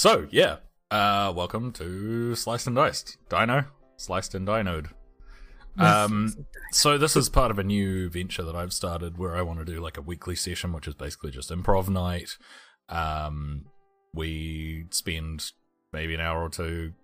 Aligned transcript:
So 0.00 0.26
yeah, 0.30 0.56
uh, 0.90 1.30
welcome 1.36 1.72
to 1.72 2.34
Sliced 2.34 2.66
and 2.66 2.74
Diced 2.74 3.18
Dino 3.28 3.66
Sliced 3.98 4.34
and 4.34 4.48
Dinoed. 4.48 4.86
Um, 5.76 6.32
so 6.72 6.96
this 6.96 7.16
is 7.16 7.28
part 7.28 7.50
of 7.50 7.58
a 7.58 7.62
new 7.62 8.08
venture 8.08 8.42
that 8.44 8.56
I've 8.56 8.72
started 8.72 9.18
where 9.18 9.36
I 9.36 9.42
want 9.42 9.58
to 9.58 9.64
do 9.66 9.78
like 9.78 9.98
a 9.98 10.00
weekly 10.00 10.36
session, 10.36 10.72
which 10.72 10.88
is 10.88 10.94
basically 10.94 11.32
just 11.32 11.50
improv 11.50 11.90
night. 11.90 12.38
Um, 12.88 13.66
we 14.14 14.86
spend 14.88 15.52
maybe 15.92 16.14
an 16.14 16.22
hour 16.22 16.42
or 16.42 16.48
two. 16.48 16.94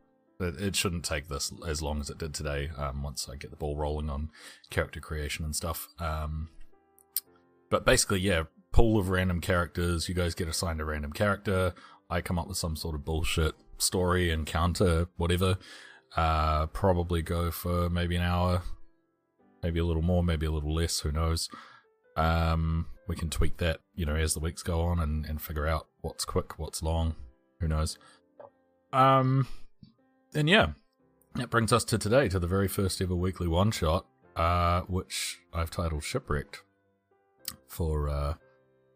It, 0.40 0.74
shouldn't 0.74 1.04
take 1.04 1.28
this 1.28 1.52
as 1.68 1.82
long 1.82 2.00
as 2.00 2.08
it 2.08 2.16
did 2.16 2.32
today. 2.32 2.70
Um, 2.78 3.02
once 3.02 3.28
I 3.30 3.36
get 3.36 3.50
the 3.50 3.58
ball 3.58 3.76
rolling 3.76 4.08
on 4.08 4.30
character 4.70 5.00
creation 5.00 5.44
and 5.44 5.54
stuff. 5.54 5.86
Um, 5.98 6.48
but 7.68 7.84
basically, 7.84 8.20
yeah, 8.20 8.44
pool 8.72 8.98
of 8.98 9.10
random 9.10 9.42
characters. 9.42 10.08
You 10.08 10.14
guys 10.14 10.34
get 10.34 10.48
assigned 10.48 10.80
a 10.80 10.84
random 10.86 11.12
character. 11.12 11.74
I 12.08 12.20
come 12.20 12.38
up 12.38 12.48
with 12.48 12.56
some 12.56 12.76
sort 12.76 12.94
of 12.94 13.04
bullshit 13.04 13.54
story, 13.78 14.30
encounter, 14.30 15.08
whatever. 15.16 15.58
Uh, 16.16 16.66
probably 16.66 17.20
go 17.20 17.50
for 17.50 17.90
maybe 17.90 18.16
an 18.16 18.22
hour, 18.22 18.62
maybe 19.62 19.80
a 19.80 19.84
little 19.84 20.02
more, 20.02 20.22
maybe 20.22 20.46
a 20.46 20.50
little 20.50 20.74
less. 20.74 21.00
Who 21.00 21.12
knows? 21.12 21.48
Um, 22.16 22.86
we 23.08 23.16
can 23.16 23.28
tweak 23.28 23.58
that, 23.58 23.80
you 23.94 24.06
know, 24.06 24.16
as 24.16 24.34
the 24.34 24.40
weeks 24.40 24.62
go 24.62 24.80
on, 24.82 24.98
and 24.98 25.26
and 25.26 25.40
figure 25.40 25.66
out 25.66 25.88
what's 26.00 26.24
quick, 26.24 26.58
what's 26.58 26.82
long. 26.82 27.16
Who 27.60 27.68
knows? 27.68 27.98
Um, 28.92 29.46
and 30.34 30.48
yeah, 30.48 30.68
that 31.34 31.50
brings 31.50 31.72
us 31.72 31.84
to 31.84 31.98
today, 31.98 32.28
to 32.28 32.38
the 32.38 32.46
very 32.46 32.68
first 32.68 33.00
ever 33.00 33.14
weekly 33.14 33.48
one 33.48 33.70
shot, 33.70 34.06
uh, 34.36 34.82
which 34.82 35.38
I've 35.52 35.70
titled 35.70 36.04
Shipwrecked 36.04 36.62
for 37.68 38.08
uh, 38.08 38.34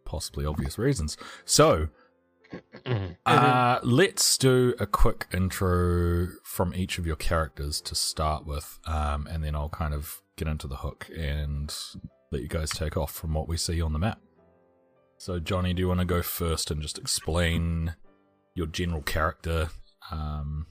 possibly 0.04 0.46
obvious 0.46 0.79
reasons. 0.79 1.16
So, 1.45 1.88
uh, 3.27 3.78
let's 3.82 4.38
do 4.38 4.74
a 4.80 4.86
quick 4.86 5.27
intro 5.32 6.28
from 6.45 6.74
each 6.74 6.98
of 6.98 7.06
your 7.06 7.16
characters 7.16 7.80
to 7.82 7.95
start 7.95 8.46
with, 8.46 8.79
um, 8.87 9.26
and 9.26 9.45
then 9.45 9.54
I'll 9.54 9.68
kind 9.68 9.95
of 9.95 10.23
get 10.37 10.48
into 10.48 10.66
the 10.66 10.76
hook 10.76 11.09
and 11.16 11.74
let 12.32 12.43
you 12.43 12.48
guys 12.48 12.71
take 12.71 12.96
off 12.96 13.12
from 13.12 13.34
what 13.34 13.48
we 13.48 13.56
see 13.56 13.80
on 13.82 13.93
the 13.93 13.98
map. 13.98 14.21
So, 15.18 15.38
Johnny, 15.38 15.74
do 15.74 15.80
you 15.80 15.88
want 15.88 16.01
to 16.01 16.06
go 16.06 16.23
first 16.23 16.71
and 16.71 16.80
just 16.80 16.98
explain 16.98 17.95
your 18.54 18.66
general 18.66 19.02
character, 19.02 19.68
um, 20.10 20.66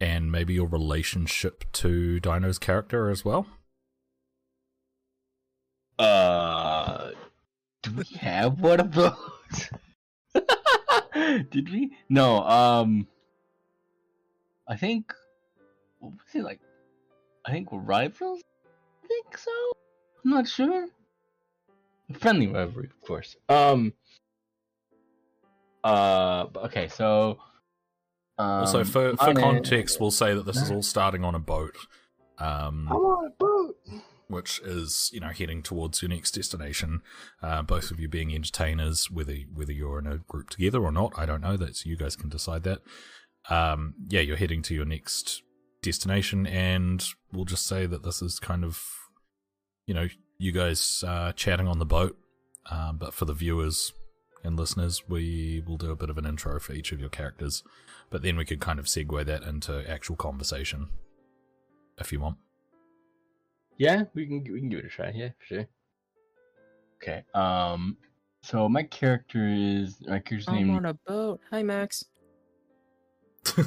and 0.00 0.30
maybe 0.30 0.54
your 0.54 0.68
relationship 0.68 1.64
to 1.72 2.20
Dino's 2.20 2.58
character 2.58 3.10
as 3.10 3.24
well? 3.24 3.46
Uh, 5.98 7.10
do 7.82 7.92
we 7.92 8.04
have 8.18 8.60
one 8.60 8.80
of 8.80 8.94
those? 8.94 9.14
Did 11.50 11.70
we? 11.70 11.92
No. 12.08 12.42
Um, 12.42 13.06
I 14.68 14.76
think. 14.76 15.12
What 16.00 16.12
was 16.12 16.34
it 16.34 16.42
like? 16.42 16.60
I 17.44 17.50
think 17.50 17.72
we're 17.72 17.80
rivals. 17.80 18.42
I 19.04 19.06
think 19.08 19.36
so. 19.38 19.50
I'm 20.24 20.30
not 20.30 20.46
sure. 20.48 20.88
Friendly 22.20 22.46
rivalry, 22.46 22.86
of 22.86 23.06
course. 23.06 23.36
Um. 23.48 23.92
Uh. 25.84 26.46
Okay. 26.56 26.88
So. 26.88 27.38
Um, 28.38 28.60
Also, 28.60 28.84
for, 28.84 29.16
for 29.16 29.34
context, 29.34 30.00
we'll 30.00 30.12
say 30.12 30.32
that 30.32 30.46
this 30.46 30.62
is 30.62 30.70
all 30.70 30.82
starting 30.82 31.24
on 31.24 31.34
a 31.34 31.40
boat, 31.40 31.74
um, 32.38 32.86
on 32.88 33.26
a 33.26 33.30
boat. 33.30 33.47
Which 34.28 34.60
is 34.60 35.10
you 35.12 35.20
know 35.20 35.28
heading 35.28 35.62
towards 35.62 36.00
your 36.00 36.10
next 36.10 36.32
destination. 36.32 37.02
Uh, 37.42 37.62
both 37.62 37.90
of 37.90 37.98
you 37.98 38.08
being 38.08 38.34
entertainers, 38.34 39.10
whether 39.10 39.34
whether 39.52 39.72
you're 39.72 39.98
in 39.98 40.06
a 40.06 40.18
group 40.18 40.50
together 40.50 40.82
or 40.82 40.92
not, 40.92 41.12
I 41.16 41.26
don't 41.26 41.40
know. 41.40 41.56
That's 41.56 41.84
you 41.84 41.96
guys 41.96 42.14
can 42.14 42.28
decide 42.28 42.62
that. 42.64 42.80
Um, 43.50 43.94
yeah, 44.08 44.20
you're 44.20 44.36
heading 44.36 44.62
to 44.62 44.74
your 44.74 44.84
next 44.84 45.42
destination, 45.82 46.46
and 46.46 47.04
we'll 47.32 47.46
just 47.46 47.66
say 47.66 47.86
that 47.86 48.04
this 48.04 48.22
is 48.22 48.38
kind 48.38 48.64
of 48.64 48.82
you 49.86 49.94
know 49.94 50.08
you 50.38 50.52
guys 50.52 51.02
uh, 51.06 51.32
chatting 51.32 51.66
on 51.66 51.78
the 51.78 51.86
boat. 51.86 52.16
Um, 52.70 52.98
but 52.98 53.14
for 53.14 53.24
the 53.24 53.32
viewers 53.32 53.94
and 54.44 54.58
listeners, 54.58 55.08
we 55.08 55.62
will 55.66 55.78
do 55.78 55.90
a 55.90 55.96
bit 55.96 56.10
of 56.10 56.18
an 56.18 56.26
intro 56.26 56.60
for 56.60 56.74
each 56.74 56.92
of 56.92 57.00
your 57.00 57.08
characters, 57.08 57.62
but 58.10 58.22
then 58.22 58.36
we 58.36 58.44
could 58.44 58.60
kind 58.60 58.78
of 58.78 58.84
segue 58.84 59.24
that 59.24 59.42
into 59.42 59.90
actual 59.90 60.16
conversation 60.16 60.88
if 61.98 62.12
you 62.12 62.20
want. 62.20 62.36
Yeah, 63.78 64.04
we 64.14 64.26
can 64.26 64.44
we 64.52 64.60
can 64.60 64.68
give 64.68 64.80
it 64.80 64.86
a 64.86 64.88
try. 64.88 65.10
Yeah, 65.14 65.28
for 65.38 65.44
sure. 65.46 65.66
Okay. 67.02 67.22
Um. 67.34 67.96
So 68.42 68.68
my 68.68 68.82
character 68.82 69.46
is 69.48 69.98
my 70.02 70.18
character's 70.18 70.48
I'm 70.48 70.54
name. 70.54 70.74
on 70.76 70.84
a 70.86 70.94
boat. 70.94 71.40
Hi, 71.50 71.62
Max. 71.62 72.04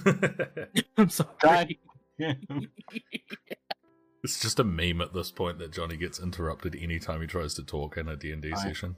I'm 0.97 1.09
sorry. 1.09 1.79
it's 4.23 4.39
just 4.39 4.59
a 4.59 4.63
meme 4.63 5.01
at 5.01 5.13
this 5.13 5.31
point 5.31 5.59
that 5.59 5.71
Johnny 5.71 5.97
gets 5.97 6.19
interrupted 6.19 6.75
anytime 6.79 7.21
he 7.21 7.27
tries 7.27 7.53
to 7.55 7.63
talk 7.63 7.97
in 7.97 8.07
a 8.07 8.15
D&D 8.15 8.51
I- 8.53 8.57
session. 8.63 8.95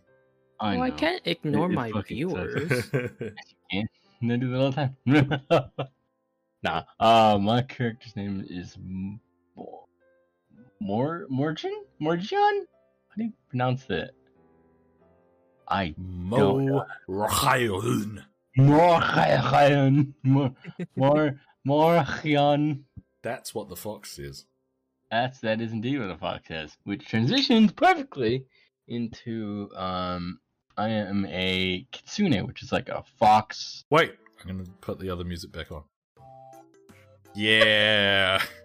I, 0.60 0.78
Oh, 0.78 0.82
I 0.82 0.92
can't 0.92 1.22
ignore 1.26 1.66
it 1.70 1.74
my 1.74 1.92
fucking 1.92 2.30
sucks. 2.30 2.54
viewers. 2.54 2.84
I 3.74 4.38
do 4.38 4.52
that 4.52 4.60
all 4.60 4.72
the 4.72 4.76
time. 4.76 5.86
nah. 6.64 6.84
Uh, 7.00 7.38
my 7.42 7.62
character's 7.64 8.16
name 8.16 8.46
is 8.50 8.76
M- 8.78 9.20
Mor 10.84 11.26
Morgan 11.30 11.86
Morgan. 11.98 12.28
How 12.30 13.16
do 13.16 13.24
you 13.24 13.34
pronounce 13.48 13.90
it? 13.90 14.12
I 15.70 15.96
Mo 15.98 16.86
Ryan. 17.08 18.22
Morgan 18.58 20.14
Mor 20.24 20.54
Mor 20.98 21.40
Morgan. 21.64 22.84
That's 23.22 23.56
what 23.56 23.70
the 23.70 23.78
fox 23.78 24.12
says. 24.12 24.46
That's 25.10 25.40
that 25.40 25.62
is 25.62 25.72
indeed 25.72 26.00
what 26.00 26.08
the 26.08 26.18
fox 26.18 26.50
says, 26.50 26.76
which 26.84 27.08
transitions 27.08 27.72
perfectly 27.72 28.46
into 28.90 29.70
um 29.78 30.40
I 30.76 30.90
am 30.90 31.26
a 31.30 31.88
kitsune, 31.94 32.46
which 32.46 32.62
is 32.62 32.74
like 32.74 32.90
a 32.90 33.06
fox. 33.20 33.86
Wait, 33.90 34.16
I'm 34.42 34.58
going 34.58 34.66
to 34.66 34.72
put 34.82 35.00
the 35.00 35.10
other 35.10 35.24
music 35.24 35.54
back 35.54 35.72
on. 35.72 35.84
Yeah. 37.34 38.44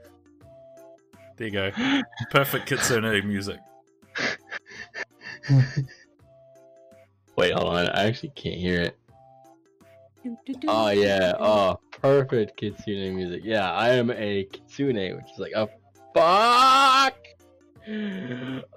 There 1.39 1.47
you 1.47 1.53
go. 1.53 1.71
Perfect 2.31 2.67
kitsune 2.69 3.25
music. 3.27 3.59
Wait, 7.37 7.53
hold 7.53 7.67
on. 7.69 7.89
I 7.91 8.07
actually 8.07 8.31
can't 8.35 8.57
hear 8.57 8.81
it. 8.83 8.99
Oh 10.67 10.89
yeah. 10.91 11.33
Oh, 11.39 11.79
perfect 11.93 12.57
kitsune 12.57 13.15
music. 13.15 13.43
Yeah, 13.45 13.71
I 13.73 13.91
am 13.91 14.11
a 14.11 14.45
kitsune, 14.53 15.17
which 15.17 15.33
is 15.33 15.39
like 15.39 15.53
a 15.55 15.69
fuck. 16.13 17.15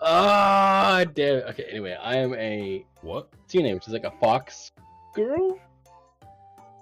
Ah, 0.02 1.04
damn 1.14 1.38
it. 1.38 1.46
Okay. 1.50 1.64
Anyway, 1.72 1.98
I 2.02 2.16
am 2.18 2.34
a 2.36 2.86
What? 3.02 3.30
kitsune, 3.50 3.74
which 3.74 3.88
is 3.88 3.94
like 3.94 4.04
a 4.06 4.12
fox 4.22 4.72
girl, 5.16 5.60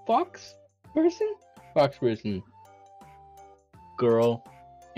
fox 0.06 0.56
person, 0.94 1.34
fox 1.74 1.98
person, 1.98 2.44
girl, 3.98 4.44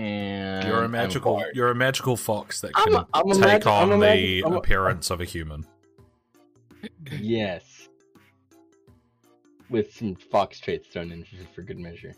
and 0.01 0.67
You're 0.67 0.81
a 0.81 0.84
I'm 0.85 0.91
magical 0.91 1.35
bard. 1.35 1.51
you're 1.56 1.69
a 1.69 1.75
magical 1.75 2.17
fox 2.17 2.62
that 2.62 2.72
I'm 2.75 2.85
can 2.85 2.95
a- 2.95 3.07
I'm 3.13 3.29
take 3.31 3.39
magi- 3.39 3.69
I'm 3.69 3.84
on 3.84 3.89
the 3.89 3.97
magi- 3.97 4.41
I'm 4.45 4.53
appearance 4.53 5.09
of 5.09 5.22
a 5.22 5.25
human. 5.25 5.66
Yes. 7.12 7.89
With 9.69 9.94
some 9.94 10.16
fox 10.16 10.59
traits 10.59 10.88
thrown 10.89 11.12
in 11.12 11.25
for 11.53 11.62
good 11.62 11.79
measure. 11.79 12.13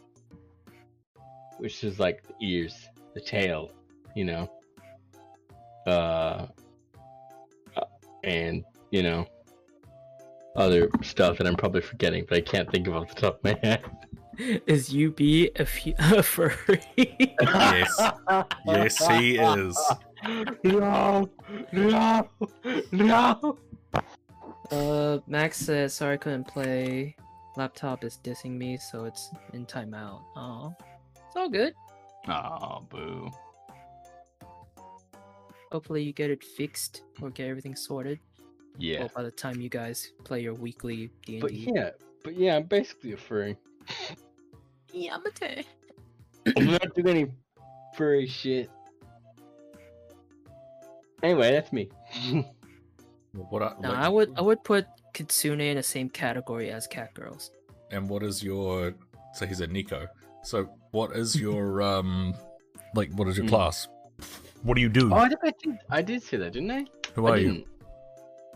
Which 1.58 1.84
is 1.84 2.00
like 2.00 2.24
the 2.28 2.34
ears, 2.42 2.88
the 3.14 3.22
tail, 3.22 3.72
you 4.16 4.26
know. 4.26 4.50
Uh, 5.86 6.48
uh, 7.76 7.82
and, 8.24 8.64
you 8.92 9.04
know, 9.04 9.28
other 10.56 10.90
stuff 11.02 11.38
that 11.38 11.46
I'm 11.48 11.56
probably 11.56 11.82
forgetting, 11.82 12.26
but 12.28 12.38
I 12.38 12.42
can't 12.42 12.70
think 12.72 12.88
of 12.88 12.96
off 12.96 13.14
the 13.14 13.20
top 13.22 13.38
of 13.38 13.44
my 13.44 13.60
head. 13.64 13.84
Is 14.38 14.90
UB 14.90 15.20
a, 15.20 15.62
f- 15.62 15.88
a 16.00 16.24
furry? 16.24 16.82
Yes. 16.98 18.02
Yes, 18.66 19.08
he 19.08 19.38
is. 19.38 19.78
No! 20.64 21.30
No! 21.72 22.30
No! 22.92 23.58
uh, 24.72 25.20
Max 25.28 25.58
says 25.58 25.94
sorry 25.94 26.16
I 26.16 26.18
couldn't 26.18 26.48
play. 26.48 27.16
Laptop 27.56 28.04
is 28.04 28.20
dissing 28.24 28.58
me, 28.58 28.78
so 28.78 29.06
it's 29.06 29.30
in 29.54 29.66
timeout. 29.66 30.22
Oh, 30.36 30.74
it's 31.16 31.36
all 31.36 31.50
good. 31.50 31.74
Oh, 32.28 32.84
boo. 32.90 33.30
Hopefully 35.72 36.04
you 36.04 36.14
get 36.14 36.32
it 36.32 36.44
fixed 36.44 37.04
or 37.22 37.30
get 37.30 37.48
everything 37.48 37.76
sorted. 37.76 38.20
Yeah. 38.78 39.00
Well, 39.02 39.12
by 39.16 39.24
the 39.24 39.32
time 39.32 39.62
you 39.62 39.70
guys 39.70 40.14
play 40.24 40.42
your 40.42 40.54
weekly 40.54 41.12
D&D. 41.26 41.42
But 41.42 41.54
yeah, 41.54 41.90
but 42.24 42.36
yeah, 42.36 42.56
I'm 42.56 42.64
basically 42.64 43.14
a 43.14 43.18
furry. 43.18 43.58
Yeah, 44.96 45.16
I'm 45.16 45.26
a 45.26 45.32
t- 45.32 45.66
I'm 46.56 46.66
not 46.68 46.94
doing 46.94 47.08
any 47.08 47.32
furry 47.98 48.28
shit. 48.28 48.70
Anyway, 51.24 51.52
that's 51.52 51.72
me. 51.74 51.90
What 53.50 53.64
I, 53.64 53.74
No, 53.82 53.90
like- 53.90 53.98
I 53.98 54.10
would 54.10 54.34
I 54.38 54.42
would 54.42 54.64
put 54.64 54.86
Kitsune 55.16 55.60
in 55.60 55.78
the 55.78 55.82
same 55.84 56.08
category 56.10 56.70
as 56.70 56.86
cat 56.86 57.16
girls. 57.16 57.50
and 57.90 58.08
what 58.08 58.22
is 58.22 58.44
your? 58.44 58.94
So 59.34 59.48
he's 59.48 59.60
a 59.62 59.68
neko. 59.68 60.08
So 60.44 60.70
what 60.92 61.16
is 61.16 61.36
your 61.46 61.82
um, 61.82 62.36
like 62.94 63.12
what 63.14 63.28
is 63.28 63.36
your 63.38 63.46
Hmm. 63.46 63.50
class? 63.50 63.88
What 64.62 64.76
do 64.76 64.82
you 64.82 64.90
do? 64.90 65.12
Oh, 65.12 65.16
I 65.18 65.30
did, 65.30 65.38
I 65.44 65.52
did, 65.64 65.78
I 65.90 66.02
did 66.04 66.22
say 66.22 66.38
that, 66.38 66.54
didn't 66.54 66.70
I? 66.70 66.86
Who 67.16 67.26
I 67.26 67.32
are 67.32 67.38
you? 67.40 67.66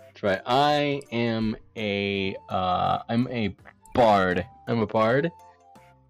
That's 0.05 0.21
right. 0.21 0.41
I 0.45 1.01
am 1.11 1.55
a 1.75 2.35
uh 2.49 2.99
I'm 3.09 3.27
a 3.29 3.55
bard. 3.95 4.45
I'm 4.67 4.79
a 4.79 4.87
bard 4.87 5.31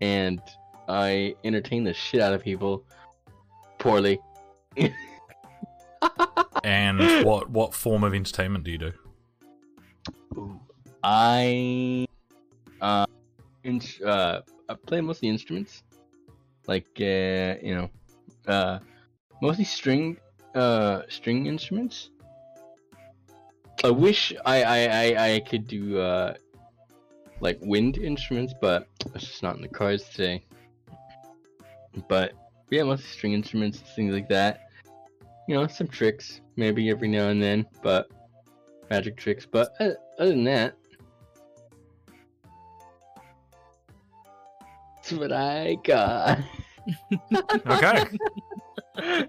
and 0.01 0.41
I 0.87 1.35
entertain 1.43 1.83
the 1.83 1.93
shit 1.93 2.21
out 2.21 2.33
of 2.33 2.43
people 2.43 2.83
poorly. 3.79 4.19
And 6.63 6.99
what 7.25 7.49
what 7.49 7.73
form 7.73 8.03
of 8.03 8.13
entertainment 8.13 8.65
do 8.65 8.71
you 8.71 8.77
do? 8.77 8.93
Ooh. 10.35 10.59
I 11.01 12.05
uh, 12.81 13.05
in, 13.63 13.81
uh 14.05 14.41
I 14.67 14.73
play 14.85 15.01
mostly 15.01 15.29
instruments. 15.29 15.83
Like 16.67 16.87
uh, 16.99 17.55
you 17.63 17.75
know, 17.75 17.89
uh 18.47 18.79
mostly 19.41 19.63
string 19.63 20.17
uh 20.55 21.03
string 21.07 21.45
instruments. 21.45 22.09
I 23.83 23.91
wish 23.91 24.33
I 24.45 24.63
I, 24.63 24.79
I, 24.79 25.33
I 25.35 25.39
could 25.39 25.67
do 25.67 25.99
uh 25.99 26.33
like 27.39 27.59
wind 27.61 27.97
instruments, 27.97 28.53
but 28.59 28.87
it's 29.13 29.25
just 29.25 29.43
not 29.43 29.55
in 29.55 29.61
the 29.61 29.67
cards 29.67 30.07
today. 30.09 30.43
But 32.07 32.33
yeah, 32.69 32.83
mostly 32.83 33.07
string 33.07 33.33
instruments, 33.33 33.79
things 33.95 34.13
like 34.13 34.29
that. 34.29 34.69
You 35.47 35.55
know, 35.55 35.67
some 35.67 35.87
tricks 35.87 36.41
maybe 36.55 36.89
every 36.89 37.07
now 37.07 37.29
and 37.29 37.41
then, 37.41 37.65
but 37.81 38.09
magic 38.89 39.15
tricks. 39.17 39.45
But 39.49 39.73
uh, 39.79 39.91
other 40.19 40.31
than 40.31 40.43
that, 40.45 40.75
that's 44.95 45.13
what 45.13 45.31
I 45.31 45.77
got. 45.83 46.39
Okay, 47.67 48.03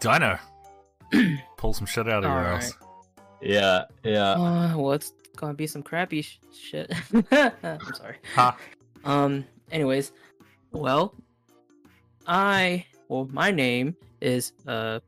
Dino, 0.00 0.38
pull 1.56 1.72
some 1.72 1.86
shit 1.86 2.08
out 2.08 2.24
of 2.24 2.30
your 2.30 2.32
Alright. 2.32 2.64
ass. 2.64 2.74
yeah, 3.40 3.84
yeah. 4.02 4.30
Uh, 4.32 4.76
well, 4.76 4.92
it's 4.92 5.12
gonna 5.36 5.54
be 5.54 5.66
some 5.66 5.82
crappy 5.82 6.22
sh- 6.22 6.38
shit. 6.52 6.92
I'm 7.32 7.80
sorry. 7.94 8.16
Ha. 8.34 8.56
Um. 9.04 9.44
Anyways, 9.70 10.12
well, 10.72 11.14
I 12.26 12.84
well, 13.08 13.28
my 13.32 13.50
name 13.50 13.96
is 14.20 14.52
uh, 14.66 15.00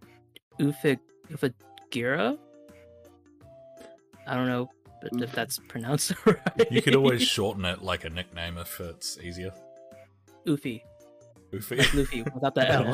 Ufig 0.61 0.99
Ufagira. 1.33 2.39
I 4.27 4.35
don't 4.35 4.47
know 4.47 4.63
if- 5.03 5.23
if 5.23 5.33
that's 5.33 5.59
pronounced 5.69 6.13
right. 6.27 6.39
You 6.71 6.83
could 6.83 6.95
always 6.97 7.23
shorten 7.23 7.65
it 7.65 7.83
like 7.83 8.05
a 8.05 8.11
nickname 8.11 8.59
if 8.59 8.81
it's 8.81 9.17
easier. 9.19 9.53
Ufi, 10.47 10.83
Oofy. 11.53 11.79
like 11.79 11.95
Luffy 11.95 12.23
without 12.23 12.55
the 12.55 12.69
L. 12.71 12.85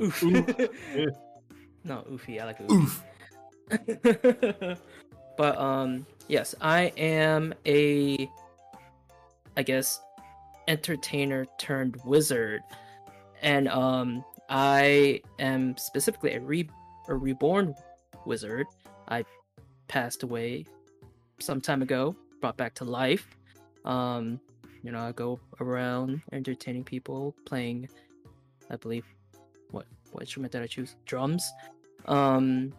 Oof. 0.00 0.22
no, 1.84 2.04
Ufi. 2.10 2.40
I 2.40 2.44
like 2.44 2.58
Ufi. 2.60 2.70
Oof. 2.72 3.04
but 5.36 5.58
um 5.58 6.06
yes 6.28 6.54
i 6.60 6.92
am 6.96 7.54
a 7.66 8.28
i 9.56 9.62
guess 9.62 10.00
entertainer 10.68 11.46
turned 11.58 11.96
wizard. 12.04 12.62
And 13.42 13.68
um 13.68 14.24
i 14.48 15.20
am 15.38 15.76
specifically 15.76 16.34
a 16.34 16.40
re 16.40 16.68
a 17.08 17.14
reborn 17.14 17.74
wizard. 18.24 18.66
I 19.08 19.24
passed 19.88 20.22
away 20.22 20.64
some 21.38 21.60
time 21.60 21.82
ago 21.82 22.16
brought 22.40 22.56
back 22.56 22.74
to 22.74 22.84
life. 22.84 23.26
Um 23.84 24.40
you 24.82 24.92
know 24.92 25.00
i 25.00 25.12
go 25.12 25.40
around 25.60 26.20
entertaining 26.32 26.84
people 26.84 27.34
playing 27.46 27.88
i 28.70 28.76
believe 28.76 29.06
what 29.70 29.86
what 30.12 30.22
instrument 30.22 30.52
did 30.52 30.62
i 30.62 30.66
choose? 30.66 30.96
Drums. 31.06 31.50
Um 32.06 32.72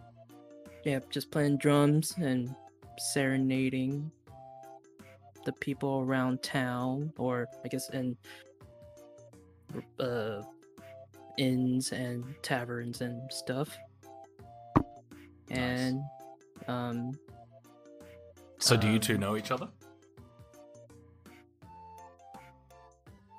yeah, 0.86 1.00
just 1.10 1.32
playing 1.32 1.56
drums 1.56 2.14
and 2.16 2.54
serenading 2.96 4.08
the 5.44 5.52
people 5.54 6.00
around 6.06 6.42
town, 6.44 7.12
or 7.18 7.48
I 7.64 7.68
guess 7.68 7.90
in 7.90 8.16
uh, 9.98 10.42
inns 11.38 11.90
and 11.90 12.24
taverns 12.42 13.00
and 13.00 13.20
stuff. 13.32 13.76
Nice. 15.50 15.58
And 15.58 16.02
um, 16.68 17.18
So 18.58 18.76
do 18.76 18.88
you 18.88 19.00
two 19.00 19.14
Um, 19.14 19.20
know 19.20 19.36
each 19.36 19.50
other? 19.50 19.68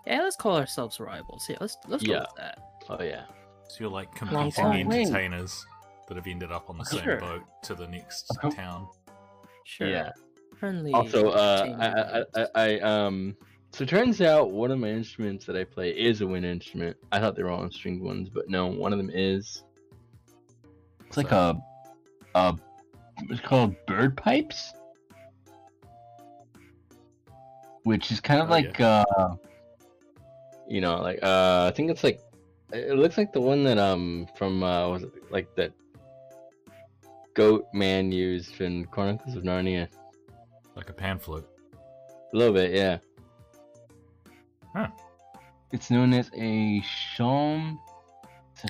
yeah, 0.06 0.22
let's 0.22 0.36
call 0.36 0.58
ourselves 0.58 1.00
rivals. 1.00 1.46
Yeah, 1.50 1.58
let's 1.62 1.78
let's 1.88 2.04
go 2.04 2.12
Yeah. 2.14 2.20
with 2.20 2.36
that. 2.38 2.60
Oh 2.90 3.02
yeah. 3.02 3.24
So 3.70 3.78
you're 3.80 3.90
like 3.90 4.14
competing 4.16 4.52
time. 4.52 4.92
entertainers 4.92 5.66
that 6.08 6.16
have 6.16 6.28
ended 6.28 6.52
up 6.52 6.70
on 6.70 6.78
the 6.78 6.86
same 6.86 7.04
Sure. 7.04 7.20
boat 7.20 7.44
to 7.64 7.76
the 7.76 7.88
next 7.88 8.38
Okay. 8.44 8.56
town. 8.56 8.88
Sure. 9.66 9.90
Yeah. 9.90 10.12
Friendly. 10.56 10.94
Also, 10.94 11.30
uh, 11.30 11.66
I, 11.80 12.42
I, 12.42 12.44
I, 12.44 12.48
I, 12.56 12.80
um, 12.80 13.36
so 13.74 13.84
it 13.84 13.90
turns 13.90 14.22
out 14.22 14.52
one 14.52 14.72
of 14.72 14.80
my 14.80 14.90
instruments 14.90 15.46
that 15.46 15.56
I 15.56 15.64
play 15.66 15.92
is 15.92 16.22
a 16.22 16.28
wind 16.28 16.46
instrument. 16.46 16.98
I 17.12 17.20
thought 17.20 17.36
they 17.36 17.44
were 17.44 17.52
all 17.52 17.70
stringed 17.70 18.02
ones, 18.02 18.30
but 18.30 18.50
no, 18.50 18.68
one 18.68 18.94
of 18.94 18.98
them 18.98 19.12
is. 19.14 19.64
It's 21.06 21.18
like 21.18 21.32
a, 21.32 21.56
a, 22.34 22.56
it's 23.30 23.42
called 23.42 23.76
bird 23.86 24.18
pipes, 24.18 24.74
which 27.84 28.12
is 28.12 28.20
kind 28.20 28.42
of 28.42 28.48
Oh, 28.48 28.52
like, 28.52 28.80
uh, 28.82 29.06
you 30.68 30.82
know, 30.82 31.02
like, 31.02 31.20
uh, 31.22 31.70
I 31.72 31.76
think 31.76 31.92
it's 31.92 32.04
like, 32.04 32.20
it 32.74 32.98
looks 32.98 33.18
like 33.18 33.32
the 33.32 33.42
one 33.42 33.64
that, 33.66 33.78
um, 33.78 34.28
from, 34.36 34.64
uh, 34.64 34.90
was 34.90 35.04
it 35.04 35.12
like 35.32 35.54
that 35.56 35.72
goat 37.38 37.68
man 37.72 38.12
used 38.12 38.60
in 38.62 38.84
Chronicles 38.86 39.36
of 39.36 39.44
Narnia. 39.44 39.88
Like 40.76 40.90
a 40.90 40.94
pan 40.94 41.20
flute. 41.20 41.48
A 42.34 42.36
little 42.36 42.54
bit, 42.54 42.72
yeah. 42.74 42.98
Huh. 44.76 44.88
It's 45.72 45.92
known 45.92 46.14
as 46.14 46.30
a 46.36 46.82
shawm, 47.16 47.78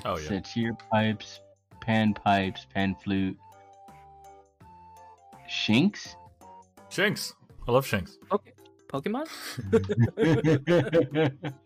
Oh, 0.04 0.18
yeah. 0.18 0.28
satyr 0.28 0.74
pipes, 0.92 1.40
pan 1.80 2.12
pipes, 2.12 2.66
pan 2.74 2.94
flute, 3.02 3.38
shinks. 5.48 6.14
Shinx. 6.90 7.32
I 7.66 7.72
love 7.72 7.86
Shinx. 7.86 8.18
Okay. 8.30 8.52
Pokemon. 8.88 9.26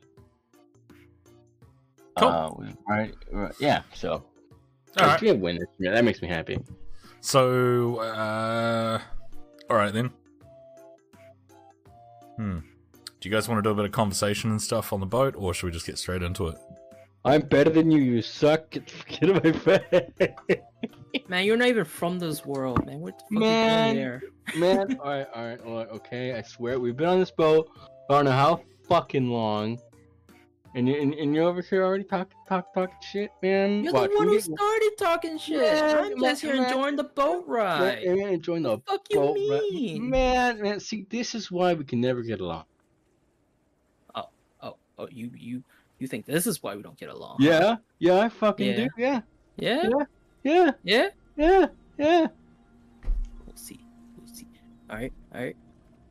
Cool. 2.18 2.28
Uh, 2.28 2.50
right, 2.86 3.14
right, 3.30 3.54
yeah. 3.58 3.80
So, 3.94 4.12
All 4.12 4.24
I 4.98 5.06
right. 5.06 5.20
do 5.20 5.26
have 5.28 5.38
wind 5.38 5.58
instrument. 5.60 5.94
That 5.94 6.04
makes 6.04 6.20
me 6.20 6.28
happy. 6.28 6.58
So, 7.22 7.98
uh, 7.98 9.00
all 9.70 9.76
right 9.76 9.94
then. 9.94 10.10
Hmm. 12.36 12.58
Do 13.20 13.28
you 13.28 13.30
guys 13.30 13.48
want 13.48 13.58
to 13.58 13.62
do 13.62 13.70
a 13.70 13.74
bit 13.76 13.84
of 13.84 13.92
conversation 13.92 14.50
and 14.50 14.60
stuff 14.60 14.92
on 14.92 14.98
the 14.98 15.06
boat, 15.06 15.34
or 15.38 15.54
should 15.54 15.66
we 15.66 15.72
just 15.72 15.86
get 15.86 15.98
straight 15.98 16.24
into 16.24 16.48
it? 16.48 16.56
I'm 17.24 17.42
better 17.42 17.70
than 17.70 17.92
you. 17.92 18.00
You 18.00 18.22
suck. 18.22 18.70
Get 18.70 18.88
the 18.88 18.92
fuck 18.92 19.22
out 19.22 19.36
of 19.36 19.44
my 19.44 19.52
face. 19.78 21.28
Man, 21.28 21.44
you're 21.44 21.56
not 21.56 21.68
even 21.68 21.84
from 21.84 22.18
this 22.18 22.44
world, 22.44 22.84
man. 22.86 22.98
What 22.98 23.16
the 23.18 23.24
fuck 23.34 23.40
Man. 23.40 23.94
you 23.94 24.02
doing 24.02 24.04
here? 24.04 24.22
Man, 24.56 24.98
all 25.04 25.10
right, 25.10 25.26
all 25.32 25.44
right, 25.46 25.66
look, 25.66 25.92
okay. 25.92 26.34
I 26.34 26.42
swear, 26.42 26.80
we've 26.80 26.96
been 26.96 27.06
on 27.06 27.20
this 27.20 27.30
boat. 27.30 27.70
I 28.10 28.14
don't 28.14 28.24
know 28.24 28.32
how 28.32 28.62
fucking 28.88 29.28
long. 29.30 29.78
And 30.74 30.88
you 30.88 30.94
and, 31.00 31.12
and 31.14 31.34
you're 31.34 31.44
over 31.44 31.60
here 31.60 31.84
already 31.84 32.04
talking, 32.04 32.36
talk, 32.48 32.72
talking 32.72 32.96
shit, 33.02 33.30
man. 33.42 33.84
You're 33.84 33.92
Watch, 33.92 34.10
the 34.10 34.16
one 34.16 34.28
who 34.28 34.40
started 34.40 34.92
talking 34.98 35.36
shit. 35.38 35.60
Man, 35.60 36.12
I'm 36.12 36.18
just 36.18 36.40
here 36.40 36.54
enjoying 36.54 36.96
the 36.96 37.04
boat 37.04 37.44
ride. 37.46 38.04
Man, 38.06 38.16
man, 38.18 38.40
join 38.40 38.62
the 38.62 38.78
fuck 38.78 39.02
you 39.10 39.18
boat 39.18 39.36
ride. 39.50 39.60
mean? 39.70 40.08
Man, 40.08 40.62
man, 40.62 40.80
see, 40.80 41.06
this 41.10 41.34
is 41.34 41.50
why 41.50 41.74
we 41.74 41.84
can 41.84 42.00
never 42.00 42.22
get 42.22 42.40
along. 42.40 42.64
Oh, 44.14 44.24
oh, 44.62 44.76
oh! 44.98 45.08
you, 45.10 45.30
you, 45.36 45.62
you 45.98 46.06
think 46.08 46.24
this 46.24 46.46
is 46.46 46.62
why 46.62 46.74
we 46.74 46.82
don't 46.82 46.96
get 46.98 47.10
along? 47.10 47.36
Yeah, 47.40 47.76
yeah, 47.98 48.20
I 48.20 48.28
fucking 48.30 48.66
Yeah. 48.66 48.76
do. 48.76 48.88
Yeah, 48.96 49.20
Yeah. 49.56 49.88
yeah, 50.42 50.70
Yeah. 50.82 51.08
yeah, 51.36 51.66
yeah. 51.98 52.26
We'll 53.46 53.56
see. 53.56 53.84
We'll 54.16 54.34
see. 54.34 54.46
All 54.88 54.96
right. 54.96 55.12
All 55.34 55.40
right. 55.42 55.56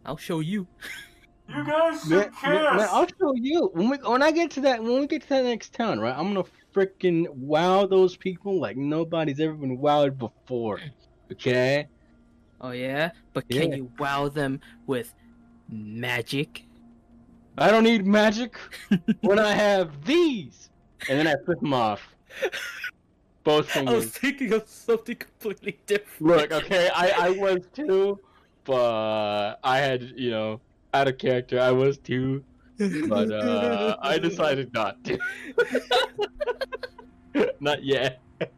I'll 0.05 0.17
show 0.17 0.39
you. 0.39 0.67
You 1.55 1.63
guys 1.65 2.05
Man, 2.09 2.31
man, 2.43 2.77
man, 2.77 2.87
I'll 2.91 3.07
show 3.07 3.33
you 3.35 3.69
when 3.73 3.89
we 3.89 3.97
when 3.97 4.21
I 4.23 4.31
get 4.31 4.51
to 4.51 4.61
that 4.61 4.81
when 4.81 4.99
we 5.01 5.07
get 5.07 5.23
to 5.23 5.29
that 5.29 5.43
next 5.43 5.73
town, 5.73 5.99
right? 5.99 6.15
I'm 6.17 6.33
gonna 6.33 6.47
freaking 6.73 7.27
wow 7.29 7.85
those 7.85 8.15
people 8.15 8.59
like 8.59 8.77
nobody's 8.77 9.39
ever 9.39 9.53
been 9.53 9.77
wowed 9.77 10.17
before. 10.17 10.79
Okay. 11.31 11.87
Oh 12.61 12.71
yeah. 12.71 13.11
But 13.33 13.49
can 13.49 13.71
Yeah. 13.71 13.77
you 13.77 13.91
wow 13.99 14.29
them 14.29 14.59
with 14.87 15.13
magic? 15.69 16.63
I 17.57 17.69
don't 17.69 17.83
need 17.83 18.05
magic 18.05 18.55
when 19.21 19.39
I 19.39 19.51
have 19.53 20.05
these. 20.05 20.69
And 21.09 21.19
then 21.19 21.27
I 21.27 21.35
flip 21.45 21.59
them 21.59 21.73
off. 21.73 22.15
Both 23.43 23.75
I 23.75 23.81
was 23.81 24.05
fingers. 24.05 24.11
thinking 24.11 24.53
of 24.53 24.67
something 24.69 25.15
completely 25.15 25.79
different. 25.85 26.21
Look, 26.21 26.51
okay, 26.51 26.89
I, 26.95 27.27
I 27.27 27.29
was 27.31 27.59
too. 27.73 28.19
but 28.63 29.59
I 29.63 29.79
had, 29.79 30.13
you 30.15 30.29
know, 30.29 30.61
out 30.93 31.07
of 31.07 31.17
character. 31.17 31.59
I 31.59 31.71
was 31.71 31.97
too, 31.97 32.43
but 32.77 33.31
uh, 33.31 33.97
I 34.01 34.17
decided 34.17 34.73
not 34.73 35.03
to. 35.05 35.19
not 37.59 37.83
yet. 37.83 38.21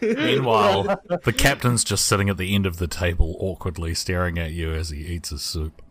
Meanwhile, 0.00 1.00
the 1.24 1.32
captain's 1.36 1.84
just 1.84 2.06
sitting 2.06 2.28
at 2.28 2.36
the 2.36 2.54
end 2.54 2.66
of 2.66 2.76
the 2.78 2.86
table, 2.86 3.36
awkwardly 3.38 3.94
staring 3.94 4.38
at 4.38 4.52
you 4.52 4.72
as 4.72 4.90
he 4.90 5.06
eats 5.06 5.30
his 5.30 5.42
soup. 5.42 5.82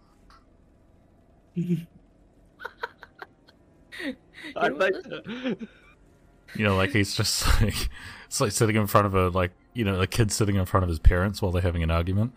I'd 4.55 4.73
like 4.73 4.93
to. 4.93 5.57
You 6.55 6.63
know, 6.63 6.75
like 6.75 6.91
he's 6.91 7.15
just 7.15 7.45
like 7.61 7.89
it's 8.25 8.41
like 8.41 8.51
sitting 8.51 8.75
in 8.75 8.87
front 8.87 9.07
of 9.07 9.15
a 9.15 9.29
like 9.29 9.51
you 9.73 9.83
know 9.83 9.99
a 10.01 10.07
kid 10.07 10.31
sitting 10.31 10.55
in 10.55 10.65
front 10.65 10.83
of 10.83 10.89
his 10.89 10.99
parents 10.99 11.41
while 11.41 11.51
they're 11.51 11.61
having 11.61 11.83
an 11.83 11.91
argument. 11.91 12.33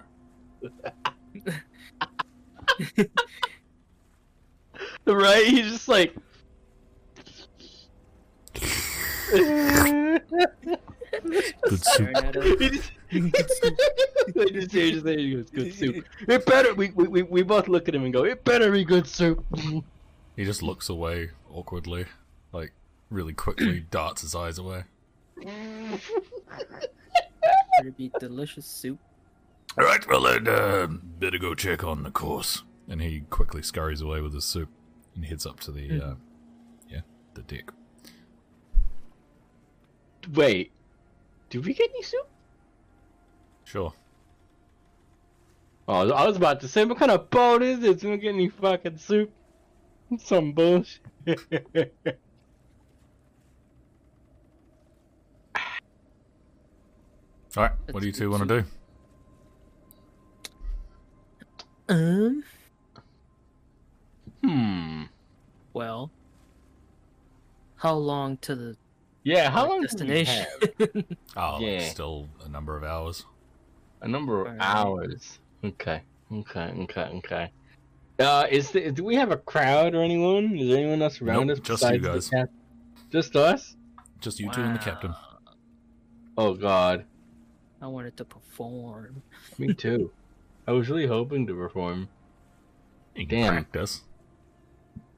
Right? 5.07 5.47
He's 5.47 5.71
just 5.71 5.89
like. 5.89 6.15
Good 9.31 10.23
soup. 10.31 11.81
Staring 11.83 12.17
at. 12.17 12.37
He 13.11 13.29
just, 13.29 13.67
I 14.39 14.45
just 14.53 14.71
hear 14.71 14.85
you 14.85 15.01
say 15.01 15.17
he 15.17 15.35
goes, 15.35 15.51
good 15.51 15.75
soup. 15.75 16.05
It 16.29 16.47
better. 16.47 16.75
We, 16.75 16.91
we 16.91 17.09
we 17.09 17.23
we 17.25 17.43
both 17.43 17.67
look 17.67 17.89
at 17.89 17.95
him 17.97 18.05
and 18.05 18.13
go, 18.13 18.25
it 18.25 18.45
better 18.45 18.71
be 18.71 18.85
good 18.85 19.09
soup. 19.09 19.45
He 20.37 20.45
just 20.45 20.63
looks 20.63 20.89
away 20.89 21.31
awkwardly, 21.53 22.07
like 22.53 22.73
really 23.11 23.33
quickly 23.33 23.81
darts 23.91 24.23
his 24.23 24.37
eyes 24.37 24.59
away. 24.59 24.85
It 25.39 26.01
better 27.77 27.91
be 27.99 28.13
delicious 28.21 28.65
soup. 28.65 29.01
All 29.79 29.85
right, 29.85 30.07
well 30.09 30.23
then, 30.23 30.49
uh, 30.49 30.87
better 30.89 31.39
go 31.39 31.55
check 31.55 31.85
on 31.85 32.03
the 32.03 32.11
course. 32.11 32.65
And 32.89 33.01
he 33.01 33.21
quickly 33.31 33.63
scurries 33.63 34.01
away 34.01 34.21
with 34.21 34.35
his 34.35 34.45
soup 34.45 34.69
and 35.15 35.25
heads 35.25 35.47
up 35.47 35.61
to 35.61 35.71
the, 35.71 36.05
uh, 36.05 36.15
yeah, 36.89 37.03
the 37.35 37.43
deck. 37.43 37.71
Wait, 40.35 40.73
did 41.51 41.65
we 41.65 41.73
get 41.73 41.91
any 41.91 42.03
soup? 42.03 42.29
Sure. 43.65 43.93
Oh, 45.87 46.11
I 46.11 46.27
was 46.27 46.37
about 46.37 46.61
to 46.61 46.69
say, 46.69 46.85
what 46.85 46.99
kind 46.99 47.13
of 47.13 47.31
boat 47.31 47.63
is 47.63 47.81
this? 47.81 48.03
We 48.03 48.11
don't 48.11 48.21
get 48.21 48.35
any 48.35 48.49
fucking 48.49 48.99
soup. 48.99 49.31
Some 50.19 50.53
bullshit. 50.53 51.01
All 57.57 57.65
right, 57.65 57.73
what 57.91 58.01
do 58.01 58.07
you 58.07 58.13
two 58.13 58.31
want 58.31 58.49
to 58.49 58.61
do? 58.61 58.69
Um. 61.91 62.45
hmm. 64.45 65.03
Well. 65.73 66.11
How 67.77 67.95
long 67.95 68.37
to 68.39 68.55
the 68.55 68.77
Yeah, 69.25 69.51
how 69.51 69.63
our 69.63 69.69
long 69.69 69.77
do 69.79 69.83
we 69.83 69.87
destination? 69.89 70.47
have? 70.79 71.05
Oh, 71.37 71.53
like, 71.55 71.63
Yeah. 71.63 71.89
still 71.89 72.29
a 72.45 72.49
number 72.49 72.77
of 72.77 72.85
hours. 72.85 73.25
A 74.03 74.09
number 74.09 74.41
of 74.41 74.47
Alright. 74.49 74.61
hours. 74.63 75.39
Okay. 75.65 76.03
Okay. 76.33 76.73
Okay. 76.83 77.11
Okay. 77.19 77.51
Uh, 78.21 78.47
is 78.51 78.71
the, 78.71 78.91
do 78.93 79.03
we 79.03 79.15
have 79.17 79.31
a 79.33 79.37
crowd 79.37 79.95
or 79.95 80.03
anyone? 80.03 80.57
Is 80.57 80.69
there 80.69 80.79
anyone 80.79 81.03
else 81.03 81.21
around 81.21 81.47
Nope, 81.49 81.59
us? 81.59 81.61
just 81.67 81.83
you 81.83 81.99
besides 81.99 82.31
the 82.31 82.37
guys. 82.37 82.49
Just 83.11 83.37
us? 83.37 83.77
Just 84.21 84.39
you 84.39 84.51
two 84.53 84.61
and 84.61 84.75
the 84.75 84.79
captain. 84.79 85.15
Oh 86.39 86.55
God. 86.55 87.05
I 87.83 87.87
wanted 87.89 88.17
to 88.19 88.25
perform. 88.25 89.23
Me 89.59 89.75
too. 89.75 90.11
I 90.71 90.73
was 90.73 90.89
really 90.89 91.09
hoping 91.09 91.49
to 91.49 91.55
perform. 91.57 92.09
You 93.17 93.27
can 93.27 93.41
Damn. 93.41 93.53
practice. 93.55 94.03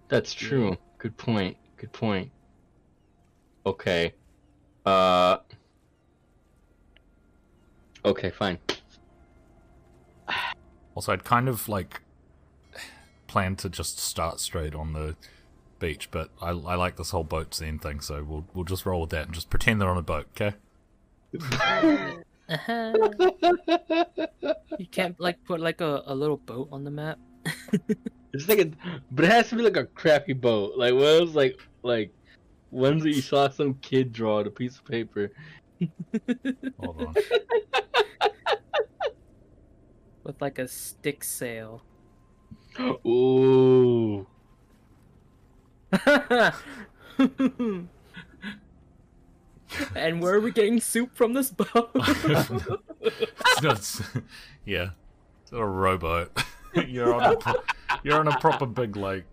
That's 0.08 0.32
true. 0.32 0.78
Good 0.96 1.14
point. 1.18 1.58
Good 1.76 1.92
point. 1.92 2.30
Okay. 3.66 4.14
Uh. 4.86 5.36
Okay, 8.02 8.30
fine. 8.30 8.60
Also, 10.94 11.12
I'd 11.12 11.24
kind 11.24 11.50
of 11.50 11.68
like 11.68 12.00
planned 13.26 13.58
to 13.58 13.68
just 13.68 13.98
start 13.98 14.40
straight 14.40 14.74
on 14.74 14.94
the 14.94 15.16
beach, 15.78 16.10
but 16.10 16.30
I, 16.40 16.52
I 16.52 16.76
like 16.76 16.96
this 16.96 17.10
whole 17.10 17.24
boat 17.24 17.54
scene 17.54 17.78
thing, 17.78 18.00
so 18.00 18.24
we'll 18.24 18.46
we'll 18.54 18.64
just 18.64 18.86
roll 18.86 19.02
with 19.02 19.10
that 19.10 19.26
and 19.26 19.34
just 19.34 19.50
pretend 19.50 19.82
they're 19.82 19.90
on 19.90 19.98
a 19.98 20.02
boat, 20.02 20.28
okay? 20.34 20.56
Uh-huh. 22.48 22.92
you 24.78 24.86
can't 24.90 25.18
like 25.20 25.42
put 25.44 25.60
like 25.60 25.80
a, 25.80 26.02
a 26.06 26.14
little 26.14 26.36
boat 26.36 26.68
on 26.72 26.84
the 26.84 26.90
map. 26.90 27.18
It's 28.32 28.48
like 28.48 28.60
a, 28.60 28.70
but 29.10 29.26
it 29.26 29.30
has 29.30 29.50
to 29.50 29.56
be 29.56 29.62
like 29.62 29.76
a 29.76 29.84
crappy 29.84 30.32
boat. 30.32 30.72
Like 30.76 30.94
what 30.94 31.20
was 31.20 31.34
like 31.34 31.60
like 31.82 32.14
ones 32.70 33.02
that 33.02 33.10
you 33.10 33.20
saw 33.20 33.50
some 33.50 33.74
kid 33.74 34.12
draw 34.12 34.38
on 34.38 34.46
a 34.46 34.50
piece 34.50 34.78
of 34.78 34.86
paper. 34.86 35.30
Hold 36.78 37.08
on. 37.08 37.14
with 40.24 40.40
like 40.40 40.58
a 40.58 40.66
stick 40.66 41.22
sail. 41.24 41.82
Ooh. 43.06 44.26
and 49.96 50.20
where 50.20 50.34
are 50.34 50.40
we 50.40 50.50
getting 50.52 50.80
soup 50.80 51.16
from 51.16 51.32
this 51.34 51.50
boat? 51.50 51.90
It's 53.04 53.62
not- 53.62 53.72
it's- 53.76 54.02
yeah, 54.64 54.90
it's 55.42 55.52
not 55.52 55.60
a 55.60 55.66
rowboat. 55.66 56.42
you're 56.86 57.12
on 57.14 57.32
a 57.32 57.36
pro- 57.36 57.62
you're 58.02 58.18
on 58.18 58.28
a 58.28 58.38
proper 58.38 58.66
big 58.66 58.96
like 58.96 59.24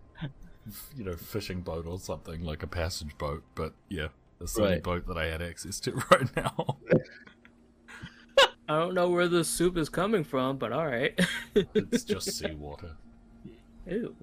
you 0.95 1.03
know 1.03 1.13
fishing 1.15 1.61
boat 1.61 1.85
or 1.85 1.99
something 1.99 2.43
like 2.43 2.63
a 2.63 2.67
passage 2.67 3.17
boat. 3.17 3.43
But 3.55 3.73
yeah, 3.89 4.07
that's 4.39 4.53
the 4.53 4.63
only 4.65 4.79
boat 4.79 5.07
that 5.07 5.17
I 5.17 5.25
had 5.27 5.41
access 5.41 5.79
to 5.81 5.91
right 6.11 6.35
now. 6.35 6.77
I 8.67 8.77
don't 8.77 8.93
know 8.93 9.09
where 9.09 9.27
the 9.27 9.43
soup 9.43 9.77
is 9.77 9.89
coming 9.89 10.23
from, 10.23 10.57
but 10.57 10.71
all 10.71 10.85
right. 10.85 11.19
it's 11.55 12.03
just 12.03 12.31
seawater. 12.37 12.95
Ew. 13.87 14.15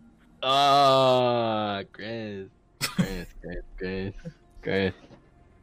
Ah, 0.43 1.83
Grace. 1.93 2.47
Grace, 2.97 3.27
Grace, 3.43 3.63
Grace, 3.77 4.15
Grace. 4.63 4.93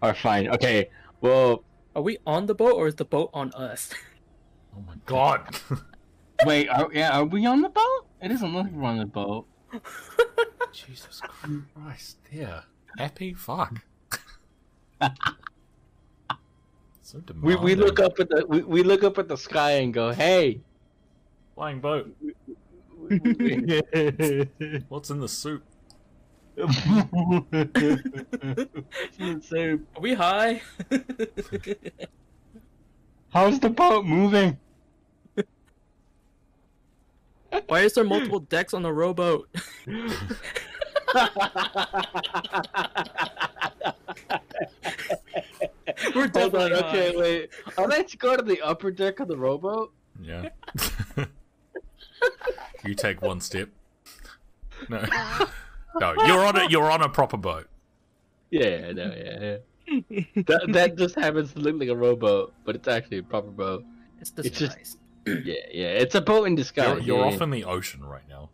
Alright, 0.03 0.17
fine. 0.17 0.49
Okay. 0.49 0.89
Well, 1.21 1.63
Are 1.95 2.01
we 2.01 2.17
on 2.27 2.45
the 2.47 2.53
boat 2.55 2.73
or 2.73 2.87
is 2.87 2.95
the 2.95 3.05
boat 3.05 3.29
on 3.33 3.51
us? 3.53 3.89
Oh 4.75 4.81
my 4.87 4.95
god! 5.05 5.55
wait. 6.47 6.67
Are, 6.67 6.89
yeah, 6.91 7.19
are 7.19 7.25
we 7.25 7.45
on 7.45 7.61
the 7.61 7.69
boat? 7.69 8.07
It 8.19 8.29
doesn't 8.29 8.51
look 8.55 8.63
like 8.63 8.73
we're 8.73 8.83
on 8.89 8.97
the 8.97 9.05
boat. 9.05 9.45
Jesus 10.73 11.21
Christ! 11.21 12.17
Yeah, 12.31 12.61
happy 12.97 13.35
fuck. 13.35 13.85
so 17.03 17.21
We 17.39 17.55
we 17.55 17.75
look 17.75 17.99
up 17.99 18.19
at 18.19 18.29
the 18.29 18.47
we, 18.49 18.63
we 18.63 18.81
look 18.81 19.03
up 19.03 19.19
at 19.19 19.27
the 19.27 19.37
sky 19.37 19.73
and 19.73 19.93
go, 19.93 20.09
hey. 20.11 20.61
flying 21.53 21.79
boat. 21.79 22.09
What's 24.89 25.11
in 25.11 25.19
the 25.19 25.29
soup? 25.29 25.61
So, 29.41 29.79
Are 29.95 30.01
we 30.01 30.13
high? 30.13 30.61
how's 33.29 33.59
the 33.59 33.69
boat 33.69 34.05
moving? 34.05 34.57
Why 37.67 37.81
is 37.81 37.93
there 37.93 38.03
multiple 38.03 38.39
decks 38.39 38.73
on 38.73 38.81
the 38.83 38.91
rowboat? 38.91 39.47
We're 46.15 46.21
Hold 46.21 46.33
definitely 46.33 46.73
on, 46.73 46.83
okay, 46.85 47.11
high. 47.11 47.17
wait. 47.17 47.49
I'll 47.77 47.87
let 47.87 48.13
you 48.13 48.19
go 48.19 48.35
to 48.35 48.43
the 48.43 48.61
upper 48.61 48.91
deck 48.91 49.19
of 49.19 49.27
the 49.27 49.37
rowboat. 49.37 49.91
Yeah. 50.21 50.49
you 52.85 52.95
take 52.95 53.21
one 53.21 53.41
step. 53.41 53.69
No. 54.89 55.03
No, 55.99 56.13
you're 56.25 56.43
on 56.45 56.57
a 56.57 56.69
you're 56.69 56.89
on 56.91 57.01
a 57.01 57.09
proper 57.09 57.37
boat. 57.37 57.67
Yeah, 58.51 58.91
no, 58.91 59.05
yeah, 59.15 59.57
yeah. 59.89 60.23
that 60.47 60.65
that 60.69 60.95
just 60.97 61.15
happens 61.15 61.53
to 61.53 61.59
look 61.59 61.75
like 61.79 61.89
a 61.89 61.95
rowboat, 61.95 62.53
but 62.65 62.75
it's 62.75 62.87
actually 62.87 63.17
a 63.19 63.23
proper 63.23 63.49
boat. 63.51 63.83
It's 64.19 64.31
It's 64.37 64.57
just- 64.57 64.77
disguised. 64.77 64.97
Yeah, 65.25 65.55
yeah, 65.71 65.87
it's 66.03 66.15
a 66.15 66.21
boat 66.21 66.43
in 66.45 66.55
disguise. 66.55 66.97
You're, 67.05 67.17
you're 67.17 67.25
yeah, 67.29 67.35
off 67.35 67.41
in 67.41 67.49
the 67.49 67.63
ocean 67.63 68.03
right 68.05 68.27
now. 68.27 68.49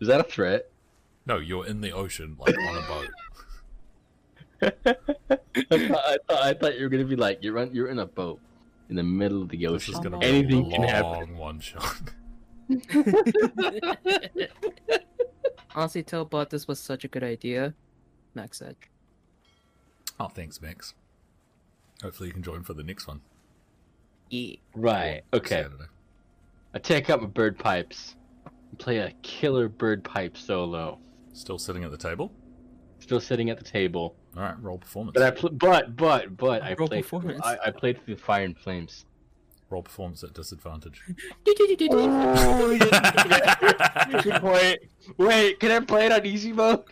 Is 0.00 0.08
that 0.08 0.18
a 0.20 0.24
threat? 0.24 0.68
No, 1.26 1.38
you're 1.38 1.64
in 1.64 1.80
the 1.80 1.92
ocean, 1.92 2.36
like 2.40 2.56
on 2.58 2.76
a 2.76 2.86
boat. 2.88 3.08
I, 5.70 5.78
thought, 5.88 6.04
I 6.04 6.16
thought 6.28 6.42
I 6.42 6.54
thought 6.54 6.76
you 6.76 6.82
were 6.84 6.88
gonna 6.88 7.04
be 7.04 7.14
like 7.14 7.38
you're 7.42 7.56
on, 7.58 7.72
you're 7.74 7.86
in 7.88 7.98
a 8.00 8.06
boat 8.06 8.40
in 8.90 8.96
the 8.96 9.02
middle 9.04 9.42
of 9.42 9.48
the 9.48 9.58
This 9.58 9.70
ocean. 9.70 9.94
is 9.94 10.00
gonna 10.00 10.16
Oh, 10.16 10.20
be 10.20 10.26
Anything 10.26 10.72
a 10.72 10.74
can 10.76 10.82
happen. 10.88 11.10
long 11.12 11.36
one 11.36 11.60
shot. 11.60 12.00
Honestly, 15.76 16.02
Telebot, 16.02 16.48
this 16.48 16.66
was 16.66 16.80
such 16.80 17.04
a 17.04 17.08
good 17.08 17.22
idea. 17.22 17.74
Max 18.34 18.58
said. 18.58 18.76
Oh, 20.18 20.28
thanks, 20.28 20.60
Max. 20.62 20.94
Hopefully, 22.02 22.28
you 22.28 22.32
can 22.32 22.42
join 22.42 22.62
for 22.62 22.72
the 22.72 22.82
next 22.82 23.06
one. 23.06 23.20
Yeah. 24.30 24.56
Right. 24.74 25.22
Okay. 25.34 25.62
Saturday. 25.62 25.84
I 26.74 26.78
take 26.78 27.10
out 27.10 27.20
my 27.20 27.28
bird 27.28 27.58
pipes 27.58 28.16
and 28.70 28.78
play 28.78 28.98
a 28.98 29.12
killer 29.22 29.68
bird 29.68 30.02
pipe 30.02 30.36
solo. 30.36 30.98
Still 31.34 31.58
sitting 31.58 31.84
at 31.84 31.90
the 31.90 31.98
table. 31.98 32.32
Still 32.98 33.20
sitting 33.20 33.50
at 33.50 33.58
the 33.58 33.64
table. 33.64 34.16
All 34.36 34.42
right, 34.42 34.62
roll 34.62 34.78
performance. 34.78 35.14
But 35.14 35.22
I 35.22 35.30
pl- 35.30 35.50
but 35.50 35.96
but 35.96 36.36
but 36.36 36.62
I 36.62 36.74
Roll 36.74 36.88
played 36.88 37.02
performance. 37.02 37.40
I, 37.44 37.58
I 37.66 37.70
played 37.70 38.02
through 38.04 38.16
Fire 38.16 38.44
and 38.44 38.56
Flames. 38.56 39.04
Roll 39.68 39.82
performance 39.82 40.22
at 40.22 40.32
disadvantage. 40.32 41.02
Good 41.44 41.60
point. 44.40 44.78
Wait, 45.18 45.60
can 45.60 45.70
I 45.72 45.80
play 45.80 46.06
it 46.06 46.12
on 46.12 46.24
easy 46.24 46.52
mode? 46.52 46.84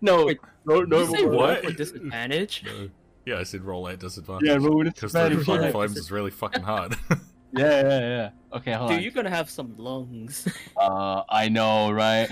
No. 0.00 0.26
Wait, 0.26 0.38
no, 0.64 0.80
Did 0.80 0.88
no. 0.88 1.00
you 1.00 1.06
say 1.16 1.24
roll 1.24 1.38
what? 1.38 1.64
for 1.64 1.72
disadvantage? 1.72 2.64
No. 2.64 2.88
Yeah, 3.26 3.38
I 3.38 3.42
said 3.44 3.62
roll 3.62 3.86
at 3.88 4.00
disadvantage. 4.00 4.48
Yeah, 4.48 4.54
roll 4.56 4.78
with 4.78 4.94
Because 4.94 5.12
the 5.12 5.28
disadvantage, 5.28 5.46
fire 5.46 5.62
yeah. 5.62 5.70
flames 5.70 5.96
is 5.96 6.10
really 6.10 6.30
fucking 6.30 6.62
hard. 6.62 6.96
Yeah, 7.54 7.82
yeah, 7.82 7.98
yeah. 8.00 8.30
Okay, 8.54 8.72
hold 8.72 8.88
Dude, 8.88 8.92
on. 8.92 8.96
Dude, 8.96 9.04
you're 9.04 9.12
gonna 9.12 9.28
have 9.36 9.50
some 9.50 9.74
lungs. 9.76 10.48
Uh, 10.74 11.22
I 11.28 11.50
know, 11.50 11.90
right? 11.92 12.26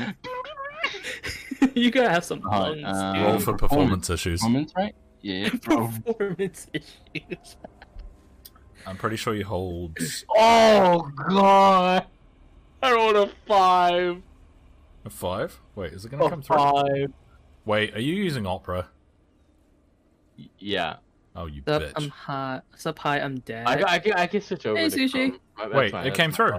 you're 1.75 1.90
gonna 1.90 2.09
have 2.09 2.25
some 2.25 2.40
lungs, 2.40 2.83
uh, 2.87 3.12
dude. 3.12 3.23
roll 3.23 3.38
for 3.38 3.52
performance 3.54 4.09
issues. 4.09 4.40
Performance, 4.40 4.73
right? 4.75 4.95
Yeah. 5.21 5.50
bro. 5.62 5.90
performance 6.07 6.69
issues. 6.73 7.57
I'm 8.87 8.97
pretty 8.97 9.17
sure 9.17 9.35
you 9.35 9.45
hold. 9.45 9.97
oh 10.37 11.11
god! 11.29 12.07
I 12.83 12.93
rolled 12.93 13.17
a 13.17 13.31
five. 13.47 14.23
A 15.05 15.11
five? 15.11 15.59
Wait, 15.75 15.93
is 15.93 16.05
it 16.05 16.11
gonna 16.11 16.25
A 16.25 16.31
come 16.31 16.43
through? 16.43 16.57
five. 16.57 17.13
Wait, 17.65 17.95
are 17.95 18.01
you 18.01 18.15
using 18.15 18.47
Opera? 18.47 18.89
Yeah. 20.59 20.97
Oh, 21.37 21.47
you 21.47 21.63
Sup, 21.67 21.83
bitch. 21.83 21.93
I'm 21.97 22.09
high. 22.09 22.61
Sup, 22.77 22.99
high, 22.99 23.21
I'm 23.21 23.39
dead. 23.41 23.67
I, 23.67 23.95
I 23.95 23.99
can 23.99 24.13
I 24.15 24.27
can 24.27 24.41
switch 24.41 24.67
over. 24.67 24.79
Hey, 24.79 24.87
Sushi. 24.87 25.13
Chrome. 25.13 25.41
That's 25.59 25.75
Wait, 25.75 25.93
fine, 25.93 26.07
it 26.07 26.15
came 26.15 26.33
fine. 26.33 26.49
through. 26.51 26.59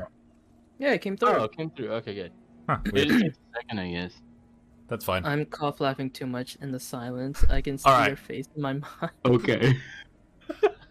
Yeah, 0.80 0.94
it 0.94 1.02
came 1.02 1.18
through. 1.18 1.30
Oh, 1.30 1.44
it 1.44 1.52
came 1.56 1.70
through. 1.72 1.92
Okay, 1.94 2.14
good. 2.16 2.32
Huh, 2.70 2.78
It 2.86 3.08
just 3.08 3.20
takes 3.22 3.38
a 3.38 3.56
second, 3.58 3.80
I 3.80 3.92
guess. 3.92 4.14
That's 4.88 5.06
fine. 5.06 5.26
I'm 5.26 5.46
cough 5.46 5.80
laughing 5.82 6.10
too 6.10 6.26
much 6.28 6.58
in 6.62 6.72
the 6.72 6.80
silence. 6.80 7.44
I 7.50 7.62
can 7.62 7.78
see 7.78 7.90
Alright. 7.90 8.08
your 8.10 8.18
face 8.18 8.48
in 8.56 8.62
my 8.62 8.74
mind. 9.02 9.12
Okay. 9.26 9.78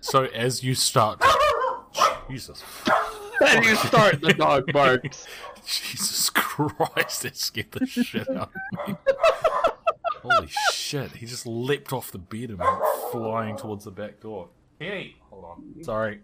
So 0.01 0.25
as 0.25 0.63
you 0.63 0.75
start, 0.75 1.21
to... 1.21 1.39
Jesus, 2.31 2.63
and 3.47 3.65
you 3.65 3.77
start, 3.77 4.21
the 4.21 4.33
dog 4.35 4.65
barks. 4.73 5.27
Jesus 5.65 6.31
Christ, 6.31 7.23
that 7.23 7.37
scared 7.37 7.73
the 7.73 7.87
shit 7.87 8.29
out 8.31 8.51
of 8.79 8.89
me. 8.89 8.97
Holy 10.23 10.49
shit! 10.49 11.13
He 11.13 11.27
just 11.27 11.47
leapt 11.47 11.93
off 11.93 12.11
the 12.11 12.19
bed 12.19 12.51
and 12.51 12.59
went 12.59 12.79
flying 13.11 13.57
towards 13.57 13.85
the 13.85 13.91
back 13.91 14.21
door. 14.21 14.49
Hey, 14.79 15.17
hold 15.31 15.45
on. 15.45 15.85
Sorry, 15.85 16.21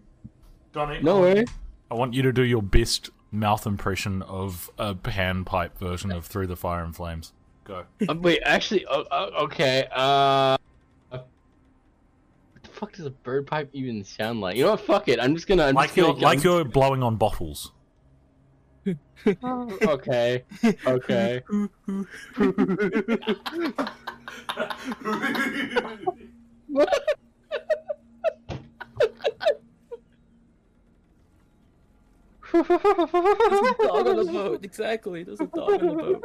Donnie. 0.73 1.01
No 1.01 1.21
way. 1.21 1.45
I 1.89 1.93
want 1.95 2.13
you 2.13 2.21
to 2.23 2.33
do 2.33 2.43
your 2.43 2.61
best 2.61 3.09
mouth 3.31 3.65
impression 3.65 4.21
of 4.23 4.69
a 4.77 4.95
panpipe 4.95 5.77
version 5.77 6.11
of 6.11 6.25
Through 6.25 6.47
the 6.47 6.55
Fire 6.55 6.83
and 6.83 6.95
Flames. 6.95 7.33
Go. 7.63 7.83
Um, 8.07 8.21
wait, 8.21 8.41
actually, 8.45 8.85
oh, 8.89 9.05
oh, 9.11 9.45
okay. 9.45 9.87
Uh, 9.91 10.57
what 10.57 10.59
the 10.59 10.76
fuck 12.77 12.93
does 12.93 13.05
a 13.05 13.09
bird 13.11 13.47
pipe 13.47 13.69
even 13.73 14.03
sound 14.03 14.39
like? 14.41 14.55
You 14.55 14.63
know 14.65 14.71
what? 14.71 14.81
Fuck 14.81 15.07
it. 15.07 15.19
I'm 15.19 15.35
just 15.35 15.47
gonna. 15.47 15.65
I'm 15.65 15.75
Like 15.75 15.87
just 15.89 15.97
you're 15.97 16.13
gonna, 16.13 16.19
like 16.19 16.43
you're 16.43 16.63
blowing 16.63 17.03
on 17.03 17.17
bottles. 17.17 17.71
Oh, 19.43 19.77
okay. 19.81 20.43
Okay. 20.85 21.41
There's 32.53 32.61
a 32.61 33.75
dog 33.83 34.07
on 34.07 34.15
the 34.17 34.31
boat. 34.31 34.59
Exactly. 34.63 35.23
There's 35.23 35.41
a 35.41 35.47
dog 35.47 35.83
on 35.83 35.97
the 35.97 36.19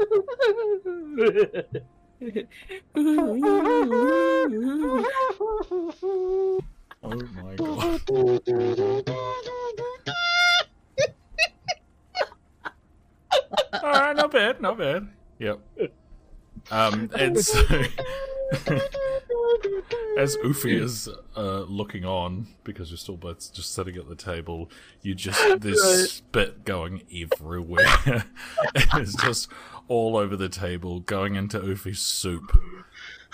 boat. 1.74 1.82
Oh 7.04 7.20
my 7.34 7.54
god. 7.56 9.02
Alright, 13.74 14.16
not 14.16 14.30
bad, 14.30 14.60
not 14.60 14.78
bad. 14.78 15.08
Yep. 15.38 15.60
Um, 16.70 17.10
and 17.18 17.38
so, 17.38 17.58
as 20.18 20.36
Ufi 20.44 20.78
is 20.80 21.08
uh, 21.36 21.60
looking 21.62 22.04
on, 22.04 22.46
because 22.64 22.90
you're 22.90 22.98
still 22.98 23.16
both 23.16 23.52
just 23.52 23.74
sitting 23.74 23.96
at 23.96 24.08
the 24.08 24.14
table, 24.14 24.70
you 25.02 25.14
just, 25.14 25.40
there's 25.60 25.80
Right. 25.80 26.08
spit 26.08 26.64
going 26.64 27.02
everywhere. 27.12 27.86
it's 28.74 29.14
just 29.22 29.48
all 29.88 30.16
over 30.16 30.36
the 30.36 30.48
table, 30.48 31.00
going 31.00 31.34
into 31.34 31.58
Ufi's 31.60 32.00
soup. 32.00 32.56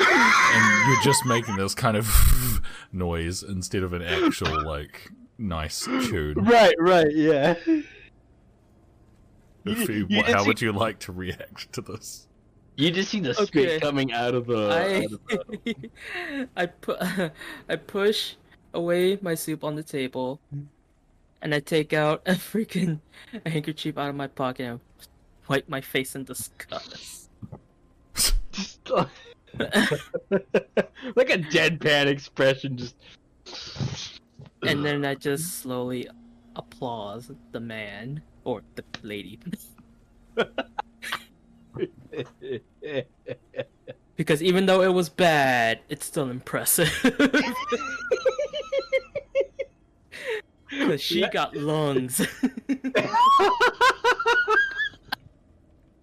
And 0.01 0.89
you're 0.89 1.03
just 1.03 1.25
making 1.27 1.57
this 1.57 1.75
kind 1.75 1.97
of 1.97 2.61
noise 2.93 3.43
instead 3.43 3.83
of 3.83 3.93
an 3.93 4.03
actual, 4.03 4.65
like, 4.65 5.11
nice 5.39 5.85
tune. 5.85 6.35
right, 6.37 6.75
right, 6.79 7.13
yeah. 7.13 7.55
Ufi, 9.67 10.09
you 10.11 10.23
wh- 10.23 10.27
how 10.27 10.33
just- 10.35 10.47
would 10.47 10.61
you 10.61 10.73
like 10.73 10.99
to 11.01 11.13
react 11.13 11.73
to 11.73 11.81
this? 11.83 12.27
You 12.77 12.93
just 12.93 13.11
see 13.11 13.19
the 13.21 13.31
Okay. 13.31 13.45
spit 13.47 13.83
coming 13.83 14.13
out 14.13 14.35
of 14.35 14.47
the. 14.47 14.69
I 14.71 15.05
out 15.35 15.43
of 15.43 15.65
the- 15.65 16.49
I 16.57 16.67
put 16.67 16.99
I 17.69 17.77
push 17.77 18.35
away 18.73 19.19
my 19.21 19.35
soup 19.35 19.65
on 19.65 19.75
the 19.75 19.83
table, 19.83 20.41
and 21.43 21.53
I 21.55 21.59
take 21.59 21.93
out 21.93 22.23
a 22.25 22.35
freaking 22.35 23.01
handkerchief 23.45 23.99
out 23.99 24.11
of 24.11 24.15
my 24.15 24.29
pocket 24.29 24.65
and 24.65 24.81
wipe 25.49 25.69
my 25.69 25.81
face 25.81 26.15
in 26.15 26.25
disgust. 26.25 27.31
like 29.59 31.31
a 31.31 31.39
deadpan 31.39 32.07
expression, 32.07 32.77
just. 32.77 32.95
and 34.63 34.85
then 34.85 35.05
I 35.05 35.15
just 35.15 35.61
slowly 35.61 36.09
applause 36.57 37.31
the 37.53 37.61
man 37.61 38.23
or 38.45 38.63
the 38.75 38.85
lady 39.03 39.39
because 44.17 44.43
even 44.43 44.67
though 44.67 44.83
it 44.83 44.93
was 44.93 45.09
bad, 45.09 45.81
it's 45.89 46.05
still 46.07 46.29
impressive. 46.31 46.93
Because 50.71 51.01
she 51.01 51.27
got 51.29 51.57
lungs. 51.57 52.21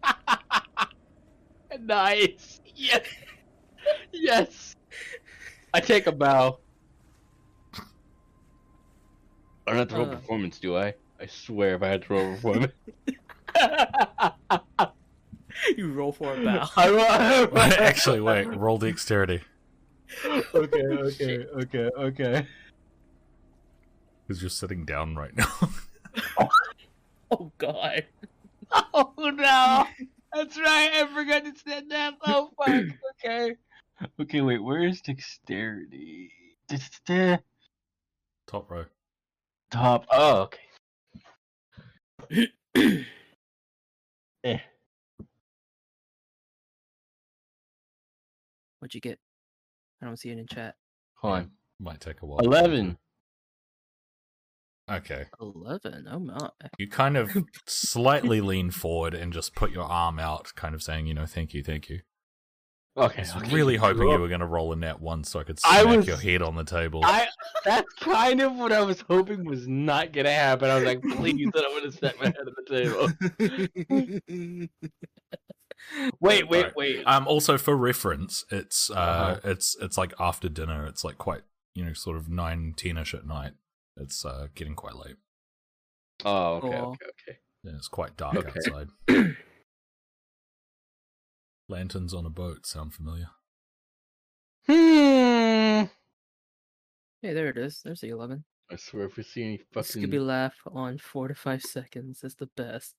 nice. 1.82 2.62
Yes. 2.76 3.06
Yes. 4.12 4.76
I 5.74 5.80
take 5.80 6.08
a 6.08 6.12
bow. 6.12 6.60
I 9.68 9.72
don't 9.72 9.78
have 9.78 9.88
to 9.89 9.96
roll 9.96 10.06
Uh. 10.10 10.15
performance, 10.15 10.60
do 10.60 10.78
I? 10.78 10.94
I 11.20 11.26
swear 11.28 11.76
if 11.76 11.82
I 11.84 11.88
had 11.88 12.04
to 12.04 12.13
roll 12.13 12.36
performance. 12.36 12.74
you 15.78 15.91
roll 15.91 16.12
for 16.12 16.34
a 16.36 16.44
bow. 16.44 16.68
I 16.76 16.89
roll- 16.89 17.58
Actually, 17.58 18.22
wait, 18.22 18.46
roll 18.56 18.78
dexterity. 18.78 19.41
okay, 20.26 20.82
okay, 20.84 21.46
okay, 21.46 21.89
okay. 21.98 22.48
Because 24.28 24.41
you're 24.41 24.50
sitting 24.50 24.86
down 24.86 25.15
right 25.15 25.36
now. 25.36 25.70
Oh 27.32 27.52
god. 27.58 28.06
Oh 28.93 29.13
no! 29.17 29.86
That's 30.34 30.58
right, 30.58 30.91
I 30.93 31.08
forgot 31.13 31.43
to 31.45 31.54
set 31.67 31.89
that. 31.89 32.15
Oh 32.25 32.49
fuck, 32.58 32.84
okay. 33.23 33.56
Okay, 34.19 34.41
wait, 34.41 34.63
where 34.63 34.84
is 34.84 35.01
dexterity? 35.01 36.32
Top 38.47 38.69
row. 38.69 38.86
Top. 39.71 40.06
Oh, 40.12 40.49
okay. 42.32 42.49
Eh. 44.43 44.60
What'd 48.78 48.93
you 48.93 49.01
get? 49.01 49.17
I 50.01 50.06
don't 50.06 50.17
see 50.17 50.30
it 50.30 50.38
in 50.38 50.45
chat. 50.45 50.75
Hi. 51.15 51.47
Might 51.80 51.99
take 51.99 52.21
a 52.21 52.25
while. 52.28 52.39
Eleven. 52.39 52.95
Okay. 54.91 55.26
Eleven. 55.41 56.08
Oh 56.12 56.19
my. 56.19 56.50
You 56.78 56.88
kind 56.89 57.17
of 57.17 57.32
slightly 57.67 58.39
lean 58.41 58.69
forward 58.71 59.13
and 59.13 59.34
just 59.34 59.56
put 59.56 59.71
your 59.71 59.86
arm 59.86 60.19
out, 60.19 60.54
kind 60.56 60.76
of 60.76 60.84
saying, 60.84 61.08
you 61.08 61.13
know, 61.13 61.26
thank 61.26 61.54
you, 61.54 61.63
thank 61.63 61.89
you. 61.89 62.02
Okay. 62.98 63.24
I 63.30 63.36
was 63.36 63.43
okay. 63.43 63.54
really 63.54 63.76
hoping 63.76 64.08
you 64.08 64.17
were 64.19 64.30
going 64.30 64.39
to 64.39 64.45
roll 64.45 64.71
a 64.71 64.76
net 64.78 65.02
one 65.02 65.26
so 65.26 65.39
I 65.39 65.43
could 65.43 65.60
I 65.65 65.82
smack 65.82 65.98
was- 65.98 66.08
your 66.08 66.15
head 66.17 66.41
on 66.41 66.56
the 66.56 66.63
table. 66.63 67.02
I. 67.04 67.28
That's 67.65 67.91
kind 67.95 68.39
of 68.41 68.56
what 68.56 68.71
I 68.71 68.82
was 68.84 69.02
hoping 69.10 69.43
was 69.43 69.67
not 69.67 70.13
gonna 70.13 70.32
happen. 70.32 70.69
I 70.69 70.76
was 70.76 70.84
like, 70.84 71.02
please, 71.02 71.50
I 71.56 71.60
don't 71.62 71.71
want 71.74 71.91
to 71.91 71.98
set 71.98 72.17
my 72.19 72.26
head 72.26 72.38
on 72.38 72.54
the 72.56 74.19
table. 74.30 74.69
Wait, 76.19 76.48
wait, 76.50 76.58
Alright. 76.58 76.76
wait. 76.76 77.04
Um, 77.06 77.28
also 77.28 77.58
for 77.58 77.76
reference, 77.76 78.43
it's 78.50 78.89
uh, 78.89 78.93
Uh-huh. 78.93 79.39
it's 79.43 79.76
it's 79.82 79.98
like 79.98 80.13
after 80.19 80.48
dinner. 80.50 80.86
It's 80.88 81.04
like 81.04 81.17
quite 81.17 81.41
you 81.74 81.84
know 81.86 81.93
sort 81.93 82.17
of 82.17 82.30
nine 82.30 82.74
ten 82.78 82.98
ish 82.98 83.13
at 83.13 83.26
night. 83.28 83.52
It's 83.97 84.25
uh, 84.25 84.47
getting 84.55 84.75
quite 84.75 84.95
late. 84.95 85.15
Oh, 86.23 86.55
okay, 86.55 86.67
Cool. 86.67 86.91
okay, 86.91 87.05
okay. 87.29 87.39
Yeah, 87.63 87.71
it's 87.75 87.88
quite 87.88 88.17
dark 88.17 88.36
Okay. 88.38 88.49
outside. 88.49 88.89
Lanterns 91.69 92.13
on 92.13 92.25
a 92.25 92.29
boat 92.29 92.65
sound 92.65 92.93
familiar. 92.93 93.29
Hmm. 94.67 95.86
Hey, 97.21 97.34
there 97.34 97.47
it 97.49 97.58
is. 97.58 97.81
There's 97.84 98.01
the 98.01 98.10
11. 98.10 98.43
I 98.71 98.75
swear, 98.77 99.05
if 99.05 99.17
we 99.17 99.23
see 99.23 99.43
any 99.43 99.58
fucking 99.73 100.03
Scooby 100.03 100.23
laugh 100.25 100.55
on 100.67 100.97
four 100.97 101.27
to 101.27 101.36
five 101.36 101.62
seconds 101.62 102.23
is 102.23 102.36
the 102.36 102.47
best. 102.55 102.95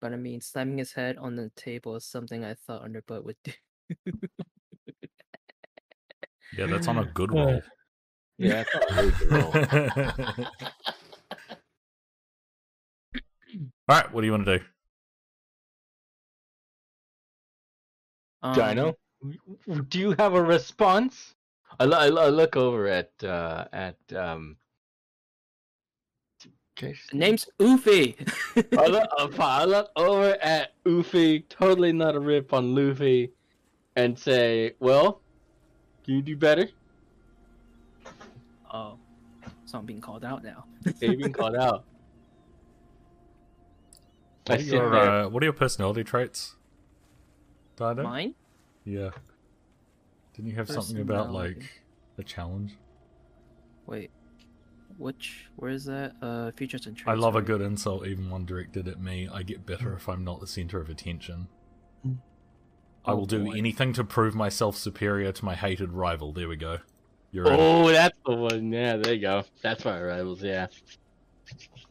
But 0.00 0.12
I 0.12 0.16
mean, 0.16 0.40
slamming 0.40 0.78
his 0.78 0.92
head 0.92 1.16
on 1.16 1.36
the 1.36 1.50
table 1.56 1.96
is 1.96 2.04
something 2.04 2.44
I 2.44 2.54
thought 2.54 2.84
Underbutt 2.84 3.24
would 3.24 3.36
do. 3.44 3.52
Yeah, 6.56 6.66
that's 6.66 6.86
on 6.88 6.98
a 6.98 7.04
good 7.06 7.32
roll. 7.34 7.60
Yeah, 8.38 8.64
it's 8.66 8.74
not 8.74 8.90
really 8.96 9.12
good. 10.36 10.46
All 13.88 13.96
right, 13.96 14.12
what 14.12 14.20
do 14.20 14.26
you 14.26 14.32
want 14.32 14.46
to 14.46 14.58
do? 14.58 14.64
Um, 18.42 18.54
Dino, 18.54 18.94
do 19.88 19.98
you 19.98 20.14
have 20.18 20.34
a 20.34 20.42
response? 20.42 21.34
I, 21.78 21.84
lo- 21.84 21.98
I, 21.98 22.08
lo- 22.08 22.22
I 22.22 22.28
look 22.28 22.56
over 22.56 22.86
at 22.86 23.10
uh 23.22 23.66
at 23.72 23.96
um. 24.14 24.56
Name's 27.12 27.48
Oofy. 27.58 28.14
I 28.78 28.86
look, 28.86 29.08
I 29.40 29.64
look 29.64 29.90
over 29.96 30.36
at 30.42 30.74
Luffy, 30.84 31.40
totally 31.48 31.90
not 31.90 32.14
a 32.14 32.20
rip 32.20 32.52
on 32.52 32.74
Luffy, 32.74 33.32
and 33.96 34.18
say, 34.18 34.74
"Well, 34.78 35.22
can 36.04 36.16
you 36.16 36.22
do 36.22 36.36
better?" 36.36 36.68
Oh, 38.72 38.98
so 39.64 39.78
I'm 39.78 39.86
being 39.86 40.00
called 40.00 40.24
out 40.24 40.42
now. 40.42 40.64
They've 41.00 41.18
been 41.18 41.32
called 41.32 41.56
out. 41.56 41.84
What 44.46 44.60
are 44.60 44.62
your, 44.62 44.90
there. 44.90 45.10
uh, 45.24 45.28
what 45.28 45.42
are 45.42 45.46
your 45.46 45.52
personality 45.52 46.04
traits? 46.04 46.54
Dino? 47.76 48.02
Mine? 48.02 48.34
Yeah. 48.84 49.10
Didn't 50.34 50.50
you 50.50 50.56
have 50.56 50.68
something 50.68 51.00
about 51.00 51.32
like 51.32 51.82
a 52.18 52.22
challenge? 52.22 52.74
Wait, 53.86 54.10
which? 54.98 55.46
Where 55.56 55.70
is 55.70 55.84
that? 55.86 56.14
Uh, 56.22 56.50
features 56.52 56.86
and 56.86 56.96
traits. 56.96 57.08
I 57.16 57.20
love 57.20 57.34
a 57.34 57.38
right? 57.38 57.46
good 57.46 57.60
insult, 57.60 58.06
even 58.06 58.30
one 58.30 58.44
directed 58.44 58.86
at 58.88 59.00
me. 59.00 59.28
I 59.32 59.42
get 59.42 59.66
better 59.66 59.94
if 59.94 60.08
I'm 60.08 60.24
not 60.24 60.40
the 60.40 60.46
center 60.46 60.80
of 60.80 60.88
attention. 60.88 61.48
I 62.04 63.12
Oh, 63.12 63.16
will 63.16 63.26
do 63.26 63.44
boy. 63.44 63.52
anything 63.56 63.92
to 63.94 64.04
prove 64.04 64.34
myself 64.34 64.76
superior 64.76 65.32
to 65.32 65.44
my 65.44 65.54
hated 65.54 65.92
rival. 65.92 66.32
There 66.32 66.48
we 66.48 66.56
go. 66.56 66.78
You're 67.32 67.46
in. 67.46 67.52
Oh, 67.58 67.88
that's 67.90 68.15
the 68.30 68.34
one. 68.34 68.72
Yeah, 68.72 68.96
there 68.96 69.14
you 69.14 69.20
go. 69.20 69.44
That's 69.62 69.84
my 69.84 70.02
rivals. 70.02 70.42
Yeah. 70.42 70.66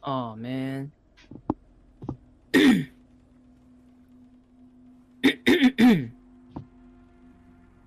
Oh 0.04 0.36
man. 0.36 0.92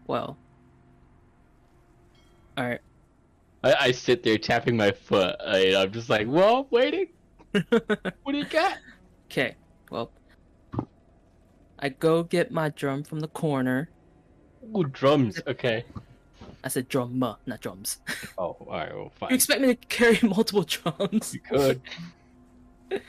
well. 0.06 0.38
Alright. 2.58 2.80
I, 3.62 3.74
I 3.74 3.92
sit 3.92 4.22
there 4.22 4.38
tapping 4.38 4.76
my 4.76 4.92
foot. 4.92 5.36
Uh, 5.40 5.44
I, 5.46 5.82
I'm 5.82 5.92
just 5.92 6.08
like, 6.08 6.26
well, 6.26 6.66
waiting. 6.70 7.08
What 7.52 8.32
do 8.32 8.38
you 8.38 8.44
got? 8.44 8.78
Okay. 9.26 9.54
Well. 9.90 10.10
I 11.78 11.90
go 11.90 12.22
get 12.22 12.50
my 12.50 12.70
drum 12.70 13.04
from 13.04 13.20
the 13.20 13.28
corner. 13.28 13.90
Ooh, 14.76 14.84
drums. 14.84 15.40
Okay. 15.46 15.84
I 16.64 16.68
said 16.68 16.88
drum, 16.88 17.18
not 17.18 17.60
drums. 17.60 17.98
Oh, 18.38 18.56
all 18.60 18.66
right. 18.68 18.94
Well, 18.94 19.10
You 19.30 19.34
expect 19.36 19.60
me 19.60 19.68
to 19.68 19.74
carry 19.74 20.18
multiple 20.28 20.62
drums? 20.64 21.34
You 21.34 21.40
could. 21.40 21.80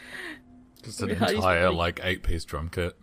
Just 0.83 1.01
an 1.01 1.09
How 1.15 1.27
entire 1.27 1.61
spell- 1.63 1.73
like 1.73 1.99
eight 2.03 2.23
piece 2.23 2.45
drum 2.45 2.69
kit. 2.69 2.95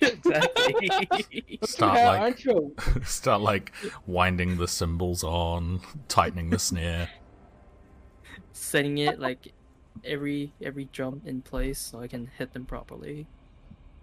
exactly. 0.00 1.58
Start 1.64 1.98
Yeah, 1.98 2.10
like 2.20 3.06
start 3.06 3.40
like 3.40 3.72
winding 4.06 4.58
the 4.58 4.68
cymbals 4.68 5.24
on, 5.24 5.80
tightening 6.08 6.50
the 6.50 6.58
snare. 6.58 7.08
Setting 8.52 8.98
it 8.98 9.18
like 9.18 9.52
every 10.04 10.52
every 10.62 10.84
drum 10.92 11.22
in 11.24 11.40
place 11.42 11.78
so 11.78 12.00
I 12.00 12.06
can 12.06 12.30
hit 12.38 12.52
them 12.52 12.64
properly. 12.66 13.26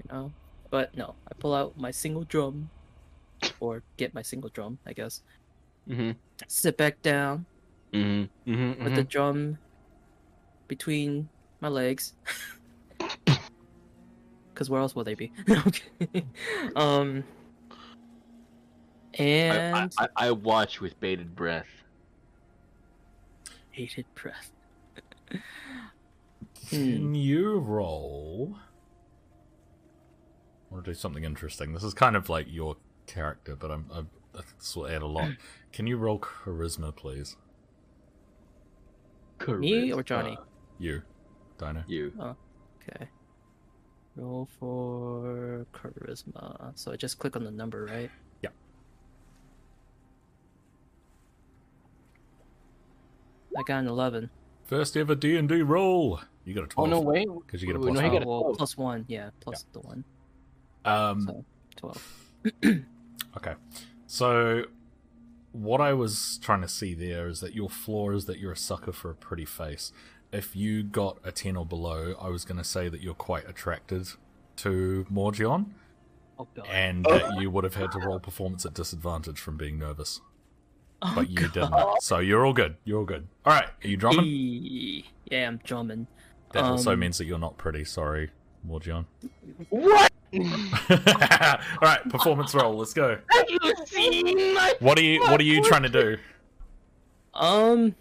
You 0.04 0.12
know? 0.12 0.34
But 0.72 0.96
no, 0.98 1.16
I 1.30 1.34
pull 1.38 1.54
out 1.54 1.78
my 1.80 1.92
single 1.92 2.24
drum 2.24 2.70
or 3.60 3.84
get 3.98 4.14
my 4.14 4.22
single 4.24 4.50
drum, 4.50 4.80
I 4.86 4.94
guess. 4.94 5.22
Mm-hmm. 5.90 6.12
Sit 6.48 6.78
back 6.78 7.02
down 7.02 7.46
Mm-hmm. 7.94 8.52
Mm-hmm. 8.52 8.84
with 8.84 8.96
the 8.96 9.04
drum 9.04 9.58
between 10.68 11.30
my 11.62 11.70
legs. 11.70 12.14
Cause 14.56 14.70
where 14.70 14.82
else 14.82 14.96
will 14.96 15.04
they 15.04 15.14
be? 15.16 15.32
okay. 15.50 16.26
Um 16.76 17.24
and 19.18 19.94
I, 19.98 20.08
I 20.18 20.32
watch 20.32 20.82
with 20.82 21.00
bated 21.00 21.36
breath. 21.36 21.68
Bated 23.76 24.06
breath. 24.16 24.52
Hmm. 26.70 26.78
Can 26.78 27.14
you 27.16 27.60
roll? 27.60 28.56
I 30.70 30.74
want 30.74 30.84
to 30.86 30.92
do 30.92 30.96
something 30.96 31.24
interesting. 31.24 31.74
This 31.74 31.84
is 31.84 31.94
kind 31.94 32.16
of 32.16 32.28
like 32.28 32.48
your 32.50 32.78
character, 33.06 33.56
but 33.56 33.70
I'm, 33.70 33.86
I'm 33.94 34.10
I 34.34 34.38
think 34.42 34.58
this 34.58 34.76
will 34.76 34.88
add 34.88 35.04
a 35.04 35.06
lot. 35.06 35.30
Can 35.76 35.88
you 35.88 35.98
roll 35.98 36.20
charisma, 36.20 36.96
please? 36.96 37.36
Me 39.46 39.92
or 39.92 39.98
Charisma. 39.98 40.06
Johnny? 40.06 40.38
You, 40.80 41.02
Dino. 41.58 41.84
You. 41.86 42.14
Okay. 42.18 43.10
Roll 44.16 44.48
for 44.58 45.66
charisma. 45.74 46.72
So 46.76 46.94
I 46.94 46.96
just 46.96 47.20
click 47.20 47.36
on 47.36 47.44
the 47.44 47.52
number, 47.52 47.84
right? 47.92 48.10
Yeah. 48.42 48.52
I 53.58 53.62
got 53.68 53.80
an 53.80 53.88
eleven. 53.90 54.30
First 54.64 54.96
ever 54.96 55.14
D 55.14 55.36
and 55.36 55.50
D 55.50 55.62
roll. 55.62 56.22
You 56.46 56.54
got 56.54 56.62
a 56.62 56.68
Oh 56.78 56.86
twelve. 56.86 56.90
no! 56.92 57.02
way! 57.02 57.26
Because 57.46 57.62
you 57.62 57.68
get 57.68 57.76
a 57.76 57.80
plus 57.80 57.96
no, 57.96 58.02
one. 58.02 58.12
got 58.14 58.22
a 58.24 58.26
Oh, 58.26 58.42
well, 58.44 58.56
plus 58.56 58.78
one, 58.78 59.04
yeah, 59.10 59.30
plus 59.42 59.66
the 59.74 59.82
one. 59.82 60.06
Um, 60.86 61.28
So 61.28 61.46
twelve. 61.76 62.22
Okay. 63.38 63.56
So 64.08 64.64
what 65.56 65.82
I 65.82 65.94
was 65.94 66.40
trying 66.42 66.62
to 66.62 66.68
see 66.68 66.94
there 66.94 67.28
is 67.28 67.40
that 67.40 67.54
your 67.54 67.70
flaw 67.70 68.12
is 68.12 68.26
that 68.26 68.40
you're 68.40 68.52
a 68.54 68.58
sucker 68.58 68.92
for 68.92 69.10
a 69.12 69.16
pretty 69.16 69.46
face. 69.46 69.92
If 70.32 70.56
you 70.56 70.84
got 70.84 71.18
a 71.24 71.32
10 71.32 71.56
or 71.56 71.66
below, 71.66 72.16
I 72.20 72.30
was 72.30 72.44
going 72.46 72.58
to 72.58 72.64
say 72.64 72.90
that 72.90 73.02
you're 73.02 73.14
quite 73.14 73.48
attracted 73.50 74.08
to 74.58 75.06
Morgion 75.10 75.74
Oh 76.38 76.48
and 76.70 77.06
that 77.06 77.36
you 77.40 77.50
would 77.50 77.64
have 77.64 77.76
had 77.76 77.92
to 77.94 78.00
roll 78.00 78.20
performance 78.20 78.66
at 78.66 78.74
disadvantage 78.74 79.40
from 79.40 79.56
being 79.56 79.80
nervous. 79.80 80.20
oh, 81.02 81.14
But 81.16 81.30
you 81.30 81.48
god. 81.48 81.54
didn't. 81.54 82.02
So 82.02 82.20
you're 82.20 82.46
all 82.46 82.54
good. 82.54 82.76
You're 82.84 83.00
all 83.00 83.06
good. 83.06 83.28
All 83.46 83.54
right. 83.54 83.70
Are 83.84 83.88
you 83.88 83.96
drumming? 83.96 85.04
Yeah, 85.32 85.48
I'm 85.48 85.62
drumming. 85.64 86.08
That 86.52 86.66
also 86.66 86.92
Um, 86.94 87.00
means 87.00 87.18
that 87.20 87.26
you're 87.26 87.40
not 87.40 87.58
pretty. 87.58 87.86
Sorry, 87.86 88.32
Morgion. 88.64 89.06
What? 89.70 90.12
all 90.34 91.58
right. 91.82 92.00
Performance 92.10 92.54
roll. 92.54 92.78
Let's 92.78 92.94
go. 92.94 93.18
Have 93.32 93.46
you 93.50 93.60
seen 93.86 94.54
my? 94.54 94.74
What 94.80 94.98
are 94.98 95.04
you 95.04 95.22
What 95.22 95.40
are 95.40 95.44
you 95.44 95.64
trying 95.64 95.84
to 95.84 95.90
do? 95.90 96.18
Um. 97.34 97.96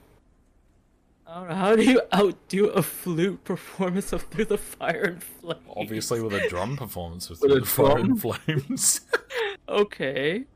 I 1.27 1.35
don't 1.41 1.49
know. 1.49 1.55
How 1.55 1.75
do 1.75 1.83
you 1.83 2.01
outdo 2.13 2.67
a 2.69 2.83
flute 2.83 3.43
performance 3.45 4.13
of 4.13 4.23
Through 4.25 4.45
the 4.45 4.59
Fire 4.59 5.03
and 5.03 5.23
Flames? 5.23 5.63
Obviously, 5.75 6.21
with 6.21 6.35
a 6.35 6.49
drum 6.49 6.77
performance 6.77 7.29
with, 7.29 7.41
With 7.41 7.53
a 7.53 7.61
the 7.61 7.67
fire 7.67 7.99
and 7.99 8.21
flames. 8.21 9.01
Okay. 9.69 10.45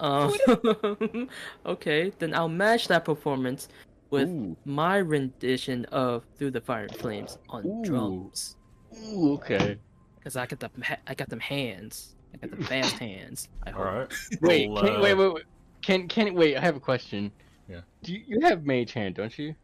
Um, 0.00 1.28
okay, 1.66 2.10
then 2.18 2.34
I'll 2.34 2.48
match 2.48 2.88
that 2.88 3.04
performance 3.04 3.68
with 4.08 4.30
Ooh. 4.30 4.56
my 4.64 4.96
rendition 4.96 5.84
of 5.86 6.24
"Through 6.38 6.52
the 6.52 6.60
Fire 6.62 6.84
and 6.84 6.96
Flames" 6.96 7.36
on 7.50 7.66
Ooh. 7.66 7.84
drums, 7.84 8.56
Ooh, 8.98 9.34
okay. 9.34 9.78
because 10.18 10.36
I 10.36 10.46
got 10.46 10.60
the 10.60 10.70
I 11.06 11.14
got 11.14 11.28
them 11.28 11.40
hands, 11.40 12.14
I 12.34 12.46
got 12.46 12.58
the 12.58 12.64
fast 12.64 12.98
hands. 12.98 13.48
I 13.66 13.70
hope. 13.70 13.78
All 13.78 13.92
right. 13.92 14.12
Wait, 14.40 14.68
Roll, 14.68 14.80
can, 14.80 14.96
uh, 14.96 15.00
wait, 15.00 15.14
wait, 15.14 15.34
wait. 15.34 15.44
Can 15.82 16.08
can 16.08 16.34
wait? 16.34 16.56
I 16.56 16.60
have 16.60 16.76
a 16.76 16.80
question. 16.80 17.30
Yeah. 17.68 17.80
Do 18.02 18.12
you, 18.12 18.22
you 18.26 18.40
have 18.40 18.66
mage 18.66 18.92
hand, 18.92 19.14
don't 19.14 19.36
you? 19.38 19.54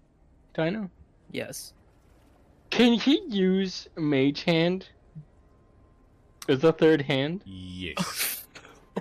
Dino. 0.55 0.91
Yes. 1.33 1.73
Can 2.71 2.95
he 2.95 3.23
use 3.29 3.89
mage 3.97 4.43
hand 4.43 4.89
Is 6.49 6.61
the 6.61 6.73
third 6.73 7.03
hand? 7.03 7.43
Yes. 7.45 8.45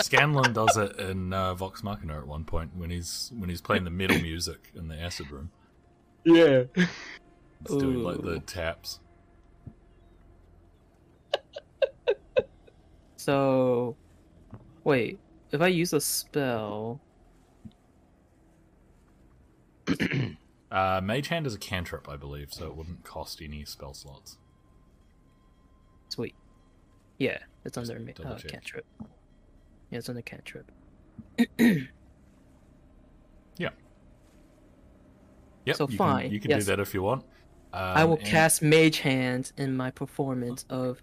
Scanlan 0.00 0.52
does 0.52 0.76
it 0.76 0.98
in 0.98 1.32
uh, 1.32 1.54
Vox 1.54 1.82
Machina 1.82 2.18
at 2.18 2.26
one 2.26 2.44
point 2.44 2.76
when 2.76 2.90
he's 2.90 3.32
when 3.38 3.48
he's 3.48 3.60
playing 3.60 3.84
the 3.84 3.90
metal 3.90 4.20
music 4.20 4.70
in 4.74 4.88
the 4.88 5.00
acid 5.00 5.30
room. 5.30 5.50
Yeah. 6.24 6.64
He's 6.74 7.78
doing 7.78 8.02
like 8.02 8.20
the 8.22 8.40
taps. 8.40 9.00
So, 13.16 13.96
wait. 14.84 15.18
If 15.52 15.60
I 15.60 15.68
use 15.68 15.92
a 15.92 16.00
spell, 16.00 17.00
Uh, 20.70 21.00
Mage 21.02 21.28
Hand 21.28 21.46
is 21.46 21.54
a 21.54 21.58
cantrip, 21.58 22.08
I 22.08 22.16
believe, 22.16 22.52
so 22.52 22.66
it 22.66 22.76
wouldn't 22.76 23.04
cost 23.04 23.40
any 23.40 23.64
spell 23.64 23.94
slots. 23.94 24.36
sweet. 26.08 26.34
Yeah, 27.18 27.38
it's 27.64 27.78
under 27.78 27.98
ma- 27.98 28.12
double 28.14 28.32
uh, 28.32 28.38
cantrip. 28.46 28.84
Yeah, 29.90 29.98
it's 29.98 30.08
under 30.08 30.22
cantrip. 30.22 30.70
Yeah. 33.58 33.70
Yep, 35.64 35.76
So 35.76 35.88
you 35.88 35.96
fine, 35.96 36.24
Can, 36.24 36.32
you 36.32 36.40
can 36.40 36.50
yes. 36.50 36.64
do 36.64 36.76
that 36.76 36.80
if 36.80 36.92
you 36.92 37.02
want. 37.02 37.22
Um, 37.72 37.80
I 37.82 38.04
will 38.04 38.16
and- 38.18 38.26
cast 38.26 38.62
Mage 38.62 38.98
Hand 39.00 39.52
in 39.56 39.76
my 39.76 39.90
performance 39.90 40.64
of 40.68 41.00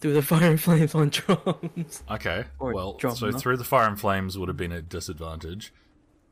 Through 0.00 0.14
the 0.14 0.22
Fire 0.30 0.50
and 0.50 0.60
Flames 0.60 0.94
on 0.94 1.10
drums. 1.10 2.02
Okay, 2.10 2.44
well, 2.60 2.98
so 3.14 3.30
through 3.32 3.56
the 3.58 3.64
fire 3.64 3.86
and 3.88 3.98
flames 3.98 4.36
would 4.36 4.48
have 4.48 4.56
been 4.56 4.72
a 4.72 4.82
disadvantage. 4.82 5.72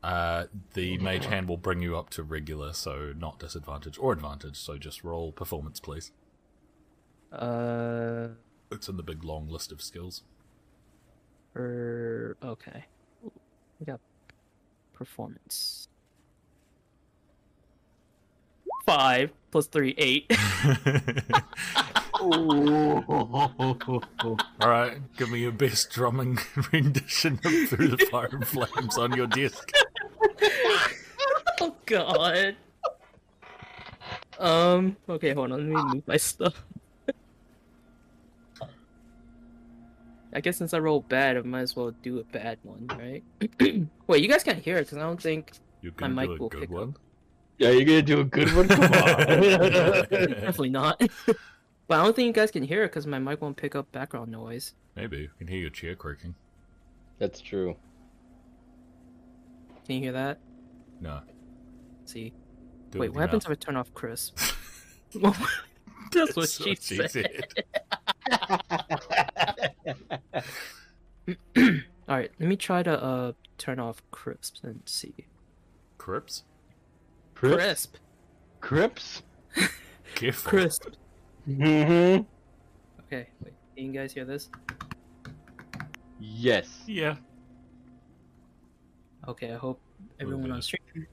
Uh, 0.03 0.45
the 0.73 0.97
mage 0.97 1.25
hand 1.27 1.47
will 1.47 1.55
bring 1.57 1.81
you 1.81 1.95
up 1.97 2.09
to 2.09 2.23
regular, 2.23 2.73
so 2.73 3.13
not 3.17 3.39
disadvantage 3.39 3.97
or 3.97 4.11
advantage. 4.11 4.57
So 4.57 4.77
just 4.77 5.01
roll 5.05 5.31
performance, 5.31 5.79
please. 5.79 6.11
Uh, 7.31 8.27
It's 8.69 8.89
in 8.89 8.97
the 8.97 9.03
big 9.03 9.23
long 9.23 9.47
list 9.47 9.71
of 9.71 9.81
skills. 9.81 10.23
Er, 11.55 12.37
okay. 12.43 12.85
We 13.79 13.85
got 13.85 13.99
performance. 14.93 15.87
Five 18.85 19.31
plus 19.51 19.67
three, 19.67 19.95
eight. 19.97 20.31
All 22.23 23.03
right, 24.61 24.97
give 25.17 25.29
me 25.29 25.39
your 25.39 25.51
best 25.51 25.89
drumming 25.89 26.39
rendition 26.71 27.33
of 27.43 27.69
"Through 27.69 27.89
the 27.89 27.97
Fire 28.09 28.29
and 28.31 28.47
Flames" 28.47 28.97
on 28.97 29.13
your 29.13 29.27
desk. 29.27 29.69
oh 31.59 31.75
god. 31.85 32.55
Um. 34.39 34.95
Okay, 35.09 35.33
hold 35.33 35.51
on. 35.51 35.73
Let 35.73 35.77
me 35.85 35.93
move 35.93 36.07
my 36.07 36.17
stuff. 36.17 36.63
I 40.35 40.41
guess 40.41 40.57
since 40.57 40.73
I 40.73 40.79
rolled 40.79 41.07
bad, 41.09 41.37
I 41.37 41.41
might 41.41 41.61
as 41.61 41.75
well 41.75 41.91
do 42.01 42.19
a 42.19 42.23
bad 42.23 42.57
one, 42.63 42.87
right? 42.89 43.23
Wait, 44.07 44.21
you 44.23 44.27
guys 44.27 44.43
can't 44.43 44.59
hear 44.59 44.77
it 44.77 44.85
because 44.85 44.97
I 44.97 45.01
don't 45.01 45.21
think 45.21 45.51
You 45.81 45.91
My 45.99 46.07
can 46.07 46.15
mic 46.15 46.27
do 46.27 46.33
a 46.33 46.37
will 46.37 46.49
good 46.49 46.61
pick 46.61 46.69
up. 46.69 46.75
one. 46.75 46.95
Yeah, 47.59 47.69
you're 47.69 47.85
gonna 47.85 48.01
do 48.01 48.19
a 48.21 48.23
good 48.23 48.53
one. 48.55 48.67
Come 48.67 48.81
on. 48.81 48.89
definitely 50.09 50.69
not. 50.71 50.99
but 51.87 51.99
I 51.99 52.03
don't 52.03 52.15
think 52.15 52.25
you 52.27 52.33
guys 52.33 52.49
can 52.51 52.63
hear 52.63 52.83
it 52.83 52.87
because 52.87 53.05
my 53.05 53.19
mic 53.19 53.41
won't 53.41 53.57
pick 53.57 53.75
up 53.75 53.91
background 53.91 54.31
noise. 54.31 54.73
Maybe 54.95 55.17
you 55.17 55.29
can 55.37 55.47
hear 55.47 55.59
your 55.59 55.69
chair 55.69 55.95
creaking. 55.95 56.35
That's 57.19 57.39
true. 57.39 57.75
Can 59.85 59.95
you 59.95 60.01
hear 60.01 60.11
that? 60.13 60.39
No. 60.99 61.21
see. 62.05 62.33
do 62.91 62.99
Wait, 62.99 63.09
what 63.09 63.15
your 63.15 63.21
happens 63.21 63.47
mouth. 63.47 63.57
if 63.57 63.61
I 63.61 63.65
turn 63.65 63.75
off 63.75 63.93
Krisp? 63.93 64.55
That's 66.11 66.35
what 66.35 66.49
she 66.49 66.75
said. 66.75 67.45
All 71.57 72.17
right, 72.17 72.31
let 72.39 72.49
me 72.49 72.55
try 72.55 72.83
to 72.83 73.03
uh 73.03 73.31
turn 73.57 73.79
off 73.79 74.01
Krisp 74.11 74.63
and 74.63 74.81
see. 74.85 75.13
Crips? 75.97 76.43
Krisp. 77.35 77.89
Crips? 78.59 79.23
Careful. 80.15 80.51
Krisp. 80.51 80.93
Mm-hmm. 81.45 82.23
Okay, 83.01 83.27
wait. 83.43 83.53
Can 83.75 83.85
you 83.87 83.91
guys 83.91 84.13
hear 84.13 84.23
this? 84.23 84.49
Yes. 86.21 86.83
Yeah. 86.87 87.15
Okay, 89.27 89.51
I 89.51 89.57
hope 89.57 89.81
everyone 90.21 90.43
bit 90.43 90.51
on 90.51 90.61
stream. 90.61 91.07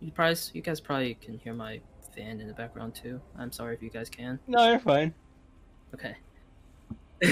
you 0.00 0.10
probably, 0.12 0.36
you 0.54 0.60
guys 0.60 0.80
probably 0.80 1.14
can 1.14 1.38
hear 1.38 1.54
my 1.54 1.80
fan 2.14 2.40
in 2.40 2.46
the 2.46 2.54
background 2.54 2.94
too. 2.94 3.20
I'm 3.38 3.52
sorry 3.52 3.74
if 3.74 3.82
you 3.82 3.90
guys 3.90 4.08
can. 4.08 4.38
No, 4.46 4.68
you're 4.68 4.78
fine. 4.78 5.14
Okay. 5.94 6.16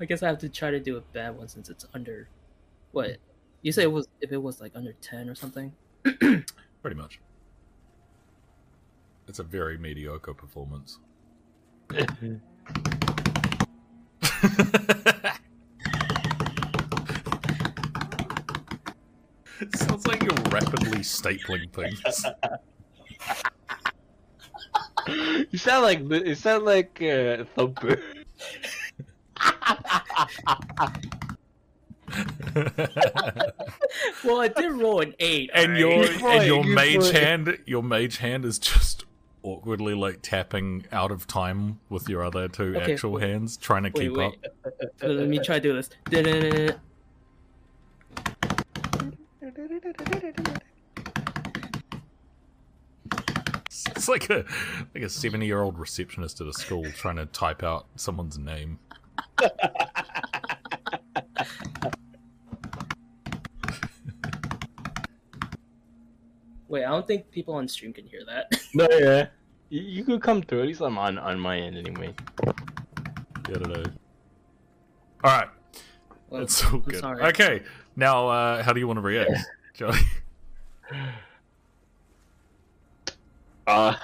I 0.00 0.04
guess 0.04 0.22
I 0.22 0.28
have 0.28 0.38
to 0.38 0.48
try 0.48 0.70
to 0.70 0.80
do 0.80 0.96
a 0.96 1.00
bad 1.00 1.36
one 1.36 1.48
since 1.48 1.68
it's 1.70 1.86
under. 1.94 2.28
What? 2.92 3.16
You 3.62 3.72
say 3.72 3.82
it 3.82 3.92
was 3.92 4.08
if 4.20 4.32
it 4.32 4.42
was 4.42 4.60
like 4.60 4.72
under 4.74 4.92
ten 4.94 5.28
or 5.28 5.34
something? 5.34 5.72
Pretty 6.02 6.96
much. 6.96 7.20
It's 9.28 9.38
a 9.38 9.42
very 9.42 9.76
mediocre 9.78 10.34
performance. 10.34 10.98
Mm-hmm. 11.88 12.36
it 19.60 19.76
sounds 19.76 20.06
like 20.06 20.22
you're 20.22 20.34
rapidly 20.50 20.98
stapling 20.98 21.70
things. 21.72 22.24
you 25.52 25.58
sound 25.58 25.82
like 25.84 26.00
you 26.26 26.34
sound 26.34 26.64
like 26.64 27.00
uh, 27.02 27.44
Thumper. 27.56 28.00
Well, 34.24 34.40
I 34.40 34.48
did 34.48 34.72
roll 34.72 35.00
an 35.00 35.14
eight. 35.20 35.50
and 35.54 35.72
alright? 35.76 35.78
your 35.80 36.02
Good 36.06 36.20
point, 36.20 36.34
and 36.38 36.46
your 36.46 36.64
mage 36.64 37.00
point. 37.00 37.14
hand, 37.16 37.58
your 37.66 37.82
mage 37.82 38.16
hand 38.18 38.44
is 38.44 38.58
just 38.58 39.04
awkwardly 39.42 39.94
like 39.94 40.20
tapping 40.22 40.86
out 40.92 41.10
of 41.10 41.26
time 41.26 41.78
with 41.88 42.08
your 42.08 42.24
other 42.24 42.48
two 42.48 42.74
Okay, 42.76 42.92
actual 42.94 43.18
hands, 43.18 43.56
trying 43.56 43.84
to 43.84 43.90
Wait, 43.94 44.08
keep 44.08 44.16
wait. 44.16 44.34
up. 44.44 44.82
Let 45.02 45.28
me 45.28 45.38
try 45.38 45.58
to 45.58 45.60
do 45.60 45.74
this. 45.74 45.90
It's 53.90 54.08
like 54.08 54.28
a 54.28 54.44
like 54.94 55.02
a 55.04 55.08
seventy 55.08 55.46
year 55.46 55.62
old 55.62 55.78
receptionist 55.78 56.40
at 56.40 56.46
a 56.46 56.52
school 56.52 56.84
trying 56.92 57.16
to 57.16 57.26
type 57.26 57.62
out 57.62 57.86
someone's 57.96 58.38
name. 58.38 58.78
Wait, 66.68 66.84
I 66.84 66.88
don't 66.88 67.06
think 67.06 67.30
people 67.30 67.54
on 67.54 67.68
stream 67.68 67.92
can 67.92 68.06
hear 68.06 68.22
that. 68.26 68.52
No, 68.74 68.86
yeah. 68.90 69.28
You, 69.70 69.80
you 69.80 70.04
could 70.04 70.20
come 70.20 70.42
through. 70.42 70.60
At 70.60 70.66
least 70.66 70.82
I'm 70.82 70.98
on 70.98 71.16
on 71.18 71.40
my 71.40 71.58
end 71.58 71.78
anyway. 71.78 72.12
Yeah, 72.44 72.52
I 73.48 73.52
don't 73.52 73.68
know. 73.70 73.84
All 75.24 75.30
right, 75.38 75.48
Well, 76.28 76.42
it's 76.42 76.62
all 76.64 76.74
I'm 76.74 76.80
good. 76.82 77.00
sorry. 77.00 77.22
Okay, 77.22 77.62
now 77.96 78.28
uh, 78.28 78.62
how 78.62 78.72
do 78.72 78.80
you 78.80 78.86
want 78.86 78.98
to 78.98 79.02
react, 79.02 79.30
Joey? 79.74 79.98
Uh, 83.68 83.96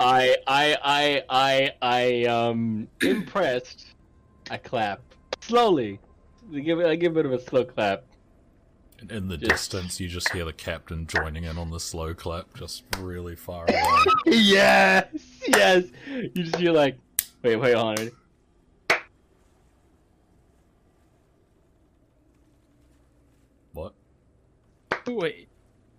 I 0.00 0.36
I 0.46 0.76
I 0.82 1.22
I 1.28 1.72
I 1.82 2.24
um 2.24 2.88
impressed. 3.02 3.86
I 4.50 4.56
clap 4.56 5.00
slowly. 5.42 6.00
I 6.54 6.60
give 6.60 6.80
it 6.80 6.86
I 6.86 6.94
give 6.96 7.16
it 7.18 7.26
a 7.26 7.38
slow 7.40 7.64
clap. 7.64 8.04
In 9.10 9.28
the 9.28 9.36
Just- 9.36 9.50
distance, 9.70 10.00
you 10.00 10.08
just 10.08 10.32
hear 10.32 10.44
the 10.44 10.52
captain 10.52 11.06
joining 11.06 11.44
in 11.44 11.56
on 11.58 11.70
the 11.70 11.78
slow 11.78 12.14
clap, 12.14 12.52
just 12.54 12.84
really 12.98 13.36
far 13.36 13.64
away. 13.68 13.82
yes, 14.26 15.06
yes. 15.46 15.84
You 16.08 16.28
just 16.30 16.56
hear 16.56 16.72
like, 16.72 16.96
wait, 17.42 17.56
wait, 17.56 17.74
hold 17.74 17.98
on. 17.98 18.06
what? 18.06 18.12
Wait. 25.14 25.48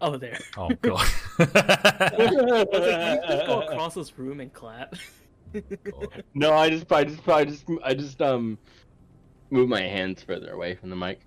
Oh, 0.01 0.17
there. 0.17 0.39
Oh 0.57 0.69
god. 0.81 1.05
I 1.39 2.15
was 2.17 2.31
like, 2.31 2.71
you 2.71 3.27
just 3.27 3.47
go 3.47 3.61
across 3.61 3.93
this 3.95 4.17
room 4.17 4.39
and 4.39 4.53
clap. 4.53 4.95
No, 6.35 6.53
I 6.53 6.69
just, 6.69 6.91
I 6.91 7.03
just, 7.03 7.27
I 7.27 7.43
just, 7.43 7.65
I 7.83 7.93
just 7.95 8.21
um, 8.21 8.57
move 9.49 9.67
my 9.67 9.81
hands 9.81 10.21
further 10.21 10.51
away 10.51 10.75
from 10.75 10.91
the 10.91 10.95
mic. 10.95 11.21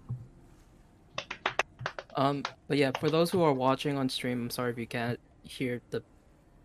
Um, 2.15 2.45
but 2.69 2.79
yeah, 2.79 2.93
for 3.01 3.11
those 3.11 3.31
who 3.31 3.43
are 3.43 3.53
watching 3.53 3.99
on 3.99 4.09
stream, 4.09 4.43
I'm 4.43 4.51
sorry 4.51 4.71
if 4.71 4.79
you 4.79 4.87
can't 4.87 5.19
hear 5.43 5.81
the 5.91 6.05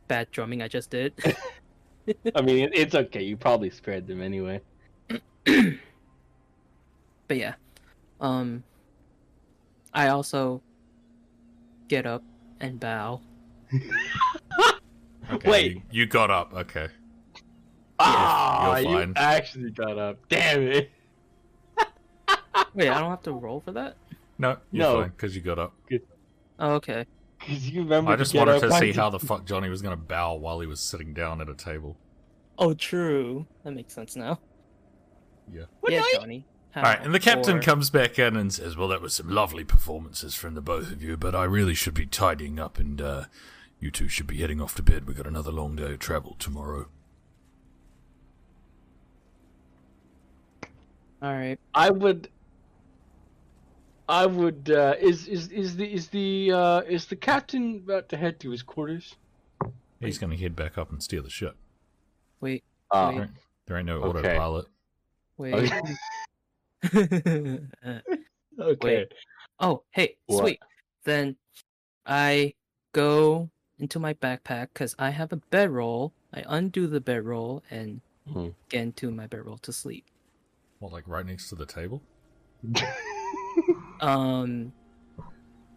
bad 0.07 0.29
drumming 0.31 0.61
I 0.61 0.67
just 0.67 0.91
did. 0.91 1.13
I 2.35 2.41
mean, 2.41 2.69
it's 2.73 2.95
okay. 2.95 3.23
You 3.23 3.35
probably 3.35 3.69
spared 3.69 4.07
them 4.07 4.21
anyway. 4.21 4.61
but 5.45 5.77
yeah, 7.31 7.55
um, 8.21 8.63
I 9.93 10.09
also 10.09 10.61
get 11.87 12.05
up 12.05 12.23
and 12.59 12.79
bow. 12.79 13.21
Okay, 15.29 15.49
Wait. 15.51 15.71
you, 15.73 15.81
you 15.91 16.05
got 16.05 16.31
up. 16.31 16.53
Okay. 16.53 16.87
Ah, 17.99 18.77
you're 18.77 18.89
you 18.91 18.97
fine. 18.97 19.13
actually 19.17 19.71
got 19.71 19.97
up. 19.97 20.17
Damn 20.29 20.61
it. 20.61 20.89
Wait, 22.73 22.87
I 22.89 22.99
don't 22.99 23.09
have 23.09 23.23
to 23.23 23.33
roll 23.33 23.59
for 23.59 23.73
that. 23.73 23.97
No, 24.37 24.55
you're 24.71 24.85
No. 24.85 25.01
fine 25.01 25.09
because 25.09 25.35
you 25.35 25.41
got 25.41 25.59
up. 25.59 25.73
Oh, 26.59 26.75
okay. 26.75 27.05
Because 27.39 27.69
you 27.69 27.83
remember. 27.83 28.11
I 28.11 28.15
to 28.15 28.21
just 28.21 28.31
get 28.33 28.39
wanted 28.39 28.63
up 28.63 28.69
to 28.69 28.77
see 28.79 28.93
how 28.93 29.09
the 29.09 29.19
fuck 29.19 29.45
Johnny 29.45 29.67
was 29.69 29.81
gonna 29.81 29.97
bow 29.97 30.35
while 30.35 30.59
he 30.61 30.67
was 30.67 30.79
sitting 30.79 31.13
down 31.13 31.41
at 31.41 31.49
a 31.49 31.53
table. 31.53 31.97
Oh, 32.57 32.73
true. 32.73 33.45
That 33.65 33.71
makes 33.71 33.93
sense 33.93 34.15
now. 34.15 34.39
Yeah. 35.51 35.63
What 35.81 35.91
yeah, 35.91 35.99
night? 35.99 36.13
Johnny. 36.15 36.45
All 36.77 36.83
right, 36.83 37.01
and 37.03 37.11
the 37.13 37.19
captain 37.19 37.57
Or- 37.57 37.61
comes 37.61 37.89
back 37.89 38.19
in 38.19 38.35
and 38.35 38.53
says, 38.53 38.77
"Well, 38.77 38.87
that 38.89 39.01
was 39.01 39.15
some 39.15 39.29
lovely 39.29 39.63
performances 39.63 40.35
from 40.35 40.53
the 40.53 40.61
both 40.61 40.91
of 40.91 41.01
you, 41.01 41.17
but 41.17 41.33
I 41.33 41.43
really 41.43 41.73
should 41.73 41.95
be 41.95 42.05
tidying 42.05 42.59
up, 42.59 42.77
and 42.77 43.01
uh, 43.01 43.23
you 43.79 43.89
two 43.89 44.07
should 44.07 44.27
be 44.27 44.37
heading 44.37 44.61
off 44.61 44.75
to 44.75 44.83
bed. 44.83 45.07
We 45.07 45.15
got 45.15 45.25
another 45.25 45.51
long 45.51 45.75
day 45.75 45.93
of 45.93 45.99
travel 45.99 46.35
tomorrow." 46.37 46.87
All 51.21 51.33
right. 51.33 51.59
I 51.73 51.89
would. 51.89 52.29
I 54.07 54.25
would. 54.27 54.69
Uh, 54.69 54.93
is 54.99 55.27
is 55.27 55.47
is 55.49 55.75
the 55.75 55.91
is 55.91 56.07
the 56.09 56.51
uh, 56.51 56.81
is 56.81 57.07
the 57.07 57.15
captain 57.15 57.77
about 57.83 58.07
to 58.09 58.17
head 58.17 58.39
to 58.41 58.51
his 58.51 58.61
quarters? 58.61 59.15
He's 59.99 60.19
gonna 60.19 60.37
head 60.37 60.55
back 60.55 60.77
up 60.77 60.91
and 60.91 61.01
steer 61.01 61.21
the 61.21 61.29
ship. 61.31 61.55
Wait. 62.39 62.63
Uh, 62.91 63.13
Wait. 63.15 63.29
There 63.65 63.77
ain't 63.77 63.87
no 63.87 64.01
Okay. 64.03 64.19
autopilot. 64.19 64.67
Wait. 65.37 65.71
Okay. 66.93 67.59
okay. 68.59 69.05
oh, 69.59 69.83
hey, 69.91 70.15
What? 70.25 70.39
sweet. 70.41 70.59
Then 71.05 71.35
I 72.05 72.53
go 72.93 73.49
into 73.77 73.99
my 73.99 74.13
backpack 74.15 74.69
because 74.73 74.95
I 74.97 75.11
have 75.11 75.31
a 75.31 75.35
bedroll. 75.37 76.13
I 76.33 76.43
undo 76.47 76.87
the 76.87 76.99
bedroll 76.99 77.63
and 77.69 78.01
Mhm. 78.27 78.55
get 78.69 78.81
into 78.81 79.11
my 79.11 79.27
bedroll 79.27 79.57
to 79.59 79.71
sleep. 79.71 80.05
What, 80.79 80.91
like 80.91 81.07
right 81.07 81.25
next 81.25 81.49
to 81.49 81.55
the 81.55 81.65
table? 81.65 82.01
Um, 83.99 84.73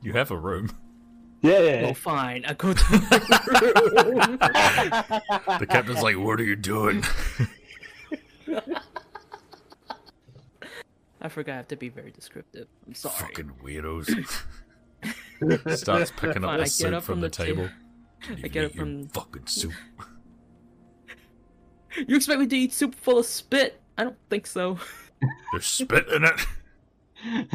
You 0.02 0.12
have 0.12 0.30
a 0.30 0.36
room. 0.36 0.70
yeah, 1.42 1.58
yeah. 1.60 1.82
well, 1.84 1.94
fine. 1.94 2.44
I 2.44 2.52
go 2.52 2.74
to 2.74 2.84
my 2.90 3.00
room. 4.00 4.38
The 5.58 5.66
captain's 5.66 6.02
like, 6.02 6.18
"What 6.18 6.38
are 6.38 6.44
you 6.44 6.56
doing?" 6.56 7.02
I 11.20 11.28
forgot 11.28 11.52
I 11.52 11.56
have 11.56 11.68
to 11.68 11.76
be 11.76 11.88
very 11.88 12.10
descriptive. 12.10 12.66
I'm 12.86 12.94
sorry. 12.94 13.14
Fucking 13.16 13.52
weirdos. 13.62 14.46
Starts 15.76 16.10
picking 16.12 16.44
up 16.44 16.50
Fine, 16.50 16.54
I 16.54 16.56
the 16.58 16.62
get 16.64 16.70
soup 16.70 16.94
up 16.94 17.02
from 17.02 17.14
from 17.14 17.20
the 17.20 17.28
the 17.28 17.44
table. 17.44 17.68
I 18.42 18.48
get 18.48 18.64
up 18.66 18.72
from- 18.72 19.08
fucking 19.08 19.46
soup. 19.46 19.72
You 22.06 22.14
expect 22.16 22.38
me 22.38 22.46
to 22.46 22.56
eat 22.56 22.72
soup 22.72 22.94
full 22.94 23.18
of 23.18 23.26
spit? 23.26 23.80
I 23.98 24.04
don't 24.04 24.16
think 24.30 24.46
so. 24.46 24.78
There's 25.52 25.66
spit 25.66 26.06
in 26.08 26.24
it. 26.24 27.48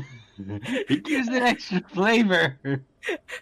it 0.90 1.04
gives 1.06 1.30
it 1.30 1.42
extra 1.42 1.80
flavor. 1.88 2.58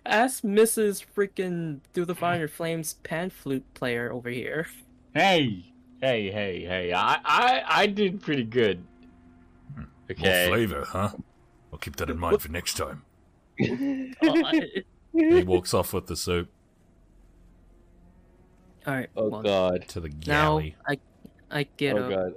Ask 0.05 0.43
Mrs. 0.43 1.03
freaking 1.15 1.79
Do 1.93 2.05
the 2.05 2.13
Fire 2.13 2.47
Flames 2.47 2.93
pan 2.93 3.31
flute 3.31 3.65
player 3.73 4.13
over 4.13 4.29
here. 4.29 4.67
Hey, 5.15 5.73
hey, 5.99 6.29
hey, 6.31 6.63
hey! 6.63 6.93
I, 6.93 7.19
I, 7.25 7.63
I 7.67 7.88
did 7.88 8.21
pretty 8.21 8.43
good. 8.43 8.83
More 10.09 10.47
flavor, 10.47 10.85
huh? 10.87 11.11
I'll 11.71 11.79
keep 11.79 11.95
that 11.97 12.09
in 12.09 12.19
mind 12.19 12.41
for 12.41 12.49
next 12.51 12.75
time. 12.77 13.03
He 15.15 15.43
walks 15.43 15.75
off 15.75 15.93
with 15.93 16.07
the 16.07 16.15
soup 16.15 16.49
Alright, 18.85 19.09
oh 19.15 19.29
well, 19.29 19.41
God. 19.41 19.87
to 19.89 19.99
the 20.01 20.09
galley. 20.09 20.75
now. 20.87 20.95
I 21.51 21.59
I 21.59 21.67
get 21.77 21.95
oh 21.95 22.03
up, 22.03 22.09
God. 22.09 22.33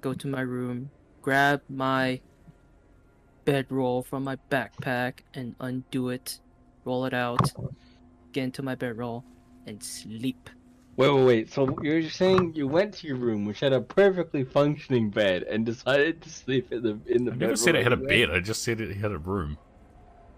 go 0.00 0.12
to 0.12 0.26
my 0.28 0.42
room, 0.42 0.90
grab 1.22 1.62
my 1.68 2.20
bedroll 3.44 4.02
from 4.02 4.24
my 4.24 4.36
backpack 4.50 5.20
and 5.32 5.54
undo 5.60 6.10
it, 6.10 6.40
roll 6.84 7.06
it 7.06 7.14
out, 7.14 7.52
get 8.32 8.44
into 8.44 8.62
my 8.62 8.74
bedroll, 8.74 9.24
and 9.66 9.82
sleep. 9.82 10.50
Wait, 10.96 11.10
wait, 11.12 11.24
wait. 11.24 11.52
So 11.52 11.76
you're 11.82 12.08
saying 12.08 12.54
you 12.54 12.66
went 12.66 12.94
to 12.94 13.06
your 13.06 13.16
room, 13.16 13.44
which 13.44 13.60
had 13.60 13.72
a 13.74 13.80
perfectly 13.80 14.44
functioning 14.44 15.10
bed, 15.10 15.42
and 15.42 15.66
decided 15.66 16.22
to 16.22 16.30
sleep 16.30 16.72
in 16.72 16.82
the 16.82 16.98
in 17.06 17.24
the 17.24 17.32
I 17.32 17.34
bedroom? 17.34 17.38
never 17.38 17.56
said 17.56 17.74
it 17.74 17.82
had 17.82 17.92
a 17.92 17.96
bed. 17.98 18.30
I 18.30 18.40
just 18.40 18.62
said 18.62 18.80
it 18.80 18.96
had 18.96 19.12
a 19.12 19.18
room. 19.18 19.58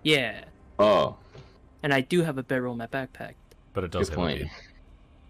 Yeah. 0.03 0.45
Oh, 0.79 1.17
And 1.83 1.93
I 1.93 2.01
do 2.01 2.23
have 2.23 2.39
a 2.39 2.43
bedroll 2.43 2.73
in 2.73 2.79
my 2.79 2.87
backpack. 2.87 3.35
But 3.73 3.85
it 3.85 3.91
does 3.91 4.09
Good 4.11 4.19
have 4.19 4.27
point. 4.29 4.43
a 4.43 4.51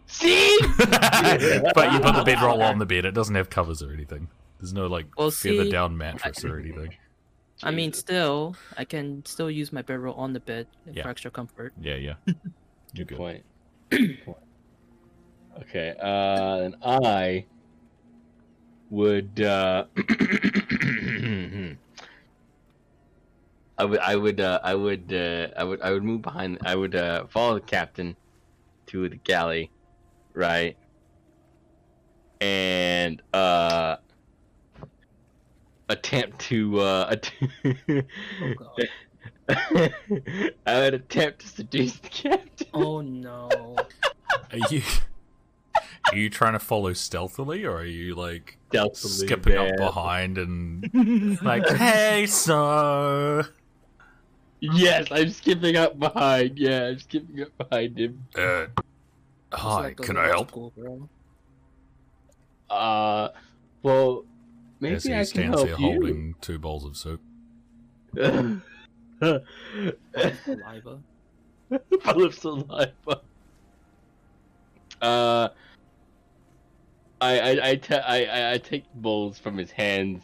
see. 0.06 0.58
but 0.78 1.92
you 1.92 2.00
put 2.00 2.14
the 2.14 2.22
bedroll 2.24 2.62
on 2.62 2.78
the 2.78 2.86
bed. 2.86 3.04
It 3.04 3.12
doesn't 3.12 3.34
have 3.34 3.50
covers 3.50 3.82
or 3.82 3.92
anything. 3.92 4.28
There's 4.60 4.72
no 4.72 4.86
like 4.86 5.06
Well, 5.16 5.30
feather 5.30 5.64
see, 5.64 5.70
down 5.70 5.96
mattress 5.96 6.44
or 6.44 6.58
anything. 6.58 6.94
I 7.62 7.70
mean, 7.72 7.92
still, 7.92 8.56
I 8.76 8.84
can 8.84 9.24
still 9.24 9.50
use 9.50 9.72
my 9.72 9.82
bedroll 9.82 10.14
on 10.14 10.32
the 10.32 10.40
bed 10.40 10.68
Yeah. 10.90 11.02
for 11.02 11.08
extra 11.10 11.30
comfort. 11.30 11.72
Yeah, 11.80 11.96
yeah. 11.96 12.14
You're 12.26 12.34
Good 12.94 13.08
good. 13.08 13.18
point. 13.18 13.44
Good 13.90 14.24
point. 14.24 14.38
Okay, 15.60 15.94
uh, 16.00 16.60
and 16.64 16.76
I 16.84 17.46
would, 18.90 19.40
uh, 19.40 19.84
I 23.78 23.84
would, 23.84 23.98
I 24.00 24.16
would, 24.16 24.40
uh, 24.40 24.60
I 24.62 24.74
would, 24.74 25.12
uh, 25.12 25.48
I 25.56 25.64
would, 25.64 25.80
I 25.82 25.90
would 25.92 26.02
move 26.04 26.22
behind. 26.22 26.58
I 26.64 26.74
would 26.74 26.94
uh, 26.94 27.26
follow 27.26 27.54
the 27.54 27.60
captain 27.60 28.16
to 28.86 29.08
the 29.08 29.16
galley, 29.16 29.70
right? 30.32 30.76
And 32.40 33.20
uh, 33.34 33.96
attempt 35.88 36.38
to, 36.40 36.80
uh, 36.80 37.08
att- 37.10 37.32
Oh 38.42 38.54
god. 38.56 38.88
I 40.66 40.80
would 40.80 40.94
attempt 40.94 41.40
to 41.40 41.48
seduce 41.48 41.96
the 41.98 42.08
captain. 42.08 42.66
Oh 42.74 43.00
no. 43.00 43.48
Are 44.52 44.58
you 44.70 44.82
are 46.12 46.16
you 46.16 46.30
trying 46.30 46.52
to 46.54 46.58
follow 46.58 46.92
stealthily 46.92 47.64
or 47.64 47.78
are 47.78 47.84
you 47.84 48.14
like 48.14 48.58
Stealthily, 48.70 49.12
skipping 49.26 49.56
up 49.56 49.76
behind 49.76 50.38
and 50.38 51.38
like, 51.42 51.66
hey 51.68 52.26
so 52.26 53.42
Yes, 54.60 55.06
I'm 55.12 55.30
skipping 55.30 55.76
up 55.76 55.98
behind. 55.98 56.58
Yeah, 56.58 56.86
I'm 56.86 56.98
skipping 56.98 57.42
up 57.42 57.56
behind 57.70 57.96
him. 57.98 58.26
uh, 58.36 58.66
hi, 59.52 59.80
Like 59.82 59.96
can 59.98 60.16
I 60.16 60.26
help? 60.26 60.48
school. 60.50 61.08
Uh, 62.68 63.28
well, 63.82 64.24
maybe 64.80 64.96
As 64.96 65.04
he 65.04 65.14
I 65.14 65.24
can 65.24 65.42
help 65.52 65.60
there 65.68 65.68
you. 65.68 65.76
holding 65.76 66.34
two 66.40 66.58
bowls 66.58 66.84
of 66.84 66.96
soup. 66.96 67.20
Saliva. 70.44 70.98
Full 72.02 72.24
of 72.24 72.34
saliva. 72.34 73.20
Uh, 75.00 75.48
I 77.20 77.40
I 77.40 77.68
I, 77.70 77.76
ta- 77.76 78.04
I 78.06 78.24
I 78.24 78.52
I 78.52 78.58
take 78.58 78.84
bowls 78.94 79.38
from 79.38 79.56
his 79.56 79.70
hands, 79.70 80.22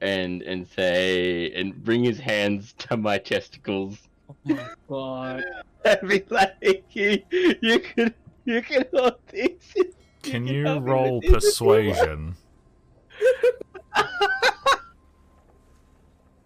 and 0.00 0.42
and 0.42 0.66
say 0.68 1.50
and 1.52 1.74
bring 1.84 2.04
his 2.04 2.18
hands 2.18 2.74
to 2.78 2.96
my 2.96 3.18
testicles. 3.18 3.98
Oh 4.28 4.36
my 4.44 4.68
god. 4.88 5.44
I'd 5.84 6.08
be 6.08 6.24
like, 6.30 6.84
you, 6.92 7.22
you 7.30 7.78
can 7.80 8.14
you 8.44 8.62
can 8.62 8.84
hold 8.92 9.16
these. 9.30 9.74
Can 9.74 9.92
can 10.22 10.46
you 10.46 10.64
help 10.64 10.84
roll 10.84 11.20
with 11.20 11.22
these 11.22 11.44
if 11.44 11.60
you 11.60 11.66
want." 11.66 11.86
persuasion? 11.88 12.36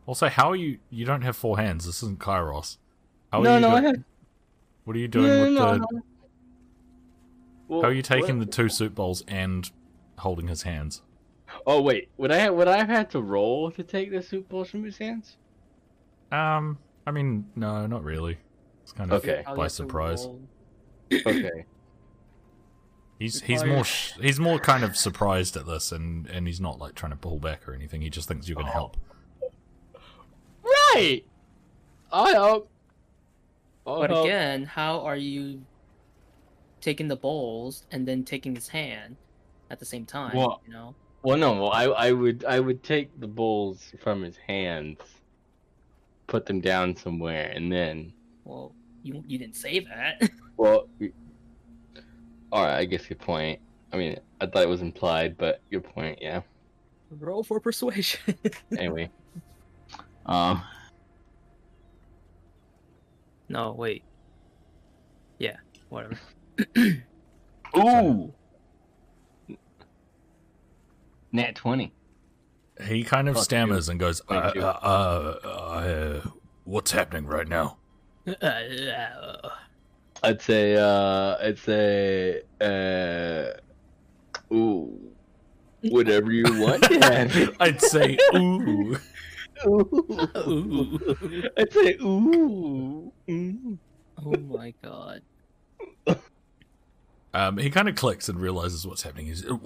Also, 0.08 0.30
how 0.30 0.50
are 0.50 0.56
you? 0.56 0.78
You 0.88 1.04
don't 1.04 1.20
have 1.20 1.36
four 1.36 1.58
hands. 1.58 1.84
This 1.84 2.02
isn't 2.02 2.18
Kairos. 2.18 2.78
How 3.30 3.40
are 3.40 3.44
no, 3.44 3.54
you 3.56 3.60
no, 3.60 3.68
go- 3.68 3.76
I 3.76 3.80
have. 3.82 3.96
What 4.84 4.96
are 4.96 5.00
you 5.00 5.08
doing 5.08 5.26
no, 5.26 5.42
with 5.42 5.52
no, 5.52 5.74
the? 5.74 6.02
No. 7.68 7.74
Well, 7.76 7.82
How 7.82 7.88
are 7.88 7.92
you 7.92 8.02
taking 8.02 8.38
what- 8.38 8.46
the 8.46 8.52
two 8.52 8.68
soup 8.68 8.94
bowls 8.94 9.22
and 9.28 9.70
holding 10.18 10.48
his 10.48 10.62
hands? 10.62 11.02
Oh 11.66 11.80
wait, 11.80 12.08
would 12.18 12.30
I 12.30 12.50
would 12.50 12.68
I 12.68 12.76
have 12.78 12.88
had 12.88 13.10
to 13.12 13.22
roll 13.22 13.70
to 13.72 13.82
take 13.82 14.10
the 14.10 14.22
soup 14.22 14.48
bowls 14.48 14.68
from 14.70 14.84
his 14.84 14.98
hands? 14.98 15.36
Um, 16.30 16.78
I 17.06 17.10
mean, 17.10 17.46
no, 17.56 17.86
not 17.86 18.04
really. 18.04 18.38
It's 18.82 18.92
kind 18.92 19.10
of 19.12 19.22
Okay. 19.24 19.44
By 19.56 19.68
surprise. 19.68 20.28
Okay. 21.12 21.64
He's 23.18 23.40
he's 23.42 23.64
more 23.64 23.82
sh- 23.84 24.12
he's 24.20 24.38
more 24.38 24.58
kind 24.58 24.84
of 24.84 24.94
surprised 24.96 25.56
at 25.56 25.66
this, 25.66 25.90
and 25.90 26.26
and 26.28 26.46
he's 26.46 26.60
not 26.60 26.78
like 26.78 26.94
trying 26.94 27.12
to 27.12 27.16
pull 27.18 27.38
back 27.38 27.66
or 27.68 27.72
anything. 27.74 28.02
He 28.02 28.10
just 28.10 28.28
thinks 28.28 28.46
you're 28.48 28.56
gonna 28.56 28.70
help. 28.70 28.96
Right. 30.62 31.22
I 32.12 32.30
help. 32.32 32.68
I'll 33.86 34.00
But 34.00 34.10
help. 34.10 34.26
again, 34.26 34.64
how 34.64 35.00
are 35.00 35.16
you 35.16 35.62
taking 36.80 37.08
the 37.08 37.16
bowls 37.16 37.84
and 37.90 38.06
then 38.06 38.24
taking 38.24 38.54
his 38.54 38.68
hand 38.68 39.16
at 39.70 39.78
the 39.78 39.84
same 39.84 40.04
time? 40.06 40.36
Well- 40.36 40.62
you 40.66 40.72
know? 40.72 40.94
Well, 41.22 41.36
no. 41.36 41.54
Well, 41.54 41.72
I 41.72 41.84
I 41.86 42.12
would 42.12 42.44
I 42.44 42.60
would 42.60 42.84
take 42.84 43.18
the 43.18 43.26
bowls 43.26 43.92
from 44.00 44.22
his 44.22 44.36
hands, 44.36 44.98
put 46.28 46.46
them 46.46 46.60
down 46.60 46.96
somewhere, 46.96 47.50
and 47.52 47.72
then. 47.72 48.12
Well, 48.44 48.72
you 49.02 49.24
you 49.26 49.36
didn't 49.36 49.56
say 49.56 49.80
that. 49.80 50.30
Well. 50.56 50.88
All 52.50 52.64
right. 52.64 52.78
I 52.78 52.84
guess 52.84 53.08
your 53.10 53.16
point. 53.18 53.60
I 53.92 53.96
mean, 53.96 54.18
I 54.40 54.46
thought 54.46 54.62
it 54.62 54.68
was 54.68 54.80
implied, 54.80 55.36
but 55.38 55.60
your 55.70 55.80
point, 55.80 56.18
yeah. 56.20 56.42
Roll 57.10 57.42
for 57.42 57.60
persuasion. 57.60 58.20
Anyway. 58.78 59.10
um. 60.26 60.62
no, 63.48 63.72
wait. 63.72 64.02
Yeah, 65.38 65.56
whatever. 65.88 66.18
Ooh. 67.76 68.32
Nat 71.32 71.54
twenty. 71.54 71.92
He 72.84 73.02
kind 73.02 73.28
of 73.28 73.34
Fuck 73.34 73.44
stammers 73.44 73.88
and 73.88 73.98
goes, 73.98 74.22
uh, 74.28 74.52
Thank 74.52 74.64
uh, 74.64 74.68
uh, 74.68 75.38
uh, 75.44 76.20
"What's 76.64 76.92
happening 76.92 77.26
right 77.26 77.48
now?" 77.48 77.78
I'd 80.22 80.40
say. 80.40 80.76
Uh, 80.76 81.36
I'd 81.40 81.58
say. 81.58 82.42
Uh, 82.60 84.54
ooh. 84.54 84.98
Whatever 85.82 86.32
you 86.32 86.44
want, 86.60 86.82
Dad. 87.00 87.54
I'd 87.60 87.80
say, 87.80 88.18
"Ooh." 88.34 88.98
ooh. 89.66 90.98
I'd 91.56 91.72
say 91.72 91.96
ooh. 92.00 93.12
Mm. 93.28 93.78
oh 94.24 94.36
my 94.36 94.72
god. 94.82 95.22
Um, 97.34 97.58
he 97.58 97.70
kind 97.70 97.88
of 97.88 97.94
clicks 97.94 98.28
and 98.28 98.40
realizes 98.40 98.86
what's 98.86 99.02
happening. 99.02 99.26
He's, 99.26 99.44
"Uh, 99.44 99.56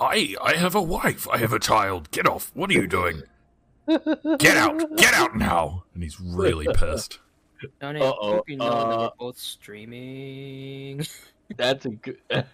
I, 0.00 0.34
I 0.42 0.54
have 0.54 0.74
a 0.74 0.82
wife. 0.82 1.28
I 1.28 1.38
have 1.38 1.52
a 1.52 1.58
child. 1.58 2.10
Get 2.10 2.26
off. 2.26 2.50
What 2.54 2.70
are 2.70 2.74
you 2.74 2.86
doing? 2.86 3.22
Get 3.86 4.56
out. 4.56 4.96
Get 4.96 5.14
out 5.14 5.36
now. 5.36 5.84
And 5.94 6.02
he's 6.02 6.20
really 6.20 6.66
pissed. 6.74 7.18
Johnny, 7.80 8.00
Uh-oh, 8.00 8.42
you 8.46 8.56
know 8.56 8.64
that 8.70 8.76
uh, 8.76 8.98
we're 8.98 9.10
both 9.26 9.38
streaming. 9.38 11.06
That's 11.56 11.84
a 11.84 11.90
good. 11.90 12.18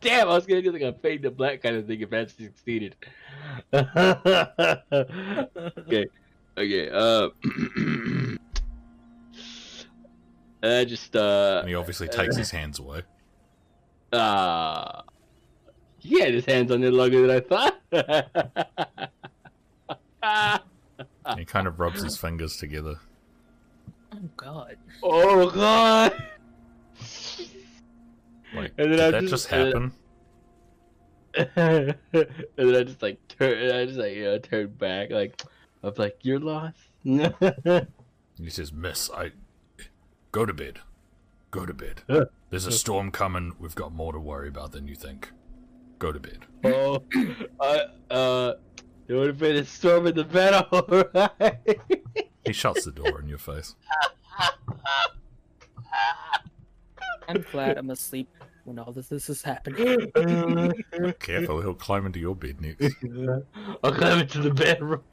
Damn, 0.00 0.28
I 0.28 0.34
was 0.34 0.44
gonna 0.44 0.60
do 0.60 0.72
like 0.72 0.82
a 0.82 0.92
fade 0.92 1.22
to 1.22 1.30
black 1.30 1.62
kind 1.62 1.76
of 1.76 1.86
thing 1.86 2.00
if 2.00 2.10
that 2.10 2.30
succeeded. 2.30 2.94
okay, 5.78 6.04
okay. 6.58 6.90
Uh, 6.90 7.28
I 10.72 10.84
just 10.84 11.14
uh 11.16 11.58
And 11.60 11.68
he 11.68 11.74
obviously 11.74 12.08
takes 12.08 12.36
his 12.36 12.50
hands 12.50 12.78
away. 12.78 13.02
uh 14.12 15.02
he 15.98 16.20
had 16.20 16.34
his 16.34 16.44
hands 16.44 16.70
on 16.70 16.82
it 16.84 16.92
longer 16.92 17.26
than 17.26 17.30
I 17.30 17.40
thought. 17.40 17.80
He 21.36 21.44
kind 21.44 21.66
of 21.66 21.80
rubs 21.80 22.02
his 22.02 22.16
fingers 22.16 22.56
together. 22.56 22.96
oh 24.12 24.18
god. 24.36 24.76
oh 25.02 25.50
god! 25.50 26.12
Like, 28.54 28.72
And 28.78 28.92
then 28.92 28.98
did 28.98 29.00
I 29.00 29.10
that 29.10 29.20
just- 29.22 29.30
just 29.48 29.52
uh, 29.52 29.56
happen? 29.66 29.92
and 31.34 31.96
then 32.56 32.76
I 32.76 32.82
just 32.84 33.02
like 33.02 33.18
turn, 33.28 33.72
I 33.74 33.84
just 33.86 33.98
like 33.98 34.14
you 34.14 34.24
know 34.24 34.38
turn 34.38 34.68
back, 34.68 35.10
like 35.10 35.42
I 35.82 35.88
was 35.88 35.98
like, 35.98 36.18
"You're 36.22 36.38
lost." 36.38 36.78
He 38.36 38.50
says, 38.50 38.72
Miss, 38.72 39.10
I. 39.10 39.30
Go 40.34 40.44
to 40.44 40.52
bed. 40.52 40.80
Go 41.52 41.64
to 41.64 41.72
bed. 41.72 42.02
Uh, 42.08 42.24
There's 42.50 42.66
a 42.66 42.72
storm 42.72 43.12
coming. 43.12 43.52
We've 43.60 43.76
got 43.76 43.92
more 43.92 44.12
to 44.12 44.18
worry 44.18 44.48
about 44.48 44.72
than 44.72 44.88
you 44.88 44.96
think. 44.96 45.30
Go 46.00 46.10
to 46.10 46.18
bed. 46.18 46.38
oh, 46.64 47.04
I 47.60 47.82
uh, 48.12 48.54
it 49.06 49.14
would 49.14 49.28
have 49.28 49.38
been 49.38 49.54
a 49.54 49.64
storm 49.64 50.08
in 50.08 50.16
the 50.16 50.24
bed, 50.24 50.54
alright. 50.72 51.78
He 52.44 52.52
shuts 52.52 52.84
the 52.84 52.90
door 52.90 53.20
in 53.20 53.28
your 53.28 53.38
face. 53.38 53.76
I'm 57.28 57.44
glad 57.52 57.78
I'm 57.78 57.90
asleep 57.90 58.28
when 58.64 58.80
all 58.80 58.90
this, 58.90 59.06
this 59.06 59.30
is 59.30 59.40
happening. 59.40 60.10
Careful, 61.20 61.60
he'll 61.60 61.74
climb 61.74 62.06
into 62.06 62.18
your 62.18 62.34
bed 62.34 62.60
next. 62.60 62.96
I'll 63.84 63.94
climb 63.94 64.18
into 64.18 64.40
the 64.40 64.50
bedroom. 64.50 65.04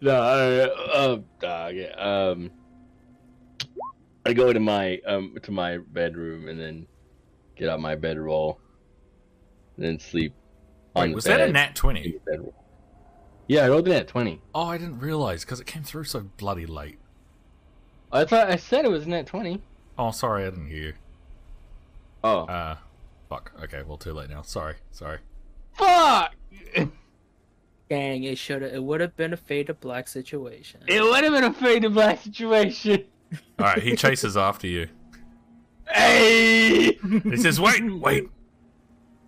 No, 0.00 0.20
I, 0.22 0.96
um, 0.96 1.24
uh, 1.42 1.70
yeah, 1.72 1.92
um, 1.96 2.50
I 4.26 4.32
go 4.32 4.52
to 4.52 4.60
my 4.60 5.00
um 5.06 5.36
to 5.42 5.50
my 5.50 5.78
bedroom 5.78 6.48
and 6.48 6.58
then 6.58 6.86
get 7.56 7.68
out 7.68 7.80
my 7.80 7.94
bedroll, 7.94 8.58
and 9.76 9.84
then 9.84 9.98
sleep 9.98 10.32
on 10.96 11.08
Wait, 11.08 11.14
was 11.14 11.24
bed. 11.24 11.40
that 11.40 11.48
a 11.48 11.52
nat 11.52 11.74
20? 11.74 12.16
bedroll. 12.26 12.54
Yeah, 13.46 13.64
I 13.66 13.68
rolled 13.68 13.86
it 13.88 13.92
at 13.94 14.08
twenty. 14.08 14.40
Oh, 14.54 14.62
I 14.68 14.78
didn't 14.78 15.00
realize 15.00 15.44
because 15.44 15.60
it 15.60 15.66
came 15.66 15.82
through 15.82 16.04
so 16.04 16.20
bloody 16.38 16.64
late. 16.66 16.98
I 18.10 18.24
thought 18.24 18.48
I 18.48 18.56
said 18.56 18.84
it 18.86 18.90
was 18.90 19.06
net 19.06 19.26
twenty. 19.26 19.60
Oh, 19.98 20.10
sorry, 20.12 20.44
I 20.46 20.50
didn't 20.50 20.68
hear 20.68 20.82
you. 20.82 20.92
Oh, 22.22 22.46
Uh, 22.46 22.76
fuck. 23.28 23.52
Okay, 23.62 23.82
well, 23.86 23.98
too 23.98 24.12
late 24.14 24.30
now. 24.30 24.40
Sorry, 24.42 24.76
sorry. 24.92 25.18
fuck! 25.74 26.34
Dang, 27.90 28.24
it 28.24 28.38
should 28.38 28.62
have. 28.62 28.72
It 28.72 28.82
would 28.82 29.00
have 29.00 29.16
been 29.16 29.32
a 29.32 29.36
fade 29.36 29.66
to 29.66 29.74
black 29.74 30.08
situation. 30.08 30.80
It 30.86 31.02
would 31.02 31.22
have 31.24 31.32
been 31.32 31.44
a 31.44 31.52
fade 31.52 31.82
to 31.82 31.90
black 31.90 32.20
situation. 32.22 33.04
All 33.58 33.66
right, 33.66 33.82
he 33.82 33.94
chases 33.94 34.36
after 34.36 34.66
you. 34.66 34.88
Hey! 35.90 36.92
He 36.94 37.36
says, 37.36 37.60
"Wait, 37.60 37.82
wait. 38.00 38.28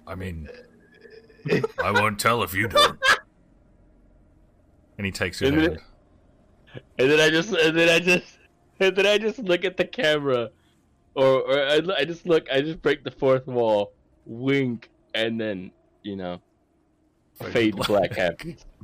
I 0.07 0.15
mean, 0.15 0.49
I 1.83 1.91
won't 1.91 2.19
tell 2.19 2.43
if 2.43 2.55
you 2.55 2.69
don't." 2.69 2.99
And 4.97 5.05
he 5.05 5.13
takes 5.13 5.41
your 5.41 5.53
And 5.53 5.61
then- 5.61 5.79
And 6.99 7.11
then 7.11 7.21
I 7.21 7.29
just, 7.31 7.53
and 7.53 7.77
then 7.79 7.89
I 7.91 7.99
just, 7.99 8.39
and 8.81 8.97
then 8.97 9.07
I 9.07 9.19
just 9.19 9.39
look 9.39 9.65
at 9.65 9.77
the 9.77 9.85
camera, 9.85 10.51
or, 11.15 11.43
or 11.43 11.59
I, 11.59 11.81
I 11.99 12.05
just 12.05 12.27
look, 12.27 12.47
I 12.51 12.61
just 12.63 12.81
break 12.81 13.05
the 13.05 13.11
fourth 13.11 13.47
wall, 13.47 13.93
wink, 14.25 14.89
and 15.15 15.39
then 15.41 15.71
you 16.03 16.17
know, 16.17 16.41
fade 17.37 17.77
to 17.77 17.83
black 17.85 18.13
happens. 18.13 18.65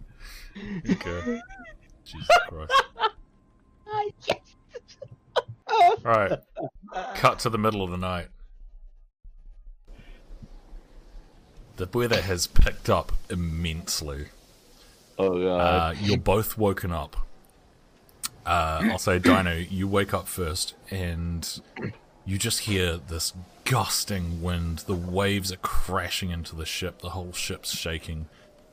Okay. 0.87 1.41
Jesus 2.05 2.29
Christ. 2.49 2.73
All 5.71 5.97
right. 6.05 6.39
Cut 7.15 7.39
to 7.41 7.51
the 7.51 7.59
middle 7.59 7.83
of 7.83 7.91
the 7.91 7.97
night. 7.97 8.29
The 11.77 11.89
weather 11.93 12.21
has 12.21 12.47
picked 12.47 12.91
up 12.91 13.13
immensely. 13.31 14.27
Oh 15.19 15.43
god. 15.43 15.61
Uh, 15.61 15.95
you're 16.01 16.19
both 16.19 16.59
woken 16.59 16.93
up. 16.93 17.17
Uh, 18.45 18.89
I'll 18.91 18.99
say, 18.99 19.19
Dino, 19.19 19.55
you 19.55 19.87
wake 19.87 20.13
up 20.13 20.27
first, 20.27 20.75
and 20.91 21.61
you 22.25 22.39
just 22.39 22.61
hear 22.61 22.97
this 22.97 23.33
gusting 23.65 24.43
wind. 24.43 24.81
The 24.81 24.95
waves 24.95 25.53
are 25.53 25.57
crashing 25.59 26.31
into 26.31 26.57
the 26.57 26.67
ship. 26.67 27.01
The 27.01 27.11
whole 27.11 27.33
ship's 27.33 27.71
shaking 27.71 28.27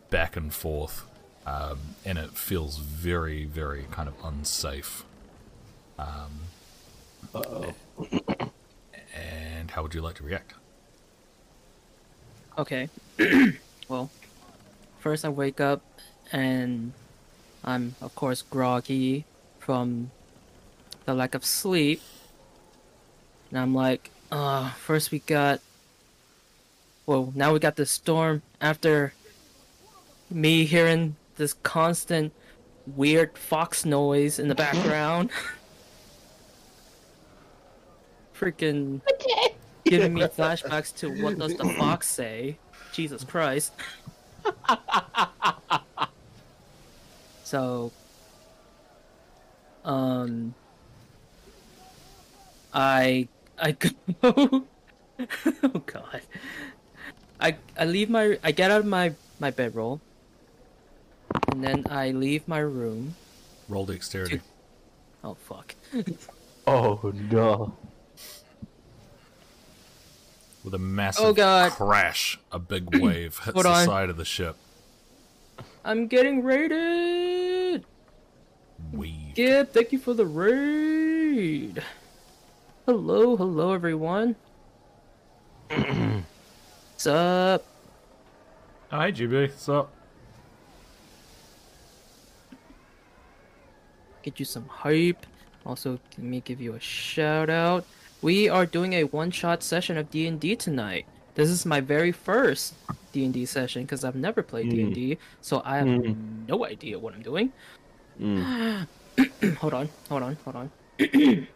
back 0.10 0.36
and 0.36 0.54
forth, 0.54 1.06
um, 1.46 1.80
and 2.06 2.18
it 2.18 2.32
feels 2.32 2.78
very, 2.78 3.46
very 3.46 3.86
kind 3.92 4.08
of 4.08 4.16
unsafe. 4.24 5.04
Um, 5.98 6.42
Uh-oh. 7.36 7.74
and 9.14 9.72
how 9.72 9.84
would 9.84 9.94
you 9.94 10.02
like 10.02 10.16
to 10.16 10.24
react? 10.24 10.54
Okay. 12.58 12.90
well, 13.90 14.10
first 15.00 15.24
I 15.26 15.30
wake 15.30 15.60
up 15.62 15.82
and 16.32 16.94
I'm 17.64 17.96
of 18.02 18.16
course 18.16 18.42
groggy 18.42 19.26
from 19.60 20.12
the 21.06 21.14
lack 21.14 21.36
of 21.36 21.46
sleep. 21.46 22.02
And 23.50 23.60
I'm 23.60 23.74
like, 23.74 24.12
uh, 24.32 24.72
first 24.72 25.12
we 25.12 25.20
got 25.20 25.60
well, 27.06 27.32
now 27.36 27.54
we 27.54 27.60
got 27.60 27.76
the 27.76 27.86
storm 27.86 28.44
after 28.62 29.14
me 30.30 30.66
hearing 30.66 31.16
this 31.36 31.54
constant 31.64 32.34
weird 32.96 33.38
fox 33.38 33.86
noise 33.86 34.40
in 34.40 34.48
the 34.48 34.56
background. 34.56 35.30
Freaking 38.38 39.02
giving 39.84 40.14
me 40.14 40.22
flashbacks 40.22 40.96
to 40.96 41.10
what 41.22 41.38
does 41.38 41.56
the 41.56 41.66
fox 41.78 42.08
say? 42.08 42.58
Jesus 42.94 43.24
Christ. 43.24 43.74
so 47.44 47.92
um 49.84 50.54
I 52.74 53.28
I 53.58 53.72
go 53.72 53.90
Oh 54.24 55.84
god. 55.86 56.22
I 57.42 57.58
I 57.78 57.86
leave 57.86 58.10
my 58.10 58.40
I 58.44 58.52
get 58.52 58.72
out 58.72 58.80
of 58.80 58.86
my 58.86 59.14
my 59.40 59.52
bedroll 59.52 60.00
and 61.52 61.64
then 61.64 61.86
I 61.90 62.12
leave 62.12 62.48
my 62.48 62.60
room. 62.60 63.16
Roll 63.68 63.86
dexterity. 63.86 64.42
Oh 65.24 65.36
fuck. 65.36 65.76
Oh 66.68 67.12
no. 67.32 67.76
With 70.64 70.74
a 70.76 70.78
massive 70.78 71.26
Oh, 71.26 71.34
God. 71.34 71.72
crash, 71.72 72.38
a 72.52 72.60
big 72.60 72.96
wave 73.02 73.40
hits 73.40 73.54
Hold 73.54 73.66
the 73.66 73.70
on. 73.70 73.86
side 73.86 74.10
of 74.12 74.18
the 74.18 74.26
ship. 74.26 74.56
I'm 75.84 76.06
getting 76.06 76.44
raided. 76.44 77.86
Weave. 78.92 79.34
Gib, 79.34 79.72
thank 79.72 79.92
you 79.92 79.98
for 79.98 80.14
the 80.14 80.28
raid. 80.28 81.82
Hello, 82.86 83.36
hello 83.36 83.74
everyone. 83.74 84.36
What's 85.70 87.08
up? 87.08 87.66
Hi, 88.92 89.12
GB. 89.12 89.50
What's 89.50 89.70
up? 89.70 89.92
Get 94.30 94.40
you 94.40 94.46
some 94.46 94.68
hype. 94.68 95.26
Also, 95.66 96.00
let 96.18 96.20
me 96.20 96.42
give 96.46 96.62
you 96.62 96.76
a 96.76 96.80
shout 96.80 97.50
out. 97.50 97.86
We 98.22 98.48
are 98.48 98.66
doing 98.66 98.94
a 98.94 99.04
one-shot 99.06 99.64
session 99.64 99.98
of 99.98 100.12
D&D 100.12 100.56
tonight. 100.58 101.06
This 101.36 101.50
is 101.50 101.66
my 101.66 101.82
very 101.82 102.12
first 102.12 102.76
D&D 103.12 103.46
session 103.46 103.84
because 103.84 104.04
I've 104.04 104.16
never 104.16 104.44
played 104.44 104.68
Mm. 104.68 104.94
D&D, 104.94 105.18
so 105.42 105.62
I 105.66 105.78
have 105.78 105.88
Mm. 105.88 106.48
no 106.48 106.66
idea 106.66 107.00
what 107.00 107.14
I'm 107.16 107.22
doing. 107.24 107.52
Mm. 108.22 108.88
hold 109.58 109.74
on, 109.74 109.90
hold 110.10 110.24
on, 110.24 110.38
hold 110.46 110.56
on. 110.56 110.72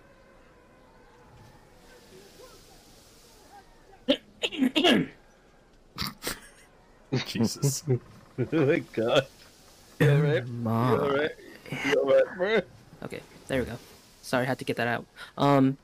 Jesus. 7.25 7.83
oh 7.89 8.65
my 8.65 8.79
god. 8.93 9.27
You 9.99 10.09
alright? 10.09 10.47
Ma- 10.47 10.91
You 10.91 10.97
alright? 11.01 11.31
Okay, 13.03 13.19
there 13.47 13.59
we 13.59 13.65
go. 13.65 13.77
Sorry, 14.21 14.43
I 14.43 14.47
had 14.47 14.59
to 14.59 14.65
get 14.65 14.77
that 14.77 14.87
out. 14.87 15.05
Um, 15.37 15.77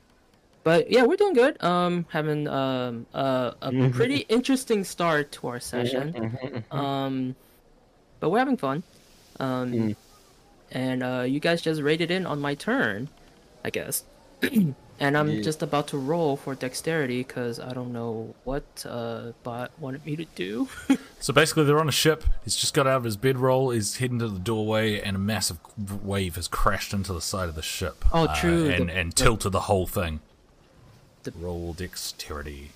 but 0.63 0.89
yeah, 0.91 1.03
we're 1.03 1.15
doing 1.17 1.33
good. 1.33 1.61
Um, 1.63 2.05
having 2.09 2.47
um 2.47 3.05
uh, 3.13 3.51
a 3.61 3.71
Mhm. 3.71 3.93
pretty 3.93 4.19
interesting 4.29 4.83
start 4.83 5.31
to 5.33 5.47
our 5.47 5.59
session. 5.59 6.13
Mm-hmm. 6.13 6.75
Um, 6.77 7.35
but 8.19 8.29
we're 8.29 8.39
having 8.39 8.57
fun. 8.57 8.83
Um, 9.39 9.71
Mm. 9.73 9.95
and 10.71 11.03
uh, 11.03 11.21
you 11.27 11.39
guys 11.39 11.61
just 11.61 11.81
raided 11.81 12.11
in 12.11 12.25
on 12.25 12.39
my 12.39 12.55
turn, 12.55 13.07
I 13.63 13.69
guess. 13.69 14.03
and 14.99 15.17
I'm 15.17 15.29
Yeah. 15.29 15.41
just 15.41 15.61
about 15.63 15.87
to 15.89 15.97
roll 15.97 16.35
for 16.37 16.55
dexterity 16.55 17.23
because 17.23 17.59
I 17.59 17.73
don't 17.73 17.93
know 17.93 18.35
what 18.43 18.63
uh 18.87 19.31
bot 19.43 19.71
wanted 19.79 20.05
me 20.05 20.15
to 20.17 20.25
do. 20.35 20.67
So 21.21 21.33
basically, 21.33 21.65
they're 21.65 21.81
on 21.81 21.89
a 21.89 21.91
ship. 21.91 22.23
He's 22.45 22.55
just 22.55 22.73
got 22.73 22.87
out 22.87 22.95
of 22.95 23.03
his 23.03 23.17
bedroll. 23.17 23.71
He's 23.71 23.97
heading 23.97 24.19
to 24.19 24.29
the 24.29 24.39
doorway, 24.39 25.01
and 25.01 25.17
a 25.17 25.19
massive 25.19 25.57
wave 26.01 26.35
has 26.37 26.47
crashed 26.47 26.93
into 26.93 27.11
the 27.11 27.19
side 27.19 27.49
of 27.49 27.55
the 27.55 27.61
ship. 27.61 28.05
Oh, 28.13 28.23
uh, 28.25 28.35
true, 28.35 28.69
and 28.69 28.87
the- 28.87 28.93
and 28.93 29.13
tilted 29.13 29.51
the 29.51 29.59
whole 29.61 29.85
thing. 29.85 30.21
The- 31.23 31.33
Roll 31.37 31.73
dexterity. 31.73 32.71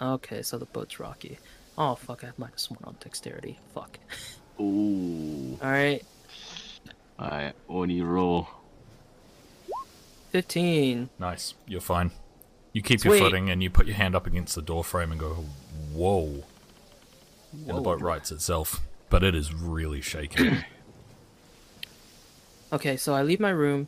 okay, 0.00 0.40
so 0.40 0.56
the 0.56 0.64
boat's 0.64 0.98
rocky. 0.98 1.38
Oh 1.76 1.94
fuck! 1.94 2.24
I 2.24 2.28
have 2.28 2.38
minus 2.38 2.70
one 2.70 2.78
on 2.84 2.96
dexterity. 3.00 3.58
Fuck. 3.74 3.98
Ooh. 4.58 5.58
All 5.62 5.70
right, 5.70 6.02
Alright, 7.20 7.54
Oni 7.68 8.00
roll. 8.00 8.48
Fifteen. 10.34 11.08
Nice. 11.18 11.54
You're 11.66 11.80
fine. 11.80 12.10
You 12.72 12.82
keep 12.82 12.98
Sweet. 13.00 13.18
your 13.18 13.28
footing, 13.30 13.50
and 13.50 13.62
you 13.62 13.70
put 13.70 13.86
your 13.86 13.94
hand 13.94 14.16
up 14.16 14.26
against 14.26 14.56
the 14.56 14.62
door 14.62 14.82
frame 14.82 15.12
and 15.12 15.20
go, 15.20 15.44
"Whoa!" 15.92 16.42
And 17.68 17.76
the 17.78 17.80
boat 17.80 18.00
rights 18.00 18.32
itself, 18.32 18.80
but 19.10 19.22
it 19.22 19.34
is 19.34 19.54
really 19.54 20.00
shaking. 20.00 20.56
Okay, 22.72 22.96
so 22.96 23.14
I 23.14 23.22
leave 23.22 23.38
my 23.38 23.50
room. 23.50 23.86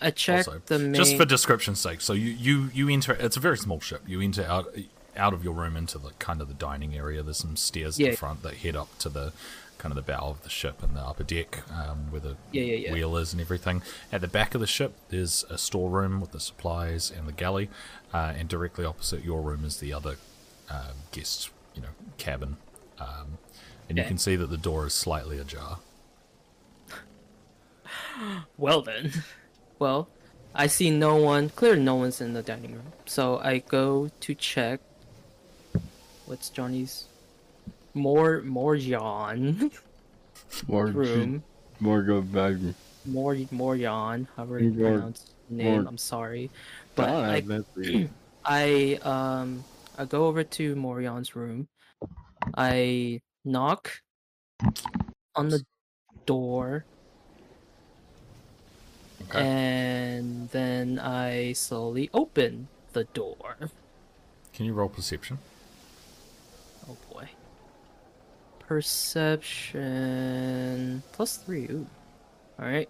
I 0.00 0.10
check 0.10 0.48
also, 0.48 0.62
the 0.66 0.78
main. 0.78 0.94
just 0.94 1.16
for 1.18 1.26
description's 1.26 1.78
sake. 1.80 2.00
So 2.00 2.14
you 2.14 2.30
you 2.30 2.70
you 2.72 2.88
enter. 2.88 3.12
It's 3.12 3.36
a 3.36 3.40
very 3.40 3.58
small 3.58 3.78
ship. 3.80 4.02
You 4.06 4.22
enter 4.22 4.42
out 4.44 4.74
out 5.16 5.34
of 5.34 5.44
your 5.44 5.52
room 5.52 5.76
into 5.76 5.98
the 5.98 6.10
kind 6.18 6.40
of 6.40 6.48
the 6.48 6.54
dining 6.54 6.94
area. 6.96 7.22
There's 7.22 7.36
some 7.36 7.56
stairs 7.56 7.96
at 7.98 8.04
Yeah. 8.04 8.10
the 8.12 8.16
front 8.16 8.42
that 8.42 8.54
head 8.54 8.74
up 8.76 8.88
to 9.00 9.10
the 9.10 9.32
kind 9.78 9.92
of 9.92 9.96
the 9.96 10.12
bow 10.12 10.28
of 10.30 10.42
the 10.42 10.48
ship 10.48 10.82
and 10.82 10.96
the 10.96 11.00
upper 11.00 11.22
deck 11.24 11.62
um, 11.70 12.10
where 12.10 12.20
the 12.20 12.36
Yeah, 12.52 12.62
yeah, 12.62 12.74
yeah. 12.88 12.92
wheel 12.92 13.16
is 13.16 13.32
and 13.32 13.40
everything. 13.40 13.82
At 14.12 14.20
the 14.20 14.28
back 14.28 14.54
of 14.54 14.60
the 14.60 14.66
ship, 14.66 14.94
there's 15.10 15.44
a 15.50 15.58
storeroom 15.58 16.20
with 16.20 16.32
the 16.32 16.40
supplies 16.40 17.10
and 17.10 17.26
the 17.28 17.32
galley, 17.32 17.68
uh, 18.14 18.32
and 18.36 18.48
directly 18.48 18.84
opposite 18.84 19.24
your 19.24 19.42
room 19.42 19.64
is 19.64 19.78
the 19.80 19.92
other 19.92 20.16
uh, 20.70 20.92
guest, 21.12 21.50
you 21.74 21.82
know, 21.82 21.88
cabin. 22.18 22.56
Um, 22.98 23.38
and 23.88 23.98
you 23.98 24.04
can 24.04 24.18
see 24.18 24.34
that 24.36 24.48
the 24.50 24.56
door 24.56 24.86
is 24.86 24.94
slightly 24.94 25.38
ajar. 25.38 25.78
Well 28.56 28.82
then. 28.82 29.12
Well, 29.78 30.08
I 30.54 30.66
see 30.68 30.90
no 30.90 31.16
one. 31.16 31.50
Clearly, 31.50 31.80
no 31.82 31.96
one's 31.96 32.20
in 32.20 32.32
the 32.32 32.42
dining 32.42 32.72
room. 32.72 32.92
So 33.04 33.38
I 33.38 33.58
go 33.58 34.10
to 34.20 34.34
check. 34.34 34.80
What's 36.24 36.48
Johnny's? 36.48 37.04
More, 38.00 38.42
more 38.42 38.76
yawn 38.76 39.70
More 40.68 40.86
room. 40.88 41.42
More 41.80 42.02
go 42.02 42.20
back. 42.20 42.56
More, 43.06 43.34
more 43.50 43.74
yawn. 43.74 44.28
However 44.36 44.58
you 44.60 44.70
More- 44.72 44.92
pronounce 44.92 45.30
name. 45.48 45.80
more- 45.80 45.88
I'm 45.88 45.96
sorry, 45.98 46.50
but 46.94 47.06
don't 47.06 47.24
I, 47.24 47.34
have 47.36 47.46
that 47.46 47.64
for 47.74 47.82
you. 47.82 48.10
I 48.44 48.98
um, 49.02 49.64
I 49.96 50.04
go 50.04 50.26
over 50.26 50.44
to 50.44 50.76
Morion's 50.76 51.34
room. 51.34 51.68
I 52.54 53.22
knock 53.46 54.02
on 55.34 55.48
the 55.48 55.64
door. 56.26 56.84
Okay. 59.30 59.40
And 59.40 60.50
then 60.50 60.98
I 60.98 61.54
slowly 61.54 62.10
open 62.12 62.68
the 62.92 63.04
door. 63.04 63.70
Can 64.52 64.66
you 64.66 64.74
roll 64.74 64.88
perception? 64.90 65.38
Oh 66.88 66.96
boy. 67.10 67.28
Perception 68.66 69.82
plus 71.12 71.36
three. 71.36 71.66
Ooh. 71.66 71.86
Alright. 72.58 72.88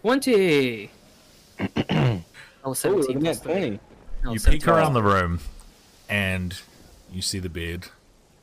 20! 0.00 0.90
oh, 2.64 2.72
17 2.72 3.20
plus 3.20 3.40
three. 3.40 3.78
No, 4.22 4.32
you 4.32 4.40
peek 4.40 4.66
around 4.66 4.94
the 4.94 5.02
room 5.02 5.40
and 6.08 6.58
you 7.12 7.20
see 7.20 7.38
the 7.38 7.50
bed 7.50 7.88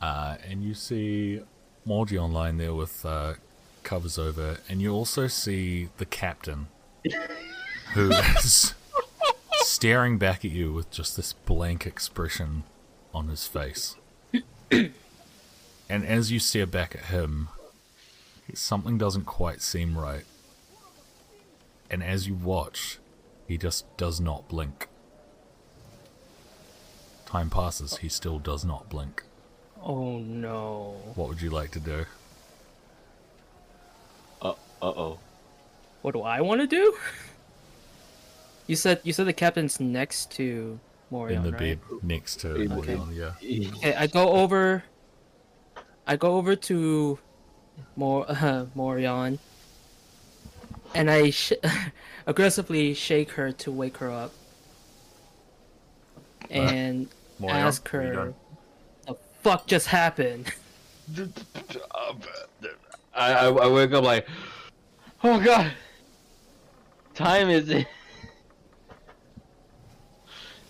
uh, 0.02 0.36
and 0.48 0.64
you 0.64 0.76
see 0.76 1.42
Morgion 1.86 2.32
lying 2.32 2.58
there 2.58 2.76
with 2.76 3.04
uh, 3.06 3.34
covers 3.82 4.20
over 4.20 4.58
and 4.70 4.82
you 4.82 4.94
also 4.94 5.26
see 5.28 5.90
the 5.98 6.06
captain 6.06 6.68
who 7.94 8.12
is 8.12 8.76
staring 9.62 10.20
back 10.20 10.46
at 10.46 10.52
you 10.52 10.72
with 10.72 10.92
just 10.92 11.16
this 11.18 11.34
blank 11.34 11.88
expression 11.88 12.64
on 13.14 13.28
his 13.28 13.48
face 13.48 13.96
and 14.72 16.06
as 16.06 16.32
you 16.32 16.40
stare 16.40 16.66
back 16.66 16.96
at 16.96 17.06
him 17.06 17.50
something 18.54 18.98
doesn't 18.98 19.26
quite 19.26 19.62
seem 19.62 19.98
right 19.98 20.26
and 21.90 22.04
as 22.04 22.28
you 22.28 22.34
watch 22.34 23.00
he 23.48 23.58
just 23.58 23.86
does 23.98 24.20
not 24.20 24.48
blink 24.48 24.88
Time 27.32 27.50
passes, 27.50 27.96
he 27.96 28.10
still 28.10 28.40
does 28.40 28.66
not 28.66 28.90
blink. 28.90 29.24
Oh 29.82 30.20
no. 30.20 30.98
What 31.16 31.30
would 31.30 31.42
you 31.42 31.50
like 31.50 31.72
to 31.72 31.80
do? 31.80 32.06
Uh 34.42 34.50
uh 34.50 34.54
oh. 34.82 35.20
What 36.02 36.12
do 36.12 36.24
I 36.24 36.42
want 36.42 36.60
to 36.60 36.68
do? 36.68 36.94
You 38.68 38.76
said 38.76 39.00
you 39.04 39.14
said 39.14 39.28
the 39.28 39.34
captain's 39.34 39.80
next 39.80 40.30
to 40.32 40.78
Morion, 41.12 41.38
In 41.38 41.44
the 41.44 41.52
right? 41.52 41.60
bed 41.60 41.80
next 42.02 42.38
to 42.42 42.50
Okay. 42.52 42.68
Morion, 42.68 43.14
yeah. 43.16 43.34
Okay, 43.78 43.94
I 43.94 44.08
go 44.08 44.30
over. 44.30 44.84
I 46.08 46.16
go 46.16 46.36
over 46.38 46.56
to 46.56 47.20
Mor 47.96 48.26
uh, 48.30 48.66
Morion, 48.76 49.38
and 50.96 51.12
I 51.12 51.30
sh- 51.32 51.54
aggressively 52.26 52.94
shake 52.94 53.32
her 53.32 53.52
to 53.52 53.72
wake 53.72 53.98
her 53.98 54.10
up, 54.10 54.32
and 56.50 57.08
Morion, 57.40 57.52
ask 57.56 57.84
what 57.92 57.94
are 57.96 58.02
you 58.04 58.08
her, 58.08 58.14
doing? 58.16 58.36
"The 59.08 59.16
fuck 59.44 59.68
just 59.68 59.88
happened?" 59.88 60.52
I, 63.14 63.34
I 63.34 63.46
I 63.48 63.68
wake 63.68 63.92
up 63.92 64.04
like, 64.06 64.28
oh 65.24 65.40
god, 65.44 65.72
time 67.14 67.50
is 67.50 67.70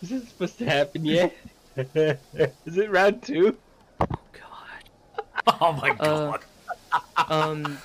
it? 0.02 0.06
Is 0.06 0.10
this 0.10 0.30
supposed 0.30 0.58
to 0.60 0.66
happen 0.66 1.06
yet? 1.06 1.36
is 1.78 2.78
it 2.78 2.92
round 2.92 3.22
two? 3.24 3.58
Oh 4.00 4.06
God. 4.34 5.28
Oh 5.62 5.72
my 5.74 5.90
Uh, 5.92 6.38
god! 6.38 6.40
Um, 7.30 7.78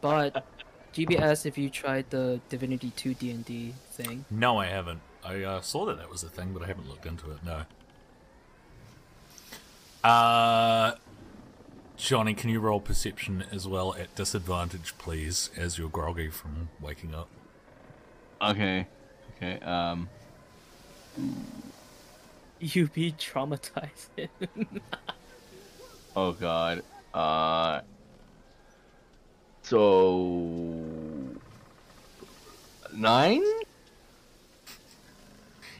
but 0.00 0.44
GBS, 0.94 1.44
if 1.44 1.58
you 1.58 1.68
tried 1.68 2.08
the 2.10 2.40
Divinity 2.48 2.90
Two 2.96 3.12
D 3.14 3.30
and 3.30 3.44
D 3.44 3.74
thing, 3.90 4.24
no, 4.30 4.58
I 4.58 4.66
haven't. 4.66 5.00
I 5.24 5.42
uh, 5.42 5.60
saw 5.60 5.84
that 5.86 5.98
that 5.98 6.10
was 6.10 6.22
a 6.22 6.28
thing, 6.28 6.52
but 6.54 6.62
I 6.62 6.66
haven't 6.66 6.88
looked 6.88 7.04
into 7.04 7.30
it. 7.32 7.38
No. 7.44 7.62
Uh, 10.08 10.94
Johnny, 11.96 12.32
can 12.34 12.48
you 12.50 12.60
roll 12.60 12.80
perception 12.80 13.44
as 13.52 13.66
well 13.66 13.94
at 13.94 14.14
disadvantage, 14.14 14.96
please, 14.98 15.50
as 15.56 15.78
you're 15.78 15.88
groggy 15.88 16.30
from 16.30 16.68
waking 16.80 17.14
up? 17.14 17.28
Okay, 18.40 18.86
okay. 19.36 19.58
Um, 19.64 20.08
you 22.60 22.88
be 22.88 23.12
traumatized. 23.12 24.08
oh 26.16 26.32
god. 26.32 26.82
Uh, 27.14 27.80
so 29.62 30.42
nine. 32.92 33.42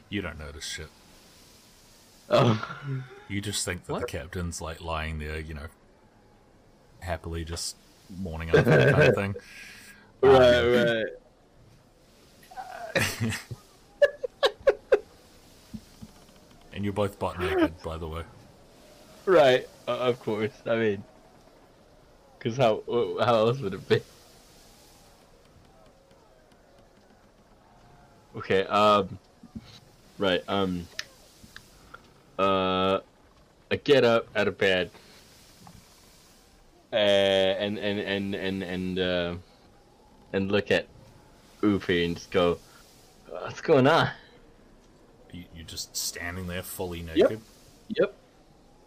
You 0.08 0.22
don't 0.22 0.38
notice 0.38 0.64
shit. 0.64 0.88
Oh, 2.30 2.76
You 3.28 3.40
just 3.40 3.64
think 3.64 3.84
that 3.86 4.00
the 4.00 4.06
captain's 4.06 4.60
like 4.60 4.80
lying 4.80 5.18
there, 5.18 5.38
you 5.38 5.54
know, 5.54 5.66
happily 7.00 7.44
just 7.44 7.76
morning 8.18 8.50
after 8.50 8.92
kind 8.92 9.02
of 9.02 9.14
thing. 9.14 9.34
Right, 10.22 11.04
right. 12.96 13.32
And 16.76 16.84
you're 16.84 16.92
both 16.92 17.18
butt 17.18 17.40
naked, 17.40 17.72
by 17.82 17.96
the 17.96 18.06
way. 18.06 18.22
Right, 19.28 19.66
uh, 19.88 19.90
of 19.90 20.20
course. 20.20 20.52
I 20.66 20.76
mean, 20.76 21.02
because 22.38 22.56
how 22.56 22.80
how 23.18 23.34
else 23.34 23.58
would 23.58 23.74
it 23.74 23.88
be? 23.88 24.00
Okay. 28.36 28.62
Um. 28.66 29.18
Right. 30.16 30.42
Um. 30.46 30.86
Uh. 32.38 33.00
I 33.72 33.76
get 33.82 34.04
up 34.04 34.28
out 34.36 34.46
of 34.46 34.56
bed. 34.58 34.92
Uh, 36.92 36.96
and 36.96 37.78
and 37.80 37.98
and 37.98 38.34
and 38.36 38.62
and 38.62 38.98
uh, 39.00 39.34
and 40.32 40.52
look 40.52 40.70
at 40.70 40.86
Oofy 41.62 42.04
and 42.04 42.14
just 42.14 42.30
go, 42.30 42.58
"What's 43.28 43.60
going 43.60 43.88
on?" 43.88 44.08
You, 45.36 45.44
you're 45.54 45.66
just 45.66 45.94
standing 45.94 46.46
there 46.46 46.62
fully 46.62 47.02
naked. 47.02 47.42
Yep. 47.88 48.14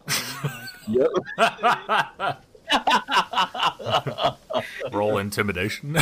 Oh 0.08 0.66
Yep. 0.88 1.10
Roll 4.92 5.18
intimidation. 5.18 5.92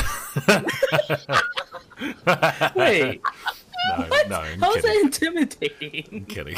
Wait, 2.75 3.21
no, 3.91 4.07
what? 4.09 4.29
no, 4.29 4.37
I'm 4.37 4.61
How 4.61 4.75
is 4.75 4.83
that 4.83 5.01
intimidating? 5.03 6.05
I'm 6.13 6.25
kidding. 6.25 6.57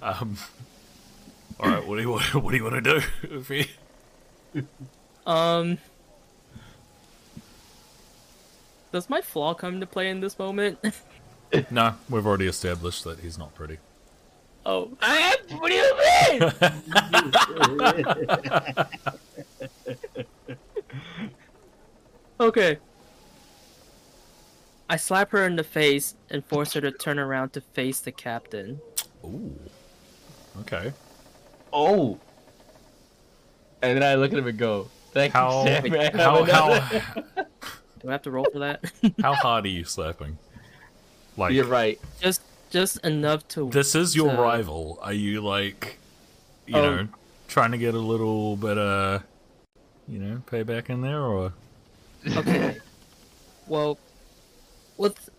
um, 0.00 0.38
all 1.58 1.68
right, 1.68 1.86
what 1.86 1.96
do 1.96 2.02
you 2.02 2.10
want? 2.10 2.34
What 2.34 2.52
do 2.52 2.56
you 2.56 2.64
want 2.64 2.82
to 2.82 3.02
do? 3.44 3.64
Um, 5.26 5.76
does 8.92 9.10
my 9.10 9.20
flaw 9.20 9.52
come 9.52 9.74
into 9.74 9.86
play 9.86 10.08
in 10.08 10.20
this 10.20 10.38
moment? 10.38 10.78
No, 11.70 11.94
we've 12.08 12.26
already 12.26 12.46
established 12.46 13.04
that 13.04 13.20
he's 13.20 13.36
not 13.38 13.54
pretty. 13.54 13.78
oh, 14.66 14.90
I 15.00 15.16
am. 15.50 15.58
What 15.58 15.68
do 15.70 15.74
you 15.74 15.96
mean? 16.30 16.52
okay. 22.40 22.78
I 24.88 24.96
slap 24.96 25.30
her 25.30 25.46
in 25.46 25.56
the 25.56 25.64
face 25.64 26.14
and 26.30 26.44
force 26.44 26.72
her 26.72 26.80
to 26.80 26.90
turn 26.90 27.18
around 27.18 27.52
to 27.52 27.60
face 27.60 28.00
the 28.00 28.10
captain. 28.12 28.80
Ooh. 29.24 29.56
Okay. 30.60 30.92
oh. 31.72 32.18
And 33.82 33.96
then 33.96 34.02
I 34.02 34.14
look 34.16 34.32
at 34.32 34.38
him 34.38 34.46
and 34.46 34.58
go, 34.58 34.88
"Thank 35.12 35.32
How 35.32 35.64
you, 35.64 35.82
Sam. 35.82 35.92
I 35.94 36.10
how 36.22 36.44
how 36.44 36.78
Do 38.00 38.08
I 38.08 38.12
have 38.12 38.22
to 38.22 38.30
roll 38.30 38.46
for 38.52 38.58
that? 38.60 38.84
how 39.22 39.34
hard 39.34 39.64
are 39.64 39.68
you 39.68 39.84
slapping? 39.84 40.36
Like 41.40 41.54
You're 41.54 41.64
right. 41.64 41.98
just, 42.20 42.42
just 42.68 42.98
enough 43.04 43.48
to. 43.48 43.70
this 43.70 43.94
is 43.94 44.14
your 44.14 44.30
to- 44.30 44.36
rival. 44.40 44.98
Are 45.00 45.12
you 45.14 45.40
like, 45.40 45.98
you 46.66 46.76
Oh. 46.76 46.82
know, 46.96 47.08
trying 47.48 47.70
to 47.72 47.78
get 47.78 47.94
a 47.94 47.98
little 47.98 48.56
bit 48.56 48.76
of, 48.76 49.22
you 50.06 50.18
know, 50.18 50.42
payback 50.46 50.90
in 50.90 51.00
there, 51.00 51.22
or 51.22 51.54
Okay. 52.36 52.76
Well, 53.66 53.98
with 54.98 55.30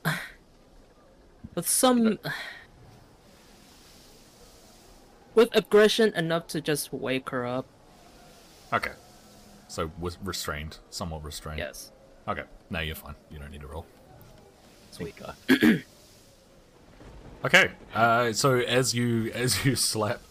with 1.53 1.67
some 1.69 2.17
with 5.35 5.49
aggression 5.55 6.13
enough 6.15 6.47
to 6.47 6.61
just 6.61 6.91
wake 6.91 7.29
her 7.29 7.45
up. 7.45 7.65
okay? 8.73 8.91
So 9.67 9.91
was 9.99 10.17
restrained, 10.23 10.79
somewhat 10.89 11.23
restrained. 11.23 11.59
Yes. 11.59 11.91
Okay. 12.27 12.43
Now 12.71 12.79
you're 12.79 12.95
fine. 12.95 13.15
You 13.29 13.37
don't 13.39 13.51
need 13.51 13.61
to 13.61 13.67
roll. 13.67 13.85
Sweet 14.91 15.15
God. 15.15 15.35
Okay. 17.43 17.71
Uh, 17.93 18.33
so 18.33 18.55
as 18.59 18.93
you 18.93 19.31
as 19.33 19.65
you 19.65 19.75
slap 19.75 20.21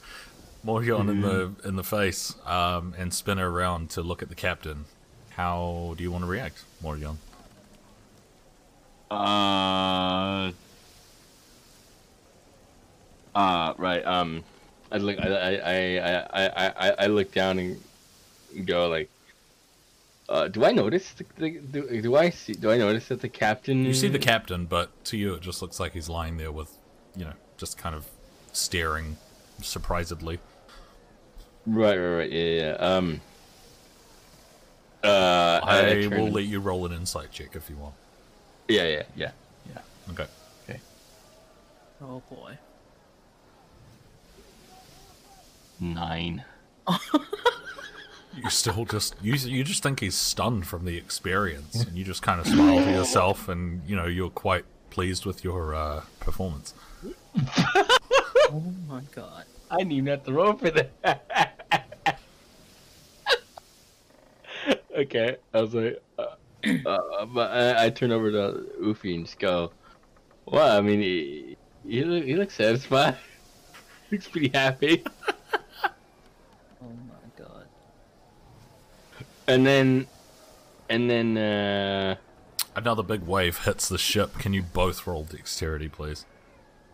Morion 0.65 1.09
in 1.09 1.21
the 1.23 1.53
in 1.65 1.77
the 1.77 1.85
face 1.85 2.35
um, 2.47 2.95
and 2.97 3.13
spin 3.13 3.39
her 3.39 3.49
around 3.49 3.91
to 3.91 4.03
look 4.03 4.23
at 4.23 4.29
the 4.29 4.35
captain, 4.35 4.85
how 5.31 5.95
do 5.97 6.03
you 6.03 6.11
want 6.11 6.25
to 6.25 6.31
react, 6.31 6.65
Morion? 6.83 7.17
Uh. 9.11 10.53
Uh, 13.35 13.75
right. 13.79 14.05
Um, 14.05 14.45
I 14.93 14.97
look. 14.99 15.19
I 15.19 15.29
I 15.29 15.51
I 15.51 15.99
I 16.09 16.47
I 16.47 16.73
I, 16.89 16.95
I 16.99 17.07
look 17.07 17.33
down 17.33 17.59
and 17.59 17.81
go 18.67 18.89
like. 18.89 19.11
Uh, 20.29 20.47
do 20.47 20.65
I 20.65 20.71
notice? 20.71 21.11
The, 21.13 21.25
the, 21.39 21.51
do, 21.59 22.03
do 22.03 22.15
I 22.15 22.31
see? 22.31 22.53
Do 22.53 22.71
I 22.71 22.79
notice 22.79 23.09
that 23.09 23.21
the 23.21 23.29
captain? 23.29 23.85
You 23.85 23.95
see 23.95 24.07
the 24.07 24.19
captain, 24.21 24.67
but 24.67 25.05
to 25.07 25.17
you 25.17 25.35
it 25.35 25.41
just 25.41 25.61
looks 25.61 25.81
like 25.81 25.93
he's 25.93 26.09
lying 26.09 26.37
there 26.37 26.53
with, 26.53 26.73
you 27.17 27.25
know, 27.25 27.33
just 27.57 27.79
kind 27.79 27.95
of 27.95 28.07
staring 28.53 29.17
surprisedly. 29.61 30.39
Right, 31.67 31.97
right, 31.97 32.17
right. 32.17 32.31
Yeah, 32.31 32.45
yeah. 32.45 32.61
yeah. 32.63 32.73
Um. 32.97 33.21
Uh, 35.03 35.61
I, 35.63 35.91
I, 35.91 36.03
turn- 36.03 36.21
will 36.21 36.31
let 36.31 36.45
you 36.45 36.61
roll 36.61 36.85
an 36.85 36.93
insight 36.93 37.31
check 37.33 37.57
if 37.57 37.71
you 37.71 37.77
want. 37.77 37.95
Yeah, 38.69 38.85
yeah, 38.85 39.03
yeah, 39.17 39.31
yeah. 39.69 39.81
Okay. 40.11 40.27
Okay. 40.69 40.81
Oh 42.03 42.23
boy. 42.31 42.59
Nine. 45.81 46.45
You 48.37 48.49
still 48.49 48.85
just 48.85 49.17
you 49.23 49.35
you 49.35 49.65
just 49.65 49.83
think 49.83 50.01
he's 50.01 50.15
stunned 50.15 50.67
from 50.67 50.85
the 50.85 50.97
experience, 50.97 51.83
and 51.83 51.97
you 51.99 52.05
just 52.05 52.23
kind 52.23 52.41
of 52.41 52.47
smile 52.47 52.79
to 52.85 52.91
yourself, 52.91 53.49
and 53.49 53.83
you 53.89 53.97
know 53.97 54.07
you're 54.07 54.31
quite 54.31 54.65
pleased 54.91 55.27
with 55.27 55.43
your 55.43 55.75
uh, 55.75 56.03
performance. 56.21 56.73
Oh 58.53 58.65
my 58.89 59.03
god. 59.15 59.45
I 59.71 59.77
didn't 59.77 59.93
even 59.93 60.07
have 60.09 60.25
to 60.25 60.33
roll 60.33 60.55
for 60.55 60.71
that. 60.73 62.19
okay, 64.99 65.37
I 65.55 65.61
was 65.61 65.73
like, 65.73 66.03
uh, 66.19 66.25
uh, 66.85 67.27
but 67.27 67.51
I, 67.53 67.85
I 67.85 67.91
turn 67.91 68.11
over 68.11 68.33
to 68.33 68.67
Oofy 68.83 69.15
and 69.15 69.25
just 69.27 69.39
go, 69.39 69.71
"Well, 70.47 70.77
I 70.77 70.81
mean, 70.81 71.01
he 71.01 71.57
he, 71.87 72.03
look, 72.03 72.25
he 72.25 72.35
looks 72.35 72.55
satisfied. 72.55 73.19
looks 74.11 74.27
pretty 74.27 74.49
happy." 74.49 75.05
Oh 76.83 76.89
my 77.07 77.45
god. 77.45 77.67
And 79.47 79.65
then, 79.65 80.09
and 80.89 81.09
then, 81.09 81.39
uh, 81.39 82.17
Another 82.75 83.03
big 83.03 83.23
wave 83.23 83.59
hits 83.59 83.89
the 83.89 83.99
ship. 83.99 84.39
Can 84.39 84.55
you 84.55 84.63
both 84.63 85.07
roll 85.07 85.25
dexterity, 85.25 85.89
please? 85.89 86.25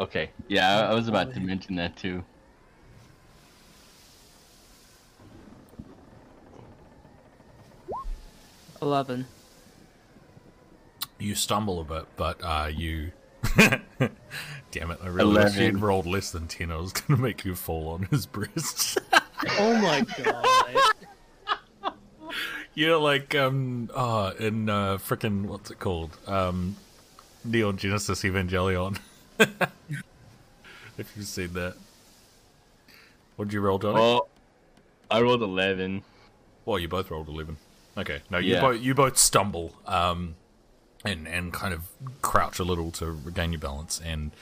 Okay, 0.01 0.31
yeah, 0.49 0.81
I, 0.81 0.91
I 0.93 0.95
was 0.95 1.09
about 1.09 1.33
to 1.35 1.41
mention 1.41 1.77
that 1.77 1.97
too. 1.97 2.25
Eleven. 8.83 9.27
You 11.19 11.35
stumble 11.35 11.81
a 11.81 11.85
bit, 11.85 12.05
but 12.17 12.39
uh, 12.43 12.71
you. 12.75 13.13
Damn 14.71 14.91
it! 14.91 14.99
I 15.03 15.07
really 15.09 15.35
wish 15.35 15.55
you'd 15.55 15.61
Eleven. 15.63 15.81
rolled 15.81 16.07
less 16.07 16.31
than 16.31 16.47
ten. 16.47 16.71
I 16.71 16.77
was 16.77 16.93
gonna 16.93 17.21
make 17.21 17.45
you 17.45 17.55
fall 17.55 17.89
on 17.89 18.03
his 18.11 18.27
breast. 18.27 18.99
Oh 19.59 19.77
my 19.77 20.01
god. 20.25 21.95
you 22.75 22.87
know, 22.89 23.03
like 23.03 23.35
um, 23.35 23.91
oh, 23.95 24.29
in 24.31 24.71
uh, 24.71 24.97
frickin' 24.97 25.45
what's 25.45 25.71
it 25.71 25.79
called? 25.79 26.17
Um, 26.27 26.77
Neon 27.45 27.77
Genesis 27.77 28.23
Evangelion. 28.23 28.99
if 30.99 31.13
you've 31.17 31.27
seen 31.27 31.53
that, 31.55 31.75
what'd 33.37 33.53
you 33.53 33.61
roll, 33.61 33.79
Johnny? 33.79 33.95
Well, 34.01 34.29
I 35.11 35.21
rolled 35.21 35.43
eleven. 35.43 36.03
Well, 36.65 36.79
you 36.79 36.89
both 36.89 37.11
rolled 37.11 37.29
eleven. 37.29 37.59
Okay, 37.97 38.21
no, 38.31 38.39
you 38.39 38.55
Yeah. 38.55 38.61
both 38.61 38.81
you 38.81 38.95
both 38.95 39.17
stumble, 39.19 39.75
um, 39.87 40.35
and 41.05 41.27
and 41.29 41.53
kind 41.53 41.73
of 41.75 41.89
crouch 42.23 42.59
a 42.59 42.65
little 42.65 42.91
to 42.93 43.11
regain 43.11 43.53
your 43.53 43.61
balance, 43.61 44.01
and 44.05 44.33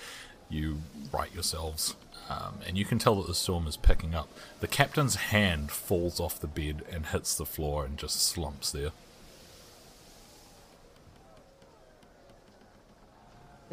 you 0.49 0.83
right 1.13 1.33
yourselves, 1.35 1.97
um, 2.29 2.59
and 2.67 2.77
you 2.79 2.85
can 2.85 2.99
tell 2.99 3.15
that 3.17 3.27
the 3.27 3.35
storm 3.35 3.67
is 3.67 3.77
picking 3.77 4.15
up. 4.15 4.29
The 4.61 4.69
captain's 4.69 5.17
hand 5.17 5.71
falls 5.71 6.21
off 6.21 6.41
the 6.41 6.47
bed 6.47 6.83
and 6.91 7.07
hits 7.07 7.37
the 7.37 7.47
floor 7.47 7.85
and 7.85 7.97
just 7.99 8.23
slumps 8.23 8.71
there. 8.73 8.91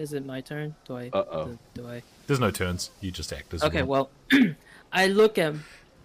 Is 0.01 0.13
it 0.13 0.25
my 0.25 0.41
turn? 0.41 0.73
Do 0.87 0.97
I? 0.97 1.11
Uh-oh. 1.13 1.45
Do, 1.45 1.59
do 1.75 1.87
I? 1.87 2.01
There's 2.25 2.39
no 2.39 2.49
turns. 2.49 2.89
You 3.01 3.11
just 3.11 3.31
act 3.31 3.53
as 3.53 3.61
Okay. 3.61 3.83
one. 3.83 4.09
Well, 4.31 4.55
I 4.91 5.05
look 5.05 5.37
at 5.37 5.53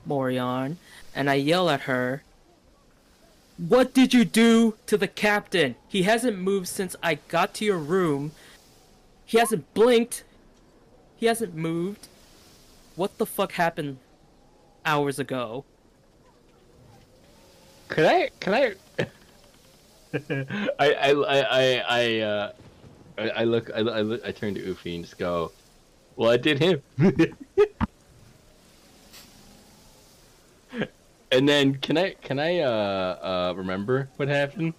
Morion 0.07 0.77
and 1.15 1.31
I 1.31 1.35
yell 1.35 1.71
at 1.71 1.83
her. 1.83 2.23
What 3.57 3.95
did 3.95 4.13
you 4.13 4.27
do 4.27 4.77
to 4.85 4.99
the 4.99 5.09
captain? 5.09 5.77
He 5.89 6.03
hasn't 6.03 6.37
moved 6.37 6.69
since 6.69 6.95
I 7.03 7.15
got 7.29 7.55
to 7.55 7.65
your 7.65 7.79
room. 7.79 8.33
He 9.25 9.39
hasn't 9.39 9.73
blinked. 9.73 10.25
He 11.17 11.25
hasn't 11.25 11.55
moved. 11.55 12.09
What 12.97 13.17
the 13.17 13.25
fuck 13.25 13.53
happened 13.53 13.97
hours 14.85 15.19
ago? 15.19 15.65
Could 17.89 18.05
I? 18.05 18.29
Can 18.41 18.53
I? 18.53 18.75
I 20.79 20.93
I 20.93 21.11
I 21.11 21.41
I 21.41 21.85
I, 21.89 22.21
uh, 22.21 22.53
I, 23.19 23.29
I 23.31 23.45
look 23.45 23.71
I, 23.75 23.79
I 23.81 24.01
look 24.03 24.25
I 24.25 24.33
turn 24.33 24.55
to 24.55 24.61
Ufi 24.61 24.95
and 24.97 25.05
just 25.05 25.19
go, 25.19 25.53
well 26.17 26.31
I 26.31 26.37
did 26.37 26.59
him. 26.59 26.83
and 31.33 31.49
then 31.49 31.77
can 31.77 31.97
I 31.99 32.15
can 32.15 32.39
I 32.39 32.61
uh 32.61 32.69
uh 33.51 33.55
remember 33.57 34.09
what 34.17 34.29
happened? 34.29 34.75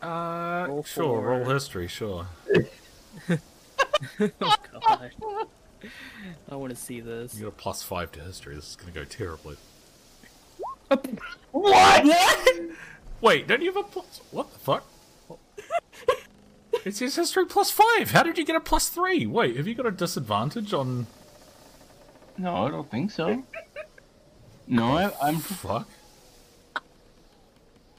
Uh, 0.00 0.66
Roll 0.68 0.82
sure. 0.82 1.04
for- 1.04 1.28
Roll 1.28 1.44
history. 1.44 1.86
Sure. 1.86 2.26
oh 3.30 3.36
god. 4.40 5.12
I 6.50 6.56
want 6.56 6.70
to 6.70 6.76
see 6.76 7.00
this. 7.00 7.34
You 7.34 7.42
got 7.44 7.48
a 7.48 7.52
plus 7.52 7.82
five 7.84 8.10
to 8.12 8.20
history. 8.20 8.54
This 8.56 8.70
is 8.70 8.76
gonna 8.76 8.92
go 8.92 9.04
terribly. 9.04 9.56
what? 10.88 11.06
What? 11.52 12.06
Wait, 13.20 13.46
don't 13.46 13.62
you 13.62 13.72
have 13.72 13.76
a 13.84 13.88
plus? 13.88 14.20
What 14.32 14.52
the 14.52 14.58
fuck? 14.58 14.84
It 16.84 16.96
says 16.96 17.14
history 17.14 17.46
plus 17.46 17.70
five. 17.70 18.10
How 18.10 18.24
did 18.24 18.36
you 18.36 18.44
get 18.44 18.56
a 18.56 18.60
plus 18.60 18.88
three? 18.88 19.24
Wait, 19.24 19.56
have 19.56 19.68
you 19.68 19.74
got 19.74 19.86
a 19.86 19.92
disadvantage 19.92 20.72
on? 20.72 21.06
No, 22.36 22.66
I 22.66 22.70
don't 22.70 22.90
think 22.90 23.12
so. 23.12 23.44
No, 24.66 24.96
I, 24.96 25.12
I'm. 25.22 25.36
Fuck. 25.38 25.88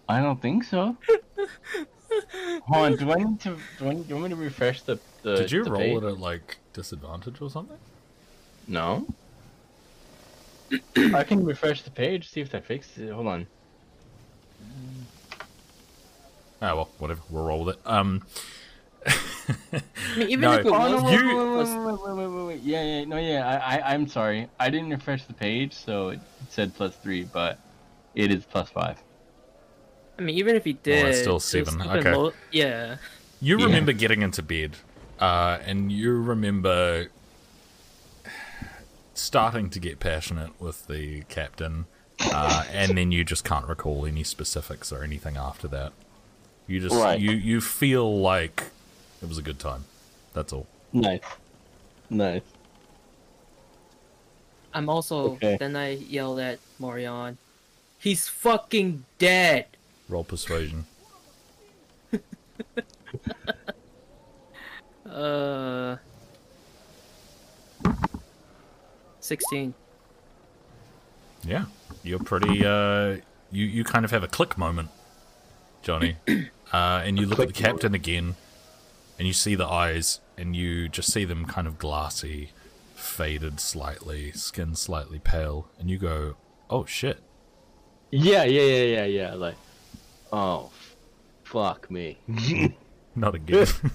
I 0.09 0.19
don't 0.21 0.41
think 0.41 0.65
so. 0.65 0.97
Hold 2.67 2.85
on, 2.85 2.95
do 2.97 3.11
I 3.11 3.15
need 3.15 3.39
to? 3.41 3.57
Do, 3.79 3.89
I, 3.89 3.93
do 3.93 4.03
you 4.07 4.15
want 4.15 4.23
me 4.23 4.29
to 4.31 4.35
refresh 4.35 4.81
the? 4.81 4.99
the 5.21 5.37
Did 5.37 5.51
you 5.51 5.63
the 5.63 5.71
roll 5.71 5.81
page? 5.81 6.03
it 6.03 6.03
at 6.03 6.19
like 6.19 6.57
disadvantage 6.73 7.39
or 7.41 7.49
something? 7.49 7.77
No. 8.67 9.07
I 10.97 11.23
can 11.23 11.45
refresh 11.45 11.83
the 11.83 11.91
page, 11.91 12.29
see 12.29 12.41
if 12.41 12.49
that 12.49 12.65
fixes 12.65 12.97
it. 12.97 13.11
Hold 13.11 13.27
on. 13.27 13.47
Oh 16.63 16.75
well, 16.75 16.89
whatever. 16.97 17.21
We'll 17.29 17.43
roll 17.45 17.65
with 17.65 17.75
it. 17.75 17.81
Um. 17.85 18.25
I 19.05 19.13
mean, 20.17 20.29
even 20.29 20.41
No. 20.41 20.53
if 20.53 20.59
it 20.65 20.67
Oh, 20.67 20.71
was, 20.71 21.03
no, 21.03 21.09
You- 21.11 21.37
wait, 21.37 21.57
wait, 21.57 21.57
wait, 21.57 22.17
wait, 22.17 22.17
wait, 22.17 22.27
wait, 22.37 22.45
wait. 22.47 22.61
Yeah, 22.61 22.83
yeah, 22.83 23.03
no, 23.05 23.17
yeah. 23.17 23.45
I, 23.65 23.77
I, 23.77 23.93
I'm 23.93 24.07
sorry. 24.07 24.47
I 24.59 24.69
didn't 24.69 24.89
refresh 24.91 25.25
the 25.25 25.33
page, 25.33 25.73
so 25.73 26.09
it 26.09 26.19
said 26.49 26.73
plus 26.73 26.95
three, 26.95 27.25
but 27.25 27.59
it 28.15 28.31
is 28.31 28.45
plus 28.45 28.69
five. 28.69 28.97
I 30.17 30.21
mean, 30.21 30.35
even 30.37 30.55
if 30.55 30.63
he 30.63 30.73
did, 30.73 31.05
it's 31.07 31.19
still 31.19 31.37
it 31.37 31.41
seven, 31.41 31.81
even 31.81 31.97
okay. 31.97 32.15
low- 32.15 32.31
yeah. 32.51 32.95
You 33.41 33.59
Yeah. 33.59 33.65
remember 33.65 33.91
getting 33.91 34.21
into 34.21 34.41
bed, 34.41 34.77
uh, 35.19 35.57
and 35.65 35.91
you 35.91 36.13
remember 36.21 37.07
starting 39.13 39.69
to 39.71 39.79
get 39.79 39.99
passionate 39.99 40.59
with 40.61 40.87
the 40.87 41.23
captain, 41.23 41.85
uh, 42.31 42.63
and 42.71 42.97
then 42.97 43.11
you 43.11 43.23
just 43.23 43.43
can't 43.43 43.67
recall 43.67 44.05
any 44.05 44.23
specifics 44.23 44.91
or 44.93 45.03
anything 45.03 45.35
after 45.35 45.67
that. 45.67 45.91
You 46.73 46.79
just 46.79 46.95
Right. 46.95 47.19
you 47.19 47.29
you 47.29 47.61
feel 47.61 48.19
like 48.19 48.63
it 49.21 49.29
was 49.29 49.37
a 49.37 49.43
good 49.43 49.59
time. 49.59 49.85
That's 50.33 50.51
all. 50.51 50.65
Nice. 50.91 51.21
Nice. 52.09 52.41
I'm 54.73 54.89
also. 54.89 55.33
Okay. 55.33 55.55
Then 55.59 55.75
I 55.75 55.91
yelled 55.91 56.39
at 56.39 56.57
Morion. 56.81 57.37
He's 57.99 58.27
fucking 58.27 59.05
dead. 59.19 59.67
Roll 60.09 60.23
persuasion. 60.23 60.85
Uh. 65.05 65.97
Sixteen. 69.19 69.75
Yeah, 71.45 71.65
you're 72.01 72.17
pretty. 72.17 72.65
Uh, 72.65 73.17
you 73.51 73.65
you 73.65 73.83
kind 73.83 74.05
of 74.05 74.09
have 74.11 74.23
a 74.23 74.27
click 74.27 74.57
moment, 74.57 74.89
Johnny, 75.83 76.15
uh, 76.73 77.03
and 77.05 77.19
you 77.19 77.25
look 77.27 77.39
at 77.39 77.47
the 77.47 77.53
captain 77.53 77.93
again, 77.93 78.35
and 79.19 79.27
you 79.27 79.33
see 79.33 79.53
the 79.53 79.67
eyes, 79.67 80.19
and 80.37 80.55
you 80.55 80.89
just 80.89 81.13
see 81.13 81.23
them 81.23 81.45
kind 81.45 81.67
of 81.67 81.77
glassy, 81.77 82.49
faded 82.95 83.59
slightly, 83.59 84.31
skin 84.31 84.75
slightly 84.75 85.19
pale, 85.19 85.69
and 85.79 85.89
you 85.89 85.99
go, 85.99 86.35
"Oh 86.69 86.85
shit!" 86.85 87.19
Yeah, 88.09 88.43
yeah, 88.43 88.61
yeah, 88.61 88.83
yeah, 88.83 89.05
yeah. 89.05 89.33
Like, 89.35 89.55
oh, 90.31 90.71
fuck 91.43 91.89
me. 91.91 92.17
Not 93.15 93.35
again. 93.35 93.67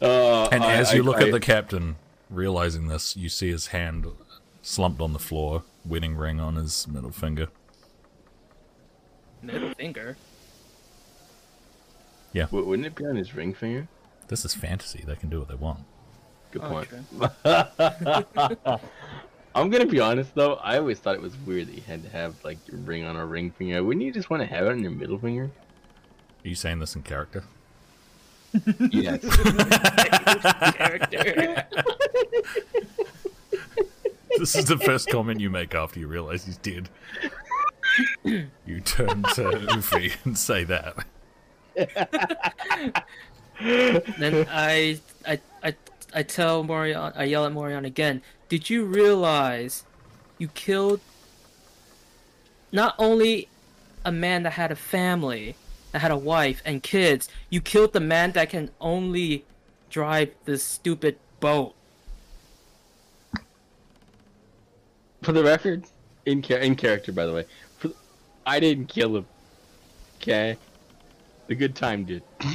uh, 0.00 0.48
and 0.52 0.64
as 0.64 0.92
you 0.92 1.02
look 1.02 1.20
at 1.20 1.32
the 1.32 1.40
captain, 1.40 1.96
realizing 2.30 2.88
this, 2.88 3.16
you 3.16 3.28
see 3.28 3.50
his 3.50 3.68
hand 3.68 4.06
slumped 4.62 5.00
on 5.00 5.12
the 5.12 5.18
floor, 5.18 5.62
wedding 5.88 6.16
ring 6.16 6.38
on 6.40 6.56
his 6.56 6.86
middle 6.86 7.10
finger. 7.10 7.48
Middle 9.42 9.72
finger. 9.74 10.16
W- 12.34 12.64
wouldn't 12.66 12.86
it 12.86 12.94
be 12.94 13.04
on 13.06 13.16
his 13.16 13.34
ring 13.34 13.52
finger? 13.54 13.88
This 14.28 14.44
is 14.44 14.54
fantasy; 14.54 15.02
they 15.06 15.16
can 15.16 15.28
do 15.28 15.38
what 15.40 15.48
they 15.48 15.54
want. 15.56 15.80
Good 16.52 16.62
Oh, 16.64 16.68
point. 16.68 16.88
true. 16.88 17.00
I'm 19.54 19.70
gonna 19.70 19.86
be 19.86 19.98
honest 20.00 20.34
though, 20.34 20.54
I 20.54 20.78
always 20.78 20.98
thought 21.00 21.14
it 21.16 21.20
was 21.22 21.36
weird 21.38 21.66
that 21.68 21.74
you 21.74 21.82
had 21.82 22.02
to 22.04 22.08
have 22.10 22.36
like 22.44 22.58
your 22.68 22.76
ring 22.78 23.04
on 23.04 23.16
a 23.16 23.26
ring 23.26 23.50
finger. 23.50 23.82
Wouldn't 23.82 24.04
you 24.04 24.12
just 24.12 24.30
want 24.30 24.40
to 24.42 24.46
have 24.46 24.66
it 24.66 24.70
on 24.70 24.80
your 24.82 24.92
middle 24.92 25.18
finger? 25.18 25.50
Are 26.44 26.48
you 26.48 26.54
saying 26.54 26.78
this 26.78 26.94
in 26.94 27.02
character? 27.02 27.44
Yes. 28.90 29.20
Character. 30.74 31.66
This 34.38 34.54
is 34.54 34.66
the 34.66 34.78
first 34.78 35.08
comment 35.10 35.40
you 35.40 35.50
make 35.50 35.74
after 35.74 36.00
you 36.00 36.06
realize 36.06 36.44
he's 36.44 36.58
dead. 36.58 36.88
You 38.24 38.80
turn 38.84 39.22
to 39.34 39.42
Ufi 39.74 40.14
and 40.24 40.38
say 40.38 40.64
that. 40.64 41.04
then 44.18 44.46
I, 44.50 45.00
I, 45.26 45.40
I, 45.62 45.74
I 46.14 46.22
tell 46.22 46.64
Morion. 46.64 47.12
I 47.16 47.24
yell 47.24 47.44
at 47.44 47.52
Morion 47.52 47.84
again. 47.84 48.22
Did 48.48 48.70
you 48.70 48.84
realize 48.84 49.84
you 50.38 50.48
killed 50.48 51.00
not 52.70 52.94
only 52.98 53.48
a 54.04 54.12
man 54.12 54.42
that 54.44 54.52
had 54.52 54.70
a 54.70 54.76
family, 54.76 55.56
that 55.92 56.00
had 56.00 56.10
a 56.10 56.16
wife 56.16 56.62
and 56.64 56.82
kids, 56.82 57.28
you 57.50 57.60
killed 57.60 57.92
the 57.92 58.00
man 58.00 58.32
that 58.32 58.50
can 58.50 58.70
only 58.80 59.44
drive 59.90 60.30
this 60.44 60.62
stupid 60.62 61.18
boat. 61.40 61.74
For 65.22 65.32
the 65.32 65.42
record, 65.42 65.84
in 66.26 66.42
cha- 66.42 66.56
in 66.56 66.76
character, 66.76 67.12
by 67.12 67.26
the 67.26 67.32
way, 67.32 67.44
for, 67.78 67.90
I 68.46 68.60
didn't 68.60 68.86
kill 68.86 69.16
him. 69.16 69.26
Okay, 70.20 70.56
the 71.46 71.54
good 71.54 71.74
time 71.74 72.04
did. 72.04 72.22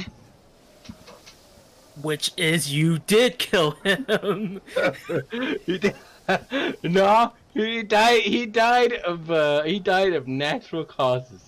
Which 2.02 2.32
is 2.36 2.72
you 2.72 2.98
did 2.98 3.38
kill 3.38 3.72
him. 3.84 4.60
he 5.66 5.78
did. 5.78 5.94
no, 6.82 7.32
he 7.52 7.82
died. 7.82 8.22
He 8.22 8.46
died 8.46 8.94
of 8.94 9.30
uh, 9.30 9.62
he 9.62 9.78
died 9.78 10.12
of 10.14 10.26
natural 10.26 10.84
causes. 10.84 11.40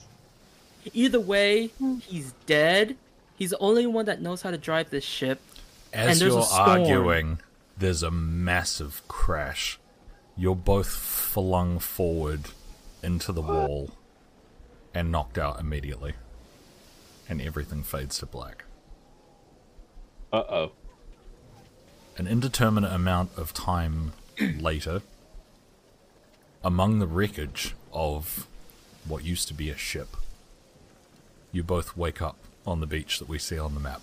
Either 0.94 1.18
way, 1.18 1.70
he's 2.02 2.32
dead. 2.46 2.96
He's 3.36 3.50
the 3.50 3.58
only 3.58 3.86
one 3.86 4.04
that 4.06 4.22
knows 4.22 4.42
how 4.42 4.50
to 4.50 4.58
drive 4.58 4.90
this 4.90 5.04
ship. 5.04 5.40
As 5.92 6.10
And 6.12 6.20
there's 6.20 6.34
you're 6.34 6.42
storm. 6.42 6.68
arguing, 6.70 7.38
there's 7.76 8.02
a 8.02 8.10
massive 8.10 9.02
crash. 9.08 9.78
You're 10.36 10.54
both 10.54 10.88
flung 10.88 11.78
forward 11.78 12.50
into 13.02 13.32
the 13.32 13.40
wall 13.40 13.90
and 14.92 15.10
knocked 15.10 15.38
out 15.38 15.58
immediately. 15.58 16.14
And 17.28 17.40
everything 17.40 17.82
fades 17.82 18.18
to 18.18 18.26
black. 18.26 18.64
Uh 20.32 20.44
oh. 20.48 20.72
An 22.18 22.26
indeterminate 22.26 22.92
amount 22.92 23.30
of 23.36 23.54
time 23.54 24.12
later, 24.58 25.02
among 26.62 26.98
the 26.98 27.06
wreckage 27.06 27.74
of 27.92 28.46
what 29.06 29.24
used 29.24 29.48
to 29.48 29.54
be 29.54 29.70
a 29.70 29.76
ship, 29.76 30.16
you 31.52 31.62
both 31.62 31.96
wake 31.96 32.20
up 32.20 32.36
on 32.66 32.80
the 32.80 32.86
beach 32.86 33.18
that 33.18 33.28
we 33.28 33.38
see 33.38 33.58
on 33.58 33.74
the 33.74 33.80
map. 33.80 34.02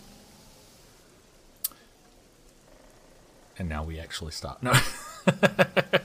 And 3.60 3.70
now 3.70 3.84
we 3.84 4.00
actually 4.00 4.32
start. 4.32 4.64
No. 4.64 4.74
the 5.26 6.02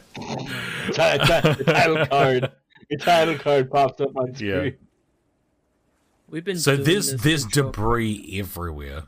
title 1.67 2.07
card. 2.07 2.53
The 2.91 2.97
title 2.97 3.39
card 3.39 3.71
popped 3.71 4.01
up 4.01 4.17
on 4.17 4.35
screen. 4.35 4.65
Yeah. 4.65 4.71
We've 6.31 6.45
been 6.45 6.59
so 6.59 6.77
doing 6.77 6.87
there's 6.87 7.13
this 7.13 7.23
there's 7.23 7.45
intro 7.45 7.65
debris 7.65 8.31
everywhere. 8.39 9.05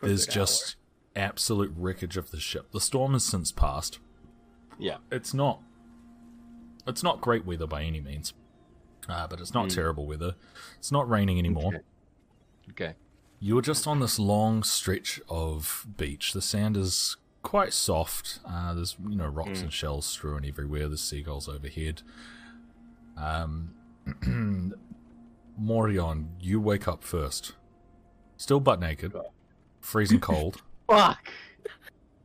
There's 0.00 0.26
good 0.26 0.32
just 0.32 0.76
absolute 1.14 1.72
wreckage 1.76 2.16
of 2.16 2.30
the 2.30 2.40
ship. 2.40 2.70
The 2.72 2.80
storm 2.80 3.12
has 3.14 3.24
since 3.24 3.52
passed. 3.52 3.98
Yeah. 4.78 4.98
It's 5.10 5.32
not 5.34 5.60
it's 6.86 7.02
not 7.02 7.20
great 7.20 7.44
weather 7.46 7.66
by 7.66 7.82
any 7.82 8.00
means. 8.00 8.32
Uh, 9.08 9.26
but 9.28 9.40
it's 9.40 9.54
not 9.54 9.66
Mm. 9.68 9.74
terrible 9.74 10.06
weather. 10.06 10.34
It's 10.78 10.90
not 10.90 11.08
raining 11.08 11.38
anymore. 11.38 11.68
Okay. 11.74 11.82
Okay. 12.70 12.94
You're 13.38 13.62
just 13.62 13.86
on 13.86 14.00
this 14.00 14.18
long 14.18 14.62
stretch 14.64 15.20
of 15.28 15.86
beach. 15.96 16.32
The 16.32 16.42
sand 16.42 16.76
is 16.76 17.16
quite 17.46 17.72
soft. 17.72 18.40
Uh, 18.44 18.74
there's 18.74 18.96
you 19.08 19.16
know 19.16 19.26
rocks 19.26 19.60
Mm. 19.60 19.62
and 19.64 19.72
shells 19.72 20.04
strewn 20.06 20.44
everywhere. 20.44 20.88
There's 20.88 21.00
seagulls 21.00 21.48
overhead. 21.48 22.02
Um, 23.16 23.74
Morion, 25.60 26.26
you 26.40 26.60
wake 26.60 26.86
up 26.86 27.02
first, 27.02 27.52
still 28.36 28.60
butt 28.60 28.80
naked, 28.80 29.12
freezing 29.80 30.20
cold. 30.30 30.62
Fuck. 30.88 31.30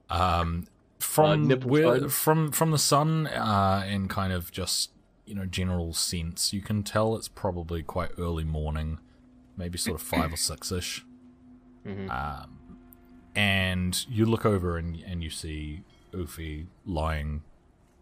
Um, 0.09 0.67
from 0.99 1.47
nipple 1.47 1.69
where, 1.69 1.99
fun. 1.99 2.09
from 2.09 2.51
from 2.51 2.72
the 2.72 2.78
sun 2.78 3.28
uh, 3.28 3.84
and 3.88 4.09
kind 4.09 4.34
of 4.34 4.51
just 4.51 4.91
you 5.26 5.34
know 5.36 5.45
general 5.45 5.93
sense, 5.93 6.51
you 6.51 6.61
can 6.61 6.84
tell 6.84 7.15
it's 7.15 7.28
probably 7.30 7.82
quite 7.84 8.11
early 8.17 8.43
morning, 8.43 8.99
maybe 9.55 9.78
sort 9.78 9.99
of 9.99 10.05
five 10.05 10.34
or 10.34 10.38
six 10.38 10.72
ish. 10.72 11.05
Mhm. 11.86 12.09
Um, 12.11 12.57
and 13.36 14.05
you 14.09 14.25
look 14.25 14.45
over 14.45 14.77
and 14.77 14.97
and 15.05 15.23
you 15.23 15.29
see 15.29 15.84
Ufi 16.13 16.67
lying, 16.86 17.43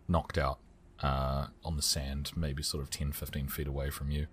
knocked 0.08 0.38
out, 0.38 0.60
uh, 1.02 1.48
on 1.64 1.76
the 1.76 1.82
sand, 1.82 2.32
maybe 2.36 2.64
sort 2.64 2.84
of 2.84 2.90
10, 2.90 3.12
15 3.12 3.48
feet 3.48 3.68
away 3.68 3.90
from 3.90 4.12
you. 4.12 4.28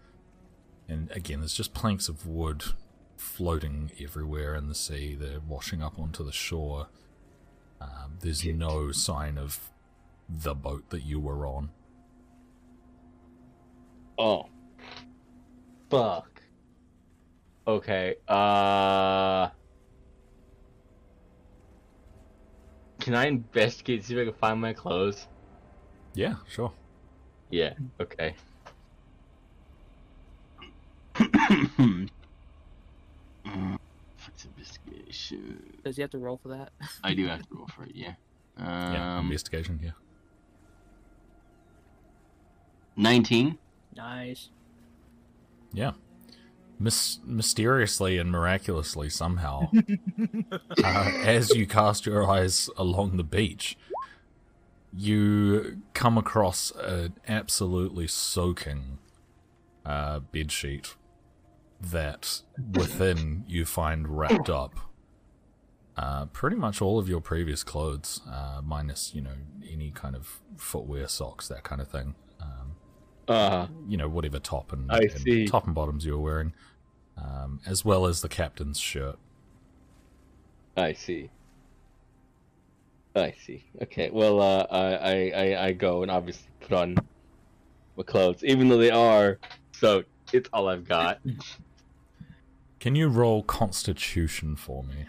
And 0.89 1.11
again, 1.11 1.41
there's 1.41 1.55
just 1.55 1.75
planks 1.75 2.09
of 2.09 2.27
wood 2.27 2.65
floating 3.17 3.91
everywhere 4.01 4.55
in 4.55 4.69
the 4.69 4.75
sea. 4.75 5.15
They're 5.15 5.41
washing 5.41 5.83
up 5.83 5.99
onto 5.99 6.25
the 6.25 6.33
shore. 6.33 6.89
Um, 7.81 8.19
there's 8.21 8.45
no 8.45 8.93
sign 8.93 9.39
of 9.39 9.71
the 10.29 10.55
boat 10.55 10.91
that 10.91 11.05
you 11.05 11.21
were 11.21 11.47
on. 11.47 11.71
Oh. 14.19 14.47
Fuck. 15.91 16.43
Okay. 17.67 18.17
Uh. 18.27 19.49
Can 23.07 23.15
I 23.15 23.27
investigate 23.27 24.03
see 24.03 24.15
if 24.17 24.21
I 24.21 24.25
can 24.25 24.35
find 24.35 24.61
my 24.61 24.73
clothes? 24.73 25.29
Yeah, 26.15 26.35
sure. 26.49 26.73
Yeah. 27.51 27.75
Okay. 28.01 28.35
Investigation? 34.45 35.79
Does 35.85 35.95
he 35.95 36.03
have 36.03 36.11
to 36.11 36.19
roll 36.19 36.37
for 36.37 36.49
that? 36.49 36.73
I 37.05 37.15
do 37.15 37.29
have 37.29 37.43
to 37.43 37.55
roll 37.55 37.69
for 37.69 37.85
it. 37.85 37.93
Yeah. 37.95 38.15
Yeah, 38.59 39.19
Um. 39.19 39.27
investigation. 39.27 39.79
Yeah. 39.81 39.93
Nineteen. 42.97 43.57
Nice. 43.95 44.49
Yeah. 45.73 45.93
Mys- 46.79 47.21
mysteriously 47.25 48.19
and 48.19 48.31
miraculously, 48.31 49.09
somehow, 49.09 49.71
uh, 50.85 51.11
as 51.25 51.51
you 51.55 51.67
cast 51.67 52.07
your 52.07 52.29
eyes 52.29 52.69
along 52.77 53.17
the 53.17 53.25
beach, 53.25 53.77
you 54.93 55.83
come 55.95 56.19
across 56.19 56.71
an 56.73 57.15
absolutely 57.27 58.07
soaking 58.07 58.99
uh, 59.85 60.19
bed 60.21 60.51
sheet 60.53 60.95
that 61.81 62.43
within 62.73 63.45
you 63.47 63.65
find 63.65 64.19
wrapped 64.19 64.49
up 64.49 64.75
uh, 65.97 66.27
pretty 66.27 66.57
much 66.57 66.83
all 66.83 66.99
of 66.99 67.09
your 67.09 67.21
previous 67.21 67.63
clothes, 67.65 68.21
uh, 68.31 68.61
minus, 68.63 69.15
you 69.15 69.21
know, 69.23 69.33
any 69.71 69.91
kind 69.91 70.15
of 70.15 70.41
footwear, 70.57 71.09
socks, 71.09 71.49
that 71.49 71.65
kind 71.65 71.81
of 71.81 71.89
thing. 71.89 72.15
Uh. 73.29 73.67
you 73.89 73.97
know 73.97 74.09
whatever 74.09 74.39
top 74.39 74.73
and, 74.73 74.91
I 74.91 74.99
and 74.99 75.21
see. 75.21 75.47
top 75.49 75.67
and 75.67 75.75
bottoms 75.75 76.07
you 76.07 76.13
were 76.13 76.23
wearing, 76.23 76.53
um, 77.17 77.61
as 77.67 77.85
well 77.85 78.07
as 78.07 78.21
the 78.21 78.29
captain's 78.29 78.79
shirt. 78.79 79.19
I 80.77 80.93
see. 80.93 81.31
I 83.17 83.35
see. 83.45 83.65
Okay. 83.83 84.11
Well, 84.11 84.41
uh, 84.41 84.67
I, 84.71 84.93
I, 84.95 85.33
I, 85.35 85.65
I 85.67 85.73
go 85.73 86.03
and 86.03 86.11
obviously 86.11 86.49
put 86.61 86.73
on 86.73 86.97
my 87.97 88.03
clothes, 88.03 88.45
even 88.45 88.69
though 88.69 88.77
they 88.79 88.91
are 88.91 89.39
so. 89.73 90.05
It's 90.33 90.51
all 90.53 90.69
I've 90.69 90.87
got. 90.87 91.21
Can 92.81 92.95
you 92.95 93.09
roll 93.09 93.43
Constitution 93.43 94.55
for 94.57 94.85
me? 94.85 95.07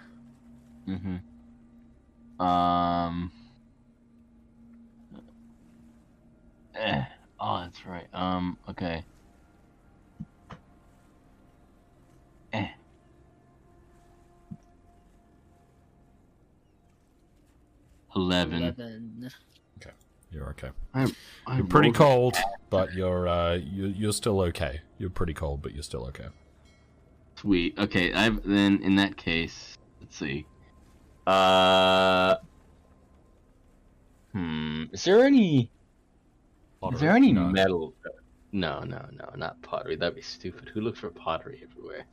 Mm-hmm. 0.87 2.41
Um. 2.41 3.31
Eh. 6.75 7.03
Oh, 7.39 7.61
that's 7.61 7.85
right. 7.85 8.07
Um. 8.13 8.57
Okay. 8.69 9.03
Eh. 12.53 12.67
Eleven. 18.15 18.63
Eleven. 18.63 19.31
You're 20.31 20.49
okay. 20.49 20.69
I 20.93 21.07
You're 21.55 21.67
pretty 21.67 21.91
cold, 21.91 22.35
but 22.69 22.93
you're 22.93 23.27
uh, 23.27 23.53
you, 23.53 23.87
you're 23.87 24.11
still 24.11 24.41
okay. 24.41 24.81
You're 24.97 25.09
pretty 25.09 25.33
cold, 25.33 25.61
but 25.61 25.73
you're 25.73 25.83
still 25.83 26.05
okay. 26.07 26.27
Sweet. 27.35 27.77
Okay, 27.79 28.13
I've 28.13 28.43
then 28.43 28.81
in 28.83 28.95
that 28.97 29.15
case, 29.15 29.77
let's 30.01 30.17
see. 30.17 30.45
Uh 31.25 32.35
Hmm, 34.33 34.83
is 34.91 35.03
there 35.05 35.25
any 35.25 35.71
is 36.93 36.99
there 36.99 37.15
any 37.15 37.31
No. 37.33 37.47
metal? 37.49 37.93
No, 38.51 38.79
no, 38.83 39.05
no, 39.11 39.29
not 39.35 39.61
pottery. 39.61 39.95
That'd 39.95 40.15
be 40.15 40.21
stupid. 40.21 40.69
Who 40.69 40.81
looks 40.81 40.99
for 40.99 41.09
pottery 41.09 41.61
everywhere? 41.69 42.05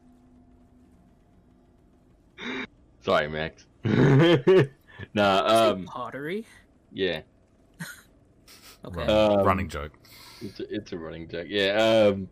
Sorry, 3.00 3.28
Max. 3.28 3.66
nah, 5.14 5.70
um 5.72 5.84
pottery. 5.84 6.44
yeah. 6.92 7.20
Okay. 8.86 8.96
Running, 8.98 9.16
Um, 9.38 9.46
running 9.46 9.68
joke. 9.70 9.92
It's 10.42 10.60
a, 10.60 10.74
it's 10.74 10.92
a 10.92 10.98
running 10.98 11.26
joke. 11.28 11.46
Yeah, 11.48 12.10
um 12.10 12.28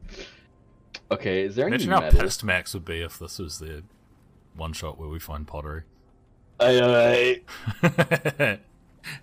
Okay, 1.11 1.43
is 1.45 1.55
there 1.57 1.67
any 1.67 1.77
Imagine 1.77 1.91
how 1.93 2.01
metal? 2.01 2.21
pissed 2.21 2.45
Max 2.45 2.75
would 2.75 2.85
be 2.85 3.01
if 3.01 3.19
this 3.19 3.39
was 3.39 3.59
the 3.59 3.83
one 4.55 4.73
shot 4.75 4.99
where 4.99 5.09
we 5.09 5.19
find 5.19 5.47
pottery. 5.47 5.83
I, 6.61 7.41
I, 7.83 8.59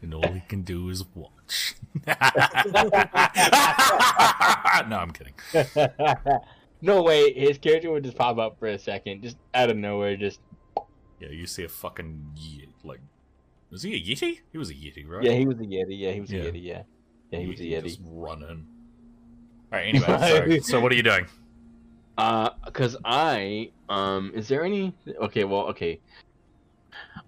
and 0.02 0.14
all 0.14 0.32
he 0.32 0.42
can 0.48 0.62
do 0.64 0.90
is 0.90 1.04
watch. 1.16 1.76
no, 2.08 2.16
I'm 4.98 5.12
kidding. 5.12 5.34
no 6.82 7.02
way, 7.04 7.34
his 7.34 7.58
character 7.58 7.92
would 7.92 8.04
just 8.04 8.18
pop 8.18 8.38
up 8.38 8.58
for 8.60 8.68
a 8.68 8.80
second, 8.80 9.22
just 9.24 9.38
out 9.54 9.70
of 9.70 9.78
nowhere, 9.78 10.16
just 10.18 10.40
Yeah, 11.20 11.30
you 11.30 11.46
see 11.48 11.64
a 11.64 11.70
fucking 11.70 12.32
ye- 12.36 12.70
like, 12.84 13.02
was 13.72 13.84
he 13.84 13.94
a 13.94 14.00
yeti? 14.02 14.38
He 14.52 14.58
was 14.58 14.70
a 14.70 14.74
yeti, 14.74 15.08
right? 15.08 15.24
yeah, 15.24 15.34
he 15.34 15.46
was 15.46 15.58
a 15.58 15.64
yeti, 15.64 15.98
yeah, 16.00 16.12
he 16.12 16.22
was 16.22 16.32
Yeah. 16.32 16.42
a 16.42 16.52
yeti, 16.52 16.64
yeah, 16.64 16.84
yeah, 17.32 17.40
he 17.40 17.48
was 17.48 17.60
a 17.60 17.64
yeti. 17.64 17.84
Just 17.84 18.00
run 18.04 18.42
in. 18.44 18.66
All 19.72 19.78
right. 19.80 19.88
Anyway, 19.88 20.08
so, 20.08 20.60
so 20.62 20.80
what 20.82 20.92
are 20.92 20.96
you 20.96 21.04
doing? 21.04 21.26
Uh, 22.18 22.50
cause 22.74 22.98
I 23.06 23.72
um, 23.88 24.32
is 24.36 24.48
there 24.50 24.66
any? 24.66 24.94
Okay, 25.22 25.44
well, 25.46 25.68
okay, 25.68 26.02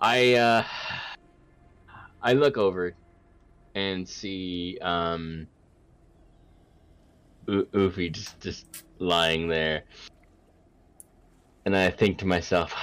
I 0.02 0.34
uh, 0.34 0.64
I 2.22 2.34
look 2.34 2.58
over 2.58 2.96
and 3.76 4.08
see 4.08 4.78
um, 4.82 5.48
U- 7.48 8.10
just 8.12 8.40
just 8.40 8.66
lying 9.00 9.48
there, 9.48 9.84
and 11.66 11.76
I 11.76 11.90
think 11.90 12.20
to 12.20 12.26
myself, 12.26 12.74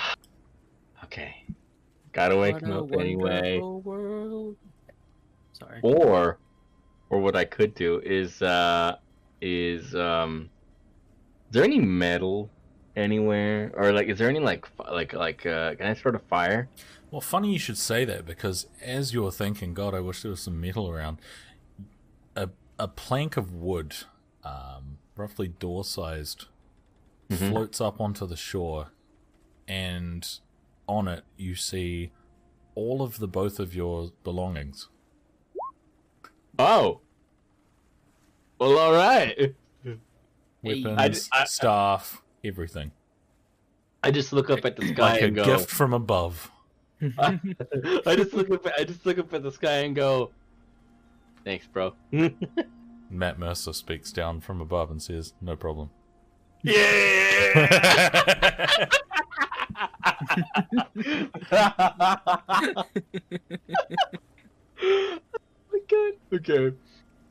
okay, 1.04 1.34
gotta 2.12 2.36
wake 2.36 2.60
him 2.60 2.72
up 2.72 2.92
anyway. 2.92 3.60
world. 3.60 4.56
Sorry. 5.52 5.80
Or, 5.82 6.38
or 7.10 7.20
what 7.20 7.36
I 7.36 7.44
could 7.44 7.74
do 7.74 8.00
is, 8.04 8.42
uh, 8.42 8.96
is, 9.40 9.94
um, 9.94 10.50
is 11.50 11.54
there 11.54 11.64
any 11.64 11.80
metal 11.80 12.50
anywhere, 12.98 13.72
or 13.74 13.92
like, 13.92 14.08
is 14.08 14.18
there 14.18 14.28
any 14.28 14.40
like, 14.40 14.66
like, 14.90 15.12
like, 15.12 15.46
uh, 15.46 15.74
can 15.76 15.86
I 15.86 15.94
start 15.94 16.14
a 16.14 16.18
fire? 16.18 16.68
Well, 17.10 17.20
funny 17.20 17.52
you 17.52 17.58
should 17.58 17.78
say 17.78 18.04
that 18.04 18.26
because 18.26 18.66
as 18.82 19.14
you're 19.14 19.30
thinking, 19.32 19.72
God, 19.72 19.94
I 19.94 20.00
wish 20.00 20.22
there 20.22 20.30
was 20.30 20.40
some 20.40 20.60
metal 20.60 20.90
around. 20.90 21.18
A 22.36 22.50
a 22.78 22.86
plank 22.88 23.36
of 23.36 23.52
wood, 23.54 23.94
um, 24.44 24.98
roughly 25.16 25.48
door-sized, 25.48 26.46
Mhm. 27.30 27.50
floats 27.50 27.80
up 27.80 28.00
onto 28.00 28.26
the 28.26 28.36
shore, 28.36 28.92
and 29.66 30.38
on 30.86 31.08
it 31.08 31.24
you 31.36 31.54
see 31.54 32.12
all 32.74 33.02
of 33.02 33.18
the 33.18 33.26
both 33.28 33.58
of 33.58 33.74
your 33.74 34.12
belongings. 34.22 34.88
Oh. 36.58 37.00
Well, 38.58 38.78
all 38.78 38.92
right. 38.92 39.54
Weapons, 40.62 41.22
I 41.32 41.40
I- 41.40 41.44
staff, 41.44 42.22
everything. 42.44 42.92
I 44.02 44.10
just 44.10 44.32
look 44.32 44.48
up 44.50 44.64
at 44.64 44.76
the 44.76 44.86
sky 44.88 45.12
Like 45.12 45.22
and 45.22 45.34
go. 45.36 45.44
gift 45.44 45.70
from 45.70 45.92
above. 45.92 46.50
I 47.18 47.38
just 48.16 48.32
look 48.32 48.50
up. 48.50 48.66
I 48.78 48.84
just 48.84 49.04
look 49.06 49.18
up 49.18 49.32
at 49.34 49.42
the 49.42 49.52
sky 49.52 49.78
and 49.78 49.94
go. 49.94 50.30
Thanks, 51.44 51.66
bro. 51.66 51.94
Matt 53.10 53.38
Mercer 53.38 53.72
speaks 53.72 54.12
down 54.12 54.40
from 54.40 54.60
above 54.60 54.90
and 54.90 55.00
says, 55.02 55.32
"No 55.40 55.56
problem." 55.56 55.90
yeah. 56.62 56.74
oh 64.82 65.18
my 65.72 65.78
god. 65.88 66.12
Okay. 66.34 66.72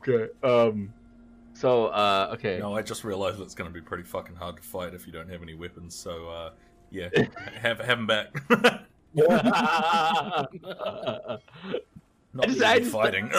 Okay. 0.06 0.32
Um. 0.42 0.92
So, 1.58 1.86
uh, 1.86 2.30
okay. 2.34 2.60
No, 2.60 2.76
I 2.76 2.82
just 2.82 3.02
realized 3.02 3.40
it's 3.40 3.56
going 3.56 3.68
to 3.68 3.74
be 3.74 3.80
pretty 3.80 4.04
fucking 4.04 4.36
hard 4.36 4.58
to 4.58 4.62
fight 4.62 4.94
if 4.94 5.08
you 5.08 5.12
don't 5.12 5.28
have 5.28 5.42
any 5.42 5.54
weapons. 5.54 5.92
So, 5.92 6.28
uh, 6.28 6.50
yeah, 6.92 7.08
have 7.60 7.80
have 7.80 7.98
them 7.98 8.06
back. 8.06 8.32
Not 8.48 8.86
just- 12.44 12.58
that 12.60 12.64
I 12.64 12.78
just- 12.78 12.92
fighting. 12.92 13.28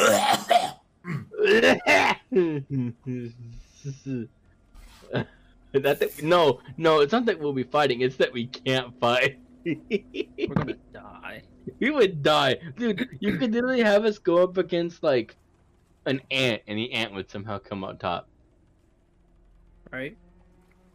that, 5.71 5.99
that 5.99 6.21
no, 6.21 6.59
no, 6.77 6.99
it's 6.99 7.13
not 7.13 7.25
that 7.25 7.39
we'll 7.39 7.53
be 7.53 7.63
fighting. 7.63 8.01
It's 8.01 8.17
that 8.17 8.33
we 8.33 8.47
can't 8.47 8.99
fight. 8.99 9.39
We're 9.63 10.55
gonna 10.55 10.73
die. 10.91 11.43
we 11.79 11.89
would 11.89 12.21
die, 12.21 12.57
dude. 12.77 13.07
You 13.21 13.37
could 13.37 13.53
literally 13.53 13.81
have 13.81 14.03
us 14.03 14.17
go 14.17 14.43
up 14.43 14.57
against 14.57 15.03
like 15.03 15.37
an 16.09 16.21
ant, 16.31 16.61
and 16.67 16.77
the 16.77 16.91
ant 16.91 17.13
would 17.13 17.29
somehow 17.29 17.59
come 17.59 17.83
out 17.83 17.99
top. 17.99 18.27
Right? 19.91 20.17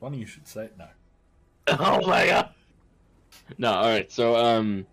Funny 0.00 0.18
you 0.18 0.26
should 0.26 0.46
say 0.46 0.64
it. 0.66 0.76
now. 0.78 0.90
Oh 1.80 2.06
my 2.06 2.26
god. 2.26 2.50
No, 3.58 3.72
all 3.72 3.88
right. 3.88 4.10
So, 4.12 4.36
um, 4.36 4.86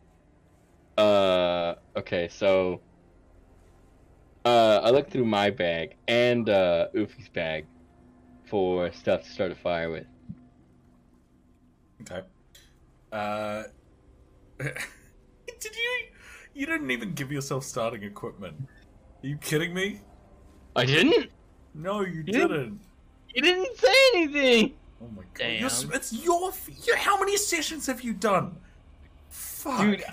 uh, 0.97 1.75
okay. 1.97 2.29
So, 2.29 2.81
uh, 4.45 4.79
I 4.83 4.89
looked 4.91 5.11
through 5.11 5.25
my 5.25 5.49
bag 5.49 5.95
and 6.07 6.49
uh, 6.49 6.87
Oofy's 6.95 7.29
bag 7.29 7.65
for 8.45 8.91
stuff 8.93 9.23
to 9.23 9.29
start 9.29 9.51
a 9.51 9.55
fire 9.55 9.89
with. 9.91 10.05
Okay. 12.01 12.21
Uh, 13.11 13.63
did 14.59 15.75
you? 15.75 16.05
You 16.53 16.65
didn't 16.65 16.91
even 16.91 17.13
give 17.13 17.31
yourself 17.31 17.63
starting 17.63 18.03
equipment. 18.03 18.67
Are 19.23 19.27
you 19.27 19.37
kidding 19.37 19.73
me? 19.73 20.01
I 20.75 20.85
didn't. 20.85 21.29
No, 21.73 22.01
you 22.01 22.23
didn't? 22.23 22.49
didn't. 22.49 22.79
You 23.33 23.41
didn't 23.41 23.77
say 23.77 23.93
anything. 24.13 24.73
Oh 25.01 25.07
my 25.15 25.23
god! 25.23 25.29
Damn. 25.35 25.59
You're 25.59 25.95
it's 25.95 26.13
your, 26.13 26.51
your. 26.83 26.97
How 26.97 27.19
many 27.19 27.37
sessions 27.37 27.87
have 27.87 28.01
you 28.01 28.13
done? 28.13 28.55
Fuck. 29.29 29.81
Dude, 29.81 30.03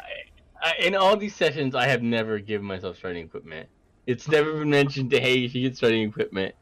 I, 0.63 0.69
I, 0.69 0.75
in 0.85 0.95
all 0.95 1.17
these 1.17 1.35
sessions, 1.35 1.75
I 1.75 1.87
have 1.87 2.03
never 2.03 2.39
given 2.39 2.67
myself 2.67 2.97
starting 2.97 3.25
equipment. 3.27 3.69
It's 4.07 4.29
never 4.29 4.53
been 4.55 4.71
mentioned. 4.71 5.11
To, 5.11 5.21
hey, 5.21 5.37
you 5.37 5.49
should 5.49 5.63
get 5.63 5.77
starting 5.77 6.09
equipment. 6.09 6.55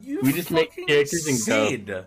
You 0.00 0.20
We 0.22 0.32
just 0.32 0.50
make 0.50 0.74
characters 0.74 1.26
and 1.26 1.38
go. 1.46 1.68
said 1.68 2.06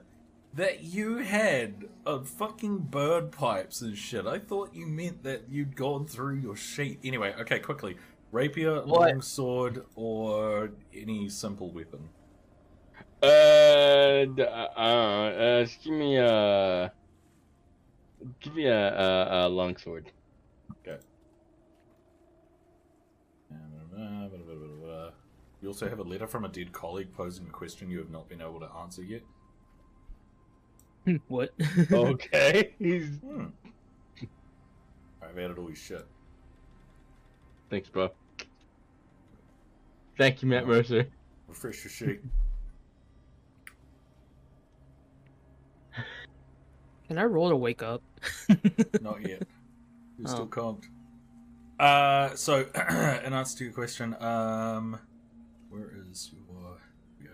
that 0.55 0.83
you 0.83 1.17
had 1.17 1.85
a 2.05 2.19
fucking 2.23 2.77
bird 2.77 3.31
pipes 3.31 3.81
and 3.81 3.97
shit. 3.97 4.25
I 4.25 4.39
thought 4.39 4.73
you 4.73 4.85
meant 4.85 5.23
that 5.23 5.43
you'd 5.49 5.75
gone 5.75 6.05
through 6.05 6.35
your 6.35 6.55
sheet. 6.55 6.99
Anyway, 7.03 7.33
okay, 7.41 7.59
quickly. 7.59 7.97
Rapier, 8.37 8.81
What? 8.81 9.11
longsword, 9.11 9.85
or 9.95 10.71
any 10.91 11.29
simple 11.29 11.69
weapon. 11.71 12.09
Uh, 13.21 14.25
d- 14.25 14.41
uh, 14.41 14.45
uh, 14.75 15.63
just 15.63 15.83
give 15.83 15.93
me 15.93 16.17
a, 16.17 16.91
give 18.41 18.55
me 18.55 18.65
a, 18.65 18.99
a, 18.99 19.47
a 19.47 19.49
longsword. 19.49 20.11
You 25.61 25.69
also 25.69 25.87
have 25.87 25.99
a 25.99 26.03
letter 26.03 26.27
from 26.27 26.43
a 26.43 26.49
dead 26.49 26.73
colleague 26.73 27.13
posing 27.13 27.47
a 27.47 27.49
question 27.49 27.89
you 27.89 27.99
have 27.99 28.09
not 28.09 28.27
been 28.27 28.41
able 28.41 28.59
to 28.59 28.69
answer 28.81 29.01
yet. 29.01 29.21
what? 31.27 31.51
Okay. 31.91 32.73
He's 32.79 33.07
Hmm. 33.19 33.45
I've 35.21 35.37
added 35.37 35.57
all 35.57 35.67
your 35.67 35.75
shit. 35.75 36.05
thanks, 37.69 37.87
bro. 37.89 38.09
Thank 40.17 40.41
you, 40.41 40.47
Matt 40.47 40.67
Mercer. 40.67 41.07
Refresh 41.47 41.83
your 41.83 41.91
sheet. 41.91 42.21
Can 47.07 47.17
I 47.17 47.23
roll 47.23 47.49
to 47.49 47.55
wake 47.55 47.81
up? 47.81 48.03
Not 49.01 49.27
yet. 49.27 49.43
You're 50.17 50.27
still 50.27 50.45
Oh. 50.45 50.81
Uh, 51.79 52.35
so, 52.35 52.59
in 53.25 53.33
answer 53.33 53.57
to 53.57 53.63
your 53.65 53.73
question, 53.73 54.15
um, 54.21 54.99
where 55.69 55.91
is 56.09 56.31
your. 56.33 56.77
go. 57.21 57.31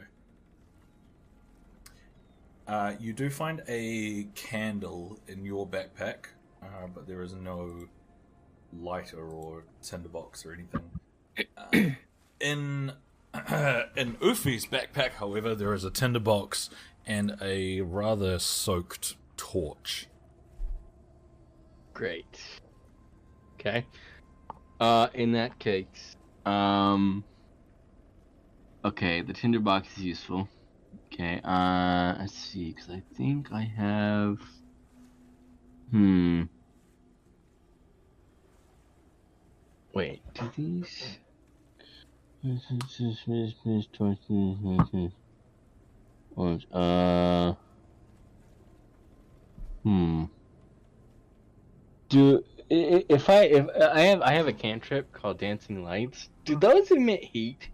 Uh, 2.73 2.93
you 2.99 3.13
do 3.13 3.29
find 3.29 3.61
a 3.67 4.27
candle 4.35 5.19
in 5.27 5.43
your 5.43 5.67
backpack, 5.67 6.27
uh, 6.63 6.87
but 6.93 7.05
there 7.07 7.21
is 7.21 7.33
no 7.33 7.87
lighter 8.73 9.27
or 9.29 9.63
tinderbox 9.81 10.45
or 10.45 10.53
anything. 10.53 11.97
In 12.39 12.93
in 13.95 14.15
Ufi's 14.21 14.65
backpack, 14.65 15.11
however, 15.13 15.53
there 15.55 15.73
is 15.73 15.83
a 15.83 15.91
tinderbox 15.91 16.69
and 17.05 17.37
a 17.41 17.81
rather 17.81 18.39
soaked 18.39 19.15
torch. 19.37 20.07
Great. 21.93 22.39
Okay. 23.59 23.85
Uh, 24.79 25.07
in 25.13 25.33
that 25.33 25.59
case, 25.59 26.15
um, 26.45 27.23
okay, 28.85 29.21
the 29.21 29.33
tinderbox 29.33 29.97
is 29.97 30.03
useful. 30.03 30.47
Okay. 31.11 31.41
Uh, 31.43 32.15
let's 32.19 32.33
see, 32.33 32.71
because 32.73 32.89
I 32.89 33.01
think 33.17 33.51
I 33.51 33.63
have. 33.63 34.39
Hmm. 35.91 36.43
Wait, 39.93 40.21
do 40.35 40.49
these? 40.55 41.17
Uh. 46.73 47.53
Hmm. 49.83 50.25
Do 52.07 52.43
if 52.69 53.29
I 53.29 53.41
if 53.43 53.67
I 53.77 53.99
have 54.01 54.21
I 54.21 54.31
have 54.31 54.47
a 54.47 54.53
cantrip 54.53 55.11
called 55.11 55.39
Dancing 55.39 55.83
Lights. 55.83 56.29
Do 56.45 56.55
those 56.55 56.91
emit 56.91 57.23
heat? 57.23 57.69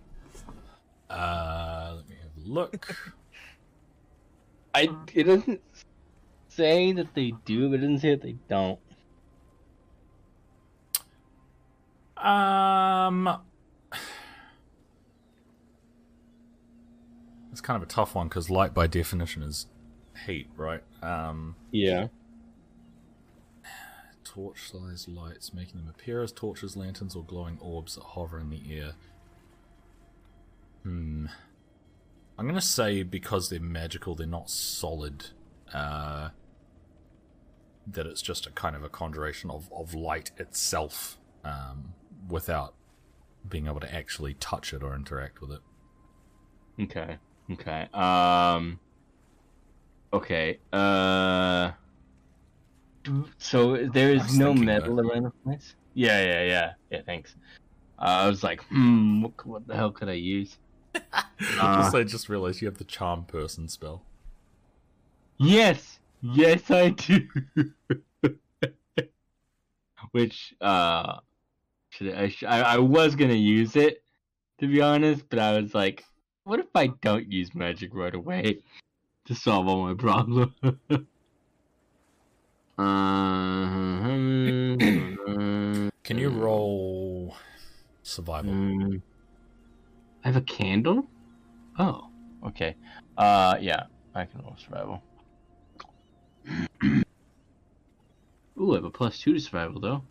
Uh, 1.09 1.97
let 1.97 2.09
me 2.09 2.16
have 2.16 2.45
a 2.45 2.49
look. 2.49 3.13
I 4.74 4.89
it 5.13 5.24
doesn't 5.24 5.61
say 6.49 6.91
that 6.93 7.13
they 7.13 7.34
do, 7.45 7.70
but 7.70 7.76
it 7.76 7.82
doesn't 7.82 7.99
say 7.99 8.09
that 8.11 8.24
they 8.24 8.36
don't. 8.49 8.80
Um, 12.18 13.41
kind 17.66 17.82
of 17.82 17.84
a 17.89 17.91
tough 17.91 18.13
one 18.13 18.28
because 18.28 18.49
light 18.51 18.74
by 18.76 18.86
definition 18.86 19.41
is 19.41 19.66
heat, 20.26 20.47
right? 20.55 20.84
Um, 21.01 21.55
Yeah. 21.72 22.07
torch 24.24 24.72
size 24.72 25.07
lights, 25.07 25.53
making 25.53 25.78
them 25.78 25.88
appear 25.89 26.22
as 26.22 26.32
torches, 26.32 26.76
lanterns, 26.78 27.16
or 27.16 27.24
glowing 27.24 27.57
orbs 27.59 27.95
that 27.95 28.03
hover 28.03 28.38
in 28.39 28.49
the 28.49 28.61
air. 28.72 28.91
Hmm. 30.84 31.28
I'm 32.38 32.45
gonna 32.47 32.61
say 32.61 33.01
because 33.03 33.49
they're 33.49 33.59
magical, 33.59 34.13
they're 34.13 34.28
not 34.28 34.49
solid. 34.49 35.28
Uh, 35.74 36.30
that 37.88 38.05
it's 38.05 38.22
just 38.22 38.45
a 38.45 38.51
kind 38.51 38.76
of 38.76 38.84
a 38.84 38.89
conjuration 38.89 39.49
of, 39.49 39.72
of 39.76 39.93
light 39.95 40.32
itself, 40.38 41.18
um, 41.43 41.93
without 42.28 42.76
being 43.47 43.68
able 43.68 43.80
to 43.80 43.93
actually 43.93 44.34
touch 44.36 44.74
it 44.74 44.84
or 44.84 44.95
interact 44.95 45.39
with 45.41 45.51
it. 45.51 45.61
Okay. 46.80 47.18
Okay. 47.52 47.88
Um. 47.93 48.80
Okay. 50.14 50.60
Uh. 50.74 51.72
So 53.38 53.78
there 53.78 54.10
I 54.10 54.14
is 54.14 54.24
was 54.24 54.38
no 54.38 54.54
metal 54.54 54.96
that. 54.96 55.06
around 55.06 55.24
the 55.24 55.32
place. 55.43 55.76
Yeah. 55.93 56.22
Yeah. 56.24 56.43
Yeah. 56.43 56.72
Yeah. 56.89 57.02
Thanks. 57.06 57.36
Uh, 57.98 58.26
I 58.26 58.28
was 58.28 58.43
like, 58.43 58.62
hmm, 58.66 59.22
what, 59.24 59.46
what 59.46 59.68
the 59.68 59.76
hell 59.76 59.91
could 59.91 60.10
I 60.10 60.14
use? 60.14 60.58
Uh, 61.60 61.84
also, 61.84 62.00
I 62.00 62.04
just 62.04 62.30
realized 62.30 62.62
you 62.62 62.68
have 62.68 62.78
the 62.78 62.86
charm 62.86 63.26
person 63.26 63.68
spell. 63.68 64.04
Yes, 65.38 66.00
yes, 66.22 66.72
I 66.72 66.89
do. 66.89 67.28
Which 70.12 70.54
uh, 70.62 71.18
should 71.89 72.14
I, 72.14 72.34
I? 72.48 72.62
I 72.62 72.78
was 72.78 73.16
gonna 73.16 73.34
use 73.34 73.76
it, 73.76 74.02
to 74.60 74.68
be 74.68 74.82
honest, 74.82 75.28
but 75.30 75.39
I 75.39 75.60
was 75.60 75.76
like, 75.76 76.06
what 76.46 76.60
if 76.60 76.68
I 76.76 76.88
don't 77.02 77.32
use 77.32 77.54
magic 77.54 77.89
right 77.93 78.14
away 78.14 78.60
to 79.26 79.36
solve 79.36 79.68
all 79.68 79.88
my 79.88 79.96
problems? 79.96 80.54
uh, 80.64 81.02
Can 86.04 86.18
you 86.18 86.30
roll 86.30 87.36
survival? 88.04 88.54
Mm, 88.54 89.02
I 90.24 90.28
have 90.28 90.38
a 90.38 90.41
candle. 90.41 91.08
Oh, 91.80 92.10
okay. 92.46 92.76
Uh, 93.18 93.58
yeah, 93.60 93.86
I 94.14 94.26
can 94.26 94.41
roll 94.41 94.56
survival. 94.58 95.02
Ooh, 98.62 98.72
I 98.72 98.76
have 98.76 98.86
a 98.86 98.91
plus 98.91 99.20
two 99.20 99.34
to 99.34 99.39
survival 99.39 99.82
though. 99.82 100.04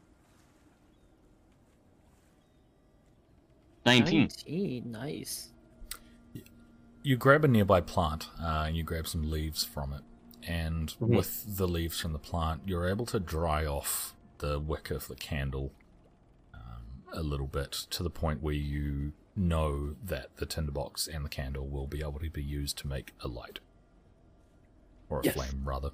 Nineteen. 3.86 4.28
19, 4.46 4.90
nice. 4.90 5.53
You 7.04 7.16
grab 7.16 7.44
a 7.44 7.48
nearby 7.48 7.80
plant 7.82 8.28
uh, 8.42 8.64
and 8.66 8.76
you 8.76 8.82
grab 8.82 9.06
some 9.06 9.30
leaves 9.30 9.62
from 9.62 9.92
it. 9.92 10.02
And 10.48 10.88
Mhm. 11.00 11.16
with 11.16 11.56
the 11.58 11.68
leaves 11.68 12.00
from 12.00 12.12
the 12.14 12.18
plant, 12.18 12.62
you're 12.66 12.88
able 12.88 13.04
to 13.06 13.20
dry 13.20 13.64
off 13.66 14.14
the 14.38 14.58
wick 14.58 14.90
of 14.90 15.06
the 15.08 15.14
candle 15.14 15.70
um, 16.54 17.04
a 17.12 17.22
little 17.22 17.46
bit 17.46 17.72
to 17.90 18.02
the 18.02 18.08
point 18.10 18.42
where 18.42 18.54
you 18.54 19.12
know 19.36 19.96
that 20.02 20.34
the 20.36 20.46
tinderbox 20.46 21.06
and 21.06 21.24
the 21.24 21.28
candle 21.28 21.66
will 21.68 21.86
be 21.86 22.00
able 22.00 22.20
to 22.20 22.30
be 22.30 22.42
used 22.42 22.78
to 22.78 22.86
make 22.88 23.12
a 23.20 23.28
light. 23.28 23.60
Or 25.10 25.20
a 25.20 25.24
Yes. 25.24 25.34
flame, 25.34 25.62
rather. 25.64 25.90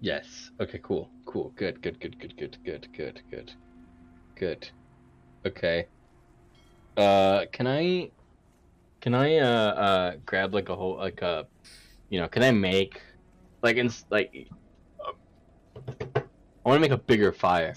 Yes. 0.00 0.50
Okay. 0.60 0.78
Cool. 0.82 1.08
Cool. 1.26 1.52
Good. 1.56 1.80
Good. 1.80 2.00
Good. 2.00 2.18
Good. 2.18 2.36
Good. 2.36 2.58
Good. 2.64 2.92
Good. 2.92 3.22
Good. 3.30 3.52
Good. 4.34 4.70
Okay. 5.46 5.86
Uh, 6.96 7.46
can 7.52 7.66
I? 7.68 8.10
Can 9.00 9.14
I 9.14 9.36
uh 9.36 9.46
uh 9.46 10.16
grab 10.24 10.54
like 10.54 10.68
a 10.68 10.74
whole 10.76 10.96
like 10.96 11.22
a, 11.22 11.46
you 12.08 12.20
know? 12.20 12.28
Can 12.28 12.42
I 12.42 12.50
make, 12.50 13.00
like 13.62 13.76
in 13.76 13.90
like, 14.10 14.48
uh, 15.04 15.12
I 16.16 16.68
want 16.68 16.76
to 16.76 16.80
make 16.80 16.90
a 16.90 16.96
bigger 16.98 17.32
fire. 17.32 17.74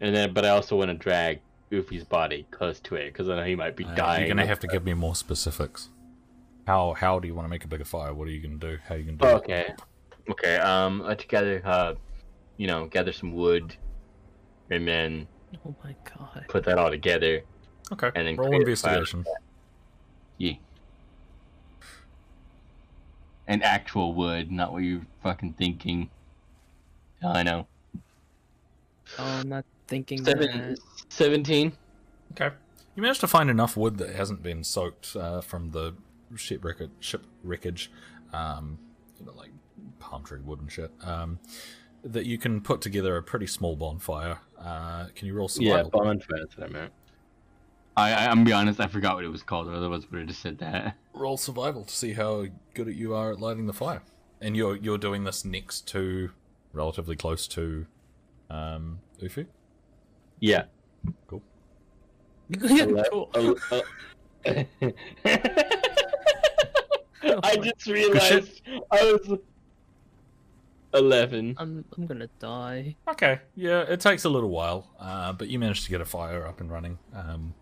And 0.00 0.14
then, 0.14 0.32
but 0.32 0.44
I 0.44 0.50
also 0.50 0.76
want 0.76 0.90
to 0.90 0.94
drag 0.94 1.40
Goofy's 1.70 2.04
body 2.04 2.46
close 2.50 2.78
to 2.80 2.94
it 2.94 3.12
because 3.12 3.28
I 3.28 3.36
know 3.36 3.44
he 3.44 3.56
might 3.56 3.76
be 3.76 3.84
Uh, 3.84 3.94
dying. 3.94 4.20
you're 4.20 4.28
going 4.34 4.36
to 4.44 4.46
have 4.46 4.60
to 4.60 4.68
give 4.68 4.84
me 4.84 4.94
more 4.94 5.14
specifics. 5.16 5.88
How 6.66 6.92
how 6.94 7.18
do 7.18 7.26
you 7.26 7.34
want 7.34 7.46
to 7.46 7.50
make 7.50 7.64
a 7.64 7.68
bigger 7.68 7.84
fire? 7.84 8.12
What 8.12 8.28
are 8.28 8.30
you 8.30 8.40
going 8.40 8.58
to 8.60 8.70
do? 8.72 8.78
How 8.86 8.94
are 8.94 8.98
you 8.98 9.04
going 9.04 9.18
to 9.18 9.24
do 9.24 9.30
Oh, 9.30 9.36
it? 9.36 9.38
okay. 9.38 9.74
Okay. 10.30 10.56
Um, 10.58 11.00
let's 11.00 11.24
gather, 11.24 11.62
uh, 11.64 11.94
you 12.58 12.66
know, 12.66 12.86
gather 12.86 13.12
some 13.12 13.32
wood, 13.32 13.74
and 14.70 14.86
then 14.86 15.26
Oh 15.64 15.74
my 15.84 15.94
god. 16.16 16.44
put 16.48 16.64
that 16.64 16.78
all 16.78 16.90
together. 16.90 17.42
Okay, 17.92 18.10
and 18.14 18.26
then 18.26 18.36
roll 18.36 18.48
create 18.48 18.68
a 18.68 18.76
fire. 18.76 18.96
investigation. 18.98 19.24
Yeah. 20.36 20.52
And 23.46 23.62
actual 23.62 24.12
wood, 24.14 24.52
not 24.52 24.72
what 24.72 24.82
you're 24.82 25.06
fucking 25.22 25.54
thinking. 25.54 26.10
Yeah, 27.22 27.30
I 27.30 27.42
know. 27.42 27.66
Oh, 29.18 29.24
I'm 29.24 29.48
not 29.48 29.64
thinking 29.86 30.22
Seven, 30.22 30.74
that. 30.74 30.78
17. 31.08 31.72
Okay. 32.32 32.54
You 32.94 33.02
managed 33.02 33.20
to 33.20 33.26
find 33.26 33.48
enough 33.48 33.76
wood 33.76 33.96
that 33.98 34.14
hasn't 34.14 34.42
been 34.42 34.64
soaked 34.64 35.16
uh, 35.16 35.40
from 35.40 35.70
the 35.70 35.94
ship 36.36 36.62
wreckage, 36.62 36.90
ship 37.00 37.24
wreckage, 37.42 37.90
um, 38.34 38.78
you 39.18 39.24
know, 39.24 39.32
like 39.32 39.50
palm 39.98 40.24
tree 40.24 40.40
wood 40.44 40.60
and 40.60 40.70
shit, 40.70 40.90
um, 41.02 41.38
that 42.12 42.26
you 42.26 42.38
can 42.38 42.60
put 42.60 42.80
together 42.80 43.16
a 43.16 43.22
pretty 43.22 43.46
small 43.46 43.76
bonfire. 43.76 44.38
Uh, 44.58 45.06
can 45.14 45.26
you 45.26 45.34
roll 45.34 45.48
survival? 45.48 45.90
Yeah, 45.94 46.02
bonfire, 46.02 46.38
that's 46.38 46.56
what 46.56 46.68
I 46.68 46.72
meant. 46.72 46.92
I, 47.96 48.12
I, 48.12 48.26
I'm 48.26 48.38
gonna 48.38 48.44
be 48.44 48.52
honest, 48.52 48.80
I 48.80 48.86
forgot 48.86 49.16
what 49.16 49.24
it 49.24 49.28
was 49.28 49.42
called, 49.42 49.68
otherwise 49.68 50.04
I 50.04 50.06
would 50.10 50.20
have 50.20 50.28
just 50.28 50.40
said 50.40 50.58
that. 50.58 50.96
roll 51.12 51.36
survival 51.36 51.84
to 51.84 51.94
see 51.94 52.12
how 52.12 52.46
good 52.74 52.94
you 52.94 53.14
are 53.14 53.32
at 53.32 53.40
lighting 53.40 53.66
the 53.66 53.72
fire. 53.72 54.02
And 54.40 54.56
you're 54.56 54.76
you're 54.76 54.98
doing 54.98 55.24
this 55.24 55.44
next 55.44 55.88
to, 55.88 56.30
relatively 56.72 57.16
close 57.16 57.48
to, 57.48 57.86
um, 58.50 59.00
Ufu. 59.20 59.46
Yeah. 60.38 60.64
Cool. 61.26 61.42
cool. 63.10 63.30
I 67.42 67.56
just 67.62 67.86
realized 67.86 68.62
I 68.92 69.12
was 69.12 69.38
11. 70.98 71.54
I'm 71.58 71.84
I'm 71.96 72.06
gonna 72.06 72.28
die. 72.38 72.96
Okay, 73.08 73.40
yeah, 73.54 73.80
it 73.82 74.00
takes 74.00 74.24
a 74.24 74.28
little 74.28 74.50
while, 74.50 74.90
uh, 74.98 75.32
but 75.32 75.48
you 75.48 75.58
managed 75.58 75.84
to 75.84 75.90
get 75.90 76.00
a 76.00 76.04
fire 76.04 76.46
up 76.46 76.60
and 76.60 76.70
running. 76.70 76.98
Um, 77.14 77.54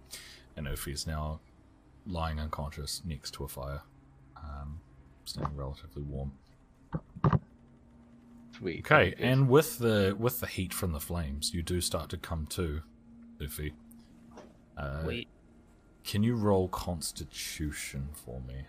and 0.56 0.66
Ufi 0.66 0.92
is 0.92 1.06
now 1.06 1.40
lying 2.06 2.40
unconscious 2.40 3.02
next 3.04 3.32
to 3.34 3.44
a 3.44 3.48
fire, 3.48 3.82
um, 4.36 4.80
staying 5.24 5.54
relatively 5.56 6.02
warm. 6.02 6.32
Sweet. 8.56 8.80
Okay, 8.90 9.14
and 9.18 9.48
with 9.48 9.78
the 9.78 10.16
with 10.18 10.40
the 10.40 10.46
heat 10.46 10.72
from 10.72 10.92
the 10.92 11.00
flames, 11.00 11.52
you 11.52 11.62
do 11.62 11.80
start 11.80 12.08
to 12.10 12.16
come 12.16 12.46
to, 12.50 12.80
Ufi. 13.40 13.72
Uh, 14.76 15.02
Wait. 15.04 15.28
can 16.04 16.22
you 16.22 16.34
roll 16.36 16.68
Constitution 16.68 18.08
for 18.12 18.40
me? 18.40 18.66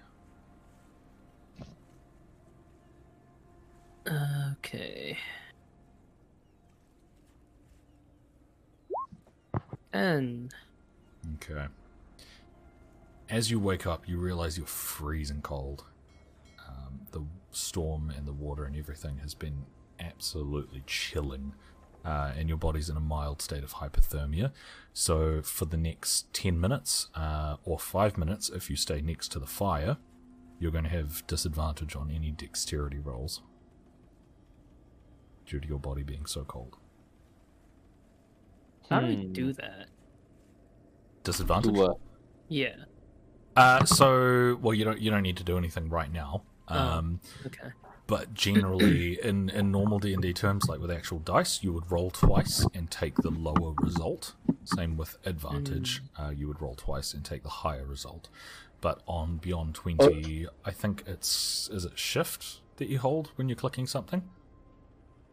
Okay. 4.08 5.18
And 9.92 10.54
Okay. 11.36 11.66
As 13.30 13.52
you 13.52 13.60
wake 13.60 13.86
up, 13.86 14.08
you 14.08 14.18
realize 14.18 14.58
you're 14.58 14.68
freezing 14.68 15.42
cold. 15.42 15.84
Um, 16.68 17.02
the 17.12 17.26
storm 17.52 18.10
and 18.16 18.26
the 18.26 18.34
water 18.34 18.64
and 18.64 18.76
everything 18.76 19.18
has 19.18 19.34
been 19.34 19.66
absolutely 20.00 20.84
chilling, 20.86 21.54
uh, 22.06 22.32
and 22.38 22.48
your 22.48 22.58
body's 22.58 22.90
in 22.90 22.96
a 22.96 23.02
mild 23.02 23.42
state 23.42 23.64
of 23.64 23.76
hypothermia. 23.76 24.52
So, 24.94 25.42
for 25.42 25.66
the 25.66 25.78
next 25.78 26.34
10 26.34 26.60
minutes, 26.60 27.10
uh, 27.16 27.58
or 27.66 27.78
5 27.78 28.18
minutes 28.18 28.50
if 28.50 28.70
you 28.70 28.78
stay 28.78 29.02
next 29.02 29.30
to 29.34 29.40
the 29.40 29.48
fire, 29.48 29.98
you're 30.60 30.72
going 30.72 30.86
to 30.86 30.90
have 30.90 31.26
disadvantage 31.28 31.96
on 31.96 32.10
any 32.10 32.32
dexterity 32.32 33.00
rolls 33.00 33.42
due 35.48 35.60
to 35.60 35.68
your 35.68 35.80
body 35.80 36.04
being 36.04 36.26
so 36.26 36.44
cold. 36.44 36.76
how 38.90 39.02
do 39.02 39.08
we 39.08 39.16
Hmm. 39.16 39.34
do 39.34 39.52
that? 39.54 39.88
Disadvantage? 41.24 41.76
To, 41.76 41.84
uh, 41.92 41.94
Yeah. 42.48 42.76
Uh, 43.58 43.84
so, 43.84 44.56
well, 44.62 44.74
you 44.74 44.86
don't 44.86 45.02
you 45.02 45.10
don't 45.12 45.24
need 45.24 45.36
to 45.38 45.44
do 45.44 45.58
anything 45.58 45.90
right 45.90 46.10
now. 46.12 46.44
Oh. 46.70 46.78
Um, 46.78 47.20
Okay. 47.46 47.72
but 48.06 48.34
generally, 48.34 49.20
in 49.22 49.50
in 49.50 49.72
normal 49.72 50.00
D 50.00 50.14
and 50.14 50.22
D 50.22 50.32
terms, 50.32 50.70
like 50.70 50.80
with 50.80 50.90
actual 50.92 51.20
dice, 51.20 51.64
you 51.64 51.74
would 51.74 51.92
roll 51.92 52.12
twice 52.12 52.66
and 52.74 52.90
take 52.90 53.16
the 53.16 53.32
lower 53.32 53.74
result. 53.82 54.36
Same 54.64 54.96
with 54.96 55.18
advantage, 55.26 56.02
uh, 56.18 56.30
you 56.30 56.48
would 56.48 56.62
roll 56.62 56.76
twice 56.76 57.14
and 57.14 57.26
take 57.26 57.44
the 57.44 57.50
higher 57.50 57.86
result. 57.86 58.30
But 58.80 59.02
on 59.08 59.38
Beyond 59.38 59.76
Twenty, 59.76 60.48
I 60.64 60.72
think 60.72 61.04
it's 61.08 61.68
is 61.70 61.84
it 61.84 61.98
Shift 62.00 62.62
that 62.78 62.88
you 62.88 63.00
hold 63.00 63.32
when 63.36 63.50
you're 63.50 63.56
clicking 63.58 63.88
something, 63.88 64.30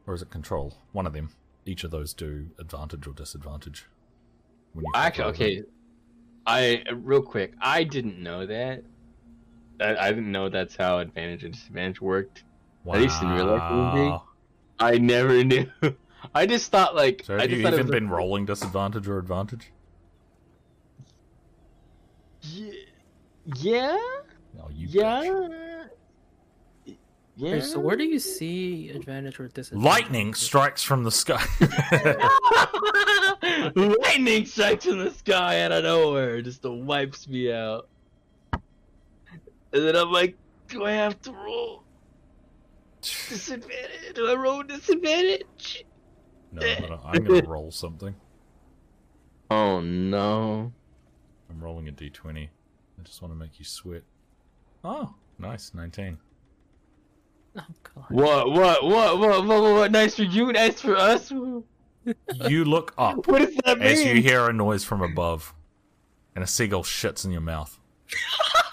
or 0.07 0.15
is 0.15 0.23
it 0.23 0.31
Control? 0.31 0.75
One 0.93 1.07
of 1.07 1.13
them. 1.13 1.31
Each 1.67 1.85
of 1.85 1.91
those 1.91 2.13
do 2.13 2.49
advantage 2.59 3.07
or 3.07 3.13
disadvantage. 3.13 3.87
Actually, 4.95 5.25
okay. 5.31 5.63
I 6.47 6.83
real 6.93 7.23
quick. 7.23 7.55
I 7.61 7.85
didn't 7.85 8.23
know 8.23 8.45
that. 8.45 8.83
I, 9.81 9.97
I 9.97 10.09
didn't 10.11 10.31
know 10.31 10.49
that's 10.49 10.77
how 10.77 10.99
advantage 10.99 11.45
and 11.45 11.55
disadvantage 11.55 12.01
worked. 12.01 12.45
I 12.91 12.99
used 12.99 13.19
to 13.21 13.27
realize 13.27 13.63
it 13.71 13.75
would 13.75 13.95
be. 13.95 14.01
Wow. 14.01 14.25
I 14.79 14.99
never 14.99 15.43
knew. 15.45 15.67
I 16.35 16.47
just 16.47 16.71
thought 16.71 16.95
like 16.95 17.23
So 17.25 17.37
I 17.37 17.43
have 17.43 17.51
just 17.51 17.63
you 17.63 17.69
even 17.69 17.87
been 17.91 18.11
rolling 18.11 18.45
disadvantage 18.45 19.09
or 19.09 19.19
advantage? 19.19 19.71
Ye- 22.43 22.87
Yeah. 23.57 23.97
Oh, 24.61 24.69
you 24.71 24.89
bitch. 24.89 24.93
Yeah. 27.37 27.49
Yeah. 27.49 27.57
Okay, 27.57 27.65
so 27.67 27.81
where 27.81 27.97
do 27.97 28.05
you 28.05 28.19
see 28.21 28.91
advantage 28.91 29.41
or 29.41 29.49
disadvantage? 29.49 29.85
Lightning 29.85 30.35
strikes 30.35 30.83
from 30.83 31.03
the 31.05 31.11
sky. 31.11 31.45
Lightning 33.75 34.47
strikes 34.47 34.87
in 34.87 34.99
the 34.99 35.11
sky 35.11 35.63
out 35.63 35.73
of 35.73 35.85
nowhere, 35.85 36.41
just 36.43 36.63
wipes 36.65 37.29
me 37.29 37.53
out. 37.53 37.89
And 38.53 38.63
then 39.73 39.97
I'm 39.97 40.13
like, 40.13 40.37
do 40.69 40.85
I 40.85 40.93
have 40.93 41.21
to 41.23 41.33
roll 41.33 41.83
disadvantage? 43.03 44.15
Do 44.15 44.29
I 44.31 44.35
roll 44.35 44.63
disadvantage? 44.63 45.85
no, 46.53 46.63
I 46.63 46.75
don't- 46.81 47.01
I'm 47.05 47.25
gonna 47.25 47.49
roll 47.49 47.71
something. 47.71 48.15
Oh 49.51 49.81
no. 49.83 50.73
I'm 51.51 51.63
rolling 51.63 51.87
a 51.89 51.93
d20. 51.93 52.49
I 52.49 53.03
just 53.05 53.21
want 53.21 53.33
to 53.33 53.39
make 53.39 53.59
you 53.59 53.65
sweat. 53.65 54.03
Oh, 54.83 55.15
nice, 55.39 55.73
19. 55.75 56.17
Oh 57.61 57.63
god. 57.85 58.05
What, 58.11 58.51
what, 58.51 58.85
what, 58.85 59.19
what, 59.19 59.47
what, 59.47 59.63
what, 59.63 59.73
what? 59.75 59.93
Nice 59.93 60.17
for 60.17 60.25
you, 60.25 60.53
nice 60.53 60.81
for 60.81 60.97
us? 60.97 61.31
You 61.31 62.65
look 62.65 62.93
up 62.99 63.27
what 63.29 63.39
does 63.39 63.55
that 63.65 63.79
mean? 63.79 63.87
as 63.87 64.05
you 64.05 64.21
hear 64.21 64.49
a 64.49 64.53
noise 64.53 64.83
from 64.83 65.03
above, 65.03 65.55
and 66.35 66.43
a 66.43 66.47
seagull 66.47 66.83
shits 66.83 67.25
in 67.25 67.31
your 67.31 67.41
mouth. 67.41 67.79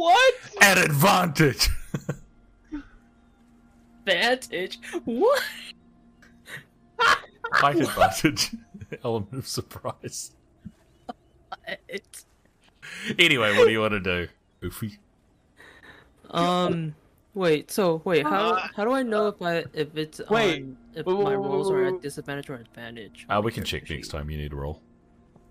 What? 0.00 0.34
At 0.62 0.78
advantage! 0.78 1.68
Advantage? 4.06 4.78
What? 5.04 5.42
Height 7.52 7.80
advantage. 7.80 8.52
Element 9.04 9.34
of 9.34 9.46
surprise. 9.46 10.30
It. 11.88 12.24
Anyway, 13.18 13.56
what 13.56 13.66
do 13.66 13.72
you 13.72 13.80
want 13.80 13.92
to 13.92 14.00
do? 14.00 14.28
Oofy. 14.62 14.98
Um, 16.30 16.94
wait. 17.34 17.70
So 17.70 18.02
wait, 18.04 18.24
how 18.24 18.54
Uh, 18.54 18.68
how 18.76 18.84
do 18.84 18.92
I 18.92 19.02
know 19.02 19.28
if 19.28 19.40
I 19.42 19.64
if 19.72 19.96
it's 19.96 20.20
wait, 20.30 20.62
on, 20.62 20.76
if 20.94 21.06
wait, 21.06 21.14
my 21.14 21.36
wait, 21.36 21.48
rolls 21.48 21.70
are 21.70 21.84
at 21.84 22.02
disadvantage 22.02 22.50
or 22.50 22.54
advantage? 22.54 23.26
Uh, 23.28 23.40
we 23.42 23.52
can 23.52 23.64
check 23.64 23.88
next 23.90 24.08
time 24.08 24.30
you 24.30 24.38
need 24.38 24.52
a 24.52 24.56
roll. 24.56 24.80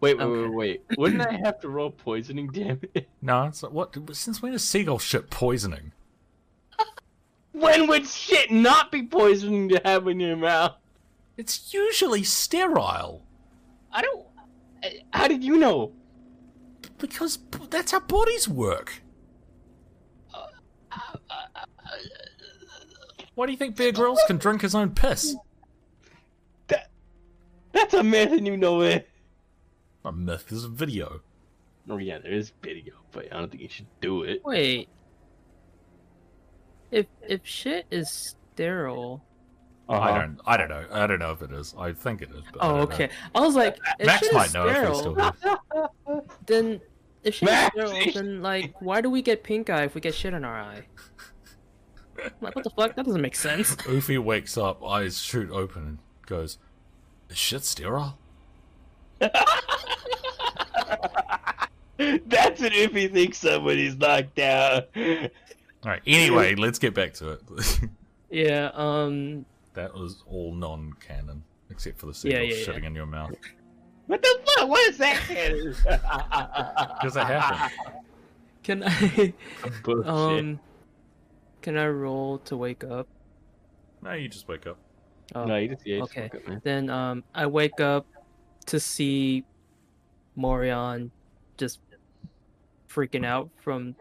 Wait, 0.02 0.18
wait, 0.18 0.24
Okay. 0.24 0.50
wait, 0.50 0.82
wait. 0.90 0.98
Wouldn't 0.98 1.22
I 1.22 1.34
have 1.44 1.60
to 1.62 1.70
roll 1.70 1.92
poisoning 1.92 2.48
damage? 2.48 2.90
No, 3.22 3.44
it's 3.46 3.62
what? 3.64 3.96
Since 4.16 4.42
when 4.42 4.54
is 4.54 4.64
seagull 4.64 5.00
shit 5.00 5.30
poisoning? 5.30 5.92
When 7.52 7.88
would 7.88 8.08
shit 8.08 8.52
not 8.52 8.92
be 8.92 9.04
poisoning 9.04 9.68
to 9.70 9.82
have 9.84 10.08
in 10.08 10.20
your 10.22 10.38
mouth? 10.38 10.76
It's 11.36 11.74
usually 11.74 12.24
sterile 12.24 13.24
I 13.92 14.02
don't. 14.02 14.26
How 15.12 15.28
did 15.28 15.44
you 15.44 15.58
know? 15.58 15.92
Because 17.00 17.38
b- 17.38 17.60
that's 17.70 17.92
how 17.92 18.00
bodies 18.02 18.48
work. 18.48 19.02
Why 23.36 23.46
do 23.46 23.52
you 23.52 23.58
think 23.58 23.76
Bear 23.78 23.92
Grylls 23.92 24.20
can 24.28 24.38
drink 24.38 24.62
his 24.62 24.76
own 24.76 24.90
piss? 24.92 25.36
That, 26.68 26.90
that's 27.72 27.94
a 27.94 28.04
myth, 28.04 28.32
and 28.34 28.46
you 28.46 28.58
know 28.58 28.82
it. 28.82 29.08
A 30.04 30.12
myth. 30.12 30.52
is 30.52 30.66
a 30.66 30.70
video. 30.70 31.22
Oh 31.90 31.98
yeah, 31.98 32.18
there 32.20 32.34
is 32.34 32.52
video, 32.62 32.94
but 33.12 33.34
I 33.34 33.38
don't 33.40 33.50
think 33.50 33.64
you 33.64 33.70
should 33.70 33.88
do 34.02 34.24
it. 34.24 34.42
Wait. 34.44 34.90
If 36.92 37.06
if 37.28 37.42
shit 37.44 37.86
is 37.92 38.10
sterile. 38.10 39.24
I 39.88 39.96
uh-huh. 39.96 40.20
don't. 40.20 40.40
I 40.46 40.58
don't 40.58 40.70
know. 40.70 40.86
I 40.92 41.08
don't 41.08 41.20
know 41.20 41.32
if 41.32 41.42
it 41.42 41.52
is. 41.52 41.74
I 41.78 41.94
think 41.94 42.22
it 42.22 42.30
is. 42.32 42.44
But 42.54 42.62
I 42.62 42.66
Oh, 42.68 42.70
don't 42.70 42.90
know. 42.90 42.96
okay. 42.96 43.10
I 43.34 43.40
was 43.40 43.56
like, 43.56 43.78
if 44.00 44.06
Max 44.06 44.20
shit 44.26 44.34
might 44.34 44.48
is 44.48 44.54
know 44.54 44.68
if 44.68 44.88
he's 44.88 44.98
still 45.00 45.16
here. 45.16 46.20
then 46.46 46.82
if 47.24 47.36
she's 47.36 47.50
Max, 47.50 47.76
is 47.76 47.88
sterile, 47.88 48.12
then 48.14 48.42
like, 48.42 48.82
why 48.82 49.02
do 49.02 49.10
we 49.10 49.22
get 49.22 49.44
pink 49.44 49.70
eye 49.70 49.84
if 49.84 49.96
we 49.96 50.02
get 50.02 50.16
shit 50.16 50.34
in 50.34 50.44
our 50.46 50.60
eye? 50.60 50.84
Like, 52.42 52.56
what 52.56 52.64
the 52.64 52.70
fuck? 52.70 52.96
That 52.96 53.06
doesn't 53.06 53.22
make 53.22 53.36
sense. 53.36 53.76
Oofy 53.78 54.22
wakes 54.22 54.58
up, 54.58 54.84
eyes 54.84 55.20
shoot 55.20 55.50
open, 55.52 55.84
and 55.84 55.98
goes, 56.26 56.58
"Is 57.30 57.38
shit 57.38 57.64
sterile?" 57.64 58.18
That's 59.22 59.34
it 62.62 62.74
if 62.74 62.94
you 62.94 63.10
think 63.10 63.36
somebody's 63.36 63.98
knocked 63.98 64.40
out. 64.40 64.88
All 64.96 65.30
right. 65.86 66.02
Anyway, 66.08 66.56
let's 66.56 66.80
get 66.80 66.94
back 66.94 67.14
to 67.16 67.32
it. 67.32 67.42
Yeah. 68.32 68.70
Um. 68.76 69.44
that 69.74 69.92
was 69.92 70.22
all 70.28 70.54
non-canon, 70.54 71.42
except 71.72 71.98
for 72.00 72.06
the 72.06 72.12
Yeah, 72.12 72.14
seagull 72.14 72.42
yeah, 72.44 72.54
yeah. 72.54 72.64
shitting 72.66 72.84
in 72.86 72.94
your 72.94 73.08
mouth. 73.08 73.32
What 74.10 74.24
the 74.24 74.40
fuck? 74.44 74.68
What 74.68 74.90
is 74.90 74.98
that? 74.98 75.20
Because 77.00 77.16
it 77.16 77.26
happened. 77.26 77.72
Can 78.64 78.84
I? 78.84 79.34
Um. 80.04 80.60
Can 81.62 81.78
I 81.78 81.88
roll 81.90 82.40
to 82.40 82.58
wake 82.58 82.84
up? 82.84 83.08
No, 84.02 84.14
you 84.14 84.28
just 84.28 84.48
wake 84.48 84.66
up. 84.66 84.78
Oh, 85.36 85.46
no, 85.46 85.58
you 85.58 85.70
just 85.70 85.86
yeah. 85.86 85.98
you 85.98 86.02
just 86.02 86.12
okay. 86.12 86.30
woke 86.34 86.36
up, 86.42 86.48
man. 86.48 86.62
Then 86.64 86.90
um, 86.90 87.24
I 87.36 87.46
wake 87.46 87.80
up 87.80 88.08
to 88.66 88.80
see 88.80 89.46
Morion 90.36 91.12
just 91.58 91.80
freaking 92.90 93.28
out 93.28 93.52
from 93.62 93.96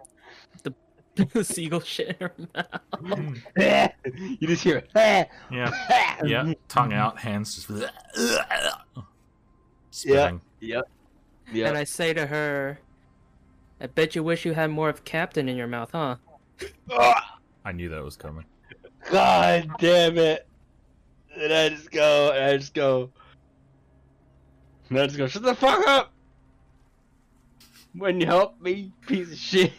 the, 0.63 0.73
the 1.35 1.45
seagull 1.45 1.81
shit 1.81 2.17
in 2.19 2.29
her 2.29 2.33
mouth. 2.55 3.91
you 4.41 4.49
just 4.49 4.65
hear. 4.65 4.85
"Ah, 4.97 5.27
Yeah. 5.51 5.71
ah." 5.71 6.17
Yeah. 6.25 6.55
Tongue 6.69 6.95
out, 6.95 7.19
hands 7.19 7.57
just. 7.57 7.69
Spitting. 9.99 10.41
Yep. 10.61 10.89
Yep. 11.53 11.69
And 11.69 11.77
I 11.77 11.83
say 11.83 12.13
to 12.13 12.27
her, 12.27 12.79
"I 13.81 13.89
bet 13.89 14.15
you 14.15 14.23
wish 14.23 14.45
you 14.45 14.53
had 14.53 14.71
more 14.71 14.89
of 14.89 15.05
Captain 15.05 15.49
in 15.49 15.57
your 15.57 15.67
mouth, 15.67 15.91
huh?" 15.91 16.17
Ah, 16.93 17.39
I 17.65 17.73
knew 17.73 17.89
that 17.89 18.05
was 18.05 18.17
coming. 18.17 18.45
God 19.11 19.69
damn 19.81 20.17
it! 20.19 20.47
And 21.35 21.53
I 21.53 21.71
just 21.71 21.91
go, 21.91 22.31
and 22.33 22.45
I 22.45 22.57
just 22.59 22.75
go, 22.75 23.11
and 24.89 25.01
I 25.01 25.07
just 25.07 25.19
go, 25.19 25.27
shut 25.27 25.43
the 25.43 25.55
fuck 25.57 25.85
up! 25.89 26.13
When 27.95 28.21
you 28.21 28.27
help 28.27 28.61
me, 28.61 28.93
piece 29.07 29.33
of 29.33 29.39
shit. 29.39 29.73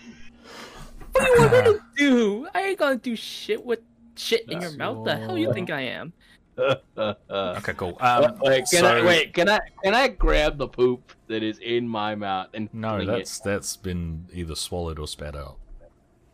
What 1.14 1.26
do 1.26 1.32
you 1.32 1.40
want 1.40 1.52
me 1.54 1.62
to 1.62 1.82
do? 1.96 2.48
I 2.54 2.62
ain't 2.64 2.80
gonna 2.80 2.98
do 2.98 3.16
shit 3.16 3.64
with 3.64 3.80
shit 4.18 4.44
in 4.50 4.60
your 4.60 4.72
That's 4.72 4.78
mouth. 4.78 5.06
The 5.06 5.16
hell 5.16 5.38
you 5.38 5.54
think 5.54 5.70
I 5.70 5.82
am? 5.82 6.12
Okay, 6.98 7.74
cool. 7.78 7.98
Um, 8.02 8.38
wait, 8.42 8.66
can 8.72 8.86
I 8.86 9.04
wait? 9.06 9.34
Can 9.34 9.50
I 9.50 9.60
can 9.84 9.94
I 9.96 10.08
grab 10.10 10.58
the 10.58 10.68
poop 10.68 11.14
that 11.28 11.42
is 11.44 11.58
in 11.60 11.88
my 11.88 12.16
mouth 12.16 12.48
and 12.54 12.70
No, 12.74 12.96
fling 12.96 13.08
that's 13.08 13.40
that's 13.40 13.78
been 13.78 14.26
either 14.34 14.56
swallowed 14.56 15.00
or 15.00 15.08
spat 15.08 15.36
out. 15.36 15.58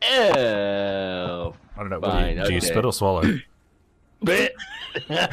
it? 0.02 0.35
Ew. 0.35 1.53
I 1.77 1.80
don't 1.80 1.89
know. 1.89 1.99
What 1.99 2.11
do, 2.11 2.18
you, 2.30 2.35
Fine, 2.38 2.45
do 2.47 2.53
you 2.53 2.61
spit 2.61 2.85
or 2.85 2.93
swallow? 2.93 3.23
Bit. 4.23 4.56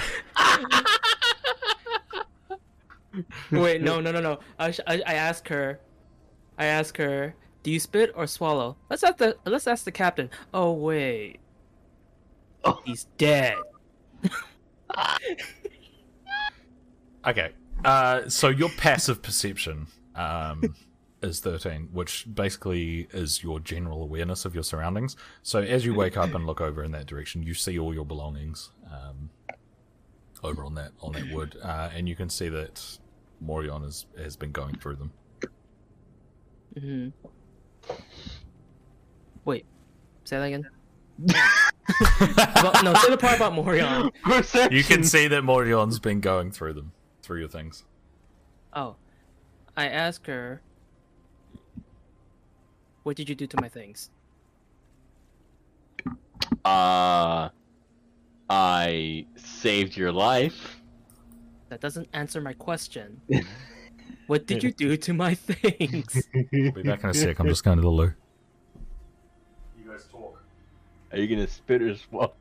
Wait, 3.51 3.83
no, 3.83 4.01
no, 4.01 4.11
no, 4.11 4.21
no. 4.21 4.39
I, 4.59 4.71
sh- 4.71 4.81
I, 4.87 5.03
I 5.07 5.15
ask 5.15 5.47
her. 5.49 5.81
I 6.59 6.65
ask 6.67 6.97
her, 6.97 7.35
"Do 7.63 7.71
you 7.71 7.79
spit 7.79 8.11
or 8.15 8.27
swallow?" 8.27 8.77
Let's 8.89 9.03
ask 9.03 9.19
the 9.19 9.37
let's 9.45 9.67
ask 9.67 9.85
the 9.85 9.93
captain. 9.93 10.31
Oh 10.55 10.73
wait, 10.73 11.41
Oh. 12.65 12.81
he's 12.85 13.05
dead. 13.19 13.57
Okay. 17.25 17.53
Uh, 17.85 18.29
so 18.29 18.49
your 18.49 18.69
passive 18.71 19.23
perception 19.23 19.87
um, 20.15 20.75
is 21.23 21.41
13, 21.41 21.89
which 21.93 22.27
basically 22.33 23.09
is 23.13 23.43
your 23.43 23.61
general 23.61 24.03
awareness 24.03 24.45
of 24.45 24.55
your 24.55 24.65
surroundings. 24.65 25.17
So 25.43 25.61
as 25.61 25.85
you 25.85 25.95
wake 25.95 26.17
up 26.17 26.35
and 26.35 26.47
look 26.47 26.61
over 26.61 26.83
in 26.83 26.91
that 26.93 27.07
direction, 27.07 27.43
you 27.43 27.55
see 27.55 27.79
all 27.79 27.95
your 27.95 28.05
belongings 28.05 28.71
um, 28.91 29.31
over 30.43 30.65
on 30.65 30.75
that 30.75 30.91
on 31.01 31.13
that 31.13 31.31
wood, 31.33 31.57
uh, 31.63 31.91
and 31.95 32.09
you 32.09 32.17
can 32.17 32.29
see 32.29 32.49
that 32.49 32.99
Morion 33.45 33.85
has 33.85 34.07
has 34.19 34.37
been 34.37 34.51
going 34.51 34.77
through 34.79 34.97
them. 34.97 35.13
hmm 36.77 37.09
Wait, 39.45 39.65
say 40.25 40.39
that 40.39 40.45
again. 40.45 40.69
well, 42.21 42.73
no, 42.85 42.95
say 42.95 43.11
the 43.11 43.19
part 43.19 43.37
about 43.37 43.53
Morion. 43.55 44.11
You 44.73 44.85
can 44.85 45.03
see 45.05 45.27
that 45.29 45.43
Morion's 45.43 45.99
been 45.99 46.21
going 46.21 46.51
through 46.53 46.75
them, 46.75 46.93
through 47.23 47.41
your 47.41 47.49
things. 47.49 47.85
Oh, 48.73 48.97
I 49.77 49.89
ask 49.89 50.27
her, 50.27 50.63
"What 53.03 53.17
did 53.17 53.29
you 53.29 53.35
do 53.35 53.47
to 53.47 53.61
my 53.61 53.69
things?" 53.69 54.11
Uh, 56.65 57.49
I 58.49 59.27
saved 59.37 59.97
your 59.97 60.13
life. 60.13 60.81
That 61.69 61.81
doesn't 61.81 62.09
answer 62.13 62.41
my 62.41 62.53
question. 62.53 63.21
what 64.27 64.47
did 64.47 64.63
you 64.63 64.73
do 64.73 64.97
to 64.97 65.13
my 65.15 65.35
things? 65.51 66.29
I'll 66.35 66.43
Be 66.51 66.83
back 66.83 67.03
in 67.03 67.11
a 67.11 67.15
sec. 67.15 67.39
I'm 67.39 67.49
just 67.49 67.65
going 67.65 67.79
to 67.79 67.83
the 67.83 67.89
loo. 67.91 68.13
You 71.13 71.19
guys 71.19 71.19
talk. 71.19 71.19
Are 71.19 71.19
you 71.19 71.29
gonna 71.29 71.49
spit 71.49 71.83
or 71.83 71.97
swallow? 71.97 72.33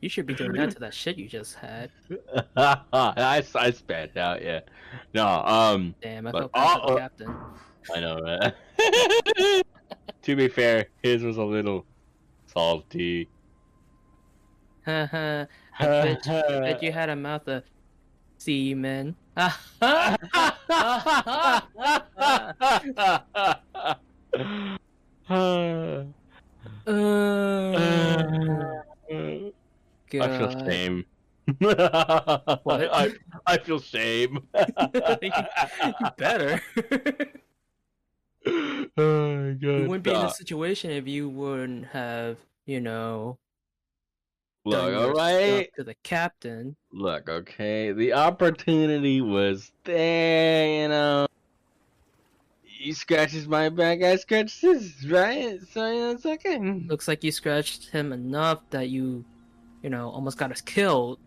You 0.00 0.10
should 0.10 0.26
be 0.26 0.34
doing 0.34 0.52
that 0.52 0.70
to 0.72 0.80
that 0.80 0.92
shit 0.92 1.16
you 1.16 1.26
just 1.26 1.54
had. 1.54 1.90
I, 2.56 3.42
I 3.54 3.70
spat 3.70 4.16
out, 4.18 4.42
yeah. 4.42 4.60
No, 5.14 5.26
um, 5.26 5.94
Damn, 6.02 6.26
I 6.26 6.30
But- 6.30 6.38
felt 6.40 6.52
bad 6.52 6.62
for 6.62 6.80
uh-oh. 6.82 6.94
the 6.94 7.00
captain. 7.00 7.34
I 7.94 8.00
know 8.00 8.20
that. 8.24 8.56
to 10.22 10.36
be 10.36 10.48
fair, 10.48 10.88
his 11.02 11.22
was 11.22 11.38
a 11.38 11.42
little 11.42 11.86
salty. 12.46 13.28
Haha, 14.84 15.46
I 15.78 15.86
bet, 15.86 16.28
I 16.28 16.60
bet 16.60 16.82
you 16.82 16.92
had 16.92 17.08
a 17.08 17.16
mouth 17.16 17.48
of 17.48 17.64
semen. 18.36 19.16
Uh, 26.86 27.74
I 29.10 29.52
feel 30.10 30.52
God. 30.52 30.66
shame. 30.66 31.04
I, 31.62 33.12
I 33.46 33.58
feel 33.58 33.80
shame. 33.80 34.46
you 35.22 35.30
better. 36.18 36.62
oh, 38.46 39.54
God. 39.54 39.62
you 39.62 39.88
wouldn't 39.88 40.02
be 40.02 40.12
in 40.12 40.22
this 40.22 40.36
situation 40.36 40.90
if 40.90 41.08
you 41.08 41.28
wouldn't 41.28 41.86
have, 41.86 42.38
you 42.66 42.80
know, 42.80 43.38
Look, 44.66 44.94
alright. 44.94 45.70
to 45.76 45.84
the 45.84 45.94
captain. 46.02 46.76
Look, 46.90 47.28
okay. 47.28 47.92
The 47.92 48.14
opportunity 48.14 49.20
was 49.20 49.70
there, 49.84 50.82
you 50.82 50.88
know. 50.88 51.26
He 52.84 52.92
scratches 52.92 53.48
my 53.48 53.70
back, 53.70 54.02
I 54.02 54.14
scratch 54.16 54.60
his, 54.60 55.08
right? 55.08 55.58
So, 55.72 55.90
you 55.90 56.00
know, 56.00 56.10
it's 56.10 56.26
okay. 56.26 56.58
Looks 56.58 57.08
like 57.08 57.24
you 57.24 57.32
scratched 57.32 57.88
him 57.88 58.12
enough 58.12 58.60
that 58.68 58.90
you, 58.90 59.24
you 59.82 59.88
know, 59.88 60.10
almost 60.10 60.36
got 60.36 60.50
us 60.52 60.60
killed. 60.60 61.18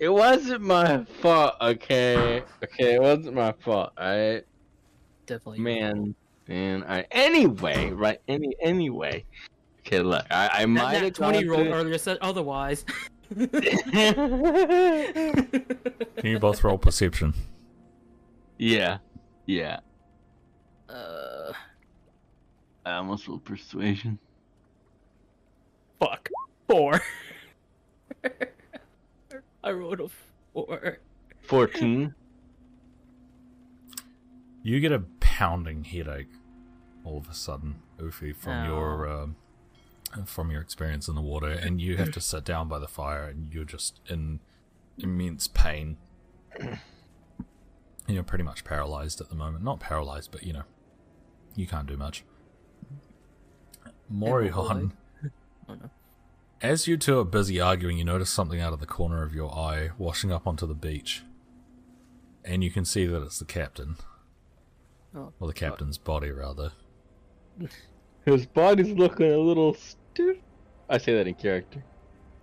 It 0.00 0.08
wasn't 0.08 0.62
my 0.62 1.04
fault, 1.22 1.54
okay? 1.60 2.42
Okay, 2.64 2.94
it 2.94 3.00
wasn't 3.00 3.34
my 3.36 3.52
fault, 3.52 3.92
alright? 3.96 4.44
definitely. 5.26 5.60
Man, 5.60 6.16
man. 6.48 6.84
I, 6.88 7.02
anyway, 7.12 7.90
right? 7.90 8.20
Any 8.26 8.56
anyway. 8.60 9.24
Okay, 9.86 10.00
look. 10.00 10.24
I, 10.32 10.50
I 10.52 10.60
That, 10.62 10.66
might 10.66 10.92
that 10.94 11.02
have 11.04 11.12
20 11.12 11.44
gone 11.44 11.48
rolled 11.48 11.68
earlier 11.68 11.96
said 11.96 12.18
otherwise. 12.20 12.84
Can 13.38 13.46
you 16.24 16.40
both 16.40 16.64
roll 16.64 16.76
perception? 16.76 17.34
yeah, 18.58 18.98
yeah. 19.46 19.78
Uh, 20.88 21.52
I 22.84 22.92
almost 22.94 23.26
rolled 23.28 23.44
persuasion. 23.44 24.18
fuck. 26.00 26.28
Four. 26.68 27.00
I 29.64 29.70
rolled 29.70 30.00
a 30.00 30.08
four. 30.52 30.98
Fourteen. 31.42 32.14
You 34.62 34.80
get 34.80 34.90
a 34.90 35.04
pounding 35.20 35.84
headache 35.84 36.26
all 37.04 37.18
of 37.18 37.28
a 37.28 37.34
sudden, 37.34 37.76
Ufi, 38.00 38.34
from 38.34 38.64
your 38.66 39.08
um, 39.08 39.36
from 40.24 40.50
your 40.50 40.60
experience 40.60 41.08
in 41.08 41.14
the 41.14 41.20
water, 41.20 41.48
and 41.48 41.80
you 41.80 41.96
have 41.96 42.10
to 42.12 42.20
sit 42.20 42.44
down 42.44 42.68
by 42.68 42.78
the 42.78 42.88
fire, 42.88 43.24
and 43.24 43.52
you're 43.54 43.64
just 43.64 44.00
in 44.08 44.40
immense 44.98 45.46
pain. 45.48 45.96
You're 48.08 48.22
pretty 48.22 48.44
much 48.44 48.62
paralyzed 48.62 49.20
at 49.20 49.30
the 49.30 49.34
moment. 49.34 49.64
Not 49.64 49.80
paralyzed, 49.80 50.30
but 50.30 50.44
you 50.44 50.52
know, 50.52 50.62
you 51.56 51.66
can't 51.66 51.86
do 51.86 51.96
much. 51.96 52.24
Morion, 54.12 54.92
Oh 55.68 55.74
no. 55.74 55.90
as 56.62 56.86
you 56.86 56.96
two 56.96 57.18
are 57.18 57.24
busy 57.24 57.60
arguing, 57.60 57.98
you 57.98 58.04
notice 58.04 58.30
something 58.30 58.60
out 58.60 58.72
of 58.72 58.78
the 58.80 58.86
corner 58.86 59.22
of 59.24 59.34
your 59.34 59.52
eye 59.52 59.90
washing 59.98 60.30
up 60.32 60.46
onto 60.46 60.66
the 60.66 60.74
beach, 60.74 61.22
and 62.44 62.62
you 62.62 62.70
can 62.70 62.84
see 62.84 63.06
that 63.06 63.22
it's 63.22 63.38
the 63.40 63.44
captain, 63.44 63.96
Oh. 65.14 65.32
or 65.40 65.48
the 65.48 65.54
captain's 65.54 65.98
body, 65.98 66.30
rather. 66.30 66.72
His 68.24 68.46
body's 68.46 68.90
looking 68.90 69.32
a 69.32 69.38
little 69.38 69.74
stiff. 69.74 70.36
I 70.88 70.98
say 70.98 71.14
that 71.16 71.26
in 71.26 71.34
character. 71.34 71.82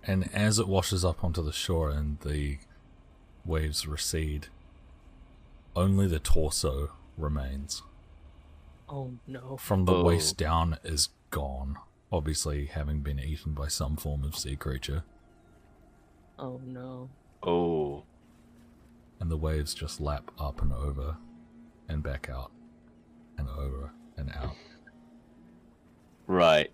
And 0.06 0.28
as 0.34 0.58
it 0.58 0.68
washes 0.68 1.02
up 1.04 1.24
onto 1.24 1.42
the 1.42 1.52
shore 1.52 1.88
and 1.88 2.20
the 2.20 2.58
waves 3.44 3.86
recede, 3.86 4.48
only 5.74 6.06
the 6.06 6.18
torso 6.18 6.90
remains. 7.16 7.82
Oh 8.88 9.12
no. 9.26 9.56
From 9.56 9.84
the 9.86 9.94
Oh. 9.94 10.04
waist 10.04 10.36
down 10.36 10.78
is 10.84 11.08
gone, 11.30 11.78
obviously 12.12 12.66
having 12.66 13.00
been 13.00 13.18
eaten 13.18 13.52
by 13.54 13.68
some 13.68 13.96
form 13.96 14.24
of 14.24 14.36
sea 14.36 14.56
creature, 14.56 15.04
Oh 16.38 16.60
no. 16.64 17.08
Oh. 17.42 18.04
and 19.20 19.30
the 19.30 19.36
waves 19.36 19.74
just 19.74 20.00
lap 20.00 20.30
up 20.38 20.60
and 20.62 20.72
over 20.72 21.16
and 21.88 22.02
back 22.02 22.28
out 22.28 22.50
and 23.38 23.48
over 23.48 23.90
and 24.16 24.30
out. 24.32 24.54
Right. 26.26 26.70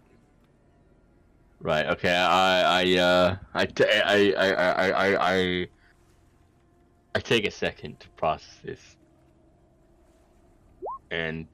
Right. 1.60 1.86
Okay. 1.86 2.14
I. 2.14 2.80
I. 2.82 2.96
Uh. 2.98 3.36
I. 3.54 3.66
ta- 3.66 3.84
I. 4.04 4.32
I. 4.36 4.48
I. 4.52 4.72
I. 4.72 4.90
I. 4.90 5.32
I, 5.62 5.68
I 7.14 7.18
take 7.20 7.44
a 7.46 7.50
second 7.50 7.98
to 8.00 8.08
process 8.10 8.58
this. 8.64 8.96
And. 11.10 11.46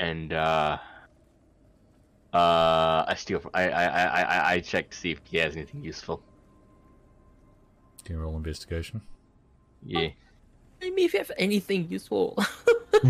And. 0.00 0.32
Uh. 0.32 0.78
Uh. 2.32 3.04
I 3.06 3.14
steal. 3.16 3.40
I. 3.54 3.68
I. 3.70 3.84
I. 3.84 4.22
I. 4.22 4.52
I 4.54 4.60
check 4.60 4.90
to 4.90 4.96
see 4.96 5.12
if 5.12 5.20
he 5.24 5.36
has 5.38 5.54
anything 5.54 5.84
useful. 5.84 6.20
Can 8.04 8.16
you 8.16 8.22
roll 8.22 8.36
investigation? 8.36 9.02
Yeah. 9.84 10.08
I 10.82 10.90
mean, 10.90 11.06
if 11.06 11.12
you 11.12 11.20
have 11.20 11.30
anything 11.36 11.86
useful. 11.90 12.36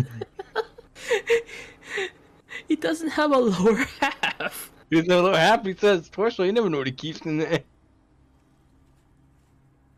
he 2.67 2.75
doesn't 2.75 3.09
have 3.09 3.31
a 3.31 3.37
lower 3.37 3.85
half. 3.99 4.71
He's 4.89 5.07
a 5.07 5.21
lower 5.21 5.37
half. 5.37 5.65
He 5.65 5.73
Says 5.73 6.09
torso. 6.09 6.43
You 6.43 6.51
never 6.51 6.69
know 6.69 6.79
what 6.79 6.87
he 6.87 6.93
keeps 6.93 7.21
in 7.21 7.37
there. 7.37 7.61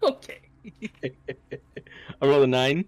Okay. 0.03 0.39
I 2.21 2.25
roll 2.25 2.43
a 2.43 2.47
nine. 2.47 2.85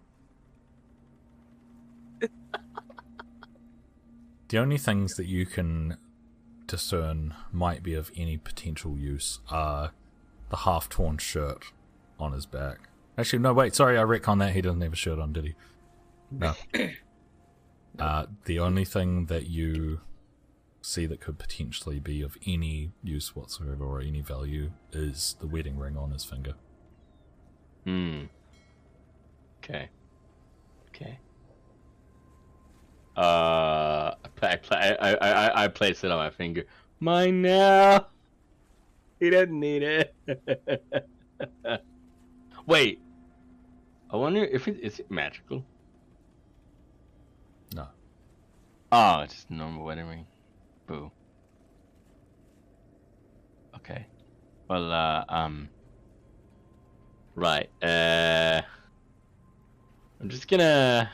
The 4.50 4.58
only 4.60 4.78
things 4.78 5.16
that 5.16 5.26
you 5.26 5.46
can 5.46 5.98
discern 6.68 7.34
might 7.52 7.84
be 7.84 7.94
of 7.94 8.12
any 8.16 8.38
potential 8.38 8.98
use 8.98 9.40
are 9.50 9.92
the 10.50 10.58
half 10.58 10.90
torn 10.90 11.18
shirt 11.18 11.66
on 12.20 12.32
his 12.34 12.46
back. 12.46 12.90
Actually, 13.18 13.40
no, 13.40 13.54
wait, 13.54 13.74
sorry, 13.74 13.98
I 13.98 14.04
retcon 14.04 14.40
that. 14.40 14.54
He 14.54 14.62
doesn't 14.62 14.82
have 14.82 14.94
a 14.94 14.96
shirt 14.96 15.20
on, 15.20 15.34
did 15.34 15.46
he? 15.46 15.56
No. 16.32 16.54
uh, 18.00 18.26
the 18.46 18.60
only 18.60 18.84
thing 18.84 19.28
that 19.28 19.48
you 19.48 20.02
see 20.82 21.06
that 21.06 21.22
could 21.22 21.38
potentially 21.38 22.00
be 22.00 22.22
of 22.22 22.36
any 22.46 22.92
use 23.04 23.36
whatsoever 23.36 23.86
or 23.86 24.02
any 24.02 24.22
value 24.22 24.72
is 24.92 25.36
the 25.40 25.48
wedding 25.48 25.78
ring 25.78 25.96
on 25.96 26.12
his 26.12 26.26
finger. 26.26 26.56
Hmm. 27.86 28.24
Okay. 29.64 29.90
Okay. 30.90 31.20
Uh, 33.16 34.14
I, 34.42 34.60
I, 34.72 34.76
I, 34.76 34.96
I, 35.00 35.30
I, 35.30 35.64
I 35.64 35.68
place 35.70 36.04
it 36.04 36.12
on 36.12 36.18
my 36.18 36.30
finger. 36.30 36.66
Mine 37.00 37.42
now. 37.42 38.08
He 39.20 39.30
doesn't 39.30 39.58
need 39.58 39.84
it. 39.84 40.14
Wait. 42.66 43.00
I 44.12 44.18
wonder 44.18 44.44
if 44.44 44.68
it 44.68 44.80
is 44.82 45.00
it 45.00 45.10
magical. 45.10 45.64
No. 47.74 47.88
Oh, 48.92 49.22
it's 49.22 49.34
just 49.34 49.50
a 49.50 49.54
normal 49.54 49.86
wedding 49.86 50.08
ring. 50.08 50.26
Boo. 50.88 51.12
Okay. 53.76 54.06
Well, 54.70 54.92
uh, 54.92 55.24
um. 55.30 55.70
Right. 57.36 57.70
Uh. 57.82 58.62
I'm 60.20 60.30
just 60.30 60.48
gonna. 60.48 61.10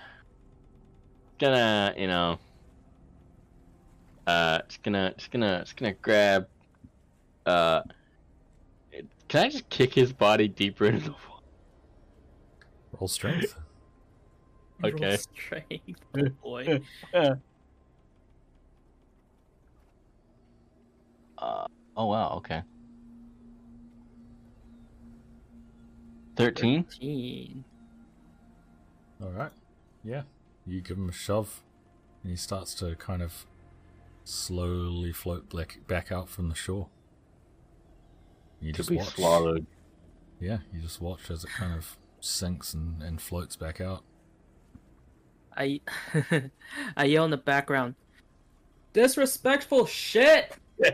Gonna, 1.42 1.96
you 1.98 2.06
know. 2.06 2.38
Uh, 4.28 4.60
just 4.68 4.84
gonna, 4.84 5.12
just 5.18 5.32
gonna, 5.32 5.62
just 5.62 5.76
gonna 5.76 5.94
grab. 5.94 6.48
Uh. 7.48 7.82
Can 9.28 9.46
I 9.46 9.50
just 9.50 9.68
kick 9.70 9.94
his 9.94 10.14
body 10.14 10.48
deeper 10.48 10.86
into 10.86 11.06
the 11.06 11.12
wall? 11.12 11.42
Roll 13.00 13.08
strength. 13.08 13.56
okay. 14.84 14.94
Roll 14.94 14.94
Okay. 14.94 15.18
Strength. 15.18 16.02
Oh 16.16 16.30
boy. 16.44 16.82
Uh, 17.14 17.36
oh 21.98 22.06
wow, 22.06 22.34
okay. 22.38 22.62
13? 26.36 26.84
13. 26.84 27.64
Alright. 29.24 29.52
Yeah. 30.04 30.22
You 30.66 30.82
give 30.82 30.98
him 30.98 31.10
a 31.10 31.14
shove, 31.14 31.64
and 32.24 32.32
he 32.32 32.38
starts 32.38 32.74
to 32.76 32.96
kind 32.96 33.22
of 33.22 33.46
slowly 34.24 35.12
float 35.12 35.50
back, 35.56 35.80
back 35.88 36.12
out 36.12 36.30
from 36.30 36.50
the 36.50 36.56
shore. 36.56 36.88
You 38.60 38.72
To 38.74 38.78
just 38.78 38.90
be 38.90 38.98
watch. 38.98 39.16
swallowed. 39.16 39.66
Yeah, 40.40 40.60
you 40.74 40.82
just 40.82 41.02
watch 41.02 41.30
as 41.32 41.44
it 41.44 41.50
kind 41.50 41.74
of 41.74 41.98
sinks 42.20 42.74
and, 42.74 43.02
and 43.02 43.20
floats 43.22 43.56
back 43.56 43.82
out. 43.82 44.04
I 45.58 45.82
I 46.98 47.06
yell 47.06 47.26
in 47.26 47.32
the 47.32 47.38
background. 47.38 47.96
Disrespectful 48.94 49.86
shit. 49.86 50.54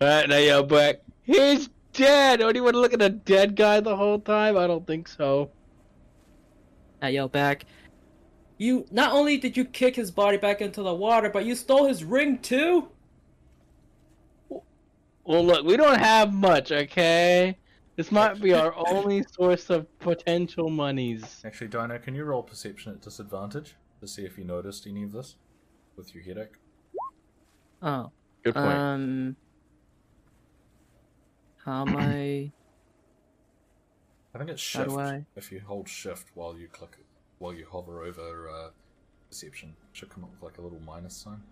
Alright, 0.00 0.28
now 0.28 0.36
yell 0.36 0.62
back. 0.62 1.00
He's 1.24 1.68
dead! 1.92 2.40
Oh, 2.40 2.52
do 2.52 2.58
you 2.58 2.64
want 2.64 2.74
to 2.74 2.80
look 2.80 2.94
at 2.94 3.02
a 3.02 3.08
dead 3.10 3.56
guy 3.56 3.80
the 3.80 3.96
whole 3.96 4.18
time? 4.20 4.56
I 4.56 4.66
don't 4.66 4.86
think 4.86 5.08
so. 5.08 5.50
I 7.00 7.10
yell 7.10 7.28
back. 7.28 7.64
You 8.58 8.86
not 8.90 9.12
only 9.12 9.36
did 9.36 9.56
you 9.56 9.64
kick 9.64 9.94
his 9.96 10.10
body 10.10 10.36
back 10.36 10.60
into 10.60 10.82
the 10.82 10.94
water, 10.94 11.30
but 11.30 11.44
you 11.44 11.54
stole 11.54 11.86
his 11.86 12.02
ring 12.02 12.38
too. 12.38 12.88
Well, 15.24 15.44
look, 15.44 15.64
we 15.64 15.76
don't 15.76 15.98
have 15.98 16.32
much, 16.32 16.72
okay? 16.72 17.58
This 17.96 18.10
might 18.10 18.40
be 18.40 18.54
our 18.54 18.74
only 18.88 19.24
source 19.30 19.70
of 19.70 19.86
potential 19.98 20.70
monies. 20.70 21.42
Actually, 21.44 21.68
Dino, 21.68 21.98
can 21.98 22.14
you 22.14 22.24
roll 22.24 22.42
perception 22.42 22.92
at 22.92 23.02
disadvantage 23.02 23.74
to 24.00 24.08
see 24.08 24.24
if 24.24 24.38
you 24.38 24.44
noticed 24.44 24.86
any 24.86 25.02
of 25.02 25.12
this 25.12 25.36
with 25.96 26.14
your 26.14 26.24
headache? 26.24 26.54
Oh. 27.82 28.10
Good 28.42 28.54
point. 28.54 28.66
Um. 28.66 29.36
How 31.64 31.82
am 31.82 31.96
I? 31.96 32.52
I 34.34 34.38
think 34.38 34.50
it's 34.50 34.60
shift. 34.60 34.90
If 35.36 35.50
you 35.50 35.60
hold 35.60 35.88
shift 35.88 36.28
while 36.34 36.56
you 36.56 36.68
click, 36.68 36.96
while 37.38 37.54
you 37.54 37.66
hover 37.70 38.02
over 38.04 38.48
uh, 38.50 38.68
perception, 39.28 39.70
it 39.70 39.96
should 39.96 40.10
come 40.10 40.24
up 40.24 40.30
with 40.32 40.42
like 40.42 40.58
a 40.58 40.60
little 40.60 40.80
minus 40.80 41.16
sign. 41.16 41.42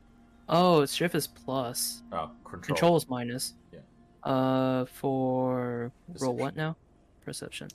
Oh, 0.48 0.84
shift 0.86 1.14
is 1.14 1.26
plus. 1.26 2.02
Oh, 2.12 2.30
control. 2.44 2.60
Control 2.62 2.96
is 2.96 3.08
minus. 3.08 3.54
Yeah. 3.72 3.80
Uh, 4.22 4.84
for 4.86 5.90
Perception. 6.06 6.26
roll 6.26 6.36
what 6.36 6.56
now? 6.56 6.76
Perception. 7.24 7.68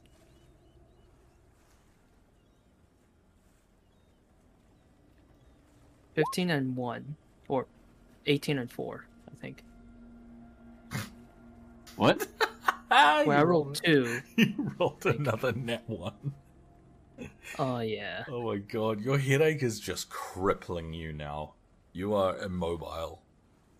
Fifteen 6.14 6.49
and 6.49 6.76
one, 6.76 7.15
or 7.48 7.68
eighteen 8.26 8.57
and 8.60 8.69
four, 8.72 9.06
I 9.30 9.41
think. 9.41 9.64
what? 11.95 12.28
Where 12.91 13.38
I 13.38 13.43
rolled 13.43 13.76
2. 13.84 14.22
You 14.38 14.72
rolled 14.80 15.05
another 15.05 15.51
net 15.53 15.84
one. 15.88 16.34
Oh, 17.59 17.80
yeah. 17.80 18.23
Oh 18.30 18.43
my 18.43 18.57
god, 18.57 18.99
your 19.01 19.18
headache 19.18 19.63
is 19.63 19.80
just 19.80 20.09
crippling 20.09 20.93
you 20.93 21.13
now. 21.13 21.53
You 21.93 22.13
are 22.15 22.38
immobile. 22.38 23.22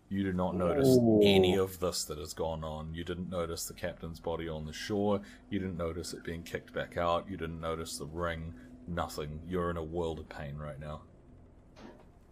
You 0.08 0.22
do 0.24 0.32
not 0.32 0.54
notice 0.56 0.88
Oh. 0.90 1.20
any 1.22 1.56
of 1.56 1.80
this 1.80 2.04
that 2.04 2.18
has 2.18 2.34
gone 2.34 2.62
on. 2.64 2.94
You 2.94 3.02
didn't 3.04 3.30
notice 3.30 3.64
the 3.66 3.74
captain's 3.74 4.20
body 4.20 4.48
on 4.48 4.66
the 4.66 4.72
shore. 4.72 5.20
You 5.50 5.58
didn't 5.58 5.78
notice 5.78 6.12
it 6.12 6.22
being 6.22 6.42
kicked 6.42 6.72
back 6.74 6.96
out. 6.96 7.28
You 7.30 7.36
didn't 7.36 7.60
notice 7.60 7.96
the 7.98 8.06
ring. 8.06 8.52
Nothing. 8.86 9.40
You're 9.48 9.70
in 9.70 9.76
a 9.78 9.82
world 9.82 10.18
of 10.18 10.28
pain 10.28 10.56
right 10.56 10.78
now. 10.78 11.00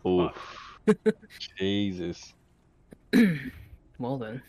Oof. 0.07 0.32
Jesus. 1.59 2.35
Well, 3.98 4.19
then. 4.19 4.43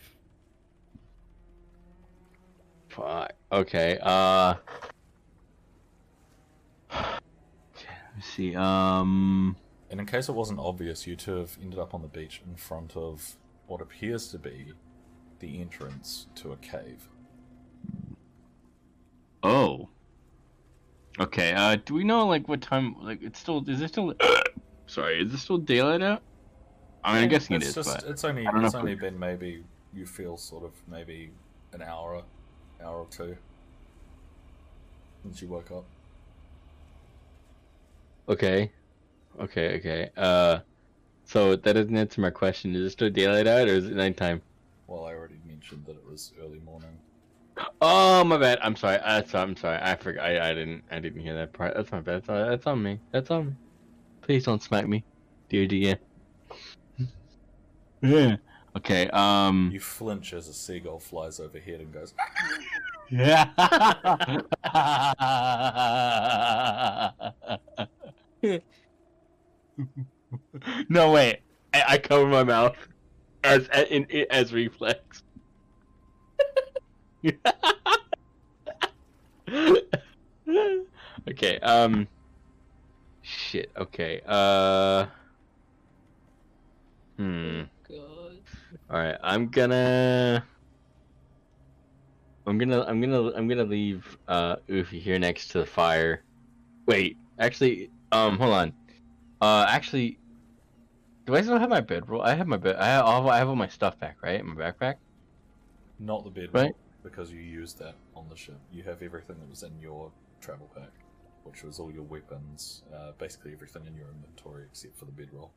Fuck. 2.92 3.32
Okay. 3.50 3.98
Uh. 4.02 4.54
Let's 6.90 8.26
see. 8.34 8.54
Um. 8.54 9.56
And 9.90 10.00
in 10.00 10.06
case 10.06 10.28
it 10.28 10.32
wasn't 10.32 10.58
obvious, 10.58 11.06
you 11.06 11.16
two 11.16 11.36
have 11.36 11.58
ended 11.62 11.78
up 11.78 11.94
on 11.94 12.02
the 12.02 12.08
beach 12.08 12.42
in 12.46 12.56
front 12.56 12.96
of 12.96 13.36
what 13.66 13.80
appears 13.80 14.28
to 14.28 14.38
be 14.38 14.72
the 15.40 15.60
entrance 15.60 16.26
to 16.36 16.52
a 16.52 16.56
cave. 16.56 17.08
Oh. 19.42 19.88
Okay. 21.18 21.52
Uh. 21.52 21.76
Do 21.84 21.94
we 21.94 22.04
know 22.04 22.26
like 22.26 22.48
what 22.48 22.60
time? 22.60 22.96
Like 23.02 23.22
it's 23.22 23.38
still. 23.38 23.64
Is 23.68 23.80
it 23.80 23.88
still? 23.88 24.14
Sorry. 24.86 25.22
Is 25.22 25.32
it 25.32 25.38
still 25.38 25.58
daylight 25.58 26.02
out? 26.02 26.22
I 27.04 27.14
mean, 27.14 27.24
I'm 27.24 27.28
guessing 27.30 27.56
it 27.56 27.62
it's 27.62 27.74
just 27.74 28.00
but 28.02 28.08
it's 28.08 28.22
only 28.24 28.46
I 28.46 28.52
don't 28.52 28.60
know 28.60 28.66
it's 28.66 28.74
only 28.76 28.94
we- 28.94 29.00
been 29.00 29.18
maybe 29.18 29.64
you 29.92 30.06
feel 30.06 30.36
sort 30.36 30.64
of 30.64 30.70
maybe 30.88 31.32
an 31.72 31.82
hour, 31.82 32.22
hour 32.82 32.98
or 33.00 33.06
two 33.10 33.36
since 35.22 35.40
you 35.42 35.48
woke 35.48 35.70
up. 35.70 35.84
okay. 38.28 38.70
Okay. 39.40 39.76
Okay. 39.78 40.10
Uh. 40.16 40.58
So 41.24 41.56
that 41.56 41.72
doesn't 41.72 41.96
answer 41.96 42.20
my 42.20 42.30
question. 42.30 42.74
Is 42.74 42.82
it 42.82 42.90
still 42.90 43.10
daylight 43.10 43.46
out 43.46 43.68
or 43.68 43.72
is 43.72 43.86
it 43.86 43.94
nighttime? 43.94 44.42
Well, 44.86 45.06
I 45.06 45.14
already 45.14 45.38
mentioned 45.46 45.84
that 45.86 45.92
it 45.96 46.04
was 46.08 46.32
early 46.42 46.58
morning. 46.60 46.98
Oh 47.80 48.24
my 48.24 48.36
bad. 48.36 48.58
I'm 48.62 48.76
sorry. 48.76 48.98
That's 48.98 49.34
I'm 49.34 49.56
sorry. 49.56 49.78
I 49.80 49.94
forgot. 49.96 50.24
I, 50.24 50.50
I 50.50 50.54
didn't 50.54 50.82
I 50.90 50.98
didn't 50.98 51.20
hear 51.20 51.34
that 51.34 51.52
part. 51.52 51.74
That's 51.74 51.90
my 51.92 52.00
bad. 52.00 52.22
That's, 52.22 52.28
on- 52.28 52.48
that's 52.48 52.66
on 52.66 52.82
me. 52.82 52.98
That's 53.12 53.30
on 53.30 53.46
me. 53.46 53.52
Please 54.22 54.44
don't 54.44 54.62
smack 54.62 54.86
me, 54.88 55.04
dear 55.48 55.66
DM. 55.66 55.98
Yeah. 58.02 58.36
Okay. 58.76 59.08
Um. 59.10 59.70
You 59.72 59.80
flinch 59.80 60.32
as 60.32 60.48
a 60.48 60.54
seagull 60.54 60.98
flies 60.98 61.38
overhead 61.40 61.80
and 61.80 61.92
goes. 61.92 62.14
Yeah. 63.10 63.50
no 70.88 71.10
wait. 71.12 71.40
I, 71.74 71.84
I 71.88 71.98
cover 71.98 72.26
my 72.26 72.44
mouth 72.44 72.76
as 73.44 73.68
in, 73.90 74.04
in 74.04 74.26
as 74.30 74.54
reflex. 74.54 75.22
okay. 81.28 81.58
Um. 81.60 82.08
Shit. 83.20 83.70
Okay. 83.76 84.22
Uh. 84.26 85.06
Hmm. 87.18 87.62
God. 87.88 88.21
All 88.92 88.98
right, 88.98 89.16
I'm 89.22 89.48
gonna, 89.48 90.44
I'm 92.46 92.58
gonna, 92.58 92.82
I'm 92.82 93.00
gonna, 93.00 93.30
I'm 93.32 93.48
gonna 93.48 93.64
leave 93.64 94.18
uh 94.28 94.56
Oofy 94.68 95.00
here 95.00 95.18
next 95.18 95.48
to 95.52 95.60
the 95.60 95.66
fire. 95.66 96.24
Wait, 96.86 97.16
actually, 97.38 97.90
um, 98.12 98.36
hold 98.36 98.52
on. 98.52 98.72
Uh, 99.40 99.64
actually, 99.66 100.18
do 101.24 101.34
I 101.34 101.40
still 101.40 101.58
have 101.58 101.70
my 101.70 101.80
bedroll? 101.80 102.20
I 102.20 102.34
have 102.34 102.46
my 102.46 102.58
bed. 102.58 102.76
I 102.76 102.84
have, 102.86 103.06
all- 103.06 103.30
I 103.30 103.38
have 103.38 103.48
all 103.48 103.56
my 103.56 103.68
stuff 103.68 103.98
back, 103.98 104.18
right? 104.22 104.44
My 104.44 104.54
backpack. 104.54 104.96
Not 105.98 106.24
the 106.24 106.30
bed, 106.30 106.50
Right. 106.52 106.74
because 107.02 107.32
you 107.32 107.40
used 107.40 107.78
that 107.78 107.94
on 108.14 108.28
the 108.28 108.36
ship. 108.36 108.58
You 108.72 108.82
have 108.82 109.00
everything 109.00 109.36
that 109.40 109.48
was 109.48 109.62
in 109.62 109.72
your 109.80 110.10
travel 110.42 110.68
pack, 110.74 110.90
which 111.44 111.62
was 111.62 111.78
all 111.78 111.90
your 111.90 112.02
weapons, 112.02 112.82
uh, 112.94 113.12
basically 113.18 113.52
everything 113.52 113.86
in 113.86 113.96
your 113.96 114.08
inventory 114.08 114.64
except 114.70 114.98
for 114.98 115.06
the 115.06 115.12
bedroll, 115.12 115.50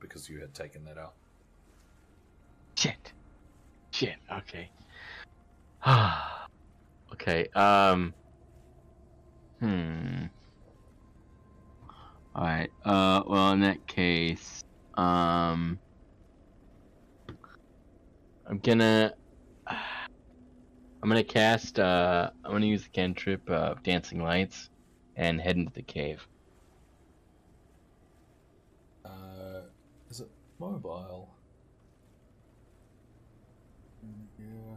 because 0.00 0.28
you 0.28 0.40
had 0.40 0.52
taken 0.52 0.84
that 0.86 0.98
out. 0.98 1.14
Shit. 4.02 4.10
Shit. 4.10 4.18
Okay. 4.38 4.70
okay. 7.12 7.48
Um. 7.54 8.14
Hmm. 9.60 10.24
All 12.34 12.44
right. 12.44 12.70
Uh. 12.84 13.22
Well, 13.26 13.52
in 13.52 13.60
that 13.60 13.86
case, 13.86 14.60
um, 14.94 15.78
I'm 18.48 18.58
gonna. 18.58 19.12
I'm 19.66 21.08
gonna 21.08 21.24
cast. 21.24 21.78
Uh. 21.78 22.30
I'm 22.44 22.52
gonna 22.52 22.66
use 22.66 22.82
the 22.84 22.90
cantrip 22.90 23.48
of 23.48 23.82
dancing 23.84 24.22
lights, 24.22 24.68
and 25.16 25.40
head 25.40 25.56
into 25.56 25.72
the 25.72 25.82
cave. 25.82 26.26
Uh, 29.04 29.62
is 30.10 30.20
it 30.20 30.28
mobile? 30.58 31.28
Mm, 34.04 34.26
Yeah. 34.38 34.76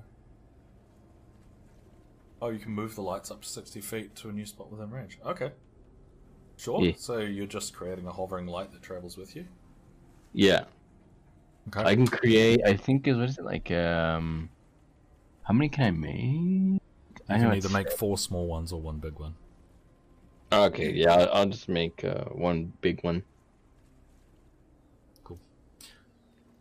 Oh, 2.41 2.49
you 2.49 2.59
can 2.59 2.71
move 2.71 2.95
the 2.95 3.01
lights 3.01 3.31
up 3.31 3.41
to 3.41 3.47
60 3.47 3.81
feet 3.81 4.15
to 4.17 4.29
a 4.29 4.31
new 4.31 4.45
spot 4.45 4.71
within 4.71 4.91
range. 4.91 5.17
Okay. 5.25 5.51
Sure. 6.57 6.81
Yeah. 6.81 6.93
So 6.97 7.19
you're 7.19 7.45
just 7.45 7.73
creating 7.73 8.07
a 8.07 8.11
hovering 8.11 8.47
light 8.47 8.71
that 8.73 8.81
travels 8.81 9.17
with 9.17 9.35
you? 9.35 9.45
Yeah. 10.33 10.65
Okay. 11.69 11.83
I 11.83 11.95
can 11.95 12.07
create. 12.07 12.61
I 12.65 12.75
think 12.75 13.07
is 13.07 13.17
what 13.17 13.29
is 13.29 13.37
it 13.37 13.45
like? 13.45 13.71
Um. 13.71 14.49
How 15.43 15.53
many 15.53 15.69
can 15.69 15.83
I 15.85 15.91
make? 15.91 16.15
you 16.15 16.79
I 17.29 17.37
can 17.37 17.53
either 17.53 17.69
make 17.69 17.91
four 17.91 18.17
small 18.17 18.47
ones 18.47 18.71
or 18.71 18.81
one 18.81 18.97
big 18.97 19.19
one. 19.19 19.35
Okay, 20.51 20.91
yeah, 20.91 21.13
I'll, 21.13 21.29
I'll 21.33 21.45
just 21.45 21.69
make 21.69 22.03
uh, 22.03 22.25
one 22.25 22.73
big 22.81 23.03
one. 23.03 23.23
Cool. 25.23 25.39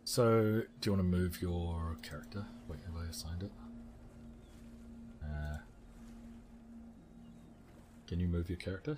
So, 0.03 0.63
do 0.81 0.89
you 0.89 0.91
want 0.91 0.99
to 0.99 1.17
move 1.17 1.41
your 1.41 1.97
character? 2.01 2.45
Wait, 2.67 2.79
have 2.85 2.95
I 2.95 3.09
assigned 3.09 3.43
it? 3.43 3.51
Can 8.07 8.19
you 8.19 8.27
move 8.27 8.49
your 8.49 8.57
character? 8.57 8.97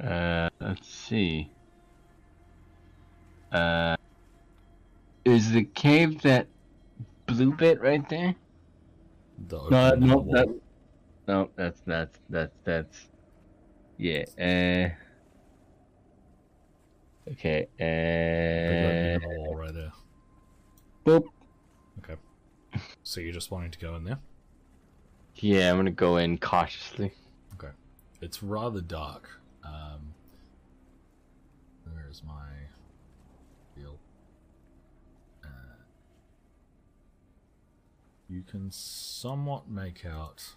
Uh, 0.00 0.48
let's 0.60 0.88
see. 0.88 1.50
Uh, 3.50 3.96
is 5.24 5.52
the 5.52 5.64
cave 5.64 6.22
that 6.22 6.46
blue 7.26 7.52
bit 7.52 7.80
right 7.80 8.08
there? 8.08 8.34
The 9.48 9.68
No, 9.70 9.94
no, 9.94 10.26
that, 10.32 10.60
no, 11.26 11.50
that's 11.56 11.80
that's 11.86 12.18
that's 12.28 12.54
that's. 12.64 13.08
Yeah. 13.96 14.24
Uh. 14.38 14.90
Okay. 17.32 17.68
Uh. 17.80 19.18
wall 19.26 19.56
right 19.56 19.74
there. 19.74 19.92
Boop. 21.04 21.24
Okay. 21.98 22.16
So 23.02 23.20
you're 23.20 23.32
just 23.32 23.50
wanting 23.50 23.70
to 23.72 23.78
go 23.78 23.96
in 23.96 24.04
there? 24.04 24.18
Yeah, 25.36 25.70
I'm 25.70 25.76
gonna 25.76 25.90
go 25.90 26.16
in 26.16 26.38
cautiously. 26.38 27.12
It's 28.20 28.42
rather 28.42 28.80
dark. 28.80 29.40
Um, 29.64 30.14
where 31.84 32.06
is 32.10 32.22
my 32.26 32.48
field? 33.74 33.98
Uh, 35.44 35.48
you 38.28 38.42
can 38.42 38.70
somewhat 38.70 39.68
make 39.70 40.04
out 40.04 40.54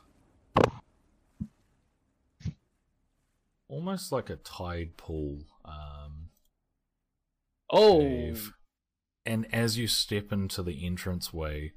almost 3.67 4.11
like 4.11 4.29
a 4.29 4.35
tide 4.37 4.97
pool 4.97 5.39
um, 5.63 6.29
Oh, 7.69 7.99
cave. 7.99 8.53
And 9.25 9.47
as 9.53 9.77
you 9.77 9.87
step 9.87 10.31
into 10.31 10.61
the 10.63 10.85
entranceway, 10.85 11.73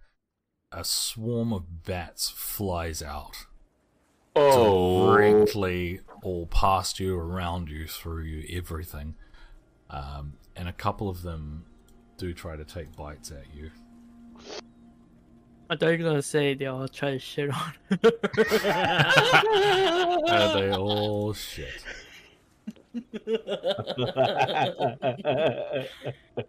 a 0.72 0.82
swarm 0.82 1.52
of 1.52 1.84
bats 1.84 2.30
flies 2.30 3.02
out 3.02 3.46
Oh. 4.36 5.14
directly 5.14 6.00
all 6.22 6.46
past 6.46 6.98
you, 6.98 7.16
around 7.18 7.68
you, 7.68 7.86
through 7.86 8.22
you, 8.22 8.58
everything. 8.58 9.14
Um, 9.90 10.34
and 10.56 10.68
a 10.68 10.72
couple 10.72 11.08
of 11.08 11.22
them 11.22 11.64
do 12.16 12.32
try 12.32 12.56
to 12.56 12.64
take 12.64 12.96
bites 12.96 13.30
at 13.30 13.44
you. 13.54 13.70
I 15.70 15.76
don't 15.76 15.90
were 15.90 16.04
gonna 16.04 16.22
say 16.22 16.54
they 16.54 16.66
all 16.66 16.86
try 16.88 17.12
to 17.12 17.18
shit 17.18 17.50
on. 17.50 17.72
Uh, 20.26 20.54
they 20.54 20.72
all 20.72 21.32
shit. 21.32 21.84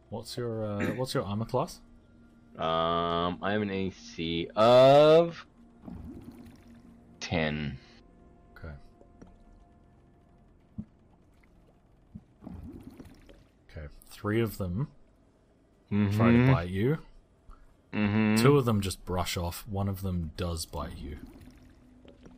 What's 0.10 0.38
your 0.38 0.66
uh, 0.66 0.86
what's 0.96 1.14
your 1.14 1.24
armor 1.24 1.46
class? 1.46 1.82
um, 2.58 3.40
I 3.42 3.52
have 3.52 3.62
an 3.62 3.70
AC 3.72 4.48
of 4.56 5.46
ten. 7.26 7.78
Okay. 8.56 8.74
Okay. 13.72 13.88
Three 14.10 14.42
of 14.42 14.58
them 14.58 14.90
try 15.90 16.32
to 16.32 16.52
bite 16.52 16.70
you. 16.70 17.00
Mm-hmm. 17.94 18.44
Two 18.44 18.58
of 18.58 18.66
them 18.66 18.82
just 18.82 19.04
brush 19.06 19.38
off. 19.38 19.66
One 19.68 19.88
of 19.88 20.02
them 20.02 20.32
does 20.38 20.66
bite 20.66 20.98
you, 20.98 21.18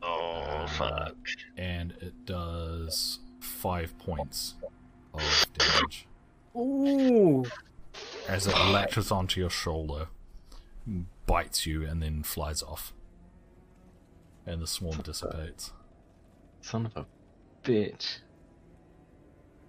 Oh 0.01 0.65
fuck! 0.67 1.15
and 1.57 1.91
it 1.99 2.25
does 2.25 3.19
five 3.39 3.97
points 3.97 4.53
of 5.13 5.47
damage 5.57 6.07
Ooh. 6.55 7.43
as 8.29 8.45
it 8.47 8.55
latches 8.55 9.11
onto 9.11 9.41
your 9.41 9.49
shoulder, 9.49 10.07
bites 11.25 11.65
you, 11.65 11.83
and 11.85 12.01
then 12.01 12.23
flies 12.23 12.61
off. 12.61 12.93
And 14.47 14.61
the 14.61 14.67
swarm 14.67 14.97
dissipates. 15.01 15.73
Son 16.61 16.85
of 16.85 16.95
a 16.95 17.05
bitch! 17.63 18.19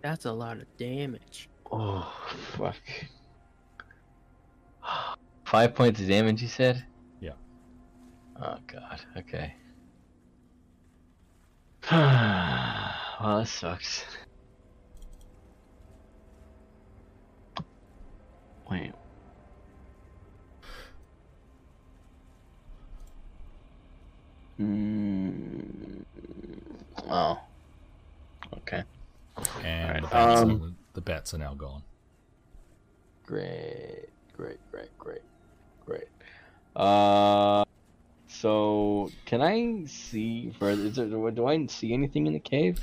That's 0.03 0.25
a 0.25 0.33
lot 0.33 0.59
of 0.59 0.77
damage. 0.77 1.49
Oh 1.71 2.11
fuck! 2.57 2.77
Five 5.45 5.75
points 5.75 6.01
of 6.01 6.07
damage, 6.07 6.41
you 6.41 6.49
said? 6.49 6.85
Yeah. 7.21 7.33
Oh 8.41 8.59
god. 8.69 9.01
Okay. 9.17 9.53
well, 11.91 13.39
that 13.39 13.49
sucks. 13.49 14.05
Wait. 18.71 18.93
Mm. 24.61 26.05
Oh. 27.09 27.41
Okay. 28.57 28.83
And 29.65 29.89
Alright, 29.89 30.03
the, 30.03 30.09
bats 30.09 30.41
um, 30.41 30.63
are, 30.63 30.95
the 30.95 31.01
bats 31.01 31.35
are 31.35 31.39
now 31.39 31.55
gone. 31.55 31.83
Great, 33.25 34.09
great, 34.37 34.59
great, 34.73 34.99
great, 34.99 35.23
great. 35.87 36.09
Uh, 36.75 37.65
so 38.27 39.11
can 39.27 39.43
I 39.43 39.85
see 39.87 40.53
further? 40.59 40.85
Is 40.85 40.97
there, 40.97 41.07
do 41.07 41.47
I 41.47 41.67
see 41.67 41.93
anything 41.93 42.27
in 42.27 42.33
the 42.33 42.41
cave? 42.41 42.81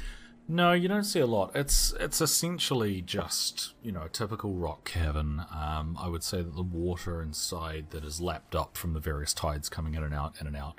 No, 0.48 0.74
you 0.74 0.88
don't 0.88 1.04
see 1.04 1.20
a 1.20 1.26
lot. 1.26 1.56
It's 1.56 1.94
it's 2.00 2.22
essentially 2.22 3.02
just 3.02 3.74
you 3.82 3.92
know 3.92 4.04
a 4.04 4.10
typical 4.10 4.54
rock 4.54 4.86
cavern. 4.86 5.44
Um, 5.52 5.98
I 6.00 6.08
would 6.08 6.24
say 6.24 6.44
that 6.44 6.56
the 6.56 6.62
water 6.62 7.22
inside 7.22 7.88
that 7.90 8.06
is 8.06 8.22
lapped 8.22 8.54
up 8.54 8.78
from 8.78 8.94
the 8.94 9.00
various 9.00 9.34
tides 9.34 9.70
coming 9.70 9.96
in 9.96 10.04
and 10.04 10.14
out, 10.14 10.36
in 10.40 10.46
and 10.46 10.56
out, 10.56 10.76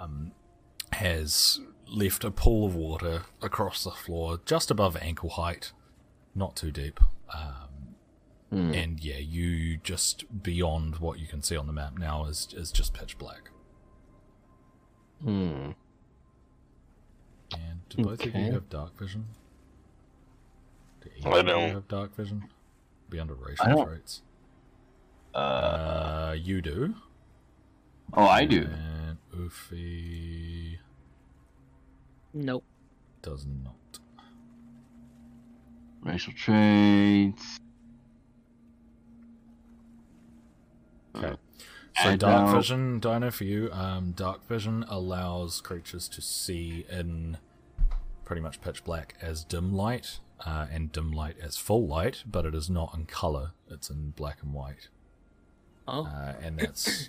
um, 0.00 0.32
has 0.92 1.60
left 1.88 2.24
a 2.24 2.30
pool 2.30 2.66
of 2.66 2.74
water 2.74 3.22
across 3.42 3.84
the 3.84 3.90
floor, 3.90 4.40
just 4.46 4.70
above 4.70 4.96
ankle 5.00 5.30
height, 5.30 5.72
not 6.34 6.56
too 6.56 6.70
deep. 6.70 7.00
Um, 7.32 7.68
Hmm. 8.50 8.72
and 8.72 9.02
yeah, 9.02 9.18
you 9.18 9.78
just 9.78 10.42
beyond 10.42 10.96
what 10.98 11.18
you 11.18 11.26
can 11.26 11.42
see 11.42 11.56
on 11.56 11.66
the 11.66 11.72
map 11.72 11.98
now 11.98 12.26
is 12.26 12.48
is 12.56 12.70
just 12.70 12.94
pitch 12.94 13.18
black. 13.18 13.50
Hmm. 15.22 15.70
And 17.52 17.88
do 17.88 18.02
both 18.04 18.24
of 18.24 18.34
you 18.34 18.52
have 18.52 18.68
dark 18.68 18.96
vision? 18.98 19.26
Do 21.02 21.08
I 21.24 21.28
either 21.28 21.40
of 21.40 21.46
don't. 21.46 21.68
you 21.68 21.74
have 21.74 21.88
dark 21.88 22.14
vision? 22.14 22.44
Be 23.10 23.18
under 23.18 23.34
racial 23.34 23.84
traits. 23.84 24.22
Uh. 25.34 25.38
Uh, 25.38 26.36
you 26.38 26.60
do. 26.62 26.94
Oh, 28.12 28.24
I 28.24 28.44
do. 28.44 28.62
And 28.62 29.03
Ufi 29.36 30.78
Nope. 32.32 32.64
does 33.22 33.46
not. 33.46 33.74
Racial 36.02 36.32
traits. 36.34 37.58
Okay. 41.16 41.36
So 41.96 42.08
I 42.10 42.16
dark 42.16 42.46
don't- 42.46 42.54
vision, 42.56 42.98
Dino, 43.00 43.30
for 43.30 43.44
you. 43.44 43.70
Um, 43.72 44.12
dark 44.12 44.46
vision 44.48 44.84
allows 44.88 45.60
creatures 45.60 46.08
to 46.08 46.20
see 46.20 46.84
in 46.90 47.38
pretty 48.24 48.42
much 48.42 48.60
pitch 48.60 48.82
black 48.84 49.14
as 49.22 49.44
dim 49.44 49.72
light, 49.72 50.18
uh, 50.44 50.66
and 50.72 50.90
dim 50.90 51.12
light 51.12 51.36
as 51.40 51.56
full 51.56 51.86
light, 51.86 52.24
but 52.26 52.44
it 52.46 52.54
is 52.54 52.68
not 52.68 52.94
in 52.94 53.06
color. 53.06 53.52
It's 53.70 53.90
in 53.90 54.10
black 54.10 54.42
and 54.42 54.52
white. 54.52 54.88
Oh. 55.86 56.06
Uh, 56.06 56.34
and 56.42 56.58
that's 56.58 57.02
yeah, 57.02 57.08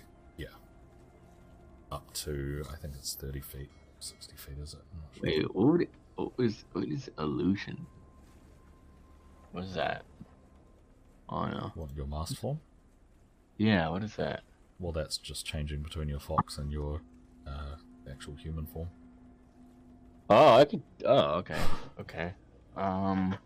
up 1.96 2.12
to 2.12 2.62
I 2.72 2.76
think 2.76 2.94
it's 2.98 3.14
thirty 3.14 3.40
feet, 3.40 3.70
sixty 4.00 4.36
feet, 4.36 4.58
is 4.62 4.74
it? 4.74 4.80
I'm 4.92 5.02
sure. 5.14 5.22
Wait, 5.22 5.54
what, 5.54 5.66
would 5.66 5.80
it, 5.82 5.90
what 6.16 6.32
is 6.38 6.64
what 6.72 6.84
is 6.84 7.10
illusion? 7.18 7.86
What 9.52 9.64
is 9.64 9.74
that? 9.74 10.04
Oh 11.28 11.46
no. 11.46 11.72
What 11.74 11.96
your 11.96 12.06
mask 12.06 12.36
form? 12.36 12.60
Yeah, 13.56 13.88
what 13.88 14.02
is 14.02 14.16
that? 14.16 14.42
Well, 14.78 14.92
that's 14.92 15.16
just 15.16 15.46
changing 15.46 15.82
between 15.82 16.08
your 16.08 16.20
fox 16.20 16.58
and 16.58 16.70
your 16.70 17.00
uh, 17.46 17.76
actual 18.10 18.34
human 18.34 18.66
form. 18.66 18.90
Oh, 20.28 20.56
I 20.56 20.64
could. 20.66 20.82
Oh, 21.04 21.38
okay, 21.38 21.62
okay. 22.00 22.34
Um. 22.76 23.36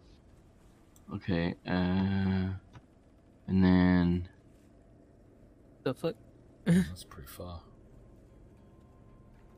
Okay. 1.15 1.55
Uh. 1.67 2.51
And 3.47 3.65
then. 3.65 4.29
The 5.85 5.95
fuck? 5.95 6.17
That's 6.65 7.05
pretty 7.05 7.29
far. 7.29 7.61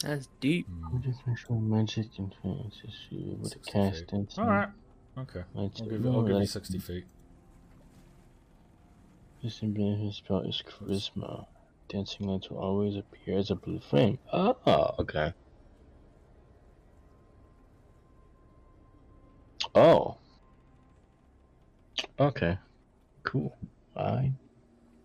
That's 0.02 0.28
deep. 0.40 0.66
Hmm, 0.66 1.00
Just 1.00 1.26
make 1.26 1.38
sure 1.38 1.56
magic 1.56 2.06
influences 2.18 2.94
you 3.10 3.36
with 3.40 3.54
a 3.56 3.58
cast 3.60 3.98
feet. 4.00 4.08
dance. 4.08 4.38
All 4.38 4.46
right. 4.46 4.68
Okay. 5.18 5.42
Magic. 5.54 5.82
I'll 5.82 5.88
give, 5.88 6.06
I'll 6.06 6.22
give 6.22 6.30
you 6.30 6.38
like, 6.38 6.48
sixty 6.48 6.78
feet. 6.78 7.04
This 9.42 9.60
ability 9.62 10.12
spell 10.12 10.40
is 10.42 10.62
charisma. 10.66 11.46
Dancing 11.88 12.26
lights 12.28 12.48
will 12.50 12.58
always 12.58 12.96
appear 12.96 13.38
as 13.38 13.50
a 13.50 13.54
blue 13.54 13.78
flame. 13.80 14.18
Oh, 14.32 14.56
okay. 15.00 15.34
Oh. 19.74 20.16
Okay. 22.18 22.58
Cool. 23.24 23.54
I 23.96 24.32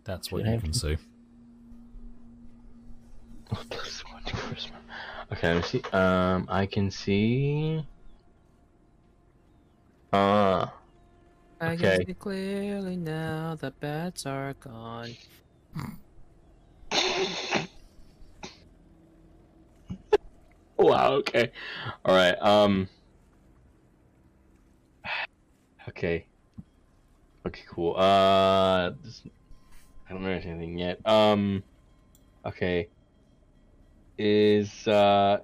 That's 0.04 0.32
what 0.32 0.40
Should 0.40 0.46
you 0.48 0.52
have 0.54 0.64
can 0.64 0.74
see. 0.74 0.98
plus 3.70 4.04
one 4.12 4.24
to 4.24 4.34
charisma. 4.36 4.72
Okay, 5.32 5.54
let 5.54 5.58
me 5.58 5.62
see. 5.64 5.82
Um, 5.92 6.46
I 6.50 6.66
can 6.66 6.90
see. 6.90 7.84
Ah. 10.14 10.74
I 11.60 11.76
Okay. 11.76 11.98
can 11.98 12.06
see 12.08 12.14
clearly 12.14 12.96
now 12.96 13.56
the 13.56 13.72
bats 13.82 14.26
are 14.26 14.54
gone. 14.54 15.16
Wow. 20.78 21.14
Okay. 21.16 21.52
All 22.06 22.16
right. 22.16 22.40
Um. 22.40 22.88
Okay. 25.90 26.28
Okay. 27.48 27.64
Cool. 27.70 27.96
Uh. 27.98 28.92
This, 29.02 29.24
I 30.08 30.14
don't 30.14 30.24
notice 30.24 30.46
anything 30.46 30.78
yet. 30.78 31.00
Um. 31.06 31.64
Okay. 32.46 32.90
Is 34.18 34.88
uh. 34.88 35.40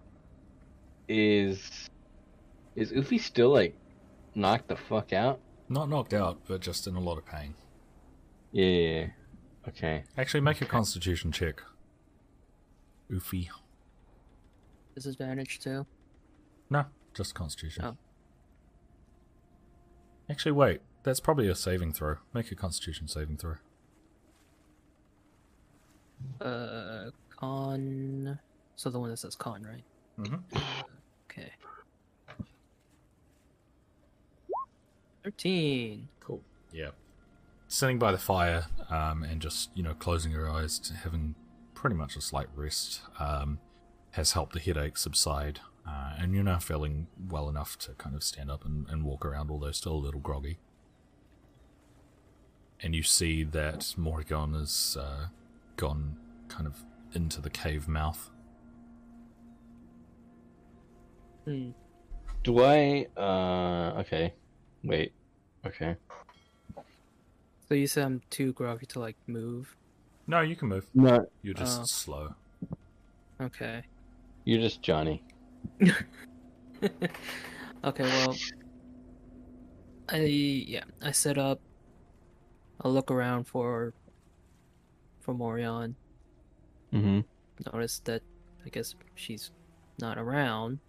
Is. 1.08 1.90
Is 2.76 2.92
Ufi 2.92 3.20
still 3.20 3.50
like, 3.50 3.76
knocked 4.34 4.68
the 4.68 4.76
fuck 4.76 5.14
out? 5.14 5.40
Not 5.70 5.90
knocked 5.90 6.14
out, 6.14 6.40
but 6.48 6.60
just 6.62 6.88
in 6.88 6.96
a 6.96 7.00
lot 7.00 7.18
of 7.18 7.26
pain. 7.26 7.54
Yeah. 8.52 8.66
yeah, 8.66 9.00
yeah. 9.00 9.08
Okay. 9.68 10.04
Actually, 10.18 10.42
make 10.42 10.62
a 10.62 10.66
Constitution 10.66 11.32
check. 11.32 11.62
Oofy. 13.12 13.50
Disadvantage 14.96 15.60
too. 15.60 15.86
No, 16.70 16.86
just 17.14 17.36
Constitution. 17.36 17.86
Oh. 17.86 17.98
Actually, 20.30 20.54
wait. 20.54 20.82
That's 21.04 21.20
probably 21.20 21.48
a 21.48 21.56
saving 21.56 21.94
throw. 21.94 22.16
Make 22.34 22.52
a 22.52 22.56
Constitution 22.56 23.08
saving 23.08 23.38
throw. 23.38 23.56
Uh, 26.40 27.12
con. 27.30 28.40
So 28.76 28.90
the 28.90 29.00
one 29.00 29.10
that 29.10 29.18
says 29.18 29.36
con, 29.36 29.64
right? 29.64 29.84
Mm-hmm. 30.20 30.58
Okay. 31.30 31.52
Thirteen. 35.24 36.08
Cool. 36.20 36.42
Yeah. 36.72 36.90
Sitting 37.68 37.98
by 37.98 38.12
the 38.12 38.18
fire, 38.18 38.66
um, 38.90 39.24
and 39.24 39.42
just 39.42 39.70
you 39.74 39.84
know 39.84 39.94
closing 39.94 40.32
your 40.32 40.50
eyes, 40.50 40.80
to 40.80 40.94
having 40.94 41.36
pretty 41.74 41.96
much 41.96 42.16
a 42.16 42.22
slight 42.22 42.48
rest, 42.56 43.02
um, 43.20 43.60
has 44.12 44.34
helped 44.34 44.54
the 44.54 44.60
headache 44.60 44.98
subside. 44.98 45.60
Uh, 45.86 46.14
and 46.18 46.34
you're 46.34 46.44
now 46.44 46.60
feeling 46.60 47.08
well 47.30 47.50
enough 47.50 47.78
to 47.78 47.92
kind 47.94 48.16
of 48.16 48.24
stand 48.24 48.50
up 48.50 48.64
and, 48.64 48.88
and 48.90 49.04
walk 49.04 49.26
around, 49.26 49.52
although 49.52 49.72
still 49.72 49.94
a 49.94 49.98
little 49.98 50.22
groggy. 50.22 50.58
And 52.82 52.96
you 52.96 53.04
see 53.04 53.44
that 53.44 53.94
Morrigan 53.98 54.54
has 54.54 54.98
uh, 55.00 55.28
gone 55.76 56.18
kind 56.48 56.68
of 56.68 56.84
into 57.14 57.42
the 57.42 57.50
cave 57.50 57.88
mouth. 57.88 58.30
Hmm. 61.46 61.70
Do 62.44 62.64
I? 62.64 63.08
Uh, 63.18 64.00
okay. 64.02 64.34
Wait. 64.84 65.14
Okay. 65.66 65.96
So 67.68 67.74
you 67.76 67.88
said 67.88 68.06
I'm 68.06 68.22
too 68.30 68.54
groggy 68.54 68.86
to 68.88 69.00
like 69.00 69.16
move. 69.28 69.76
No, 70.28 70.42
you 70.42 70.56
can 70.56 70.68
move. 70.70 70.88
No, 70.94 71.26
You're 71.42 71.54
just 71.54 71.82
Oh. 71.82 71.86
slow. 71.86 72.36
Okay. 73.42 73.84
you're 74.46 74.60
just 74.62 74.82
Johnny. 74.82 75.24
okay, 77.84 78.04
well 78.04 78.36
I 80.10 80.18
yeah, 80.18 80.84
I 81.02 81.12
set 81.12 81.38
up 81.38 81.60
I'll 82.82 82.92
look 82.92 83.10
around 83.12 83.46
for 83.46 83.94
for 85.22 85.34
Morion. 85.34 85.96
Mm-hmm. 86.94 87.22
Notice 87.74 88.00
that 88.06 88.22
I 88.66 88.70
guess 88.70 88.96
she's 89.16 89.52
not 90.00 90.18
around. 90.18 90.80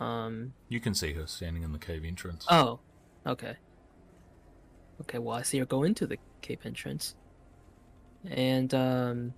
Um 0.00 0.54
You 0.68 0.80
can 0.80 0.94
see 0.94 1.12
her 1.14 1.26
standing 1.26 1.62
in 1.62 1.72
the 1.72 1.78
cave 1.78 2.04
entrance. 2.04 2.46
oh, 2.50 2.80
okay. 3.26 3.56
Okay, 5.02 5.18
well 5.18 5.36
I 5.36 5.42
see 5.42 5.58
her 5.58 5.66
go 5.66 5.82
into 5.82 6.06
the 6.06 6.18
cave 6.40 6.60
entrance. 6.64 7.14
And 8.28 8.72
um 8.74 9.34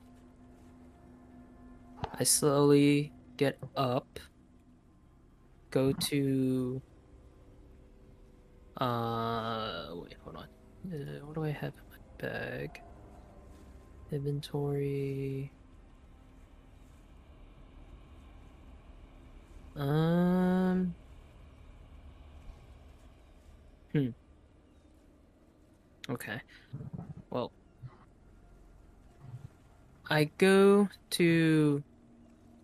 I 2.19 2.25
slowly 2.25 3.13
get 3.37 3.59
up, 3.77 4.21
go 5.71 5.93
to 5.93 6.83
uh 8.77 9.89
wait, 9.95 10.17
hold 10.23 10.37
on. 10.37 10.49
Uh, 10.93 11.25
what 11.25 11.35
do 11.35 11.45
I 11.45 11.51
have 11.51 11.73
in 11.73 11.85
my 11.91 12.29
bag? 12.29 12.81
Inventory. 14.13 15.51
Um 19.77 20.95
Hmm. 23.95 24.09
Okay. 26.11 26.41
Well, 27.31 27.53
I 30.11 30.25
go 30.37 30.89
to. 31.11 31.83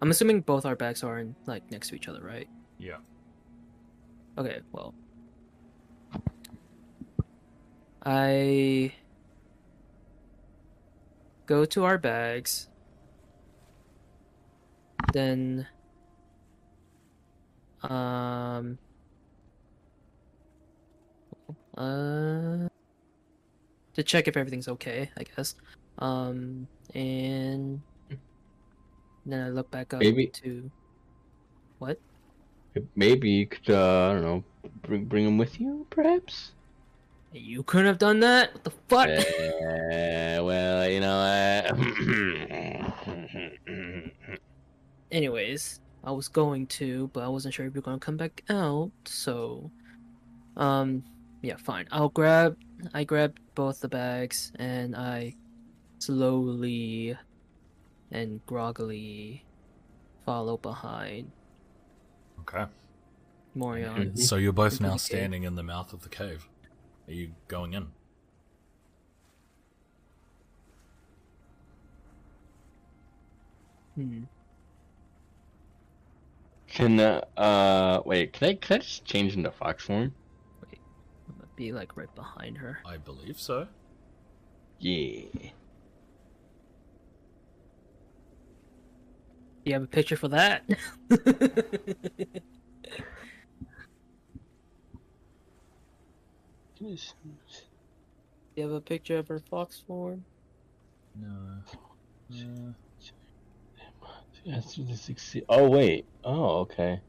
I'm 0.03 0.11
assuming 0.11 0.41
both 0.41 0.67
our 0.67 0.75
bags 0.75 1.05
are 1.05 1.21
in 1.21 1.37
like 1.47 1.71
next 1.71 1.89
to 1.91 1.95
each 1.95 2.09
other, 2.09 2.21
right? 2.21 2.49
Yeah. 2.79 2.97
Okay. 4.37 4.61
Well, 4.73 4.93
I 8.05 8.93
go 11.47 11.65
to 11.65 11.85
our 11.85 11.99
bags. 11.99 12.69
Then, 15.13 15.67
um, 17.83 18.79
uh, 21.77 22.69
to 23.95 24.03
check 24.03 24.29
if 24.29 24.37
everything's 24.37 24.69
okay, 24.69 25.11
I 25.17 25.23
guess. 25.25 25.55
Um, 25.99 26.67
and 26.95 27.81
then 29.27 29.47
I 29.47 29.51
look 29.51 29.71
back 29.71 29.95
up 29.95 30.01
Maybe- 30.01 30.27
to 30.27 30.71
what? 31.79 31.99
Maybe 32.95 33.31
you 33.31 33.47
could. 33.47 33.69
Uh, 33.71 34.11
I 34.11 34.13
don't 34.13 34.23
know. 34.23 34.45
Bring 34.83 35.05
bring 35.07 35.27
him 35.27 35.39
with 35.39 35.61
you, 35.61 35.87
perhaps. 35.91 36.53
You 37.33 37.63
couldn't 37.65 37.87
have 37.87 37.99
done 37.99 38.21
that. 38.21 38.53
What 38.55 38.65
the 38.65 38.71
fuck? 38.89 39.09
Uh, 39.09 40.45
well, 40.45 40.89
you 40.89 41.01
know. 41.01 41.19
Uh... 41.19 41.73
Anyways, 45.13 45.81
I 46.03 46.13
was 46.13 46.29
going 46.29 46.67
to, 46.69 47.09
but 47.13 47.23
I 47.23 47.29
wasn't 47.29 47.55
sure 47.55 47.67
if 47.67 47.75
you're 47.75 47.83
gonna 47.83 47.99
come 47.99 48.17
back 48.17 48.43
out. 48.49 48.91
So, 49.05 49.71
um, 50.57 51.05
yeah, 51.43 51.57
fine. 51.57 51.87
I'll 51.91 52.09
grab. 52.09 52.57
I 52.95 53.05
grab 53.05 53.39
both 53.55 53.81
the 53.81 53.89
bags 53.89 54.53
and 54.57 54.97
I 54.97 55.35
slowly 55.99 57.17
and 58.11 58.45
groggily 58.47 59.45
follow 60.25 60.57
behind 60.57 61.31
Okay. 62.41 62.67
Morion. 63.55 64.13
Mhm. 64.13 64.19
So 64.19 64.37
you're 64.37 64.53
both 64.53 64.81
now 64.81 64.97
standing 64.97 65.43
in 65.43 65.55
the 65.55 65.63
mouth 65.63 65.93
of 65.93 66.03
the 66.03 66.09
cave. 66.09 66.49
Are 67.07 67.13
you 67.13 67.35
going 67.49 67.75
in? 67.75 67.93
Hmm. 73.95 74.25
Can 76.71 77.01
uh, 77.01 77.25
uh 77.37 78.01
wait? 78.05 78.33
Can 78.33 78.49
I 78.49 78.55
can 78.55 78.77
I 78.77 78.79
just 78.79 79.05
change 79.05 79.37
into 79.37 79.51
fox 79.51 79.85
form? 79.85 80.15
Wait, 80.63 80.79
I'm 81.29 81.35
gonna 81.35 81.49
be 81.57 81.73
like 81.73 81.97
right 81.97 82.15
behind 82.15 82.59
her. 82.59 82.79
I 82.87 82.97
believe 82.97 83.39
so. 83.39 83.67
Yeah. 84.79 85.25
You 89.65 89.75
have 89.75 89.83
a 89.83 89.87
picture 89.87 90.17
for 90.17 90.29
that? 90.29 90.65
you 96.81 96.97
have 98.57 98.71
a 98.71 98.81
picture 98.81 99.19
of 99.19 99.29
her 99.29 99.41
fox 99.51 99.83
form? 99.87 100.25
No. 101.15 102.75
Yes, 104.45 104.75
the 104.77 104.97
succeed. 104.97 105.45
Oh 105.49 105.69
wait. 105.69 106.07
Oh 106.25 106.61
okay. 106.61 107.01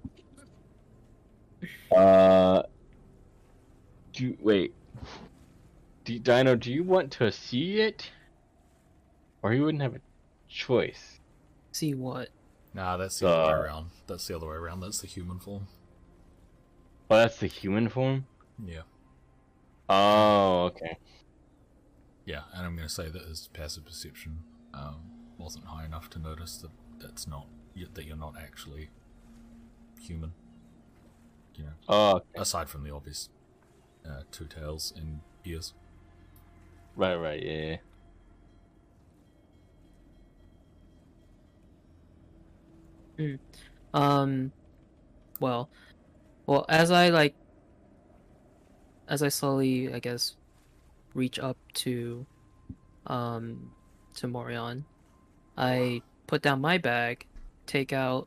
Uh. 1.95 2.63
Do 4.13 4.37
wait. 4.41 4.73
Do, 6.03 6.19
Dino, 6.19 6.55
do 6.55 6.71
you 6.71 6.83
want 6.83 7.11
to 7.13 7.31
see 7.31 7.79
it, 7.79 8.11
or 9.41 9.53
you 9.53 9.63
wouldn't 9.63 9.81
have 9.81 9.95
a 9.95 10.01
choice? 10.49 11.19
See 11.71 11.93
what? 11.93 12.29
Nah, 12.73 12.97
that's 12.97 13.19
the 13.19 13.27
other 13.27 13.53
way 13.53 13.59
around. 13.65 13.89
That's 14.07 14.27
the 14.27 14.35
other 14.35 14.47
way 14.47 14.55
around. 14.55 14.81
That's 14.81 15.01
the 15.01 15.07
human 15.07 15.39
form. 15.39 15.67
Oh, 17.09 17.17
that's 17.17 17.37
the 17.37 17.47
human 17.47 17.89
form. 17.89 18.25
Yeah. 18.65 18.81
Oh, 19.89 20.65
okay. 20.65 20.97
Yeah, 22.25 22.43
and 22.53 22.65
I'm 22.65 22.75
going 22.75 22.87
to 22.87 22.93
say 22.93 23.09
that 23.09 23.23
his 23.23 23.49
passive 23.53 23.85
perception 23.85 24.39
um, 24.73 25.01
wasn't 25.37 25.65
high 25.65 25.85
enough 25.85 26.09
to 26.11 26.19
notice 26.19 26.57
that 26.57 26.71
that's 27.01 27.27
not 27.27 27.47
y- 27.75 27.85
that 27.93 28.05
you're 28.05 28.17
not 28.17 28.35
actually 28.41 28.89
human. 30.01 30.33
You 31.55 31.65
know, 31.65 31.71
Oh, 31.87 32.15
okay. 32.17 32.41
aside 32.41 32.69
from 32.69 32.83
the 32.83 32.91
obvious 32.93 33.29
uh, 34.07 34.23
two 34.31 34.45
tails 34.47 34.93
and 34.95 35.21
ears. 35.45 35.73
right, 36.95 37.15
right, 37.15 37.41
yeah. 37.43 37.77
Um, 43.93 44.53
well, 45.39 45.71
well, 46.47 46.65
as 46.69 46.91
I 46.91 47.09
like, 47.09 47.35
as 49.07 49.23
I 49.23 49.29
slowly, 49.29 49.93
I 49.93 49.99
guess, 49.99 50.35
reach 51.13 51.39
up 51.39 51.57
to, 51.75 52.27
um, 53.07 53.71
to 54.15 54.27
Morion, 54.27 54.85
I 55.57 56.03
put 56.31 56.41
down 56.41 56.61
my 56.61 56.77
bag, 56.77 57.27
take 57.67 57.91
out 57.91 58.25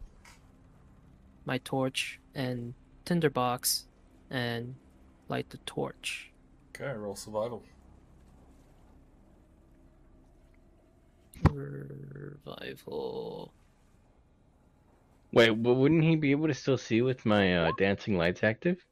my 1.46 1.56
torch 1.64 2.20
and 2.34 2.74
tinderbox, 3.06 3.86
and 4.28 4.74
light 5.30 5.48
the 5.48 5.56
torch. 5.64 6.30
Okay, 6.76 6.92
roll 6.92 7.16
survival. 7.16 7.62
Survival. 11.48 13.54
Wait, 15.32 15.62
but 15.62 15.72
wouldn't 15.72 16.04
he 16.04 16.14
be 16.14 16.30
able 16.30 16.48
to 16.48 16.54
still 16.54 16.76
see 16.76 17.00
with 17.00 17.24
my 17.24 17.56
uh, 17.56 17.72
dancing 17.78 18.18
lights 18.18 18.44
active? 18.44 18.84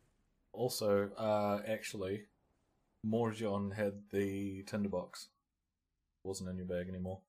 Also, 0.54 1.10
uh, 1.18 1.58
actually, 1.68 2.22
Morjon 3.06 3.74
had 3.74 3.92
the 4.10 4.62
tinderbox. 4.62 5.28
Wasn't 6.24 6.48
in 6.48 6.56
your 6.56 6.64
bag 6.64 6.88
anymore. 6.88 7.20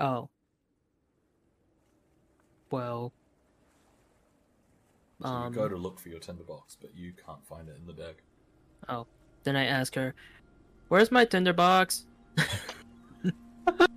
Oh. 0.00 0.28
Well. 2.70 3.12
So 5.20 5.28
Um. 5.28 5.52
you 5.52 5.58
go 5.58 5.68
to 5.68 5.76
look 5.76 5.98
for 5.98 6.08
your 6.10 6.20
tinderbox, 6.20 6.76
but 6.80 6.94
you 6.94 7.12
can't 7.12 7.44
find 7.46 7.68
it 7.68 7.76
in 7.76 7.86
the 7.86 7.92
bag. 7.92 8.16
Oh. 8.88 9.06
Then 9.44 9.56
I 9.56 9.64
ask 9.64 9.94
her, 9.94 10.14
"Where's 10.88 11.10
my 11.10 11.24
tinderbox?" 11.24 12.04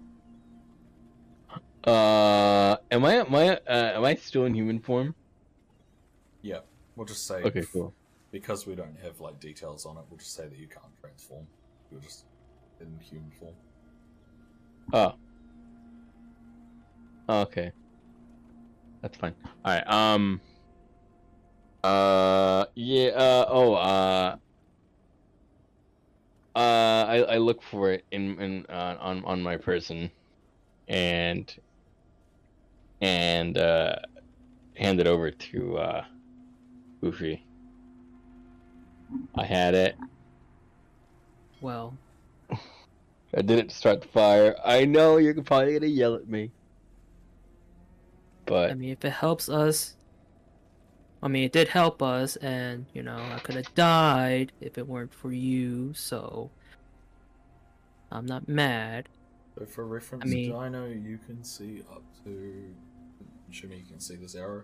Uh, 1.84 2.78
am 2.91 3.03
I 3.06 3.15
am 3.15 3.34
I 3.34 3.56
uh, 3.57 3.94
am 3.95 4.06
I 4.06 4.14
still 4.14 4.45
in 4.45 4.53
human 4.53 4.80
form? 4.80 5.15
Yeah, 6.44 6.60
we'll 6.95 7.07
just 7.07 7.26
say 7.26 7.41
Okay, 7.41 7.64
cool. 7.73 7.91
because 8.32 8.68
we 8.68 8.76
don't 8.76 8.95
have 9.02 9.19
like 9.19 9.40
details 9.40 9.88
on 9.88 9.98
it. 9.98 10.03
We'll 10.07 10.19
just 10.19 10.36
say 10.36 10.48
that 10.48 10.60
you 10.60 10.68
can't 10.68 10.95
transform. 11.02 11.48
You're 11.91 12.02
just 12.02 12.26
in 12.80 12.99
human 12.99 13.32
form. 13.32 13.56
Oh. 17.30 17.41
Okay. 17.41 17.72
That's 19.02 19.18
fine. 19.18 19.34
All 19.65 19.73
right. 19.73 19.88
Um. 19.88 20.41
Uh. 21.84 22.65
Yeah. 22.76 23.10
Uh. 23.10 23.45
Oh. 23.49 23.73
Uh. 23.73 24.35
Uh. 26.56 27.06
I 27.07 27.18
I 27.30 27.38
look 27.38 27.61
for 27.64 27.91
it 27.91 28.06
in 28.11 28.39
in 28.39 28.65
uh, 28.69 28.98
on 28.99 29.23
on 29.26 29.41
my 29.41 29.57
person, 29.57 30.11
and 30.88 31.53
and 33.02 33.57
uh, 33.57 33.95
hand 34.76 34.99
it 34.99 35.07
over 35.07 35.31
to 35.31 35.77
uh, 35.77 36.06
Goofy. 37.02 37.45
I 39.35 39.43
had 39.43 39.73
it. 39.73 39.95
Well, 41.60 41.98
I 43.35 43.41
didn't 43.41 43.72
start 43.72 44.02
the 44.02 44.07
fire. 44.07 44.56
I 44.64 44.85
know 44.85 45.18
you're 45.18 45.34
probably 45.41 45.73
gonna 45.73 45.88
yell 45.88 46.15
at 46.15 46.27
me. 46.27 46.52
But 48.45 48.72
I 48.72 48.73
mean, 48.73 48.89
if 48.91 49.05
it 49.05 49.11
helps 49.13 49.49
us, 49.49 49.95
I 51.23 51.27
mean, 51.27 51.43
it 51.43 51.51
did 51.51 51.68
help 51.68 52.01
us, 52.01 52.35
and 52.38 52.85
you 52.93 53.03
know, 53.03 53.15
I 53.18 53.39
could 53.39 53.55
have 53.55 53.73
died 53.76 54.51
if 54.61 54.77
it 54.77 54.88
weren't 54.88 55.13
for 55.13 55.31
you. 55.31 55.93
So 55.93 56.49
I'm 58.11 58.26
not 58.26 58.47
mad. 58.47 59.09
So 59.57 59.65
for 59.65 59.85
reference, 59.85 60.23
I 60.26 60.27
mean- 60.27 60.51
Dino, 60.51 60.88
you 60.88 61.19
can 61.26 61.43
see 61.43 61.84
up 61.91 62.03
to. 62.23 62.73
Jimmy, 63.49 63.77
you 63.80 63.85
can 63.85 63.99
see 63.99 64.15
this 64.15 64.34
arrow. 64.35 64.63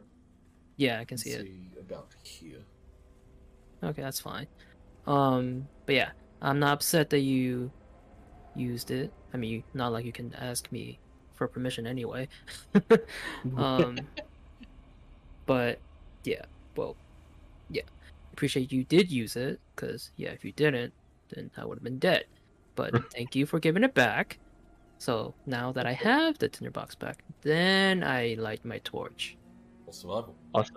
Yeah, 0.78 1.00
I 1.00 1.06
can 1.06 1.18
see 1.18 1.32
it. 1.32 1.48
about 1.80 2.16
here. 2.24 2.64
Okay, 3.84 4.02
that's 4.02 4.20
fine. 4.20 4.48
Um, 5.06 5.68
but 5.86 5.96
yeah, 5.96 6.10
I'm 6.42 6.60
not 6.60 6.74
upset 6.74 7.10
that 7.10 7.20
you 7.20 7.72
used 8.56 8.92
it. 8.92 9.12
I 9.34 9.38
mean, 9.38 9.64
not 9.74 9.92
like 9.92 10.06
you 10.06 10.12
can 10.14 10.34
ask 10.36 10.72
me 10.72 11.00
for 11.38 11.48
permission 11.48 11.88
anyway. 11.88 12.28
um, 13.58 13.98
but 15.46 15.80
yeah, 16.24 16.44
well, 16.76 16.96
yeah, 17.70 17.84
appreciate 18.34 18.72
you 18.72 18.84
did 18.84 19.12
use 19.12 19.36
it 19.36 19.60
because 19.76 20.12
yeah, 20.18 20.30
if 20.30 20.44
you 20.44 20.52
didn't, 20.52 20.94
then 21.30 21.50
I 21.56 21.66
would 21.66 21.78
have 21.78 21.84
been 21.84 22.00
dead. 22.00 22.26
But 22.76 23.12
thank 23.14 23.36
you 23.36 23.46
for 23.46 23.60
giving 23.60 23.84
it 23.84 23.94
back. 23.94 24.40
So 25.00 25.34
now 25.46 25.72
that 25.74 25.86
I 25.86 25.94
have 25.94 26.40
the 26.40 26.50
tinderbox 26.50 26.96
back, 26.96 27.24
then 27.42 28.04
I 28.04 28.36
light 28.40 28.66
my 28.66 28.80
torch. 28.80 29.38
Or 29.86 29.94
survival. 29.94 30.36
also, 30.54 30.74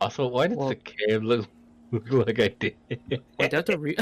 also, 0.00 0.28
why 0.28 0.46
does 0.46 0.56
Well- 0.56 0.68
the 0.68 0.76
cave 0.76 1.22
look, 1.22 1.48
look 1.90 2.26
like 2.26 2.38
I 2.38 2.48
did? 2.48 2.76
Wait, 2.88 3.08
do 3.08 3.22
I 3.40 3.48
have 3.50 3.64
to 3.66 3.78
re- 3.78 3.96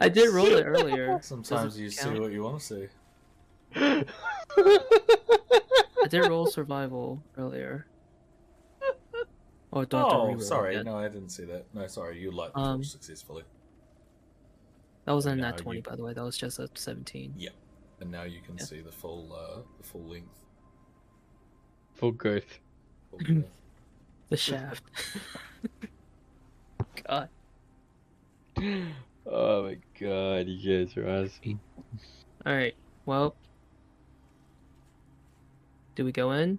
I 0.00 0.08
did 0.10 0.28
roll 0.30 0.54
it 0.54 0.64
earlier. 0.64 1.18
Sometimes 1.22 1.72
Does 1.72 1.78
it 1.78 1.82
you 1.82 1.90
see 1.90 2.10
what 2.10 2.30
you 2.30 2.42
want 2.42 2.60
to 2.60 2.66
see. 2.66 2.88
I 3.76 4.04
did 6.08 6.26
roll 6.28 6.46
survival 6.46 7.22
earlier. 7.36 7.86
Oh, 9.72 9.84
do 9.84 9.96
I 9.96 10.00
have 10.00 10.10
to 10.10 10.16
Oh, 10.16 10.38
sorry. 10.38 10.74
again? 10.76 10.86
No, 10.86 10.96
I 10.96 11.08
didn't 11.08 11.28
see 11.30 11.44
that. 11.44 11.66
No, 11.74 11.86
sorry. 11.86 12.18
You 12.20 12.30
light 12.30 12.52
the 12.54 12.60
Um, 12.60 12.78
torch 12.80 12.88
successfully. 12.88 13.42
That 15.04 15.12
wasn't 15.12 15.40
No, 15.40 15.50
that 15.50 15.58
20, 15.58 15.78
you- 15.78 15.82
by 15.82 15.96
the 15.96 16.02
way. 16.04 16.14
That 16.14 16.22
was 16.24 16.38
just 16.38 16.58
a 16.58 16.68
17. 16.74 17.34
Yeah. 17.36 17.50
And 18.00 18.10
now 18.10 18.22
you 18.22 18.40
can 18.40 18.56
yeah. 18.56 18.64
see 18.64 18.80
the 18.80 18.92
full, 18.92 19.32
uh, 19.34 19.60
the 19.78 19.84
full 19.84 20.02
length. 20.04 20.40
Full 21.94 22.12
girth. 22.12 22.58
Full 23.10 23.18
width. 23.28 23.48
The 24.28 24.36
shaft. 24.36 24.82
God. 27.06 27.28
Oh 29.26 29.64
my 29.64 29.76
god, 30.00 30.46
you 30.46 30.84
guys 30.86 30.96
are 30.96 31.08
awesome. 31.08 31.60
Alright, 32.46 32.74
well. 33.04 33.34
Do 35.96 36.04
we 36.04 36.12
go 36.12 36.30
in? 36.32 36.58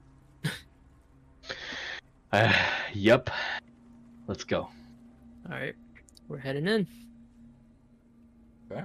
Uh, 2.34 2.52
yep. 2.94 3.30
Let's 4.28 4.44
go. 4.44 4.68
Alright, 5.46 5.76
we're 6.28 6.40
heading 6.40 6.68
in. 6.68 6.86
Okay. 8.70 8.84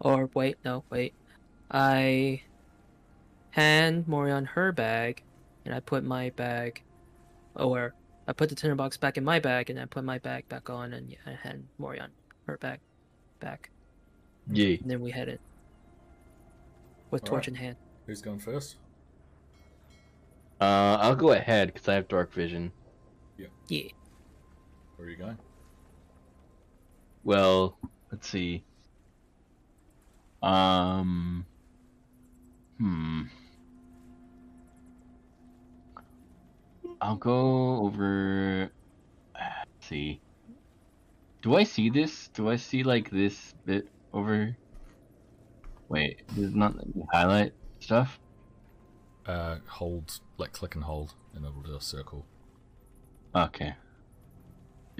Or 0.00 0.28
wait, 0.34 0.58
no, 0.64 0.84
wait. 0.90 1.14
I 1.70 2.42
hand 3.50 4.04
Morion 4.06 4.46
her 4.48 4.72
bag, 4.72 5.22
and 5.64 5.74
I 5.74 5.80
put 5.80 6.04
my 6.04 6.30
bag, 6.30 6.82
or 7.56 7.94
I 8.26 8.34
put 8.34 8.50
the 8.50 8.54
tinderbox 8.54 8.98
back 8.98 9.16
in 9.16 9.24
my 9.24 9.38
bag, 9.38 9.70
and 9.70 9.80
I 9.80 9.86
put 9.86 10.04
my 10.04 10.18
bag 10.18 10.46
back 10.50 10.68
on, 10.68 10.92
and 10.92 11.08
yeah, 11.08 11.16
I 11.26 11.30
hand 11.32 11.66
Morion 11.80 12.08
her 12.46 12.58
bag 12.58 12.80
back, 13.40 13.70
Yeah. 14.52 14.76
and 14.82 14.90
then 14.90 15.00
we 15.00 15.10
head 15.10 15.28
in 15.28 15.38
with 17.10 17.24
torch 17.24 17.48
in 17.48 17.54
hand. 17.54 17.76
Who's 18.08 18.22
going 18.22 18.38
first? 18.38 18.76
Uh, 20.58 20.96
I'll 20.98 21.14
go 21.14 21.32
ahead 21.32 21.74
because 21.74 21.88
I 21.88 21.94
have 21.94 22.08
dark 22.08 22.32
vision. 22.32 22.72
Yeah. 23.36 23.48
Yeah. 23.68 23.90
Where 24.96 25.06
are 25.06 25.10
you 25.10 25.16
going? 25.18 25.36
Well, 27.22 27.76
let's 28.10 28.26
see. 28.26 28.64
Um. 30.42 31.44
Hmm. 32.78 33.24
I'll 37.02 37.16
go 37.16 37.76
over. 37.82 38.70
Let's 39.34 39.86
see. 39.86 40.22
Do 41.42 41.56
I 41.56 41.64
see 41.64 41.90
this? 41.90 42.28
Do 42.28 42.48
I 42.48 42.56
see 42.56 42.84
like 42.84 43.10
this 43.10 43.52
bit 43.66 43.86
over? 44.14 44.56
Wait, 45.90 46.22
does 46.34 46.54
not 46.54 46.74
let 46.74 46.96
me 46.96 47.04
highlight 47.12 47.52
stuff? 47.88 48.20
Uh, 49.24 49.56
hold, 49.66 50.20
like 50.36 50.52
click 50.52 50.74
and 50.74 50.84
hold, 50.84 51.14
and 51.34 51.42
it'll 51.44 51.62
do 51.62 51.74
a 51.74 51.80
circle. 51.80 52.26
Okay. 53.34 53.74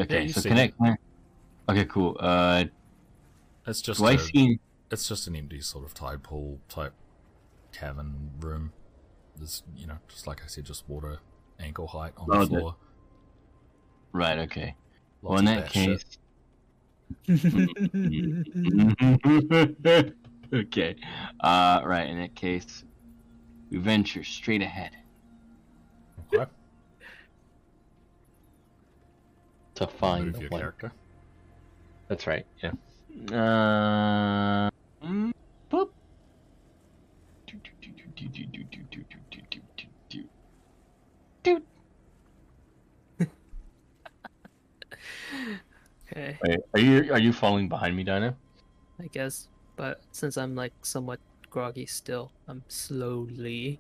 Okay, 0.01 0.23
you 0.25 0.33
so 0.33 0.41
see 0.41 0.49
connect. 0.49 0.75
Okay, 1.69 1.85
cool. 1.85 2.17
Uh, 2.19 2.65
It's 3.67 3.83
just 3.83 4.01
do 4.01 4.07
I 4.07 4.13
a, 4.13 4.19
see? 4.19 4.59
it's 4.91 5.07
just 5.07 5.27
an 5.27 5.37
empty 5.37 5.61
sort 5.61 5.85
of 5.85 5.93
tide 5.93 6.23
pool 6.23 6.61
type 6.71 6.95
cavern 7.73 8.31
room. 8.41 8.73
There's, 9.37 9.63
you 9.77 9.87
know, 9.87 9.99
just 10.09 10.27
like 10.27 10.43
I 10.43 10.47
said, 10.47 10.65
just 10.65 10.89
water 10.89 11.19
ankle 11.61 11.89
height 11.89 12.15
on 12.17 12.29
Oh, 12.33 12.39
the 12.41 12.47
the- 12.47 12.59
floor. 12.61 12.77
Right. 14.13 14.39
Okay. 14.39 14.75
Lots 15.23 15.31
well, 15.31 15.39
in 15.41 15.45
that 15.45 15.69
case. 15.69 16.05
okay. 20.53 20.97
Uh, 21.41 21.81
right, 21.85 22.09
in 22.09 22.21
that 22.21 22.35
case, 22.35 22.85
we 23.71 23.79
venture 23.79 24.25
straight 24.25 24.63
ahead. 24.63 24.93
What? 26.31 26.51
to 29.79 29.87
find 29.87 30.33
Move 30.33 30.41
your 30.41 30.51
character. 30.51 30.93
That's 32.09 32.27
right, 32.27 32.45
yeah. 32.63 32.73
Uh, 33.31 34.71
mm, 35.05 35.31
boop. 35.71 35.91
okay. 46.13 46.39
Wait, 46.43 46.61
are 46.75 46.81
you 46.81 47.13
are 47.13 47.21
you 47.21 47.33
following 47.33 47.69
behind 47.69 47.97
me, 47.97 48.03
Dino? 48.03 48.35
I 49.01 49.07
guess. 49.07 49.49
But 49.79 50.01
since 50.11 50.37
I'm 50.37 50.57
like 50.57 50.73
somewhat 50.83 51.21
groggy 51.51 51.87
still, 51.87 52.33
I'm 52.49 52.65
slowly 52.67 53.79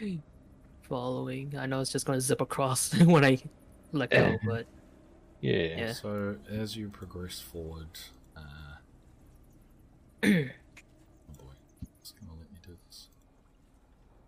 following. 0.88 1.54
I 1.58 1.66
know 1.66 1.80
it's 1.80 1.92
just 1.92 2.06
gonna 2.06 2.20
zip 2.20 2.40
across 2.40 2.94
when 3.04 3.24
I 3.26 3.38
let 3.92 4.10
go, 4.10 4.38
but 4.42 4.66
Yeah. 5.42 5.76
Yeah. 5.76 5.92
So 5.92 6.36
as 6.50 6.76
you 6.78 6.88
progress 6.88 7.40
forward, 7.40 7.90
uh, 8.34 8.40
oh 10.24 10.28
boy, 11.38 11.52
it's 12.00 12.12
gonna 12.12 12.32
let 12.32 12.50
me 12.50 12.58
do 12.66 12.74
this. 12.88 13.08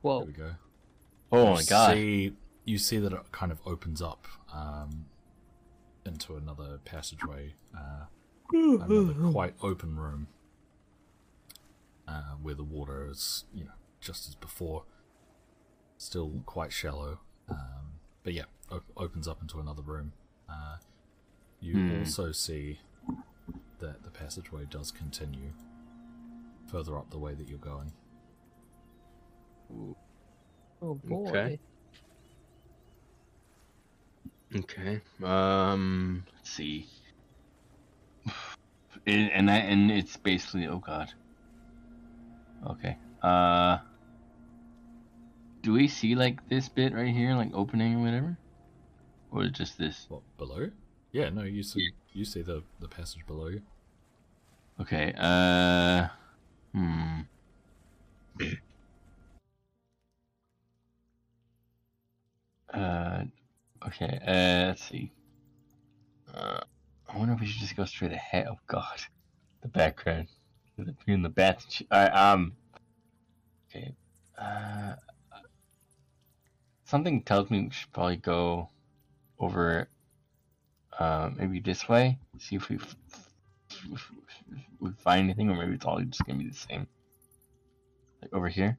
There 0.03 0.13
whoa, 0.13 0.25
we 0.25 0.33
go. 0.33 0.51
Oh 1.33 1.55
my 1.55 1.63
god. 1.63 1.95
See, 1.95 2.33
you 2.67 2.77
see 2.77 2.99
that 2.99 3.13
it 3.15 3.33
kind 3.33 3.51
of 3.51 3.59
opens 3.65 4.03
up 4.03 4.27
um, 4.53 5.07
into 6.05 6.37
another 6.37 6.79
passageway, 6.85 7.55
uh, 7.75 8.05
another 8.53 9.15
quite 9.33 9.55
open 9.63 9.97
room, 9.97 10.29
uh, 12.09 12.35
where 12.43 12.55
the 12.55 12.65
water 12.65 13.09
is, 13.11 13.45
you 13.55 13.65
know, 13.65 13.73
just 14.01 14.29
as 14.29 14.35
before, 14.35 14.85
still 15.99 16.43
quite 16.47 16.73
shallow. 16.73 17.19
Um, 17.49 18.01
but 18.23 18.33
yeah, 18.35 18.45
op- 18.71 18.85
opens 18.97 19.27
up 19.29 19.41
into 19.43 19.59
another 19.61 19.83
room. 19.83 20.13
Uh, 20.49 20.77
you 21.61 21.75
Hmm. 21.75 21.99
also 22.01 22.33
see 22.33 22.81
that 23.79 24.03
the 24.03 24.11
passageway 24.11 24.65
does 24.71 24.91
continue 24.91 25.53
further 26.71 26.97
up 26.99 27.11
the 27.11 27.19
way 27.19 27.35
that 27.35 27.49
you're 27.49 27.59
going. 27.59 27.93
Oh 30.83 30.95
boy. 30.95 31.29
Okay. 31.29 31.59
Okay. 34.55 35.01
Um. 35.23 36.25
Let's 36.37 36.51
see. 36.51 36.87
And 39.07 39.31
and, 39.31 39.51
I, 39.51 39.59
and 39.59 39.91
it's 39.91 40.17
basically 40.17 40.67
oh 40.67 40.79
god. 40.79 41.13
Okay. 42.71 42.97
Uh. 43.23 43.79
Do 45.63 45.73
we 45.73 45.89
see 45.89 46.15
like 46.15 46.49
this 46.49 46.69
bit 46.69 46.95
right 46.95 47.13
here, 47.13 47.35
like 47.35 47.51
opening 47.53 47.97
or 47.97 48.05
whatever, 48.05 48.37
or 49.33 49.43
is 49.43 49.49
it 49.49 49.55
just 49.55 49.79
this? 49.79 50.07
What 50.09 50.23
below? 50.39 50.71
Yeah, 51.11 51.31
no, 51.31 51.43
you 51.43 51.63
see, 51.63 51.91
you 52.13 52.25
see 52.25 52.43
the 52.43 52.63
the 52.81 52.89
passage 52.89 53.27
below 53.27 53.49
you. 53.49 53.63
Okay. 54.81 55.13
Uh. 55.19 56.09
Hmm. 56.73 57.21
Uh. 62.75 63.23
Okay. 63.87 64.19
Uh. 64.27 64.67
Let's 64.69 64.85
see. 64.89 65.11
Uh. 66.35 66.61
I 67.09 67.19
wonder 67.19 67.35
if 67.35 67.41
we 67.41 67.47
should 67.47 67.61
just 67.61 67.77
go 67.77 67.85
straight 67.87 68.13
ahead. 68.13 68.47
Oh 68.51 68.59
God, 68.67 69.01
the 69.63 69.69
background, 69.69 70.29
between 70.85 71.23
the 71.23 71.29
and. 71.29 71.83
Alright. 71.93 72.15
Um. 72.15 72.53
Okay. 73.71 73.95
Uh. 74.39 74.95
Something 76.85 77.23
tells 77.23 77.51
me 77.51 77.63
we 77.63 77.71
should 77.71 77.93
probably 77.93 78.17
go 78.17 78.69
over. 79.39 79.89
Uh, 80.99 81.31
maybe 81.37 81.61
this 81.61 81.89
way. 81.89 82.19
See 82.39 82.57
if 82.57 82.69
we 82.69 82.77
f- 82.77 82.97
f- 83.93 84.13
we 84.81 84.91
find 84.93 85.25
anything, 85.25 85.51
or 85.51 85.57
maybe 85.57 85.75
it's 85.75 85.85
all 85.85 86.01
just 86.01 86.25
gonna 86.25 86.39
be 86.39 86.49
the 86.49 86.55
same. 86.55 86.87
Like 88.23 88.33
over 88.33 88.49
here. 88.49 88.79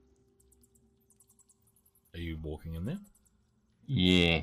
Are 2.14 2.20
you 2.20 2.40
walking 2.42 2.74
in 2.76 2.86
there? 2.86 3.00
Yeah. 3.86 4.42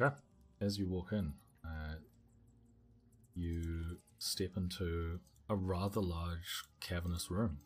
Okay. 0.00 0.14
As 0.60 0.78
you 0.78 0.88
walk 0.88 1.12
in, 1.12 1.34
uh, 1.64 1.94
you 3.34 3.98
step 4.18 4.56
into 4.56 5.20
a 5.48 5.56
rather 5.56 6.00
large 6.00 6.64
cavernous 6.80 7.30
room. 7.30 7.58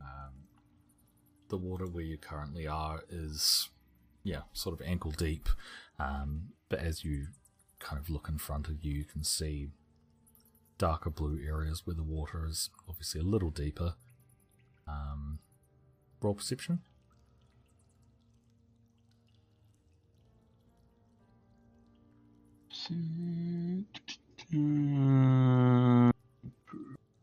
Um, 0.00 0.48
the 1.48 1.56
water 1.56 1.86
where 1.86 2.04
you 2.04 2.16
currently 2.16 2.66
are 2.66 3.02
is, 3.08 3.68
yeah, 4.24 4.42
sort 4.52 4.78
of 4.78 4.86
ankle 4.86 5.10
deep. 5.10 5.48
Um, 5.98 6.50
but 6.68 6.78
as 6.78 7.04
you 7.04 7.26
kind 7.78 8.00
of 8.00 8.08
look 8.08 8.28
in 8.28 8.38
front 8.38 8.68
of 8.68 8.82
you, 8.84 8.92
you 8.92 9.04
can 9.04 9.24
see 9.24 9.68
darker 10.78 11.10
blue 11.10 11.38
areas 11.46 11.86
where 11.86 11.96
the 11.96 12.02
water 12.02 12.46
is 12.46 12.70
obviously 12.88 13.20
a 13.20 13.24
little 13.24 13.50
deeper. 13.50 13.94
Um, 14.88 15.40
roll 16.22 16.34
perception. 16.34 16.80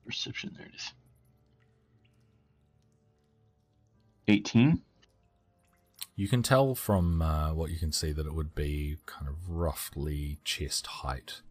Perception. 0.07 0.55
There 0.57 0.65
it 0.65 0.73
is. 0.75 0.93
Eighteen. 4.27 4.81
You 6.15 6.27
can 6.27 6.41
tell 6.41 6.73
from 6.73 7.21
uh, 7.21 7.53
what 7.53 7.69
you 7.69 7.77
can 7.77 7.91
see 7.91 8.11
that 8.11 8.25
it 8.25 8.34
would 8.34 8.55
be 8.55 8.97
kind 9.05 9.27
of 9.27 9.35
roughly 9.49 10.39
chest 10.43 10.88
height 10.88 11.41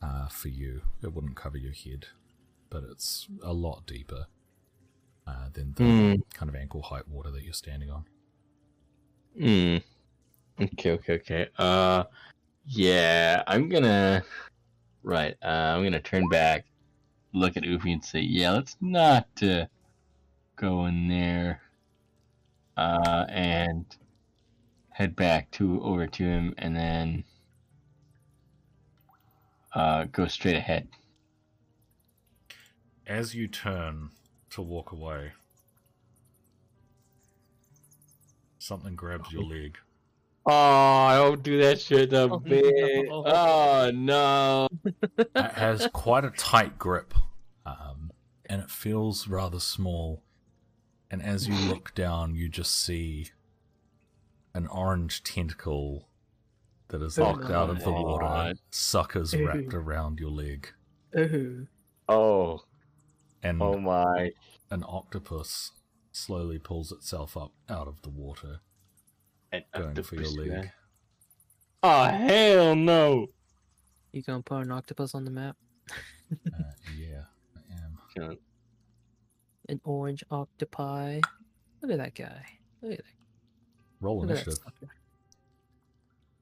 uh, 0.00 0.28
for 0.28 0.48
you. 0.48 0.82
It 1.02 1.12
wouldn't 1.12 1.34
cover 1.34 1.58
your 1.58 1.72
head, 1.72 2.06
but 2.70 2.84
it's 2.84 3.26
a 3.42 3.52
lot 3.52 3.86
deeper 3.86 4.26
uh, 5.26 5.48
than 5.52 5.74
the 5.74 5.84
Hmm. 5.84 6.14
kind 6.32 6.48
of 6.48 6.54
ankle 6.54 6.82
height 6.82 7.08
water 7.08 7.30
that 7.32 7.42
you're 7.42 7.52
standing 7.52 7.90
on. 7.90 8.04
Hmm. 9.36 9.76
Okay. 10.62 10.92
Okay. 10.92 11.14
Okay. 11.14 11.48
Uh. 11.58 12.04
Yeah. 12.66 13.42
I'm 13.46 13.68
gonna. 13.68 14.22
Right. 15.02 15.34
Uh. 15.42 15.74
I'm 15.76 15.82
gonna 15.82 16.00
turn 16.00 16.28
back, 16.28 16.66
look 17.32 17.56
at 17.56 17.62
Oofy, 17.64 17.92
and 17.92 18.04
say, 18.04 18.20
"Yeah, 18.20 18.52
let's 18.52 18.76
not 18.80 19.28
uh, 19.42 19.66
go 20.56 20.86
in 20.86 21.08
there." 21.08 21.62
Uh. 22.76 23.26
And 23.28 23.84
head 24.90 25.14
back 25.14 25.48
to 25.52 25.80
over 25.82 26.08
to 26.08 26.24
him, 26.24 26.54
and 26.58 26.74
then 26.74 27.24
uh 29.72 30.04
go 30.10 30.26
straight 30.26 30.56
ahead. 30.56 30.88
As 33.06 33.32
you 33.34 33.46
turn 33.46 34.10
to 34.50 34.60
walk 34.60 34.90
away, 34.90 35.32
something 38.58 38.96
grabs 38.96 39.30
your 39.30 39.44
leg. 39.44 39.78
Oh, 40.50 40.52
I 40.52 41.16
don't 41.16 41.42
do 41.42 41.58
that 41.62 41.78
shit 41.80 42.08
the 42.10 42.28
Oh, 42.30 42.38
bit. 42.38 43.06
no. 43.08 43.22
Oh 43.26 43.90
no. 43.92 44.68
It 45.18 45.52
has 45.52 45.86
quite 45.92 46.24
a 46.24 46.30
tight 46.30 46.78
grip, 46.78 47.12
um, 47.66 48.10
and 48.46 48.62
it 48.62 48.70
feels 48.70 49.28
rather 49.28 49.60
small. 49.60 50.22
And 51.10 51.22
as 51.22 51.46
you 51.48 51.54
look 51.54 51.94
down, 51.94 52.34
you 52.34 52.48
just 52.48 52.74
see 52.82 53.28
an 54.54 54.66
orange 54.68 55.22
tentacle 55.22 56.08
that 56.88 57.02
is 57.02 57.18
Oh, 57.18 57.24
locked 57.24 57.50
out 57.50 57.68
of 57.70 57.84
the 57.84 57.92
water. 57.92 58.24
God. 58.24 58.58
Suckers 58.70 59.34
Ew. 59.34 59.46
wrapped 59.46 59.74
around 59.74 60.18
your 60.18 60.30
leg, 60.30 60.68
Ooh. 61.18 61.66
Oh. 62.08 62.62
and 63.42 63.60
Oh 63.62 63.78
my. 63.78 64.32
an 64.70 64.82
octopus 64.88 65.72
slowly 66.10 66.58
pulls 66.58 66.90
itself 66.90 67.36
up 67.36 67.52
out 67.68 67.86
of 67.86 68.00
the 68.02 68.08
water, 68.08 68.60
An 69.52 69.62
going 69.74 70.02
for 70.02 70.14
your 70.16 70.24
octopus, 70.26 70.48
leg. 70.48 70.70
Oh 71.82 72.04
hell 72.04 72.76
no. 72.76 73.28
You 74.12 74.22
gonna 74.22 74.42
put 74.42 74.62
an 74.62 74.72
octopus 74.72 75.14
on 75.14 75.24
the 75.24 75.30
map? 75.30 75.56
Uh, 75.90 75.94
yeah, 76.98 77.22
I 77.56 77.60
am. 78.22 78.38
An 79.68 79.80
orange 79.84 80.24
octopi. 80.30 81.20
Look 81.82 81.92
at 81.92 81.98
that 81.98 82.14
guy. 82.14 82.44
Look 82.82 82.92
at 82.92 82.98
that. 82.98 83.04
Roll 84.00 84.20
Look 84.20 84.30
at 84.30 84.36
initiative. 84.46 84.64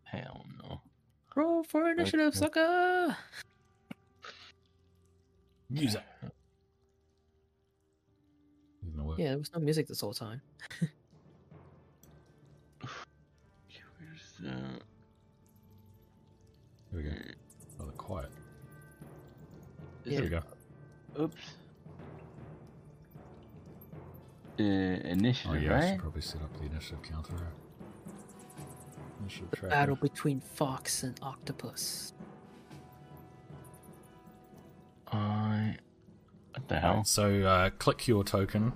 Hell 0.05 0.47
no. 0.63 0.81
Roll 1.35 1.63
for 1.65 1.91
initiative, 1.91 2.29
Okay. 2.29 2.39
sucker! 2.39 3.17
Music. 5.69 6.03
Isn't 8.87 9.01
it 9.01 9.03
work? 9.03 9.19
Yeah, 9.19 9.29
there 9.31 9.39
was 9.39 9.53
no 9.53 9.61
music 9.61 9.87
this 9.89 10.01
whole 10.01 10.15
time. 10.15 10.41
Where's 14.47 14.61
the 14.63 14.81
Here 16.91 17.03
we 17.03 17.03
go. 17.03 17.17
Oh, 17.81 17.85
they're 17.85 17.93
quiet. 17.93 18.31
Yeah. 20.05 20.13
Here 20.13 20.23
we 20.23 20.29
go. 20.29 20.43
oops. 21.21 21.37
Uh, 24.59 24.63
Oh 24.63 24.65
initiative, 24.65 25.63
yeah, 25.63 25.77
I 25.79 25.91
should 25.91 25.99
probably 26.01 26.23
set 26.23 26.41
up 26.41 26.57
the 26.59 26.65
initiative 26.65 27.03
counter. 27.03 27.35
Initiative 29.21 29.51
The 29.51 29.57
tracker. 29.57 29.71
battle 29.75 29.97
between 29.97 30.41
fox 30.41 31.03
and 31.03 31.19
octopus. 31.23 32.15
I 35.13 35.77
what 36.55 36.69
the 36.69 36.79
hell? 36.81 37.05
So 37.05 37.43
uh, 37.43 37.71
click 37.71 38.09
your 38.09 38.25
token 38.25 38.73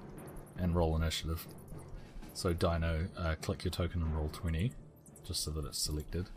and 0.59 0.74
roll 0.74 0.97
initiative. 0.97 1.47
So 2.34 2.52
Dino, 2.52 3.06
uh, 3.16 3.36
click 3.40 3.64
your 3.64 3.70
token 3.72 4.02
and 4.02 4.14
roll 4.14 4.28
twenty, 4.28 4.72
just 5.31 5.44
so 5.44 5.52
that 5.52 5.65
it's 5.65 5.78
selected. 5.78 6.28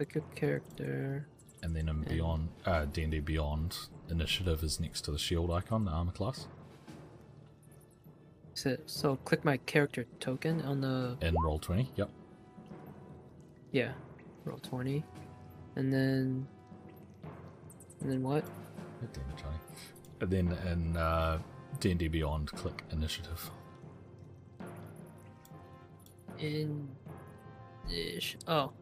A 0.00 0.04
character. 0.34 1.24
And 1.62 1.76
then 1.76 1.88
in 1.88 2.02
Yeah. 2.02 2.08
Beyond, 2.08 2.48
uh, 2.66 2.84
D&D 2.86 3.20
Beyond, 3.20 3.78
initiative 4.10 4.64
is 4.64 4.80
next 4.80 5.02
to 5.02 5.12
the 5.12 5.20
shield 5.20 5.52
icon, 5.52 5.84
the 5.84 5.92
armor 5.92 6.10
class, 6.10 6.48
So, 8.54 8.76
so 8.86 9.14
click 9.24 9.44
my 9.44 9.58
character 9.58 10.04
token 10.18 10.62
on 10.62 10.80
the 10.80 11.16
and 11.20 11.36
roll 11.44 11.60
twenty. 11.60 11.90
Yep. 11.94 12.10
yeah, 13.70 13.92
roll 14.44 14.58
twenty, 14.58 15.04
and 15.76 15.92
then 15.92 16.46
and 18.00 18.10
then 18.10 18.22
what? 18.24 18.42
God 19.00 19.12
damn 19.12 19.30
it, 19.30 19.36
Johnny. 19.36 19.58
And 20.20 20.30
then 20.30 20.58
in 20.72 20.96
uh, 20.96 21.38
D&D 21.78 22.08
Beyond, 22.08 22.50
click 22.52 22.82
initiative. 22.90 23.48
In 26.40 26.88
ish. 27.90 28.36
Oh, 28.48 28.72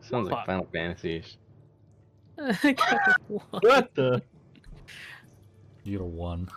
Sounds 0.00 0.28
Fuck. 0.28 0.38
like 0.38 0.46
Final 0.46 0.68
Fantasy. 0.72 1.24
I 2.38 2.72
got 2.72 3.08
a 3.08 3.14
one. 3.28 3.60
What 3.62 3.94
the? 3.94 4.22
You 5.84 5.92
get 5.92 6.00
a 6.00 6.04
one. 6.04 6.48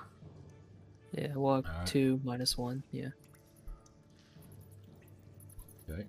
Yeah, 1.11 1.27
well, 1.35 1.55
Alright. 1.65 1.85
two 1.85 2.19
minus 2.23 2.57
one. 2.57 2.83
Yeah. 2.91 3.09
Okay. 5.89 6.05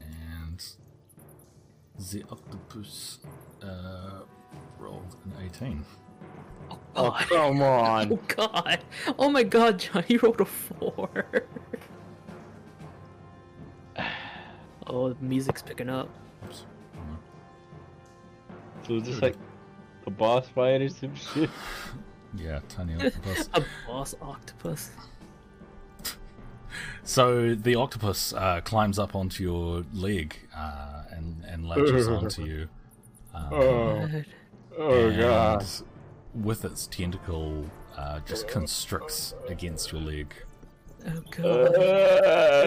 And 0.00 0.62
the 2.10 2.24
octopus 2.30 3.20
uh, 3.62 4.20
rolled 4.78 5.14
an 5.24 5.32
18. 5.46 5.84
Oh, 6.96 7.10
God. 7.10 7.28
come 7.28 7.62
on. 7.62 8.12
Oh 8.12 8.18
god! 8.28 8.84
Oh 9.18 9.30
my 9.30 9.42
god, 9.42 9.78
John, 9.78 10.04
you 10.08 10.18
rolled 10.22 10.40
a 10.40 10.44
four. 10.44 11.26
oh, 14.86 15.10
the 15.10 15.24
music's 15.24 15.62
picking 15.62 15.88
up. 15.88 16.08
So 18.86 18.96
it's 18.96 19.06
just 19.06 19.22
like 19.22 19.36
a 20.06 20.10
boss 20.10 20.48
fight 20.48 20.82
or 20.82 20.88
some 20.88 21.14
shit. 21.14 21.50
Yeah, 22.36 22.60
tiny 22.68 22.94
octopus. 23.06 23.48
A 23.54 23.64
boss 23.88 24.14
octopus. 24.22 24.90
So 27.02 27.56
the 27.56 27.74
octopus 27.74 28.32
uh, 28.32 28.60
climbs 28.60 29.00
up 29.00 29.16
onto 29.16 29.42
your 29.42 29.84
leg 29.92 30.36
uh, 30.56 31.02
and 31.10 31.44
and 31.44 31.66
latches 31.66 32.06
onto 32.06 32.44
you. 32.44 32.68
Um, 33.34 33.50
God. 33.50 34.26
Oh 34.78 35.08
and 35.08 35.82
With 36.34 36.64
its 36.64 36.86
tentacle, 36.86 37.64
uh, 37.96 38.20
just 38.20 38.46
constricts 38.48 39.34
against 39.48 39.90
your 39.92 40.00
leg, 40.00 40.32
Oh 41.06 41.22
god. 41.30 41.74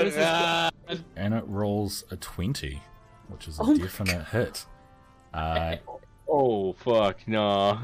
Is 0.05 0.15
this 0.15 0.15
God. 0.15 1.03
and 1.15 1.33
it 1.33 1.43
rolls 1.47 2.03
a 2.11 2.17
twenty, 2.17 2.81
which 3.29 3.47
is 3.47 3.59
a 3.59 3.63
Oh 3.63 3.77
definite 3.77 4.25
hit. 4.27 4.65
Uh, 5.33 5.77
Oh 6.27 6.73
fuck 6.73 7.25
no. 7.27 7.79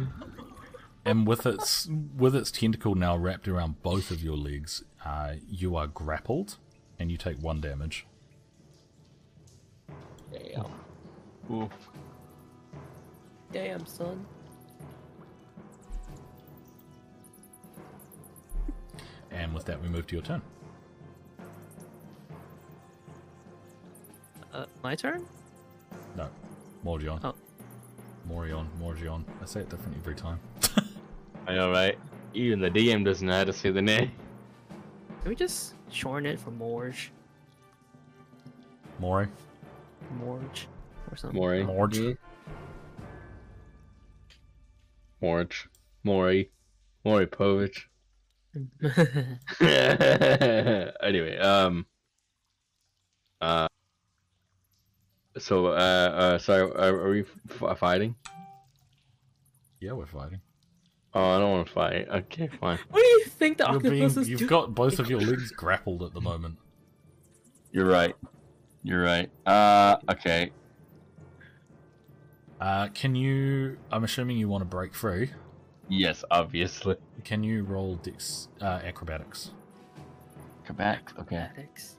and 1.05 1.25
with 1.25 1.45
its 1.45 1.87
with 2.17 2.35
its 2.35 2.51
tentacle 2.51 2.95
now 2.95 3.15
wrapped 3.15 3.47
around 3.47 3.81
both 3.81 4.11
of 4.11 4.21
your 4.21 4.35
legs, 4.37 4.83
uh, 5.05 5.35
you 5.49 5.75
are 5.77 5.87
grappled, 5.87 6.57
and 6.99 7.09
you 7.09 7.15
take 7.17 7.37
one 7.41 7.61
damage. 7.61 8.05
Damn. 10.31 10.65
Oof. 11.51 11.71
Damn, 13.51 13.85
son. 13.85 14.25
And 19.31 19.53
with 19.53 19.65
that, 19.65 19.81
we 19.81 19.87
move 19.87 20.07
to 20.07 20.15
your 20.15 20.23
turn. 20.23 20.41
Uh, 24.53 24.65
my 24.83 24.95
turn? 24.95 25.25
No, 26.17 26.27
Morgion. 26.83 27.19
Oh. 27.23 27.35
Morion, 28.29 28.67
Morgion. 28.79 29.25
I 29.41 29.45
say 29.45 29.61
it 29.61 29.69
different 29.69 29.97
every 29.97 30.15
time. 30.15 30.39
I 31.47 31.55
know, 31.55 31.71
right? 31.71 31.97
Even 32.33 32.59
the 32.59 32.69
DM 32.69 33.03
doesn't 33.03 33.27
know 33.27 33.33
how 33.33 33.43
to 33.43 33.53
say 33.53 33.71
the 33.71 33.81
name. 33.81 34.11
Can 35.21 35.29
we 35.29 35.35
just 35.35 35.73
shorten 35.91 36.27
it 36.27 36.39
for 36.39 36.51
Morge? 36.51 37.11
Mori. 38.99 39.27
Morge 40.19 40.67
or 41.09 41.17
something. 41.17 41.39
Mori. 41.39 41.63
Morge. 41.63 42.17
Morge. 45.21 45.69
Mori. 46.03 46.51
Mori 47.03 47.27
Povich. 47.27 47.85
anyway, 51.01 51.37
um, 51.37 51.85
uh, 53.41 53.67
so, 55.37 55.67
uh, 55.67 55.69
uh, 55.69 56.37
sorry, 56.39 56.61
are, 56.71 56.95
are 56.95 57.09
we 57.09 57.21
f- 57.21 57.77
fighting? 57.77 58.15
Yeah, 59.79 59.93
we're 59.93 60.07
fighting. 60.07 60.41
Oh, 61.13 61.23
I 61.31 61.39
don't 61.39 61.51
want 61.51 61.67
to 61.67 61.73
fight. 61.73 62.07
Okay, 62.09 62.47
fine. 62.59 62.77
what 62.89 63.01
do 63.01 63.07
you 63.07 63.25
think 63.25 63.57
the 63.57 63.63
You're 63.65 63.75
octopus 63.77 63.91
being, 63.91 64.03
is 64.03 64.29
you've 64.29 64.39
doing? 64.39 64.49
got 64.49 64.75
both 64.75 64.99
of 64.99 65.09
your 65.11 65.21
legs 65.21 65.51
grappled 65.51 66.03
at 66.03 66.13
the 66.13 66.21
moment. 66.21 66.57
You're 67.71 67.87
right. 67.87 68.15
You're 68.83 69.01
right. 69.03 69.29
Uh, 69.45 69.97
okay. 70.09 70.51
Uh, 72.59 72.87
can 72.89 73.15
you? 73.15 73.77
I'm 73.91 74.03
assuming 74.03 74.37
you 74.37 74.49
want 74.49 74.61
to 74.61 74.65
break 74.65 74.93
free. 74.93 75.31
Yes, 75.89 76.23
obviously. 76.29 76.95
Can 77.23 77.43
you 77.43 77.63
roll 77.63 77.95
dex 77.95 78.47
uh, 78.61 78.79
acrobatics? 78.83 79.51
Quebec. 80.65 81.13
Okay. 81.19 81.35
Athletics. 81.37 81.95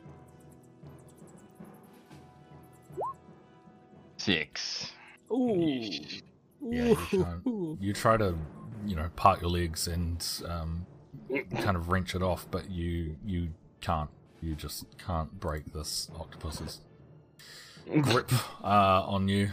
Six. 4.17 4.93
Ooh. 5.33 5.81
Yeah, 6.62 6.85
you 6.85 6.97
can't. 7.11 7.81
You 7.81 7.93
try 7.93 8.17
to, 8.17 8.37
you 8.87 8.95
know, 8.95 9.09
part 9.17 9.41
your 9.41 9.51
legs 9.51 9.89
and 9.89 10.25
um, 10.47 10.87
kind 11.57 11.77
of 11.77 11.89
wrench 11.89 12.15
it 12.15 12.23
off, 12.23 12.47
but 12.51 12.71
you 12.71 13.17
you 13.25 13.49
can't. 13.81 14.11
You 14.43 14.55
just 14.55 14.85
can't 14.99 15.39
break 15.41 15.73
this 15.73 16.11
octopus's 16.19 16.81
grip 18.03 18.31
uh, 18.62 19.03
on 19.07 19.29
you. 19.29 19.51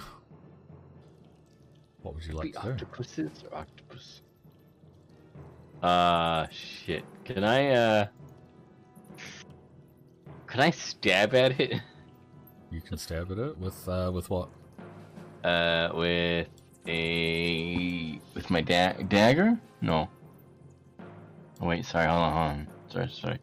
What 2.01 2.15
would 2.15 2.25
you 2.25 2.33
like 2.33 2.53
the 2.53 2.59
to 2.59 2.65
do? 2.65 2.71
octopuses 2.73 3.31
or 3.51 3.59
octopus? 3.59 3.86
Uh, 5.81 6.47
shit. 6.49 7.03
Can 7.25 7.43
I, 7.43 7.69
uh... 7.69 8.07
Can 10.47 10.61
I 10.61 10.71
stab 10.71 11.33
at 11.35 11.59
it? 11.59 11.81
You 12.69 12.81
can 12.81 12.97
stab 12.97 13.31
at 13.31 13.37
it 13.37 13.57
with 13.57 13.87
uh, 13.87 14.11
with 14.13 14.29
what? 14.29 14.49
Uh, 15.41 15.89
with 15.93 16.49
a... 16.85 18.19
With 18.33 18.49
my 18.49 18.61
da- 18.61 19.01
dagger? 19.07 19.57
No. 19.81 20.09
Oh, 21.61 21.67
wait, 21.67 21.85
sorry, 21.85 22.07
hold 22.07 22.19
on, 22.19 22.33
hold 22.33 22.45
on. 22.45 22.67
Sorry, 22.89 23.09
sorry. 23.09 23.39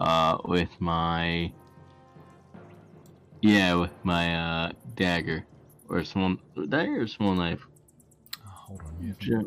Uh, 0.00 0.38
with 0.44 0.70
my... 0.80 1.52
Yeah, 3.40 3.74
with 3.74 3.92
my, 4.02 4.36
uh, 4.36 4.72
dagger. 4.94 5.46
Or 5.88 6.02
small... 6.04 6.36
Dagger 6.68 7.02
or 7.02 7.06
small 7.06 7.34
knife? 7.34 7.66
Oh, 8.44 8.50
hold 8.50 8.82
on. 8.82 8.96
You 9.00 9.08
have 9.08 9.46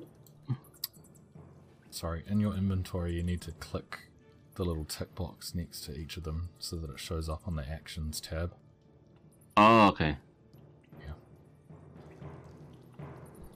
Sorry, 1.99 2.23
in 2.29 2.39
your 2.39 2.53
inventory, 2.53 3.11
you 3.11 3.23
need 3.23 3.41
to 3.41 3.51
click 3.51 3.99
the 4.55 4.63
little 4.63 4.85
tick 4.85 5.13
box 5.15 5.53
next 5.53 5.81
to 5.81 5.93
each 5.93 6.15
of 6.15 6.23
them 6.23 6.47
so 6.57 6.77
that 6.77 6.89
it 6.89 6.97
shows 6.97 7.27
up 7.27 7.41
on 7.45 7.57
the 7.57 7.69
actions 7.69 8.21
tab. 8.21 8.55
Oh, 9.57 9.89
okay. 9.89 10.15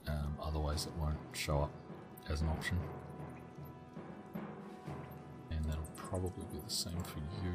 Um, 0.06 0.36
otherwise, 0.42 0.84
it 0.84 0.92
won't 1.00 1.16
show 1.32 1.60
up 1.62 1.70
as 2.28 2.42
an 2.42 2.48
option. 2.48 2.78
And 5.50 5.64
that'll 5.64 5.88
probably 5.96 6.44
be 6.52 6.58
the 6.62 6.70
same 6.70 7.02
for 7.02 7.20
you. 7.42 7.54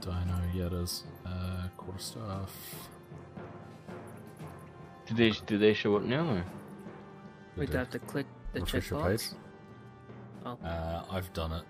Dino, 0.00 0.40
yeah, 0.52 0.66
it 0.66 0.72
is. 0.72 1.04
Uh, 1.24 1.68
quarterstaff. 1.76 2.50
Do 5.06 5.14
they, 5.14 5.30
do 5.46 5.58
they 5.58 5.74
show 5.74 5.94
up 5.94 6.02
now, 6.02 6.28
or? 6.28 6.34
Good 6.34 6.44
Wait, 7.56 7.70
do 7.70 7.76
I 7.76 7.78
have 7.78 7.90
to 7.90 8.00
click 8.00 8.26
the 8.52 8.62
Refresh 8.62 8.90
your 8.90 9.00
checkbox? 9.00 9.34
Page. 10.56 10.66
Uh, 10.66 11.04
I've 11.10 11.32
done 11.32 11.52
it. 11.52 11.62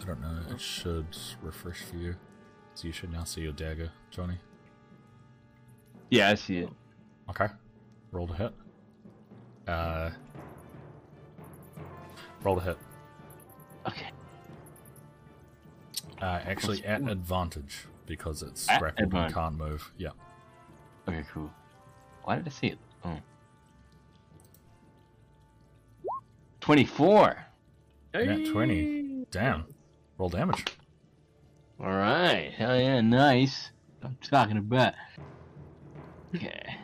I 0.00 0.04
don't 0.04 0.20
know. 0.20 0.38
It 0.50 0.60
should 0.60 1.06
refresh 1.42 1.82
for 1.82 1.96
you. 1.96 2.16
So 2.74 2.86
you 2.86 2.92
should 2.92 3.12
now 3.12 3.24
see 3.24 3.42
your 3.42 3.52
dagger, 3.52 3.90
Johnny. 4.10 4.38
Yeah, 6.10 6.30
I 6.30 6.34
see 6.34 6.58
it. 6.58 6.70
Okay. 7.30 7.48
Roll 8.10 8.26
to 8.26 8.34
hit. 8.34 8.52
Uh, 9.66 10.10
roll 12.42 12.56
to 12.56 12.62
hit. 12.62 12.78
Okay. 13.86 14.10
Uh, 16.20 16.40
actually, 16.44 16.84
at 16.84 17.02
advantage 17.02 17.86
because 18.06 18.42
it's 18.42 18.68
At 18.68 18.80
grappled 18.80 19.14
and 19.14 19.34
can't 19.34 19.56
move. 19.56 19.92
Yeah. 19.96 20.10
Okay, 21.08 21.24
cool. 21.32 21.50
Why 22.24 22.36
did 22.36 22.46
I 22.46 22.50
see 22.50 22.68
it? 22.68 22.78
Oh. 23.04 23.18
24! 26.60 27.46
Nat 28.14 28.46
20. 28.50 29.26
Damn. 29.30 29.64
Roll 30.18 30.28
damage. 30.28 30.64
Alright, 31.80 32.52
hell 32.52 32.78
yeah, 32.78 33.00
nice. 33.00 33.70
I'm 34.02 34.16
talking 34.22 34.58
about. 34.58 34.94
Okay. 36.34 36.76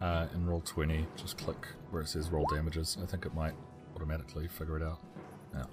Uh, 0.00 0.26
and 0.32 0.48
roll 0.48 0.60
20. 0.60 1.06
Just 1.16 1.38
click 1.38 1.66
where 1.90 2.02
it 2.02 2.08
says 2.08 2.30
roll 2.30 2.46
damages. 2.46 2.96
I 3.02 3.06
think 3.06 3.26
it 3.26 3.34
might 3.34 3.54
automatically 3.94 4.48
figure 4.48 4.76
it 4.76 4.82
out. 4.82 5.00
Yeah. 5.54 5.64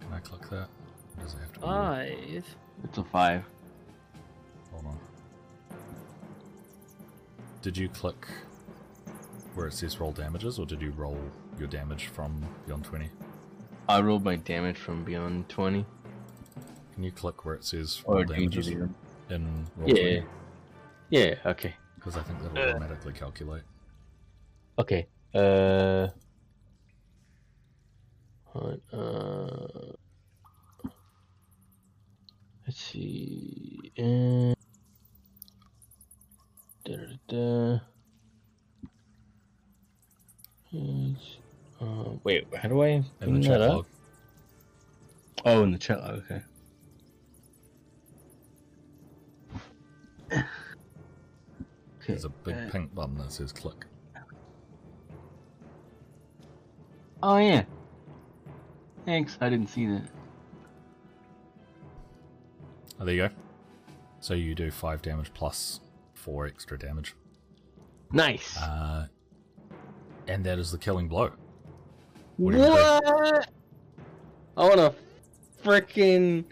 Can 0.00 0.12
I 0.12 0.20
click 0.20 0.48
that? 0.50 0.68
Or 1.18 1.22
does 1.22 1.34
it 1.34 1.40
have 1.40 1.52
to 1.54 1.60
be? 1.60 1.66
Five. 1.66 2.56
It's 2.84 2.98
a 2.98 3.04
5. 3.04 3.42
Hold 4.72 4.86
on. 4.86 4.98
Did 7.60 7.76
you 7.76 7.88
click 7.88 8.26
where 9.54 9.66
it 9.66 9.74
says 9.74 10.00
roll 10.00 10.12
damages, 10.12 10.58
or 10.58 10.66
did 10.66 10.80
you 10.80 10.90
roll 10.92 11.18
your 11.58 11.68
damage 11.68 12.06
from 12.06 12.42
beyond 12.66 12.84
20? 12.84 13.08
I 13.88 14.00
rolled 14.00 14.24
my 14.24 14.36
damage 14.36 14.76
from 14.78 15.04
beyond 15.04 15.48
20. 15.48 15.84
Can 16.94 17.02
you 17.02 17.10
click 17.12 17.44
where 17.44 17.54
it 17.54 17.64
says 17.64 18.02
Or 18.04 18.16
roll 18.16 18.24
do 18.24 18.34
damages 18.34 18.66
do 18.68 18.88
in 19.30 19.66
roll 19.76 19.88
Yeah. 19.88 20.20
Yeah, 21.10 21.34
okay. 21.46 21.74
Because 21.96 22.16
I 22.16 22.22
think 22.22 22.42
that'll 22.42 22.58
Uh. 22.58 22.70
automatically 22.70 23.12
calculate. 23.12 23.62
Okay. 24.78 25.06
Uh. 25.34 26.08
Uh. 28.54 29.92
Let's 32.66 32.80
see. 32.80 33.92
Uh, 33.98 34.54
da, 36.84 36.96
da, 36.96 37.16
da. 37.28 37.80
Wait, 42.24 42.46
how 42.54 42.68
do 42.68 42.82
I 42.82 42.86
in 42.88 43.04
bring 43.20 43.34
the 43.34 43.40
that 43.40 43.46
chat 43.48 43.60
up? 43.62 43.74
log. 43.76 43.86
Oh, 45.44 45.62
in 45.62 45.72
the 45.72 45.78
chat. 45.78 46.00
log, 46.00 46.22
Okay. 46.24 46.42
Okay. 50.32 52.14
There's 52.14 52.24
a 52.24 52.30
big 52.30 52.54
uh, 52.56 52.70
pink 52.70 52.94
button 52.94 53.16
that 53.18 53.30
says 53.32 53.52
click. 53.52 53.84
Oh 57.22 57.36
yeah. 57.36 57.64
Thanks. 59.04 59.38
I 59.40 59.48
didn't 59.48 59.68
see 59.68 59.86
that. 59.86 60.02
Oh, 63.00 63.04
there 63.04 63.14
you 63.14 63.28
go. 63.28 63.34
So 64.20 64.34
you 64.34 64.54
do 64.54 64.70
five 64.70 65.02
damage 65.02 65.32
plus 65.34 65.80
four 66.14 66.46
extra 66.46 66.78
damage. 66.78 67.14
Nice. 68.12 68.56
Uh, 68.56 69.06
and 70.26 70.44
that 70.44 70.58
is 70.58 70.70
the 70.72 70.78
killing 70.78 71.08
blow. 71.08 71.32
What 72.36 72.54
what? 72.54 73.48
I 74.56 74.62
want 74.62 74.76
to 74.76 74.94
freaking 75.62 76.44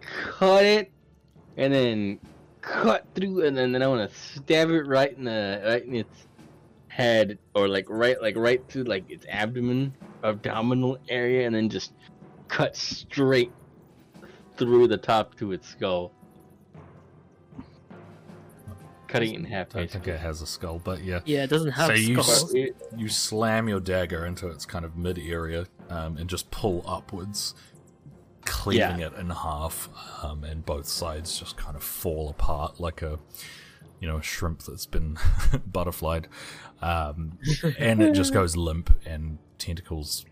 cut 0.00 0.64
it 0.64 0.92
and 1.56 1.72
then 1.72 2.20
cut 2.60 3.06
through 3.14 3.44
and 3.44 3.56
then, 3.56 3.72
then 3.72 3.82
I 3.82 3.86
want 3.86 4.10
to 4.10 4.16
stab 4.16 4.70
it 4.70 4.86
right 4.86 5.16
in 5.16 5.24
the 5.24 5.62
right 5.64 5.84
in 5.84 5.94
its 5.94 6.26
head 6.88 7.38
or 7.54 7.68
like 7.68 7.86
right 7.88 8.20
like 8.22 8.36
right 8.36 8.62
through 8.68 8.84
like 8.84 9.10
its 9.10 9.26
abdomen 9.28 9.92
abdominal 10.22 10.98
area 11.08 11.46
and 11.46 11.54
then 11.54 11.68
just 11.68 11.92
cut 12.48 12.76
straight 12.76 13.52
through 14.56 14.88
the 14.88 14.96
top 14.96 15.36
to 15.36 15.52
its 15.52 15.68
skull. 15.68 16.12
Cutting 19.14 19.34
it 19.34 19.38
in 19.38 19.44
half. 19.44 19.74
I 19.74 19.78
don't 19.80 19.90
think 19.90 20.08
it 20.08 20.18
has 20.20 20.42
a 20.42 20.46
skull, 20.46 20.80
but 20.82 21.02
yeah. 21.04 21.20
Yeah, 21.24 21.44
it 21.44 21.50
doesn't 21.50 21.70
have 21.72 21.86
So 21.86 21.92
you 21.94 22.20
skulls. 22.22 22.54
s- 22.54 22.70
You 22.96 23.08
slam 23.08 23.68
your 23.68 23.80
dagger 23.80 24.26
into 24.26 24.48
its 24.48 24.66
kind 24.66 24.84
of 24.84 24.96
mid 24.96 25.18
area 25.18 25.66
um, 25.88 26.16
and 26.16 26.28
just 26.28 26.50
pull 26.50 26.84
upwards, 26.86 27.54
cleaving 28.44 29.00
it 29.00 29.12
in 29.14 29.30
half, 29.30 29.88
um, 30.22 30.44
and 30.44 30.64
both 30.66 30.86
sides 30.88 31.38
just 31.38 31.56
kind 31.56 31.76
of 31.76 31.82
fall 31.82 32.28
apart 32.28 32.80
like 32.80 33.02
a, 33.02 33.18
you 34.00 34.08
know, 34.08 34.16
a 34.18 34.22
shrimp 34.22 34.62
that's 34.62 34.86
been 34.86 35.16
butterflied, 35.66 36.28
um, 36.82 37.38
and 37.78 38.02
it 38.02 38.12
just 38.14 38.32
goes 38.34 38.56
limp, 38.56 38.94
and 39.06 39.38
tentacles 39.58 40.26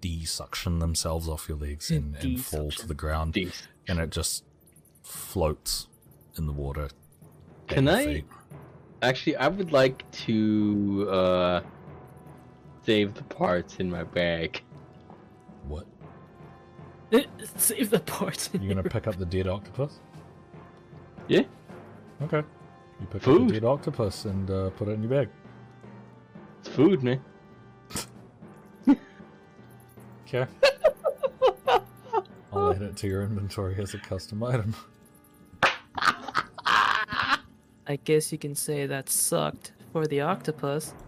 de-suction 0.00 0.78
themselves 0.78 1.28
off 1.28 1.48
your 1.48 1.58
legs 1.58 1.90
and, 1.90 2.16
and 2.16 2.40
fall 2.44 2.70
to 2.70 2.86
the 2.86 2.94
ground, 2.94 3.32
Decent. 3.32 3.68
and 3.88 3.98
it 3.98 4.10
just 4.10 4.44
floats 5.02 5.88
in 6.38 6.46
the 6.46 6.52
water. 6.52 6.88
At 7.70 7.74
Can 7.74 7.84
your 7.86 7.94
I- 7.96 8.24
Actually, 9.02 9.36
I 9.36 9.48
would 9.48 9.72
like 9.72 10.10
to 10.26 11.06
uh, 11.10 11.60
save 12.84 13.14
the 13.14 13.22
parts 13.24 13.76
in 13.76 13.90
my 13.90 14.04
bag. 14.04 14.62
What? 15.68 15.86
Save 17.56 17.90
the 17.90 18.00
parts. 18.00 18.48
in 18.54 18.62
You 18.62 18.68
gonna 18.70 18.82
your- 18.82 18.90
pick 18.90 19.06
up 19.06 19.16
the 19.16 19.26
dead 19.26 19.46
octopus? 19.48 20.00
Yeah. 21.28 21.42
Okay. 22.22 22.42
You 23.00 23.06
pick 23.06 23.16
up 23.16 23.22
Food. 23.22 23.48
the 23.50 23.54
dead 23.54 23.64
octopus 23.64 24.24
and 24.24 24.50
uh, 24.50 24.70
put 24.70 24.88
it 24.88 24.92
in 24.92 25.02
your 25.02 25.10
bag. 25.10 25.28
It's 26.60 26.68
food, 26.70 27.02
man. 27.02 27.20
Okay. 30.26 30.46
I'll 32.52 32.72
add 32.72 32.82
it 32.82 32.96
to 32.96 33.06
your 33.06 33.22
inventory 33.22 33.76
as 33.80 33.94
a 33.94 33.98
custom 33.98 34.42
item. 34.42 34.74
I 37.88 37.96
guess 37.96 38.32
you 38.32 38.38
can 38.38 38.54
say 38.54 38.86
that 38.86 39.08
sucked 39.08 39.72
for 39.92 40.06
the 40.06 40.20
octopus. 40.20 40.94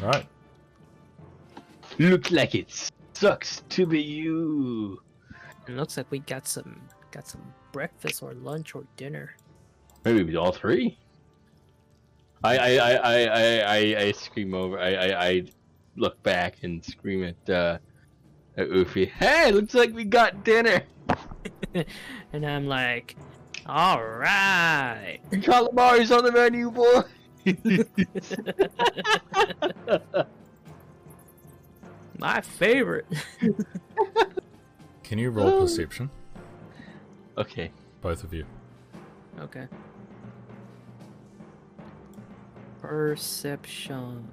Right. 0.00 0.26
Looks 1.98 2.30
like 2.30 2.54
it 2.54 2.90
sucks 3.12 3.62
to 3.70 3.86
be 3.86 4.00
you. 4.00 5.00
It 5.68 5.72
looks 5.72 5.96
like 5.96 6.10
we 6.10 6.20
got 6.20 6.46
some 6.46 6.80
got 7.10 7.26
some 7.28 7.42
breakfast 7.72 8.22
or 8.22 8.34
lunch 8.34 8.74
or 8.74 8.84
dinner. 8.96 9.36
Maybe 10.04 10.36
all 10.36 10.52
three. 10.52 10.98
I 12.44 12.58
I 12.58 12.70
I 12.76 12.92
I 12.92 13.24
I, 13.24 13.58
I, 13.60 14.00
I 14.00 14.12
scream 14.12 14.54
over. 14.54 14.78
I, 14.78 14.94
I 14.94 15.26
I 15.26 15.44
look 15.96 16.22
back 16.22 16.56
and 16.62 16.84
scream 16.84 17.24
at 17.24 17.50
uh 17.50 17.78
at 18.56 18.68
Oofy. 18.68 19.08
Hey, 19.08 19.52
looks 19.52 19.74
like 19.74 19.92
we 19.94 20.04
got 20.04 20.44
dinner. 20.44 20.82
And 22.32 22.46
I'm 22.46 22.66
like, 22.66 23.16
all 23.66 24.02
right. 24.02 25.18
Calamari's 25.30 26.10
on 26.10 26.24
the 26.24 26.32
menu, 26.32 26.70
boy. 26.70 27.02
My 32.18 32.40
favorite. 32.40 33.06
Can 35.02 35.18
you 35.18 35.30
roll 35.30 35.48
um, 35.48 35.60
perception? 35.60 36.10
okay. 37.36 37.70
Both 38.00 38.24
of 38.24 38.32
you. 38.32 38.46
Okay. 39.40 39.66
Perception. 42.80 44.32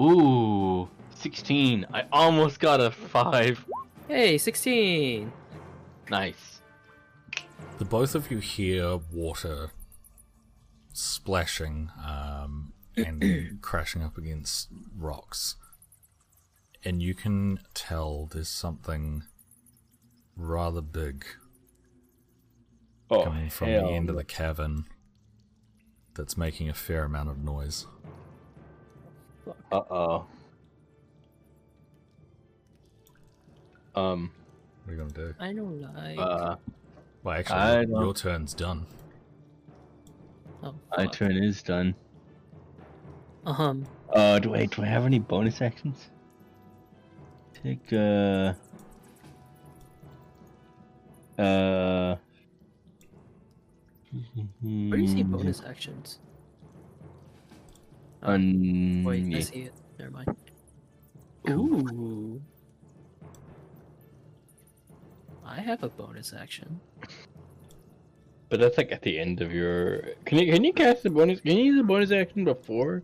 Ooh, 0.00 0.88
16. 1.16 1.86
I 1.92 2.04
almost 2.12 2.60
got 2.60 2.80
a 2.80 2.90
5. 2.90 3.66
Hey, 4.08 4.38
16. 4.38 5.32
Nice. 6.10 6.60
The 7.78 7.84
both 7.84 8.14
of 8.14 8.30
you 8.30 8.38
hear 8.38 8.98
water 9.12 9.70
splashing 10.92 11.90
um, 12.04 12.72
and 12.96 13.58
crashing 13.62 14.02
up 14.02 14.18
against 14.18 14.68
rocks. 14.96 15.56
And 16.84 17.02
you 17.02 17.14
can 17.14 17.60
tell 17.74 18.26
there's 18.32 18.48
something 18.48 19.22
rather 20.36 20.80
big 20.80 21.24
Oh, 23.10 23.24
coming 23.24 23.50
from 23.50 23.72
the 23.72 23.82
end 23.88 24.08
of 24.08 24.16
the 24.16 24.24
cavern 24.24 24.84
that's 26.14 26.36
making 26.36 26.68
a 26.68 26.74
fair 26.74 27.04
amount 27.04 27.28
of 27.28 27.38
noise. 27.38 27.86
Uh-oh. 29.72 30.26
Um, 33.96 34.30
What 34.90 34.98
are 34.98 35.04
you 35.04 35.08
gonna 35.08 35.28
do? 35.28 35.34
I 35.38 35.52
don't 35.52 35.80
like. 35.80 36.18
uh, 36.18 36.56
Well, 37.22 37.34
I 37.34 37.38
actually, 37.38 37.86
don't- 37.86 38.02
your 38.02 38.12
turn's 38.12 38.54
done. 38.54 38.86
oh, 40.64 40.74
my 40.96 41.04
fuck. 41.04 41.12
turn 41.12 41.36
is 41.36 41.62
done. 41.62 41.94
Um, 43.46 43.86
Uh, 44.12 44.40
do 44.40 44.52
I, 44.52 44.66
do 44.66 44.82
I 44.82 44.86
have 44.86 45.04
any 45.06 45.20
bonus 45.20 45.62
actions? 45.62 46.10
Take, 47.62 47.92
uh... 47.92 48.54
Uh... 51.38 52.16
where 54.60 54.96
do 54.96 55.02
you 55.02 55.06
see 55.06 55.22
bonus 55.36 55.62
actions? 55.62 56.18
On... 58.24 59.04
Wait, 59.04 59.36
I 59.36 59.40
see 59.40 59.60
it. 59.60 59.74
Never 60.00 60.10
mind. 60.10 60.36
Ooh. 61.48 62.42
I 65.50 65.60
have 65.60 65.82
a 65.82 65.88
bonus 65.88 66.32
action. 66.32 66.80
But 68.48 68.60
that's 68.60 68.78
like 68.78 68.92
at 68.92 69.02
the 69.02 69.18
end 69.18 69.40
of 69.42 69.52
your. 69.52 70.02
Can 70.24 70.38
you 70.38 70.52
can 70.52 70.62
you 70.64 70.72
cast 70.72 71.02
the 71.02 71.10
bonus? 71.10 71.40
Can 71.40 71.56
you 71.56 71.64
use 71.64 71.76
the 71.76 71.84
bonus 71.84 72.10
action 72.12 72.44
before, 72.44 73.02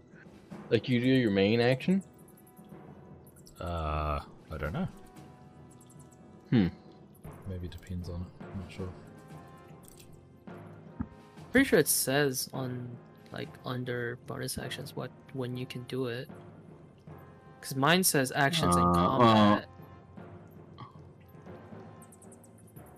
like 0.71 0.89
you 0.89 1.01
do 1.01 1.07
your 1.07 1.31
main 1.33 1.61
action? 1.61 2.03
Uh, 3.61 4.21
I 4.53 4.57
don't 4.59 4.73
know. 4.73 4.89
Hmm. 6.51 6.67
Maybe 7.49 7.67
it 7.67 7.73
depends 7.73 8.09
on 8.09 8.21
it. 8.23 8.45
I'm 8.53 8.61
not 8.61 8.73
sure. 8.73 8.89
Pretty 11.51 11.69
sure 11.69 11.79
it 11.79 11.89
says 11.89 12.49
on 12.53 12.89
like 13.33 13.49
under 13.65 14.19
bonus 14.27 14.59
actions 14.59 14.95
what 14.95 15.11
when 15.33 15.57
you 15.57 15.67
can 15.67 15.83
do 15.85 16.07
it. 16.07 16.29
Cause 17.61 17.75
mine 17.75 18.05
says 18.05 18.33
actions 18.35 18.77
in 18.77 18.83
Uh, 18.83 18.93
well- 18.93 19.19
combat. 19.19 19.67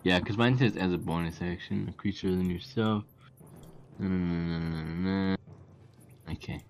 Yeah, 0.09 0.21
because 0.21 0.39
mine 0.39 0.57
says 0.57 0.75
as 0.75 0.91
a 0.91 0.97
bonus 0.97 1.43
action, 1.43 1.87
a 1.87 1.93
creature 1.93 2.31
than 2.31 2.49
yourself. 2.49 3.05
Mm, 4.01 5.37
Okay. 6.33 6.65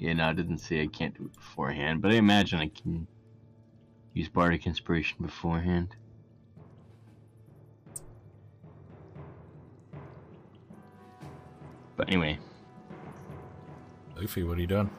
Yeah, 0.00 0.14
no, 0.14 0.30
it 0.30 0.34
doesn't 0.34 0.58
say 0.58 0.82
I 0.82 0.88
can't 0.88 1.16
do 1.16 1.26
it 1.26 1.34
beforehand, 1.36 2.02
but 2.02 2.10
I 2.10 2.14
imagine 2.14 2.58
I 2.58 2.66
can 2.66 3.06
use 4.12 4.28
bardic 4.28 4.66
inspiration 4.66 5.18
beforehand. 5.20 5.94
But 11.96 12.08
anyway, 12.08 12.40
Luffy, 14.16 14.42
what 14.42 14.58
are 14.58 14.62
you 14.62 14.66
doing? 14.66 14.90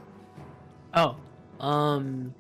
Oh, 0.94 1.18
um. 1.60 2.34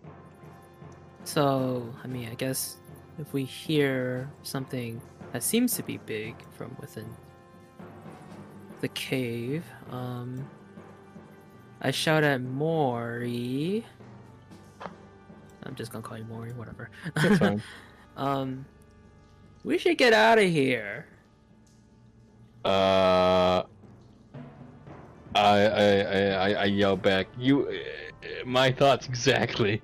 So 1.25 1.93
I 2.05 2.07
mean, 2.07 2.29
I 2.29 2.35
guess 2.35 2.77
if 3.19 3.33
we 3.33 3.43
hear 3.43 4.31
something 4.43 5.01
that 5.33 5.43
seems 5.43 5.75
to 5.75 5.83
be 5.83 5.97
big 5.97 6.35
from 6.57 6.75
within 6.79 7.05
the 8.81 8.87
cave, 8.89 9.63
um, 9.91 10.47
I 11.81 11.91
shout 11.91 12.23
at 12.23 12.41
Mori. 12.41 13.85
I'm 15.63 15.75
just 15.75 15.91
gonna 15.91 16.01
call 16.03 16.17
you 16.17 16.25
Mori, 16.25 16.51
whatever. 16.53 16.89
That's 17.15 17.37
fine. 17.37 17.63
um, 18.17 18.65
we 19.63 19.77
should 19.77 19.97
get 19.97 20.13
out 20.13 20.37
of 20.39 20.45
here. 20.45 21.05
Uh, 22.65 23.63
I, 25.35 25.59
I, 25.65 25.99
I, 26.05 26.51
I- 26.53 26.65
yell 26.65 26.95
back. 26.97 27.27
You, 27.37 27.79
my 28.45 28.71
thoughts 28.71 29.07
exactly. 29.07 29.81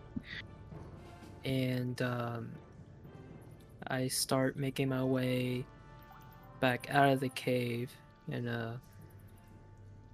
and 1.45 1.99
um, 2.01 2.49
I 3.89 4.07
start 4.09 4.57
making 4.57 4.89
my 4.89 5.03
way 5.03 5.65
back 6.59 6.87
out 6.89 7.09
of 7.09 7.19
the 7.19 7.29
cave 7.29 7.91
in 8.29 8.47
a 8.47 8.81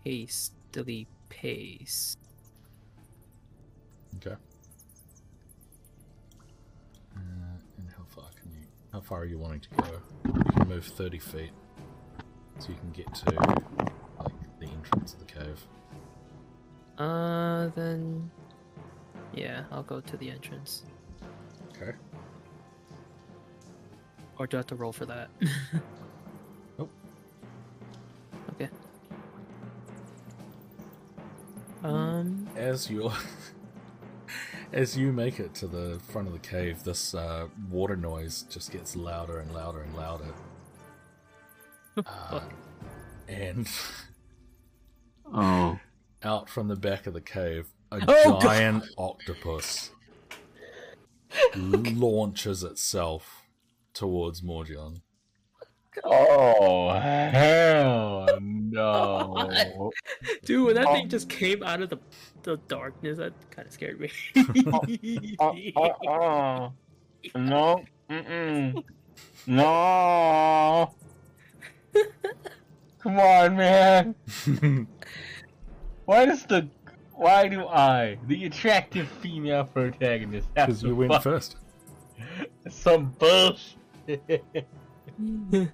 hastily 0.03 1.07
pace. 1.29 2.17
Okay. 4.17 4.35
Uh, 7.15 7.19
and 7.77 7.89
how 7.97 8.03
far 8.09 8.25
can 8.39 8.51
you? 8.51 8.67
How 8.91 9.01
far 9.01 9.21
are 9.21 9.25
you 9.25 9.39
wanting 9.39 9.61
to 9.61 9.69
go? 9.69 10.01
You 10.25 10.43
can 10.51 10.67
move 10.69 10.85
thirty 10.85 11.19
feet, 11.19 11.51
so 12.59 12.69
you 12.69 12.75
can 12.75 12.91
get 12.91 13.13
to 13.15 13.33
like 14.19 14.33
the 14.59 14.67
entrance 14.67 15.13
of 15.13 15.19
the 15.19 15.25
cave. 15.25 15.65
Uh, 16.99 17.69
then 17.69 18.29
yeah, 19.33 19.63
I'll 19.71 19.83
go 19.83 19.99
to 19.99 20.17
the 20.17 20.29
entrance. 20.29 20.83
Okay. 21.75 21.97
Or 24.39 24.47
do 24.47 24.57
I 24.57 24.59
have 24.59 24.67
to 24.67 24.75
roll 24.75 24.91
for 24.93 25.05
that? 25.05 25.29
Nope. 26.79 26.89
Okay. 28.53 28.69
Um. 31.83 32.47
As 32.55 32.89
you 32.89 33.11
as 34.73 34.97
you 34.97 35.11
make 35.11 35.39
it 35.39 35.53
to 35.55 35.67
the 35.67 35.99
front 36.07 36.27
of 36.27 36.33
the 36.33 36.39
cave, 36.39 36.83
this 36.83 37.13
uh, 37.13 37.47
water 37.69 37.95
noise 37.95 38.43
just 38.49 38.71
gets 38.71 38.95
louder 38.95 39.37
and 39.39 39.53
louder 39.53 39.81
and 39.81 39.95
louder. 39.95 40.25
Uh, 42.07 42.39
and 43.27 43.67
Oh. 45.31 45.77
out 46.23 46.49
from 46.49 46.67
the 46.67 46.75
back 46.75 47.05
of 47.05 47.13
the 47.13 47.21
cave, 47.21 47.67
a 47.91 47.99
Oh, 48.07 48.31
God. 48.31 48.41
giant 48.41 48.83
octopus 48.97 49.91
launches 51.55 52.63
itself 52.63 53.42
towards 53.93 54.43
Morgion. 54.43 55.01
Oh 56.03 56.89
hell 56.91 58.27
no! 58.41 59.91
Dude, 60.45 60.65
when 60.65 60.75
that 60.75 60.87
thing 60.87 61.07
just 61.07 61.29
came 61.29 61.61
out 61.61 61.81
of 61.81 61.89
the 61.89 61.99
the 62.41 62.57
darkness, 62.67 63.19
that 63.19 63.33
kind 63.51 63.67
of 63.67 63.73
scared 63.73 63.99
me. 63.99 64.09
Oh, 65.39 65.55
oh, 65.75 65.91
oh. 66.07 66.73
No, 67.35 67.83
mm-mm. 68.09 68.83
no. 69.47 70.93
Come 72.99 73.19
on, 73.19 73.55
man. 73.55 74.15
Why 76.05 76.25
does 76.25 76.43
the 76.45 76.67
why 77.11 77.47
do 77.47 77.67
I, 77.67 78.17
the 78.27 78.45
attractive 78.45 79.07
female 79.07 79.63
protagonist, 79.65 80.47
have 80.55 80.67
Because 80.67 80.81
to 80.81 80.87
you 80.87 80.95
went 80.95 81.21
first. 81.21 81.57
some 82.69 83.11
bullshit? 83.19 83.75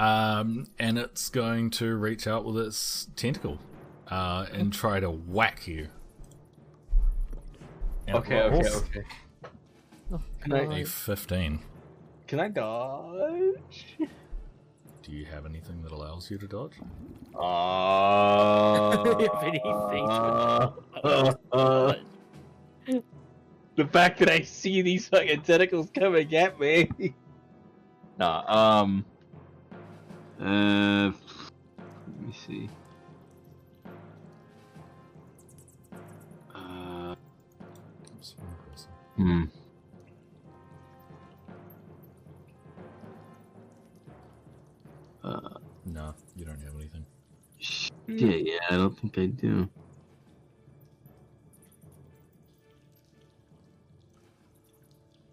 Um, 0.00 0.68
and 0.78 0.96
it's 0.96 1.28
going 1.28 1.68
to 1.72 1.94
reach 1.94 2.26
out 2.26 2.46
with 2.46 2.56
its 2.56 3.08
tentacle 3.16 3.58
uh, 4.08 4.46
and 4.50 4.72
try 4.72 4.98
to 4.98 5.10
whack 5.10 5.66
you. 5.66 5.88
And 8.08 8.16
it 8.16 8.20
okay, 8.20 8.40
okay, 8.40 8.54
rolls 8.54 8.76
okay. 8.76 9.02
Can 10.40 10.52
A 10.52 10.70
I, 10.70 10.84
15. 10.84 11.60
can 12.26 12.40
I 12.40 12.48
dodge? 12.48 13.98
Do 15.02 15.12
you 15.12 15.26
have 15.26 15.44
anything 15.44 15.82
that 15.82 15.92
allows 15.92 16.30
you 16.30 16.38
to 16.38 16.48
dodge? 16.48 16.80
Uh, 17.38 19.04
If 19.20 19.42
anything, 19.42 20.06
uh, 20.08 21.94
the 23.76 23.86
fact 23.92 24.18
that 24.20 24.30
I 24.30 24.40
see 24.40 24.80
these 24.80 25.08
fucking 25.08 25.42
tentacles 25.42 25.90
coming 25.94 26.34
at 26.34 26.58
me. 26.58 27.14
Nah, 28.20 28.44
um. 28.82 29.04
Uh. 30.38 31.10
Let 32.06 32.20
me 32.20 32.34
see. 32.34 32.68
Uh. 36.54 37.14
Oops, 38.14 38.34
wrong 38.38 38.56
person. 38.68 38.90
Hmm. 39.16 39.44
Uh. 45.24 45.58
No, 45.86 46.14
you 46.36 46.44
don't 46.44 46.60
have 46.60 46.74
anything. 46.74 47.06
Yeah, 48.06 48.36
yeah, 48.36 48.58
I 48.68 48.76
don't 48.76 48.98
think 48.98 49.16
I 49.16 49.26
do. 49.28 49.66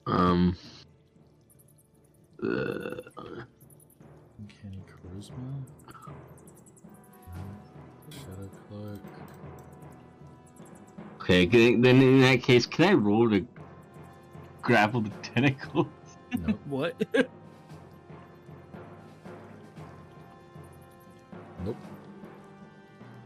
Um. 0.05 0.55
Uh, 2.43 3.01
Uncanny 4.39 4.83
charisma. 4.87 5.63
Shadow 8.11 8.49
cloak. 8.67 9.01
okay, 11.21 11.45
then 11.45 12.01
in 12.01 12.21
that 12.21 12.43
case, 12.43 12.65
can 12.65 12.85
I 12.85 12.93
roll 12.93 13.29
to 13.31 13.45
grapple 14.61 15.01
the 15.01 15.09
tentacles? 15.21 15.87
Nope. 16.45 16.59
what? 16.65 16.93
Nope. 21.65 21.77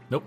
Nope. 0.08 0.24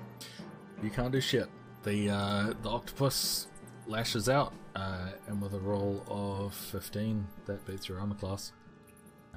You 0.84 0.90
can't 0.90 1.12
do 1.12 1.22
shit. 1.22 1.48
The 1.84 2.10
uh, 2.10 2.54
the 2.62 2.70
octopus 2.70 3.48
lashes 3.88 4.28
out, 4.28 4.54
uh, 4.76 5.10
and 5.28 5.42
with 5.42 5.54
a 5.54 5.60
roll 5.60 6.04
of 6.10 6.54
fifteen, 6.54 7.28
that 7.46 7.66
beats 7.66 7.88
your 7.88 8.00
armor 8.00 8.16
class. 8.16 8.52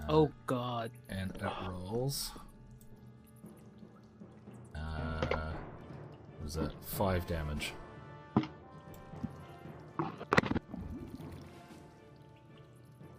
Uh, 0.01 0.05
oh 0.09 0.31
God. 0.47 0.91
and 1.09 1.31
it 1.35 1.43
rolls. 1.69 2.33
Uh, 4.75 5.27
what 5.27 6.45
was 6.45 6.55
that? 6.55 6.73
Five 6.85 7.27
damage. 7.27 7.73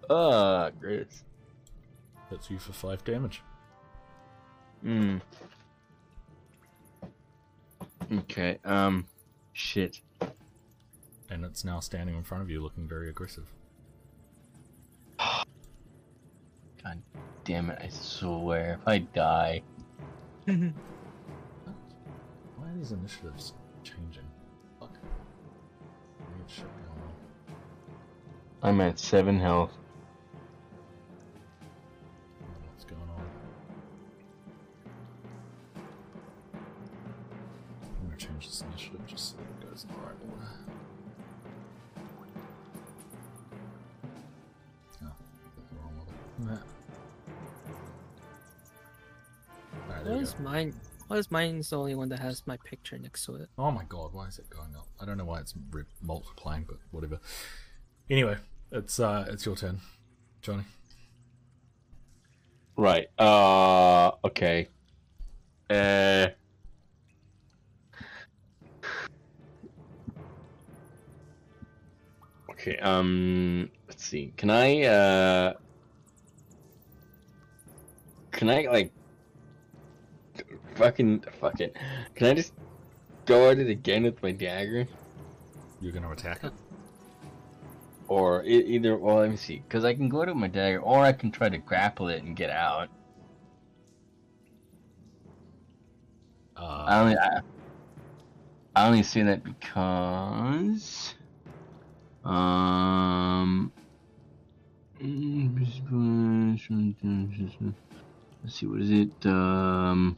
Ah, 0.10 0.72
great. 0.80 1.08
That's 2.32 2.50
you 2.50 2.58
for 2.60 2.74
five 2.74 3.04
damage. 3.04 3.42
Hmm. 4.82 5.18
Okay, 8.12 8.58
um, 8.66 9.06
shit. 9.54 10.02
And 11.30 11.46
it's 11.46 11.64
now 11.64 11.80
standing 11.80 12.16
in 12.16 12.24
front 12.24 12.42
of 12.42 12.50
you, 12.50 12.60
looking 12.62 12.88
very 12.88 13.10
aggressive. 13.10 13.46
God 16.84 17.02
damn 17.44 17.70
it, 17.70 17.80
I 17.82 17.90
swear, 17.90 18.80
if 18.82 18.88
I 18.88 19.00
die. 19.00 19.62
Why 20.46 20.54
are 22.64 22.78
these 22.78 22.92
initiatives 22.92 23.54
changing? 23.84 24.24
Fuck. 24.80 24.94
Weird 26.20 26.50
shit 26.50 26.64
going 26.64 27.02
on. 27.04 27.14
I'm 28.64 28.82
at 28.82 28.98
7 29.00 29.40
health. 29.40 29.72
What's 32.72 32.86
going 32.86 33.02
on? 33.02 33.26
I'm 37.84 38.06
gonna 38.06 38.18
change 38.18 38.48
this 38.48 38.62
initiative 38.62 39.06
just 39.06 39.32
so 39.32 39.38
that 39.38 39.44
it 39.44 39.70
goes 39.70 39.84
in 39.84 39.90
the 39.94 40.00
right 40.00 40.16
order. 40.32 40.69
Why 50.10 50.18
is 50.18 50.34
go. 50.34 50.44
mine? 50.44 50.74
Why 51.08 51.18
is 51.18 51.32
mine 51.32 51.62
the 51.62 51.76
only 51.76 51.96
one 51.96 52.10
that 52.10 52.20
has 52.20 52.42
my 52.48 52.58
picture 52.58 52.98
next 52.98 53.26
to 53.26 53.36
it? 53.36 53.50
Oh 53.58 53.70
my 53.70 53.84
god, 53.84 54.14
why 54.14 54.28
is 54.28 54.40
it 54.40 54.50
going 54.50 54.76
up? 54.76 54.88
I 55.00 55.06
don't 55.06 55.18
know 55.18 55.26
why 55.26 55.40
it's 55.40 55.54
re- 55.72 55.84
multiplying, 56.02 56.66
but 56.68 56.78
whatever. 56.92 57.20
Anyway, 58.10 58.38
it's 58.72 59.00
uh, 59.00 59.26
it's 59.30 59.46
your 59.46 59.56
turn, 59.56 59.82
Johnny. 60.42 60.64
Right, 62.76 63.08
uh, 63.20 64.12
okay. 64.24 64.70
Uh. 65.70 66.28
Okay, 72.52 72.78
um, 72.78 73.70
let's 73.88 74.06
see. 74.06 74.34
Can 74.38 74.50
I, 74.50 74.84
uh. 74.84 75.54
Can 78.32 78.50
I, 78.50 78.68
like. 78.72 78.92
Fucking. 80.80 81.26
Fuck 81.42 81.60
it. 81.60 81.76
Can 82.16 82.28
I 82.28 82.34
just 82.36 82.54
go 83.26 83.50
at 83.50 83.60
it 83.60 83.70
again 83.70 84.04
with 84.04 84.24
my 84.24 84.32
dagger, 84.32 84.88
You're 85.82 85.92
gonna 85.92 86.10
attack 86.12 86.44
it. 86.46 86.54
or 88.08 88.44
either. 88.46 88.98
Well, 88.98 89.18
let 89.18 89.30
me 89.30 89.36
see, 89.36 89.58
because 89.68 89.84
I 89.84 89.94
can 89.94 90.08
go 90.10 90.22
at 90.22 90.30
it 90.30 90.32
with 90.32 90.42
my 90.42 90.48
dagger, 90.48 90.80
or 90.80 91.00
I 91.04 91.12
can 91.12 91.32
try 91.32 91.50
to 91.50 91.58
grapple 91.58 92.08
it 92.08 92.24
and 92.24 92.36
get 92.36 92.50
out. 92.50 92.90
I 96.56 96.62
Uh, 96.62 97.02
only 97.04 97.18
I, 97.18 97.40
I 98.76 98.88
only 98.88 99.04
say 99.04 99.24
that 99.24 99.44
because 99.44 101.14
um 102.26 103.72
let's 108.44 108.56
see 108.56 108.66
what 108.66 108.82
is 108.82 108.92
it 108.92 109.26
um 109.26 110.18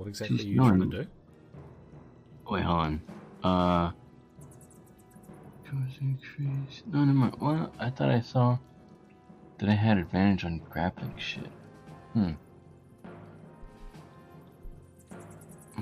what 0.00 0.08
exactly 0.08 0.36
are 0.36 0.38
she's 0.38 0.46
you 0.46 0.56
trying 0.56 0.80
to 0.90 1.04
do? 1.04 1.06
wait 2.48 2.64
hold 2.64 2.78
on 2.78 3.02
uh 3.44 3.90
increase 6.00 6.82
no 6.90 7.04
never 7.04 7.12
mind 7.18 7.34
what 7.38 7.70
I 7.78 7.90
thought 7.90 8.08
I 8.10 8.20
saw 8.20 8.56
that 9.58 9.68
I 9.68 9.74
had 9.74 9.98
advantage 9.98 10.44
on 10.44 10.62
grappling 10.70 11.14
shit 11.18 11.50
hmm 12.14 12.30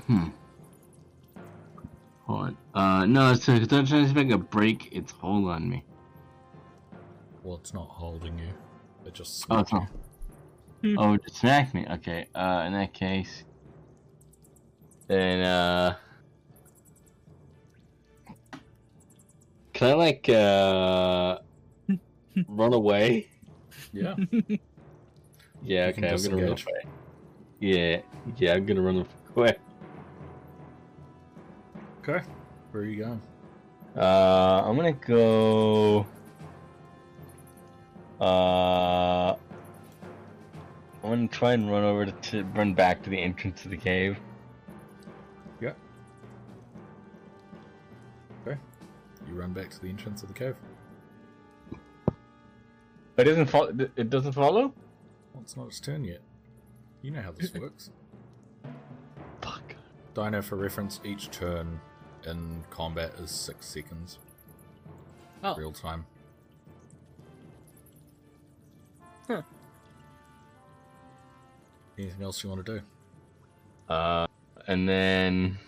hmm 0.08 0.24
Hold 2.26 2.40
on. 2.40 2.56
Uh, 2.74 3.06
no, 3.06 3.32
it's 3.32 3.46
because 3.46 3.72
I'm 3.72 3.86
trying 3.86 4.06
to 4.06 4.12
make 4.14 4.30
a 4.30 4.36
break 4.36 4.94
its 4.94 5.12
hold 5.12 5.48
on 5.48 5.70
me. 5.70 5.82
Well, 7.42 7.56
it's 7.56 7.72
not 7.72 7.88
holding 7.88 8.38
you. 8.38 8.52
It 9.06 9.14
just 9.14 9.46
Oh, 9.50 9.62
smacked 9.62 9.62
it's 9.62 9.72
not. 9.72 9.88
Hmm. 10.82 10.94
Oh, 10.98 11.14
it 11.14 11.20
smacked 11.32 11.74
me. 11.74 11.86
Okay. 11.90 12.26
Uh, 12.34 12.64
in 12.66 12.74
that 12.74 12.92
case, 12.92 13.44
then 15.08 15.40
uh, 15.42 15.96
can 19.72 19.88
I 19.88 19.94
like 19.94 20.28
uh 20.28 21.38
run 22.48 22.72
away? 22.72 23.28
Yeah. 23.92 24.14
Yeah. 25.62 25.86
Okay, 25.86 26.08
I'm 26.08 26.22
gonna 26.22 26.36
run 26.36 26.48
away. 26.50 26.84
Yeah. 27.58 28.00
Yeah, 28.36 28.54
I'm 28.54 28.66
gonna 28.66 28.82
run 28.82 28.96
away. 28.96 29.08
Quick. 29.34 29.60
Okay. 32.02 32.24
Where 32.70 32.82
are 32.82 32.86
you 32.86 33.04
going? 33.04 33.22
Uh, 33.96 34.62
I'm 34.64 34.76
gonna 34.76 34.92
go. 34.92 36.06
Uh, 38.20 39.34
I'm 41.02 41.10
gonna 41.10 41.28
try 41.28 41.54
and 41.54 41.70
run 41.70 41.84
over 41.84 42.06
to, 42.06 42.12
to 42.12 42.44
run 42.44 42.74
back 42.74 43.02
to 43.04 43.10
the 43.10 43.18
entrance 43.18 43.62
to 43.62 43.68
the 43.68 43.76
cave. 43.76 44.18
You 49.28 49.34
run 49.34 49.52
back 49.52 49.70
to 49.70 49.80
the 49.80 49.88
entrance 49.88 50.22
of 50.22 50.28
the 50.28 50.34
cave. 50.34 50.56
It 53.16 53.24
doesn't 53.24 53.46
follow. 53.46 53.74
It 53.96 54.10
doesn't 54.10 54.32
follow. 54.32 54.72
Well, 55.32 55.42
it's 55.42 55.56
not 55.56 55.66
its 55.66 55.80
turn 55.80 56.04
yet. 56.04 56.20
You 57.02 57.10
know 57.10 57.20
how 57.20 57.32
this 57.32 57.52
works. 57.60 57.90
Fuck. 59.42 59.74
Dino, 60.14 60.40
for 60.40 60.56
reference, 60.56 61.00
each 61.04 61.30
turn 61.30 61.80
in 62.26 62.64
combat 62.70 63.12
is 63.18 63.30
six 63.30 63.66
seconds. 63.66 64.18
Oh. 65.42 65.54
Real 65.56 65.72
time. 65.72 66.06
Huh. 69.26 69.42
Anything 71.98 72.22
else 72.22 72.42
you 72.42 72.50
want 72.50 72.64
to 72.64 72.78
do? 72.78 72.82
Uh, 73.92 74.26
and 74.66 74.88
then 74.88 75.58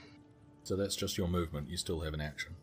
So 0.62 0.76
that's 0.76 0.96
just 0.96 1.18
your 1.18 1.28
movement. 1.28 1.68
You 1.68 1.76
still 1.76 2.00
have 2.00 2.14
an 2.14 2.20
action. 2.20 2.54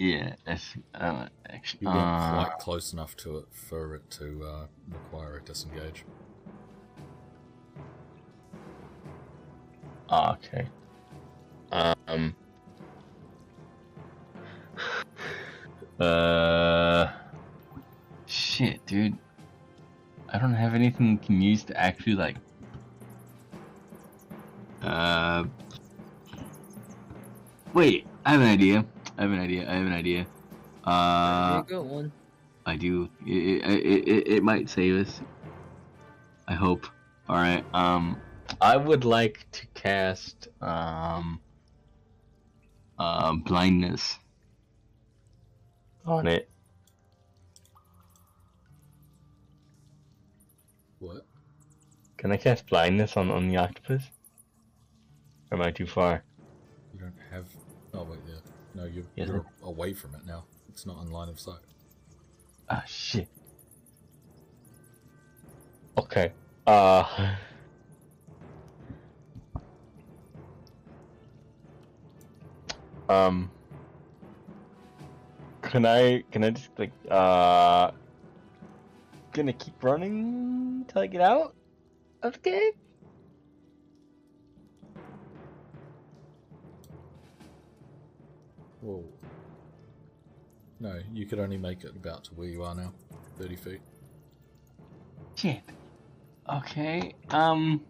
Yeah, 0.00 0.34
that's 0.46 0.74
uh, 0.94 1.26
actually. 1.50 1.80
You 1.82 1.88
weren't 1.88 1.98
Uh, 2.22 2.44
quite 2.44 2.58
close 2.58 2.92
enough 2.94 3.14
to 3.18 3.36
it 3.38 3.44
for 3.52 3.94
it 3.96 4.10
to 4.12 4.42
uh, 4.44 4.66
require 4.90 5.36
a 5.36 5.42
disengage. 5.42 6.04
oh, 10.08 10.32
okay. 10.32 10.66
Um. 11.70 12.34
Uh. 16.00 17.12
Shit, 18.24 18.84
dude. 18.86 19.18
I 20.32 20.38
don't 20.38 20.54
have 20.54 20.74
anything 20.74 21.10
you 21.10 21.18
can 21.18 21.42
use 21.42 21.62
to 21.64 21.76
actually 21.78 22.14
like. 22.14 22.36
Uh. 24.82 25.44
Wait, 27.74 28.06
I 28.24 28.30
have 28.30 28.40
an 28.40 28.46
idea. 28.48 28.86
I 29.20 29.24
have 29.24 29.32
an 29.32 29.40
idea. 29.40 29.70
I 29.70 29.74
have 29.74 29.86
an 29.86 29.92
idea. 29.92 30.26
Uh, 30.82 31.62
you 31.68 31.82
one. 31.82 32.10
I 32.64 32.76
do. 32.76 33.10
It, 33.26 33.62
it, 33.62 34.08
it, 34.08 34.28
it, 34.28 34.42
might 34.42 34.70
save 34.70 35.06
us. 35.06 35.20
I 36.48 36.54
hope. 36.54 36.86
Alright, 37.28 37.64
um. 37.74 38.18
I 38.62 38.78
would 38.78 39.04
like 39.04 39.46
to 39.52 39.66
cast, 39.74 40.48
um. 40.62 41.38
Uh, 42.98 43.34
blindness 43.34 44.18
on 46.06 46.26
it. 46.26 46.48
What? 50.98 51.26
Can 52.16 52.32
I 52.32 52.38
cast 52.38 52.66
blindness 52.68 53.18
on, 53.18 53.30
on 53.30 53.48
the 53.48 53.58
octopus? 53.58 54.02
Or 55.50 55.58
am 55.58 55.62
I 55.62 55.70
too 55.70 55.86
far? 55.86 56.24
You 56.94 57.00
don't 57.00 57.14
have. 57.30 57.44
Oh 57.92 58.04
wait, 58.04 58.20
yeah. 58.26 58.39
No, 58.74 58.84
you're, 58.84 59.04
Yes, 59.16 59.28
you're 59.28 59.44
away 59.62 59.94
from 59.94 60.14
it 60.14 60.26
now. 60.26 60.44
It's 60.68 60.86
not 60.86 61.02
in 61.02 61.10
line 61.10 61.28
of 61.28 61.40
sight. 61.40 61.60
Ah, 62.68 62.84
shit. 62.86 63.28
Okay. 65.98 66.32
Uh. 66.66 67.34
Um. 73.08 73.50
Can 75.62 75.84
I? 75.84 76.22
Can 76.30 76.44
I 76.44 76.50
just 76.50 76.70
like 76.78 76.92
uh? 77.10 77.90
Gonna 79.32 79.52
keep 79.52 79.82
running 79.82 80.84
till 80.88 81.02
I 81.02 81.06
get 81.06 81.20
out 81.20 81.54
of 82.22 82.34
the 82.34 82.38
cave. 82.38 82.72
Whoa. 88.80 89.04
No, 90.78 90.98
you 91.12 91.26
could 91.26 91.38
only 91.38 91.58
make 91.58 91.84
it 91.84 91.90
about 91.94 92.24
to 92.24 92.34
where 92.34 92.48
you 92.48 92.62
are 92.62 92.74
now. 92.74 92.92
30 93.38 93.56
feet. 93.56 93.80
Shit. 95.34 95.60
Okay. 96.48 97.14
Um. 97.30 97.82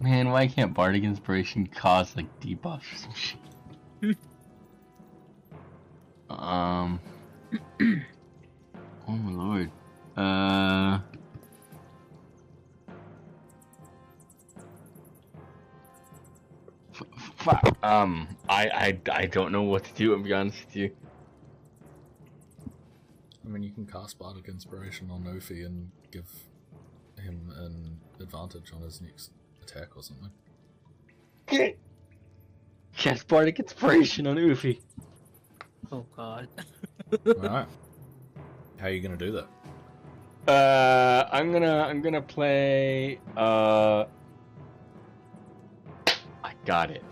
Man, 0.00 0.30
why 0.30 0.46
can't 0.46 0.74
Bardic 0.74 1.02
Inspiration 1.02 1.66
cause 1.66 2.14
like 2.16 2.26
debuffs 2.40 2.92
or 2.92 2.96
some 2.96 3.14
shit? 3.14 3.38
um. 6.30 7.00
oh 9.08 9.12
my 9.12 9.32
lord. 9.32 9.70
Uh. 10.16 11.00
Fuck. 17.44 17.78
Um. 17.82 18.36
I, 18.48 18.68
I 18.68 18.98
I 19.12 19.26
don't 19.26 19.52
know 19.52 19.62
what 19.62 19.84
to 19.84 19.92
do. 19.94 20.14
I'll 20.14 20.22
be 20.22 20.32
honest 20.32 20.64
with 20.66 20.76
you. 20.76 20.90
I 23.44 23.48
mean, 23.48 23.62
you 23.62 23.70
can 23.70 23.86
cast 23.86 24.18
Bardic 24.18 24.48
Inspiration 24.48 25.10
on 25.10 25.24
Ofi 25.24 25.66
and 25.66 25.90
give 26.10 26.24
him 27.20 27.52
an 27.56 27.98
advantage 28.20 28.72
on 28.74 28.80
his 28.82 29.00
next 29.02 29.30
attack 29.62 29.96
or 29.96 30.02
something. 30.02 30.30
Cast 32.96 33.28
Bardic 33.28 33.60
Inspiration 33.60 34.26
on 34.26 34.36
Ufi. 34.36 34.80
Oh 35.92 36.06
god. 36.16 36.48
Alright. 37.26 37.68
How 38.78 38.86
are 38.86 38.90
you 38.90 39.00
going 39.00 39.16
to 39.16 39.24
do 39.24 39.32
that? 39.32 39.46
Uh, 40.50 41.28
I'm 41.32 41.52
gonna 41.52 41.78
I'm 41.82 42.02
gonna 42.02 42.20
play. 42.20 43.18
Uh, 43.36 44.04
I 46.42 46.52
got 46.66 46.90
it. 46.90 47.02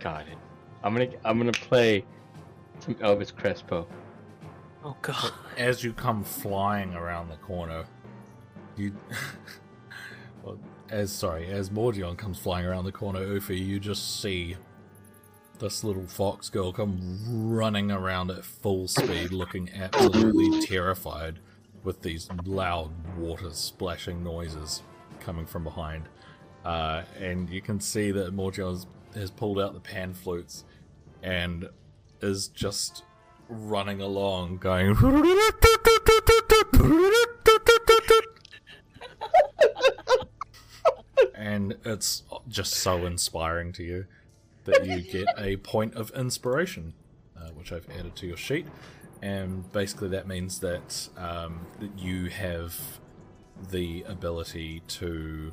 I 0.00 0.02
got 0.02 0.28
it. 0.28 0.38
I'm 0.82 0.94
gonna 0.94 1.10
I'm 1.24 1.38
gonna 1.38 1.52
play 1.52 2.04
some 2.78 2.94
Elvis 2.96 3.34
Crespo. 3.34 3.86
Oh 4.82 4.96
god. 5.02 5.32
As 5.58 5.84
you 5.84 5.92
come 5.92 6.24
flying 6.24 6.94
around 6.94 7.28
the 7.28 7.36
corner, 7.36 7.84
you. 8.76 8.96
well, 10.42 10.58
as 10.88 11.12
sorry, 11.12 11.46
as 11.48 11.70
Mordion 11.70 12.16
comes 12.16 12.38
flying 12.38 12.64
around 12.64 12.84
the 12.84 12.92
corner, 12.92 13.20
Ufi, 13.20 13.58
you 13.58 13.78
just 13.78 14.20
see 14.20 14.56
this 15.58 15.84
little 15.84 16.06
fox 16.06 16.48
girl 16.48 16.72
come 16.72 17.18
running 17.28 17.90
around 17.90 18.30
at 18.30 18.44
full 18.44 18.88
speed, 18.88 19.32
looking 19.32 19.70
absolutely 19.74 20.66
terrified, 20.66 21.38
with 21.84 22.00
these 22.00 22.28
loud 22.46 22.90
water 23.18 23.50
splashing 23.50 24.24
noises 24.24 24.82
coming 25.20 25.44
from 25.44 25.62
behind. 25.62 26.08
Uh, 26.64 27.02
and 27.18 27.50
you 27.50 27.60
can 27.60 27.78
see 27.78 28.10
that 28.10 28.32
Morgion 28.32 28.80
has, 29.14 29.30
pulled 29.30 29.58
out 29.58 29.74
the 29.74 29.80
pan 29.80 30.14
flutes 30.14 30.64
and 31.22 31.68
is 32.20 32.48
just 32.48 33.04
running 33.48 34.00
along, 34.00 34.58
going. 34.58 34.96
and 41.34 41.76
it's 41.84 42.22
just 42.48 42.74
so 42.74 43.04
inspiring 43.06 43.72
to 43.72 43.82
you 43.82 44.06
that 44.64 44.86
you 44.86 45.00
get 45.00 45.26
a 45.38 45.56
point 45.56 45.94
of 45.94 46.10
inspiration, 46.10 46.92
uh, 47.36 47.48
which 47.54 47.72
I've 47.72 47.88
added 47.90 48.14
to 48.16 48.26
your 48.26 48.36
sheet. 48.36 48.66
And 49.22 49.70
basically, 49.72 50.08
that 50.10 50.26
means 50.26 50.60
that, 50.60 51.08
um, 51.16 51.66
that 51.80 51.98
you 51.98 52.26
have 52.26 53.00
the 53.70 54.02
ability 54.08 54.82
to 54.88 55.52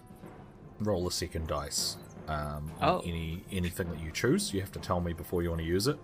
roll 0.79 1.07
a 1.07 1.11
second 1.11 1.47
dice 1.47 1.97
um, 2.27 2.71
Oh. 2.81 2.99
any 3.05 3.43
anything 3.51 3.89
that 3.89 3.99
you 4.01 4.11
choose. 4.11 4.53
You 4.53 4.61
have 4.61 4.71
to 4.73 4.79
tell 4.79 4.99
me 5.01 5.13
before 5.13 5.41
you 5.43 5.49
want 5.49 5.61
to 5.61 5.67
use 5.67 5.87
it, 5.87 5.97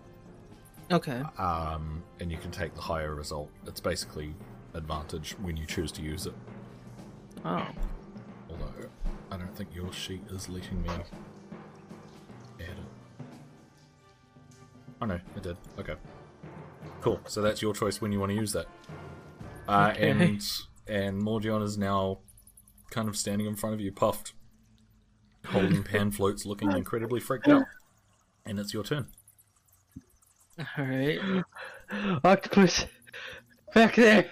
Okay. 0.91 1.21
um, 1.37 2.03
and 2.19 2.31
you 2.31 2.37
can 2.37 2.51
take 2.51 2.73
the 2.75 2.81
higher 2.81 3.13
result. 3.15 3.49
It's 3.67 3.79
basically 3.81 4.33
advantage 4.73 5.33
when 5.41 5.57
you 5.57 5.65
choose 5.65 5.91
to 5.93 6.01
use 6.01 6.25
it. 6.25 6.33
Oh. 7.45 7.67
Although 8.49 8.89
I 9.31 9.37
don't 9.37 9.55
think 9.55 9.69
your 9.75 9.91
sheet 9.91 10.23
is 10.29 10.47
letting 10.49 10.81
me 10.81 10.89
add 10.89 10.99
it. 12.59 12.77
Oh 15.01 15.05
no, 15.05 15.15
it 15.35 15.43
did. 15.43 15.57
Okay. 15.79 15.95
Cool. 17.01 17.19
So 17.27 17.41
that's 17.41 17.61
your 17.61 17.73
choice 17.73 17.99
when 18.01 18.11
you 18.13 18.19
want 18.19 18.29
to 18.31 18.35
use 18.35 18.53
that. 18.53 18.67
Uh, 19.67 19.91
Okay. 19.93 20.09
And 20.11 20.41
and 20.87 21.19
Morgion 21.19 21.61
is 21.61 21.77
now 21.77 22.19
kind 22.91 23.09
of 23.09 23.17
standing 23.17 23.47
in 23.47 23.55
front 23.55 23.73
of 23.75 23.81
you, 23.81 23.91
puffed, 23.91 24.33
holding 25.45 25.83
pan 25.91 26.11
flutes, 26.11 26.45
looking 26.45 26.71
incredibly 26.71 27.19
freaked 27.19 27.47
out. 27.47 27.65
And 28.45 28.59
it's 28.59 28.73
your 28.73 28.83
turn. 28.83 29.07
All 30.59 30.85
right. 30.85 31.43
Octopus, 32.23 32.85
back 33.73 33.95
there. 33.95 34.29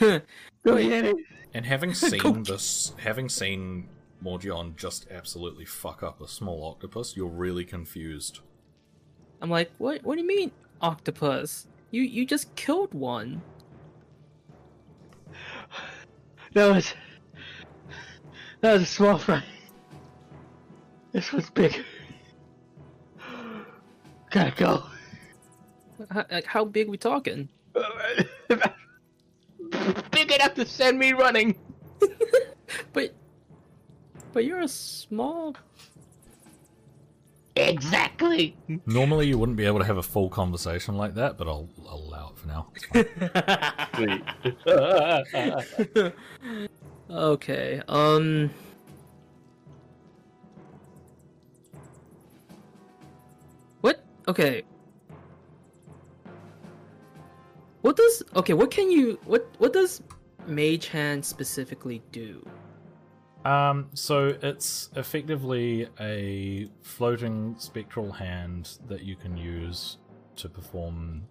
Go 0.00 0.20
get 0.64 1.04
it. 1.06 1.16
And 1.54 1.64
having 1.64 1.94
seen 1.94 2.42
this, 2.42 2.92
having 2.98 3.28
seen 3.28 3.88
Morgion 4.20 4.74
just 4.76 5.06
absolutely 5.10 5.64
fuck 5.64 6.02
up 6.02 6.20
a 6.20 6.28
small 6.28 6.64
octopus, 6.64 7.16
you're 7.16 7.28
really 7.28 7.64
confused. 7.64 8.40
I'm 9.40 9.50
like, 9.50 9.70
what? 9.78 10.02
What 10.04 10.16
do 10.16 10.22
you 10.22 10.26
mean, 10.26 10.50
octopus? 10.80 11.66
You 11.90 12.02
you 12.02 12.26
just 12.26 12.54
killed 12.56 12.92
one. 12.92 13.42
That 16.54 16.74
was 16.74 16.94
that 18.60 18.72
was 18.72 18.82
a 18.82 18.86
small 18.86 19.18
fry. 19.18 19.42
This 21.12 21.32
one's 21.32 21.50
big. 21.50 21.84
Gotta 24.30 24.50
go. 24.56 24.84
How, 26.10 26.26
like, 26.30 26.44
how 26.44 26.64
big 26.64 26.88
we 26.88 26.98
talking? 26.98 27.48
big 30.10 30.32
enough 30.32 30.54
to 30.54 30.66
send 30.66 30.98
me 30.98 31.12
running. 31.12 31.56
But 32.92 33.14
but 34.32 34.44
you're 34.44 34.60
a 34.60 34.68
small. 34.68 35.54
Exactly. 37.54 38.56
Normally, 38.84 39.28
you 39.28 39.38
wouldn't 39.38 39.56
be 39.56 39.64
able 39.64 39.78
to 39.78 39.84
have 39.84 39.96
a 39.96 40.02
full 40.02 40.28
conversation 40.28 40.96
like 40.96 41.14
that, 41.14 41.38
but 41.38 41.48
I'll, 41.48 41.70
I'll 41.88 41.94
allow 41.96 42.32
it 42.32 42.38
for 42.38 42.48
now. 42.48 42.66
Okay. 47.10 47.80
Um. 47.88 48.50
What? 53.80 54.04
Okay. 54.26 54.62
What 57.82 57.96
does 57.96 58.22
okay? 58.34 58.54
What 58.54 58.70
can 58.70 58.90
you 58.90 59.18
what 59.24 59.46
what 59.58 59.72
does 59.72 60.02
Mage 60.46 60.88
Hand 60.88 61.24
specifically 61.24 62.02
do? 62.10 62.44
Um, 63.44 63.90
so 63.94 64.36
it's 64.42 64.90
effectively 64.96 65.86
a 66.00 66.68
floating 66.82 67.54
spectral 67.58 68.10
hand 68.10 68.78
that 68.88 69.04
you 69.04 69.14
can 69.14 69.36
use 69.36 69.98
to 70.34 70.48
perform 70.48 71.28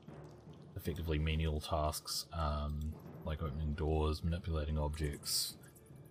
effectively 0.78 1.20
menial 1.20 1.60
tasks, 1.60 2.26
um, 2.32 2.94
like 3.26 3.44
opening 3.44 3.74
doors, 3.74 4.24
manipulating 4.24 4.80
objects, 4.80 5.58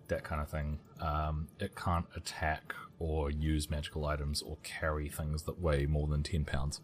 that 0.07 0.23
kind 0.23 0.41
of 0.41 0.49
thing. 0.49 0.79
Um, 1.01 1.47
it 1.59 1.75
can't 1.75 2.05
attack 2.15 2.73
or 2.99 3.29
use 3.29 3.69
magical 3.69 4.05
items 4.05 4.41
or 4.41 4.57
carry 4.63 5.09
things 5.09 5.43
that 5.43 5.59
weigh 5.59 5.85
more 5.85 6.07
than 6.07 6.23
10 6.23 6.45
pounds. 6.45 6.81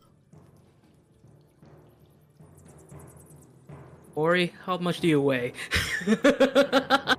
Ori, 4.14 4.54
how 4.66 4.78
much 4.78 5.00
do 5.00 5.08
you 5.08 5.22
weigh? 5.22 5.54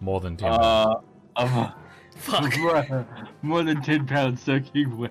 More 0.00 0.20
than 0.20 0.36
10 0.36 0.48
pounds. 0.48 1.04
Uh, 1.36 1.40
uh, 1.40 1.70
Fuck. 2.20 2.54
more 3.42 3.62
than 3.62 3.80
ten 3.80 4.06
pounds 4.06 4.42
soaking 4.42 4.98
wet. 4.98 5.10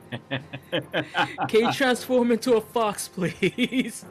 Can 1.47 1.61
you 1.61 1.73
transform 1.73 2.31
into 2.31 2.53
a 2.53 2.61
fox, 2.61 3.07
please? 3.07 4.05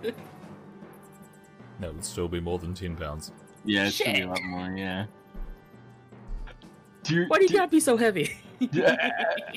That 1.78 1.94
would 1.94 2.04
still 2.04 2.26
be 2.26 2.40
more 2.40 2.58
than 2.58 2.74
10 2.74 2.96
pounds. 2.96 3.30
Yeah, 3.68 3.86
it's 3.86 4.00
gonna 4.02 4.14
be 4.14 4.22
a 4.22 4.28
lot 4.28 4.42
more. 4.44 4.74
Yeah. 4.74 5.04
Do, 7.02 7.26
Why 7.28 7.36
do 7.36 7.42
you 7.42 7.48
do- 7.50 7.56
gotta 7.56 7.70
be 7.70 7.80
so 7.80 7.98
heavy? 7.98 8.34
I, 8.62 9.10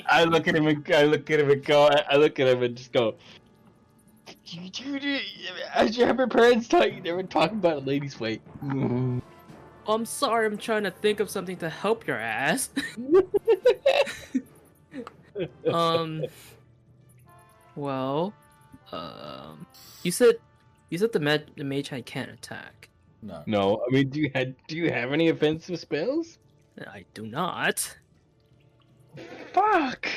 I 0.06 0.24
look 0.24 0.46
at 0.46 0.54
him 0.54 0.66
and 0.66 0.86
I 0.92 1.04
look 1.04 1.30
at 1.30 1.40
him 1.40 1.50
and 1.50 1.64
go. 1.64 1.86
I, 1.86 2.04
I 2.10 2.16
look 2.16 2.38
at 2.38 2.46
him 2.46 2.62
and 2.62 2.76
just 2.76 2.92
go. 2.92 3.14
As 5.74 5.96
you 5.96 6.04
have 6.04 6.18
your 6.18 6.28
parents 6.28 6.68
taught 6.68 6.92
you 6.92 7.00
never 7.00 7.22
talk 7.22 7.52
about 7.52 7.78
a 7.78 7.80
lady's 7.80 8.20
weight. 8.20 8.42
I'm 8.62 10.04
sorry, 10.04 10.46
I'm 10.46 10.58
trying 10.58 10.84
to 10.84 10.90
think 10.90 11.18
of 11.18 11.30
something 11.30 11.56
to 11.56 11.70
help 11.70 12.06
your 12.06 12.18
ass. 12.18 12.68
um. 15.72 16.22
Well, 17.74 18.34
um, 18.92 19.66
you 20.02 20.12
said 20.12 20.34
you 20.90 20.98
said 20.98 21.12
the 21.12 21.20
med 21.20 21.50
the 21.56 21.64
mage 21.64 21.88
hand 21.88 22.04
can't 22.04 22.30
attack. 22.30 22.90
No. 23.22 23.42
no, 23.46 23.84
I 23.88 23.92
mean, 23.92 24.08
do 24.10 24.20
you 24.20 24.30
have 24.34 24.52
do 24.66 24.76
you 24.76 24.90
have 24.90 25.12
any 25.12 25.28
offensive 25.28 25.78
spells? 25.78 26.38
I 26.86 27.04
do 27.14 27.24
not, 27.26 27.96
Fuck. 29.52 30.08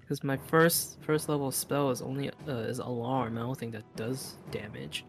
because 0.00 0.24
my 0.24 0.36
first 0.48 0.98
first 1.02 1.28
level 1.28 1.50
spell 1.52 1.90
is 1.90 2.02
only 2.02 2.30
uh, 2.48 2.52
is 2.52 2.78
alarm. 2.80 3.38
I 3.38 3.42
don't 3.42 3.56
think 3.58 3.72
that 3.72 3.84
does 3.94 4.36
damage. 4.50 5.04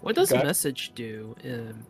What 0.00 0.14
does 0.16 0.32
Okay. 0.32 0.42
message 0.42 0.92
do? 0.94 1.36
Um, 1.44 1.84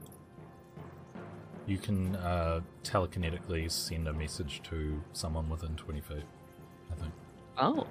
You 1.66 1.78
can 1.78 2.16
uh, 2.16 2.61
telekinetically 2.82 3.70
send 3.70 4.09
a 4.09 4.12
message 4.12 4.61
to 4.65 5.03
someone 5.12 5.49
within 5.51 5.74
20 5.77 6.01
feet, 6.01 6.24
I 6.90 6.95
think. 7.01 7.12
oh. 7.59 7.86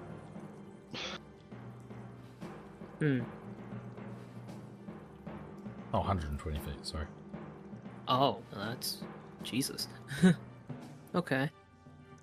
Hmm. 2.99 3.19
Oh, 5.93 5.99
120 5.99 6.59
feet, 6.59 6.85
sorry. 6.85 7.05
Oh, 8.07 8.39
that's 8.55 9.03
Jesus. 9.43 9.87
okay. 11.15 11.49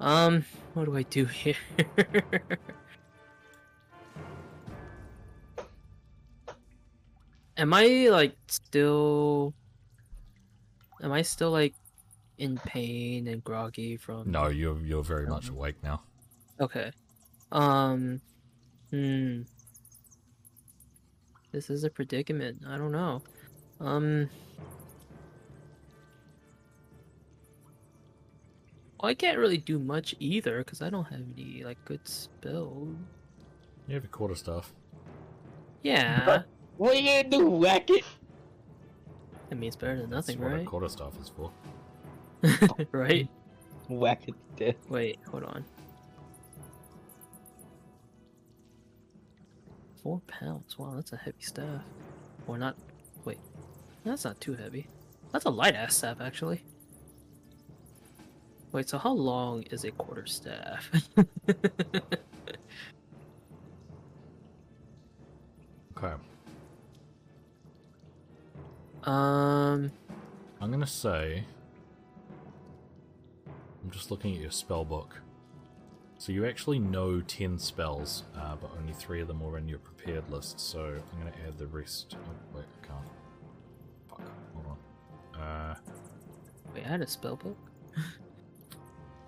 Um, 0.01 0.45
what 0.75 0.85
do 0.85 0.97
I 0.97 1.03
do 1.03 1.25
here? 1.25 1.57
Am 7.57 7.73
I 7.73 8.09
like 8.11 8.37
still 8.49 9.55
Am 11.03 11.13
I 11.13 11.23
still 11.23 11.51
like 11.51 11.75
in 12.39 12.59
pain 12.59 13.29
and 13.29 13.45
groggy 13.45 13.97
from 13.97 14.31
No, 14.31 14.49
you're 14.49 14.79
you're 14.81 15.05
very 15.05 15.27
much 15.27 15.49
awake 15.51 15.77
now. 15.83 16.03
Okay. 16.61 16.91
Um 17.53 18.21
hmm. 18.91 19.43
This 21.53 21.71
is 21.71 21.85
a 21.85 21.91
predicament. 21.91 22.63
I 22.67 22.77
don't 22.77 22.91
know. 22.91 23.23
Um 23.85 24.31
Well, 29.01 29.11
I 29.11 29.15
can't 29.15 29.37
really 29.39 29.59
do 29.59 29.79
much 29.79 30.15
either 30.19 30.59
because 30.59 30.81
I 30.81 30.89
don't 30.89 31.05
have 31.05 31.21
any 31.37 31.63
like 31.63 31.77
good 31.85 32.07
spell. 32.09 32.89
You 33.87 33.95
have 33.97 34.05
a 34.05 34.09
quarter 34.09 34.35
staff. 34.35 34.73
Yeah, 35.83 36.43
What 36.79 36.95
are 36.95 36.99
you 36.99 37.23
gonna 37.23 37.29
do? 37.29 37.51
Whack 37.51 37.91
it? 37.91 38.05
that 39.51 39.57
means 39.57 39.77
better 39.77 40.01
than 40.01 40.09
nothing, 40.11 40.39
That's 40.39 40.45
what 40.45 40.53
a 40.53 40.57
right? 40.57 40.67
quarter 40.67 40.89
staff 40.89 41.13
is 41.21 41.29
for. 41.29 41.53
right? 42.93 43.29
Whack 43.89 44.23
it 44.29 44.35
to 44.57 44.65
death. 44.73 44.77
Wait, 44.89 45.19
hold 45.31 45.45
on. 45.45 45.65
Four 50.03 50.21
pounds. 50.27 50.79
Wow, 50.79 50.95
that's 50.95 51.13
a 51.13 51.17
heavy 51.19 51.43
staff. 51.43 51.83
Or 52.47 52.57
not. 52.59 52.77
Wait, 53.25 53.39
that's 54.05 54.25
not 54.25 54.41
too 54.41 54.55
heavy. 54.55 54.87
That's 55.33 55.45
a 55.45 55.51
light 55.51 55.75
ass 55.75 55.97
staff, 55.97 56.21
actually. 56.21 56.63
Wait, 58.73 58.89
so 58.89 58.99
how 58.99 59.13
long 59.13 59.63
is 59.65 59.85
a 59.85 59.91
quarter 59.93 60.27
staff? 60.27 60.91
Okay. 65.97 66.15
um, 69.05 69.91
I'm 70.61 70.71
gonna 70.71 70.87
say. 70.87 71.45
I'm 73.47 73.91
just 73.91 74.11
looking 74.11 74.35
at 74.35 74.41
your 74.41 74.51
spell 74.51 74.85
book. 74.85 75.21
So 76.19 76.33
you 76.33 76.47
actually 76.47 76.79
know 76.79 77.21
10 77.21 77.59
spells, 77.59 78.25
uh, 78.37 78.57
but 78.57 78.71
only 78.79 78.93
3 78.93 79.21
of 79.21 79.29
them 79.29 79.43
are 79.43 79.57
in 79.57 79.69
your 79.69 79.79
prepared 79.79 80.29
list, 80.31 80.59
so 80.59 80.81
I'm 80.81 81.19
gonna 81.19 81.37
add 81.47 81.59
the 81.59 81.67
rest. 81.67 82.17
Oh, 82.19 82.57
wait, 82.57 82.65
I 82.83 82.87
can't. 82.87 83.14
Fuck, 85.35 85.41
hold 85.41 85.49
on. 85.49 85.71
Uh, 85.71 85.75
wait, 86.75 86.85
I 86.85 86.89
had 86.89 87.01
a 87.03 87.07
spell 87.07 87.37
book. 87.37 87.57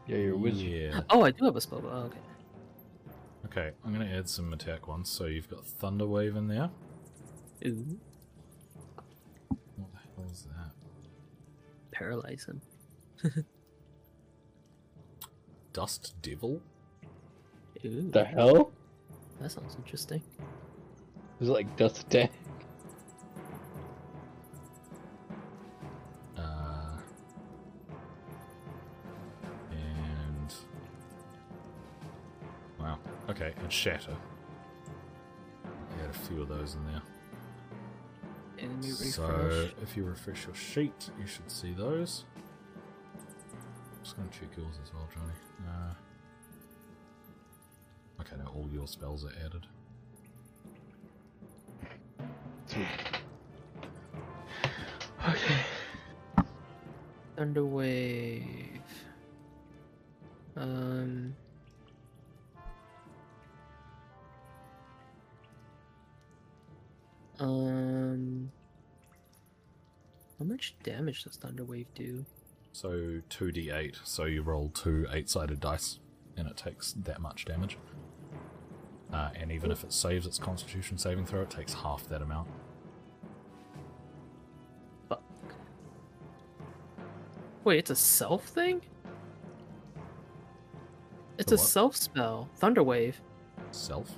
Yeah, 0.09 0.19
you're 0.19 0.35
a 0.35 0.39
wizard. 0.39 0.63
Yeah. 0.69 1.01
Oh, 1.11 1.23
I 1.23 1.33
do 1.33 1.45
have 1.47 1.57
a 1.57 1.61
spell 1.61 1.81
book. 1.81 1.91
Oh, 1.93 1.99
okay. 2.05 2.19
Okay, 3.47 3.71
I'm 3.85 3.93
gonna 3.93 4.05
add 4.09 4.29
some 4.29 4.53
attack 4.53 4.87
ones. 4.87 5.11
So 5.11 5.25
you've 5.27 5.49
got 5.51 5.67
Thunder 5.67 6.07
Wave 6.07 6.37
in 6.37 6.47
there. 6.47 6.71
Ooh, 7.67 7.99
What 9.49 9.91
the 9.93 9.99
hell 10.15 10.31
is 10.31 10.45
that? 10.45 10.71
paralyze 11.91 12.45
him. 12.47 12.63
Dust 15.73 16.15
Devil? 16.23 16.61
Ooh, 17.85 18.11
The 18.13 18.25
hell? 18.25 18.71
that 19.41 19.51
sounds 19.51 19.75
interesting. 19.77 20.23
Is 21.41 21.49
it 21.49 21.53
like 21.53 21.77
dust 21.77 22.03
attack? 22.03 22.31
Shatter. 33.77 34.17
I 35.65 36.01
had 36.01 36.11
a 36.11 36.19
few 36.19 36.43
of 36.43 36.49
those 36.49 36.75
in 36.75 36.85
there. 36.87 37.03
Enemy 38.59 38.89
So 38.91 39.27
refresh. 39.27 39.75
if 39.83 39.97
you 39.97 40.05
refresh 40.05 40.47
your 40.47 40.55
sheet, 40.55 41.11
you 41.21 41.27
should 41.27 41.51
see 41.51 41.73
those. 41.75 42.25
Just 44.03 44.17
gonna 44.17 44.29
check 44.31 44.49
yours 44.57 44.77
as 44.83 44.93
well, 44.95 45.07
Johnny. 45.15 45.33
Uh, 45.69 45.95
okay, 48.23 48.37
now 48.39 48.51
all 48.55 48.69
your 48.73 48.87
spells 48.87 49.25
are 49.25 49.33
added. 49.45 49.67
Okay. 52.69 52.87
Thunder 57.37 57.65
wave. 57.65 58.81
Um. 60.57 61.35
Um. 67.47 68.51
How 70.39 70.45
much 70.45 70.75
damage 70.83 71.25
does 71.25 71.37
Thunder 71.37 71.65
Wave 71.65 71.87
do? 71.95 72.25
So 72.73 73.23
2d8, 73.31 73.97
so 74.05 74.25
you 74.25 74.43
roll 74.43 74.71
two 74.75 75.07
eight 75.11 75.31
sided 75.31 75.61
dice, 75.61 75.99
and 76.37 76.47
it 76.49 76.57
takes 76.57 76.93
that 76.93 77.21
much 77.21 77.47
damage. 77.47 77.79
Uh, 79.13 79.31
and 79.35 79.51
even 79.53 79.71
if 79.71 79.85
it 79.85 79.93
saves 79.93 80.27
its 80.27 80.39
constitution 80.39 80.99
saving 80.99 81.25
throw, 81.25 81.43
it 81.43 81.51
takes 81.51 81.73
half 81.73 82.07
that 82.09 82.21
amount. 82.21 82.49
Fuck. 85.09 85.23
Wait, 87.65 87.79
it's 87.79 87.91
a 87.91 87.97
self 87.97 88.45
thing? 88.45 88.83
It's 91.39 91.53
A 91.53 91.55
a 91.55 91.59
self 91.59 91.97
spell. 91.97 92.51
Thunder 92.57 92.83
Wave. 92.83 93.21
Self? 93.71 94.11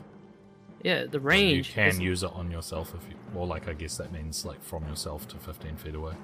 Yeah, 0.82 1.06
the 1.06 1.18
range. 1.20 1.68
You 1.68 1.74
can 1.74 2.00
use 2.00 2.22
it 2.22 2.30
on 2.32 2.50
yourself 2.50 2.94
if 2.94 3.02
you. 3.10 3.16
Well, 3.34 3.46
like, 3.46 3.68
I 3.68 3.72
guess 3.72 3.96
that 3.96 4.12
means, 4.12 4.44
like, 4.44 4.62
from 4.62 4.86
yourself 4.88 5.26
to 5.28 5.36
15 5.36 5.76
feet 5.76 5.94
away. 5.94 6.14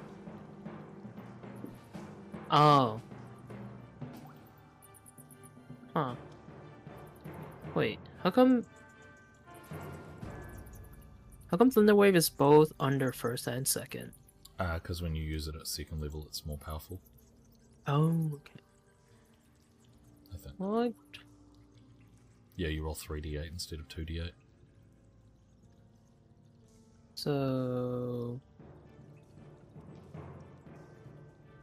Oh. 2.51 3.01
Huh. 5.95 6.15
Wait, 7.75 7.99
how 8.23 8.31
come? 8.31 8.65
How 11.51 11.57
come 11.57 11.71
Thunderwave 11.71 12.15
is 12.17 12.29
both 12.31 12.73
under 12.81 13.13
first 13.13 13.47
and 13.47 13.67
second? 13.67 14.13
Uh, 14.59 14.75
Because 14.75 15.03
when 15.03 15.15
you 15.15 15.23
use 15.25 15.47
it 15.49 15.55
at 15.57 15.67
second 15.67 16.01
level, 16.01 16.25
it's 16.27 16.45
more 16.47 16.59
powerful, 16.59 17.01
Oh, 17.87 18.31
okay. 18.35 18.61
I 20.33 20.37
think. 20.37 20.55
Well, 20.59 20.79
I- 20.85 20.93
Yeah, 22.57 22.69
you 22.69 22.85
roll 22.85 22.95
3d8 22.95 23.49
instead 23.53 23.79
of 23.81 23.89
2d8. 23.89 24.31
So. 27.25 28.39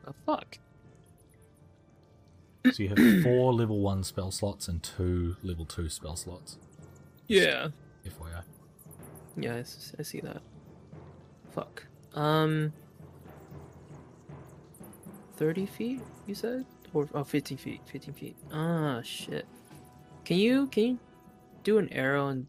Oh, 0.07 0.15
fuck. 0.25 0.57
So 2.71 2.83
you 2.83 2.89
have 2.89 2.97
four 3.23 3.53
level 3.53 3.79
1 3.79 4.03
spell 4.03 4.31
slots 4.31 4.67
and 4.67 4.81
two 4.81 5.35
level 5.43 5.65
2 5.65 5.89
spell 5.89 6.15
slots. 6.15 6.57
Yeah. 7.27 7.67
FYI. 8.05 8.43
Yeah, 9.37 9.61
I 9.99 10.03
see 10.03 10.19
that. 10.21 10.41
Fuck. 11.51 11.85
Um. 12.15 12.73
30 15.37 15.65
feet, 15.67 16.01
you 16.27 16.35
said? 16.35 16.65
Or 16.93 17.07
oh, 17.13 17.23
15 17.23 17.57
feet. 17.57 17.81
15 17.85 18.13
feet. 18.15 18.35
Ah, 18.51 19.01
shit. 19.03 19.45
Can 20.25 20.37
you 20.37 20.67
can 20.67 20.83
you 20.83 20.99
do 21.63 21.77
an 21.77 21.91
arrow 21.93 22.27
and 22.29 22.47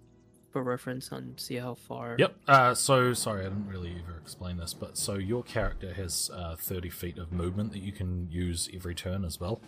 for 0.52 0.62
reference 0.62 1.10
on 1.12 1.34
see 1.36 1.56
how 1.56 1.74
far? 1.74 2.16
Yep. 2.18 2.36
Uh, 2.46 2.74
so 2.74 3.12
sorry, 3.14 3.40
I 3.40 3.48
didn't 3.48 3.68
really 3.68 3.96
ever 4.06 4.18
explain 4.18 4.58
this, 4.58 4.74
but 4.74 4.96
so 4.98 5.14
your 5.14 5.42
character 5.42 5.92
has 5.94 6.30
uh, 6.34 6.56
30 6.56 6.90
feet 6.90 7.18
of 7.18 7.32
movement 7.32 7.72
that 7.72 7.80
you 7.82 7.92
can 7.92 8.28
use 8.30 8.68
every 8.74 8.94
turn 8.94 9.24
as 9.24 9.40
well. 9.40 9.60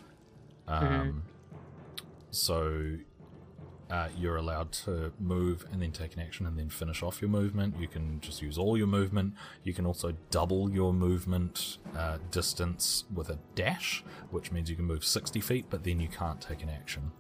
Um, 0.69 1.25
So 2.31 2.97
uh, 3.91 4.09
you're 4.19 4.37
allowed 4.37 4.73
to 4.73 5.13
move 5.21 5.67
and 5.71 5.81
then 5.81 5.93
take 5.93 6.15
an 6.15 6.21
action 6.21 6.47
and 6.47 6.59
then 6.59 6.69
finish 6.69 7.03
off 7.03 7.21
your 7.21 7.31
movement. 7.31 7.79
You 7.79 7.87
can 7.87 8.21
just 8.21 8.43
use 8.43 8.59
all 8.59 8.77
your 8.77 8.87
movement. 8.87 9.35
You 9.63 9.73
can 9.73 9.87
also 9.87 10.15
double 10.31 10.71
your 10.71 10.93
movement 10.93 11.79
uh, 11.97 12.19
distance 12.31 13.05
with 13.15 13.29
a 13.31 13.39
dash, 13.55 14.03
which 14.31 14.51
means 14.51 14.69
you 14.69 14.75
can 14.77 14.87
move 14.87 15.05
60 15.05 15.41
feet, 15.41 15.67
but 15.71 15.85
then 15.85 16.01
you 16.01 16.09
can't 16.09 16.41
take 16.41 16.63
an 16.63 16.71
action. 16.71 17.13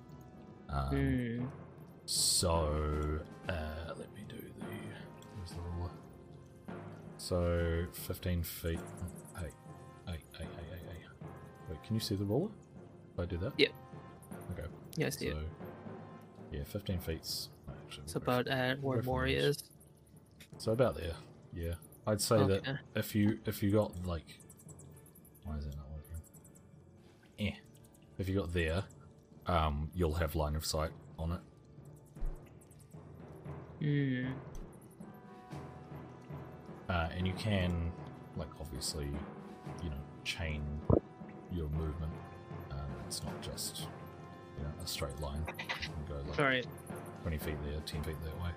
Um, 0.68 0.88
Hmm. 0.88 1.44
So, 2.06 3.20
uh, 3.48 3.52
let 3.97 4.12
me 4.14 4.22
do 4.28 4.36
the. 4.36 4.64
Where's 5.36 5.51
the 5.51 5.60
ruler? 5.76 5.90
So, 7.18 7.86
15 7.93 8.43
feet. 8.43 8.78
oh, 8.78 9.40
Hey, 9.40 9.48
hey, 10.06 10.18
hey, 10.39 10.44
hey, 10.44 10.47
hey, 10.70 10.78
hey. 10.89 11.26
Wait, 11.70 11.82
can 11.85 11.94
you 11.94 12.01
see 12.01 12.14
the 12.16 12.24
ruler? 12.24 12.51
If 13.14 13.20
I 13.20 13.24
do 13.26 13.36
that? 13.39 13.52
Yep. 13.59 13.70
Okay. 14.52 14.68
Yeah, 14.97 15.06
I 15.06 15.10
see 15.10 15.31
so, 15.31 15.36
it. 15.39 15.47
yeah, 16.52 16.64
15 16.64 16.98
feet's. 17.01 17.48
Actually, 17.68 18.05
It's 18.05 18.16
about 18.16 18.47
for- 18.47 18.76
where 18.81 19.02
Mori 19.02 19.35
is. 19.35 19.62
So 20.59 20.72
about 20.72 20.97
there. 20.97 21.14
Yeah, 21.52 21.74
I'd 22.06 22.20
say 22.20 22.44
that 22.47 22.78
if 22.94 23.14
you 23.14 23.39
if 23.47 23.62
you 23.62 23.70
got 23.70 23.93
like, 24.06 24.39
why 25.44 25.56
is 25.56 25.66
it 25.66 25.74
not 25.76 25.86
working? 25.90 26.22
Eh. 27.39 27.52
If 28.18 28.28
you 28.28 28.35
got 28.36 28.52
there, 28.52 28.85
um, 29.47 29.90
you'll 29.94 30.14
have 30.14 30.35
line 30.36 30.55
of 30.56 30.64
sight 30.66 30.90
on 31.18 31.32
it. 31.32 31.40
Hmm. 33.85 34.24
Uh, 36.89 37.09
and 37.15 37.27
you 37.27 37.35
can, 37.35 37.93
like, 38.35 38.48
obviously, 38.59 39.09
you 39.82 39.90
know, 39.90 39.97
chain 40.24 40.62
your 41.52 41.69
movement. 41.69 42.12
Um, 42.70 42.78
it's 43.06 43.23
not 43.23 43.39
just, 43.43 43.89
you 44.56 44.65
know, 44.65 44.70
a 44.82 44.86
straight 44.86 45.20
line. 45.20 45.44
You 45.48 45.65
can 45.82 46.05
go 46.09 46.15
like 46.31 46.39
Alright. 46.39 46.66
20 47.23 47.39
feet 47.39 47.56
there, 47.62 47.81
10 47.85 48.05
feet 48.05 48.16
that 48.24 48.43
way. 48.43 48.51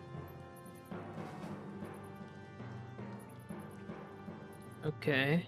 Okay. 4.86 5.46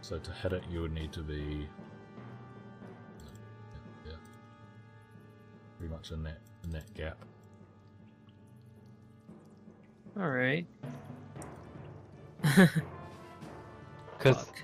So 0.00 0.18
to 0.18 0.30
hit 0.32 0.54
it, 0.54 0.64
you 0.70 0.80
would 0.80 0.92
need 0.92 1.12
to 1.12 1.20
be, 1.22 1.68
yeah, 3.20 4.06
yeah, 4.06 4.16
pretty 5.78 5.92
much 5.92 6.10
in 6.12 6.22
that 6.22 6.38
in 6.62 6.70
that 6.70 6.94
gap. 6.94 7.18
Alright. 10.18 10.66
Cause 14.18 14.36
Fuck. 14.36 14.62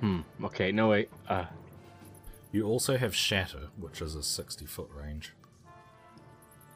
hmm. 0.00 0.20
Okay. 0.44 0.72
No 0.72 0.88
wait. 0.88 1.08
Uh. 1.28 1.46
You 2.52 2.66
also 2.66 2.96
have 2.98 3.14
shatter, 3.14 3.68
which 3.78 4.02
is 4.02 4.16
a 4.16 4.22
60 4.24 4.66
foot 4.66 4.90
range. 4.92 5.32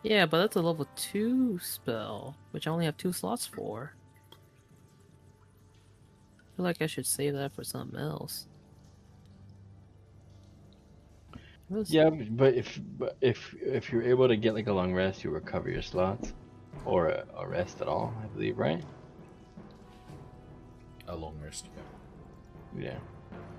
Yeah, 0.04 0.24
but 0.26 0.38
that's 0.38 0.54
a 0.56 0.60
level 0.62 0.86
two 0.96 1.58
spell, 1.60 2.36
which 2.52 2.66
I 2.66 2.70
only 2.70 2.84
have 2.84 2.96
two 2.96 3.12
slots 3.12 3.44
for. 3.46 3.92
I 6.36 6.56
feel 6.56 6.64
like 6.64 6.80
I 6.80 6.86
should 6.86 7.06
save 7.06 7.32
that 7.34 7.54
for 7.54 7.64
something 7.64 7.98
else. 7.98 8.46
What 11.68 11.78
was- 11.78 11.92
Yeah, 11.92 12.10
but 12.10 12.54
if 12.54 12.78
but 12.98 13.16
if 13.20 13.54
if 13.60 13.90
you're 13.90 14.02
able 14.04 14.28
to 14.28 14.36
get 14.36 14.54
like 14.54 14.68
a 14.68 14.72
long 14.72 14.94
rest, 14.94 15.24
you 15.24 15.30
recover 15.30 15.70
your 15.70 15.82
slots, 15.82 16.34
or 16.84 17.08
a, 17.08 17.24
a 17.38 17.46
rest 17.46 17.80
at 17.80 17.88
all, 17.88 18.14
I 18.22 18.26
believe, 18.26 18.58
right? 18.58 18.82
A 21.08 21.16
long 21.16 21.38
rest. 21.42 21.66
Yeah. 22.76 22.82
Yeah. 22.90 22.98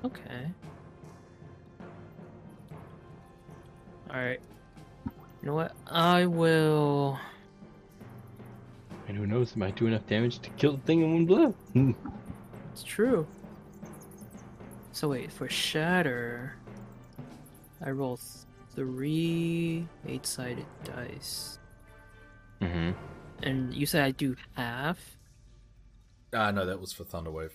Okay. 0.04 0.52
Alright. 4.10 4.42
You 5.06 5.48
know 5.48 5.56
what? 5.56 5.74
I 5.88 6.26
will. 6.26 7.20
And 9.08 9.16
who 9.18 9.28
knows, 9.28 9.52
it 9.52 9.58
might 9.58 9.76
do 9.76 9.86
enough 9.88 10.06
damage 10.08 10.40
to 10.40 10.50
kill 10.52 10.74
the 10.74 10.82
thing 10.84 11.02
in 11.02 11.14
one 11.14 11.26
blow. 11.26 11.56
It's 12.72 12.84
true. 12.84 13.26
So 14.92 15.08
wait, 15.08 15.32
for 15.32 15.48
Shatter, 15.48 16.56
I 17.82 17.92
roll 17.92 18.20
three 18.76 19.88
eight-sided 20.06 20.66
dice, 20.84 21.58
mm-hmm. 22.62 22.92
and 23.44 23.74
you 23.74 23.86
said 23.86 24.04
I 24.04 24.12
do 24.12 24.36
half. 24.54 25.18
Ah, 26.34 26.52
no, 26.52 26.66
that 26.66 26.80
was 26.80 26.94
for 26.94 27.04
Thunderwave. 27.04 27.52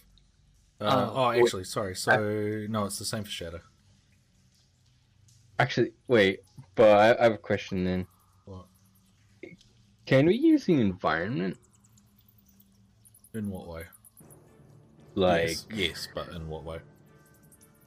Uh, 0.80 1.10
Oh. 1.12 1.12
oh, 1.14 1.30
actually, 1.30 1.64
sorry. 1.64 1.94
So 1.94 2.66
no, 2.68 2.84
it's 2.84 2.98
the 2.98 3.04
same 3.04 3.24
for 3.24 3.30
Shatter. 3.30 3.62
Actually, 5.58 5.92
wait, 6.08 6.40
but 6.74 6.96
I, 6.96 7.20
I 7.20 7.24
have 7.24 7.34
a 7.34 7.38
question 7.38 7.84
then. 7.84 8.06
What? 8.46 8.64
Can 10.06 10.26
we 10.26 10.36
use 10.36 10.64
the 10.64 10.80
environment? 10.80 11.58
In 13.34 13.50
what 13.50 13.68
way? 13.68 13.84
Like, 15.14 15.48
yes, 15.48 15.66
yes, 15.72 16.08
but 16.14 16.28
in 16.30 16.48
what 16.48 16.64
way? 16.64 16.78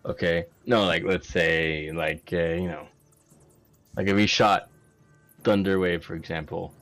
okay, 0.05 0.45
no, 0.65 0.85
like 0.85 1.03
let's 1.03 1.29
say, 1.29 1.91
like 1.91 2.29
uh, 2.33 2.37
you 2.37 2.67
know, 2.67 2.87
like 3.95 4.07
if 4.07 4.15
we 4.15 4.27
shot 4.27 4.69
Thunderwave, 5.43 6.03
for 6.03 6.15
example, 6.15 6.73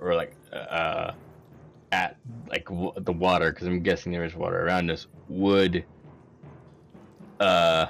or 0.00 0.14
like 0.14 0.34
uh, 0.52 1.12
at 1.92 2.16
like 2.48 2.64
w- 2.66 2.92
the 2.96 3.12
water, 3.12 3.52
because 3.52 3.66
I'm 3.66 3.82
guessing 3.82 4.12
there 4.12 4.24
is 4.24 4.34
water 4.34 4.64
around 4.64 4.90
us, 4.90 5.06
would 5.28 5.84
uh 7.38 7.86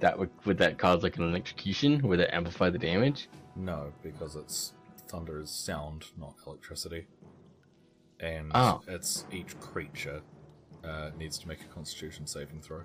that 0.00 0.18
would 0.18 0.30
would 0.44 0.58
that 0.58 0.78
cause 0.78 1.02
like 1.02 1.16
an 1.16 1.24
electrocution? 1.24 2.00
Would 2.06 2.20
that 2.20 2.34
amplify 2.34 2.70
the 2.70 2.78
damage? 2.78 3.28
No, 3.56 3.92
because 4.02 4.36
it's 4.36 4.72
thunder 5.08 5.40
is 5.40 5.50
sound, 5.50 6.06
not 6.18 6.34
electricity, 6.46 7.06
and 8.20 8.52
Oh. 8.54 8.80
it's 8.86 9.24
each 9.32 9.58
creature 9.58 10.20
uh, 10.84 11.10
needs 11.18 11.38
to 11.38 11.48
make 11.48 11.60
a 11.60 11.64
Constitution 11.74 12.26
saving 12.26 12.60
throw. 12.60 12.82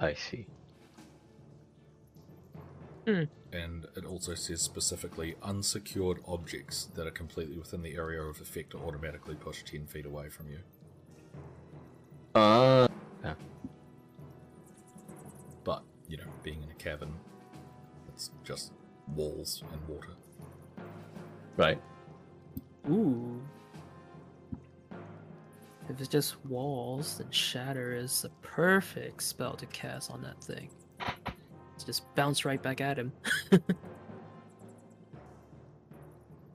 I 0.00 0.14
see. 0.14 0.46
And 3.52 3.86
it 3.96 4.04
also 4.04 4.34
says 4.34 4.62
specifically 4.62 5.34
unsecured 5.42 6.18
objects 6.26 6.84
that 6.94 7.06
are 7.06 7.10
completely 7.12 7.58
within 7.58 7.82
the 7.82 7.94
area 7.96 8.22
of 8.22 8.40
effect 8.40 8.74
are 8.74 8.78
automatically 8.78 9.34
pushed 9.34 9.66
10 9.66 9.86
feet 9.86 10.06
away 10.06 10.28
from 10.28 10.46
you. 10.48 10.58
Uh, 12.34 12.88
But, 15.64 15.82
you 16.08 16.16
know, 16.16 16.24
being 16.42 16.62
in 16.62 16.70
a 16.70 16.74
cavern, 16.74 17.14
it's 18.08 18.30
just 18.44 18.72
walls 19.14 19.62
and 19.72 19.88
water. 19.88 20.14
right. 21.56 21.80
Ooh. 22.90 23.40
If 25.88 25.98
it's 26.00 26.08
just 26.08 26.44
walls, 26.46 27.18
then 27.18 27.30
Shatter 27.30 27.94
is 27.94 28.22
the 28.22 28.30
perfect 28.40 29.22
spell 29.22 29.54
to 29.54 29.66
cast 29.66 30.10
on 30.10 30.22
that 30.22 30.42
thing. 30.42 30.70
It's 31.82 31.98
just 31.98 32.14
bounce 32.14 32.44
right 32.44 32.62
back 32.62 32.80
at 32.80 32.96
him. 32.96 33.12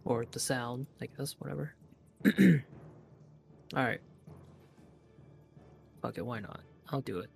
or 0.06 0.26
the 0.32 0.40
sound, 0.40 0.88
I 1.02 1.08
guess, 1.18 1.36
whatever. 1.38 1.76
Alright. 3.76 4.00
Fuck 6.02 6.18
it, 6.18 6.26
why 6.26 6.40
not? 6.40 6.62
I'll 6.88 7.02
do 7.02 7.20
it. 7.20 7.30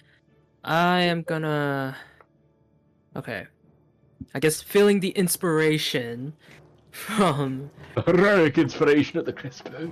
I 0.64 1.02
am 1.02 1.24
gonna. 1.24 1.98
Okay. 3.18 3.46
I 4.34 4.40
guess 4.40 4.62
feeling 4.62 5.02
the 5.02 5.10
inspiration 5.10 6.34
from 6.92 7.70
Heroic 8.06 8.58
inspiration 8.58 9.20
at 9.20 9.26
the 9.26 9.34
crispo. 9.34 9.92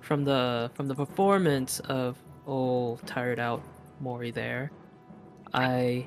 from 0.00 0.22
the 0.22 0.70
from 0.74 0.86
the 0.86 0.94
performance 0.94 1.80
of 1.80 2.18
old 2.46 3.06
tired 3.06 3.38
out 3.40 3.62
Mori 4.00 4.32
there, 4.32 4.70
I 5.54 6.06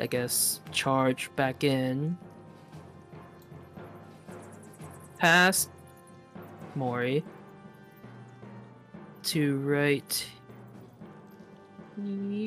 I 0.00 0.06
guess 0.06 0.60
charge 0.72 1.30
back 1.36 1.64
in 1.64 2.16
past 5.18 5.70
Mori 6.74 7.24
to 9.24 9.58
right 9.58 10.26
here. 11.96 12.46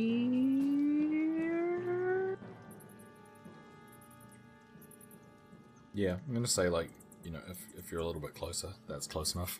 Yeah, 5.93 6.17
I'm 6.27 6.33
gonna 6.33 6.47
say, 6.47 6.69
like, 6.69 6.91
you 7.23 7.31
know, 7.31 7.41
if, 7.49 7.57
if 7.77 7.91
you're 7.91 7.99
a 8.01 8.05
little 8.05 8.21
bit 8.21 8.33
closer, 8.35 8.73
that's 8.87 9.07
close 9.07 9.35
enough. 9.35 9.59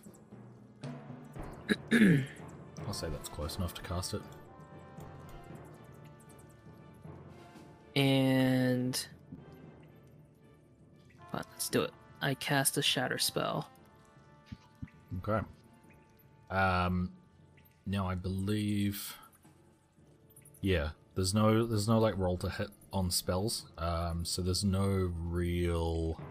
I'll 1.92 2.94
say 2.94 3.10
that's 3.10 3.30
close 3.30 3.58
enough 3.58 3.74
to 3.74 3.82
cast 3.82 4.14
it. 4.14 4.22
And 8.00 8.96
fine, 11.34 11.44
let's 11.52 11.68
do 11.68 11.82
it. 11.82 11.92
I 12.22 12.34
cast 12.34 12.78
a 12.78 12.82
shatter 12.82 13.18
spell. 13.18 13.70
Okay. 15.18 15.46
Um, 16.50 17.12
now 17.86 18.08
I 18.08 18.16
believe, 18.16 19.18
yeah, 20.62 20.92
there's 21.16 21.34
no 21.34 21.66
there's 21.66 21.90
no 21.90 22.00
like 22.00 22.18
roll 22.18 22.38
to 22.38 22.50
hit 22.50 22.70
on 22.94 23.12
spells. 23.12 23.66
Um, 23.78 24.24
so 24.24 24.42
there's 24.42 24.64
no 24.64 25.12
real 25.20 26.22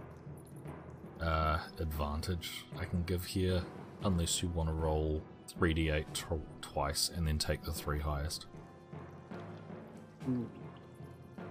uh 1.20 1.58
advantage 1.78 2.64
I 2.80 2.86
can 2.86 3.02
give 3.02 3.26
here, 3.26 3.62
unless 4.04 4.42
you 4.42 4.48
want 4.48 4.70
to 4.70 4.74
roll 4.74 5.22
three 5.46 5.74
d8 5.74 6.14
tw- 6.14 6.62
twice 6.62 7.10
and 7.14 7.28
then 7.28 7.36
take 7.36 7.62
the 7.64 7.72
three 7.72 8.00
highest. 8.00 8.46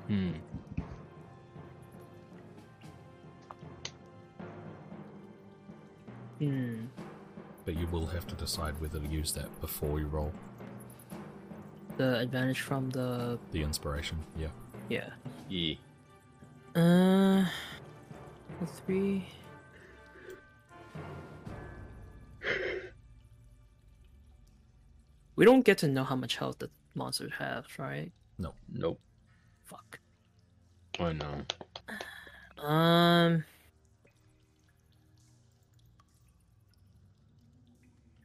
Hmm. 0.08 0.32
Hmm. 6.40 6.86
But 7.66 7.78
you 7.78 7.88
will 7.88 8.06
have 8.08 8.28
to 8.28 8.36
decide 8.36 8.80
whether 8.80 9.00
to 9.00 9.08
use 9.08 9.32
that 9.34 9.50
before 9.60 10.00
you 10.00 10.08
roll 10.08 10.32
The 11.98 12.20
advantage 12.20 12.62
from 12.62 12.90
the 12.92 13.40
the 13.52 13.62
inspiration. 13.64 14.18
Yeah. 14.38 14.50
yeah. 14.90 15.10
Yeah. 15.50 15.76
Uh, 16.76 17.46
the 18.60 18.66
three. 18.86 19.26
We 25.36 25.46
don't 25.46 25.64
get 25.64 25.78
to 25.80 25.88
know 25.88 26.04
how 26.04 26.16
much 26.16 26.38
health 26.38 26.60
the 26.60 26.70
monster 26.96 27.30
has, 27.38 27.66
right? 27.78 28.12
No. 28.40 28.54
Nope. 28.72 29.00
Fuck. 29.68 30.00
Oh 31.00 31.12
no. 31.12 32.64
Um. 32.64 33.44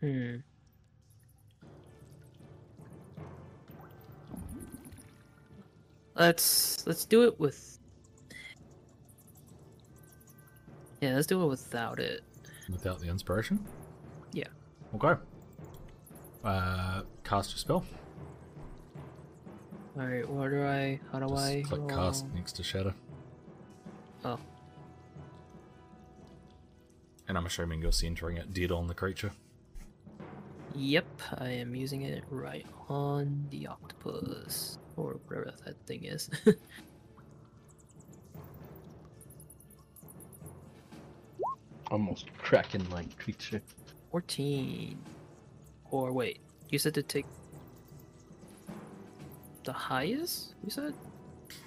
Hmm. 0.00 0.36
Let's 6.14 6.86
let's 6.86 7.04
do 7.04 7.24
it 7.24 7.38
with. 7.40 7.78
Yeah, 11.00 11.14
let's 11.14 11.26
do 11.26 11.42
it 11.42 11.46
without 11.46 11.98
it. 11.98 12.22
Without 12.70 13.00
the 13.00 13.08
inspiration? 13.08 13.64
Yeah. 14.32 14.46
Okay. 14.94 15.20
Uh, 16.44 17.02
cast 17.24 17.50
your 17.50 17.58
spell. 17.58 17.84
All 19.98 20.06
right, 20.06 20.28
what 20.28 20.50
do 20.50 20.62
I? 20.64 21.00
How 21.10 21.18
do 21.20 21.28
Just 21.28 21.44
I? 21.44 21.62
click 21.62 21.88
cast 21.88 22.26
next 22.34 22.52
to 22.52 22.62
Shatter. 22.62 22.94
Oh, 24.24 24.38
And 27.28 27.36
I'm 27.38 27.46
assuming 27.46 27.82
you're 27.82 27.92
centering 27.92 28.36
it 28.36 28.52
dead 28.52 28.70
on 28.72 28.86
the 28.86 28.94
creature. 28.94 29.32
yep. 30.74 31.06
I 31.38 31.50
am 31.50 31.74
using 31.74 32.02
it 32.02 32.24
right 32.30 32.66
on 32.88 33.46
the 33.50 33.66
octopus 33.66 34.78
or 34.96 35.20
whatever 35.26 35.52
that 35.64 35.76
thing 35.86 36.04
is. 36.04 36.30
Almost 41.90 42.32
kraken 42.38 42.88
like 42.90 43.18
creature. 43.18 43.60
14. 44.10 44.98
Or 45.90 46.12
wait, 46.12 46.40
you 46.70 46.78
said 46.78 46.94
to 46.94 47.02
take 47.02 47.26
the 49.64 49.72
highest? 49.72 50.54
You 50.64 50.70
said? 50.70 50.94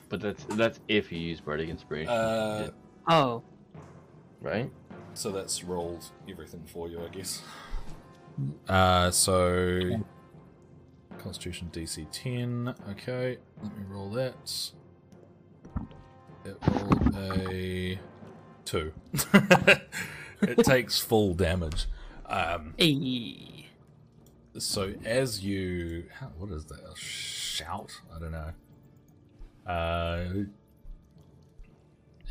But 0.09 0.21
that's 0.21 0.43
that's 0.55 0.79
if 0.87 1.11
you 1.11 1.19
use 1.19 1.41
bardic 1.41 1.69
inspiration, 1.69 2.11
Uh, 2.11 2.69
Oh, 3.07 3.43
right? 4.41 4.71
so 5.13 5.31
that's 5.31 5.63
rolled 5.63 6.05
everything 6.29 6.63
for 6.65 6.89
you, 6.89 6.99
I 7.03 7.07
guess. 7.09 7.41
Uh, 8.67 9.11
so 9.11 10.01
Constitution 11.17 11.69
DC 11.71 12.05
10. 12.11 12.73
Okay, 12.91 13.37
let 13.61 13.77
me 13.77 13.83
roll 13.87 14.09
that. 14.11 14.71
It 16.43 16.57
rolled 16.67 17.15
a 17.15 17.99
two. 18.65 18.91
it 20.41 20.57
takes 20.63 20.99
full 20.99 21.33
damage. 21.33 21.85
Um, 22.25 22.73
hey. 22.77 23.54
So 24.57 24.93
as 25.03 25.43
you, 25.43 26.05
how, 26.19 26.27
what 26.37 26.51
is 26.51 26.65
that? 26.65 26.79
A 26.79 26.95
shout? 26.95 27.91
I 28.15 28.19
don't 28.19 28.31
know. 28.31 28.51
Uh, 29.71 30.45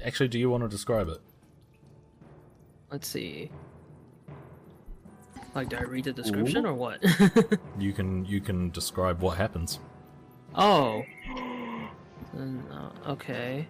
actually, 0.05 0.29
do 0.29 0.39
you 0.39 0.49
want 0.51 0.63
to 0.63 0.69
describe 0.69 1.09
it? 1.09 1.19
Let's 2.91 3.09
see. 3.09 3.51
Like, 5.55 5.69
do 5.69 5.77
I 5.77 5.83
read 5.83 6.05
the 6.05 6.13
description 6.13 6.67
or 6.67 6.75
what? 6.75 7.05
You 7.79 7.93
can 7.93 8.25
you 8.25 8.41
can 8.41 8.71
describe 8.71 9.21
what 9.21 9.37
happens. 9.37 9.81
oh. 10.55 11.03
Uh, 12.37 12.91
okay. 13.09 13.67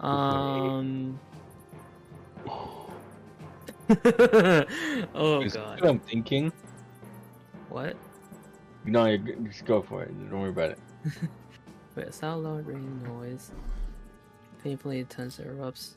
Um. 0.00 1.18
oh 3.88 5.44
god. 5.48 5.80
What 5.80 5.84
I'm 5.84 5.98
thinking. 6.00 6.52
What? 7.76 7.94
No, 8.86 9.04
you 9.04 9.18
just 9.48 9.66
go 9.66 9.82
for 9.82 10.02
it. 10.02 10.30
Don't 10.30 10.40
worry 10.40 10.48
about 10.48 10.70
it. 10.70 10.78
Wait, 11.94 12.06
a 12.08 12.12
sound 12.12 12.42
loud 12.42 12.66
ringing 12.66 13.02
noise. 13.02 13.50
Painfully 14.64 15.00
intense 15.00 15.38
erupts. 15.38 15.96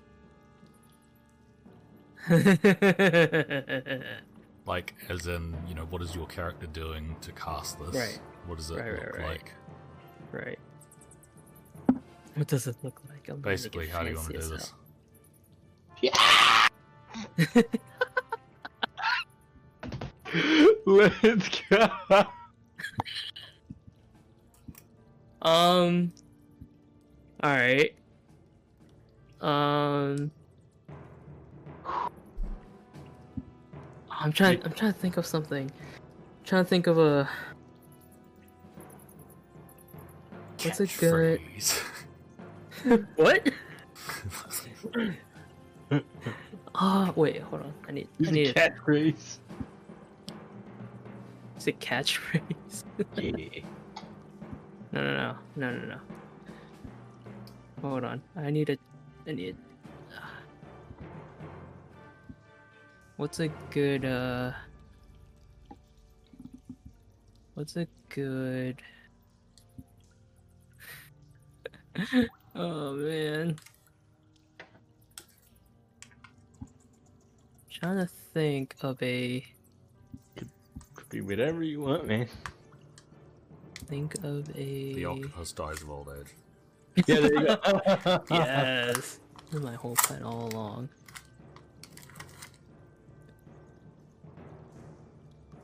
Like, 4.65 4.93
as 5.07 5.25
in, 5.25 5.55
you 5.67 5.73
know, 5.73 5.85
what 5.85 6.01
is 6.01 6.13
your 6.13 6.27
character 6.27 6.67
doing 6.67 7.15
to 7.21 7.31
cast 7.31 7.79
this? 7.79 7.95
Right. 7.95 8.19
What 8.45 8.57
does 8.57 8.69
it 8.69 8.75
Right, 8.75 8.91
right, 8.91 9.01
look 9.01 9.17
right. 9.17 9.27
like? 9.27 9.53
right. 10.31 10.59
What 12.35 12.47
does 12.47 12.67
it 12.67 12.75
look 12.83 13.01
like? 13.09 13.29
I'm 13.29 13.39
gonna 13.41 13.55
make 13.55 13.65
it 13.65 13.73
Basically, 13.73 13.87
how 13.87 14.03
do 14.03 14.09
you 14.09 14.15
want 14.17 14.27
to 14.27 14.33
do 14.33 14.39
as 14.39 14.49
this? 14.49 14.73
Let's 20.85 21.61
go. 21.69 21.89
Um. 25.41 26.11
All 27.41 27.49
right. 27.51 27.95
Um. 29.41 30.31
I'm 34.11 34.31
trying. 34.33 34.61
I'm 34.63 34.73
trying 34.73 34.93
to 34.93 34.99
think 34.99 35.17
of 35.17 35.25
something. 35.25 35.71
I'm 35.71 36.45
trying 36.45 36.63
to 36.65 36.69
think 36.69 36.87
of 36.87 36.97
a. 36.97 37.29
What's 40.63 40.79
a 40.81 40.87
good- 40.87 41.39
What? 43.15 43.49
Ah, 46.75 47.11
wait. 47.15 47.41
Hold 47.43 47.61
on. 47.63 47.73
I 47.87 47.91
need. 47.93 48.07
I 48.19 48.23
Use 48.23 48.31
need. 48.31 48.49
a 48.49 48.53
catchphrase. 48.53 49.37
Is 51.59 51.67
it 51.67 51.79
catchphrase? 51.79 52.83
Yeah. 54.91 55.01
No, 55.01 55.03
no, 55.03 55.11
no, 55.55 55.71
no, 55.71 55.71
no, 55.71 55.85
no. 55.87 55.99
Hold 57.81 58.03
on. 58.05 58.21
I 58.35 58.49
need 58.49 58.69
a. 58.69 58.77
I 59.27 59.33
need. 59.33 59.55
What's 63.17 63.39
a 63.41 63.49
good, 63.71 64.05
uh. 64.05 64.53
What's 67.55 67.75
a 67.75 67.87
good. 68.07 68.81
oh, 72.55 72.93
man. 72.93 73.57
Trying 77.69 77.97
to 77.97 78.07
think 78.33 78.75
of 78.81 79.01
a. 79.03 79.45
Could 81.09 81.15
be 81.17 81.21
whatever 81.21 81.63
you 81.63 81.81
want, 81.81 82.07
man. 82.07 82.27
Think 83.87 84.13
of 84.23 84.47
a. 84.55 84.93
The 84.93 85.05
octopus 85.05 85.51
dies 85.53 85.81
of 85.81 85.89
old 85.89 86.09
age. 86.19 86.27
Yeah, 87.07 87.19
there 87.21 87.33
you 87.33 87.45
go. 87.45 88.23
Yes. 88.31 89.19
This 89.49 89.59
is 89.59 89.61
my 89.61 89.75
whole 89.75 89.95
plan 89.95 90.21
all 90.21 90.49
along. 90.53 90.89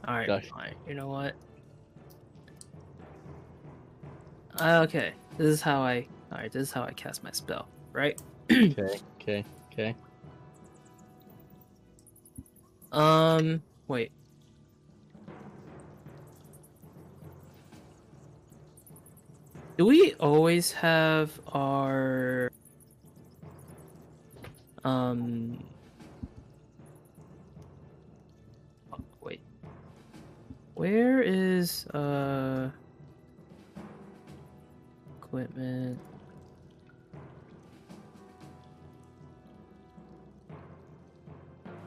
Alright, 0.08 0.28
Gosh. 0.28 0.48
fine. 0.48 0.76
You 0.88 0.94
know 0.96 1.08
what? 1.10 1.34
Uh, 4.60 4.82
Okay, 4.88 5.14
this 5.38 5.48
is 5.48 5.62
how 5.62 5.82
I. 5.82 6.08
Alright, 6.32 6.52
this 6.52 6.64
is 6.70 6.72
how 6.72 6.84
I 6.84 6.92
cast 6.94 7.24
my 7.24 7.32
spell, 7.32 7.68
right? 7.92 8.20
okay, 8.52 9.00
okay, 9.22 9.46
okay. 9.74 9.96
Um, 12.92 13.62
wait. 13.88 14.12
Do 19.78 19.86
we 19.86 20.14
always 20.22 20.72
have 20.72 21.38
our 21.52 22.50
um 24.86 25.62
wait. 29.20 29.42
Where 30.76 31.22
is 31.22 31.88
uh 31.88 32.70
equipment? 35.18 36.00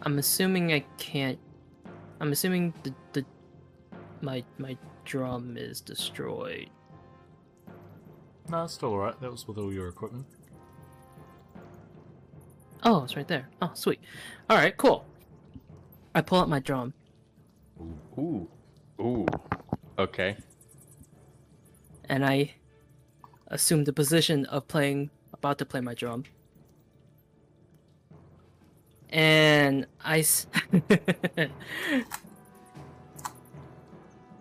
I'm 0.02 0.18
assuming 0.18 0.74
I 0.74 0.80
can't. 0.98 1.38
I'm 2.20 2.32
assuming 2.32 2.74
the 2.82 2.92
the 3.14 3.24
my 4.20 4.44
my 4.58 4.76
drum 5.06 5.56
is 5.56 5.80
destroyed. 5.80 6.68
No, 8.50 8.64
it's 8.64 8.74
still 8.74 8.90
alright. 8.90 9.20
That 9.20 9.30
was 9.30 9.46
with 9.46 9.58
all 9.58 9.72
your 9.72 9.88
equipment. 9.88 10.26
Oh, 12.84 13.02
it's 13.04 13.16
right 13.16 13.28
there. 13.28 13.48
Oh, 13.60 13.70
sweet. 13.74 14.00
All 14.48 14.56
right, 14.56 14.74
cool. 14.76 15.04
I 16.14 16.20
pull 16.22 16.40
out 16.40 16.48
my 16.48 16.60
drum. 16.60 16.94
Ooh, 18.18 18.48
ooh. 19.00 19.26
Okay. 19.98 20.36
and 22.08 22.24
I 22.24 22.54
assume 23.48 23.84
the 23.84 23.92
position 23.92 24.46
of 24.46 24.66
playing 24.68 25.10
about 25.34 25.58
to 25.58 25.66
play 25.66 25.80
my 25.80 25.92
drum. 25.94 26.24
And 29.10 29.86
I 30.04 30.20
s- 30.20 30.46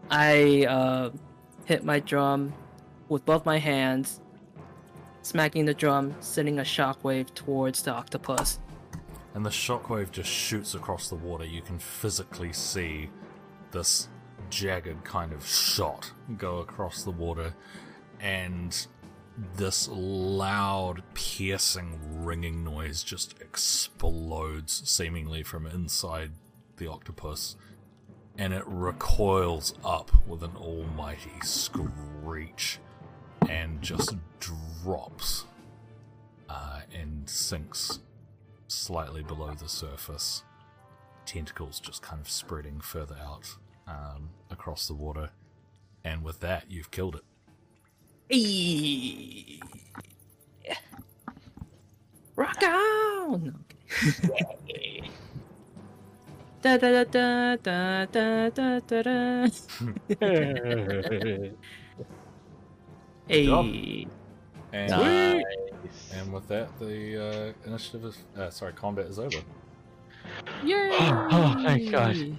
I 0.09 0.65
uh, 0.69 1.09
hit 1.65 1.83
my 1.83 1.99
drum 1.99 2.53
with 3.09 3.25
both 3.25 3.45
my 3.45 3.57
hands, 3.59 4.21
smacking 5.21 5.65
the 5.65 5.73
drum, 5.73 6.15
sending 6.19 6.59
a 6.59 6.63
shockwave 6.63 7.33
towards 7.33 7.83
the 7.83 7.91
octopus. 7.91 8.59
And 9.33 9.45
the 9.45 9.49
shockwave 9.49 10.11
just 10.11 10.29
shoots 10.29 10.73
across 10.73 11.09
the 11.09 11.15
water. 11.15 11.45
You 11.45 11.61
can 11.61 11.79
physically 11.79 12.53
see 12.53 13.09
this 13.71 14.07
jagged 14.49 15.03
kind 15.03 15.33
of 15.33 15.45
shot 15.45 16.11
go 16.37 16.59
across 16.59 17.03
the 17.03 17.11
water, 17.11 17.53
and 18.19 18.87
this 19.55 19.87
loud, 19.91 21.03
piercing, 21.13 21.99
ringing 22.23 22.63
noise 22.63 23.03
just 23.03 23.39
explodes, 23.41 24.81
seemingly 24.89 25.43
from 25.43 25.67
inside 25.67 26.31
the 26.77 26.87
octopus, 26.87 27.55
and 28.37 28.53
it 28.53 28.63
recoils 28.65 29.73
up 29.83 30.11
with 30.27 30.41
an 30.43 30.55
almighty 30.55 31.39
screech 31.43 32.79
and 33.49 33.81
just 33.81 34.15
drops 34.39 35.45
uh, 36.49 36.81
and 36.93 37.29
sinks 37.29 37.99
slightly 38.67 39.23
below 39.23 39.53
the 39.53 39.69
surface. 39.69 40.43
Tentacles 41.25 41.79
just 41.79 42.01
kind 42.01 42.21
of 42.21 42.29
spreading 42.29 42.79
further 42.79 43.17
out 43.21 43.55
um, 43.87 44.29
across 44.49 44.87
the 44.87 44.93
water. 44.93 45.31
And 46.03 46.23
with 46.23 46.39
that, 46.39 46.65
you've 46.69 46.91
killed 46.91 47.15
it. 47.15 47.23
Eee. 48.29 49.61
Rock 52.35 52.61
on! 52.63 53.55
No, 54.23 54.35
I'm 54.35 54.57
kidding. 54.67 55.11
Da 56.59 56.75
da 56.75 57.03
da 57.03 57.55
da 57.55 58.05
da 58.05 58.49
da 58.49 58.79
da 58.79 59.01
da. 59.01 59.47
Hey. 63.27 64.07
And, 64.73 64.89
nice. 64.91 65.43
and 66.13 66.31
with 66.31 66.47
that, 66.47 66.77
the 66.79 67.53
uh, 67.65 67.67
initiative 67.67 68.05
is 68.05 68.17
uh, 68.37 68.49
sorry, 68.49 68.73
combat 68.73 69.05
is 69.05 69.19
over. 69.19 69.39
Yay! 70.63 70.97
Oh, 70.99 71.61
thank 71.63 71.91
God. 71.91 72.37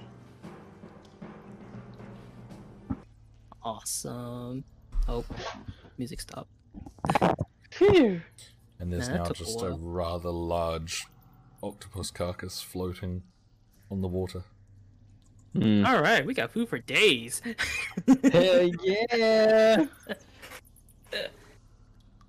Awesome. 3.63 4.65
Oh, 5.09 5.25
music 5.99 6.21
stopped. 6.21 6.51
Phew. 7.71 8.23
And 8.79 8.93
there's 8.93 9.09
Nah, 9.09 9.17
now 9.17 9.25
took 9.25 9.41
a 9.41 9.45
just 9.45 9.63
a 9.63 9.73
rather 9.73 10.31
large 10.31 11.07
octopus 11.63 12.11
carcass 12.11 12.63
floating 12.63 13.23
on 13.91 14.01
the 14.01 14.09
water. 14.09 14.45
Hmm. 15.55 15.85
All 15.85 16.01
right, 16.01 16.25
we 16.25 16.35
got 16.35 16.53
food 16.53 16.69
for 16.69 16.79
days. 16.79 17.43
Hell 18.33 18.71
yeah! 18.83 19.87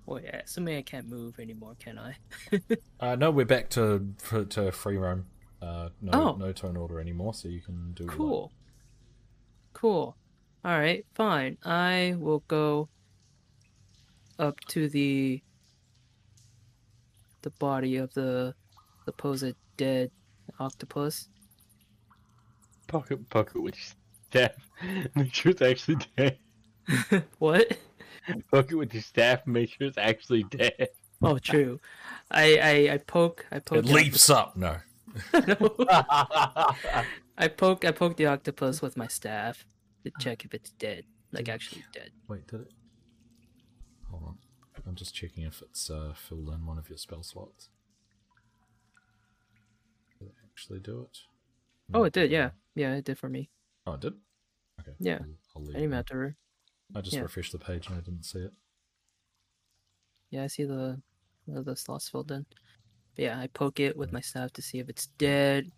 Oh 0.08 0.18
yeah, 0.18 0.40
assuming 0.44 0.76
I 0.76 0.82
can't 0.82 1.08
move 1.08 1.38
anymore, 1.38 1.76
can 1.78 1.98
I? 1.98 2.16
Uh, 3.00 3.16
no, 3.16 3.30
we're 3.30 3.46
back 3.46 3.70
to 3.70 4.12
for, 4.18 4.44
to 4.44 4.70
free 4.72 4.96
roam. 4.98 5.24
Uh, 5.62 5.88
no, 6.02 6.10
Oh. 6.12 6.36
no 6.36 6.52
turn 6.52 6.76
order 6.76 7.00
anymore, 7.00 7.32
so 7.32 7.48
you 7.48 7.60
can 7.60 7.92
do 7.92 8.04
what 8.04 8.12
you 8.14 8.18
like. 8.18 8.28
Cool. 8.28 8.52
Cool. 9.72 10.16
All 10.64 10.78
right, 10.78 11.06
fine. 11.14 11.56
I 11.64 12.14
will 12.18 12.40
go 12.48 12.88
up 14.38 14.60
to 14.68 14.88
the 14.88 15.42
the 17.42 17.50
body 17.50 17.96
of 17.96 18.12
the 18.12 18.54
supposed 19.06 19.54
dead 19.78 20.10
octopus. 20.58 21.28
Pocket, 22.86 23.28
pocket 23.30 23.62
with 23.62 23.76
your 23.76 24.48
staff. 24.48 25.10
Make 25.14 25.32
sure 25.32 25.52
it's 25.52 25.62
actually 25.62 25.98
dead. 26.16 26.38
what? 27.38 27.78
Poke 28.50 28.72
it 28.72 28.74
with 28.76 28.92
your 28.94 29.02
staff. 29.02 29.46
Make 29.46 29.70
sure 29.70 29.86
it's 29.86 29.98
actually 29.98 30.44
dead. 30.44 30.88
Oh, 31.22 31.38
true. 31.38 31.80
I 32.30 32.56
I, 32.58 32.94
I 32.94 32.98
poke. 32.98 33.44
I 33.52 33.58
poke. 33.58 33.78
It 33.78 33.86
the 33.86 33.92
leaps 33.92 34.30
up. 34.30 34.56
No, 34.56 34.78
No. 35.34 35.74
I 37.38 37.48
poke. 37.48 37.84
I 37.84 37.90
poke 37.92 38.16
the 38.16 38.26
octopus 38.26 38.80
with 38.82 38.96
my 38.96 39.06
staff 39.06 39.66
to 40.04 40.10
check 40.18 40.44
if 40.44 40.54
it's 40.54 40.70
dead, 40.70 41.04
like 41.32 41.48
actually 41.48 41.84
dead. 41.92 42.10
wait, 42.28 42.46
did 42.46 42.62
it? 42.62 42.72
Hold 44.10 44.22
on, 44.28 44.38
I'm 44.86 44.94
just 44.94 45.14
checking 45.14 45.44
if 45.44 45.60
it's 45.62 45.90
uh, 45.90 46.14
filled 46.16 46.48
in 46.48 46.64
one 46.66 46.78
of 46.78 46.88
your 46.88 46.98
spell 46.98 47.22
slots. 47.22 47.68
Did 50.18 50.28
it 50.28 50.34
actually 50.44 50.80
do 50.80 51.02
it? 51.02 51.18
Oh, 51.92 52.04
it 52.04 52.12
did. 52.12 52.30
Yeah, 52.30 52.50
yeah, 52.74 52.94
it 52.94 53.04
did 53.04 53.18
for 53.18 53.28
me. 53.28 53.50
Oh, 53.86 53.94
it 53.94 54.00
did. 54.00 54.14
Okay. 54.80 54.92
Yeah. 54.98 55.18
I'll, 55.20 55.26
I'll 55.56 55.62
leave 55.64 55.76
Any 55.76 55.84
it 55.84 55.88
there. 55.88 55.96
matter. 55.98 56.36
I 56.94 57.00
just 57.00 57.16
yeah. 57.16 57.22
refreshed 57.22 57.52
the 57.52 57.58
page 57.58 57.88
and 57.88 57.96
I 57.96 58.00
didn't 58.00 58.24
see 58.24 58.40
it. 58.40 58.52
Yeah, 60.30 60.44
I 60.44 60.46
see 60.46 60.64
the 60.64 61.00
the, 61.46 61.62
the 61.62 61.76
slots 61.76 62.08
filled 62.08 62.30
in. 62.32 62.46
But 63.16 63.24
yeah, 63.24 63.38
I 63.38 63.48
poke 63.48 63.80
it 63.80 63.96
with 63.96 64.12
my 64.12 64.20
staff 64.20 64.52
to 64.52 64.62
see 64.62 64.78
if 64.78 64.88
it's 64.88 65.06
dead, 65.18 65.70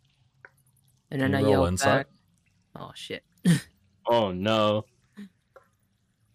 and 1.10 1.20
then 1.20 1.32
Can 1.32 1.44
I 1.44 1.48
yell 1.48 1.66
insight? 1.66 2.06
back. 2.06 2.06
Oh 2.76 2.92
shit! 2.94 3.22
oh 4.08 4.32
no. 4.32 4.84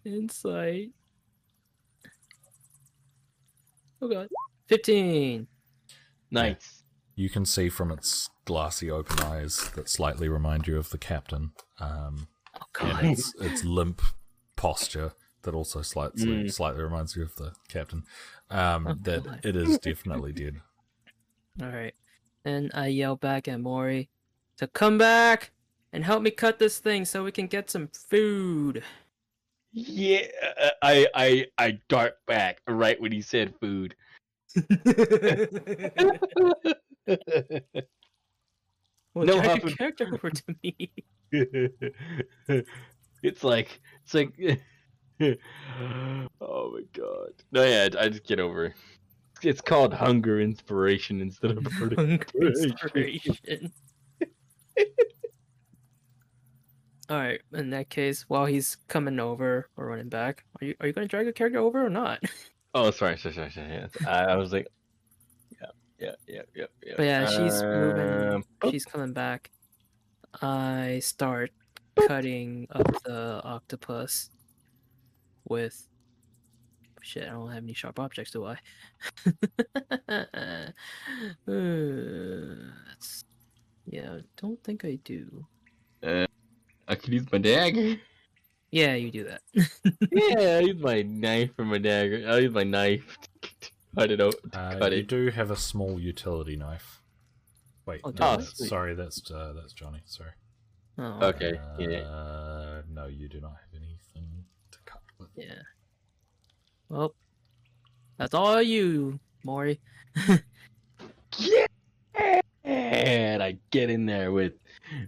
Insight. 0.04 0.90
Oh 4.00 4.08
god. 4.08 4.28
Fifteen. 4.66 5.46
Nice. 6.30 6.82
You 7.14 7.28
can 7.28 7.44
see 7.44 7.68
from 7.68 7.90
its 7.90 8.28
glassy 8.44 8.90
open 8.90 9.20
eyes 9.20 9.70
that 9.74 9.88
slightly 9.88 10.28
remind 10.28 10.68
you 10.68 10.78
of 10.78 10.90
the 10.90 10.98
captain, 10.98 11.52
um, 11.80 12.28
Oh 12.80 12.86
and 12.86 13.10
its, 13.10 13.34
its 13.40 13.64
limp 13.64 14.02
posture 14.58 15.12
that 15.42 15.54
also 15.54 15.80
slightly 15.82 16.26
Mm. 16.26 16.52
slightly 16.52 16.82
reminds 16.82 17.16
you 17.16 17.22
of 17.22 17.34
the 17.36 17.54
captain. 17.68 18.04
Um, 18.50 18.86
Oh, 18.86 18.94
that 19.02 19.24
God. 19.24 19.40
it 19.44 19.56
is 19.56 19.78
definitely 19.78 20.32
dead. 20.32 20.60
All 21.62 21.68
right. 21.70 21.94
and 22.44 22.70
I 22.74 22.88
yell 22.88 23.16
back 23.16 23.48
at 23.48 23.60
Mori 23.60 24.08
to 24.58 24.66
come 24.66 24.98
back 24.98 25.52
and 25.92 26.04
help 26.04 26.22
me 26.22 26.30
cut 26.30 26.58
this 26.58 26.78
thing 26.78 27.04
so 27.04 27.24
we 27.24 27.32
can 27.32 27.46
get 27.46 27.70
some 27.70 27.88
food. 27.88 28.82
Yeah, 29.72 30.26
uh, 30.60 30.70
I 30.82 31.06
I 31.14 31.46
I 31.58 31.78
dart 31.88 32.16
back 32.26 32.60
right 32.66 33.00
when 33.00 33.12
he 33.12 33.20
said 33.22 33.54
food. 33.60 33.94
well, 39.14 39.26
No 39.26 39.34
drag 39.34 39.44
your 39.44 39.50
huffing. 39.50 39.76
character 39.76 40.08
over 40.12 40.30
to 40.30 40.56
me. 40.62 40.90
it's 43.22 43.44
like 43.44 43.80
it's 44.04 44.14
like 44.14 44.32
oh 46.40 46.72
my 46.72 46.82
god 46.92 47.30
no 47.50 47.64
yeah 47.64 47.88
i 47.98 48.08
just 48.08 48.24
get 48.24 48.38
over 48.40 48.66
it. 48.66 48.74
it's 49.42 49.60
called 49.60 49.92
hunger 49.92 50.40
inspiration 50.40 51.20
instead 51.20 51.50
of 51.52 51.66
Hunger 51.66 52.24
inspiration. 52.40 53.72
All 57.10 57.16
right. 57.16 57.40
In 57.54 57.70
that 57.70 57.88
case, 57.88 58.26
while 58.28 58.44
he's 58.44 58.76
coming 58.86 59.18
over 59.18 59.70
or 59.76 59.86
running 59.86 60.10
back, 60.10 60.44
are 60.60 60.66
you 60.66 60.74
are 60.80 60.86
you 60.86 60.92
gonna 60.92 61.08
drag 61.08 61.24
your 61.24 61.32
character 61.32 61.58
over 61.58 61.84
or 61.84 61.88
not? 61.90 62.22
oh 62.74 62.90
sorry 62.90 63.16
sorry 63.16 63.34
sorry, 63.34 63.50
sorry 63.50 63.68
yes. 63.68 63.90
I, 64.06 64.24
I 64.24 64.36
was 64.36 64.52
like 64.52 64.68
yeah 65.60 65.68
yeah 65.98 66.12
yeah 66.26 66.42
yeah 66.54 66.66
yeah 66.84 66.94
But 66.96 67.02
yeah, 67.04 67.26
she's 67.26 67.62
moving. 67.62 68.28
Um, 68.34 68.44
She's 68.70 68.84
coming 68.84 69.12
back. 69.14 69.50
I 70.42 71.00
start 71.02 71.50
cutting 72.06 72.66
up 72.70 73.02
the 73.04 73.40
octopus 73.44 74.30
with. 75.48 75.86
Shit, 77.00 77.24
I 77.28 77.30
don't 77.32 77.50
have 77.52 77.62
any 77.62 77.72
sharp 77.74 77.98
objects, 78.00 78.32
do 78.32 78.44
I? 78.44 78.58
Uh, 80.08 80.66
that's... 81.46 83.24
Yeah, 83.86 84.18
don't 84.36 84.62
think 84.62 84.84
I 84.84 84.98
do. 85.04 85.46
i 86.02 86.94
could 86.94 87.12
use 87.14 87.26
my 87.32 87.38
dagger 87.38 87.96
Yeah, 88.70 88.94
you 88.96 89.10
do 89.10 89.24
that. 89.24 89.40
yeah 90.12 90.58
i 90.58 90.60
use 90.60 90.76
my 90.82 91.00
knife 91.02 91.50
or 91.58 91.64
my 91.64 91.78
dagger 91.78 92.22
i'll 92.28 92.38
use 92.40 92.52
my 92.52 92.64
knife 92.64 93.16
to 93.40 93.70
cut 93.96 94.10
it 94.10 94.20
out 94.20 94.34
to 94.52 94.58
Uh, 94.60 94.78
cut 94.78 94.92
you 94.92 94.98
it 94.98 95.06
do 95.08 95.30
have 95.30 95.50
a 95.50 95.56
small 95.56 95.98
utility 95.98 96.56
knife. 96.56 97.00
Wait, 97.86 98.02
Oh, 98.04 98.10
no, 98.10 98.14
do 98.16 98.22
I? 98.24 98.36
that's- 98.36 98.68
sorry, 98.68 98.94
that's 98.94 99.30
uh, 99.30 99.54
that's 99.56 99.72
Johnny. 99.72 100.02
Sorry. 100.04 100.32
Oh, 100.98 101.18
Okay, 101.22 101.58
yeah. 101.78 101.98
Uh, 102.00 102.82
no, 102.90 103.06
you 103.06 103.28
do 103.28 103.40
not 103.40 103.52
have 103.52 103.80
anything 103.82 104.44
to 104.70 104.78
cut 104.84 105.00
with. 105.18 105.28
yeah. 105.36 105.62
Well, 106.88 107.14
that's 108.16 108.34
all 108.34 108.60
you, 108.62 109.20
Maury. 109.44 109.80
yeah 111.38 111.66
and 112.64 113.42
i 113.42 113.56
get 113.70 113.88
in 113.90 114.04
there 114.04 114.32
with 114.32 114.54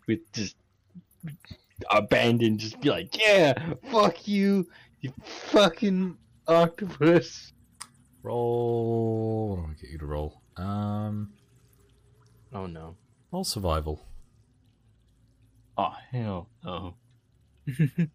with 0.07 0.20
just 0.33 0.55
abandon 1.91 2.57
just 2.57 2.81
be 2.81 2.89
like 2.89 3.17
yeah 3.20 3.52
fuck 3.91 4.28
you 4.28 4.67
you 5.01 5.12
fucking 5.25 6.17
octopus 6.47 7.52
Roll. 8.23 9.57
What 9.57 9.67
do 9.67 9.70
I 9.73 9.75
get 9.81 9.91
you 9.91 9.99
to 9.99 10.07
roll? 10.07 10.43
Um, 10.59 11.33
oh 12.52 12.67
no 12.67 12.97
roll 13.33 13.44
survival. 13.44 14.07
Oh 15.81 15.94
hell 16.12 16.49
no 16.65 16.94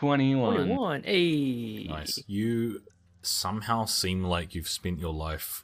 21 0.00 0.54
Twenty-one. 0.54 1.02
Hey. 1.02 1.84
Nice. 1.86 2.24
You 2.26 2.80
somehow 3.20 3.84
seem 3.84 4.24
like 4.24 4.54
you've 4.54 4.66
spent 4.66 4.98
your 4.98 5.12
life 5.12 5.62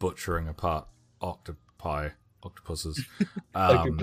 butchering 0.00 0.48
apart 0.48 0.88
octopi, 1.22 2.08
octopuses, 2.42 3.06
um, 3.54 4.00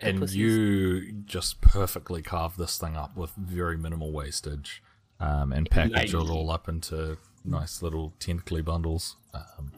and 0.00 0.30
you 0.30 1.12
just 1.26 1.60
perfectly 1.60 2.22
carve 2.22 2.56
this 2.56 2.78
thing 2.78 2.96
up 2.96 3.14
with 3.14 3.32
very 3.36 3.76
minimal 3.76 4.12
wastage, 4.12 4.82
um, 5.20 5.52
and 5.52 5.68
package 5.68 6.14
it 6.14 6.16
all 6.16 6.50
up 6.50 6.66
into 6.66 7.18
nice 7.44 7.82
little 7.82 8.14
tentacly 8.18 8.62
bundles, 8.62 9.16
um, 9.34 9.72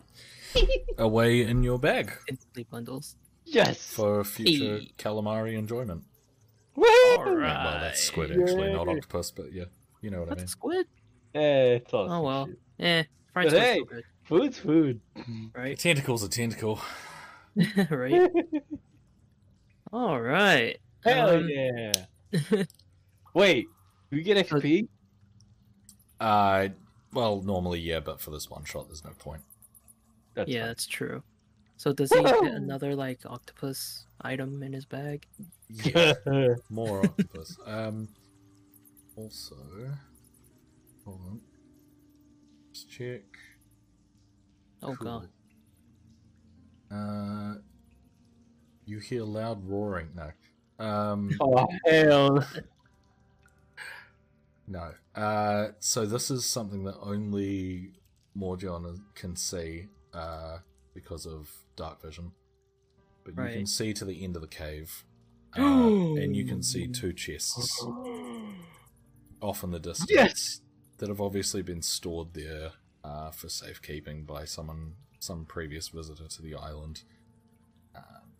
away 0.99 1.43
in 1.43 1.65
your 1.65 1.81
bag 1.81 2.13
Instantly 2.29 2.69
bundles. 2.71 3.17
Yes 3.55 3.87
for 3.93 4.25
future 4.25 4.79
Hey. 4.79 4.93
calamari 4.99 5.55
enjoyment. 5.57 6.05
Woo! 6.77 6.85
All 7.19 7.35
right. 7.37 7.65
Well, 7.65 7.81
that's 7.81 8.03
squid 8.03 8.31
actually, 8.33 8.73
not 8.73 8.89
octopus, 8.89 9.31
but 9.31 9.53
yeah, 9.53 9.65
you 10.01 10.11
know 10.11 10.21
what 10.21 10.27
I 10.29 10.31
That's 10.31 10.41
mean. 10.41 10.49
squid. 10.49 10.87
Eh, 11.35 11.75
it's 11.77 11.93
all 11.95 12.11
Oh 12.11 12.23
well. 12.23 12.47
shit. 12.47 12.59
Eh, 12.81 13.03
fried 13.33 13.51
But 13.51 13.61
hey. 13.61 13.73
still 13.75 13.85
good, 13.85 14.05
food's 14.25 14.59
food 14.59 15.01
right? 15.55 15.79
Tentacle's 15.87 16.23
a 16.23 16.29
tentacle. 16.29 16.81
right. 17.91 18.31
All 19.93 20.21
right. 20.21 20.77
hell 21.05 21.31
Um, 21.37 21.49
yeah 21.49 21.93
wait 23.35 23.67
do 24.11 24.17
we 24.17 24.23
get 24.25 24.45
So- 24.49 24.57
xp 24.57 24.89
Uh, 26.21 26.69
well, 27.13 27.43
normally 27.43 27.79
yeah, 27.81 28.01
but 28.01 28.21
for 28.21 28.31
this 28.33 28.51
one 28.51 28.65
shot, 28.65 28.89
there's 28.89 29.05
no 29.05 29.11
point. 29.19 29.43
That's 30.35 30.51
yeah, 30.51 30.61
fine. 30.63 30.69
that's 30.69 30.87
true. 30.87 31.23
So 31.77 31.93
does 31.93 32.13
he 32.13 32.23
get 32.23 32.43
another 32.45 32.95
like 32.95 33.21
octopus 33.27 34.07
item 34.21 34.63
in 34.63 34.73
his 34.73 34.85
bag? 34.85 35.27
Yeah, 35.69 36.15
more 36.71 37.05
octopus. 37.05 37.59
Um, 37.67 38.09
also, 39.17 39.57
hold 41.05 41.21
on. 41.27 41.41
Let's 42.69 42.85
check. 42.85 43.23
Oh 44.83 44.95
god. 44.95 45.29
Uh, 46.91 47.55
you 48.87 48.99
hear 48.99 49.23
loud 49.23 49.67
roaring. 49.67 50.09
No. 50.15 50.85
Um, 50.85 51.31
oh 51.41 51.67
hell! 51.87 52.47
no. 54.69 54.91
Uh, 55.15 55.69
so 55.81 56.07
this 56.07 56.31
is 56.31 56.45
something 56.45 56.85
that 56.85 56.97
only 57.01 57.93
Morgion 58.35 59.05
can 59.15 59.37
see 59.37 59.87
uh, 60.13 60.59
because 60.93 61.27
of 61.27 61.51
dark 61.77 62.03
vision. 62.03 62.33
But 63.25 63.37
you 63.37 63.57
can 63.57 63.67
see 63.67 63.93
to 63.95 64.05
the 64.05 64.23
end 64.23 64.37
of 64.37 64.43
the 64.43 64.49
cave, 64.49 65.05
uh, 65.59 65.63
and 65.63 66.37
you 66.37 66.45
can 66.45 66.63
see 66.63 66.87
two 66.89 67.13
chests 67.13 67.85
off 69.41 69.63
in 69.65 69.71
the 69.71 69.79
distance 69.79 70.11
Yes! 70.11 70.61
that 70.99 71.09
have 71.09 71.21
obviously 71.21 71.63
been 71.63 71.83
stored 71.83 72.35
there 72.35 72.73
uh, 73.03 73.31
for 73.31 73.49
safekeeping 73.49 74.25
by 74.25 74.45
someone, 74.45 74.95
some 75.21 75.45
previous 75.47 75.89
visitor 75.89 76.27
to 76.27 76.43
the 76.43 76.55
island. 76.55 77.03
Um, 77.95 78.33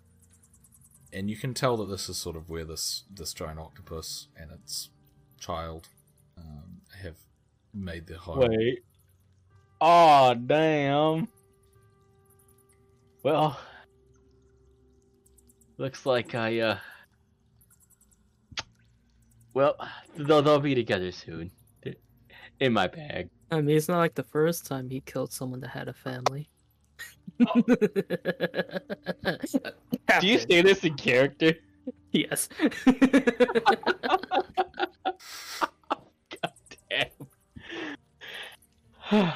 and 1.13 1.31
you 1.31 1.37
can 1.37 1.55
tell 1.55 1.77
that 1.79 1.89
this 1.89 2.09
is 2.09 2.19
sort 2.19 2.37
of 2.37 2.51
where 2.51 2.65
this 2.65 3.05
this 3.11 3.33
giant 3.33 3.59
octopus 3.59 4.29
and 4.37 4.51
its 4.51 4.91
child 5.39 5.89
um, 6.37 6.81
have 7.03 7.17
made 7.73 8.07
their 8.07 8.19
home. 8.19 8.41
Wait. 8.41 8.81
Oh 9.81 10.35
damn. 10.35 11.29
Well, 13.25 13.59
looks 15.79 16.05
like 16.05 16.35
I 16.35 16.61
uh. 16.61 16.79
Well, 19.55 19.77
they'll 20.15 20.43
they'll 20.43 20.61
be 20.61 20.75
together 20.75 21.11
soon. 21.11 21.51
In 22.61 22.75
my 22.75 22.87
bag. 22.87 23.31
I 23.51 23.63
mean, 23.63 23.77
it's 23.77 23.89
not 23.89 23.97
like 23.97 24.15
the 24.15 24.23
first 24.23 24.67
time 24.67 24.91
he 24.91 25.01
killed 25.01 25.33
someone 25.33 25.61
that 25.61 25.71
had 25.71 25.89
a 25.89 25.95
family. 25.95 26.51
Do 27.39 27.65
you 30.21 30.39
say 30.39 30.61
this 30.61 30.85
in 30.85 30.95
character? 30.95 31.55
Yes. 32.13 32.49
God 32.85 33.01
Damn. 39.11 39.33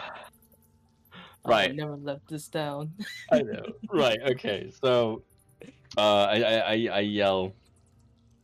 I 1.49 1.51
right. 1.51 1.75
never 1.75 1.97
left 1.97 2.29
this 2.29 2.49
down. 2.49 2.93
I 3.33 3.43
know. 3.43 3.65
Right. 3.91 4.19
Okay. 4.33 4.71
So, 4.83 5.23
uh, 5.97 6.25
I 6.25 6.43
I 6.43 6.55
I, 6.59 6.89
I 6.93 7.01
yell 7.01 7.53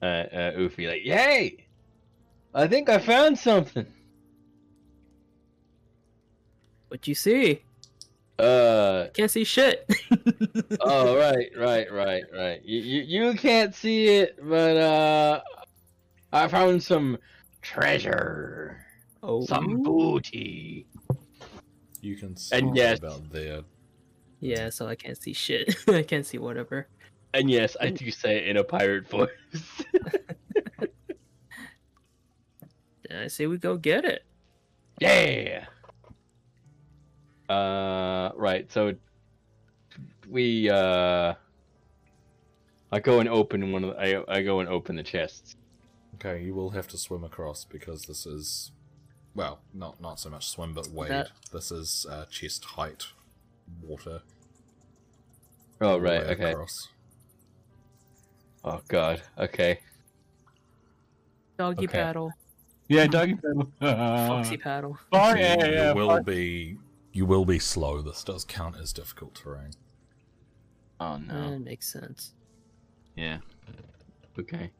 at 0.02 0.32
uh, 0.32 0.52
Oofy 0.58 0.88
like, 0.88 1.04
"Yay! 1.04 1.66
I 2.54 2.66
think 2.66 2.88
I 2.88 2.98
found 2.98 3.38
something." 3.38 3.86
What 6.88 7.06
you 7.08 7.14
see? 7.14 7.62
Uh. 8.38 9.06
Can't 9.14 9.30
see 9.30 9.44
shit. 9.44 9.88
Oh 10.80 11.16
right, 11.16 11.48
right, 11.56 11.90
right, 11.92 12.24
right. 12.32 12.64
You 12.64 12.80
you, 12.80 13.02
you 13.02 13.34
can't 13.38 13.74
see 13.74 14.06
it, 14.06 14.38
but 14.42 14.76
uh, 14.76 15.40
I 16.32 16.48
found 16.48 16.82
some 16.82 17.18
treasure, 17.62 18.84
Oh. 19.22 19.44
some 19.46 19.82
booty. 19.82 20.86
You 22.04 22.16
can 22.16 22.36
see 22.36 22.56
And 22.56 22.76
yes. 22.76 22.98
about 22.98 23.30
there. 23.30 23.62
Yeah, 24.40 24.70
so 24.70 24.86
I 24.86 24.94
can't 24.94 25.20
see 25.20 25.32
shit. 25.32 25.74
I 25.88 26.02
can't 26.02 26.26
see 26.26 26.38
whatever. 26.38 26.86
And 27.32 27.50
yes, 27.50 27.76
I 27.80 27.90
do 27.90 28.10
say 28.10 28.38
it 28.38 28.48
in 28.48 28.56
a 28.58 28.64
pirate 28.64 29.08
voice. 29.08 29.30
Then 33.08 33.22
I 33.22 33.28
say 33.28 33.46
we 33.46 33.58
go 33.58 33.76
get 33.76 34.04
it. 34.04 34.24
Yeah. 35.00 35.66
Uh, 37.48 38.30
right. 38.34 38.70
So 38.72 38.94
we 40.28 40.70
uh, 40.70 41.34
I 42.90 43.00
go 43.00 43.20
and 43.20 43.28
open 43.28 43.72
one 43.72 43.84
of 43.84 43.90
the, 43.94 44.00
I 44.00 44.38
I 44.38 44.42
go 44.42 44.60
and 44.60 44.68
open 44.68 44.96
the 44.96 45.02
chests. 45.02 45.56
Okay, 46.14 46.42
you 46.42 46.54
will 46.54 46.70
have 46.70 46.88
to 46.88 46.98
swim 46.98 47.24
across 47.24 47.64
because 47.64 48.02
this 48.02 48.24
is, 48.24 48.72
well, 49.34 49.60
not 49.72 50.00
not 50.00 50.20
so 50.20 50.30
much 50.30 50.48
swim, 50.48 50.74
but 50.74 50.88
wade. 50.88 51.10
That- 51.10 51.30
This 51.52 51.70
is 51.70 52.06
uh, 52.10 52.26
chest 52.26 52.64
height 52.64 53.06
water. 53.82 54.22
Oh 55.80 55.98
right. 55.98 56.22
Okay. 56.22 56.52
across. 56.52 56.88
Oh 58.64 58.80
god. 58.88 59.22
Okay. 59.38 59.80
Doggy 61.58 61.84
Okay. 61.84 61.98
paddle. 61.98 62.32
Yeah, 62.88 63.06
doggy 63.06 63.34
paddle. 63.36 63.70
Foxy 63.80 64.56
paddle. 64.56 64.98
Oh 65.12 65.32
So 65.32 65.38
yeah, 65.38 65.66
you, 65.66 65.72
yeah. 65.72 65.88
you 65.90 65.94
will 65.94 66.08
fuck. 66.08 66.24
be 66.26 66.76
you 67.12 67.26
will 67.26 67.44
be 67.44 67.58
slow. 67.58 68.02
This 68.02 68.22
does 68.24 68.44
count 68.44 68.76
as 68.80 68.92
difficult 68.92 69.34
terrain. 69.34 69.70
Oh 71.00 71.16
no. 71.16 71.50
That 71.50 71.60
makes 71.60 71.92
sense. 71.92 72.32
Yeah. 73.16 73.38
Okay. 74.38 74.70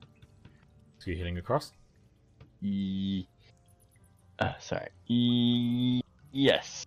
So 0.99 1.11
you're 1.11 1.19
heading 1.19 1.39
across. 1.39 1.73
E. 2.63 3.27
Uh, 4.39 4.53
sorry. 4.59 4.89
E. 5.09 6.01
Yes. 6.33 6.87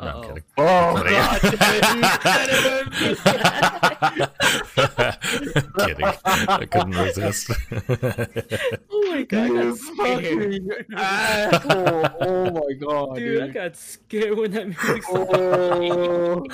No, 0.00 0.06
I'm 0.06 0.16
Uh-oh. 0.16 0.22
kidding. 0.22 0.44
Oh, 0.56 0.96
oh 0.96 1.02
kidding. 5.86 6.06
I 6.48 6.64
couldn't 6.70 6.96
resist. 6.96 7.50
Oh 8.92 9.12
my 9.12 9.22
god, 9.22 9.50
You 9.50 9.76
fucking 9.76 10.68
asshole! 10.96 12.08
Oh 12.20 12.50
my 12.50 12.72
god, 12.74 13.14
Dude, 13.16 13.42
I 13.42 13.48
got 13.48 13.76
scared 13.76 14.36
when 14.38 14.50
that 14.52 14.66
music 14.68 15.02
oh. 15.10 16.44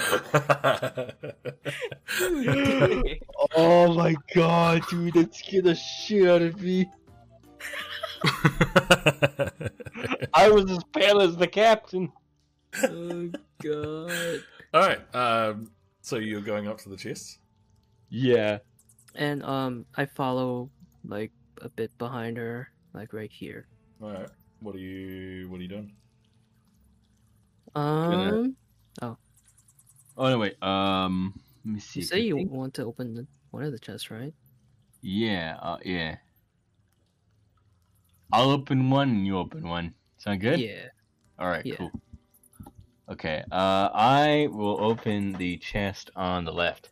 started. 2.15 3.21
Oh. 3.39 3.47
oh 3.57 3.95
my 3.95 4.15
god, 4.35 4.83
dude, 4.89 5.15
that 5.15 5.35
scared 5.35 5.65
the 5.65 5.75
shit 5.75 6.29
out 6.29 6.43
of 6.43 6.61
me. 6.61 6.89
I 10.35 10.49
was 10.49 10.71
as 10.71 10.83
pale 10.95 11.21
as 11.21 11.37
the 11.37 11.47
captain. 11.47 12.11
Oh 12.85 13.31
god. 13.63 14.43
All 14.75 14.81
right. 14.81 15.15
Um, 15.15 15.71
so 16.03 16.17
you're 16.17 16.41
going 16.41 16.69
up 16.69 16.79
to 16.79 16.89
the 16.89 16.97
chest. 16.97 17.39
Yeah. 18.09 18.59
And 19.15 19.43
um 19.43 19.87
I 19.97 20.07
follow 20.07 20.71
like 21.05 21.33
a 21.63 21.69
bit 21.69 21.97
behind 21.99 22.37
her, 22.37 22.69
like 22.93 23.13
right 23.13 23.31
here. 23.31 23.67
All 24.03 24.11
right. 24.11 24.29
What 24.61 24.75
are 24.75 24.79
you? 24.79 25.49
What 25.49 25.61
are 25.61 25.63
you 25.63 25.69
doing? 25.69 25.93
Um 27.75 28.57
Oh 29.03 29.17
Oh 30.19 30.31
no, 30.31 30.39
wait. 30.39 30.63
Um, 30.63 31.39
let 31.65 31.75
me 31.75 31.81
see. 31.81 32.01
you 32.01 32.07
say 32.07 32.21
you 32.21 32.37
think- 32.37 32.51
want 32.51 32.73
to 32.75 32.85
open 32.85 33.15
the, 33.15 33.27
one 33.51 33.65
of 33.65 33.73
the 33.73 33.79
chests, 33.79 34.11
right? 34.11 34.33
Yeah. 35.03 35.59
Uh, 35.61 35.77
yeah. 35.85 36.17
I'll 38.33 38.51
open 38.51 38.89
one 38.91 39.11
and 39.11 39.27
you 39.27 39.37
open 39.39 39.69
one. 39.69 39.95
Sound 40.19 40.41
good? 40.41 40.59
Yeah. 40.59 40.89
All 41.39 41.49
right. 41.49 41.65
Yeah. 41.67 41.77
Cool. 41.77 41.91
Okay. 43.09 43.43
Uh, 43.51 43.89
I 43.95 44.49
will 44.51 44.83
open 44.83 45.33
the 45.33 45.59
chest 45.59 46.11
on 46.17 46.45
the 46.45 46.53
left. 46.53 46.91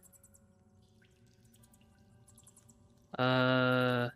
Uh 3.19 4.09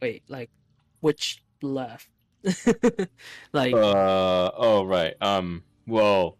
Wait, 0.00 0.22
like 0.28 0.50
which 1.00 1.42
left? 1.62 2.08
like 3.52 3.74
Uh. 3.74 4.50
Oh 4.54 4.84
right. 4.84 5.14
Um. 5.20 5.64
Well. 5.86 6.36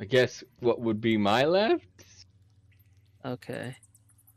I 0.00 0.04
guess 0.04 0.44
what 0.60 0.80
would 0.80 1.00
be 1.00 1.16
my 1.16 1.44
left? 1.44 1.84
okay. 3.24 3.76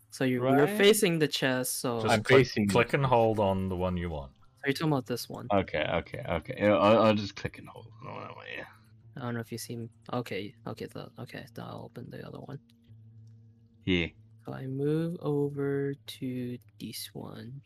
So 0.10 0.24
you're 0.26 0.50
you're 0.50 0.66
Right? 0.66 0.78
facing 0.78 1.20
the 1.20 1.28
chest, 1.28 1.80
so 1.80 2.02
Just 2.02 2.14
I'm 2.14 2.24
click, 2.24 2.40
facing 2.40 2.68
click 2.68 2.94
and 2.94 3.06
hold 3.06 3.40
on 3.40 3.70
the 3.70 3.76
one 3.76 3.96
you 3.96 4.10
want. 4.10 4.32
Are 4.64 4.70
you 4.70 4.74
talking 4.74 4.92
about 4.92 5.06
this 5.06 5.28
one? 5.30 5.48
Okay. 5.54 5.86
Okay. 5.94 6.24
Okay. 6.30 6.68
I'll, 6.68 7.04
I'll 7.04 7.16
just 7.16 7.36
click 7.36 7.58
and 7.58 7.68
hold 7.68 7.88
on 8.08 8.22
that 8.22 8.36
one. 8.36 8.46
Yeah. 8.56 8.66
I 9.18 9.22
don't 9.22 9.34
know 9.34 9.40
if 9.42 9.52
you 9.52 9.58
see 9.58 9.90
okay, 10.14 10.54
okay, 10.68 10.86
the, 10.86 11.10
okay, 11.20 11.46
then 11.54 11.66
I'll 11.66 11.84
open 11.86 12.10
the 12.10 12.26
other 12.26 12.40
one. 12.40 12.60
Yeah. 13.86 14.08
So 14.46 14.54
I 14.54 14.68
move 14.68 15.18
over 15.22 15.94
to 15.94 16.58
this 16.80 17.10
one. 17.14 17.62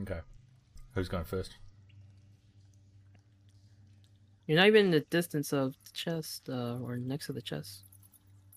Okay. 0.00 0.20
Who's 0.94 1.08
going 1.08 1.24
first? 1.24 1.56
You're 4.46 4.58
not 4.58 4.66
even 4.66 4.86
in 4.86 4.90
the 4.90 5.00
distance 5.00 5.52
of 5.52 5.76
the 5.84 5.90
chest, 5.92 6.48
uh, 6.48 6.78
or 6.82 6.96
next 6.96 7.26
to 7.26 7.32
the 7.32 7.42
chest. 7.42 7.84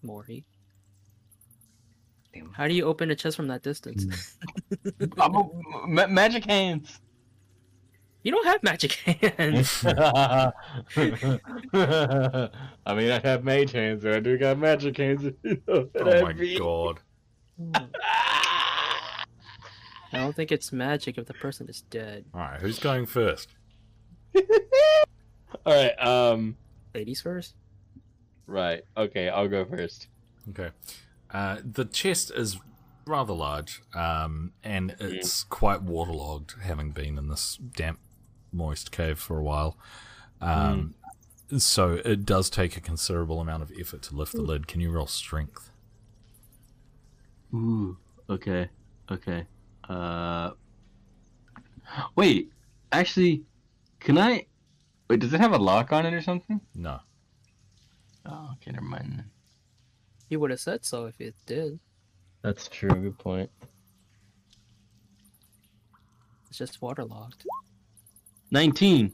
Mori. 0.01 0.45
Damn. 2.33 2.51
How 2.53 2.67
do 2.67 2.73
you 2.73 2.85
open 2.85 3.11
a 3.11 3.15
chest 3.15 3.35
from 3.37 3.47
that 3.47 3.61
distance? 3.63 4.37
I'm 5.19 5.35
a, 5.35 5.49
ma- 5.87 6.07
magic 6.07 6.45
hands. 6.45 6.99
You 8.23 8.31
don't 8.31 8.45
have 8.45 8.63
magic 8.63 8.93
hands. 8.93 9.83
I 9.85 10.51
mean, 12.95 13.11
I 13.11 13.19
have 13.23 13.43
mage 13.43 13.71
hands, 13.73 14.03
but 14.03 14.13
I 14.13 14.19
do 14.21 14.37
got 14.37 14.57
magic 14.57 14.97
hands. 14.97 15.23
You 15.43 15.61
know 15.67 15.89
Oh 15.99 16.21
my 16.21 16.33
mean? 16.33 16.57
god. 16.57 16.99
I 17.75 17.87
don't 20.13 20.35
think 20.35 20.51
it's 20.51 20.71
magic 20.71 21.17
if 21.17 21.25
the 21.25 21.33
person 21.33 21.67
is 21.67 21.81
dead. 21.81 22.25
Alright, 22.33 22.61
who's 22.61 22.79
going 22.79 23.05
first? 23.07 23.49
All 24.35 24.41
right. 25.73 25.91
Um. 26.01 26.55
Ladies 26.95 27.21
first. 27.21 27.55
Right. 28.47 28.83
Okay. 28.95 29.29
I'll 29.29 29.47
go 29.47 29.65
first. 29.65 30.07
Okay. 30.49 30.69
Uh, 31.33 31.57
the 31.63 31.85
chest 31.85 32.31
is 32.31 32.57
rather 33.05 33.33
large, 33.33 33.81
um, 33.95 34.53
and 34.63 34.95
it's 34.99 35.43
quite 35.43 35.81
waterlogged, 35.81 36.53
having 36.61 36.91
been 36.91 37.17
in 37.17 37.27
this 37.27 37.57
damp, 37.57 37.99
moist 38.51 38.91
cave 38.91 39.17
for 39.19 39.39
a 39.39 39.43
while. 39.43 39.77
Um, 40.39 40.93
So 41.57 41.99
it 42.05 42.25
does 42.25 42.49
take 42.49 42.77
a 42.77 42.81
considerable 42.81 43.39
amount 43.39 43.61
of 43.63 43.71
effort 43.79 44.01
to 44.03 44.15
lift 44.15 44.33
the 44.33 44.41
lid. 44.41 44.67
Can 44.67 44.79
you 44.81 44.89
roll 44.91 45.05
strength? 45.07 45.69
Ooh. 47.53 47.97
Okay. 48.29 48.69
Okay. 49.11 49.45
Uh. 49.87 50.51
Wait. 52.15 52.51
Actually, 52.91 53.43
can 53.99 54.17
I? 54.17 54.45
Wait. 55.09 55.19
Does 55.19 55.33
it 55.33 55.39
have 55.39 55.53
a 55.53 55.57
lock 55.57 55.91
on 55.91 56.05
it 56.05 56.13
or 56.13 56.21
something? 56.21 56.59
No. 56.73 57.01
Oh. 58.25 58.51
Okay. 58.53 58.71
Never 58.71 58.85
mind. 58.85 59.23
Then. 60.29 60.35
You 60.35 60.39
would 60.39 60.51
have 60.51 60.59
said 60.59 60.85
so 60.85 61.05
if 61.05 61.19
it 61.21 61.35
did. 61.45 61.79
That's 62.41 62.67
true. 62.67 62.89
Good 62.89 63.17
point. 63.19 63.49
It's 66.49 66.57
just 66.57 66.81
waterlogged. 66.81 67.45
Nineteen. 68.51 69.13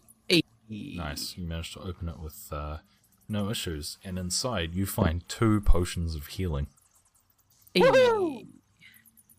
Nice. 0.71 1.35
You 1.35 1.47
managed 1.47 1.73
to 1.73 1.79
open 1.81 2.09
it 2.09 2.19
with 2.19 2.47
uh, 2.51 2.77
no 3.27 3.49
issues, 3.49 3.97
and 4.03 4.19
inside 4.19 4.75
you 4.75 4.85
find 4.85 5.27
two 5.27 5.61
potions 5.61 6.13
of 6.13 6.27
healing, 6.27 6.67
Hey. 7.73 8.45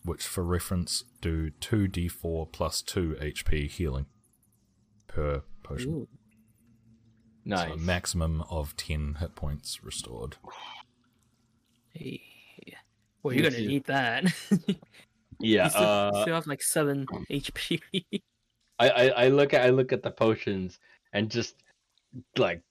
which, 0.05 0.25
for 0.27 0.43
reference, 0.43 1.05
do 1.21 1.51
two 1.51 1.87
d4 1.87 2.51
plus 2.51 2.83
two 2.83 3.17
HP 3.21 3.69
healing 3.71 4.07
per 5.07 5.43
potion. 5.63 5.93
Ooh. 5.95 6.09
So 7.45 7.51
Nice. 7.57 7.75
a 7.75 7.77
maximum 7.77 8.43
of 8.51 8.77
10 8.77 9.17
hit 9.21 9.35
points 9.37 9.85
restored. 9.85 10.37
Hey. 11.93 12.23
Well, 13.23 13.35
you're 13.35 13.51
gonna 13.51 13.59
Yes, 13.63 13.69
need 13.69 13.85
that. 13.85 14.25
yeah. 15.41 15.65
you, 15.65 15.71
still, 15.71 15.83
Uh. 15.83 16.23
still 16.23 16.35
have 16.35 16.47
like 16.47 16.63
seven 16.63 17.07
HP. 17.31 17.81
I, 18.79 18.89
I 18.89 19.07
I 19.25 19.29
look 19.29 19.53
at 19.53 19.61
I 19.67 19.71
look 19.71 19.93
at 19.93 20.03
the 20.03 20.11
potions 20.11 20.79
and 21.13 21.31
just 21.31 21.57
like 22.39 22.63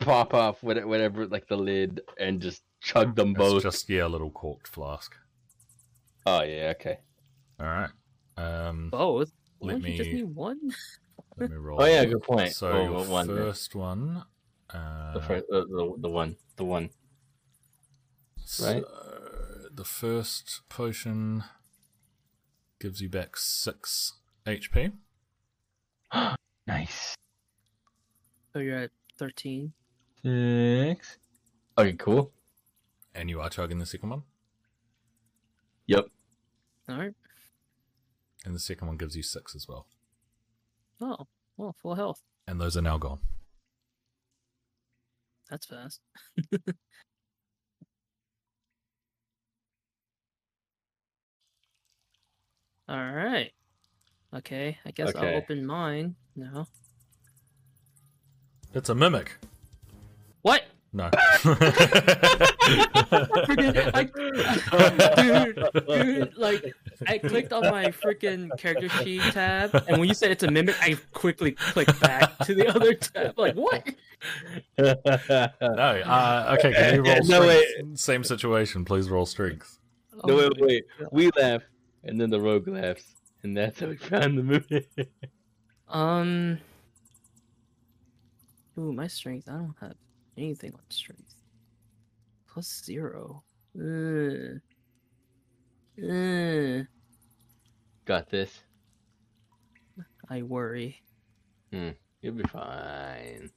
pop 0.00 0.32
off 0.32 0.62
what- 0.62 0.86
whatever 0.86 1.26
like 1.26 1.46
the 1.48 1.56
lid 1.56 2.00
and 2.18 2.40
just 2.40 2.62
chug 2.80 3.14
them 3.14 3.30
It's 3.30 3.38
both. 3.38 3.62
just, 3.62 3.88
yeah, 3.90 4.06
a 4.06 4.08
little 4.08 4.30
corked 4.30 4.68
flask. 4.68 5.14
Oh 6.26 6.42
yeah. 6.42 6.72
Okay. 6.80 6.98
Alright. 7.60 7.90
Um, 8.38 8.88
Both. 8.90 9.32
Let 9.60 9.76
me 9.76 9.82
don't 9.82 9.90
you 9.92 9.96
just 9.98 10.10
me- 10.10 10.16
need 10.16 10.34
one? 10.34 10.60
let 11.36 11.50
me 11.50 11.56
roll. 11.56 11.82
Oh 11.82 11.84
yeah. 11.84 12.04
Good 12.06 12.22
point. 12.22 12.52
So, 12.52 12.68
oh, 12.72 12.82
your 12.84 13.04
one. 13.04 13.26
then. 13.26 13.36
first 13.36 13.74
one. 13.74 14.24
Uh, 14.70 15.12
The, 15.12 15.20
first, 15.20 15.44
the, 15.50 15.60
the 15.66 15.94
the 15.98 16.08
one 16.08 16.36
the 16.56 16.64
one. 16.64 16.88
Right? 18.62 18.82
so 18.82 19.68
the 19.72 19.84
first 19.84 20.60
potion 20.68 21.44
gives 22.80 23.00
you 23.00 23.08
back 23.08 23.36
6 23.36 24.14
HP. 24.46 24.92
Nice. 26.66 27.14
So 28.54 28.60
you're 28.60 28.78
at 28.78 28.90
thirteen. 29.18 29.74
Six. 30.22 31.18
Okay. 31.76 31.92
Cool. 31.92 32.32
And 33.14 33.28
you 33.28 33.40
are 33.42 33.50
chugging 33.50 33.78
the 33.78 33.84
second 33.84 34.08
one. 34.08 34.22
Yep. 35.86 36.06
All 36.88 36.96
right. 36.96 37.12
And 38.46 38.54
the 38.54 38.58
second 38.60 38.86
one 38.88 38.96
gives 38.96 39.14
you 39.14 39.22
6 39.22 39.54
as 39.54 39.68
well. 39.68 39.86
Oh, 41.00 41.26
well, 41.58 41.74
full 41.82 41.94
health. 41.96 42.22
And 42.46 42.58
those 42.60 42.76
are 42.76 42.82
now 42.82 42.96
gone. 42.96 43.18
That's 45.50 45.66
fast. 45.66 46.00
All 52.88 52.96
right. 53.12 53.50
Okay, 54.34 54.78
I 54.84 54.90
guess 54.90 55.10
Okay. 55.10 55.30
I'll 55.32 55.36
open 55.38 55.64
mine 55.64 56.16
now. 56.36 56.66
It's 58.74 58.88
a 58.88 58.94
mimic. 58.94 59.36
What? 60.42 60.64
No. 60.92 61.10
I- 61.12 61.38
dude, 65.16 65.64
dude, 65.88 66.36
like 66.36 66.74
I 67.06 67.18
clicked 67.18 67.52
on 67.52 67.62
my 67.70 67.86
freaking 67.86 68.56
character 68.58 68.88
sheet 68.88 69.22
tab, 69.32 69.74
and 69.88 69.98
when 69.98 70.08
you 70.08 70.14
said 70.14 70.30
it's 70.30 70.42
a 70.42 70.50
mimic, 70.50 70.76
I 70.80 70.96
quickly 71.12 71.52
clicked 71.52 72.00
back 72.00 72.38
to 72.46 72.54
the 72.54 72.68
other 72.68 72.94
tab. 72.94 73.38
Like 73.38 73.54
what? 73.54 73.88
No, 74.78 75.62
uh, 75.62 76.56
okay, 76.58 76.72
can 76.72 76.94
you 76.94 77.02
roll 77.04 77.14
strength? 77.24 77.28
No, 77.28 77.40
wait. 77.40 77.98
Same 77.98 78.24
situation, 78.24 78.84
please 78.84 79.10
roll 79.10 79.26
strength. 79.26 79.78
no 80.24 80.36
wait 80.36 80.52
wait. 80.60 80.84
We 81.10 81.30
laugh 81.36 81.62
and 82.04 82.20
then 82.20 82.30
the 82.30 82.40
rogue 82.40 82.68
laughs 82.68 83.14
and 83.42 83.56
that's 83.56 83.80
how 83.80 83.88
we 83.88 83.96
found 83.96 84.38
the 84.38 84.42
movie. 84.42 84.86
Um. 85.86 86.58
Ooh, 88.78 88.92
my 88.92 89.06
strength. 89.06 89.48
I 89.48 89.52
don't 89.52 89.74
have 89.80 89.94
anything 90.36 90.72
on 90.72 90.80
strength. 90.88 91.34
Plus 92.48 92.82
zero. 92.84 93.44
Ugh. 93.78 94.60
Ugh. 96.02 96.86
Got 98.06 98.30
this. 98.30 98.62
I 100.28 100.42
worry. 100.42 101.00
Hmm. 101.70 101.90
You'll 102.22 102.34
be 102.34 102.42
fine. 102.44 103.50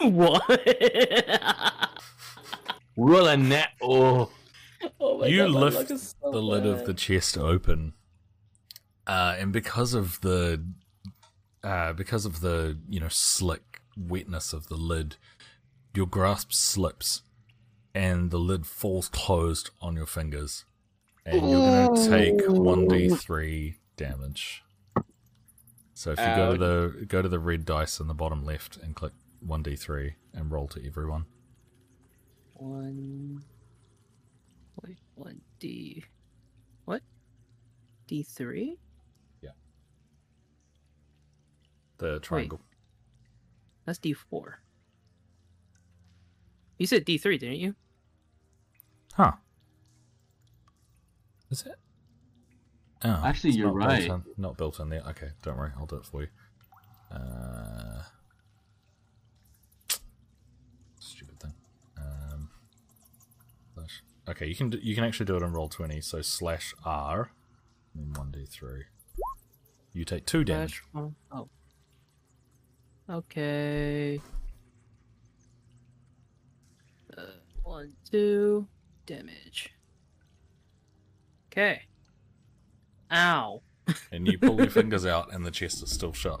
what? 0.00 0.42
Roll 2.96 3.26
a 3.26 3.36
net. 3.36 3.70
Oh. 3.80 4.30
oh 5.00 5.18
my 5.18 5.26
You 5.26 5.38
God, 5.44 5.52
my 5.52 5.60
lift 5.60 5.76
luck 5.76 5.90
is 5.90 6.14
so 6.22 6.30
the 6.30 6.42
lid 6.42 6.66
of 6.66 6.84
the 6.84 6.94
chest 6.94 7.38
open, 7.38 7.94
uh, 9.06 9.36
and 9.38 9.52
because 9.52 9.94
of 9.94 10.20
the 10.20 10.64
uh, 11.64 11.92
because 11.92 12.26
of 12.26 12.40
the 12.40 12.78
you 12.88 13.00
know 13.00 13.08
slick 13.08 13.80
wetness 13.96 14.52
of 14.52 14.68
the 14.68 14.76
lid, 14.76 15.16
your 15.94 16.06
grasp 16.06 16.52
slips, 16.52 17.22
and 17.94 18.30
the 18.30 18.38
lid 18.38 18.66
falls 18.66 19.08
closed 19.08 19.70
on 19.80 19.96
your 19.96 20.06
fingers, 20.06 20.64
and 21.24 21.48
you're 21.48 21.60
going 21.60 21.96
to 21.96 22.08
take 22.08 22.48
one 22.48 22.88
d 22.88 23.08
three 23.08 23.76
damage. 23.96 24.62
So 25.94 26.10
if 26.10 26.18
you 26.18 26.24
go 26.24 26.52
to 26.52 26.58
the 26.58 27.06
go 27.06 27.22
to 27.22 27.28
the 27.28 27.38
red 27.38 27.64
dice 27.64 28.00
in 28.00 28.08
the 28.08 28.14
bottom 28.14 28.44
left 28.44 28.76
and 28.76 28.94
click 28.94 29.12
one 29.40 29.62
d 29.62 29.76
three 29.76 30.16
and 30.34 30.50
roll 30.50 30.66
to 30.68 30.84
everyone. 30.86 31.26
One. 32.62 33.42
Wait, 34.84 34.98
one 35.16 35.40
D. 35.58 36.04
What? 36.84 37.02
D 38.06 38.22
three? 38.22 38.78
Yeah. 39.40 39.50
The 41.98 42.20
triangle. 42.20 42.60
That's 43.84 43.98
D 43.98 44.12
four. 44.12 44.60
You 46.78 46.86
said 46.86 47.04
D 47.04 47.18
three, 47.18 47.36
didn't 47.36 47.56
you? 47.58 47.74
Huh. 49.14 49.32
Is 51.50 51.62
it? 51.66 51.74
Oh, 53.04 53.22
Actually, 53.24 53.54
you're 53.54 53.76
not 53.76 53.88
built 53.98 54.08
right. 54.08 54.10
in- 54.10 54.24
not 54.36 54.56
built 54.56 54.78
in 54.78 54.88
there. 54.88 55.02
Okay, 55.08 55.30
don't 55.42 55.58
worry. 55.58 55.72
I'll 55.76 55.86
do 55.86 55.96
it 55.96 56.06
for 56.06 56.22
you. 56.22 56.28
Uh, 57.10 58.02
stupid 61.00 61.40
thing. 61.40 61.52
Um, 61.98 62.48
slash- 63.74 64.02
okay, 64.28 64.46
you 64.46 64.54
can 64.54 64.70
do, 64.70 64.78
you 64.82 64.94
can 64.94 65.04
actually 65.04 65.26
do 65.26 65.36
it 65.36 65.42
in 65.42 65.52
Roll20. 65.52 66.02
So 66.02 66.22
slash 66.22 66.74
R, 66.84 67.32
and 67.94 68.16
one 68.16 68.30
d 68.30 68.46
three. 68.48 68.84
You 69.92 70.04
take 70.04 70.24
two 70.26 70.42
damage. 70.44 70.70
Dash 70.70 70.82
one- 70.92 71.14
Oh. 71.30 71.48
Okay. 73.10 74.20
Uh, 77.16 77.22
one, 77.62 77.92
two, 78.10 78.66
damage. 79.06 79.74
Okay. 81.50 81.82
Ow. 83.12 83.60
and 84.12 84.26
you 84.26 84.38
pull 84.38 84.56
your 84.56 84.70
fingers 84.70 85.04
out, 85.04 85.34
and 85.34 85.44
the 85.44 85.50
chest 85.50 85.82
is 85.82 85.90
still 85.90 86.12
shut. 86.14 86.40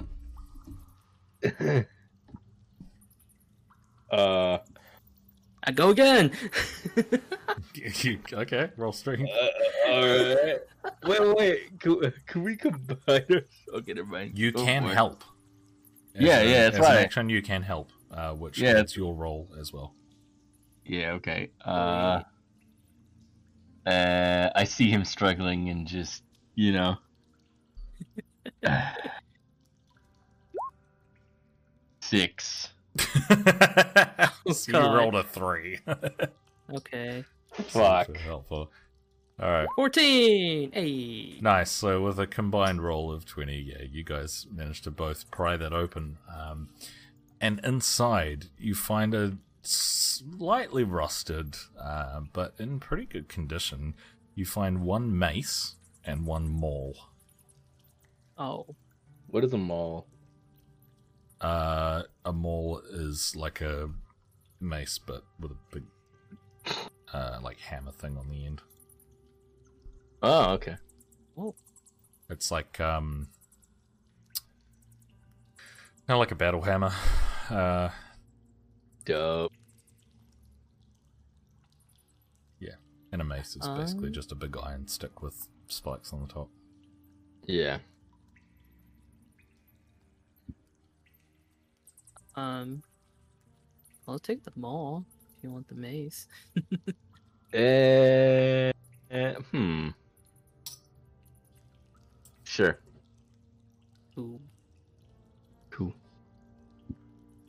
uh 4.10 4.58
I 5.64 5.70
go 5.72 5.90
again. 5.90 6.32
okay, 8.32 8.70
roll 8.76 8.92
strength. 8.92 9.30
Uh, 9.30 9.90
Alright. 9.90 10.60
Wait, 11.04 11.20
wait, 11.20 11.36
wait. 11.36 11.80
Can, 11.80 12.12
can 12.26 12.42
we 12.42 12.56
combine 12.56 12.96
our... 13.08 13.40
Okay, 13.74 13.92
never 13.92 14.08
mind. 14.08 14.36
You 14.36 14.50
Go 14.52 14.64
can 14.64 14.82
help. 14.84 15.22
As 16.16 16.22
Yeah, 16.22 16.40
a- 16.40 16.44
yeah, 16.44 16.64
that's 16.64 16.76
as 16.78 16.84
an 16.86 16.92
right. 16.94 16.98
action, 17.04 17.28
you 17.28 17.42
can 17.42 17.62
help, 17.62 17.92
uh, 18.10 18.32
which 18.32 18.58
Yeah. 18.58 18.82
is 18.82 18.96
your 18.96 19.14
role 19.14 19.48
as 19.58 19.72
well. 19.72 19.94
Yeah, 20.84 21.12
okay. 21.12 21.50
Uh, 21.64 22.22
uh, 23.86 24.50
I 24.54 24.64
see 24.64 24.90
him 24.90 25.04
struggling 25.04 25.68
and 25.68 25.86
just, 25.86 26.24
you 26.56 26.72
know. 26.72 26.96
Six. 32.00 32.71
so 34.52 34.72
you 34.72 34.78
rolled 34.78 35.14
a 35.14 35.24
three. 35.24 35.78
okay. 36.74 37.24
Fuck. 37.52 38.06
Super 38.06 38.18
helpful. 38.18 38.70
All 39.40 39.50
right. 39.50 39.68
14! 39.76 40.72
Hey! 40.72 41.38
Nice. 41.40 41.70
So 41.70 42.02
with 42.02 42.18
a 42.18 42.26
combined 42.26 42.82
roll 42.82 43.10
of 43.10 43.24
twenty, 43.24 43.58
yeah, 43.58 43.82
you 43.90 44.04
guys 44.04 44.46
managed 44.52 44.84
to 44.84 44.90
both 44.90 45.30
pry 45.30 45.56
that 45.56 45.72
open. 45.72 46.18
Um, 46.32 46.68
and 47.40 47.60
inside, 47.64 48.46
you 48.58 48.74
find 48.74 49.14
a 49.14 49.38
slightly 49.62 50.84
rusted, 50.84 51.56
uh, 51.80 52.20
but 52.32 52.54
in 52.58 52.78
pretty 52.78 53.06
good 53.06 53.28
condition. 53.28 53.94
You 54.34 54.46
find 54.46 54.82
one 54.82 55.18
mace 55.18 55.76
and 56.04 56.26
one 56.26 56.48
maul. 56.48 56.96
Oh. 58.38 58.76
What 59.26 59.44
is 59.44 59.52
a 59.52 59.58
maul? 59.58 60.06
Uh, 61.42 62.04
a 62.24 62.32
maul 62.32 62.80
is 62.92 63.34
like 63.34 63.60
a 63.60 63.90
mace, 64.60 64.98
but 64.98 65.24
with 65.40 65.50
a 65.50 65.56
big, 65.72 65.82
uh, 67.12 67.40
like 67.42 67.58
hammer 67.58 67.90
thing 67.92 68.16
on 68.16 68.28
the 68.28 68.46
end. 68.46 68.62
Oh, 70.22 70.52
okay. 70.52 70.76
It's 72.30 72.50
like 72.50 72.78
um, 72.80 73.28
kind 76.06 76.14
of 76.14 76.18
like 76.18 76.30
a 76.30 76.36
battle 76.36 76.62
hammer. 76.62 76.92
Uh, 77.50 77.88
Dope. 79.04 79.52
Yeah, 82.60 82.76
and 83.10 83.20
a 83.20 83.24
mace 83.24 83.56
is 83.56 83.66
basically 83.76 84.06
Um. 84.08 84.12
just 84.12 84.30
a 84.30 84.36
big 84.36 84.56
iron 84.62 84.86
stick 84.86 85.22
with 85.22 85.48
spikes 85.68 86.12
on 86.12 86.20
the 86.22 86.32
top. 86.32 86.48
Yeah. 87.46 87.78
Um. 92.36 92.82
I'll 94.08 94.18
take 94.18 94.42
the 94.42 94.52
maul 94.56 95.04
if 95.36 95.44
you 95.44 95.50
want 95.50 95.68
the 95.68 95.74
mace. 95.76 96.26
Uh, 97.54 98.72
uh, 99.14 99.34
hmm. 99.50 99.88
Sure. 102.44 102.78
Ooh. 104.18 104.40
Cool. 105.70 105.94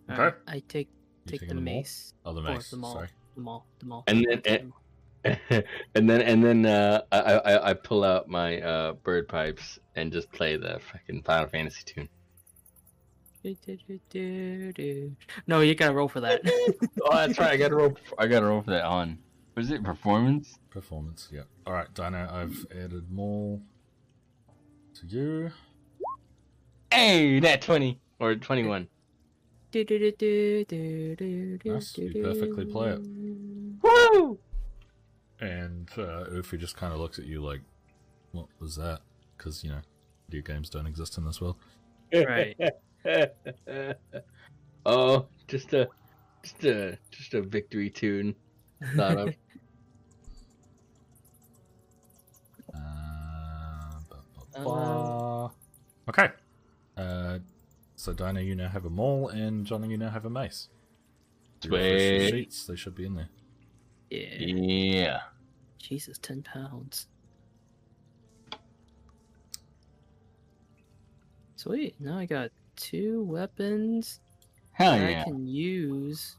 Okay. 0.09 0.19
Alright, 0.21 0.35
I 0.47 0.59
take 0.67 0.67
take 0.67 0.87
the 1.25 1.31
taking 1.39 1.47
the 1.49 1.53
maul? 1.55 1.63
mace. 1.63 2.13
Oh, 2.25 2.33
the 2.33 2.41
Or 2.41 2.53
mace. 2.53 2.69
the 2.69 2.77
maul. 2.77 2.93
Sorry. 2.93 3.07
The 3.35 3.41
maul. 3.41 3.65
The 3.79 3.85
maul. 3.85 4.03
And 4.07 4.25
then- 4.29 4.41
Take 4.41 4.47
eh, 4.53 4.57
the 4.57 4.65
maul. 5.59 5.63
and 5.95 6.09
then 6.09 6.21
and 6.21 6.43
then 6.43 6.65
uh, 6.65 7.01
I, 7.11 7.17
I 7.19 7.69
I 7.69 7.73
pull 7.73 8.03
out 8.03 8.27
my 8.29 8.61
uh, 8.61 8.93
bird 8.93 9.27
pipes 9.27 9.79
and 9.95 10.11
just 10.11 10.31
play 10.31 10.55
the 10.57 10.79
fucking 10.91 11.23
Final 11.23 11.47
Fantasy 11.49 11.81
tune. 11.85 12.09
No, 15.47 15.61
you 15.61 15.75
gotta 15.75 15.93
roll 15.93 16.07
for 16.07 16.21
that. 16.21 16.41
oh, 17.03 17.15
that's 17.15 17.37
right. 17.37 17.51
I 17.51 17.57
got 17.57 17.69
to 17.69 17.75
roll. 17.75 17.97
I 18.17 18.27
got 18.27 18.39
to 18.39 18.45
roll 18.45 18.61
for 18.61 18.71
that 18.71 18.85
on. 18.85 19.17
Was 19.55 19.69
it 19.69 19.83
performance? 19.83 20.57
Performance. 20.69 21.29
Yeah. 21.31 21.43
All 21.67 21.73
right, 21.73 21.93
Dino. 21.93 22.27
I've 22.31 22.65
added 22.71 23.11
maul 23.11 23.61
to 24.95 25.05
you. 25.07 25.51
Hey, 26.91 27.39
that 27.39 27.61
twenty 27.61 27.99
or 28.19 28.35
twenty-one. 28.35 28.87
Nice, 31.65 31.97
you 31.97 32.23
perfectly 32.23 32.65
play 32.65 32.91
it. 32.91 33.01
Woo! 33.81 34.37
And 35.39 35.89
uh, 35.97 36.25
Ufi 36.31 36.59
just 36.59 36.77
kind 36.77 36.93
of 36.93 36.99
looks 36.99 37.19
at 37.19 37.25
you 37.25 37.43
like, 37.43 37.61
"What 38.31 38.45
was 38.59 38.75
that?" 38.75 39.01
Because 39.37 39.63
you 39.63 39.71
know, 39.71 39.81
video 40.29 40.43
games 40.43 40.69
don't 40.69 40.85
exist 40.85 41.17
in 41.17 41.25
this 41.25 41.41
world. 41.41 41.55
Right. 42.13 42.55
oh, 44.85 45.25
just 45.47 45.73
a, 45.73 45.89
just 46.43 46.63
a, 46.63 46.97
just 47.11 47.33
a 47.33 47.41
victory 47.41 47.89
tune. 47.89 48.35
Thought 48.95 49.17
of. 49.17 49.35
Uh, 52.75 53.99
ba, 54.09 54.17
ba, 54.55 54.63
ba. 54.63 55.51
Okay. 56.09 56.29
Uh, 56.97 57.39
so 57.95 58.13
Dino, 58.13 58.39
you 58.39 58.55
now 58.55 58.67
have 58.67 58.85
a 58.85 58.89
maul, 58.89 59.29
and 59.29 59.65
Johnny, 59.65 59.89
you 59.89 59.97
now 59.97 60.09
have 60.09 60.25
a 60.25 60.29
mace. 60.29 60.69
You 61.63 61.71
refresh 61.71 62.01
your 62.01 62.19
Sweet. 62.19 62.31
sheets. 62.31 62.65
They 62.65 62.75
should 62.75 62.95
be 62.95 63.05
in 63.05 63.15
there. 63.15 63.29
Yeah. 64.09 64.35
Yeah. 64.37 65.19
Jesus, 65.77 66.17
ten 66.17 66.43
pounds. 66.43 67.07
Sweet. 71.55 71.95
Now 71.99 72.17
I 72.17 72.25
got 72.25 72.51
two 72.75 73.23
weapons 73.23 74.19
Hell 74.71 74.97
that 74.97 75.09
yeah. 75.11 75.21
I 75.21 75.23
can 75.23 75.47
use 75.47 76.35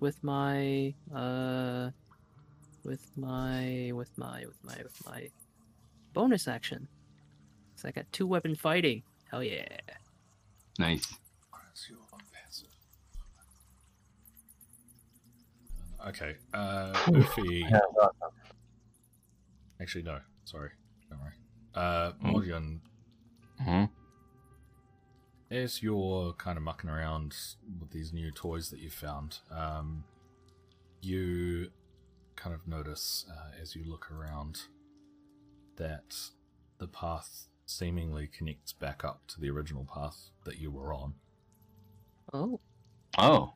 with 0.00 0.22
my 0.24 0.94
uh 1.14 1.90
with 2.84 3.10
my 3.16 3.92
with 3.94 4.10
my 4.16 4.44
with 4.46 4.58
my 4.64 4.76
with 4.82 5.06
my 5.06 5.28
bonus 6.14 6.48
action. 6.48 6.88
So 7.76 7.88
I 7.88 7.90
got 7.92 8.10
two 8.12 8.26
weapon 8.26 8.54
fighting. 8.54 9.02
Hell 9.30 9.42
yeah. 9.42 9.66
Nice. 10.78 11.06
Okay. 16.08 16.36
Uh, 16.54 16.92
Ufi. 17.08 17.62
Actually, 19.80 20.02
no. 20.04 20.18
Sorry. 20.44 20.70
Don't 21.10 21.20
worry. 21.20 21.32
Uh, 21.74 22.12
Mm. 22.12 22.32
Morgan, 22.32 22.80
hmm 23.62 23.84
as 25.50 25.82
you're 25.82 26.32
kind 26.34 26.56
of 26.56 26.62
mucking 26.62 26.88
around 26.88 27.34
with 27.80 27.90
these 27.90 28.12
new 28.12 28.30
toys 28.30 28.70
that 28.70 28.78
you 28.78 28.90
found, 28.90 29.38
um, 29.50 30.04
you 31.00 31.70
kind 32.36 32.54
of 32.54 32.66
notice 32.68 33.26
uh, 33.30 33.50
as 33.60 33.74
you 33.74 33.84
look 33.84 34.10
around 34.10 34.62
that 35.76 36.14
the 36.78 36.86
path 36.86 37.46
seemingly 37.66 38.26
connects 38.26 38.72
back 38.72 39.04
up 39.04 39.22
to 39.26 39.40
the 39.40 39.50
original 39.50 39.86
path 39.92 40.30
that 40.44 40.58
you 40.58 40.70
were 40.70 40.92
on. 40.92 41.14
Oh. 42.32 42.60
Oh. 43.18 43.52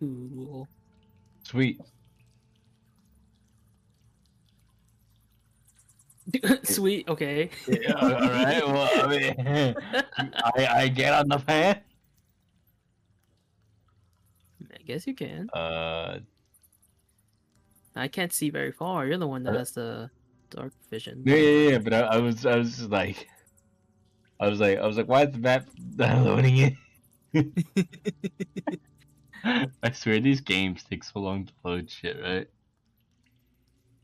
Cool. 0.00 0.68
Sweet. 1.42 1.80
Sweet, 6.64 7.08
okay. 7.08 7.50
Yeah, 7.68 7.92
all 7.94 8.10
right. 8.10 8.66
Well, 8.66 8.88
I 9.04 9.06
mean, 9.06 9.76
I, 10.56 10.66
I 10.84 10.88
get 10.88 11.12
on 11.12 11.28
the 11.28 11.38
path. 11.38 11.78
I 14.72 14.82
guess 14.86 15.06
you 15.06 15.14
can. 15.14 15.48
Uh, 15.50 16.18
I 17.96 18.08
can't 18.08 18.32
see 18.32 18.50
very 18.50 18.72
far. 18.72 19.06
You're 19.06 19.18
the 19.18 19.26
one 19.28 19.42
that 19.44 19.54
Uh, 19.54 19.58
has 19.58 19.72
the 19.72 20.10
dark 20.50 20.72
vision. 20.90 21.22
yeah, 21.24 21.36
yeah, 21.36 21.70
yeah. 21.70 21.78
But 21.78 21.92
I, 21.94 22.00
I 22.00 22.16
was, 22.18 22.44
I 22.46 22.56
was 22.56 22.88
like, 22.88 23.28
I 24.40 24.48
was 24.48 24.60
like, 24.60 24.78
I 24.78 24.86
was 24.86 24.96
like, 24.96 25.08
why 25.08 25.24
is 25.24 25.32
the 25.32 25.38
map 25.38 25.68
not 25.96 26.24
loading 26.24 26.58
it? 26.58 26.74
I 29.82 29.90
swear 29.92 30.20
these 30.20 30.40
games 30.40 30.84
take 30.84 31.04
so 31.04 31.20
long 31.20 31.46
to 31.46 31.52
load 31.64 31.90
shit, 31.90 32.20
right? 32.20 32.48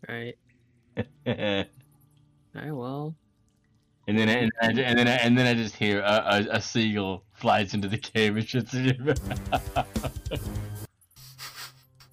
Right. 0.08 0.36
And 2.54 2.62
Alright, 2.62 2.76
well. 2.76 3.14
then, 4.06 4.28
and, 4.28 4.50
and, 4.60 4.78
and 4.78 4.98
then, 4.98 5.08
I, 5.08 5.12
and 5.12 5.38
then 5.38 5.46
I 5.46 5.54
just 5.54 5.76
hear 5.76 6.00
a, 6.00 6.46
a, 6.50 6.56
a 6.56 6.60
seagull 6.60 7.24
flies 7.32 7.74
into 7.74 7.88
the 7.88 7.98
cave 7.98 8.36
and 8.36 8.46
shits 8.46 8.74
in 8.74 8.84
your. 8.86 9.14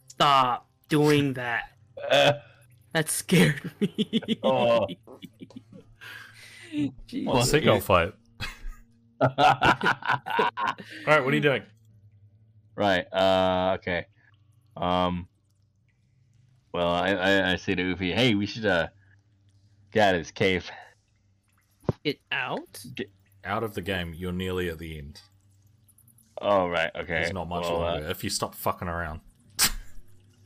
Stop 0.08 0.70
doing 0.90 1.34
that. 1.34 1.72
That 2.94 3.10
scared 3.10 3.70
me. 3.80 4.40
Oh. 4.42 4.88
Jeez. 6.74 7.26
Well, 7.26 7.44
Seagull 7.44 7.80
fight. 7.80 8.14
All 9.22 9.30
right, 11.06 11.24
what 11.24 11.32
are 11.32 11.36
you 11.36 11.42
doing? 11.42 11.62
Right. 12.76 13.06
Uh. 13.14 13.76
Okay. 13.76 14.06
Um. 14.76 15.28
Well, 16.74 16.90
I 16.90 17.12
I, 17.12 17.52
I 17.52 17.56
say 17.58 17.76
to 17.76 17.96
Ufi, 17.96 18.14
hey, 18.16 18.34
we 18.34 18.48
should 18.48 18.66
uh 18.66 18.88
get 19.92 20.10
out 20.10 20.16
of 20.16 20.22
this 20.22 20.32
cave. 20.32 20.70
Get 22.04 22.20
out? 22.32 22.84
Out 23.46 23.64
of 23.64 23.74
the 23.74 23.82
game, 23.82 24.14
you're 24.14 24.32
nearly 24.34 24.70
at 24.70 24.78
the 24.80 24.98
end. 24.98 25.22
Oh 26.42 26.68
right, 26.68 26.92
okay. 26.96 27.08
There's 27.22 27.34
not 27.34 27.48
much 27.50 27.64
well, 27.64 27.80
longer 27.80 28.08
if 28.10 28.24
you 28.24 28.30
stop 28.30 28.56
fucking 28.56 28.88
around. 28.88 29.22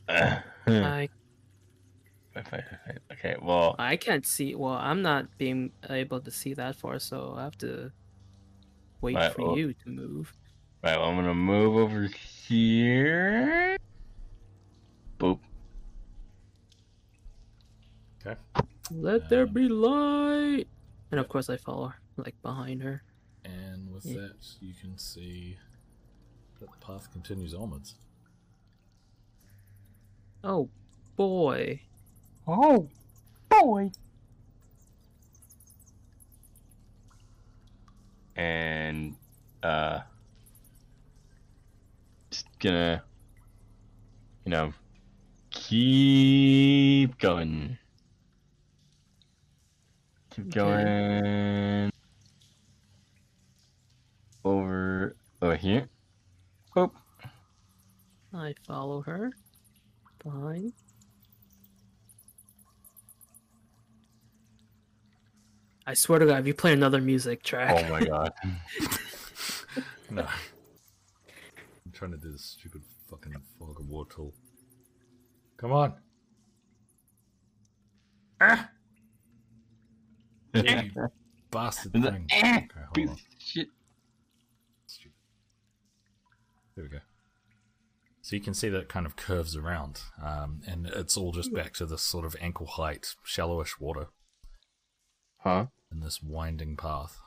Uh, 0.08 0.40
I 0.66 1.08
okay, 3.12 3.36
well, 3.40 3.76
I 3.78 3.96
can't 3.96 4.26
see. 4.26 4.54
Well, 4.54 4.72
I'm 4.74 5.00
not 5.00 5.38
being 5.38 5.70
able 5.88 6.20
to 6.20 6.30
see 6.30 6.54
that 6.54 6.74
far, 6.76 6.98
so 6.98 7.34
I 7.36 7.44
have 7.44 7.56
to 7.58 7.92
wait 9.00 9.14
Right, 9.14 9.32
for 9.32 9.46
well- 9.48 9.58
you 9.58 9.72
to 9.74 9.88
move. 9.88 10.32
right, 10.82 10.98
well, 10.98 11.08
I'm 11.08 11.16
gonna 11.16 11.34
move 11.34 11.76
over 11.76 12.08
here. 12.48 13.76
Boop. 15.20 15.38
Okay. 18.26 18.38
Let 18.94 19.28
there 19.28 19.46
be 19.46 19.68
light. 19.68 20.66
And 21.10 21.18
of 21.20 21.28
course, 21.28 21.48
I 21.50 21.56
follow, 21.56 21.92
like 22.16 22.34
behind 22.42 22.82
her. 22.82 23.02
And 23.44 23.92
with 23.92 24.04
Yeah. 24.06 24.20
that, 24.20 24.56
you 24.60 24.74
can 24.74 24.98
see 24.98 25.58
that 26.60 26.70
the 26.70 26.86
path 26.86 27.10
continues 27.12 27.54
onwards. 27.54 27.96
Oh 30.44 30.68
boy. 31.16 31.80
Oh, 32.46 32.88
boy. 33.48 33.90
And 38.36 39.14
uh, 39.62 40.00
just 42.30 42.46
gonna, 42.58 43.04
you 44.44 44.50
know, 44.50 44.72
keep 45.50 47.18
going. 47.18 47.78
Keep 50.34 50.46
Okay. 50.46 50.50
going 50.54 51.92
over 54.44 55.16
over 55.40 55.56
here. 55.56 55.88
Boop. 56.74 56.90
I 58.34 58.54
follow 58.66 59.02
her 59.02 59.32
behind. 60.22 60.72
I 65.86 65.94
swear 65.94 66.20
to 66.20 66.26
God, 66.26 66.40
if 66.40 66.46
you 66.46 66.54
play 66.54 66.72
another 66.72 67.00
music 67.00 67.42
track, 67.42 67.74
Oh 67.76 67.88
my 67.90 68.04
god. 68.04 68.32
No. 70.10 70.22
I'm 71.86 71.92
trying 71.92 72.10
to 72.12 72.18
do 72.18 72.30
this 72.32 72.44
stupid 72.58 72.82
fucking 73.10 73.34
fog 73.58 73.80
of 73.80 73.88
war 73.88 74.06
tool. 74.06 74.32
Come 75.56 75.72
on. 75.72 75.94
Ah! 78.40 78.68
You 80.54 80.90
bastard 81.50 81.92
thing. 81.92 82.26
eh, 82.30 82.56
Okay, 82.58 82.80
hold 82.94 83.08
on. 83.10 83.16
shit. 83.38 83.68
Stupid. 84.86 85.12
There 86.74 86.84
we 86.84 86.90
go. 86.90 86.98
So 88.20 88.36
you 88.36 88.42
can 88.42 88.54
see 88.54 88.68
that 88.68 88.78
it 88.82 88.88
kind 88.88 89.04
of 89.06 89.16
curves 89.16 89.56
around, 89.56 90.02
um, 90.22 90.60
and 90.66 90.86
it's 90.86 91.16
all 91.16 91.32
just 91.32 91.52
back 91.52 91.72
to 91.74 91.86
this 91.86 92.02
sort 92.02 92.24
of 92.24 92.36
ankle 92.40 92.66
height, 92.66 93.14
shallowish 93.24 93.80
water 93.80 94.06
Huh? 95.38 95.66
in 95.90 96.00
this 96.00 96.22
winding 96.22 96.76
path. 96.76 97.18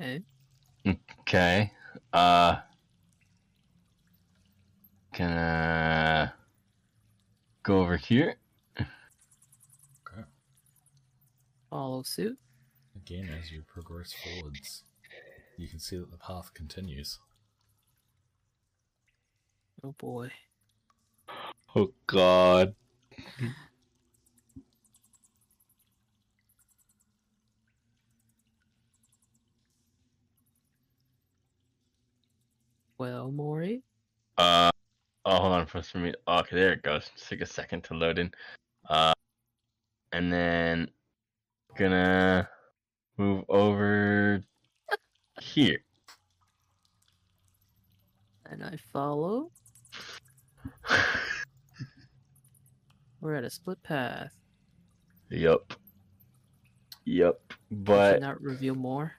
okay. 0.00 0.22
Okay. 1.20 1.72
Uh. 2.12 2.56
Gonna 5.16 6.34
go 7.64 7.80
over 7.80 7.96
here. 7.96 8.36
Okay. 8.78 10.22
follow 11.70 12.02
suit. 12.02 12.38
Again, 12.94 13.28
as 13.36 13.50
you 13.50 13.62
progress 13.66 14.12
forwards, 14.12 14.84
you 15.58 15.66
can 15.66 15.80
see 15.80 15.96
that 15.96 16.10
the 16.12 16.18
path 16.18 16.54
continues. 16.54 17.18
Oh 19.82 19.94
boy. 19.98 20.30
Oh 21.74 21.92
God. 22.06 22.76
Well, 32.96 33.32
Mori. 33.32 33.82
Uh. 34.38 34.70
Oh, 35.26 35.36
hold 35.36 35.52
on 35.52 35.66
for 35.66 35.82
for 35.82 35.98
me. 35.98 36.12
Okay, 36.28 36.56
there 36.56 36.72
it 36.72 36.82
goes. 36.82 37.10
Just 37.14 37.28
take 37.28 37.40
a 37.40 37.46
second 37.46 37.84
to 37.84 37.94
load 37.94 38.18
in. 38.18 38.32
Uh. 38.88 39.12
And 40.12 40.32
then 40.32 40.88
gonna 41.76 42.48
move 43.16 43.44
over 43.48 44.42
here. 45.40 45.78
And 48.46 48.62
I 48.62 48.76
follow. 48.92 49.50
We're 53.20 53.34
at 53.34 53.44
a 53.44 53.50
split 53.50 53.82
path. 53.82 54.32
Yep. 55.30 55.72
Yep. 57.06 57.40
But 57.70 58.12
should 58.12 58.22
not 58.22 58.40
reveal 58.40 58.74
more. 58.74 59.12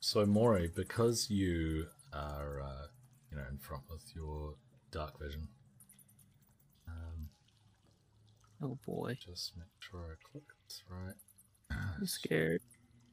So, 0.00 0.24
Mori, 0.24 0.70
because 0.74 1.28
you 1.30 1.86
are, 2.12 2.60
uh, 2.62 2.86
you 3.30 3.36
know, 3.36 3.44
in 3.50 3.58
front 3.58 3.82
with 3.90 4.04
your 4.14 4.54
dark 4.94 5.18
vision, 5.20 5.48
um, 6.88 7.28
Oh 8.62 8.78
boy. 8.86 9.16
just 9.20 9.56
make 9.56 9.66
sure 9.80 10.00
I 10.00 10.14
click 10.30 10.44
this 10.68 10.82
right. 10.88 11.14
I'm 11.98 12.06
scared. 12.06 12.60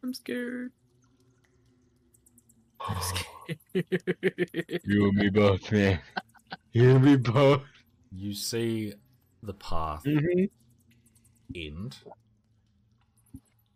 I'm 0.03 0.14
scared. 0.14 0.72
I'm 2.88 2.98
scared. 3.01 4.82
you 4.85 5.08
and 5.10 5.16
me 5.18 5.30
both, 5.30 5.72
man. 5.72 6.00
You 6.74 6.92
and 6.95 7.03
me 7.06 7.16
both. 7.18 7.64
You 8.11 8.34
see 8.34 8.93
the 9.42 9.53
path 9.53 10.03
Mm-hmm. 10.06 10.45
end 11.56 11.98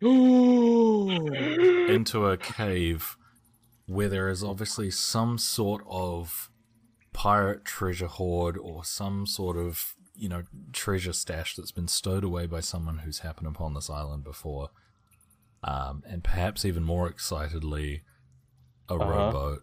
into 1.90 2.26
a 2.26 2.36
cave 2.36 3.16
where 3.86 4.08
there 4.08 4.28
is 4.28 4.44
obviously 4.44 4.90
some 4.90 5.38
sort 5.38 5.82
of 5.88 6.50
pirate 7.16 7.64
treasure 7.64 8.06
hoard 8.08 8.58
or 8.58 8.84
some 8.84 9.26
sort 9.26 9.56
of 9.56 9.94
you 10.14 10.28
know 10.28 10.42
treasure 10.74 11.14
stash 11.14 11.56
that's 11.56 11.72
been 11.72 11.88
stowed 11.88 12.22
away 12.22 12.44
by 12.46 12.60
someone 12.60 12.98
who's 12.98 13.20
happened 13.20 13.46
upon 13.48 13.72
this 13.72 13.88
island 13.88 14.22
before 14.22 14.68
um, 15.64 16.02
and 16.06 16.22
perhaps 16.22 16.64
even 16.66 16.84
more 16.84 17.08
excitedly 17.08 18.02
a 18.90 18.94
Uh-huh. 18.94 19.04
rowboat 19.10 19.62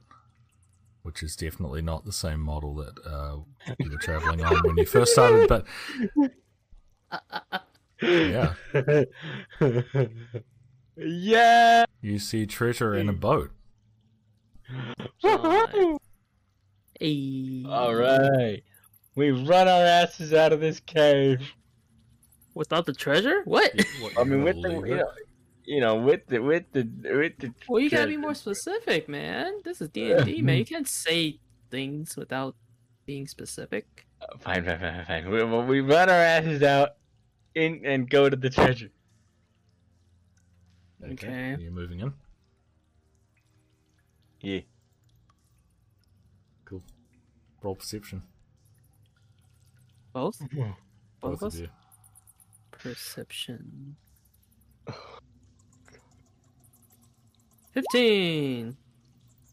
which 1.04 1.22
is 1.22 1.36
definitely 1.36 1.82
not 1.82 2.06
the 2.06 2.12
same 2.14 2.40
model 2.40 2.74
that 2.76 2.98
uh, 3.06 3.38
you 3.78 3.92
were 3.92 3.98
traveling 3.98 4.44
on 4.44 4.56
when 4.64 4.78
you 4.78 4.86
first 4.86 5.12
started 5.14 5.48
but 5.48 5.66
Yeah. 8.02 8.54
yeah. 10.98 11.86
you 12.02 12.18
see 12.20 12.46
treasure 12.48 12.96
in 12.96 13.10
a 13.10 13.14
boat 13.14 13.52
Fine. 15.22 15.98
Ayy. 17.02 17.68
All 17.68 17.94
right. 17.94 18.64
We 19.16 19.32
run 19.32 19.68
our 19.68 19.86
asses 19.86 20.34
out 20.34 20.54
of 20.54 20.60
this 20.60 20.80
cave. 20.80 21.42
Without 22.56 22.86
the 22.86 22.94
treasure? 22.94 23.42
What? 23.46 23.72
What, 24.02 24.20
I 24.20 24.24
mean, 24.24 24.44
with 24.44 24.62
the 24.62 24.70
you 24.72 24.96
know, 24.96 25.12
you 25.66 25.82
know, 25.82 25.96
with 25.96 26.26
the 26.28 26.40
with 26.40 26.66
the 26.72 26.88
with 27.04 27.38
the. 27.40 27.54
Well, 27.68 27.80
you 27.82 27.90
gotta 27.90 28.08
be 28.08 28.18
more 28.18 28.34
specific, 28.34 29.08
man. 29.08 29.62
This 29.64 29.82
is 29.82 29.90
D 29.90 30.12
and 30.12 30.26
D, 30.26 30.42
man. 30.44 30.58
You 30.58 30.66
can't 30.66 30.88
say 30.88 31.40
things 31.72 32.16
without 32.16 32.56
being 33.06 33.28
specific. 33.28 34.06
Uh, 34.22 34.38
Fine, 34.40 34.66
fine, 34.66 34.80
fine, 34.80 35.06
fine. 35.06 35.30
We, 35.30 35.44
well, 35.44 35.64
we 35.66 35.82
run 35.82 36.10
our 36.10 36.16
asses 36.16 36.64
out, 36.64 36.92
in 37.56 37.82
and 37.86 38.10
go 38.10 38.30
to 38.30 38.36
the 38.36 38.50
treasure. 38.50 38.90
Okay. 41.12 41.56
You're 41.60 41.72
moving 41.72 42.00
in. 42.00 42.14
Yeah. 44.42 44.62
Cool. 47.64 47.70
Roll 47.70 47.76
perception. 47.76 48.24
Both? 50.12 50.40
Both, 50.52 50.76
Both 51.22 51.34
of 51.36 51.44
of 51.44 51.48
us? 51.54 51.60
you. 51.60 51.70
Perception. 52.72 53.96
Fifteen. 57.74 58.76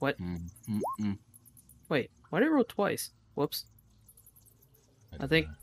What? 0.01 0.19
Mm, 0.19 0.41
mm, 0.69 0.81
mm. 1.01 1.19
Wait, 1.89 2.11
why 2.31 2.41
did 2.41 2.49
I 2.49 2.51
roll 2.53 2.65
twice? 2.65 3.11
Whoops. 3.35 3.65
I 5.13 5.19
don't 5.19 5.29
think- 5.29 5.47
know. 5.49 5.55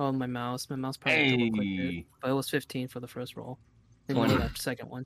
Oh, 0.00 0.12
my 0.12 0.26
mouse. 0.26 0.70
My 0.70 0.76
mouse 0.76 0.96
probably 0.96 1.30
double 1.32 1.50
clicked 1.50 1.70
it. 1.72 1.90
Hey. 1.92 2.06
But 2.22 2.30
it 2.30 2.34
was 2.34 2.48
15 2.48 2.86
for 2.86 3.00
the 3.00 3.08
first 3.08 3.36
roll. 3.36 3.58
And 4.08 4.16
one 4.16 4.28
Twenty. 4.28 4.42
that 4.44 4.56
second 4.56 4.88
one. 4.90 5.04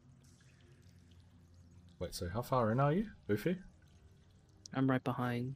Wait, 1.99 2.15
so 2.15 2.29
how 2.29 2.43
far 2.43 2.71
in 2.73 2.79
are 2.79 2.93
you, 2.93 3.07
Buffy? 3.27 3.57
I'm 4.75 4.89
right 4.91 5.03
behind. 5.03 5.55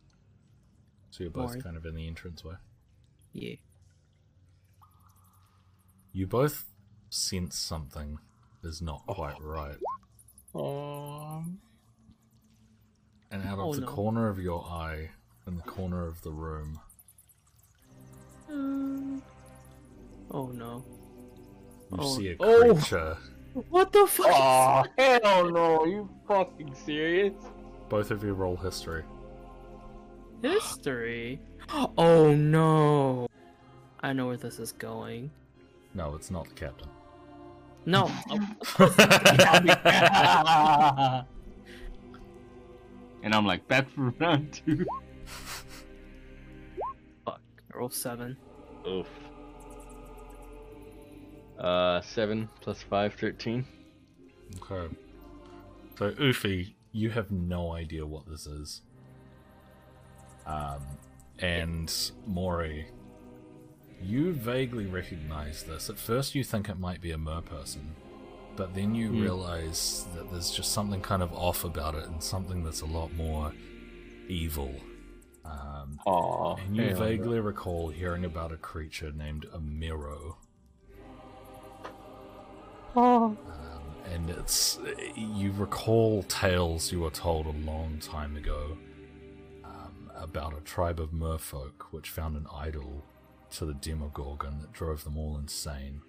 So 1.10 1.24
you're 1.24 1.30
both 1.30 1.50
Mori. 1.50 1.62
kind 1.62 1.76
of 1.76 1.86
in 1.86 1.94
the 1.94 2.06
entranceway. 2.06 2.54
Yeah. 3.32 3.54
You 6.12 6.26
both 6.26 6.64
sense 7.10 7.56
something 7.58 8.18
is 8.62 8.80
not 8.82 9.06
quite 9.06 9.40
right. 9.40 9.76
Oh. 10.54 11.44
And 13.30 13.42
out 13.42 13.58
of 13.58 13.66
Oh, 13.66 13.74
the 13.74 13.80
no. 13.82 13.86
corner 13.86 14.28
of 14.28 14.38
your 14.40 14.64
eye, 14.64 15.10
in 15.46 15.56
the 15.56 15.62
corner 15.62 16.06
of 16.06 16.22
the 16.22 16.30
room, 16.30 16.80
Um, 18.48 19.22
oh 20.30 20.46
no. 20.48 20.84
you 21.90 21.98
Oh. 21.98 22.16
see 22.16 22.28
a 22.30 22.36
Oh. 22.40 22.72
creature. 22.74 23.18
What 23.70 23.92
the 23.92 24.06
fuck? 24.06 24.26
Oh, 24.28 24.84
hell 24.98 25.50
no. 25.50 25.80
Are 25.80 25.86
you 25.88 26.08
fucking 26.28 26.74
serious? 26.74 27.34
Both 27.88 28.10
of 28.10 28.22
you 28.22 28.34
roll 28.34 28.56
history. 28.56 29.02
History? 30.42 31.40
Oh 31.98 32.34
no. 32.34 33.28
I 34.00 34.12
know 34.12 34.26
where 34.26 34.36
this 34.36 34.58
is 34.58 34.72
going. 34.72 35.30
No, 35.94 36.14
it's 36.14 36.30
not 36.30 36.48
the 36.48 36.54
captain. 36.54 36.88
No. 37.86 38.10
oh, 38.78 38.78
and 43.22 43.34
I'm 43.34 43.46
like, 43.46 43.66
back 43.68 43.88
for 43.90 44.10
round 44.18 44.52
two. 44.52 44.84
fuck. 47.24 47.40
Roll 47.72 47.90
seven. 47.90 48.36
Oof. 48.86 49.06
Uh, 51.58 52.00
7 52.02 52.48
plus 52.60 52.82
5, 52.82 53.14
13. 53.14 53.64
Okay. 54.60 54.94
So, 55.98 56.10
Ufi, 56.12 56.74
you 56.92 57.10
have 57.10 57.30
no 57.30 57.72
idea 57.72 58.06
what 58.06 58.28
this 58.28 58.46
is. 58.46 58.82
Um, 60.46 60.80
and 61.38 61.92
Mori, 62.26 62.86
you 64.02 64.32
vaguely 64.32 64.86
recognize 64.86 65.64
this. 65.64 65.90
At 65.90 65.98
first, 65.98 66.34
you 66.34 66.44
think 66.44 66.68
it 66.68 66.78
might 66.78 67.00
be 67.00 67.10
a 67.10 67.18
mer 67.18 67.40
person, 67.40 67.94
but 68.56 68.74
then 68.74 68.94
you 68.94 69.08
Hmm. 69.08 69.20
realize 69.22 70.06
that 70.14 70.30
there's 70.30 70.50
just 70.50 70.72
something 70.72 71.00
kind 71.00 71.22
of 71.22 71.32
off 71.32 71.64
about 71.64 71.94
it, 71.94 72.04
and 72.04 72.22
something 72.22 72.62
that's 72.62 72.80
a 72.82 72.86
lot 72.86 73.12
more 73.14 73.52
evil. 74.28 74.74
Um, 75.44 76.00
Aw. 76.06 76.56
and 76.56 76.76
you 76.76 76.94
vaguely 76.94 77.38
recall 77.40 77.88
hearing 77.90 78.24
about 78.24 78.52
a 78.52 78.56
creature 78.56 79.12
named 79.12 79.46
a 79.52 79.60
Merrow. 79.60 80.38
Um, 82.94 83.36
and 84.12 84.30
it's 84.30 84.78
you 85.16 85.52
recall 85.52 86.22
tales 86.24 86.90
you 86.92 87.00
were 87.00 87.10
told 87.10 87.46
a 87.46 87.50
long 87.50 87.98
time 88.00 88.36
ago 88.36 88.76
about 90.16 90.56
a 90.56 90.60
tribe 90.60 91.00
of 91.00 91.10
merfolk 91.10 91.82
which 91.90 92.10
found 92.10 92.36
an 92.36 92.46
idol 92.52 93.04
to 93.50 93.64
the 93.64 93.74
Demogorgon 93.74 94.60
that 94.60 94.72
drove 94.72 95.04
them 95.04 95.16
all 95.16 95.36
insane. 95.38 96.02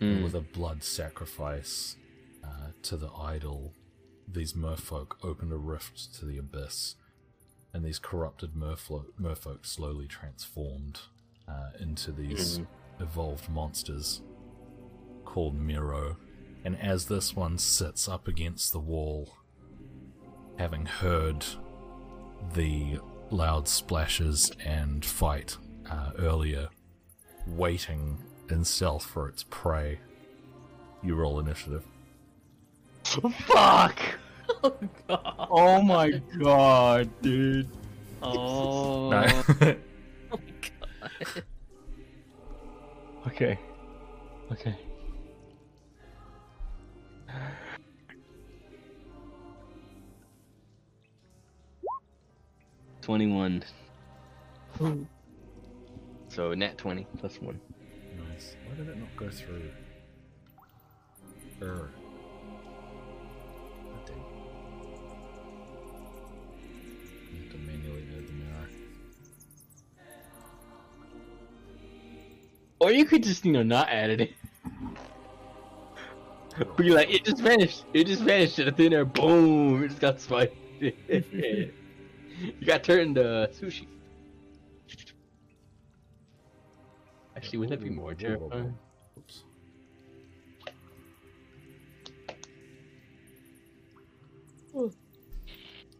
And 0.00 0.18
Hmm. 0.18 0.22
with 0.24 0.34
a 0.34 0.40
blood 0.40 0.82
sacrifice 0.82 1.96
uh, 2.42 2.72
to 2.82 2.96
the 2.96 3.10
idol, 3.12 3.72
these 4.28 4.52
merfolk 4.54 5.16
opened 5.22 5.52
a 5.52 5.56
rift 5.56 6.14
to 6.14 6.26
the 6.26 6.36
abyss, 6.38 6.96
and 7.72 7.84
these 7.84 7.98
corrupted 7.98 8.52
merflo- 8.54 9.06
merfolk 9.18 9.64
slowly 9.66 10.06
transformed 10.06 11.00
uh, 11.48 11.70
into 11.78 12.10
these 12.12 12.58
Mhm. 12.58 12.66
evolved 13.00 13.48
monsters 13.50 14.22
called 15.24 15.54
Merrow. 15.54 16.16
And 16.64 16.76
as 16.80 17.06
this 17.06 17.34
one 17.36 17.58
sits 17.58 18.08
up 18.08 18.26
against 18.28 18.72
the 18.72 18.78
wall, 18.80 19.36
having 20.58 20.86
heard 20.86 21.44
the 22.52 22.98
loud 23.30 23.66
splashes 23.68 24.52
and 24.64 25.04
fight 25.04 25.56
uh, 25.90 26.10
earlier, 26.18 26.68
waiting 27.46 28.18
in 28.50 28.64
stealth 28.64 29.04
for 29.04 29.28
its 29.28 29.44
prey, 29.50 29.98
you 31.02 31.14
roll 31.14 31.40
initiative. 31.40 31.84
Fuck! 33.04 34.00
Oh 34.62 34.74
god. 35.08 35.46
Oh 35.50 35.82
my 35.82 36.10
god, 36.38 37.10
dude. 37.22 37.68
Oh. 38.22 39.10
No. 39.10 39.24
oh 39.26 39.76
my 40.32 40.38
god. 40.60 41.44
Okay. 43.26 43.58
Okay. 44.52 44.76
Twenty-one. 53.04 53.62
Ooh. 54.80 55.06
So 56.28 56.54
net 56.54 56.78
twenty 56.78 57.06
plus 57.18 57.38
one. 57.38 57.60
nice. 58.16 58.56
Why 58.66 58.76
did 58.76 58.88
it 58.88 58.96
not 58.96 59.14
go 59.14 59.28
through? 59.28 59.60
Err. 61.60 61.74
God 61.74 61.90
damn. 64.06 64.16
I 67.30 67.36
have 67.42 67.50
to 67.52 67.58
manually 67.58 68.06
add 68.16 68.26
the 68.26 68.32
Merrow. 68.32 68.68
Or 72.78 72.90
you 72.90 73.04
could 73.04 73.22
just, 73.22 73.44
you 73.44 73.52
know, 73.52 73.62
not 73.62 73.90
add 73.90 74.08
it 74.08 74.20
in. 74.22 74.28
Be 76.78 76.88
like, 76.88 77.10
it 77.12 77.26
just 77.26 77.42
vanished. 77.42 77.84
It 77.92 78.06
just 78.06 78.22
vanished 78.22 78.58
out 78.60 78.68
of 78.68 78.78
thin 78.78 78.94
air. 78.94 79.04
Boom! 79.04 79.84
It 79.84 79.88
just 79.88 80.00
got 80.00 80.22
spiked. 80.22 80.56
you 82.60 82.66
got 82.66 82.84
turned 82.84 83.18
uh, 83.18 83.48
sushi. 83.48 83.86
Actually, 87.36 87.58
wouldn't 87.58 87.80
that 87.80 87.84
be 87.84 87.90
more 87.90 88.14
terrifying? 88.14 88.76
Oops. 89.18 89.44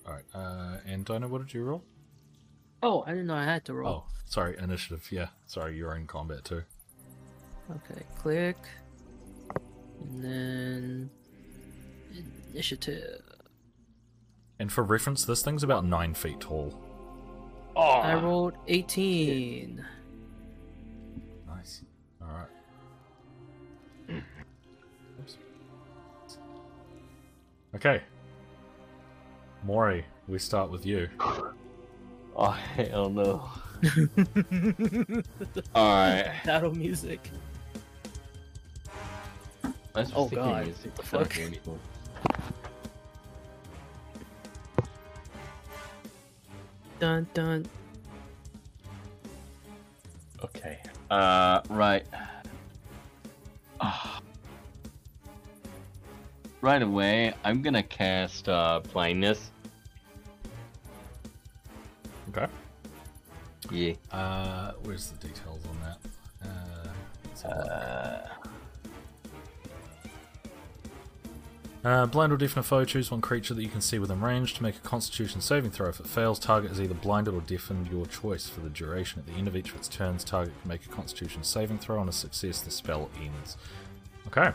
Alright, 0.06 0.24
uh, 0.34 0.78
and 0.86 1.04
Dino, 1.04 1.28
what 1.28 1.40
did 1.42 1.54
you 1.54 1.62
roll? 1.64 1.84
Oh, 2.82 3.02
I 3.06 3.10
didn't 3.10 3.26
know 3.26 3.34
I 3.34 3.44
had 3.44 3.64
to 3.66 3.74
roll. 3.74 3.88
Oh, 3.88 4.04
sorry, 4.26 4.56
initiative, 4.58 5.06
yeah. 5.10 5.28
Sorry, 5.46 5.76
you're 5.76 5.94
in 5.96 6.06
combat 6.06 6.44
too. 6.44 6.62
Okay, 7.70 8.02
click. 8.18 8.56
And 10.00 10.24
then 10.24 11.10
initiative. 12.52 13.22
And 14.58 14.72
for 14.72 14.84
reference, 14.84 15.24
this 15.24 15.42
thing's 15.42 15.62
about 15.62 15.84
nine 15.84 16.14
feet 16.14 16.40
tall. 16.40 16.78
Oh, 17.76 17.80
I 17.82 18.14
rolled 18.14 18.54
18. 18.68 19.84
Nice. 21.48 21.82
Alright. 22.22 22.48
Okay. 27.74 28.00
Mori, 29.64 30.04
we 30.28 30.38
start 30.38 30.70
with 30.70 30.86
you. 30.86 31.08
oh 32.36 32.50
hell 32.50 33.10
no. 33.10 33.48
Alright. 35.74 36.26
Battle 36.44 36.74
music. 36.74 37.28
That's 39.94 40.12
Oh, 40.14 40.28
God. 40.28 40.66
music. 40.66 40.92
What 40.96 40.96
the 40.96 41.02
fuck? 41.02 41.36
Dun 47.04 47.26
dun. 47.34 47.66
Okay. 50.42 50.78
Uh, 51.10 51.60
right. 51.68 52.06
Ah. 53.78 54.22
Right 56.62 56.80
away, 56.80 57.34
I'm 57.44 57.60
gonna 57.60 57.82
cast 57.82 58.48
uh, 58.48 58.80
blindness. 58.90 59.50
Okay. 62.30 62.46
Yeah. 63.70 63.92
Uh, 64.10 64.72
where's 64.84 65.10
the 65.10 65.28
details 65.28 65.60
on 65.68 65.78
that? 65.82 65.98
Uh, 67.44 68.28
Uh, 71.84 72.06
blind 72.06 72.32
or 72.32 72.38
deafen 72.38 72.60
a 72.60 72.62
foe, 72.62 72.82
choose 72.86 73.10
one 73.10 73.20
creature 73.20 73.52
that 73.52 73.62
you 73.62 73.68
can 73.68 73.82
see 73.82 73.98
within 73.98 74.18
range 74.22 74.54
to 74.54 74.62
make 74.62 74.74
a 74.76 74.80
constitution 74.80 75.42
saving 75.42 75.70
throw. 75.70 75.88
If 75.90 76.00
it 76.00 76.06
fails, 76.06 76.38
target 76.38 76.70
is 76.70 76.80
either 76.80 76.94
blinded 76.94 77.34
or 77.34 77.42
deafened, 77.42 77.88
your 77.88 78.06
choice 78.06 78.48
for 78.48 78.60
the 78.60 78.70
duration. 78.70 79.18
At 79.20 79.26
the 79.26 79.34
end 79.34 79.48
of 79.48 79.54
each 79.54 79.68
of 79.68 79.76
its 79.76 79.88
turns, 79.88 80.24
target 80.24 80.54
can 80.62 80.68
make 80.70 80.86
a 80.86 80.88
constitution 80.88 81.44
saving 81.44 81.78
throw. 81.78 81.98
On 81.98 82.08
a 82.08 82.12
success, 82.12 82.62
the 82.62 82.70
spell 82.70 83.10
ends. 83.22 83.58
Okay. 84.28 84.52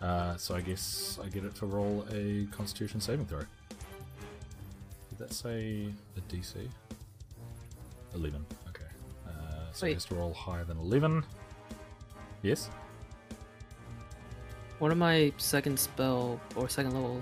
Uh, 0.00 0.36
so 0.36 0.54
I 0.54 0.60
guess 0.60 1.18
I 1.22 1.28
get 1.28 1.44
it 1.44 1.56
to 1.56 1.66
roll 1.66 2.06
a 2.12 2.46
constitution 2.52 3.00
saving 3.00 3.26
throw. 3.26 3.40
Did 3.40 5.18
that 5.18 5.32
say 5.32 5.88
a 6.16 6.20
DC? 6.32 6.54
11. 8.14 8.46
Okay. 8.68 8.84
Uh, 9.26 9.30
so 9.72 9.86
it 9.86 9.88
Wait. 9.88 9.94
has 9.94 10.04
to 10.06 10.14
roll 10.14 10.32
higher 10.32 10.62
than 10.62 10.78
11. 10.78 11.24
Yes? 12.42 12.70
One 14.80 14.90
of 14.90 14.98
my 14.98 15.32
second 15.36 15.78
spell 15.78 16.40
or 16.56 16.68
second 16.68 16.94
level 16.94 17.20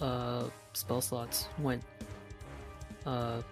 uh 0.00 0.44
spell 0.72 1.00
slots 1.02 1.48
went 1.58 1.82
uh 3.04 3.42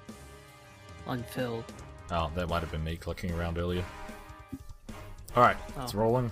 unfilled. 1.07 1.65
Oh, 2.11 2.31
that 2.35 2.49
might 2.49 2.61
have 2.61 2.71
been 2.73 2.85
me 2.85 2.97
clicking 2.97 3.33
around 3.33 3.59
earlier. 3.59 3.85
Alright, 5.37 5.57
it's 5.79 5.95
Oh. 5.95 5.99
rolling. 5.99 6.31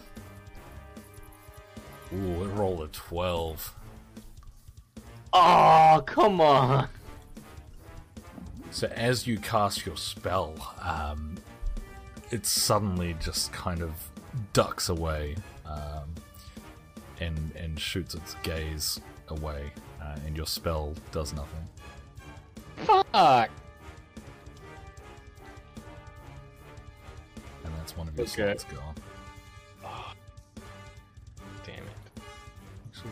Ooh, 2.14 2.44
it 2.44 2.48
rolled 2.54 2.80
a 2.82 2.86
12. 2.88 3.74
Oh, 5.32 6.02
come 6.06 6.40
on. 6.40 6.88
So 8.70 8.86
as 8.88 9.26
you 9.26 9.38
cast 9.38 9.84
your 9.84 9.96
spell, 9.96 10.54
um, 10.80 11.36
it 12.30 12.46
suddenly 12.46 13.16
just 13.20 13.52
kind 13.52 13.82
of 13.82 13.92
ducks 14.52 14.88
away 14.88 15.36
um, 15.66 16.14
and 17.20 17.52
and 17.56 17.78
shoots 17.80 18.14
its 18.14 18.34
gaze 18.42 19.00
away, 19.28 19.70
uh, 20.02 20.16
and 20.26 20.36
your 20.36 20.46
spell 20.46 20.94
does 21.12 21.32
nothing. 21.34 21.68
Fuck. 22.84 23.50
And 27.64 27.74
that's 27.78 27.96
one 27.96 28.08
of 28.08 28.16
your 28.16 28.26
Okay. 28.26 28.56
slots 28.58 28.64
gone. 28.64 28.94
Damn 31.64 31.74
it. 31.84 32.22
Actually, 32.88 33.10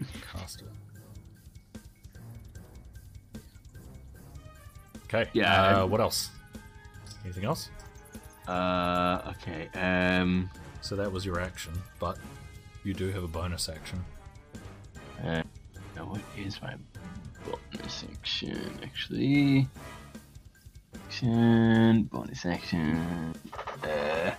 wait. 0.00 0.08
Cast 0.32 0.62
it. 0.62 0.68
Okay. 5.04 5.30
Yeah, 5.32 5.82
Uh, 5.82 5.86
what 5.86 6.00
else? 6.00 6.30
Anything 7.24 7.44
else? 7.44 7.70
Uh, 8.48 9.32
okay. 9.40 9.68
Um, 9.74 10.50
So 10.84 10.96
that 10.96 11.10
was 11.10 11.24
your 11.24 11.40
action, 11.40 11.72
but 11.98 12.18
you 12.84 12.92
do 12.92 13.10
have 13.10 13.24
a 13.24 13.26
bonus 13.26 13.70
action. 13.70 14.04
uh, 15.24 15.42
now 15.96 16.04
what 16.04 16.20
is 16.36 16.60
my 16.60 16.74
bonus 17.46 18.04
action? 18.12 18.78
Actually, 18.82 19.66
action, 20.94 22.02
bonus 22.12 22.44
action. 22.44 23.34
Uh, 23.82 24.32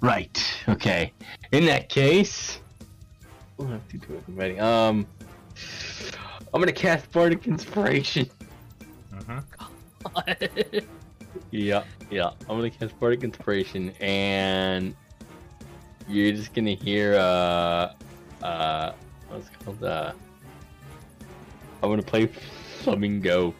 right. 0.00 0.62
Okay. 0.68 1.12
In 1.50 1.66
that 1.66 1.88
case, 1.88 2.60
we'll 3.56 3.66
have 3.66 3.88
to 3.88 3.98
do 3.98 4.14
it 4.14 4.22
already. 4.28 4.56
Um, 4.60 5.04
I'm 6.54 6.60
gonna 6.60 6.70
cast 6.70 7.10
Bardic 7.10 7.48
Inspiration. 7.48 8.30
Mm-hmm. 9.12 10.78
Yeah, 11.50 11.82
yeah. 12.10 12.30
I'm 12.48 12.56
gonna 12.56 12.70
cast 12.70 12.98
Bardic 13.00 13.24
Inspiration, 13.24 13.90
and 14.00 14.94
you're 16.10 16.32
just 16.32 16.52
gonna 16.54 16.74
hear 16.74 17.14
uh, 17.14 17.92
uh, 18.42 18.92
what's 19.28 19.46
it 19.46 19.52
called? 19.64 19.82
Uh, 19.84 20.12
I'm 21.82 21.88
gonna 21.90 22.02
play 22.02 22.26
Flamingo. 22.82 23.54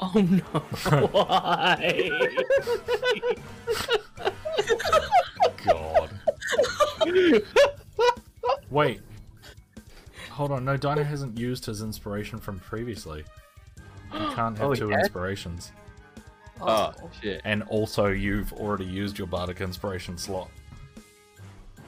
oh 0.00 0.12
no! 0.14 0.42
Why? 1.08 2.10
God. 5.64 6.10
Wait. 8.70 9.00
Hold 10.30 10.52
on. 10.52 10.64
No, 10.64 10.76
Dino 10.76 11.02
hasn't 11.02 11.38
used 11.38 11.64
his 11.64 11.82
inspiration 11.82 12.38
from 12.38 12.58
previously. 12.60 13.24
You 14.12 14.18
can't 14.34 14.56
have 14.58 14.62
Oh, 14.68 14.72
he 14.72 14.78
two 14.78 14.88
has? 14.90 15.00
inspirations. 15.00 15.72
Oh 16.60 16.92
shit! 17.20 17.42
And 17.44 17.62
also, 17.64 18.06
you've 18.06 18.52
already 18.54 18.86
used 18.86 19.18
your 19.18 19.26
Bardic 19.26 19.60
Inspiration 19.60 20.16
slot. 20.16 20.50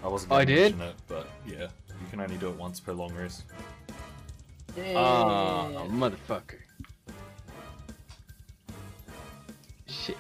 I 0.03 0.09
wasn't 0.09 0.33
Oh, 0.33 0.37
I 0.37 0.45
gonna 0.45 0.57
did? 0.57 0.77
mention 0.79 0.95
it, 0.97 0.97
but 1.09 1.29
yeah. 1.47 1.69
You 2.01 2.07
can 2.11 2.21
only 2.21 2.37
do 2.37 2.49
it 2.49 2.57
once 2.57 2.79
per 2.81 2.93
long 2.93 3.13
rest. 3.15 3.45
Oh, 4.77 5.87
motherfucker! 5.91 6.59
Shit. 9.87 10.17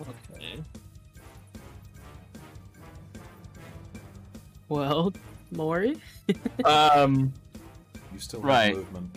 Okay. 0.00 0.62
Well, 4.68 5.12
Mori. 5.52 5.96
Um. 6.64 7.32
You 8.12 8.18
still 8.20 8.40
Right. 8.40 8.68
have 8.68 8.76
movement. 8.76 9.16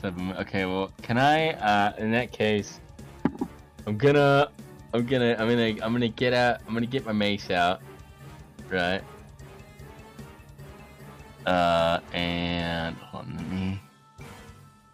Seven. 0.00 0.32
Okay, 0.38 0.64
well, 0.64 0.92
can 1.02 1.18
I? 1.18 1.50
Uh, 1.52 1.92
in 1.98 2.10
that 2.12 2.30
case, 2.32 2.80
I'm 3.86 3.98
gonna, 3.98 4.48
I'm 4.94 5.04
gonna, 5.06 5.36
I'm 5.38 5.48
gonna, 5.48 5.68
I'm 5.84 5.92
gonna 5.92 6.08
get 6.08 6.32
out. 6.32 6.60
I'm 6.66 6.74
gonna 6.74 6.86
get 6.86 7.04
my 7.04 7.12
mace 7.12 7.50
out, 7.50 7.80
right? 8.70 9.02
Uh, 11.46 12.00
and 12.12 12.96
hold 12.96 13.24
on, 13.26 13.36
let 13.36 13.46
me. 13.48 13.80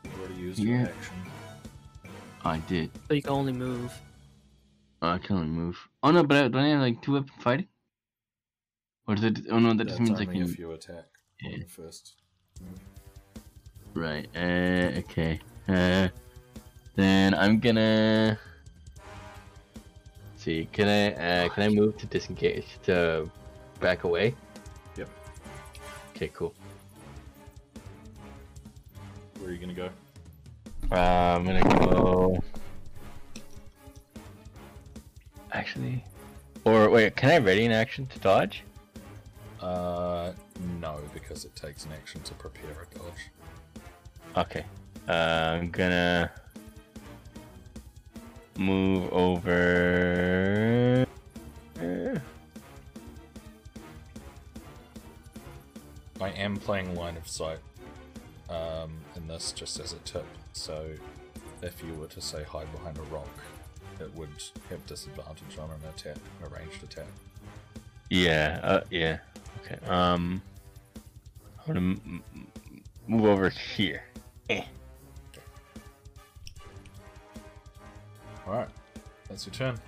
You 0.05 0.10
already 0.20 0.34
used 0.34 0.58
Yeah. 0.58 0.78
your 0.78 0.89
action. 0.89 1.16
I 2.44 2.58
did. 2.58 2.90
But 3.08 3.16
you 3.16 3.23
can 3.23 3.32
only 3.32 3.52
move. 3.52 3.92
Oh, 5.00 5.08
I 5.08 5.18
can 5.18 5.36
only 5.36 5.48
move. 5.48 5.76
Oh 6.02 6.10
no, 6.10 6.23
but 6.24 6.36
I, 6.36 6.48
don't 6.48 6.56
I 6.56 6.68
have 6.68 6.81
like 6.81 7.00
two 7.02 7.12
weapon 7.12 7.31
fighting? 7.40 7.68
Or 9.06 9.14
does 9.14 9.24
it? 9.24 9.39
Oh 9.50 9.58
no, 9.58 9.70
that 9.74 9.78
That's 9.78 9.90
just 9.90 10.00
means 10.00 10.20
I 10.20 10.24
only 10.24 10.39
can. 10.40 10.50
if 10.50 10.58
you 10.58 10.73
attack 10.73 11.06
on 11.44 11.50
Yeah. 11.52 11.58
the 11.58 11.66
first. 11.66 12.14
Right. 13.94 14.28
Uh. 14.34 14.98
Okay. 14.98 15.40
Uh. 15.68 16.08
Then 16.97 17.34
I'm 17.34 17.60
gonna. 17.60 18.39
See, 20.44 20.68
can 20.73 20.89
I? 20.89 21.14
Uh, 21.14 21.48
can 21.48 21.62
I 21.62 21.68
move 21.70 21.97
to 21.97 22.05
disengage 22.05 22.66
to 22.82 23.31
back 23.81 24.05
away? 24.05 24.34
Yep. 24.94 25.08
Okay. 26.10 26.28
Cool. 26.34 26.52
Where 29.39 29.48
are 29.48 29.52
you 29.55 29.58
gonna 29.58 29.73
go? 29.73 29.89
Uh, 30.92 30.97
I'm 30.97 31.47
gonna 31.47 31.62
go. 31.86 32.39
Actually, 35.52 36.05
or 36.66 36.90
wait, 36.90 37.16
can 37.16 37.31
I 37.31 37.39
ready 37.39 37.64
an 37.64 37.73
action 37.73 38.06
to 38.08 38.18
dodge? 38.18 38.64
Uh, 39.62 40.32
no, 40.78 41.00
because 41.14 41.47
it 41.47 41.56
takes 41.56 41.86
an 41.86 41.92
action 41.92 42.20
to 42.20 42.34
prepare 42.34 42.86
a 42.92 42.98
dodge. 42.98 43.31
Okay. 44.36 44.66
Uh, 45.08 45.56
I'm 45.56 45.70
gonna 45.70 46.31
move 48.58 49.12
over. 49.12 51.07
I 56.20 56.28
am 56.31 56.57
playing 56.57 56.94
line 56.94 57.16
of 57.16 57.28
sight 57.28 57.58
um, 58.49 58.92
in 59.16 59.26
this 59.28 59.52
just 59.52 59.78
as 59.81 59.92
a 59.92 59.99
tip. 59.99 60.26
So 60.52 60.91
if 61.62 61.83
you 61.83 61.94
were 61.94 62.07
to 62.07 62.20
say 62.20 62.42
hide 62.44 62.70
behind 62.73 62.99
a 62.99 63.02
rock, 63.02 63.28
it 64.00 64.15
would 64.15 64.31
have 64.70 64.84
disadvantage 64.86 65.58
on 65.58 65.70
an 65.70 65.81
attack, 65.89 66.16
a 66.44 66.49
ranged 66.49 66.83
attack. 66.83 67.07
Yeah. 68.10 68.60
Uh, 68.62 68.81
yeah. 68.91 69.18
Okay. 69.65 69.84
Um, 69.86 70.42
I'm 71.66 71.74
gonna 71.74 71.97
move 73.07 73.24
over 73.24 73.49
here. 73.49 74.05
Eh. 74.49 74.65
All 78.47 78.52
right, 78.52 78.68
that's 79.28 79.47
your 79.47 79.55
turn. 79.55 79.78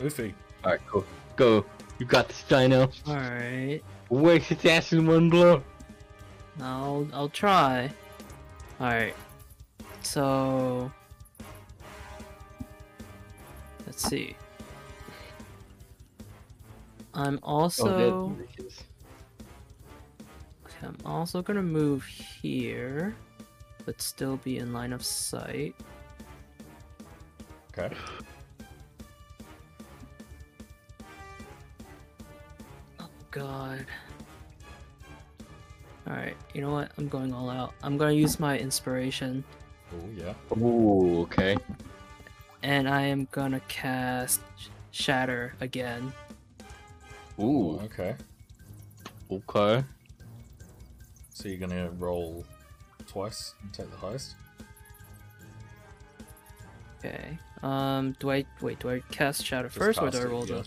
Oofy. 0.00 0.32
All 0.64 0.72
right. 0.72 0.80
Cool. 0.86 1.04
Go. 1.36 1.64
You 1.98 2.06
got 2.06 2.28
this, 2.28 2.42
Dino. 2.44 2.90
All 3.06 3.14
right. 3.14 3.80
Waste 4.08 4.52
its 4.52 4.64
ass 4.64 4.92
in 4.92 5.06
one 5.06 5.28
blow. 5.28 5.62
I'll 6.60 7.06
I'll 7.12 7.28
try. 7.28 7.90
All 8.80 8.86
right. 8.86 9.14
So 10.02 10.90
let's 13.86 14.02
see. 14.08 14.36
I'm 17.14 17.40
also 17.42 17.88
oh, 17.88 18.36
okay, 20.64 20.86
I'm 20.86 20.96
also 21.04 21.42
gonna 21.42 21.62
move 21.62 22.04
here, 22.04 23.14
but 23.84 24.00
still 24.00 24.36
be 24.38 24.58
in 24.58 24.72
line 24.72 24.92
of 24.92 25.04
sight. 25.04 25.74
Okay. 27.78 27.94
Oh 32.98 33.08
god. 33.30 33.86
Alright, 36.08 36.36
you 36.54 36.60
know 36.60 36.72
what? 36.72 36.90
I'm 36.98 37.08
going 37.08 37.32
all 37.32 37.48
out. 37.48 37.74
I'm 37.82 37.96
gonna 37.96 38.12
use 38.12 38.40
my 38.40 38.58
inspiration. 38.58 39.44
Oh 39.92 40.08
yeah. 40.16 40.34
Ooh. 40.56 41.20
Okay. 41.22 41.56
And 42.64 42.88
I 42.88 43.02
am 43.02 43.28
gonna 43.30 43.60
cast 43.68 44.40
Shatter 44.90 45.54
again. 45.60 46.12
Ooh. 47.38 47.78
Oh, 47.78 47.80
okay. 47.84 48.16
Okay. 49.30 49.84
So 51.30 51.48
you're 51.48 51.58
gonna 51.58 51.90
roll 51.90 52.44
twice 53.06 53.54
and 53.62 53.72
take 53.72 53.88
the 53.90 53.96
highest. 53.98 54.34
Okay. 56.98 57.38
Um, 57.62 58.16
do 58.20 58.30
I 58.30 58.44
wait? 58.60 58.78
Do 58.78 58.90
I 58.90 59.00
cast 59.10 59.44
Shatter 59.44 59.68
Just 59.68 59.78
first, 59.78 60.00
or 60.00 60.10
do 60.10 60.18
I 60.18 60.22
it, 60.22 60.28
roll 60.28 60.46
yeah. 60.46 60.62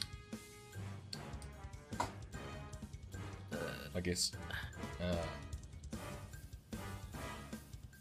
the? 3.49 3.57
I 3.95 3.99
guess. 4.01 4.31
Uh, 5.01 5.15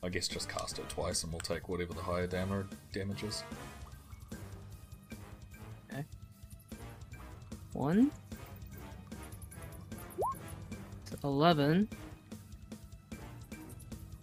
I 0.03 0.09
guess 0.09 0.29
just 0.29 0.49
cast 0.49 0.79
it 0.79 0.89
twice 0.89 1.25
and 1.25 1.33
we'll 1.33 1.41
take 1.41 1.69
whatever 1.69 1.93
the 1.93 2.01
higher 2.01 2.27
damage 2.27 2.67
damage 2.93 3.23
is. 3.23 3.45
Okay. 5.93 6.05
One. 7.75 8.11
It's 11.07 11.23
11. 11.23 11.89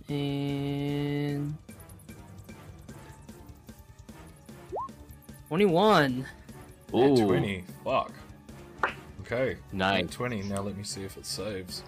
And. 0.10 1.58
21. 5.48 6.26
Nat 6.93 6.98
Ooh, 6.98 7.26
20. 7.26 7.64
Fuck. 7.84 8.11
Okay. 9.22 9.58
Nine. 9.72 10.06
Nat 10.06 10.11
20. 10.11 10.43
Now 10.43 10.61
let 10.61 10.77
me 10.77 10.84
see 10.84 11.03
if 11.03 11.17
it 11.17 11.26
saves. 11.26 11.84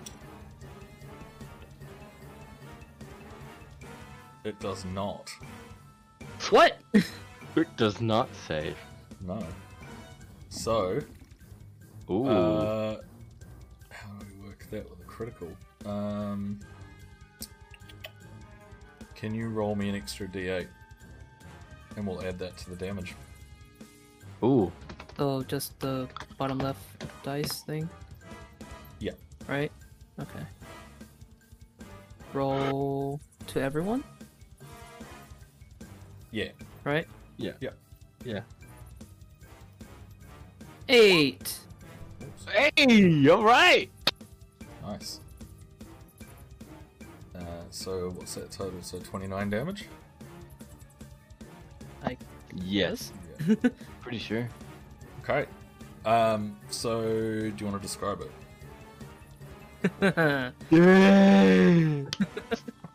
It 4.43 4.59
does 4.59 4.85
not. 4.85 5.29
What? 6.49 6.77
It 7.55 7.75
does 7.77 7.99
not 7.99 8.29
save. 8.47 8.77
No. 9.21 9.43
So, 10.49 10.99
Ooh. 12.09 12.27
uh, 12.27 12.97
how 13.89 14.11
do 14.19 14.25
we 14.39 14.47
work 14.47 14.65
that 14.69 14.87
with 14.89 14.99
a 14.99 15.03
critical? 15.03 15.49
Um, 15.83 16.59
can 19.15 19.33
you 19.33 19.49
roll 19.49 19.75
me 19.75 19.89
an 19.89 19.95
extra 19.95 20.27
d8? 20.27 20.67
And 21.97 22.07
we'll 22.07 22.23
add 22.23 22.37
that 22.39 22.55
to 22.59 22.69
the 22.69 22.75
damage. 22.75 23.15
Ooh. 24.43 24.71
Oh, 25.17 25.43
just 25.43 25.77
the 25.79 26.07
bottom 26.37 26.59
left 26.59 26.79
dice 27.23 27.61
thing? 27.61 27.89
Yeah. 28.99 29.11
Right? 29.47 29.71
Okay. 30.19 30.45
Roll 32.33 33.19
to 33.47 33.61
everyone, 33.61 34.03
Yeah. 36.31 36.49
right? 36.83 37.07
Yeah. 37.37 37.53
Yeah. 37.59 37.71
Yeah. 38.23 38.41
Eight! 40.87 41.59
Oops. 42.21 42.45
Hey, 42.51 43.27
all 43.29 43.43
right. 43.43 43.89
Nice. 44.83 45.19
Uh, 47.35 47.41
so 47.71 48.09
what's 48.11 48.35
that 48.35 48.51
total? 48.51 48.81
So 48.81 48.99
29 48.99 49.49
damage? 49.49 49.85
I 52.03 52.17
yes. 52.55 53.11
Yeah. 53.47 53.55
Pretty 54.01 54.17
sure. 54.19 54.47
Okay. 55.23 55.45
Um, 56.05 56.57
so 56.69 57.01
do 57.01 57.53
you 57.57 57.65
want 57.65 57.77
to 57.77 57.81
describe 57.81 58.21
it? 58.21 58.31
Yay! 60.71 62.05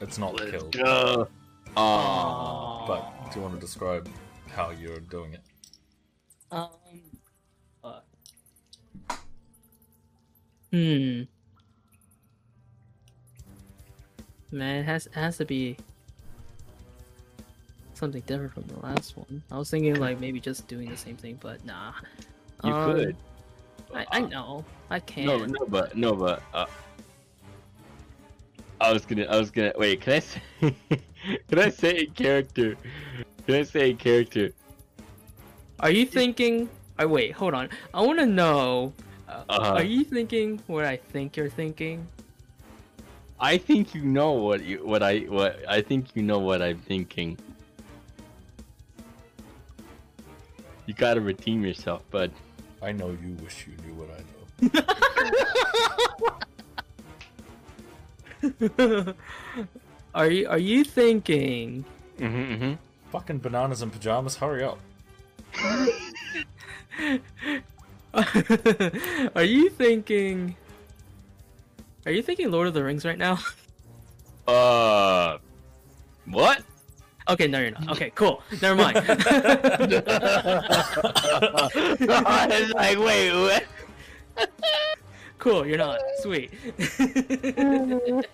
It's 0.01 0.19
not 0.19 0.37
killed, 0.37 0.77
go. 0.77 1.29
Aww. 1.77 2.87
But 2.87 3.31
do 3.33 3.39
you 3.39 3.43
want 3.43 3.55
to 3.55 3.61
describe 3.61 4.09
how 4.51 4.71
you're 4.71 5.01
doing 5.01 5.35
it? 5.35 5.41
Um. 6.51 6.69
uh, 7.83 8.01
Hmm. 10.71 11.23
Man, 14.51 14.77
it 14.81 14.85
has 14.85 15.07
it 15.07 15.15
has 15.15 15.37
to 15.39 15.45
be 15.45 15.77
something 18.05 18.23
different 18.27 18.53
from 18.53 18.65
the 18.65 18.79
last 18.81 19.17
one. 19.17 19.43
I 19.51 19.57
was 19.57 19.71
thinking 19.71 19.97
like 19.97 20.21
maybe 20.21 20.39
just 20.39 20.69
doing 20.69 20.91
the 20.91 20.97
same 20.97 21.17
thing, 21.17 21.39
but 21.41 21.65
nah. 21.65 21.93
You 22.63 22.73
Um, 22.73 22.95
could. 22.95 23.17
I, 23.95 24.07
I 24.13 24.21
know. 24.21 24.65
I 24.91 25.01
can. 25.01 25.25
No, 25.27 25.39
no, 25.47 25.67
but 25.69 25.97
no, 25.97 26.15
but 26.15 26.43
uh, 26.53 26.67
I 28.81 28.93
was 28.93 29.07
gonna, 29.07 29.25
I 29.25 29.39
was 29.39 29.51
gonna 29.51 29.73
wait. 29.77 30.03
Can 30.03 30.13
I 30.15 30.19
say? 30.21 30.43
can 31.49 31.59
I 31.59 31.71
say 31.71 31.91
a 31.97 32.07
character? 32.07 32.77
Can 33.47 33.55
I 33.57 33.63
say 33.63 33.91
a 33.91 33.95
character? 33.95 34.51
Are 35.81 35.91
you 35.91 36.05
thinking? 36.05 36.69
Oh, 36.99 37.09
wait, 37.09 37.33
hold 37.33 37.55
on. 37.55 37.71
I 37.95 38.03
want 38.03 38.19
to 38.19 38.27
know. 38.27 38.93
Uh, 39.29 39.45
Uh-huh. 39.49 39.81
Are 39.81 39.83
you 39.83 40.05
thinking 40.05 40.61
what 40.67 40.85
I 40.85 40.97
think 40.97 41.37
you're 41.37 41.49
thinking? 41.49 42.07
I 43.41 43.57
think 43.59 43.95
you 43.95 44.05
know 44.05 44.33
what 44.33 44.63
you, 44.63 44.85
what 44.87 45.03
I, 45.03 45.21
what 45.21 45.59
I 45.69 45.81
think 45.83 46.15
you 46.15 46.23
know 46.23 46.39
what 46.39 46.63
I'm 46.63 46.79
thinking. 46.79 47.37
You 50.87 50.95
gotta 50.95 51.21
redeem 51.21 51.65
yourself, 51.65 52.09
bud. 52.11 52.31
I 52.83 52.93
know 52.93 53.11
you 53.11 53.37
wish 53.43 53.67
you 53.67 53.73
knew 53.85 53.95
what 53.95 54.11
I 54.11 54.21
know. 54.21 54.25
are 60.15 60.31
you 60.31 60.49
Are 60.49 60.59
you 60.59 60.85
thinking? 60.85 61.85
Mm-hmm, 62.19 62.53
mm-hmm. 62.53 62.75
Fucking 63.11 63.39
bananas 63.39 63.83
and 63.83 63.93
pajamas, 63.93 64.37
hurry 64.37 64.63
up. 64.65 64.79
are 69.35 69.43
you 69.43 69.71
thinking? 69.71 70.57
Are 72.07 72.13
you 72.13 72.23
thinking 72.23 72.51
Lord 72.51 72.69
of 72.69 72.75
the 72.75 72.85
Rings 72.85 73.05
right 73.05 73.19
now? 73.19 73.39
Uh, 74.47 75.39
what? 76.27 76.63
Okay, 77.29 77.47
no, 77.49 77.59
you're 77.61 77.71
not. 77.71 77.91
Okay, 77.93 78.11
cool. 78.15 78.43
Never 78.61 78.75
mind. 78.77 78.99
I 79.09 79.09
was 82.51 82.71
like, 82.75 82.99
wait, 82.99 83.33
what? 83.33 83.65
cool, 85.39 85.67
you're 85.67 85.79
not. 85.79 85.99
Sweet. 86.21 86.51
Because 86.67 88.27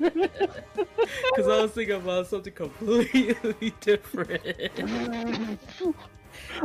I 1.46 1.62
was 1.62 1.70
thinking 1.70 1.94
about 1.96 2.26
something 2.26 2.52
completely 2.52 3.72
different. 3.80 4.42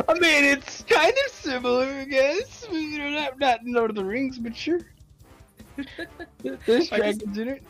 I 0.08 0.14
mean, 0.16 0.44
it's 0.46 0.84
kind 0.84 1.14
of 1.28 1.32
similar, 1.32 1.86
I 1.86 2.06
guess. 2.06 2.66
You 2.72 2.98
know, 2.98 3.10
not, 3.12 3.40
not 3.40 3.60
Lord 3.66 3.92
of 3.92 3.96
the 3.96 4.06
Rings, 4.06 4.40
but 4.40 4.56
sure. 4.56 4.80
There's 6.42 6.92
I 6.92 7.12
just- 7.12 7.26
dragons 7.26 7.38
in 7.38 7.48
it. 7.50 7.64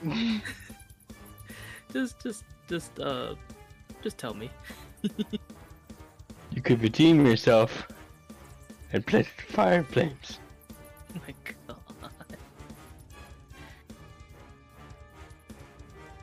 just, 1.91 2.21
just, 2.23 2.43
just, 2.69 2.97
uh, 3.01 3.35
just 4.05 4.19
tell 4.19 4.35
me. 4.35 4.51
You 6.51 6.61
could 6.61 6.81
redeem 6.81 7.25
yourself 7.25 7.85
and 8.93 9.05
play 9.05 9.23
fire 9.23 9.83
flames. 9.83 10.39
Oh 11.13 11.19
my 11.27 11.33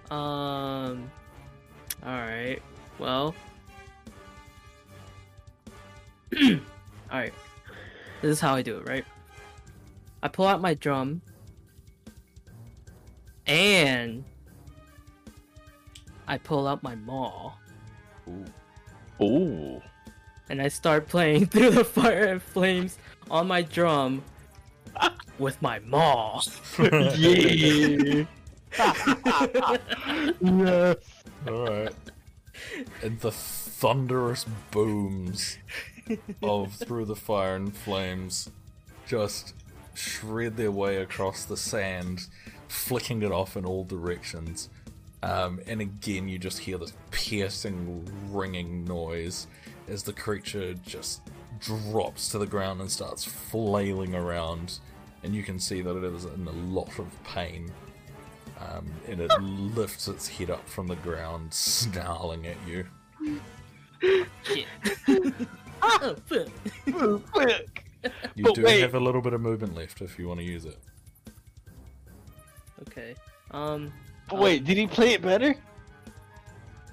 god. 0.09 0.17
Um. 0.17 1.11
Alright. 2.03 2.63
Well. 2.99 3.35
Alright. 7.13 7.35
This 8.23 8.31
is 8.31 8.41
how 8.41 8.55
I 8.55 8.63
do 8.63 8.79
it, 8.79 8.89
right? 8.89 9.05
I 10.23 10.29
pull 10.29 10.47
out 10.47 10.63
my 10.63 10.73
drum. 10.73 11.21
And. 13.47 14.25
I 16.27 16.39
pull 16.39 16.67
out 16.67 16.83
my 16.83 16.95
maul. 16.95 17.59
Ooh. 19.21 19.25
Ooh. 19.25 19.83
And 20.49 20.61
I 20.61 20.69
start 20.69 21.09
playing 21.09 21.47
through 21.53 21.71
the 21.71 21.85
fire 21.85 22.25
and 22.25 22.43
flames 22.43 22.99
on 23.31 23.47
my 23.47 23.63
drum. 23.63 24.23
With 25.39 25.61
my 25.63 25.79
maul. 25.81 26.43
yeah. 26.79 28.25
yes. 30.41 30.97
Alright. 31.49 31.95
And 33.03 33.21
the 33.21 33.33
thunderous 33.33 34.47
booms 34.71 35.59
of 36.43 36.75
Through 36.75 37.07
the 37.07 37.17
Fire 37.17 37.57
and 37.57 37.75
Flames 37.75 38.51
just 39.07 39.55
shred 39.95 40.57
their 40.57 40.71
way 40.71 40.97
across 40.99 41.45
the 41.45 41.57
sand, 41.57 42.27
flicking 42.69 43.23
it 43.23 43.33
off 43.33 43.57
in 43.57 43.65
all 43.65 43.85
directions. 43.85 44.69
Um, 45.23 45.61
and 45.67 45.81
again, 45.81 46.29
you 46.29 46.39
just 46.39 46.59
hear 46.59 46.79
this 46.79 46.93
piercing, 47.11 48.09
ringing 48.31 48.85
noise 48.85 49.47
as 49.89 50.03
the 50.03 50.13
creature 50.13 50.75
just 50.75 51.23
drops 51.61 52.29
to 52.31 52.39
the 52.39 52.47
ground 52.47 52.81
and 52.81 52.91
starts 52.91 53.25
flailing 53.25 54.15
around. 54.15 54.79
And 55.23 55.35
you 55.35 55.45
can 55.45 55.61
see 55.61 55.81
that 55.83 55.97
it 55.97 56.03
is 56.05 56.25
in 56.25 56.47
a 56.49 56.53
lot 56.53 56.99
of 56.99 57.07
pain. 57.25 57.71
Um, 58.59 58.93
and 59.09 59.21
it 59.21 59.31
lifts 59.41 60.09
its 60.09 60.27
head 60.29 60.51
up 60.51 60.69
from 60.69 60.87
the 60.89 60.97
ground, 60.97 61.53
snarling 61.55 62.47
at 62.47 62.57
you. 62.67 62.85
Oh, 65.83 66.17
fuck. 66.27 66.49
Quick. 67.33 67.85
You 68.35 68.45
But 68.45 68.55
do 68.55 68.63
wait. 68.65 68.81
have 68.81 68.95
a 68.95 69.01
little 69.01 69.21
bit 69.21 69.33
of 69.33 69.41
movement 69.41 69.75
left 69.77 70.01
if 70.01 70.19
you 70.19 70.27
want 70.29 70.41
to 70.41 70.45
use 70.47 70.65
it. 70.65 70.79
Okay. 72.89 73.15
Um. 73.53 73.93
But 74.33 74.41
wait, 74.41 74.65
did 74.65 74.79
he 74.79 74.87
play 74.87 75.13
it 75.13 75.21
better? 75.21 75.55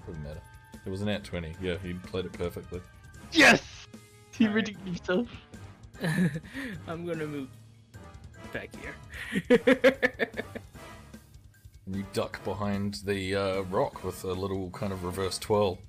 Doesn't 0.05 0.23
matter. 0.23 0.41
It 0.85 0.89
was 0.89 1.01
an 1.01 1.07
at 1.07 1.23
20. 1.23 1.55
Yeah, 1.61 1.77
he 1.81 1.93
played 1.93 2.25
it 2.25 2.33
perfectly. 2.33 2.81
Yes. 3.31 3.61
He 4.37 4.45
Alright. 4.45 4.67
redeemed 4.67 4.85
himself. 4.87 5.27
I'm 6.87 7.05
gonna 7.05 7.27
move 7.27 7.49
back 8.53 8.69
here. 8.75 9.59
You 11.91 12.05
duck 12.13 12.41
behind 12.45 13.01
the 13.05 13.35
uh, 13.35 13.61
rock 13.63 14.03
with 14.03 14.23
a 14.23 14.31
little 14.31 14.69
kind 14.69 14.93
of 14.93 15.03
reverse 15.03 15.37
twirl. 15.39 15.79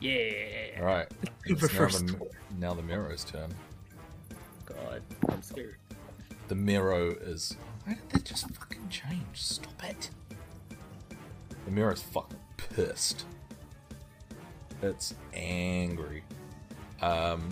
yeah. 0.00 0.32
Alright. 0.78 1.06
It's 1.46 1.62
now 1.72 1.86
the, 1.86 2.12
twirl. 2.12 2.28
now 2.58 2.74
the 2.74 2.82
Merrow's 2.82 3.22
turn. 3.24 3.54
God. 4.66 5.02
I'm 5.30 5.40
scared. 5.40 5.76
The 6.48 6.56
Merrow 6.56 7.10
is. 7.12 7.56
Why 7.86 7.94
did 7.94 8.10
that 8.10 8.24
just 8.24 8.50
fucking 8.50 8.88
change? 8.88 9.22
Stop 9.34 9.84
it. 9.84 10.10
The 11.64 11.70
Merrow's 11.70 12.02
fucking 12.02 12.36
pissed. 12.56 13.24
It's 14.82 15.14
angry. 15.32 16.24
Um. 17.00 17.48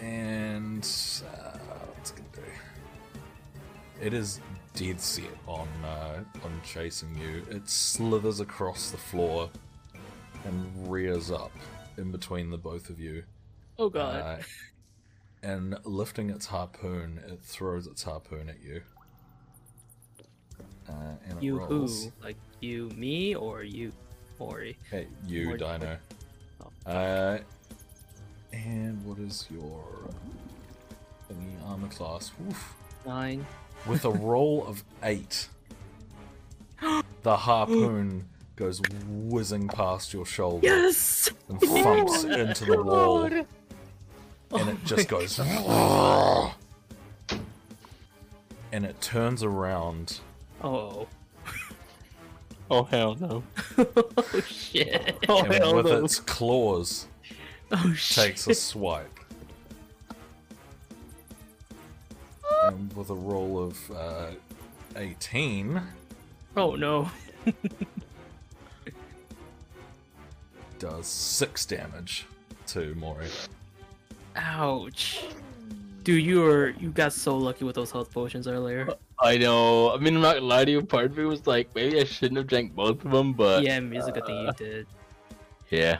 And. 0.00 0.88
Uh, 1.26 1.58
what's 1.94 2.12
it 2.12 2.16
gonna 2.16 2.46
do? 2.46 4.06
It 4.06 4.14
is 4.14 4.40
dead 4.74 5.00
set 5.00 5.24
on 5.48 5.66
uh, 5.84 6.22
on 6.44 6.60
chasing 6.64 7.14
you. 7.16 7.44
It 7.50 7.68
slithers 7.68 8.38
across 8.38 8.90
the 8.92 8.96
floor 8.96 9.50
and 10.44 10.88
rears 10.88 11.32
up 11.32 11.52
in 11.98 12.12
between 12.12 12.50
the 12.50 12.58
both 12.58 12.88
of 12.88 13.00
you. 13.00 13.24
Oh 13.76 13.88
god. 13.88 14.14
Uh, 14.14 14.42
and 15.42 15.78
lifting 15.84 16.30
its 16.30 16.46
harpoon, 16.46 17.20
it 17.26 17.40
throws 17.42 17.86
its 17.86 18.02
harpoon 18.04 18.48
at 18.48 18.62
you. 18.62 18.82
Uh, 20.90 20.94
and 21.28 21.42
you 21.42 21.58
rolls 21.58 22.04
who? 22.04 22.12
Like 22.22 22.36
you, 22.60 22.88
me, 22.96 23.34
or 23.34 23.62
you, 23.62 23.92
Mori? 24.38 24.76
at 24.92 25.06
you, 25.26 25.46
Mori- 25.46 25.58
Dino. 25.58 25.96
Oh. 26.86 26.90
Uh, 26.90 27.38
and 28.52 29.04
what 29.04 29.18
is 29.18 29.46
your 29.50 29.84
thingy 31.30 31.68
armor 31.68 31.88
class? 31.88 32.32
Oof. 32.48 32.74
Nine. 33.06 33.46
With 33.86 34.04
a 34.04 34.10
roll 34.10 34.66
of 34.66 34.82
eight, 35.04 35.48
the 37.22 37.36
harpoon 37.36 38.26
goes 38.56 38.80
whizzing 39.08 39.68
past 39.68 40.12
your 40.12 40.26
shoulder 40.26 40.66
Yes. 40.66 41.30
and 41.48 41.58
thumps 41.60 42.24
into 42.24 42.64
the 42.66 42.82
wall, 42.82 43.22
and 43.24 43.46
Oh 44.52 44.68
it 44.68 44.84
just 44.84 45.08
goes. 45.08 45.38
and 48.72 48.84
it 48.84 49.00
turns 49.00 49.42
around 49.42 50.20
Oh. 50.62 51.06
Oh 52.72 52.84
hell 52.84 53.16
no. 53.20 53.42
oh 53.78 54.40
shit. 54.46 55.16
Oh 55.28 55.42
and 55.42 55.54
hell 55.54 55.74
with 55.74 55.86
no. 55.86 56.04
its 56.04 56.20
claws 56.20 57.08
Oh 57.72 57.92
shit. 57.94 58.26
takes 58.26 58.46
a 58.46 58.54
swipe. 58.54 59.18
And 62.62 62.92
with 62.96 63.10
a 63.10 63.14
roll 63.14 63.58
of 63.58 63.90
uh, 63.90 64.26
18, 64.94 65.82
Oh 66.56 66.76
no. 66.76 67.10
does 70.78 71.06
6 71.08 71.66
damage 71.66 72.26
to 72.68 72.94
Mori. 72.94 73.26
Ouch. 74.36 75.24
Dude, 76.04 76.24
you 76.24 76.40
were 76.42 76.70
you 76.78 76.90
got 76.90 77.12
so 77.12 77.36
lucky 77.36 77.64
with 77.64 77.74
those 77.74 77.90
health 77.90 78.12
potions 78.12 78.46
earlier. 78.46 78.88
I 79.22 79.36
know. 79.36 79.92
I 79.92 79.98
mean, 79.98 80.16
I'm 80.16 80.22
not 80.22 80.34
gonna 80.36 80.46
lie 80.46 80.64
to 80.64 80.70
you. 80.70 80.82
Part 80.82 81.06
of 81.06 81.16
me 81.18 81.24
was 81.24 81.46
like, 81.46 81.68
maybe 81.74 82.00
I 82.00 82.04
shouldn't 82.04 82.38
have 82.38 82.46
drank 82.46 82.74
both 82.74 83.04
of 83.04 83.10
them, 83.10 83.32
but 83.34 83.62
yeah, 83.62 83.78
it's 83.78 84.06
a 84.06 84.12
good 84.12 84.24
thing 84.26 84.46
you 84.46 84.52
did. 84.56 84.86
yeah, 85.70 85.98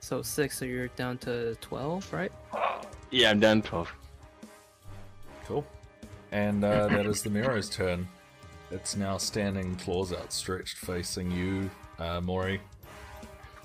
So 0.00 0.22
six, 0.22 0.58
so 0.58 0.64
you're 0.64 0.88
down 0.88 1.18
to 1.18 1.54
twelve, 1.56 2.10
right? 2.12 2.32
yeah, 3.10 3.30
I'm 3.30 3.40
down 3.40 3.60
to 3.62 3.68
twelve. 3.68 3.92
Cool. 5.44 5.66
And 6.30 6.64
uh, 6.64 6.88
that 6.88 7.04
is 7.06 7.22
the 7.22 7.28
Merrow's 7.30 7.68
turn. 7.68 8.08
It's 8.70 8.96
now 8.96 9.18
standing, 9.18 9.76
claws 9.76 10.14
outstretched, 10.14 10.78
facing 10.78 11.30
you, 11.30 11.70
uh, 11.98 12.22
Mori, 12.22 12.58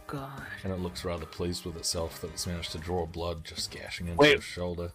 God. 0.05 0.41
and 0.65 0.73
it 0.73 0.79
looks 0.79 1.05
rather 1.05 1.25
pleased 1.25 1.63
with 1.63 1.77
itself 1.77 2.19
that 2.19 2.31
it's 2.31 2.45
managed 2.45 2.73
to 2.73 2.77
draw 2.77 3.05
blood 3.05 3.45
just 3.45 3.71
gashing 3.71 4.07
into 4.07 4.17
Wait. 4.19 4.35
its 4.35 4.43
shoulder. 4.43 4.91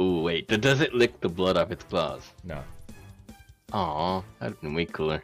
Ooh, 0.00 0.22
wait. 0.22 0.46
Does 0.48 0.80
it 0.80 0.94
lick 0.94 1.20
the 1.20 1.28
blood 1.28 1.56
off 1.56 1.70
its 1.72 1.84
claws? 1.84 2.22
No, 2.44 2.62
Aw, 3.72 4.22
that'd 4.38 4.54
have 4.54 4.60
been 4.62 4.74
way 4.74 4.84
cooler. 4.86 5.22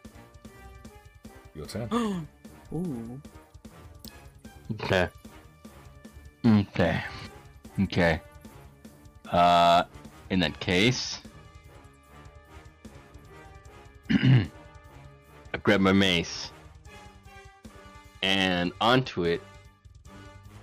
your 1.54 1.66
turn. 1.66 1.88
Ooh. 2.74 3.20
Okay. 4.72 5.08
Okay. 6.44 7.02
Okay. 7.82 8.20
Uh, 9.30 9.84
in 10.30 10.40
that 10.40 10.58
case, 10.60 11.20
I 14.10 14.48
grab 15.62 15.80
my 15.80 15.92
mace 15.92 16.50
and 18.22 18.72
onto 18.80 19.24
it 19.24 19.40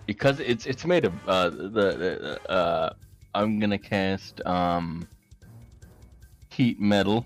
because 0.05 0.39
it's 0.39 0.65
it's 0.65 0.83
made 0.85 1.05
of 1.05 1.13
uh 1.27 1.49
the, 1.49 1.67
the 1.67 2.51
uh 2.51 2.93
I'm 3.33 3.59
gonna 3.59 3.77
cast 3.77 4.45
um 4.45 5.07
heat 6.49 6.79
metal. 6.79 7.25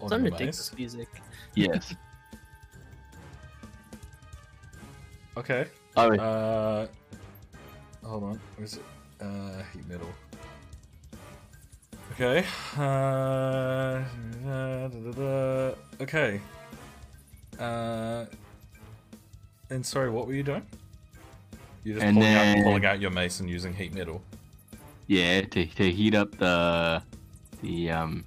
On 0.00 0.08
Some 0.08 0.24
ridiculous 0.24 0.72
music. 0.76 1.08
Yes. 1.54 1.94
Okay. 5.34 5.66
All 5.96 6.10
right. 6.10 6.20
Uh, 6.20 6.86
hold 8.04 8.22
on. 8.22 8.40
Where's 8.56 8.74
it? 8.74 8.82
Uh, 9.18 9.62
heat 9.72 9.88
metal. 9.88 10.08
Okay. 12.12 12.44
Uh, 12.76 14.02
da, 14.44 14.88
da, 14.88 14.88
da, 14.88 15.10
da. 15.12 15.74
okay. 16.02 16.40
Uh, 17.58 18.26
and 19.70 19.86
sorry, 19.86 20.10
what 20.10 20.26
were 20.26 20.34
you 20.34 20.42
doing? 20.42 20.66
You're 21.84 21.94
just 21.96 22.06
And 22.06 22.16
pulling, 22.16 22.34
out, 22.34 22.64
pulling 22.64 22.84
out 22.86 23.00
your 23.00 23.10
mace 23.10 23.40
and 23.40 23.50
using 23.50 23.74
heat 23.74 23.92
metal. 23.94 24.22
Yeah, 25.08 25.40
to, 25.42 25.66
to 25.66 25.90
heat 25.90 26.14
up 26.14 26.36
the 26.38 27.02
the 27.62 27.90
um 27.90 28.24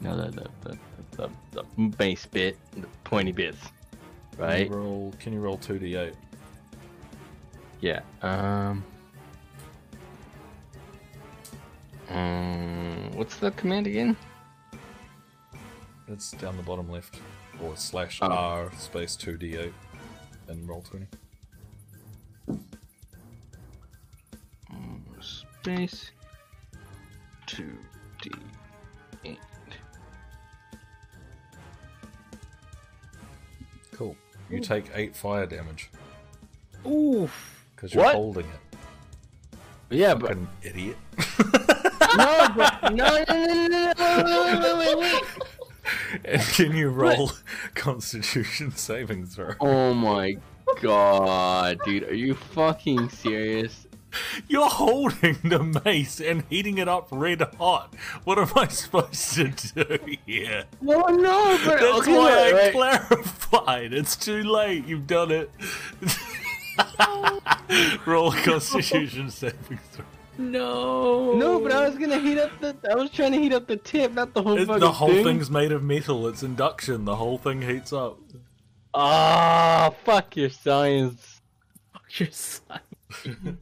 no 0.00 0.16
the 0.16 0.30
the, 0.30 0.78
the, 1.16 1.30
the, 1.52 1.64
the 1.76 1.88
base 1.96 2.24
bit, 2.26 2.56
the 2.76 2.86
pointy 3.04 3.32
bits. 3.32 3.58
Can 4.36 4.40
Right? 4.44 4.68
you 4.68 4.74
roll? 4.74 5.14
Can 5.18 5.32
you 5.32 5.40
roll 5.40 5.58
two 5.58 5.78
d 5.78 5.96
eight? 5.96 6.14
Yeah. 7.80 8.00
Um 8.22 8.84
um, 12.08 13.10
what's 13.14 13.36
the 13.36 13.50
command 13.52 13.86
again? 13.86 14.16
It's 16.08 16.32
down 16.32 16.56
the 16.56 16.62
bottom 16.62 16.90
left, 16.90 17.20
or 17.62 17.76
slash 17.76 18.18
Oh. 18.22 18.28
R 18.30 18.72
space 18.78 19.16
two 19.16 19.36
d 19.36 19.56
eight, 19.56 19.72
and 20.48 20.68
roll 20.68 20.82
twenty. 20.82 21.06
Space 25.62 26.10
two 27.46 27.78
D 28.20 28.32
eight. 29.24 29.38
Cool. 33.92 34.16
You 34.50 34.58
take 34.58 34.86
eight 34.92 35.14
fire 35.14 35.46
damage 35.46 35.88
Ooh. 36.84 37.30
because 37.76 37.94
you're 37.94 38.02
What? 38.02 38.16
holding 38.16 38.46
it. 38.46 39.56
Yeah, 39.90 40.14
but 40.14 40.30
Fucking 40.30 40.48
idiot. 40.64 40.96
no, 42.16 42.48
but 42.56 42.92
no, 42.92 43.06
no, 43.06 43.24
no, 43.28 43.66
no, 43.68 43.68
no, 43.68 43.92
no, 43.98 44.58
no, 44.58 44.78
wait, 44.78 44.78
wait, 44.78 44.98
wait, 44.98 45.12
wait. 45.12 45.22
And 46.24 46.42
can 46.42 46.74
you 46.74 46.88
roll 46.88 47.30
Constitution 47.76 48.72
saving 48.72 49.26
throw? 49.26 49.54
Oh 49.60 49.94
my 49.94 50.34
god, 50.80 51.78
dude, 51.84 52.02
are 52.08 52.14
you 52.14 52.34
fucking 52.34 53.08
serious? 53.10 53.86
You're 54.48 54.68
holding 54.68 55.38
the 55.44 55.80
mace 55.84 56.20
and 56.20 56.44
heating 56.50 56.78
it 56.78 56.88
up 56.88 57.08
red 57.10 57.40
hot. 57.58 57.94
What 58.24 58.38
am 58.38 58.50
I 58.56 58.68
supposed 58.68 59.34
to 59.34 59.48
do 59.48 59.98
here? 60.26 60.64
No, 60.80 61.00
no, 61.06 61.58
but 61.64 61.80
That's 61.80 61.98
okay, 62.00 62.18
why 62.18 62.30
I 62.30 62.52
right, 62.52 62.54
right. 62.54 62.72
clarified. 62.72 63.92
It's 63.92 64.16
too 64.16 64.42
late. 64.42 64.86
You've 64.86 65.06
done 65.06 65.30
it. 65.30 65.50
roll 68.06 68.32
Constitution 68.32 69.30
saving 69.30 69.78
throw. 69.92 70.04
No. 70.38 71.34
No, 71.34 71.60
but 71.60 71.72
I 71.72 71.88
was 71.88 71.98
gonna 71.98 72.18
heat 72.18 72.38
up 72.38 72.50
the. 72.60 72.74
I 72.90 72.94
was 72.94 73.10
trying 73.10 73.32
to 73.32 73.38
heat 73.38 73.52
up 73.52 73.66
the 73.66 73.76
tip, 73.76 74.12
not 74.12 74.32
the 74.34 74.42
whole 74.42 74.58
It- 74.58 74.66
the 74.80 74.92
whole 74.92 75.08
thing. 75.08 75.24
thing's 75.24 75.50
made 75.50 75.72
of 75.72 75.82
metal. 75.82 76.26
It's 76.26 76.42
induction. 76.42 77.04
The 77.04 77.16
whole 77.16 77.38
thing 77.38 77.62
heats 77.62 77.92
up. 77.92 78.18
Ah, 78.94 79.92
fuck 80.04 80.36
your 80.36 80.50
science. 80.50 81.40
Fuck 81.92 82.20
your 82.20 82.30
son. 82.30 82.80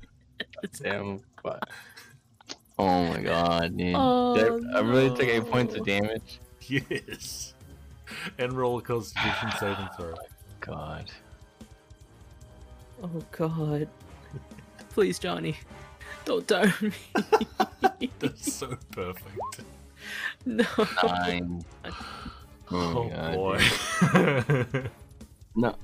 Damn. 0.83 1.21
Fuck. 1.43 1.69
Oh 2.79 3.05
my 3.09 3.21
god, 3.21 3.77
dude. 3.77 3.93
Oh, 3.95 4.35
Did 4.35 4.75
I, 4.75 4.79
I 4.79 4.81
really 4.81 5.11
took 5.11 5.29
eight 5.29 5.45
points 5.51 5.75
of 5.75 5.85
damage. 5.85 6.41
Yes. 6.63 7.53
And 8.39 8.55
roll 8.55 8.79
a 8.79 8.81
Constitution 8.81 9.51
saving 9.61 9.87
throw. 9.99 10.15
Oh 10.15 10.25
god. 10.61 11.11
Oh 13.03 13.23
god. 13.33 13.87
Please, 14.95 15.19
Johnny. 15.19 15.57
Don't 16.25 16.47
die 16.47 16.73
on 16.81 16.93
me. 18.01 18.11
That's 18.19 18.51
so 18.55 18.79
perfect. 18.93 19.61
no. 20.47 20.65
Nine. 21.05 21.63
Oh, 21.85 21.95
Oh, 22.71 23.09
god. 23.11 23.35
boy. 23.35 24.91
No. 25.55 25.75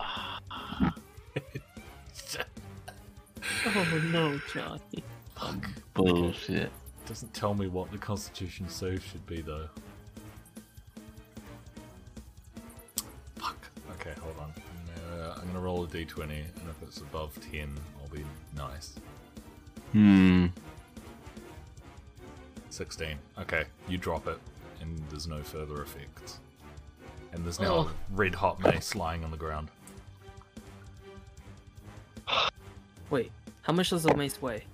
Oh 3.66 4.00
no, 4.12 4.40
Johnny. 4.52 5.04
Fuck. 5.38 5.68
Bullshit. 5.94 6.70
Doesn't 7.06 7.32
tell 7.34 7.54
me 7.54 7.66
what 7.68 7.90
the 7.92 7.98
Constitution 7.98 8.68
save 8.68 9.04
should 9.04 9.24
be 9.26 9.40
though. 9.42 9.68
Fuck. 13.36 13.56
Okay, 14.00 14.12
hold 14.20 14.36
on. 14.38 14.52
I'm 14.56 15.10
gonna, 15.18 15.34
I'm 15.40 15.46
gonna 15.48 15.60
roll 15.60 15.84
a 15.84 15.86
d20, 15.86 16.22
and 16.22 16.68
if 16.68 16.82
it's 16.82 16.98
above 16.98 17.38
10, 17.52 17.72
I'll 18.02 18.08
be 18.08 18.24
nice. 18.56 18.94
Hmm. 19.92 20.46
16. 22.70 23.16
Okay, 23.40 23.64
you 23.88 23.98
drop 23.98 24.26
it, 24.26 24.38
and 24.80 24.98
there's 25.10 25.26
no 25.26 25.42
further 25.42 25.82
effects. 25.82 26.40
And 27.32 27.44
there's 27.44 27.60
now 27.60 27.74
Oh. 27.74 27.80
a 27.82 27.90
red 28.14 28.34
hot 28.34 28.60
mace 28.60 28.94
lying 28.94 29.22
on 29.24 29.30
the 29.30 29.36
ground. 29.36 29.70
Wait, 33.10 33.30
how 33.62 33.72
much 33.72 33.90
does 33.90 34.04
a 34.06 34.14
mace 34.16 34.40
weigh? 34.42 34.64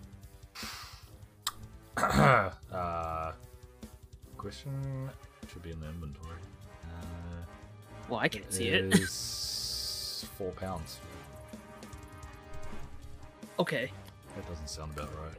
uh, 1.97 3.33
question 4.39 5.11
should 5.53 5.63
be 5.63 5.71
in 5.71 5.81
the 5.81 5.89
inventory. 5.89 6.37
Uh, 6.87 7.45
Well, 8.09 8.21
I 8.21 8.29
can't 8.29 8.51
see 8.53 8.69
it. 8.69 8.85
it. 8.87 8.95
is 9.01 10.27
four 10.39 10.51
pounds. 10.53 10.99
okay. 13.59 13.91
That 14.35 14.49
doesn't 14.49 14.69
sound 14.69 14.93
about 14.97 15.11
right. 15.23 15.37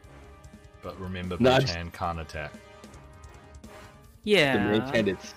But 0.83 0.99
remember, 0.99 1.37
No, 1.39 1.51
Mage 1.51 1.71
Hand 1.71 1.93
can't 1.93 2.19
attack. 2.19 2.51
Yeah. 4.23 4.57
The 4.57 4.59
Yeah. 4.63 4.79
mage 4.79 4.95
hand, 4.95 5.07
it's 5.07 5.33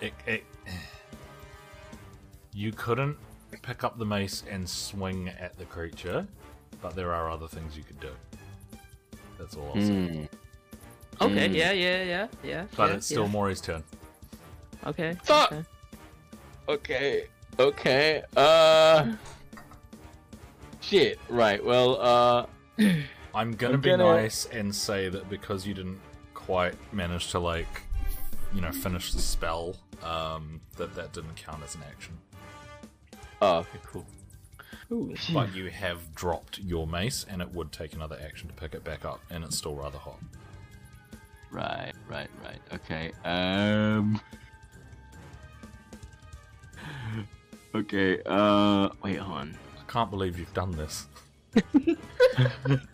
It, 0.00 0.12
it, 0.26 0.44
you 2.52 2.72
couldn't 2.72 3.16
pick 3.62 3.84
up 3.84 3.98
the 3.98 4.04
mace 4.06 4.42
and 4.50 4.68
swing 4.68 5.28
at 5.28 5.56
the 5.58 5.64
creature, 5.64 6.26
but 6.80 6.94
there 6.96 7.12
are 7.12 7.30
other 7.30 7.48
things 7.48 7.76
you 7.76 7.82
could 7.84 8.00
do. 8.00 8.10
That's 9.38 9.56
all 9.56 9.68
I'll 9.74 9.74
say. 9.82 9.88
Hmm. 9.88 10.24
Okay. 11.20 11.48
Mm. 11.48 11.54
Yeah. 11.54 11.72
Yeah. 11.72 12.02
Yeah. 12.04 12.28
Yeah. 12.42 12.64
But 12.76 12.90
yeah, 12.90 12.96
it's 12.96 13.06
still 13.06 13.24
yeah. 13.24 13.28
Mori's 13.30 13.60
turn. 13.60 13.82
Okay. 14.86 15.16
Fuck! 15.24 15.52
okay. 15.52 15.64
Okay. 16.68 17.26
Okay. 17.58 18.22
Uh. 18.36 19.12
Shit. 20.80 21.18
Right. 21.28 21.64
Well. 21.64 22.00
Uh. 22.00 22.46
I'm 23.34 23.52
gonna 23.52 23.74
I'm 23.74 23.80
be 23.80 23.90
gonna- 23.90 24.04
nice 24.04 24.46
and 24.46 24.74
say 24.74 25.08
that 25.08 25.28
because 25.30 25.66
you 25.66 25.72
didn't 25.74 25.98
quite 26.34 26.74
manage 26.92 27.30
to 27.30 27.38
like, 27.38 27.82
you 28.54 28.60
know, 28.60 28.72
finish 28.72 29.12
the 29.12 29.20
spell, 29.20 29.76
um, 30.02 30.60
that 30.76 30.94
that 30.96 31.12
didn't 31.14 31.36
count 31.36 31.62
as 31.62 31.74
an 31.74 31.82
action. 31.90 32.18
Oh. 33.42 33.56
Okay. 33.58 33.78
Cool. 33.84 34.06
Ooh. 34.92 35.14
But 35.34 35.52
you 35.52 35.68
have 35.68 36.14
dropped 36.14 36.60
your 36.60 36.86
mace, 36.86 37.26
and 37.28 37.42
it 37.42 37.52
would 37.52 37.72
take 37.72 37.92
another 37.92 38.16
action 38.24 38.46
to 38.48 38.54
pick 38.54 38.72
it 38.72 38.84
back 38.84 39.04
up, 39.04 39.20
and 39.30 39.42
it's 39.42 39.58
still 39.58 39.74
rather 39.74 39.98
hot. 39.98 40.20
Right. 41.50 41.92
Right. 42.08 42.28
Right. 42.42 42.60
Okay. 42.72 43.12
Um. 43.24 44.20
Okay. 47.74 48.20
Uh. 48.26 48.90
Wait. 49.02 49.16
Hold 49.16 49.38
on. 49.38 49.58
I 49.80 49.90
can't 49.90 50.10
believe 50.10 50.38
you've 50.38 50.52
done 50.52 50.72
this. 50.72 51.06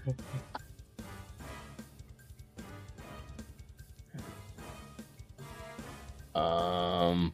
Um. 6.34 7.32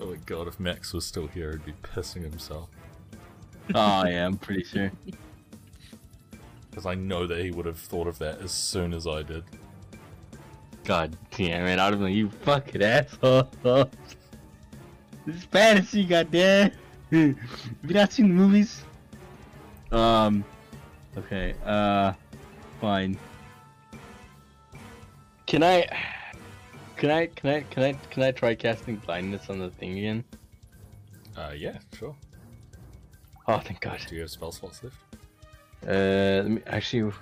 Oh 0.00 0.06
my 0.06 0.16
god, 0.26 0.48
if 0.48 0.58
Max 0.58 0.92
was 0.92 1.04
still 1.04 1.26
here, 1.26 1.52
he'd 1.52 1.64
be 1.64 1.72
pissing 1.82 2.22
himself. 2.22 2.68
Oh 3.74 4.04
yeah. 4.06 4.26
I'm 4.26 4.38
pretty 4.38 4.64
sure. 4.64 4.92
Because 6.70 6.86
I 6.86 6.94
know 6.94 7.26
that 7.26 7.38
he 7.38 7.50
would 7.50 7.66
have 7.66 7.78
thought 7.78 8.06
of 8.06 8.18
that 8.20 8.40
as 8.40 8.50
soon 8.50 8.94
as 8.94 9.06
I 9.06 9.22
did. 9.22 9.44
God 10.84 11.14
damn 11.30 11.66
it! 11.66 11.78
I 11.78 11.90
don't 11.90 12.00
know. 12.00 12.06
You 12.06 12.30
fucking 12.30 12.82
asshole. 12.82 13.50
This 15.24 15.36
is 15.36 15.44
fantasy. 15.44 16.04
Goddamn. 16.04 16.72
Have 17.12 17.12
you 17.12 17.36
not 17.94 18.12
seen 18.12 18.28
the 18.28 18.34
movies? 18.34 18.82
Um. 19.92 20.44
Okay. 21.16 21.54
Uh. 21.64 22.14
Fine. 22.80 23.18
Can 25.46 25.62
I? 25.62 25.86
Can 27.02 27.10
I? 27.10 27.26
Can 27.26 27.50
I? 27.50 27.60
Can 27.62 27.82
I? 27.82 27.92
Can 28.12 28.22
I 28.22 28.30
try 28.30 28.54
casting 28.54 28.94
blindness 28.94 29.50
on 29.50 29.58
the 29.58 29.70
thing 29.70 29.98
again? 29.98 30.22
Uh, 31.36 31.50
yeah, 31.52 31.78
sure. 31.98 32.14
Oh, 33.48 33.58
thank 33.58 33.80
God. 33.80 33.98
Do 34.08 34.14
you 34.14 34.20
have 34.20 34.30
spell 34.30 34.52
slots 34.52 34.84
left? 34.84 34.94
Uh, 35.84 36.42
let 36.44 36.48
me 36.48 36.60
actually. 36.68 37.12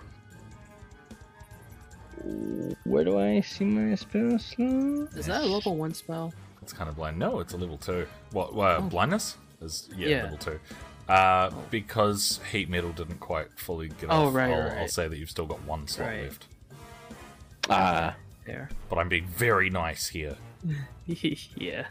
Where 2.85 3.05
do 3.05 3.19
I 3.19 3.41
see 3.41 3.65
my 3.65 3.95
spell 3.95 4.39
slot? 4.39 5.17
Is 5.17 5.25
that 5.25 5.45
a 5.45 5.47
level 5.47 5.75
one 5.79 5.95
spell? 5.95 6.35
It's 6.61 6.75
kind 6.75 6.91
of 6.91 6.97
blind. 6.97 7.19
No, 7.19 7.41
it's 7.41 7.55
a 7.55 7.57
level 7.57 7.79
two. 7.79 8.07
What? 8.33 8.51
Uh, 8.53 8.81
Oh. 8.81 8.83
Blindness 8.83 9.39
is 9.63 9.89
yeah, 9.97 10.09
Yeah. 10.09 10.23
level 10.25 10.37
two. 10.37 10.61
Uh, 11.09 11.51
because 11.71 12.39
heat 12.53 12.69
metal 12.69 12.93
didn't 12.93 13.21
quite 13.21 13.49
fully 13.59 13.89
get 13.89 14.11
Oh, 14.11 14.27
off. 14.27 14.35
right, 14.35 14.53
I'll, 14.53 14.61
right, 14.61 14.79
I'll 14.83 14.89
say 14.89 15.09
that 15.09 15.17
you've 15.17 15.31
still 15.31 15.47
got 15.47 15.65
one 15.65 15.89
slot 15.89 16.09
Right. 16.11 16.25
left. 16.25 16.47
Ah, 17.71 18.15
There. 18.47 18.69
But 18.89 18.99
I'm 18.99 19.09
being 19.09 19.27
very 19.27 19.71
nice 19.71 20.09
here. 20.09 20.37
yeah. 21.07 21.87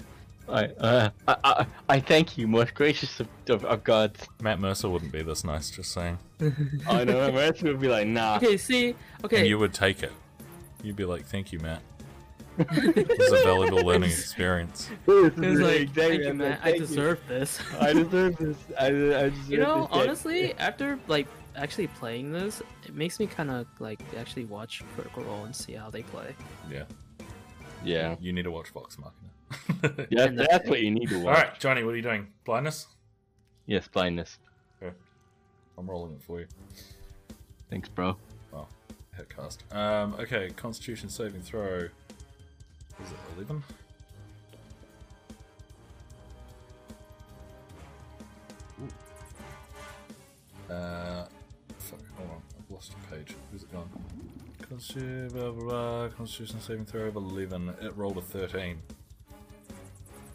I, 0.47 0.65
uh, 0.65 1.09
I, 1.27 1.35
I, 1.43 1.65
I 1.89 1.99
thank 1.99 2.37
you, 2.37 2.47
most 2.47 2.73
gracious 2.73 3.19
of, 3.19 3.27
of, 3.49 3.63
of 3.65 3.83
gods. 3.83 4.25
Matt 4.41 4.59
Mercer 4.59 4.89
wouldn't 4.89 5.11
be 5.11 5.21
this 5.21 5.43
nice. 5.43 5.69
Just 5.69 5.91
saying. 5.91 6.17
I 6.89 7.03
know, 7.03 7.31
my 7.31 7.37
rest 7.37 7.61
would 7.63 7.79
be 7.79 7.87
like, 7.87 8.07
nah. 8.07 8.37
Okay. 8.37 8.57
See. 8.57 8.95
Okay. 9.23 9.39
And 9.41 9.47
you 9.47 9.59
would 9.59 9.73
take 9.75 10.01
it. 10.01 10.11
You'd 10.81 10.95
be 10.95 11.05
like, 11.05 11.25
"Thank 11.25 11.51
you, 11.51 11.59
Matt. 11.59 11.81
It's 12.57 13.31
a 13.31 13.43
valuable 13.43 13.85
learning 13.85 14.09
experience." 14.09 14.89
This 15.05 15.27
It 15.33 15.37
was 15.37 15.59
like, 15.59 15.81
exactly- 15.81 15.87
thank 16.03 16.21
you, 16.23 16.29
I'm 16.29 16.37
man. 16.37 16.49
like, 16.51 16.59
I 16.59 16.63
thank 16.63 16.75
you. 16.75 16.85
deserve 16.87 17.19
this. 17.27 17.59
I 17.79 17.93
deserve 17.93 18.37
this. 18.37 18.57
I, 18.79 18.85
I 18.85 18.89
deserve 18.89 19.49
You 19.49 19.57
know, 19.59 19.81
this. 19.81 19.87
honestly, 19.91 20.53
after 20.57 20.97
like 21.07 21.27
actually 21.59 21.88
playing 21.88 22.31
this, 22.31 22.61
it 22.85 22.93
makes 22.95 23.19
me 23.19 23.27
kind 23.27 23.49
of 23.51 23.67
like 23.79 24.01
actually 24.17 24.45
watch 24.45 24.81
Critical 24.95 25.23
Role 25.23 25.43
and 25.45 25.55
see 25.55 25.73
how 25.73 25.89
they 25.89 26.03
play. 26.03 26.33
Yeah, 26.71 26.83
Yeah. 27.83 28.15
you 28.19 28.33
need 28.33 28.43
to 28.43 28.51
watch 28.51 28.69
Vox 28.69 28.97
Machina. 28.97 30.07
Yeah, 30.09 30.25
And 30.25 30.39
that's 30.39 30.67
what 30.69 30.81
you 30.81 30.91
need 30.91 31.09
to 31.09 31.19
watch. 31.19 31.38
right, 31.38 31.59
Johnny, 31.59 31.83
what 31.83 31.93
are 31.93 31.97
you 31.97 32.01
doing? 32.03 32.27
Blindness? 32.45 32.88
Yes, 33.65 33.88
blindness. 33.88 34.38
Okay. 34.81 34.95
I'm 35.77 35.89
rolling 35.89 36.13
it 36.13 36.21
for 36.23 36.39
you. 36.39 36.47
Thanks, 37.69 37.89
bro. 37.89 38.15
Oh, 38.53 38.67
hit 39.15 39.29
cast. 39.29 39.63
Um, 39.73 40.15
okay, 40.19 40.49
Constitution 40.55 41.09
saving 41.09 41.41
throw. 41.41 41.75
Is 43.01 43.11
it 43.11 43.17
11? 43.38 43.63
Uh, 50.69 51.25
fuck, 51.89 51.99
hold 52.17 52.29
on, 52.29 52.41
I've 52.57 52.71
lost 52.71 52.93
a 52.93 53.15
page. 53.15 53.35
Where's 53.51 53.63
it 53.63 53.71
gone? 53.71 53.89
Constitution, 54.67 55.29
blah, 55.29 55.51
blah, 55.51 55.63
blah, 55.63 56.07
Constitution 56.09 56.61
saving 56.61 56.85
throw 56.85 57.05
of 57.05 57.15
11. 57.15 57.75
It 57.81 57.95
rolled 57.95 58.17
a 58.17 58.21
13. 58.21 58.81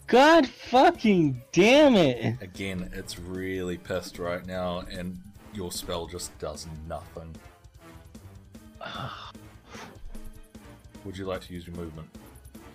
God 0.07 0.47
fucking 0.47 1.43
damn 1.53 1.95
it! 1.95 2.37
Again, 2.43 2.91
it's 2.93 3.19
really 3.19 3.79
pissed 3.79 4.19
right 4.19 4.45
now, 4.47 4.81
and 4.91 5.19
your 5.55 5.73
spell 5.73 6.07
just 6.07 6.37
does 6.39 6.67
nothing. 6.89 7.35
Would 11.05 11.17
you 11.17 11.25
like 11.27 11.41
to 11.43 11.53
use 11.55 11.67
your 11.67 11.77
movement? 11.77 12.09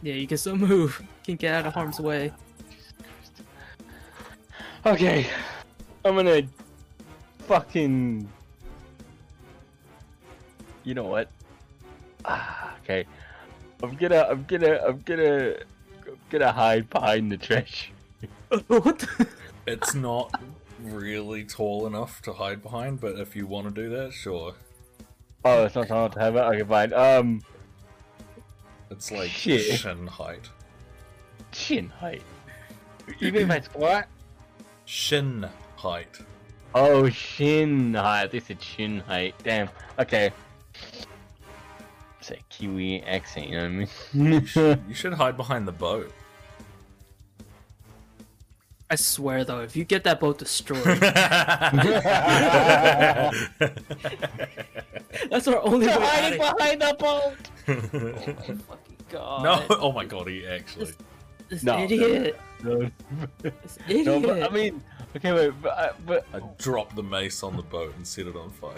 Yeah, 0.02 0.14
you 0.14 0.28
can 0.28 0.38
still 0.38 0.56
move. 0.56 1.00
You 1.02 1.08
can 1.26 1.36
get 1.36 1.54
out 1.54 1.66
of 1.66 1.74
harm's 1.74 2.00
way. 2.00 2.32
Okay, 4.86 5.28
I'm 6.06 6.16
gonna 6.16 6.44
fucking. 7.40 8.30
You 10.84 10.94
know 10.94 11.06
what? 11.06 11.30
Ah, 12.26 12.76
okay, 12.84 13.06
I'm 13.84 13.96
gonna, 13.96 14.26
I'm 14.30 14.44
gonna, 14.48 14.80
I'm 14.86 15.02
gonna, 15.06 15.56
I'm 16.08 16.18
gonna 16.30 16.52
hide 16.52 16.90
behind 16.90 17.32
the 17.32 17.38
trash. 17.38 17.92
what? 18.68 19.06
It's 19.68 19.94
not 19.94 20.34
really 20.82 21.44
tall 21.44 21.86
enough 21.86 22.24
to 22.24 22.34
hide 22.34 22.64
behind, 22.64 23.00
but 23.00 23.20
if 23.20 23.36
you 23.36 23.46
want 23.46 23.68
to 23.68 23.84
do 23.84 23.88
that, 23.92 24.14
sure. 24.14 24.56
Oh, 25.46 25.66
it's 25.66 25.76
not 25.76 25.88
tall 25.90 26.00
enough 26.06 26.14
to 26.16 26.20
have 26.22 26.36
it. 26.36 26.40
Okay, 26.40 26.64
fine. 26.64 26.92
Um, 26.94 27.44
It's 28.90 29.12
like 29.12 29.30
Shit. 29.30 29.62
shin 29.80 30.08
height. 30.08 30.50
chin 31.52 31.90
height. 31.90 32.24
Even 33.20 33.44
if 33.44 33.52
I 33.52 33.60
squat. 33.60 34.08
Shin 34.86 35.48
height. 35.76 36.18
Oh, 36.74 37.08
shin 37.10 37.94
height. 37.94 38.32
This 38.32 38.50
is 38.50 38.58
chin 38.58 39.02
height. 39.02 39.36
Damn. 39.44 39.70
Okay. 40.00 40.32
It's 42.30 42.40
a 42.40 42.44
Kiwi 42.50 43.02
accent, 43.04 43.48
you 43.50 43.58
know 43.58 43.64
what 43.64 43.88
I 44.14 44.18
mean? 44.18 44.80
You 44.88 44.94
should 44.94 45.14
hide 45.14 45.36
behind 45.38 45.68
the 45.68 45.72
boat. 45.72 46.12
I 48.92 48.96
swear 48.96 49.44
though, 49.46 49.62
if 49.62 49.76
you 49.76 49.84
get 49.86 50.04
that 50.06 50.20
boat 50.20 50.40
destroyed, 50.40 50.84
that's 55.30 55.48
our 55.48 55.62
only 55.62 55.86
way 55.86 55.94
out 55.94 56.34
of 56.34 56.40
behind 56.58 56.82
the 56.82 56.96
boat. 56.98 57.36
Oh 57.68 57.74
my 57.94 58.56
fucking 58.56 58.98
god. 59.10 59.44
no, 59.44 59.64
oh 59.70 59.92
my 59.92 60.06
god, 60.06 60.28
he 60.28 60.48
actually. 60.48 60.92
This 61.50 61.62
No, 61.64 61.78
no, 61.78 61.84
idiot. 61.84 62.40
No, 62.64 62.90
This 63.44 63.78
idiot. 63.88 64.06
no, 64.08 64.20
but 64.22 64.42
I 64.42 64.50
mean, 64.50 64.84
okay, 65.16 65.34
wait, 65.34 65.54
but, 65.62 65.78
uh, 65.78 65.94
but 66.08 66.26
I 66.34 66.40
dropped 66.58 66.96
the 66.96 67.04
mace 67.04 67.44
on 67.44 67.58
the 67.58 67.64
boat 67.64 67.94
and 67.96 68.08
set 68.08 68.26
it 68.26 68.36
on 68.36 68.50
fire. 68.50 68.76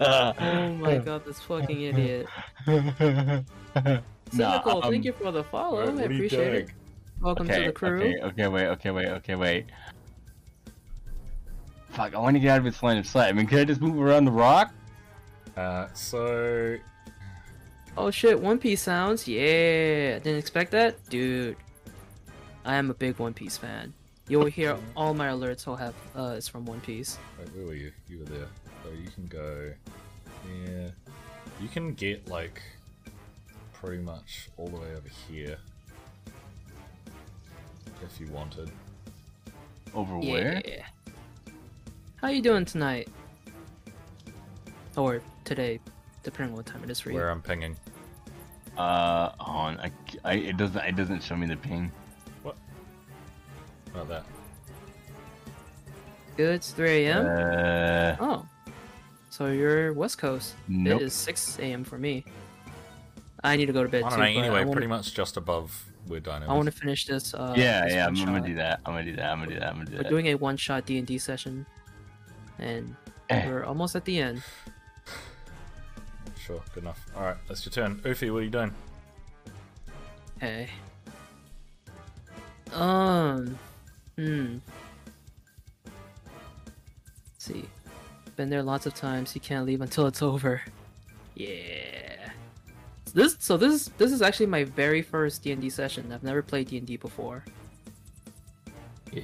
Oh 0.00 0.72
my 0.74 0.98
god, 0.98 1.24
this 1.24 1.40
fucking 1.40 1.80
idiot. 1.80 2.26
Cynical, 2.66 4.84
um, 4.84 4.90
thank 4.90 5.04
you 5.04 5.12
for 5.12 5.30
the 5.30 5.44
follow. 5.44 5.80
Alright, 5.80 5.88
I 5.88 5.92
what 5.92 6.02
are 6.02 6.06
appreciate 6.06 6.54
it. 6.54 6.70
Welcome 7.20 7.46
okay, 7.46 7.60
to 7.60 7.66
the 7.66 7.72
crew. 7.72 8.00
Okay, 8.00 8.20
okay, 8.22 8.48
wait, 8.48 8.66
okay, 8.66 8.90
wait, 8.90 9.06
okay, 9.06 9.34
wait. 9.34 9.66
Fuck, 11.90 12.14
I 12.14 12.18
want 12.18 12.34
to 12.34 12.40
get 12.40 12.50
out 12.50 12.58
of 12.58 12.64
this 12.64 12.82
line 12.82 12.98
of 12.98 13.06
sight. 13.06 13.28
I 13.28 13.32
mean, 13.32 13.46
can 13.46 13.58
I 13.58 13.64
just 13.64 13.80
move 13.80 13.98
around 13.98 14.26
the 14.26 14.32
rock? 14.32 14.74
Uh, 15.56 15.86
so 15.94 16.76
Oh 17.98 18.10
shit, 18.10 18.38
One 18.38 18.58
Piece 18.58 18.82
sounds. 18.82 19.26
Yeah, 19.26 20.18
didn't 20.18 20.36
expect 20.36 20.70
that, 20.72 21.08
dude. 21.08 21.56
I 22.64 22.74
am 22.74 22.90
a 22.90 22.94
big 22.94 23.18
One 23.18 23.32
Piece 23.32 23.56
fan. 23.56 23.94
You 24.28 24.38
will 24.38 24.46
hear 24.46 24.76
all 24.96 25.14
my 25.14 25.28
alerts. 25.28 25.66
will 25.66 25.76
have 25.76 25.94
uh, 26.14 26.34
it's 26.36 26.48
from 26.48 26.66
One 26.66 26.80
Piece. 26.80 27.18
Wait, 27.38 27.48
where 27.54 27.66
were 27.66 27.74
you? 27.74 27.92
You 28.08 28.18
were 28.18 28.24
there. 28.26 28.48
So 28.86 28.92
you 28.92 29.10
can 29.10 29.26
go 29.26 29.72
here. 30.46 30.92
You 31.60 31.68
can 31.68 31.94
get 31.94 32.28
like 32.28 32.62
pretty 33.72 34.00
much 34.00 34.48
all 34.56 34.68
the 34.68 34.76
way 34.76 34.94
over 34.94 35.08
here 35.28 35.58
if 38.04 38.20
you 38.20 38.28
wanted. 38.28 38.70
Over 39.92 40.18
where? 40.18 40.62
Yeah. 40.64 40.70
where? 40.70 40.86
How 42.16 42.28
you 42.28 42.40
doing 42.40 42.64
tonight? 42.64 43.08
Or 44.96 45.20
today, 45.44 45.80
depending 46.22 46.52
on 46.52 46.56
what 46.56 46.66
time 46.66 46.84
it 46.84 46.90
is 46.90 47.00
for 47.00 47.10
you. 47.10 47.16
Where 47.16 47.30
I'm 47.30 47.42
pinging. 47.42 47.76
Uh, 48.78 49.32
on. 49.40 49.80
I, 49.80 49.90
I, 50.24 50.34
it 50.34 50.56
doesn't. 50.58 50.84
It 50.84 50.94
doesn't 50.94 51.24
show 51.24 51.34
me 51.34 51.48
the 51.48 51.56
ping. 51.56 51.90
What? 52.44 52.54
Not 53.96 54.08
that. 54.10 54.26
Good, 56.36 56.54
it's 56.54 56.70
3 56.70 57.06
a.m. 57.06 57.26
Uh, 57.26 58.16
Oh, 58.20 58.46
so 59.36 59.48
you're 59.48 59.92
West 59.92 60.16
Coast. 60.16 60.54
nope. 60.66 61.02
It 61.02 61.04
is 61.04 61.12
6 61.12 61.58
a.m. 61.58 61.84
for 61.84 61.98
me. 61.98 62.24
I 63.44 63.56
need 63.56 63.66
to 63.66 63.72
go 63.74 63.82
to 63.82 63.88
bed 63.88 64.02
I 64.04 64.08
too. 64.08 64.16
don't 64.16 64.18
know. 64.20 64.40
Anyway, 64.40 64.60
wanna, 64.60 64.72
pretty 64.72 64.86
much 64.86 65.12
just 65.12 65.36
above 65.36 65.84
where 66.06 66.20
Dino 66.20 66.46
I 66.48 66.54
want 66.54 66.66
to 66.66 66.72
finish 66.72 67.04
this. 67.04 67.34
Uh, 67.34 67.52
yeah, 67.56 67.84
this 67.84 67.92
yeah. 67.92 68.06
I'm, 68.06 68.14
one 68.14 68.24
gonna 68.26 68.46
do 68.46 68.54
that. 68.54 68.80
I'm 68.86 68.94
gonna 68.94 69.04
do 69.04 69.16
that. 69.16 69.30
I'm 69.30 69.38
gonna 69.40 69.50
do 69.52 69.58
that. 69.60 69.68
I'm 69.68 69.74
gonna 69.74 69.90
do 69.90 69.96
We're 69.96 70.02
that. 70.04 70.08
doing 70.08 70.26
a 70.28 70.34
one-shot 70.36 70.86
D 70.86 70.96
and 70.98 71.06
D 71.06 71.18
session, 71.18 71.66
and 72.58 72.96
Eh. 73.28 73.46
we're 73.46 73.64
almost 73.64 73.94
at 73.94 74.04
the 74.06 74.18
end. 74.18 74.42
Sure, 76.38 76.62
good 76.74 76.84
enough. 76.84 77.04
Alright, 77.14 77.36
that's 77.48 77.64
your 77.66 77.72
turn. 77.72 77.96
Oofy, 78.04 78.32
what 78.32 78.38
are 78.38 78.42
you 78.44 78.50
doing? 78.50 78.72
Hey. 80.40 80.70
Um. 82.72 83.58
Hmm. 84.16 84.58
Let's 85.84 87.44
see. 87.44 87.64
Been 88.36 88.50
there 88.50 88.62
lots 88.62 88.84
of 88.86 88.94
times. 88.94 89.34
You 89.34 89.40
can't 89.40 89.64
leave 89.66 89.80
until 89.80 90.06
it's 90.06 90.22
over. 90.22 90.62
Yeah. 91.34 92.30
So 93.06 93.12
this 93.14 93.36
so 93.38 93.56
this 93.56 93.72
is 93.72 93.88
this 93.98 94.12
is 94.12 94.20
actually 94.22 94.46
my 94.46 94.64
very 94.64 95.00
first 95.02 95.42
D 95.42 95.52
and 95.52 95.60
D 95.60 95.70
session. 95.70 96.12
I've 96.12 96.22
never 96.22 96.42
played 96.42 96.68
D 96.68 96.76
and 96.78 96.86
D 96.86 96.96
before. 96.96 97.44
Yeah. 99.12 99.22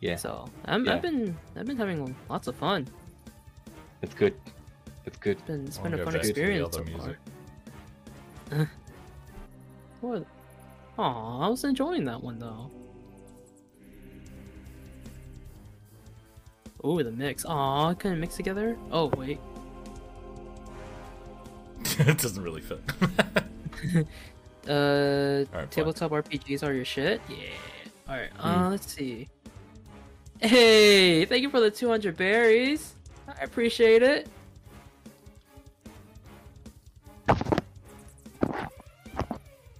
Yeah. 0.00 0.16
So 0.16 0.48
I'm, 0.64 0.84
Yeah. 0.86 0.94
I've 0.94 1.02
been 1.02 1.36
I've 1.56 1.66
been 1.66 1.76
having 1.76 2.14
lots 2.30 2.46
of 2.46 2.56
fun. 2.56 2.86
That's 4.00 4.14
good. 4.14 4.34
That's 5.04 5.18
good. 5.18 5.32
It's 5.38 5.42
been 5.46 5.66
it's 5.66 5.78
I 5.78 5.82
been 5.82 5.94
a 5.94 5.98
fun 5.98 6.14
back 6.14 6.22
to 6.22 6.26
the 6.26 6.30
experience 6.30 6.76
so 6.76 6.84
music. 6.84 7.16
far. 8.50 8.70
What? 10.02 10.26
Aw, 10.98 11.46
I 11.46 11.48
was 11.48 11.64
enjoying 11.64 12.04
that 12.04 12.22
one 12.22 12.38
though. 12.38 12.70
Ooh, 16.86 17.02
the 17.02 17.10
mix. 17.10 17.44
Aw, 17.44 17.94
couldn't 17.94 18.20
mix 18.20 18.36
together? 18.36 18.76
Oh, 18.92 19.06
wait. 19.16 19.40
it 21.98 22.18
doesn't 22.18 22.42
really 22.42 22.62
fit. 22.62 22.80
Uh, 24.68 25.44
Alright, 25.54 25.70
tabletop 25.70 26.10
RPGs 26.10 26.64
are 26.66 26.72
your 26.74 26.84
shit? 26.84 27.20
Yeah. 27.28 27.36
Alright, 28.08 28.30
Hmm. 28.32 28.48
uh, 28.64 28.70
let's 28.70 28.92
see. 28.92 29.28
Hey, 30.40 31.24
thank 31.24 31.42
you 31.42 31.50
for 31.50 31.60
the 31.60 31.70
200 31.70 32.16
berries. 32.16 32.94
I 33.28 33.44
appreciate 33.44 34.02
it. 34.02 34.26
Alright, 37.28 38.70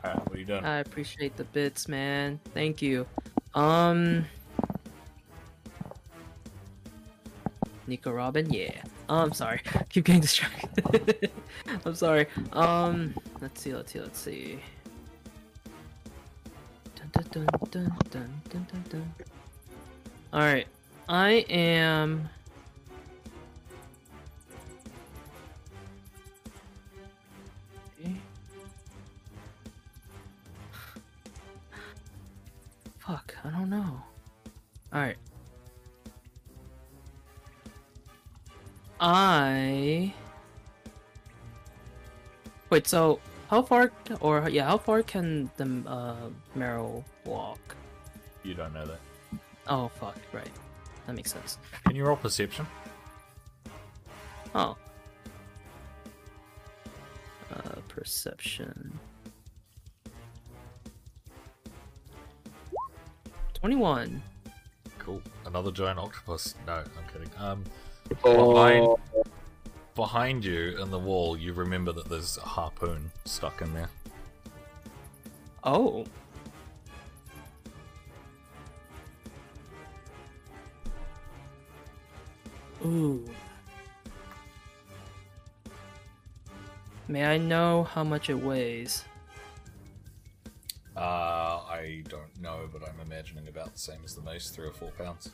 what 0.04 0.32
are 0.32 0.38
you 0.38 0.44
doing? 0.44 0.64
I 0.64 0.78
appreciate 0.78 1.36
the 1.36 1.44
bits, 1.44 1.88
man. 1.88 2.38
Thank 2.54 2.80
you. 2.80 3.06
Um, 3.54 4.24
Nico 7.86 8.10
Robin, 8.10 8.50
yeah. 8.52 8.82
Oh, 9.08 9.18
I'm 9.18 9.32
sorry. 9.32 9.60
Keep 9.90 10.04
getting 10.06 10.22
distracted. 10.22 11.30
I'm 11.84 11.94
sorry. 11.94 12.26
Um, 12.52 13.14
let's 13.40 13.60
see, 13.60 13.74
let's 13.74 13.92
see, 13.92 14.00
let's 14.00 14.18
see. 14.18 14.58
Dun, 16.96 17.10
dun, 18.72 18.84
dun. 18.90 19.14
All 20.32 20.40
right, 20.40 20.66
I 21.08 21.44
am. 21.48 22.28
Fuck, 32.98 33.36
I 33.44 33.50
don't 33.50 33.70
know. 33.70 34.02
Alright. 34.92 35.16
I. 39.00 40.12
Wait, 42.70 42.86
so 42.86 43.20
how 43.48 43.62
far, 43.62 43.92
or 44.20 44.48
yeah, 44.48 44.66
how 44.66 44.78
far 44.78 45.02
can 45.02 45.50
the 45.56 45.82
uh, 45.88 46.16
Merrow 46.54 47.04
walk? 47.24 47.76
You 48.42 48.54
don't 48.54 48.72
know 48.74 48.86
that. 48.86 49.00
Oh, 49.68 49.88
fuck, 50.00 50.16
right. 50.32 50.50
That 51.06 51.14
makes 51.14 51.32
sense. 51.32 51.58
Can 51.84 51.96
you 51.96 52.04
roll 52.04 52.16
perception? 52.16 52.66
Oh. 54.54 54.76
Uh, 57.52 57.80
perception. 57.88 58.98
21. 63.54 64.22
Cool. 64.98 65.22
Another 65.44 65.70
giant 65.70 65.98
octopus. 65.98 66.54
No, 66.66 66.74
I'm 66.74 67.12
kidding. 67.12 67.30
Um, 67.38 67.64
Oh. 68.24 68.52
behind, 68.52 68.96
behind 69.94 70.44
you 70.44 70.80
in 70.80 70.90
the 70.90 70.98
wall, 70.98 71.36
you 71.36 71.52
remember 71.52 71.92
that 71.92 72.08
there's 72.08 72.36
a 72.38 72.42
harpoon 72.42 73.10
stuck 73.24 73.62
in 73.62 73.72
there. 73.74 73.90
Oh. 75.64 76.06
Ooh. 82.84 83.24
May 87.08 87.24
I 87.24 87.38
know 87.38 87.84
how 87.84 88.04
much 88.04 88.30
it 88.30 88.34
weighs? 88.34 89.04
Uh, 90.96 91.60
I 91.68 92.02
don't 92.08 92.40
know, 92.40 92.68
but 92.72 92.82
I'm 92.88 92.98
imagining 93.00 93.48
about 93.48 93.72
the 93.72 93.78
same 93.78 93.98
as 94.04 94.14
the 94.14 94.22
mace, 94.22 94.50
three 94.50 94.66
or 94.66 94.72
four 94.72 94.90
pounds. 94.92 95.30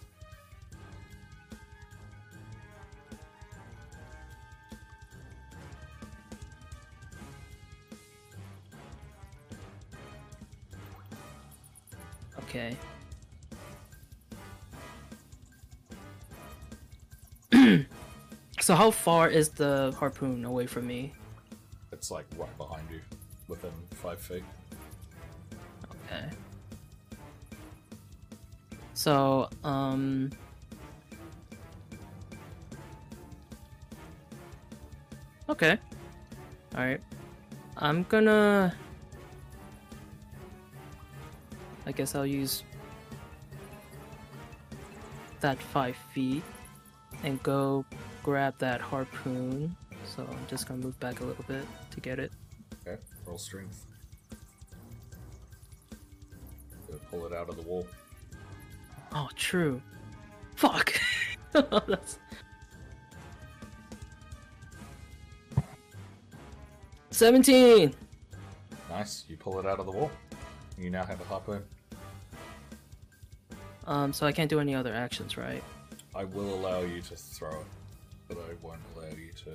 Okay. 12.55 12.76
so 18.60 18.74
how 18.74 18.90
far 18.90 19.31
is 19.31 19.48
the 19.48 19.97
harpoon 19.98 20.44
away 20.44 20.66
from 20.66 20.86
me? 20.86 21.14
It's 21.92 22.10
like 22.10 22.26
right 22.36 22.55
behind 22.58 22.90
you, 22.90 23.00
within 23.48 23.72
five 23.92 24.20
feet. 24.20 24.44
Okay. 26.05 26.28
So, 28.92 29.48
um. 29.64 30.31
Okay. 35.48 35.78
Alright. 36.74 37.00
I'm 37.78 38.02
gonna. 38.10 38.74
I 41.86 41.93
guess 41.93 42.15
I'll 42.15 42.27
use 42.27 42.62
that 45.41 45.59
five 45.59 45.97
feet 46.15 46.43
and 47.25 47.43
go 47.43 47.85
grab 48.23 48.55
that 48.59 48.81
harpoon. 48.81 49.77
So 50.05 50.23
I'm 50.23 50.47
just 50.49 50.67
gonna 50.67 50.81
move 50.81 50.99
back 51.01 51.20
a 51.20 51.25
little 51.25 51.44
bit 51.47 51.65
to 51.91 52.01
get 52.01 52.19
it. 52.19 52.33
Okay, 52.86 53.01
roll 53.27 53.39
strength. 53.39 53.86
Go 56.91 56.99
pull 57.11 57.27
it 57.27 57.33
out 57.33 57.49
of 57.49 57.57
the 57.57 57.62
wall. 57.62 57.86
Oh, 59.15 59.28
true. 59.36 59.81
Fuck. 60.57 61.01
That's... 61.52 62.19
Seventeen. 67.11 67.94
Nice, 68.89 69.25
you 69.28 69.36
pull 69.36 69.59
it 69.59 69.67
out 69.67 69.81
of 69.81 69.86
the 69.86 69.93
wall. 69.93 70.11
You 70.83 70.91
now 70.91 71.05
have 71.05 71.20
a 71.20 71.25
harpoon. 71.25 71.62
Um, 73.86 74.12
so 74.12 74.27
I 74.27 74.33
can't 74.33 74.51
do 74.51 74.59
any 74.59 74.75
other 74.75 74.93
actions, 74.93 75.36
right? 75.36 75.62
I 76.12 76.25
will 76.25 76.55
allow 76.55 76.81
you 76.81 77.01
to 77.02 77.15
throw 77.15 77.51
it, 77.51 77.67
but 78.27 78.39
I 78.39 78.55
won't 78.67 78.81
allow 78.97 79.07
you 79.11 79.31
to 79.44 79.51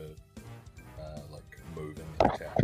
uh, 1.04 1.20
like 1.30 1.60
move 1.76 2.00
in 2.00 2.06
the 2.18 2.34
attack. 2.34 2.58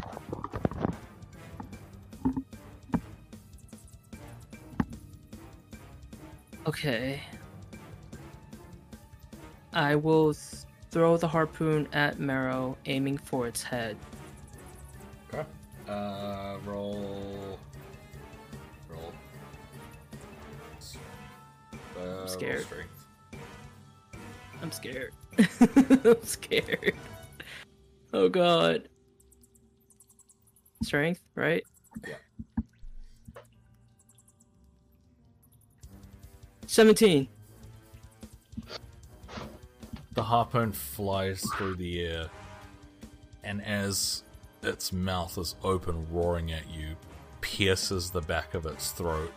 Okay. 6.66 7.22
I 9.74 9.96
will 9.96 10.34
th- 10.34 10.64
throw 10.90 11.18
the 11.18 11.28
harpoon 11.28 11.90
at 11.92 12.18
Merrow, 12.18 12.78
aiming 12.86 13.18
for 13.18 13.46
its 13.46 13.62
head. 13.62 13.98
Okay. 15.34 15.44
Uh. 15.90 16.58
Roll. 16.66 17.60
Uh, 22.04 22.18
roll 22.18 22.28
scared. 22.28 22.66
I'm 24.62 24.72
scared. 24.72 25.14
I'm 25.60 26.24
scared. 26.24 26.94
Oh 28.14 28.30
god. 28.30 28.90
Strength, 30.84 31.22
right? 31.36 31.64
Yeah. 32.08 32.16
17. 36.68 37.28
The 40.14 40.24
harpoon 40.24 40.72
flies 40.72 41.44
through 41.56 41.76
the 41.76 42.02
air, 42.02 42.30
and 43.44 43.64
as 43.64 44.24
its 44.62 44.92
mouth 44.92 45.38
is 45.38 45.56
open, 45.64 46.08
roaring 46.12 46.52
at 46.52 46.70
you, 46.70 46.96
pierces 47.42 48.12
the 48.12 48.22
back 48.22 48.54
of 48.54 48.66
its 48.66 48.92
throat, 48.92 49.32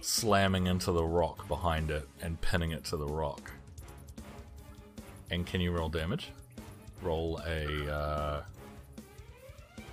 slamming 0.00 0.66
into 0.66 0.92
the 0.92 1.04
rock 1.04 1.48
behind 1.48 1.90
it 1.90 2.08
and 2.20 2.40
pinning 2.40 2.70
it 2.70 2.84
to 2.84 2.96
the 2.96 3.06
rock. 3.06 3.50
And 5.30 5.46
can 5.46 5.60
you 5.60 5.72
roll 5.72 5.88
damage? 5.88 6.30
Roll 7.02 7.40
a 7.46 7.92
uh, 7.92 8.42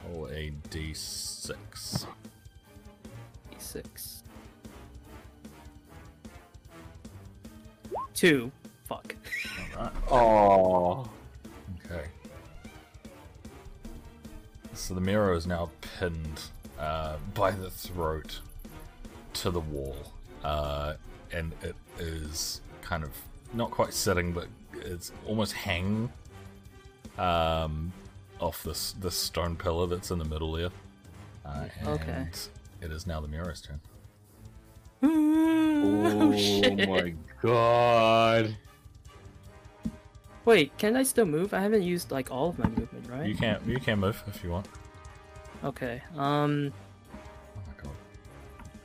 roll 0.10 0.28
a 0.28 0.52
d6. 0.70 2.06
D6. 3.52 4.22
Two. 8.14 8.52
Fuck. 8.86 9.16
All 9.78 9.84
right. 9.84 9.94
Oh. 10.12 11.10
Okay. 11.86 12.08
So 14.74 14.94
the 14.94 15.02
Merrow 15.02 15.36
is 15.36 15.46
now 15.46 15.70
pinned 16.00 16.42
uh, 16.80 17.18
by 17.34 17.52
the 17.52 17.70
throat 17.70 18.40
to 19.46 19.52
the 19.52 19.60
wall, 19.60 19.96
uh, 20.44 20.96
and 21.32 21.54
it 21.62 21.76
is 22.00 22.62
kind 22.82 23.04
of 23.04 23.12
not 23.54 23.70
quite 23.70 23.94
sitting, 23.94 24.34
but 24.34 24.48
it's 24.74 25.12
almost 25.28 25.54
hanging 25.54 26.12
um, 27.20 27.94
off 28.42 28.64
this 28.64 28.94
this 28.94 29.16
stone 29.16 29.56
pillar 29.56 29.86
that's 29.86 30.10
in 30.10 30.18
the 30.18 30.26
middle 30.26 30.52
there. 30.54 30.72
Uh, 31.46 31.66
and 31.80 31.88
Okay. 31.90 32.28
It 32.82 32.92
is 32.92 33.06
now 33.06 33.22
the 33.22 33.28
Merrow's 33.28 33.62
turn. 33.62 33.80
Oh 35.88 36.36
shit. 36.36 36.90
my 36.90 37.14
god. 37.44 38.58
Wait, 40.46 40.76
can 40.80 40.96
I 40.96 41.04
still 41.04 41.26
move? 41.26 41.54
I 41.54 41.60
haven't 41.60 41.84
used 41.84 42.10
like 42.12 42.32
all 42.32 42.50
of 42.50 42.58
my 42.58 42.68
movement, 42.70 43.08
right? 43.10 43.28
You 43.28 43.36
can't. 43.36 43.64
you 43.68 43.80
can 43.80 44.00
move 44.00 44.24
if 44.28 44.44
you 44.44 44.50
want. 44.50 44.68
Okay. 45.64 46.02
Um, 46.18 46.74
Oh 46.74 46.74
my 46.74 46.74
god, 46.74 46.85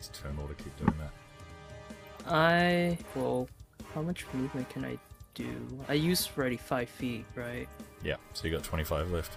it's 0.00 0.18
turn 0.18 0.36
order. 0.40 0.54
Keep 0.54 0.76
doing 0.78 0.94
that. 0.98 2.32
I 2.32 2.98
well, 3.14 3.48
how 3.94 4.02
much 4.02 4.24
movement 4.32 4.68
can 4.70 4.84
I 4.84 4.98
do? 5.34 5.54
I 5.88 5.94
used 5.94 6.30
already 6.36 6.56
five 6.56 6.88
feet, 6.88 7.26
right? 7.34 7.68
Yeah. 8.02 8.16
So 8.32 8.46
you 8.46 8.54
got 8.54 8.64
twenty 8.64 8.84
five 8.84 9.10
left. 9.10 9.36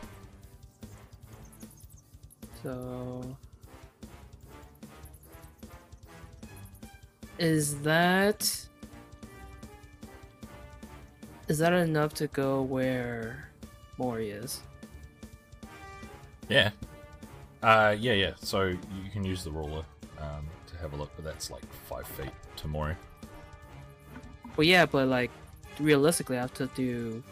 So 2.64 3.35
is 7.38 7.82
that 7.82 8.67
is 11.50 11.58
that 11.58 11.74
enough 11.74 12.14
to 12.16 12.27
go 12.27 12.61
where 12.61 13.50
Mori 13.98 14.30
is? 14.30 14.61
Yeah. 16.48 16.72
Uh, 17.61 17.95
yeah, 18.00 18.14
yeah. 18.14 18.32
So 18.38 18.64
you 18.67 18.80
can 19.11 19.25
use 19.25 19.43
the 19.43 19.51
ruler 19.51 19.83
um, 20.24 20.45
to 20.68 20.77
have 20.77 20.93
a 20.93 20.95
look, 20.95 21.11
but 21.16 21.26
that's 21.26 21.52
like 21.52 21.66
five 21.90 22.08
feet 22.08 22.32
to 22.58 22.68
Mori. 22.68 22.95
Well, 24.56 24.66
yeah, 24.66 24.85
but 24.85 25.08
like 25.08 25.32
realistically, 25.80 26.38
I 26.38 26.42
have 26.42 26.53
to 26.56 26.68
do 26.76 27.24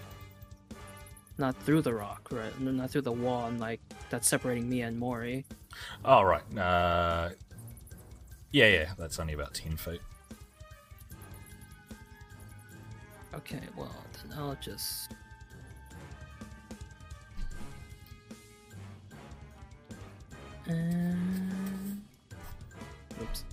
not 1.38 1.56
through 1.64 1.82
the 1.82 1.94
rock, 1.94 2.30
right? 2.32 2.60
Not 2.60 2.92
through 2.92 3.02
the 3.02 3.11
wall, 3.11 3.48
and 3.48 3.60
like 3.60 3.80
that's 4.10 4.28
separating 4.28 4.70
me 4.70 4.82
and 4.82 4.98
Mori. 4.98 5.45
Oh, 6.03 6.24
right. 6.24 6.44
Uh, 6.58 7.30
yeah, 8.52 8.68
yeah. 8.68 8.90
That's 8.98 9.20
only 9.20 9.34
about 9.34 9.53
ten 9.53 9.78
feet. 9.78 10.02
Okay, 13.34 13.61
well 13.78 13.95
then 14.14 14.38
I'll 14.38 14.58
just. 14.61 15.14
Um... 20.70 21.50
Oops. 23.22 23.43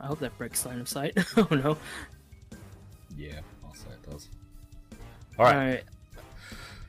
I 0.00 0.06
hope 0.06 0.18
that 0.20 0.36
breaks 0.38 0.64
line 0.66 0.80
of 0.80 0.88
sight. 0.88 1.16
oh 1.36 1.46
no. 1.50 1.76
Yeah, 3.16 3.40
I'll 3.64 3.74
say 3.74 3.90
it 3.90 4.10
does. 4.10 4.28
All 5.38 5.44
right. 5.44 5.54
Alright. 5.54 5.84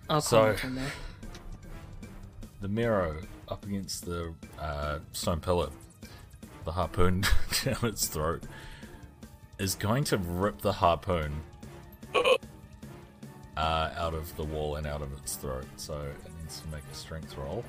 I'll 0.09 0.21
So- 0.21 0.53
from 0.55 0.75
there. 0.75 0.91
The 2.61 2.69
Merrow 2.69 3.17
up 3.49 3.65
against 3.65 4.05
the 4.05 4.33
uh, 4.57 4.99
stone 5.11 5.41
pillar, 5.41 5.67
the 6.63 6.71
harpoon 6.71 7.25
down 7.63 7.77
its 7.83 8.07
throat, 8.07 8.43
is 9.59 9.75
going 9.75 10.05
to 10.05 10.17
rip 10.17 10.61
the 10.61 10.71
harpoon 10.71 11.41
uh, 12.15 13.91
out 13.97 14.13
of 14.13 14.33
the 14.37 14.45
wall 14.45 14.77
and 14.77 14.87
out 14.87 15.01
of 15.01 15.11
its 15.17 15.35
throat. 15.35 15.65
So 15.75 15.93
it 16.03 16.31
needs 16.41 16.61
to 16.61 16.67
make 16.69 16.83
a 16.89 16.95
strength 16.95 17.37
roll. 17.37 17.65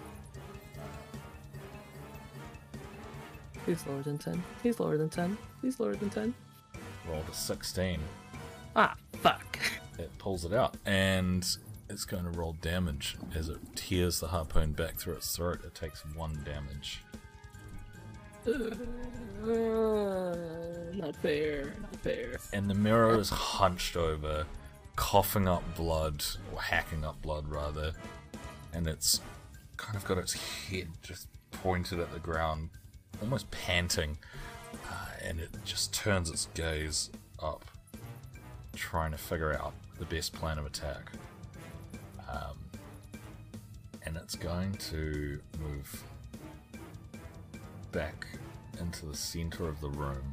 Please 3.64 3.86
lower 3.86 4.02
than 4.02 4.18
10. 4.18 4.42
He's 4.62 4.78
lower 4.78 4.98
than 4.98 5.08
10. 5.08 5.36
He's 5.62 5.80
lower 5.80 5.96
than 5.96 6.10
10. 6.10 6.34
Rolled 7.08 7.24
a 7.30 7.34
16. 7.34 8.00
Ah, 8.76 8.94
fuck. 9.14 9.58
It 9.98 10.10
pulls 10.18 10.44
it 10.44 10.52
out, 10.52 10.76
and 10.84 11.46
it's 11.88 12.04
going 12.04 12.24
to 12.24 12.30
roll 12.30 12.56
damage 12.60 13.16
as 13.34 13.48
it 13.48 13.58
tears 13.74 14.20
the 14.20 14.28
harpoon 14.28 14.72
back 14.72 14.96
through 14.96 15.14
its 15.14 15.34
throat. 15.34 15.60
It 15.64 15.74
takes 15.74 16.04
one 16.14 16.38
damage. 16.44 17.02
Uh, 18.46 18.50
not 20.94 21.16
fair. 21.16 21.74
Not 21.80 21.96
fair. 22.02 22.38
And 22.52 22.68
the 22.68 22.74
Merrow 22.74 23.18
is 23.18 23.30
hunched 23.30 23.96
over, 23.96 24.44
coughing 24.96 25.48
up 25.48 25.62
blood, 25.74 26.22
or 26.52 26.60
hacking 26.60 27.04
up 27.04 27.22
blood 27.22 27.48
rather, 27.48 27.92
and 28.72 28.86
it's 28.86 29.20
kind 29.76 29.96
of 29.96 30.04
got 30.04 30.18
its 30.18 30.34
head 30.68 30.88
just 31.02 31.28
pointed 31.52 32.00
at 32.00 32.12
the 32.12 32.18
ground, 32.18 32.70
almost 33.20 33.50
panting, 33.50 34.18
uh, 34.90 35.06
and 35.22 35.40
it 35.40 35.50
just 35.64 35.92
turns 35.94 36.30
its 36.30 36.48
gaze 36.54 37.10
up, 37.42 37.64
trying 38.74 39.10
to 39.12 39.18
figure 39.18 39.52
out 39.52 39.72
the 39.98 40.04
best 40.04 40.32
plan 40.32 40.58
of 40.58 40.66
attack. 40.66 41.12
Um, 42.28 42.58
and 44.02 44.16
it's 44.16 44.34
going 44.34 44.72
to 44.74 45.40
move 45.60 46.04
back 47.92 48.26
into 48.80 49.06
the 49.06 49.16
center 49.16 49.68
of 49.68 49.80
the 49.80 49.88
room. 49.88 50.32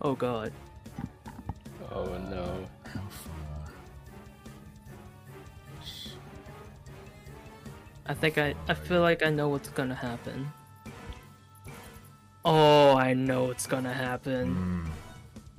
Oh 0.00 0.14
god. 0.14 0.52
Oh 1.90 2.04
no. 2.04 2.66
How 2.84 3.00
far? 3.08 3.72
I 8.06 8.14
think 8.14 8.38
I 8.38 8.54
I 8.68 8.74
feel 8.74 9.00
like 9.00 9.24
I 9.24 9.30
know 9.30 9.48
what's 9.48 9.68
gonna 9.70 9.94
happen. 9.94 10.52
Oh, 12.46 12.96
I 12.96 13.12
know 13.12 13.44
what's 13.44 13.66
gonna 13.66 13.92
happen. 13.92 14.88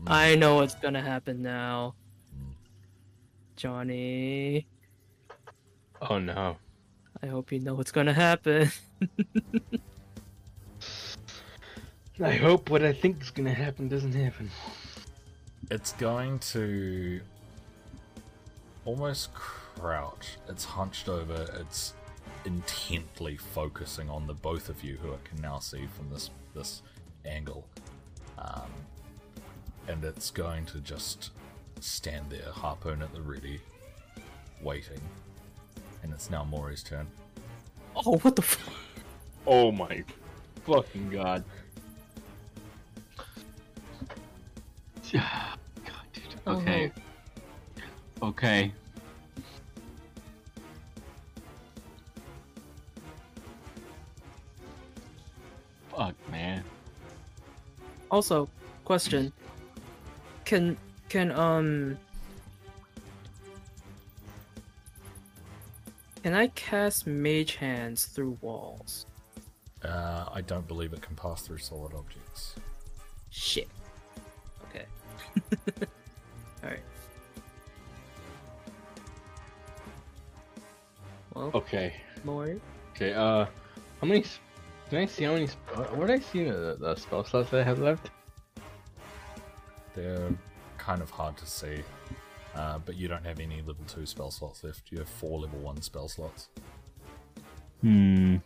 Mm. 0.03 0.09
I 0.09 0.35
know 0.35 0.55
what's 0.55 0.75
gonna 0.75 1.01
happen 1.01 1.41
now. 1.41 1.95
Johnny, 3.57 4.67
Oh 6.01 6.19
no. 6.19 6.57
I 7.21 7.27
hope 7.27 7.51
you 7.51 7.59
know 7.59 7.73
what's 7.73 7.91
gonna 7.91 8.13
happen. 8.13 8.71
I 12.23 12.31
hope 12.31 12.69
what 12.69 12.83
I 12.83 12.93
think 12.93 13.21
is 13.21 13.31
gonna 13.31 13.53
happen 13.53 13.89
doesn't 13.89 14.13
happen. 14.13 14.49
It's 15.69 15.91
going 15.93 16.39
to 16.39 17.19
almost 18.85 19.33
crouch. 19.33 20.37
It's 20.47 20.63
hunched 20.63 21.09
over. 21.09 21.47
It's 21.59 21.93
intently 22.45 23.35
focusing 23.35 24.09
on 24.09 24.27
the 24.27 24.33
both 24.33 24.69
of 24.69 24.83
you 24.83 24.97
who 25.01 25.11
it 25.11 25.25
can 25.25 25.41
now 25.41 25.59
see 25.59 25.85
from 25.87 26.09
this 26.11 26.29
this 26.57 26.81
angle, 27.25 27.65
um, 28.37 28.69
and 29.87 30.03
it's 30.03 30.29
going 30.31 30.65
to 30.67 30.79
just 30.79 31.31
stand 31.79 32.25
there, 32.29 32.51
harpoon 32.51 33.01
at 33.01 33.13
the 33.13 33.21
ready, 33.21 33.59
waiting. 34.61 34.99
And 36.03 36.11
it's 36.13 36.29
now 36.29 36.43
Mori's 36.43 36.83
turn. 36.83 37.07
oh, 37.95 38.17
what 38.19 38.35
the? 38.35 38.41
F- 38.41 38.69
Oh 39.49 39.71
my 39.71 40.03
fucking 40.65 41.09
god. 41.09 41.43
God, 45.13 45.57
dude. 46.13 46.23
Okay. 46.45 46.91
Okay. 48.21 48.73
Fuck, 55.97 56.15
man. 56.31 56.63
also, 58.11 58.47
question: 58.85 59.33
Can 60.45 60.77
can 61.09 61.31
um 61.31 61.97
can 66.23 66.33
I 66.33 66.47
cast 66.49 67.07
Mage 67.07 67.55
Hands 67.55 68.05
through 68.05 68.37
walls? 68.41 69.05
Uh, 69.83 70.25
I 70.31 70.41
don't 70.41 70.67
believe 70.67 70.93
it 70.93 71.01
can 71.01 71.15
pass 71.15 71.41
through 71.41 71.59
solid 71.59 71.93
objects. 71.93 72.55
Shit. 73.29 73.67
Okay. 74.69 74.85
Alright. 76.63 76.79
Well, 81.33 81.51
Okay. 81.53 81.93
more. 82.23 82.55
Okay, 82.95 83.13
uh, 83.13 83.45
how 84.01 84.07
many. 84.07 84.23
S- 84.87 84.89
Can 84.89 84.99
I 84.99 85.05
see 85.05 85.23
how 85.25 85.33
many. 85.33 85.45
uh, 85.75 85.83
What 85.95 86.07
did 86.07 86.19
I 86.19 86.23
see 86.23 86.43
the, 86.45 86.77
the 86.79 86.95
spell 86.95 87.23
slots 87.23 87.53
I 87.53 87.63
have 87.63 87.79
left? 87.79 88.09
They're 89.95 90.31
kind 90.77 91.01
of 91.01 91.09
hard 91.09 91.37
to 91.37 91.45
see, 91.45 91.81
uh, 92.55 92.77
but 92.85 92.95
you 92.95 93.07
don't 93.07 93.25
have 93.25 93.39
any 93.39 93.57
level 93.61 93.83
2 93.87 94.05
spell 94.05 94.29
slots 94.31 94.63
left. 94.63 94.91
You 94.91 94.99
have 94.99 95.09
4 95.09 95.39
level 95.41 95.59
1 95.59 95.81
spell 95.81 96.07
slots. 96.07 96.49
Hmm. 97.81 98.37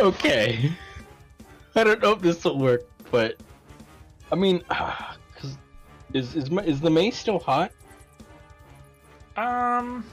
okay. 0.00 0.70
I 1.74 1.84
don't 1.84 2.02
know 2.02 2.12
if 2.12 2.20
this 2.20 2.42
will 2.44 2.58
work, 2.58 2.82
but 3.10 3.36
I 4.32 4.34
mean, 4.34 4.60
cause 4.70 5.18
is 6.12 6.34
is 6.34 6.50
is 6.64 6.80
the 6.80 6.90
mace 6.90 7.16
still 7.16 7.38
hot? 7.38 7.72
Um, 9.36 10.04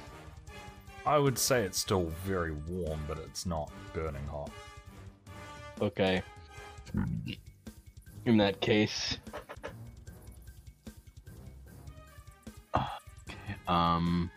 I 1.05 1.17
would 1.17 1.37
say 1.37 1.63
it's 1.63 1.79
still 1.79 2.11
very 2.25 2.51
warm, 2.51 2.99
but 3.07 3.17
it's 3.17 3.45
not 3.45 3.71
burning 3.93 4.25
hot. 4.25 4.51
Okay. 5.81 6.21
In 8.25 8.37
that 8.37 8.59
case. 8.61 9.17
Okay. 12.75 13.55
Um. 13.67 14.29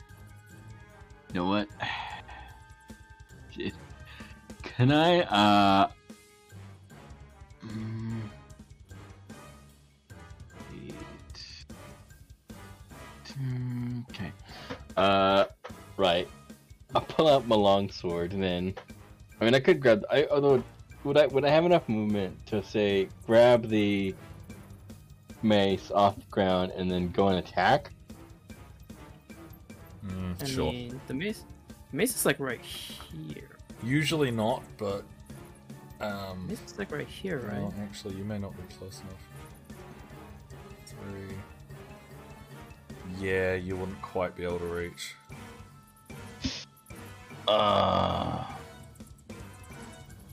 You 1.28 1.34
know 1.40 1.46
what? 1.46 1.68
Can 4.62 4.92
I? 4.92 5.20
Uh. 5.22 5.90
mm, 7.64 8.09
Okay. 14.10 14.32
Uh. 14.96 15.44
Right. 15.96 16.28
I'll 16.94 17.02
pull 17.02 17.28
out 17.28 17.46
my 17.46 17.56
longsword 17.56 18.32
and 18.32 18.42
then. 18.42 18.74
I 19.40 19.44
mean, 19.44 19.54
I 19.54 19.60
could 19.60 19.80
grab. 19.80 20.04
I 20.10 20.26
although 20.26 20.62
would 21.04 21.16
I 21.16 21.26
would 21.26 21.44
I 21.44 21.48
have 21.48 21.64
enough 21.64 21.88
movement 21.88 22.46
to 22.46 22.62
say 22.62 23.08
grab 23.26 23.68
the 23.68 24.14
mace 25.42 25.90
off 25.90 26.16
the 26.16 26.30
ground 26.30 26.72
and 26.76 26.90
then 26.90 27.10
go 27.10 27.28
and 27.28 27.38
attack? 27.38 27.90
Mm, 30.06 30.42
I 30.42 30.46
sure. 30.46 30.72
mean, 30.72 31.00
the 31.06 31.14
mace, 31.14 31.44
mace 31.92 32.14
is 32.14 32.26
like 32.26 32.40
right 32.40 32.60
here. 32.60 33.48
Usually 33.82 34.30
not, 34.30 34.62
but. 34.78 35.04
Um, 36.00 36.46
Mace 36.46 36.62
is 36.64 36.78
like 36.78 36.90
right 36.92 37.06
here, 37.06 37.40
right? 37.40 37.60
well, 37.60 37.74
actually, 37.82 38.16
you 38.16 38.24
may 38.24 38.38
not 38.38 38.56
be 38.56 38.74
close 38.74 39.02
enough. 39.02 39.76
Three. 40.86 41.36
Yeah, 43.20 43.54
you 43.54 43.76
wouldn't 43.76 44.00
quite 44.00 44.34
be 44.34 44.44
able 44.44 44.58
to 44.60 44.64
reach. 44.64 45.14
Uh, 47.46 48.44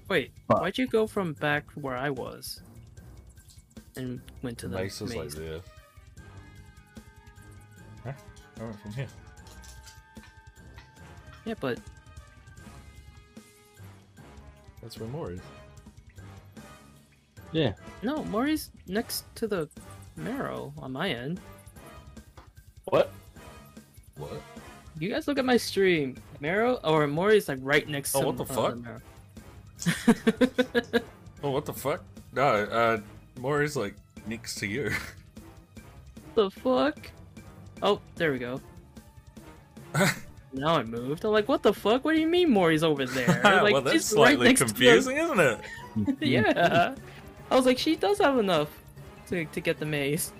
Wait, 0.07 0.31
Fuck. 0.47 0.61
why'd 0.61 0.77
you 0.77 0.87
go 0.87 1.05
from 1.05 1.33
back 1.33 1.65
where 1.73 1.97
I 1.97 2.09
was? 2.09 2.61
And 3.97 4.21
went 4.41 4.57
to 4.59 4.67
The 4.67 4.75
the 4.77 4.83
mace 4.83 5.01
is 5.01 5.13
like 5.15 5.25
maze? 5.25 5.35
there. 5.35 5.59
Huh? 8.05 8.11
I 8.59 8.63
went 8.63 8.79
from 8.81 8.93
here. 8.93 9.07
Yeah, 11.45 11.55
but 11.59 11.79
That's 14.81 14.97
where 14.99 15.09
more 15.09 15.31
is. 15.31 15.39
yeah. 17.51 17.73
no, 18.03 18.23
Mori's 18.25 18.69
next 18.87 19.23
to 19.35 19.47
the 19.47 19.67
Merrow 20.15 20.73
on 20.77 20.91
my 20.93 21.09
end. 21.09 21.41
What? 22.89 23.11
What? 24.17 24.31
You 24.99 25.09
guys 25.09 25.27
look 25.27 25.37
at 25.37 25.45
my 25.45 25.57
stream. 25.57 26.15
Merrow 26.39 26.79
or 26.83 27.05
Mori's 27.07 27.47
like 27.49 27.59
right 27.61 27.87
next 27.87 28.11
to 28.13 28.19
Oh, 28.19 28.21
to 28.21 28.27
what 28.27 28.37
the 28.37 28.45
fuck? 28.45 28.77
Merrow. 28.77 29.01
Oh, 31.43 31.51
what 31.51 31.65
the 31.65 31.73
fuck? 31.73 32.03
No, 32.33 32.41
uh, 32.43 32.99
more 33.39 33.61
is 33.61 33.75
like 33.77 33.93
next 34.25 34.55
to 34.55 34.65
you. 34.67 34.89
the 36.33 36.49
fuck? 36.49 36.97
Oh, 37.83 38.01
there 38.15 38.31
we 38.31 38.39
go. 38.39 38.59
Now 40.53 40.77
it 40.77 40.87
moved. 40.87 41.23
I'm 41.25 41.31
like, 41.31 41.47
what 41.47 41.61
the 41.61 41.73
fuck? 41.73 42.03
What 42.05 42.15
do 42.15 42.21
you 42.21 42.25
mean 42.25 42.49
Mori's 42.49 42.81
over 42.83 43.05
there? 43.05 43.27
Like, 43.43 43.73
well, 43.73 43.81
that's 43.81 43.93
she's 44.09 44.13
right 44.13 44.29
slightly 44.39 44.47
next 44.47 44.59
to 44.61 44.65
the- 44.65 44.71
confusing, 44.71 45.17
isn't 45.17 45.39
it? 45.39 45.59
yeah. 46.21 46.95
I 47.51 47.55
was 47.55 47.65
like, 47.67 47.77
she 47.77 47.95
does 47.95 48.17
have 48.19 48.39
enough 48.39 48.69
to, 49.27 49.45
to 49.45 49.61
get 49.61 49.77
the 49.77 49.85
maze 49.85 50.31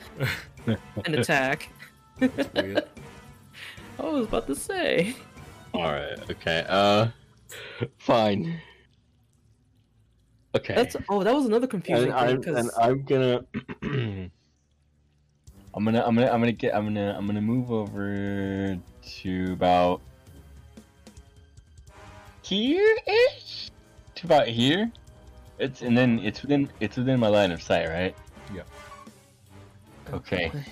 and 0.65 1.15
attack. 1.15 1.69
That's 2.19 2.53
weird. 2.53 2.83
I 3.99 4.03
was 4.03 4.27
about 4.27 4.47
to 4.47 4.55
say. 4.55 5.15
Alright, 5.73 6.29
okay, 6.29 6.65
uh. 6.67 7.07
Fine. 7.97 8.59
Okay. 10.55 10.73
That's 10.73 10.95
oh, 11.09 11.23
that 11.23 11.35
was 11.35 11.45
another 11.45 11.67
confusing 11.67 12.11
and 12.11 12.43
thing 12.43 12.55
I'm, 12.55 12.65
and 12.65 12.71
I'm 12.79 13.03
gonna. 13.03 13.45
I'm 15.77 15.85
gonna, 15.85 16.03
I'm 16.03 16.15
gonna, 16.15 16.31
I'm 16.31 16.39
gonna 16.39 16.51
get, 16.51 16.75
I'm 16.75 16.85
gonna, 16.85 17.15
I'm 17.15 17.27
gonna 17.27 17.41
move 17.41 17.71
over 17.71 18.79
to 19.19 19.51
about 19.53 20.01
here-ish, 22.41 23.69
to 24.15 24.25
about 24.25 24.47
here. 24.47 24.91
It's 25.59 25.83
and 25.83 25.95
then 25.95 26.19
it's 26.19 26.41
within, 26.41 26.69
it's 26.79 26.97
within 26.97 27.19
my 27.19 27.27
line 27.27 27.51
of 27.51 27.61
sight, 27.61 27.87
right? 27.89 28.15
Yeah. 28.51 28.63
Okay. 30.11 30.47
Okay. 30.47 30.63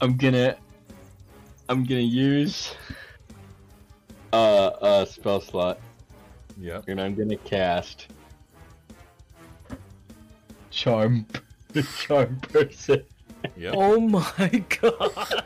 I'm 0.00 0.16
gonna, 0.16 0.56
I'm 1.68 1.84
gonna 1.84 2.00
use 2.00 2.74
uh, 4.32 4.70
a 4.80 5.06
spell 5.06 5.40
slot, 5.40 5.78
Yep. 6.58 6.84
and 6.88 7.00
I'm 7.00 7.14
gonna 7.14 7.36
cast 7.36 8.06
charm, 10.70 11.26
the 11.72 11.82
charm 11.82 12.40
person. 12.40 13.04
Yep. 13.56 13.74
Oh 13.76 14.00
my 14.00 14.64
god! 14.80 15.44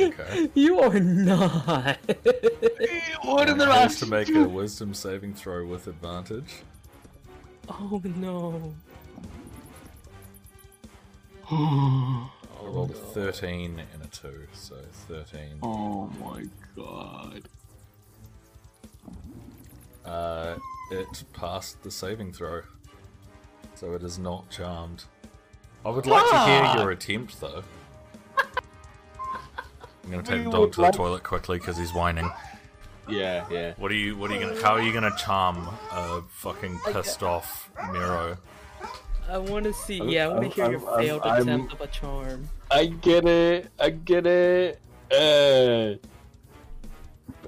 Okay. 0.00 0.50
You 0.54 0.80
are 0.80 0.98
not. 1.00 1.98
What 3.24 3.48
are 3.48 3.54
the 3.54 3.64
Has 3.64 3.74
rocks? 3.74 4.00
to 4.00 4.06
make 4.06 4.28
a 4.28 4.44
wisdom 4.46 4.92
saving 4.92 5.32
throw 5.34 5.64
with 5.66 5.86
advantage. 5.86 6.56
oh 7.70 8.02
no. 8.16 8.74
Oh 11.50 12.30
I 12.62 12.66
rolled 12.66 12.90
a 12.90 12.94
13 12.94 13.82
and 13.92 14.02
a 14.02 14.06
2, 14.06 14.46
so 14.52 14.76
13. 15.08 15.58
Oh 15.62 16.06
my 16.20 16.44
god. 16.76 17.48
Uh, 20.04 20.56
it 20.90 21.24
passed 21.32 21.82
the 21.82 21.90
saving 21.90 22.32
throw, 22.32 22.62
so 23.74 23.92
it 23.94 24.02
is 24.02 24.18
not 24.18 24.50
charmed. 24.50 25.04
I 25.84 25.90
would 25.90 26.06
like 26.06 26.28
to 26.30 26.38
hear 26.46 26.82
your 26.82 26.90
attempt, 26.90 27.40
though. 27.40 27.62
I'm 28.38 30.10
gonna 30.10 30.22
take 30.22 30.38
We 30.38 30.44
the 30.44 30.50
dog 30.50 30.72
to 30.72 30.76
the 30.76 30.82
like- 30.82 30.94
toilet 30.94 31.22
quickly 31.22 31.58
because 31.58 31.78
he's 31.78 31.92
whining. 31.94 32.30
Yeah, 33.08 33.46
yeah. 33.50 33.74
What 33.76 33.90
are 33.90 33.94
you? 33.94 34.16
What 34.16 34.30
are 34.30 34.34
you 34.34 34.40
gonna? 34.40 34.62
How 34.62 34.72
are 34.72 34.82
you 34.82 34.92
gonna 34.92 35.14
charm 35.16 35.68
a 35.90 36.22
fucking 36.30 36.78
pissed 36.86 37.22
off 37.22 37.70
Merrow? 37.92 38.36
I 39.28 39.38
want 39.38 39.64
to 39.64 39.72
see. 39.72 40.00
I'm- 40.00 40.08
Yeah, 40.08 40.24
I 40.26 40.28
want 40.28 40.52
to 40.54 40.62
I'm- 40.62 40.70
hear 40.70 40.78
your 40.80 40.90
I'm- 40.90 41.00
failed 41.04 41.22
I'm- 41.22 41.42
attempt 41.42 41.72
of 41.72 41.80
a 41.80 41.86
charm. 41.88 42.48
I 42.70 42.86
get 42.86 43.24
it. 43.26 43.70
I 43.78 43.90
get 43.90 44.26
it. 44.26 44.80
Uh, 45.10 45.94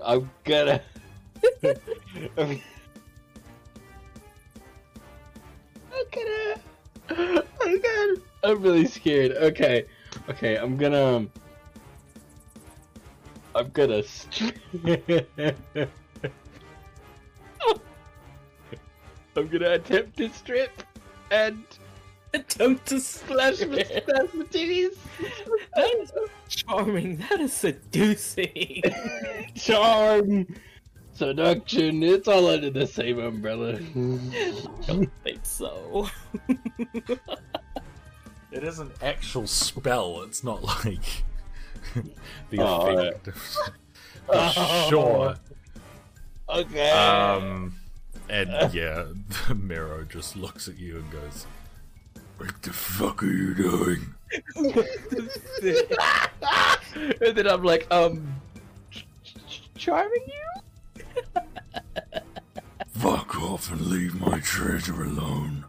I'm 0.05 0.31
gonna. 0.45 0.81
I'm 2.39 2.61
gonna. 6.13 6.55
I'm 7.09 7.81
gonna. 7.81 8.15
I'm 8.45 8.63
really 8.63 8.87
scared. 8.87 9.33
Okay. 9.33 9.87
Okay. 10.29 10.57
I'm 10.57 10.77
gonna. 10.77 11.27
I'm 13.55 13.71
gonna. 13.71 14.03
I'm 19.37 19.49
gonna 19.49 19.71
attempt 19.73 20.17
to 20.19 20.29
strip 20.31 20.83
and 21.31 21.65
Attempt 22.35 22.87
to 22.89 23.01
splash 23.01 23.57
splash 23.59 23.69
my, 23.71 24.45
titties. 24.45 24.97
That 25.75 25.95
is 26.03 26.13
charming. 26.49 27.17
That 27.19 27.41
is 27.41 27.53
seducing. 27.53 28.83
charm, 29.55 30.47
seduction, 31.15 32.03
it's 32.03 32.29
all 32.29 32.49
under 32.49 32.69
the 32.69 32.87
same 32.87 33.19
umbrella. 33.21 33.79
don't 33.79 35.11
think 35.25 35.41
so. 35.45 36.09
It 38.53 38.65
is 38.65 38.79
an 38.79 38.91
actual 39.03 39.47
spell. 39.47 40.23
It's 40.23 40.43
not 40.43 40.63
like 40.63 41.25
the 42.51 42.59
Oh, 42.59 42.87
right. 42.87 43.09
effect. 43.09 43.29
of- 43.29 43.59
For 44.27 44.89
sure. 44.89 45.35
Okay. 46.49 46.91
Um, 46.91 47.75
and 48.29 48.75
yeah, 48.75 49.07
the 49.49 49.55
Merrow 49.55 50.05
just 50.05 50.37
looks 50.37 50.69
at 50.69 50.79
you 50.79 50.99
and 50.99 51.11
goes, 51.11 51.47
"What 52.39 52.63
the 52.63 52.73
fuck 52.73 53.23
are 53.23 53.27
you 53.27 53.55
doing?" 53.55 54.15
and 54.57 54.75
then 57.37 57.47
I'm 57.47 57.63
like, 57.63 57.87
um, 57.91 58.35
ch- 58.91 59.07
ch- 59.25 59.71
charming 59.77 60.25
you? 60.27 61.23
Fuck 62.89 63.41
off 63.41 63.71
and 63.71 63.83
leave 63.83 64.21
my 64.21 64.41
treasure 64.41 65.05
alone. 65.05 65.65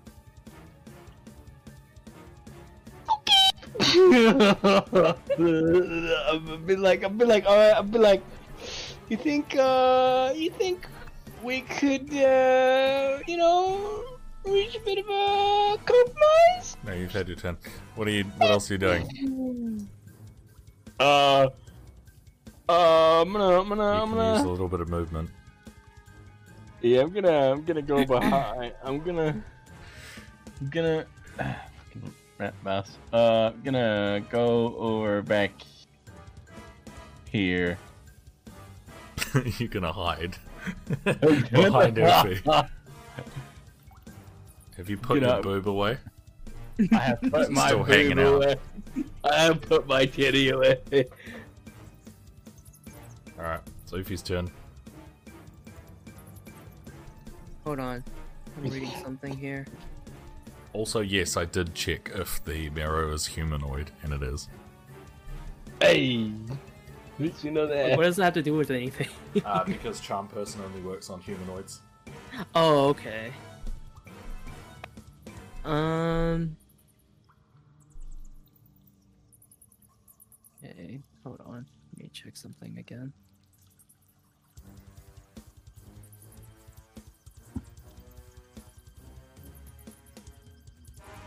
I've 3.80 5.16
been 6.66 6.82
like, 6.82 7.04
I've 7.04 7.18
been 7.18 7.28
like, 7.28 7.46
all 7.46 7.56
right, 7.56 7.74
I've 7.76 7.92
been 7.92 8.02
like, 8.02 8.24
you 9.10 9.18
think, 9.18 9.56
uh, 9.56 10.34
you 10.36 10.50
think 10.52 10.88
we 11.48 11.62
could, 11.62 12.14
uh, 12.14 13.20
you 13.26 13.38
know, 13.38 14.04
reach 14.46 14.76
a 14.76 14.82
bit 14.82 14.98
of 14.98 15.06
a 15.08 15.78
compromise? 15.86 16.76
No, 16.84 16.92
you've 16.92 17.14
had 17.14 17.30
your 17.30 17.38
turn. 17.38 17.58
What 17.96 18.10
are 18.10 18.12
you? 18.12 18.26
What 18.26 18.52
else 18.52 18.70
are 18.70 18.74
you 18.74 18.78
doing? 18.78 19.88
Uh, 21.00 21.48
uh, 22.68 23.22
I'm 23.22 23.32
gonna, 23.32 23.62
I'm 23.62 23.70
gonna, 23.70 23.84
I'm 23.84 24.10
can 24.10 24.36
use 24.36 24.44
a 24.44 24.50
little 24.50 24.68
bit 24.68 24.82
of 24.82 24.90
movement. 24.90 25.30
yeah, 26.82 27.00
I'm 27.00 27.14
gonna, 27.14 27.52
I'm 27.54 27.64
gonna 27.64 27.82
go 27.82 28.06
behind. 28.06 28.74
I'm 28.84 29.00
gonna, 29.00 29.42
I'm 30.60 30.70
gonna, 30.70 31.06
fucking 31.38 32.14
rat 32.40 32.56
mouse. 32.62 32.98
Uh, 33.14 33.52
I'm 33.54 33.62
gonna 33.64 34.22
go 34.30 34.76
over 34.76 35.22
back 35.22 35.52
here. 37.32 37.78
You're 39.60 39.70
gonna 39.70 39.94
hide 39.94 40.38
behind 41.04 41.98
Effie. 41.98 42.42
Have 44.78 44.90
you 44.90 44.98
put 44.98 45.16
Get 45.20 45.24
your 45.28 45.38
up. 45.38 45.44
boob 45.44 45.68
away? 45.68 45.98
I 46.92 46.98
have 46.98 47.22
put 47.22 47.50
my 47.52 47.68
Still 47.68 47.84
hanging 47.84 48.16
boob 48.18 48.26
out. 48.28 48.34
away. 48.36 48.56
I 49.24 49.36
have 49.44 49.62
put 49.62 49.88
my 49.88 50.06
titty 50.06 50.50
away. 50.50 50.78
All 53.40 53.44
right, 53.46 53.62
Sophie's 53.86 54.22
turn. 54.22 54.52
Hold 57.66 57.80
on. 57.80 58.04
I'm 58.58 58.64
reading 58.64 58.92
something 59.04 59.36
here. 59.36 59.66
Also, 60.74 61.02
yes, 61.02 61.38
I 61.38 61.46
did 61.46 61.74
check 61.74 62.12
if 62.14 62.44
the 62.46 62.70
Merrow 62.70 63.12
is 63.14 63.26
humanoid, 63.26 63.92
and 64.04 64.14
it 64.14 64.22
is. 64.24 64.48
Hey, 65.82 66.32
at 67.18 67.26
least 67.26 67.44
you 67.44 67.50
know 67.50 67.66
that. 67.66 67.98
What 67.98 68.04
does 68.04 68.18
that 68.18 68.26
have 68.26 68.34
to 68.36 68.44
do 68.44 68.54
with 68.54 68.70
anything? 68.70 69.08
Uh, 69.44 69.64
because 69.64 70.00
charm 70.00 70.28
person 70.28 70.62
only 70.62 70.82
works 70.82 71.10
on 71.10 71.20
humanoids. 71.20 71.82
oh, 72.56 72.90
okay. 72.90 73.32
Um. 75.66 76.56
Okay, 80.64 81.00
hold 81.24 81.42
on. 81.46 81.66
Let 81.94 82.04
me 82.04 82.10
check 82.14 82.38
something 82.38 82.78
again. 82.78 83.14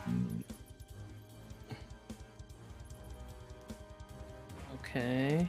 Hmm. 0.04 0.40
Okay. 4.76 5.48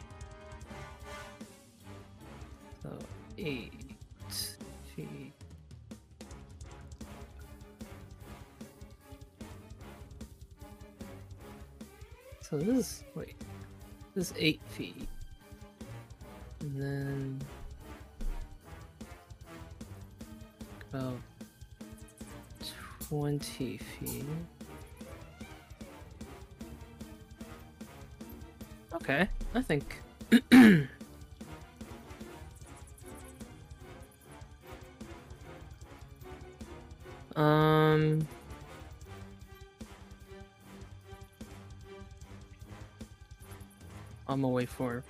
So 2.83 2.97
eight 3.37 3.73
feet. 4.95 5.33
So 12.41 12.57
this 12.57 12.77
is 12.77 13.03
wait, 13.15 13.35
this 14.15 14.31
is 14.31 14.37
eight 14.37 14.61
feet, 14.69 15.07
and 16.61 16.75
then 16.81 17.41
about 20.91 21.19
twenty 23.07 23.77
feet. 23.77 24.25
Okay, 28.93 29.29
I 29.53 29.61
think. 29.61 30.01
um. 37.35 38.27
I'm 44.27 44.41
wait 44.53 44.69
for 44.69 45.03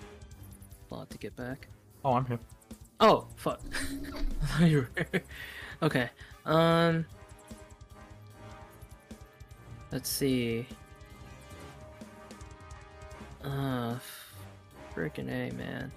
Lot 0.90 1.10
to 1.12 1.18
get 1.18 1.36
back. 1.36 1.68
Oh, 2.04 2.14
I'm 2.14 2.26
here. 2.26 2.40
Oh, 3.00 3.26
fuck. 3.36 3.62
I 4.44 4.46
thought 4.46 4.70
you 4.70 4.88
were- 4.96 5.22
okay. 5.84 6.10
Um. 6.46 7.06
Let's 9.92 10.10
see. 10.10 10.66
Uh, 13.44 13.96
freaking 14.96 15.30
A, 15.30 15.52
man. 15.56 15.92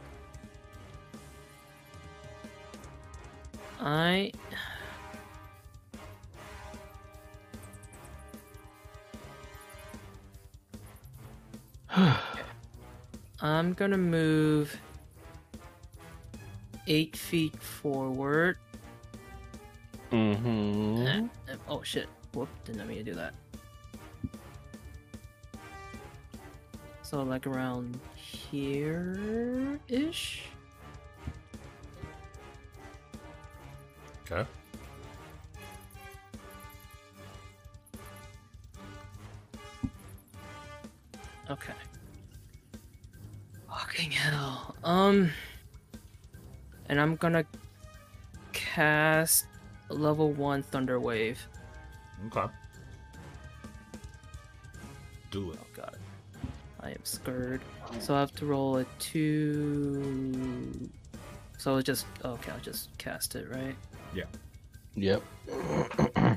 I. 3.80 4.32
I'm 13.40 13.72
gonna 13.72 13.98
move 13.98 14.76
eight 16.88 17.16
feet 17.16 17.60
forward. 17.62 18.58
Mm-hmm. 20.10 21.26
Oh 21.68 21.82
shit! 21.82 22.08
Whoop! 22.32 22.48
Didn't 22.64 22.88
mean 22.88 22.98
to 22.98 23.04
do 23.04 23.14
that. 23.14 23.34
So 27.02 27.22
So 27.22 27.22
like 27.22 27.46
around 27.46 28.00
here 28.16 29.78
ish. 29.88 30.42
Okay. 34.24 34.48
Okay. 41.50 41.72
Fucking 43.68 44.10
hell. 44.10 44.74
Um. 44.82 45.30
And 46.88 47.00
I'm 47.00 47.16
gonna 47.16 47.44
cast 48.52 49.46
level 49.88 50.32
one 50.32 50.62
Thunder 50.62 51.00
Wave. 51.00 51.46
Okay. 52.26 52.52
Do 55.30 55.52
it. 55.52 55.58
Oh 55.60 55.66
god. 55.74 55.96
I 56.80 56.90
am 56.90 57.04
scared. 57.04 57.60
So 58.00 58.14
I 58.14 58.20
have 58.20 58.34
to 58.36 58.46
roll 58.46 58.76
a 58.78 58.84
two. 58.98 60.90
So 61.58 61.74
I'll 61.74 61.82
just 61.82 62.06
okay. 62.24 62.52
I'll 62.52 62.60
just 62.60 62.96
cast 62.98 63.34
it, 63.34 63.48
right? 63.50 63.74
Yeah. 64.14 64.24
Yep. 64.96 65.22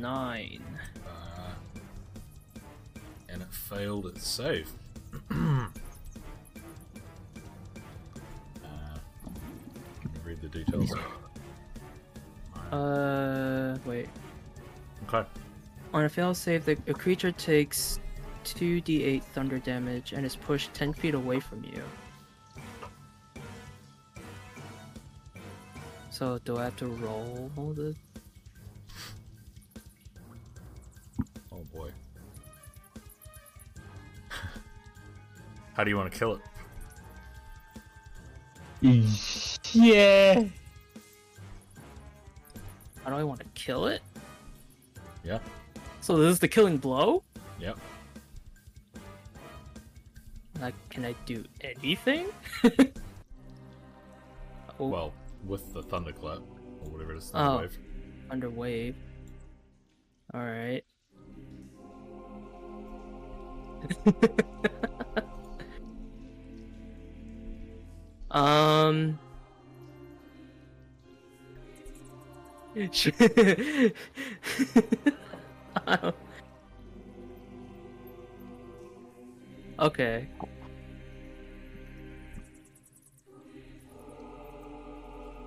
Nine. 0.00 0.62
Uh, 1.06 1.80
and 3.28 3.42
it 3.42 3.52
failed 3.52 4.06
its 4.06 4.28
save. 4.28 4.70
uh, 5.30 5.68
read 10.24 10.40
the 10.42 10.48
details? 10.48 10.92
Uh, 12.70 13.78
wait. 13.84 14.08
Okay. 15.08 15.26
On 15.94 16.04
a 16.04 16.08
failed 16.08 16.36
save, 16.36 16.64
the 16.64 16.76
a 16.88 16.94
creature 16.94 17.32
takes 17.32 17.98
2d8 18.44 19.22
thunder 19.22 19.58
damage 19.58 20.12
and 20.12 20.26
is 20.26 20.36
pushed 20.36 20.74
10 20.74 20.92
feet 20.92 21.14
away 21.14 21.40
from 21.40 21.64
you. 21.64 21.82
So, 26.10 26.38
do 26.44 26.56
I 26.58 26.64
have 26.64 26.76
to 26.76 26.86
roll 26.86 27.50
the. 27.74 27.94
How 35.76 35.84
do 35.84 35.90
you 35.90 35.96
want 35.98 36.10
to 36.10 36.18
kill 36.18 36.40
it? 38.80 39.58
Yeah. 39.72 40.44
How 43.04 43.10
do 43.10 43.16
I 43.16 43.22
want 43.22 43.40
to 43.40 43.46
kill 43.54 43.86
it? 43.86 44.00
Yeah. 45.22 45.38
So, 46.00 46.16
this 46.16 46.32
is 46.32 46.38
the 46.38 46.48
killing 46.48 46.78
blow? 46.78 47.22
Yep. 47.60 47.78
Like, 50.62 50.74
can 50.88 51.04
I 51.04 51.14
do 51.26 51.44
anything? 51.60 52.28
oh, 52.64 52.70
Well, 54.78 55.12
with 55.44 55.74
the 55.74 55.82
thunderclap 55.82 56.38
or 56.38 56.90
whatever 56.90 57.12
it 57.14 57.18
is, 57.18 57.30
Oh. 57.34 57.68
thunder 58.30 58.48
wave. 58.48 58.96
under 60.32 60.80
um. 68.36 69.18
I 72.76 72.86
don't- 75.96 76.14
okay. 79.78 80.28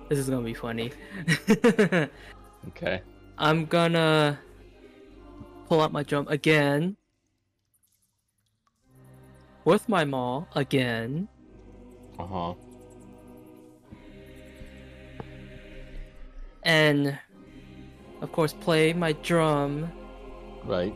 This 0.08 0.18
is 0.18 0.28
gonna 0.28 0.42
be 0.42 0.54
funny. 0.54 0.90
Okay. 2.68 3.00
I'm 3.38 3.64
gonna 3.64 4.38
pull 5.66 5.80
out 5.80 5.92
my 5.92 6.02
drum 6.02 6.28
again 6.28 6.94
with 9.64 9.88
my 9.88 10.04
maul 10.04 10.46
again. 10.54 11.26
Uh 12.18 12.26
huh. 12.26 12.54
And 16.70 17.18
of 18.22 18.30
course 18.32 18.52
play 18.52 18.92
my 18.92 19.12
drum 19.28 19.90
Right. 20.64 20.94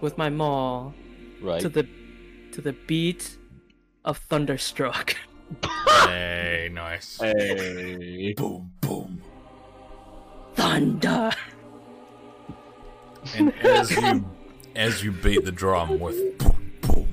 with 0.00 0.16
my 0.18 0.30
maul 0.30 0.94
Right. 1.42 1.60
to 1.60 1.68
the 1.68 1.84
to 2.52 2.60
the 2.60 2.72
beat 2.86 3.36
of 4.04 4.18
thunderstruck 4.18 5.16
hey, 6.06 6.70
nice. 6.72 7.18
Hey. 7.20 8.32
Boom, 8.36 8.72
boom. 8.80 9.22
thunder 10.54 11.30
And 13.36 13.52
as 13.60 13.90
you 13.90 14.24
as 14.74 15.02
you 15.04 15.12
beat 15.12 15.44
the 15.44 15.52
drum 15.52 15.98
with 16.00 16.16
boom 16.38 16.72
boom, 16.82 17.08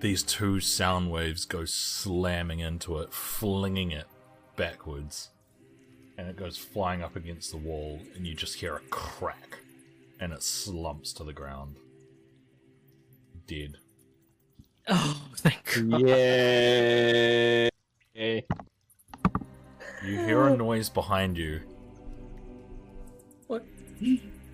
these 0.00 0.22
two 0.22 0.60
sound 0.60 1.10
waves 1.10 1.44
go 1.44 1.64
slamming 1.64 2.60
into 2.60 2.98
it, 2.98 3.12
flinging 3.12 3.90
it 3.90 4.06
backwards, 4.56 5.30
and 6.16 6.28
it 6.28 6.36
goes 6.36 6.56
flying 6.56 7.02
up 7.02 7.16
against 7.16 7.50
the 7.50 7.56
wall, 7.56 8.00
and 8.14 8.26
you 8.26 8.34
just 8.34 8.56
hear 8.56 8.76
a 8.76 8.80
crack, 8.90 9.58
and 10.20 10.32
it 10.32 10.42
slumps 10.42 11.12
to 11.14 11.24
the 11.24 11.32
ground, 11.32 11.76
dead. 13.46 13.76
oh 14.88 15.20
thank 15.36 15.64
god 15.74 16.00
Yeah. 16.06 17.68
You 20.04 20.18
hear 20.18 20.46
a 20.48 20.56
noise 20.56 20.90
behind 20.90 21.38
you, 21.38 21.60
what 23.46 23.64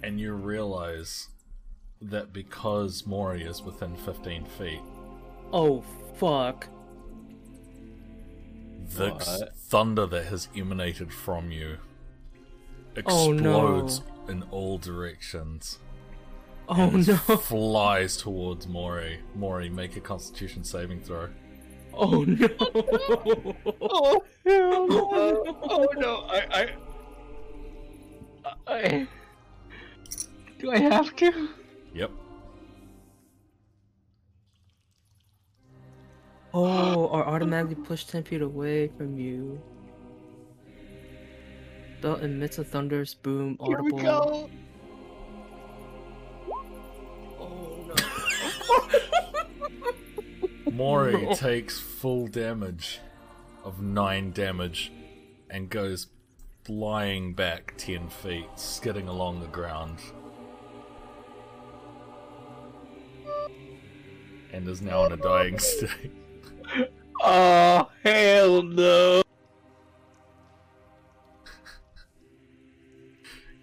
and 0.02 0.20
you 0.20 0.32
realize 0.32 1.28
that 2.00 2.32
because 2.32 3.04
Mori 3.04 3.42
is 3.42 3.60
within 3.60 3.96
15 3.96 4.44
feet, 4.44 4.80
oh 5.52 5.82
fuck 6.16 6.68
the 8.94 9.10
What? 9.10 9.50
Thunder 9.70 10.04
that 10.06 10.26
has 10.26 10.48
emanated 10.56 11.12
from 11.12 11.50
you 11.52 11.78
Oh, 13.06 13.30
no. 13.32 13.76
explodes 13.78 14.02
in 14.28 14.42
all 14.50 14.78
directions. 14.78 15.78
oh 16.68 16.88
and 16.90 17.06
no 17.06 17.14
Flies 17.14 18.16
towards 18.16 18.66
Mori. 18.66 19.20
Mori, 19.36 19.70
make 19.70 19.96
a 19.96 20.00
Constitution 20.00 20.64
saving 20.64 21.00
throw. 21.02 21.28
oh 21.94 22.24
no 22.24 22.48
Oh 23.80 24.24
hell 24.44 24.88
no! 24.88 25.58
Oh 25.62 25.88
no! 25.96 26.24
Oh, 26.24 26.28
I, 26.28 26.74
I, 28.66 28.74
I. 28.74 29.08
Do 30.58 30.70
I 30.72 30.78
have 30.78 31.14
to? 31.16 31.48
Yep. 31.94 32.10
Oh 36.52 37.04
or 37.06 37.26
automatically 37.26 37.74
push 37.76 38.04
10 38.04 38.24
feet 38.24 38.42
away 38.42 38.88
from 38.96 39.16
you 39.18 39.60
Belt 42.00 42.22
emits 42.22 42.58
a 42.58 42.64
thunderous 42.64 43.12
boom 43.14 43.58
Here 43.62 43.78
audible 43.78 43.96
we 43.98 44.02
go. 44.02 44.50
oh 47.38 47.94
no 50.66 50.72
Mori 50.72 51.22
No. 51.26 51.34
takes 51.34 51.78
full 51.78 52.26
damage 52.26 53.00
of 53.64 53.82
9 53.82 54.32
damage 54.32 54.90
and 55.50 55.68
goes 55.68 56.06
flying 56.64 57.34
back 57.34 57.74
10 57.76 58.08
feet, 58.08 58.46
skidding 58.56 59.08
along 59.08 59.40
the 59.40 59.46
ground. 59.48 59.98
And 64.52 64.66
is 64.68 64.80
now 64.80 65.04
in 65.06 65.12
a 65.12 65.16
dying 65.16 65.58
state. 65.70 66.12
Oh 67.22 67.90
hell 68.02 68.62
no! 68.62 69.22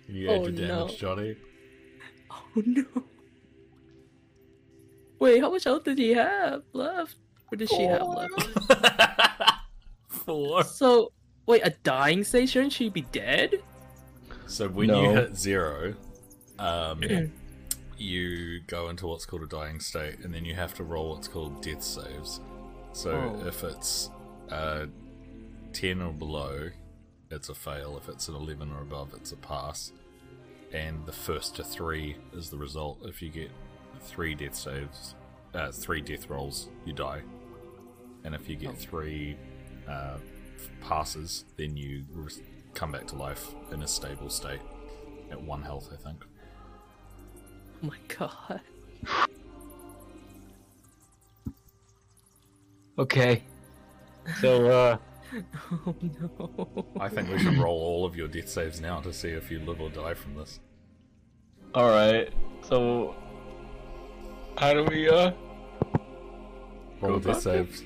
Can 0.06 0.16
you 0.16 0.30
add 0.30 0.40
Oh, 0.40 0.44
your 0.44 0.52
damage, 0.52 0.68
no. 0.70 0.88
Johnny? 0.98 1.36
Oh 2.32 2.46
no. 2.66 2.86
Wait, 5.20 5.42
how 5.42 5.50
much 5.52 5.64
health 5.64 5.84
did 5.84 5.98
he 5.98 6.14
have 6.14 6.62
left? 6.74 7.16
What 7.50 7.60
does 7.60 7.70
she 7.70 7.84
have 7.84 8.04
left? 8.04 8.34
Four. 10.10 10.64
So, 10.64 11.12
wait, 11.48 11.62
a 11.66 11.72
dying 11.84 12.24
state? 12.24 12.50
Shouldn't 12.50 12.74
she 12.74 12.90
be 12.90 13.02
dead? 13.12 13.56
So 14.46 14.68
when 14.70 14.90
you 14.90 15.10
hit 15.12 15.36
zero, 15.36 15.96
um, 16.60 17.02
you 17.98 18.62
go 18.68 18.90
into 18.90 19.08
what's 19.08 19.26
called 19.26 19.42
a 19.44 19.48
dying 19.48 19.80
state, 19.80 20.20
and 20.24 20.34
then 20.34 20.46
you 20.46 20.54
have 20.54 20.74
to 20.76 20.84
roll 20.84 21.10
what's 21.16 21.28
called 21.28 21.62
death 21.64 21.84
saves. 21.84 22.40
So 22.98 23.12
Oh. 23.12 23.48
if 23.48 23.64
it's 23.64 24.10
uh, 24.50 24.88
ten 25.72 26.02
or 26.02 26.12
below, 26.14 26.72
it's 27.30 27.50
a 27.50 27.54
fail. 27.56 27.96
If 27.98 28.10
it's 28.10 28.28
an 28.28 28.34
eleven 28.36 28.72
or 28.72 28.82
above, 28.82 29.14
it's 29.14 29.32
a 29.32 29.38
pass. 29.38 29.92
and 30.74 31.06
the 31.06 31.14
first 31.14 31.56
to 31.56 31.64
three 31.64 32.18
is 32.34 32.50
the 32.50 32.58
result. 32.58 32.98
If 33.04 33.22
you 33.22 33.30
get 33.30 33.52
three 34.02 34.36
death 34.36 34.54
saves, 34.56 35.16
uh, 35.54 35.72
three 35.72 36.02
death 36.02 36.30
rolls, 36.30 36.68
you 36.86 36.92
die. 36.92 37.22
And 38.26 38.36
if 38.36 38.50
you 38.50 38.56
get 38.58 38.72
Oh. 38.72 38.76
three 38.76 39.38
uh, 39.88 40.18
passes, 40.82 41.46
then 41.56 41.78
you 41.78 42.04
res- 42.12 42.42
come 42.74 42.92
back 42.92 43.06
to 43.08 43.16
life 43.16 43.54
in 43.72 43.82
a 43.84 43.88
stable 43.88 44.30
state 44.30 44.60
at 45.32 45.40
one 45.42 45.62
health, 45.62 45.90
I 45.94 45.98
think. 45.98 46.26
Oh 47.84 47.88
my 47.88 47.98
god. 48.08 48.62
Okay. 52.98 53.44
So, 54.42 54.66
uh, 54.70 54.98
Oh 55.72 55.96
no. 56.02 56.86
I 57.00 57.10
think 57.10 57.30
we 57.30 57.38
should 57.40 57.58
roll 57.58 57.80
all 57.80 58.06
of 58.06 58.16
your 58.16 58.28
death 58.28 58.50
saves 58.50 58.80
now 58.80 59.02
to 59.02 59.12
see 59.14 59.30
if 59.30 59.52
you 59.52 59.60
live 59.60 59.82
or 59.82 59.90
die 59.90 60.14
from 60.14 60.36
this. 60.36 60.60
alright. 61.76 62.32
So, 62.64 63.16
how 64.58 64.74
do 64.74 64.84
we, 64.86 65.10
uh, 65.10 65.32
Roll 67.02 67.20
Go 67.20 67.20
death 67.20 67.26
about 67.26 67.42
saves. 67.44 67.84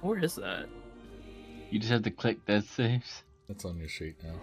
Where 0.00 0.18
is 0.18 0.34
that? 0.36 0.66
you 1.70 1.78
just 1.78 1.92
have 1.92 2.02
to 2.02 2.10
click 2.10 2.44
death 2.44 2.68
saves? 2.70 3.22
It's 3.48 3.64
on 3.64 3.78
your 3.78 3.88
sheet 3.88 4.16
now. 4.22 4.34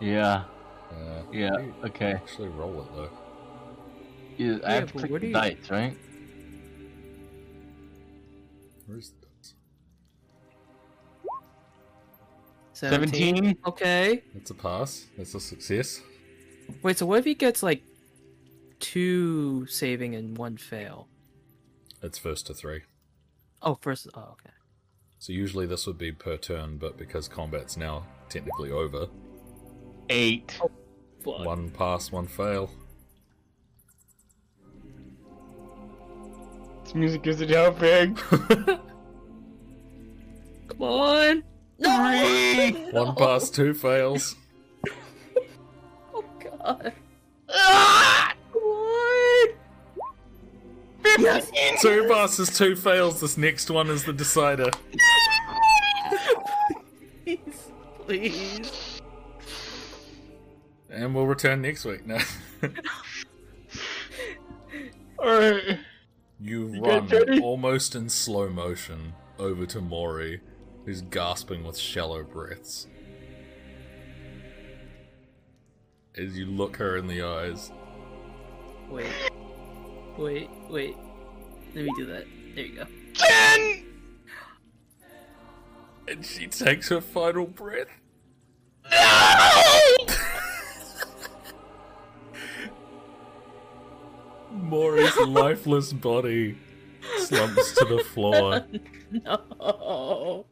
Yeah. 0.00 0.44
Uh, 0.90 1.22
Yeah, 1.32 1.50
okay. 1.84 2.12
Actually, 2.12 2.48
roll 2.48 2.80
it 2.82 2.86
though. 2.94 3.10
Yeah, 4.36 4.52
I 4.64 4.68
Yeah, 4.68 4.74
have 4.80 4.92
to 4.92 4.98
click 4.98 5.12
the 5.12 5.18
do 5.20 5.26
you- 5.26 5.32
dice, 5.32 5.70
right? 5.70 5.96
Where's 8.88 9.10
the 9.10 9.26
dice? 9.26 9.54
17? 12.72 13.58
Okay. 13.66 14.22
That's 14.34 14.50
a 14.50 14.54
pass. 14.54 15.06
That's 15.16 15.34
a 15.34 15.40
success. 15.40 16.00
Wait, 16.82 16.96
so 16.98 17.06
what 17.06 17.18
if 17.18 17.24
he 17.24 17.34
gets 17.34 17.62
like 17.62 17.82
two 18.80 19.66
saving 19.66 20.14
and 20.14 20.36
one 20.38 20.56
fail? 20.56 21.08
It's 22.02 22.18
first 22.18 22.46
to 22.46 22.54
three. 22.54 22.82
Oh, 23.62 23.76
first. 23.80 24.08
Oh, 24.14 24.20
okay. 24.32 24.54
So 25.18 25.32
usually 25.32 25.66
this 25.66 25.86
would 25.86 25.98
be 25.98 26.12
per 26.12 26.36
turn, 26.36 26.78
but 26.78 26.96
because 26.96 27.28
combat's 27.28 27.76
now 27.76 28.06
technically 28.28 28.70
over, 28.70 29.08
Eight. 30.10 30.58
Oh, 30.62 30.70
fuck. 31.24 31.44
one 31.44 31.70
pass, 31.70 32.10
one 32.10 32.26
fail. 32.26 32.70
This 36.88 36.94
music 36.94 37.26
isn't 37.26 37.50
helping. 37.50 38.14
Come 38.14 38.80
on. 40.80 41.44
No. 41.78 42.70
one 42.92 43.14
pass, 43.14 43.50
two 43.50 43.74
fails. 43.74 44.34
Oh 46.14 46.24
god. 46.40 46.94
Ah! 47.50 48.32
Come 48.54 48.62
on. 48.62 49.48
Yes. 51.18 51.50
Two 51.82 52.08
passes, 52.08 52.56
two 52.56 52.74
fails. 52.74 53.20
This 53.20 53.36
next 53.36 53.70
one 53.70 53.90
is 53.90 54.04
the 54.04 54.14
decider. 54.14 54.70
Please. 57.22 57.70
Please. 58.06 59.00
And 60.88 61.14
we'll 61.14 61.26
return 61.26 61.60
next 61.60 61.84
week. 61.84 62.06
Now 62.06 62.20
Alright. 65.18 65.80
You 66.40 66.68
You 66.68 66.82
run 66.82 67.42
almost 67.42 67.94
in 67.94 68.08
slow 68.08 68.48
motion 68.48 69.14
over 69.38 69.66
to 69.66 69.80
Mori, 69.80 70.40
who's 70.84 71.02
gasping 71.02 71.64
with 71.64 71.76
shallow 71.76 72.22
breaths. 72.22 72.86
As 76.16 76.36
you 76.36 76.46
look 76.46 76.76
her 76.76 76.96
in 76.96 77.06
the 77.06 77.22
eyes, 77.22 77.70
Wait. 78.90 79.06
Wait. 80.16 80.50
Wait. 80.70 80.96
Let 81.74 81.84
me 81.84 81.90
do 81.96 82.06
that. 82.06 82.24
There 82.54 82.64
you 82.64 82.76
go. 82.76 82.86
Jen! 83.12 83.84
and 86.08 86.24
she 86.24 86.46
takes 86.46 86.88
her 86.88 87.00
final 87.00 87.46
breath. 87.46 87.88
No! 88.90 89.96
Mori's 94.52 95.16
lifeless 95.26 95.92
body 95.92 96.56
slumps 97.18 97.72
to 97.74 97.84
the 97.84 98.04
floor. 98.04 98.64
No. 99.10 100.46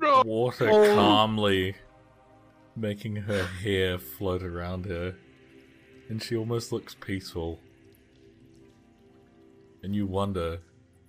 No! 0.00 0.22
Water 0.24 0.68
Oh. 0.70 0.94
calmly 0.94 1.76
making 2.74 3.16
her 3.16 3.44
hair 3.44 3.98
float 3.98 4.42
around 4.42 4.86
her. 4.86 5.14
And 6.08 6.22
she 6.22 6.36
almost 6.36 6.72
looks 6.72 6.94
peaceful. 6.94 7.60
And 9.82 9.94
you 9.94 10.06
wonder, 10.06 10.60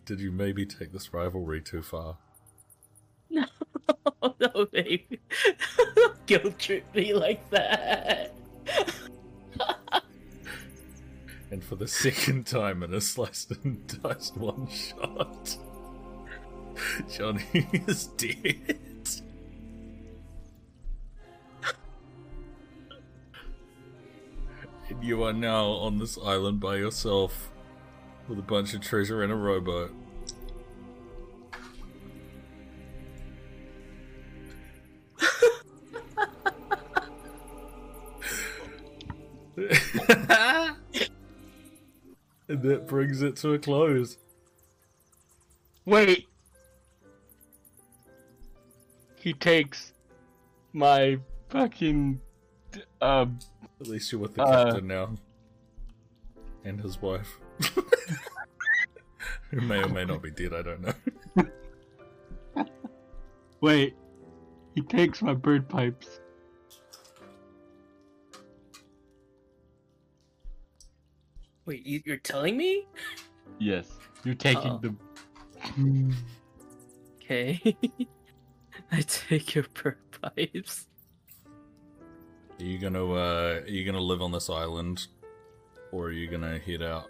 did 0.05 0.19
you 0.19 0.31
maybe 0.31 0.65
take 0.65 0.91
this 0.91 1.13
rivalry 1.13 1.61
too 1.61 1.81
far? 1.81 2.17
No. 3.29 3.45
No, 4.39 4.65
baby. 4.71 5.19
Don't 5.95 6.25
Guilt 6.27 6.59
trip 6.59 6.83
me 6.95 7.13
like 7.13 7.49
that. 7.49 8.33
And 11.53 11.63
for 11.63 11.75
the 11.75 11.87
second 11.87 12.47
time 12.47 12.81
in 12.81 12.95
a 12.95 12.99
sliced 12.99 13.51
and 13.51 14.01
diced 14.01 14.35
one 14.35 14.67
shot, 14.69 15.55
Johnny 17.07 17.45
is 17.87 18.07
dead. 18.07 18.79
and 24.89 25.03
you 25.03 25.21
are 25.21 25.31
now 25.31 25.65
on 25.65 25.99
this 25.99 26.17
island 26.17 26.59
by 26.59 26.77
yourself 26.77 27.51
with 28.27 28.39
a 28.39 28.41
bunch 28.41 28.73
of 28.73 28.81
treasure 28.81 29.21
and 29.21 29.31
a 29.31 29.35
rowboat. 29.35 29.93
And 42.47 42.61
that 42.63 42.87
brings 42.87 43.21
it 43.21 43.35
to 43.37 43.53
a 43.53 43.59
close. 43.59 44.17
Wait. 45.85 46.27
He 49.19 49.33
takes 49.33 49.93
my 50.73 51.17
fucking 51.49 52.19
um 53.01 53.39
At 53.79 53.87
least 53.87 54.11
you're 54.11 54.21
with 54.21 54.35
the 54.35 54.43
Uh. 54.43 54.65
captain 54.65 54.87
now. 54.87 55.15
And 56.65 56.79
his 56.81 57.01
wife. 57.01 57.39
Who 59.51 59.61
may 59.61 59.83
or 59.83 59.89
may 59.89 60.05
not 60.05 60.21
be 60.21 60.31
dead, 60.31 60.53
I 60.53 60.61
don't 60.61 60.81
know. 60.81 62.65
wait. 63.61 63.95
He 64.73 64.81
takes 64.81 65.21
my 65.21 65.33
bird 65.33 65.69
pipes. 65.69 66.19
Wait, 71.73 71.87
you, 71.87 72.03
you're 72.05 72.17
telling 72.17 72.55
me? 72.55 72.85
Yes. 73.57 73.89
You're 74.23 74.35
taking 74.35 74.73
Uh-oh. 74.73 74.93
the 75.79 76.15
Okay. 77.19 77.75
I 78.91 79.01
take 79.01 79.55
your 79.55 79.65
bird 79.73 79.97
pipes. 80.21 80.85
Are 82.59 82.63
you 82.63 82.77
gonna 82.77 83.11
uh 83.11 83.61
are 83.63 83.67
you 83.67 83.83
gonna 83.85 83.99
live 83.99 84.21
on 84.21 84.31
this 84.31 84.51
island? 84.51 85.07
Or 85.91 86.05
are 86.05 86.11
you 86.11 86.27
gonna 86.27 86.59
head 86.59 86.83
out? 86.83 87.09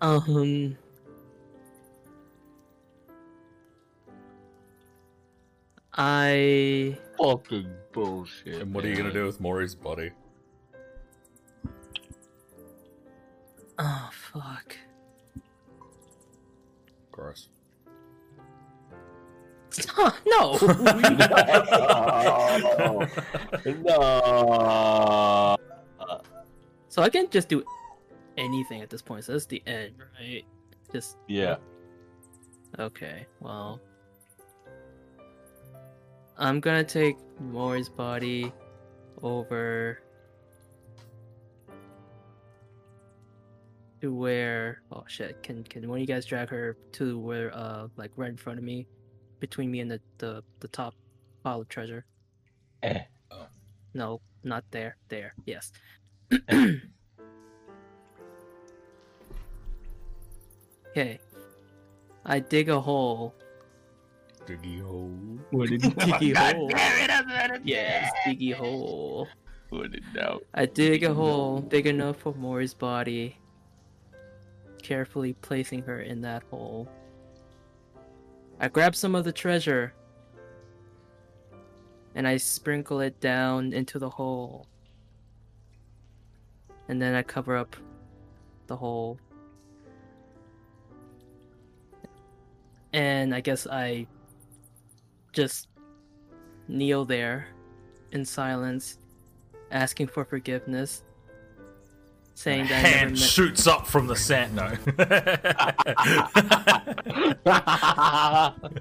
Um. 0.00 0.78
I. 5.92 6.96
fucking 7.18 7.70
bullshit. 7.92 8.62
And 8.62 8.72
what 8.74 8.86
are 8.86 8.88
you 8.88 8.96
gonna 8.96 9.12
do 9.12 9.26
with 9.26 9.42
Mori's 9.42 9.74
body? 9.74 10.10
Fuck. 14.34 14.76
Gross. 17.12 17.48
no! 20.26 20.58
no. 23.64 25.56
so 26.88 27.02
I 27.02 27.08
can 27.08 27.30
just 27.30 27.48
do 27.48 27.64
anything 28.36 28.82
at 28.82 28.90
this 28.90 29.02
point. 29.02 29.24
So 29.24 29.32
that's 29.32 29.46
the 29.46 29.62
end, 29.66 29.94
right? 30.18 30.44
Just. 30.92 31.16
Yeah. 31.28 31.56
Okay, 32.80 33.26
well. 33.40 33.80
I'm 36.36 36.58
gonna 36.58 36.82
take 36.82 37.16
Mori's 37.40 37.88
body 37.88 38.52
over 39.22 40.00
to 44.04 44.14
where 44.14 44.82
oh 44.92 45.04
shit, 45.06 45.42
can 45.42 45.64
can 45.64 45.88
one 45.88 45.98
of 45.98 46.00
you 46.00 46.06
guys 46.06 46.26
drag 46.26 46.48
her 46.50 46.76
to 46.92 47.18
where 47.18 47.54
uh 47.54 47.88
like 47.96 48.10
right 48.16 48.30
in 48.30 48.36
front 48.36 48.58
of 48.58 48.64
me? 48.64 48.86
between 49.44 49.70
me 49.70 49.80
and 49.80 49.90
the 49.90 50.00
the, 50.16 50.42
the 50.60 50.68
top 50.68 50.94
pile 51.42 51.60
of 51.60 51.68
treasure. 51.68 52.06
Eh. 52.82 53.00
oh. 53.30 53.46
No, 53.92 54.22
not 54.42 54.64
there. 54.70 54.96
There. 55.08 55.34
Yes. 55.44 55.70
okay. 60.90 61.18
I 62.24 62.40
dig 62.40 62.70
a 62.70 62.80
hole. 62.80 63.34
Diggy 64.46 64.80
hole. 64.82 65.38
What 65.50 65.68
did 65.68 65.82
Diggy 66.06 66.34
hole. 66.54 66.68
Damn 66.68 67.04
it, 67.04 67.10
I 67.10 67.22
said 67.28 67.50
it 67.56 67.62
Yes, 67.64 68.10
diggy 68.26 68.54
hole. 68.54 69.28
Put 69.68 69.94
it 69.94 70.04
down. 70.14 70.40
I 70.54 70.64
dig 70.66 71.04
a 71.04 71.12
hole 71.12 71.60
big 71.60 71.86
enough 71.86 72.16
for 72.16 72.34
Mori's 72.34 72.72
body, 72.74 73.36
carefully 74.84 75.32
placing 75.42 75.82
her 75.82 76.02
in 76.02 76.20
that 76.20 76.44
hole. 76.50 76.88
I 78.60 78.68
grab 78.68 78.94
some 78.94 79.16
of 79.16 79.24
the 79.24 79.32
treasure 79.32 79.94
and 82.14 82.28
I 82.28 82.36
sprinkle 82.36 83.00
it 83.00 83.18
down 83.18 83.72
into 83.72 83.98
the 83.98 84.10
hole. 84.10 84.68
And 86.88 87.02
then 87.02 87.14
I 87.14 87.22
cover 87.22 87.56
up 87.56 87.74
the 88.68 88.76
hole. 88.76 89.18
And 92.92 93.34
I 93.34 93.40
guess 93.40 93.66
I 93.66 94.06
just 95.32 95.68
kneel 96.68 97.04
there 97.04 97.48
in 98.12 98.24
silence 98.24 98.98
asking 99.72 100.06
for 100.08 100.24
forgiveness, 100.24 101.02
saying 102.34 102.62
that 102.68 102.84
Hand 102.84 103.10
meant. 103.12 103.18
shoots 103.18 103.66
up 103.66 103.86
from 103.86 104.06
the 104.06 104.16
sand. 104.16 104.54
No. 104.54 104.70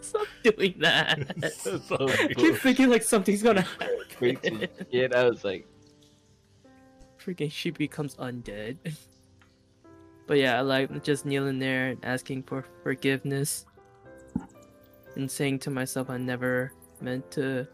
Stop 0.00 0.26
doing 0.42 0.74
that. 0.80 1.52
so 1.62 1.80
I 2.08 2.28
keep 2.34 2.56
thinking 2.56 2.90
like 2.90 3.02
something's 3.02 3.42
gonna 3.42 3.64
crazy 4.16 4.34
happen. 4.42 4.68
shit. 4.90 5.14
I 5.14 5.28
was 5.28 5.44
like, 5.44 5.66
Freaking 7.24 7.50
she 7.52 7.70
becomes 7.70 8.16
undead. 8.16 8.76
But 10.28 10.38
yeah, 10.38 10.56
I 10.56 10.60
like 10.60 11.02
just 11.02 11.26
kneeling 11.26 11.58
there 11.58 11.88
and 11.88 11.98
asking 12.04 12.44
for 12.44 12.64
forgiveness 12.84 13.66
and 15.16 15.28
saying 15.28 15.58
to 15.66 15.70
myself 15.70 16.08
I 16.10 16.16
never 16.16 16.72
meant 17.00 17.28
to 17.32 17.66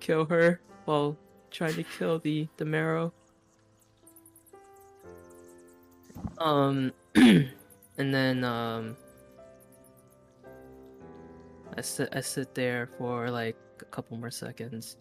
kill 0.00 0.24
her 0.26 0.60
while 0.84 1.16
trying 1.50 1.74
to 1.74 1.82
kill 1.82 2.18
the 2.18 2.48
the 2.56 2.64
Merrow. 2.64 3.12
Um 6.38 6.92
and 7.14 7.48
then 7.98 8.44
um 8.44 8.96
I 11.76 11.80
sit 11.80 12.08
I 12.12 12.20
sit 12.20 12.54
there 12.54 12.88
for 12.98 13.30
like 13.30 13.56
a 13.80 13.84
couple 13.86 14.16
more 14.16 14.30
seconds. 14.30 14.96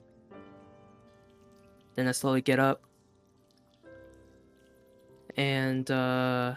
Then 1.96 2.08
I 2.08 2.12
slowly 2.12 2.42
get 2.42 2.60
up 2.60 2.82
and 5.38 5.90
uh 5.90 6.56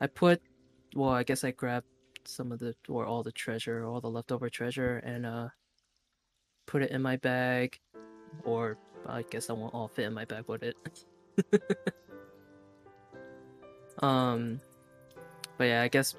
I 0.00 0.06
put 0.06 0.40
well, 0.96 1.10
I 1.10 1.22
guess 1.22 1.44
I 1.44 1.52
grabbed 1.52 1.86
some 2.24 2.50
of 2.50 2.58
the 2.58 2.74
or 2.88 3.06
all 3.06 3.22
the 3.22 3.32
treasure, 3.32 3.84
all 3.84 4.00
the 4.00 4.10
leftover 4.10 4.48
treasure 4.48 4.98
and 4.98 5.26
uh 5.26 5.48
put 6.70 6.82
it 6.82 6.92
in 6.92 7.02
my 7.02 7.16
bag 7.16 7.76
or 8.44 8.78
I 9.04 9.22
guess 9.22 9.50
I 9.50 9.54
won't 9.54 9.74
all 9.74 9.88
fit 9.88 10.04
in 10.04 10.14
my 10.14 10.24
bag 10.24 10.44
with 10.46 10.62
it. 10.62 10.76
um 13.98 14.60
but 15.58 15.64
yeah, 15.64 15.82
I 15.82 15.88
guess 15.88 16.14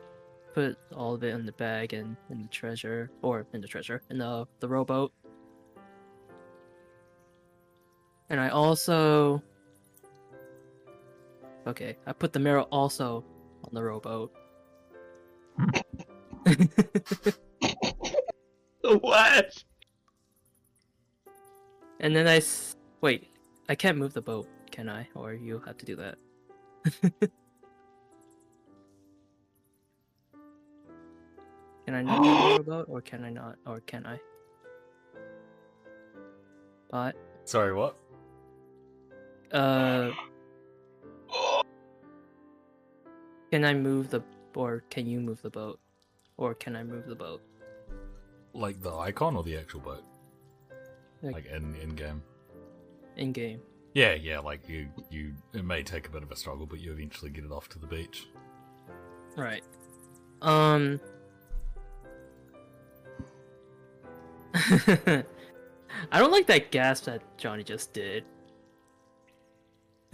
put 0.54 0.78
all 0.94 1.14
of 1.14 1.24
it 1.24 1.34
in 1.34 1.46
the 1.46 1.54
bag 1.54 1.94
and 1.94 2.18
in 2.30 2.42
the 2.42 2.50
treasure 2.50 3.10
or 3.22 3.48
in 3.54 3.62
the 3.62 3.68
treasure 3.68 4.02
in 4.10 4.18
the 4.18 4.46
the 4.60 4.68
rowboat. 4.68 5.14
And 8.30 8.40
I 8.40 8.50
also 8.50 9.42
Okay, 11.66 11.96
I 12.06 12.12
put 12.12 12.34
the 12.34 12.40
Merrow 12.40 12.68
also 12.72 13.24
on 13.64 13.74
the 13.74 13.84
rowboat. 13.84 14.34
what? 19.00 19.64
And 22.02 22.16
then 22.16 22.28
I 22.28 22.38
s- 22.38 22.76
wait. 23.02 23.28
I 23.70 23.76
can't 23.76 23.98
move 23.98 24.14
the 24.14 24.22
boat, 24.24 24.48
can 24.72 24.90
I? 24.90 25.08
Or 25.14 25.34
you 25.34 25.62
have 25.66 25.78
to 25.78 25.86
do 25.86 25.96
that. 25.98 26.18
can 31.86 31.94
I 31.96 32.02
not 32.02 32.20
move 32.20 32.66
the 32.66 32.72
boat, 32.72 32.88
or 32.90 33.02
can 33.02 33.24
I 33.24 33.30
not, 33.30 33.56
or 33.68 33.80
can 33.82 34.06
I? 34.08 34.20
But 36.90 37.16
Sorry, 37.46 37.74
what? 37.74 37.96
uh, 39.52 40.12
can 43.52 43.64
I 43.64 43.74
move 43.74 44.10
the, 44.10 44.22
or 44.56 44.84
can 44.90 45.06
you 45.06 45.20
move 45.20 45.42
the 45.44 45.50
boat, 45.52 45.80
or 46.38 46.56
can 46.56 46.76
I 46.76 46.84
move 46.84 47.06
the 47.06 47.16
boat? 47.16 47.42
Like 48.54 48.82
the 48.82 48.94
icon 48.94 49.36
or 49.36 49.44
the 49.44 49.56
actual 49.58 49.82
boat? 49.82 50.04
Like- 51.22 51.34
Like 51.36 51.46
in 51.48 51.76
in 51.76 51.90
game. 51.96 52.24
in 53.18 53.32
game? 53.32 53.62
Yeah, 53.94 54.14
yeah. 54.14 54.40
Like 54.40 54.68
you, 54.70 54.88
you. 55.10 55.34
It 55.54 55.66
may 55.66 55.84
take 55.84 56.08
a 56.08 56.10
bit 56.10 56.24
of 56.24 56.32
a 56.32 56.36
struggle, 56.36 56.66
but 56.66 56.80
you 56.80 56.92
eventually 56.94 57.30
get 57.30 57.44
it 57.44 57.52
off 57.52 57.68
to 57.70 57.80
the 57.80 57.88
beach. 57.88 58.28
Right. 59.36 59.64
Um. 60.42 61.00
I 64.54 65.24
don't 66.20 66.32
like 66.32 66.48
that 66.48 66.72
gasp 66.72 67.06
that 67.06 67.22
Johnny 67.38 67.64
just 67.64 67.94
did. 67.94 68.24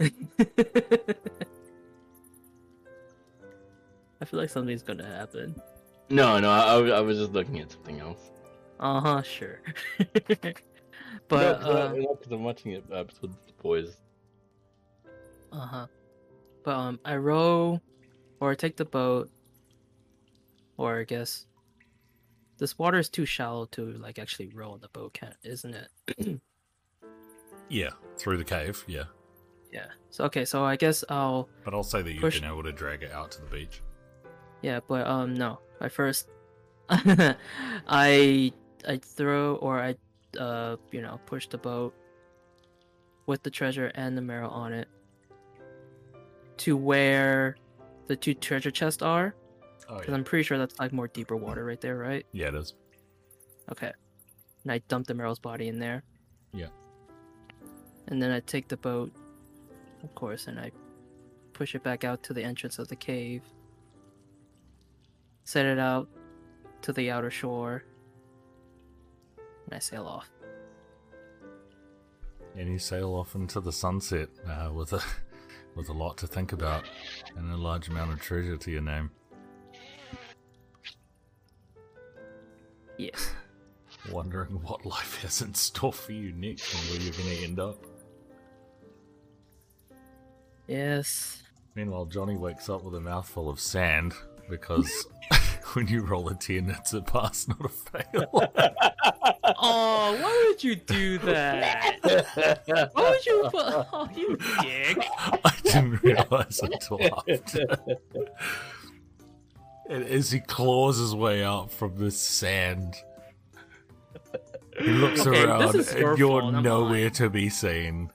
I 4.20 4.24
feel 4.24 4.40
like 4.40 4.50
something's 4.50 4.82
gonna 4.82 5.06
happen. 5.06 5.54
No, 6.10 6.38
no, 6.40 6.50
I, 6.50 6.74
I 6.74 6.76
was- 6.78 6.92
I 6.92 7.00
was 7.00 7.18
just 7.18 7.32
looking 7.32 7.60
at 7.60 7.70
something 7.70 8.00
else. 8.00 8.30
Uh 8.80 9.00
huh, 9.00 9.22
sure. 9.22 9.60
But 11.28 11.60
but, 11.60 11.62
no, 11.62 11.70
uh, 11.70 12.14
because 12.14 12.32
I'm 12.32 12.42
watching 12.44 12.72
it 12.72 12.84
episode 12.92 13.30
with 13.30 13.46
the 13.46 13.52
boys. 13.62 13.96
uh 15.52 15.66
huh. 15.66 15.86
But, 16.64 16.74
um, 16.74 17.00
I 17.04 17.16
row, 17.16 17.80
or 18.40 18.50
I 18.50 18.54
take 18.54 18.76
the 18.76 18.84
boat, 18.84 19.30
or 20.76 21.00
I 21.00 21.04
guess 21.04 21.46
this 22.58 22.78
water 22.78 22.98
is 22.98 23.08
too 23.08 23.24
shallow 23.26 23.66
to, 23.66 23.92
like, 23.92 24.18
actually 24.18 24.48
row 24.48 24.74
in 24.74 24.80
the 24.80 24.88
boat, 24.88 25.14
can't 25.14 25.34
isn't 25.44 25.74
it? 25.74 26.40
Yeah, 27.70 27.90
through 28.16 28.38
the 28.38 28.44
cave. 28.44 28.82
Yeah, 28.86 29.04
Yeah. 29.70 29.88
So 30.08 30.24
okay, 30.24 30.46
so 30.46 30.64
I 30.64 30.76
guess 30.76 31.04
I'll 31.10 31.50
but 31.66 31.74
I'll 31.74 31.82
say 31.82 32.00
that 32.00 32.10
you've 32.10 32.22
Push- 32.22 32.40
been 32.40 32.48
able 32.50 32.62
to 32.62 32.72
drag 32.72 33.02
it 33.02 33.12
out 33.12 33.30
to 33.32 33.42
the 33.42 33.46
beach. 33.48 33.82
yeah, 34.62 34.80
but 34.88 35.06
um 35.06 35.34
no. 35.34 35.58
I 35.78 35.90
first 35.90 36.30
I 36.88 38.52
I 38.86 38.96
throw 39.02 39.56
or 39.56 39.78
I 39.80 39.96
uh 40.38 40.76
you 40.90 41.02
know 41.02 41.20
push 41.26 41.46
the 41.48 41.58
boat 41.58 41.94
with 43.26 43.42
the 43.42 43.50
treasure 43.50 43.90
and 43.94 44.16
the 44.16 44.22
Merrow 44.22 44.48
on 44.48 44.72
it 44.72 44.88
to 46.58 46.76
where 46.76 47.56
the 48.06 48.16
two 48.16 48.34
treasure 48.34 48.70
chests 48.70 49.02
are 49.02 49.34
Oh 49.88 49.94
because 49.96 50.08
yeah, 50.08 50.16
I'm 50.16 50.24
pretty 50.24 50.42
sure 50.42 50.58
that's 50.58 50.78
like 50.78 50.92
more 50.92 51.08
deeper 51.08 51.36
water 51.36 51.64
right 51.64 51.80
there, 51.80 51.96
right? 51.96 52.26
yeah, 52.32 52.48
it 52.48 52.54
is. 52.54 52.74
Okay. 53.72 53.92
And 54.62 54.72
I 54.72 54.78
dump 54.88 55.06
the 55.06 55.14
Merrow's 55.14 55.38
body 55.38 55.68
in 55.68 55.78
there. 55.78 56.02
Yeah. 56.52 56.68
And 58.08 58.22
then 58.22 58.30
I 58.30 58.40
take 58.40 58.68
the 58.68 58.76
boat, 58.76 59.12
of 60.02 60.14
course, 60.14 60.46
and 60.46 60.58
I 60.58 60.72
push 61.52 61.74
it 61.74 61.82
back 61.82 62.04
out 62.04 62.22
to 62.24 62.34
the 62.34 62.42
entrance 62.42 62.78
of 62.78 62.88
the 62.88 62.96
cave. 62.96 63.42
Set 65.44 65.64
it 65.64 65.78
out 65.78 66.08
to 66.82 66.92
the 66.92 67.10
outer 67.10 67.30
shore. 67.30 67.84
And 69.68 69.74
I 69.74 69.80
sail 69.80 70.06
off. 70.06 70.30
And 72.56 72.72
you 72.72 72.78
sail 72.78 73.12
off 73.12 73.34
into 73.34 73.60
the 73.60 73.70
sunset 73.70 74.30
uh, 74.48 74.72
with 74.72 74.94
a 74.94 75.02
with 75.74 75.90
a 75.90 75.92
lot 75.92 76.16
to 76.16 76.26
think 76.26 76.54
about 76.54 76.84
and 77.36 77.52
a 77.52 77.56
large 77.56 77.88
amount 77.88 78.14
of 78.14 78.18
treasure 78.18 78.56
to 78.56 78.70
your 78.70 78.80
name. 78.80 79.10
Yes. 82.96 83.30
Wondering 84.10 84.62
what 84.62 84.86
life 84.86 85.20
has 85.20 85.42
in 85.42 85.52
store 85.52 85.92
for 85.92 86.12
you 86.12 86.32
next 86.32 86.74
and 86.74 86.82
where 86.90 87.00
you're 87.00 87.12
going 87.12 87.36
to 87.36 87.44
end 87.44 87.60
up. 87.60 87.84
Yes. 90.66 91.42
Meanwhile, 91.74 92.06
Johnny 92.06 92.38
wakes 92.38 92.70
up 92.70 92.84
with 92.84 92.94
a 92.94 93.00
mouthful 93.00 93.50
of 93.50 93.60
sand 93.60 94.14
because 94.48 95.06
when 95.74 95.88
you 95.88 96.00
roll 96.04 96.30
a 96.30 96.34
10, 96.34 96.70
it's 96.70 96.94
a 96.94 97.02
pass, 97.02 97.46
not 97.46 97.66
a 97.66 97.68
fail. 97.68 99.37
Oh, 99.58 100.18
why 100.20 100.44
would 100.48 100.62
you 100.62 100.74
do 100.74 101.18
that? 101.18 101.98
Why 102.92 103.10
would 103.10 103.26
you 103.26 103.48
put. 103.50 103.64
Oh, 103.92 104.08
you 104.14 104.36
dick. 104.62 104.98
I 105.18 105.52
didn't 105.62 106.02
realize 106.02 106.60
until 106.60 107.00
after. 107.02 107.66
And 109.88 110.04
as 110.04 110.30
he 110.30 110.40
claws 110.40 110.98
his 110.98 111.14
way 111.14 111.42
out 111.42 111.70
from 111.72 111.96
the 111.96 112.10
sand, 112.10 112.94
he 114.78 114.88
looks 114.88 115.26
Okay, 115.26 115.44
around 115.44 115.74
and 115.74 116.18
you're 116.18 116.40
fault, 116.42 116.54
nowhere 116.54 117.10
to 117.10 117.30
be 117.30 117.48
seen. 117.48 118.10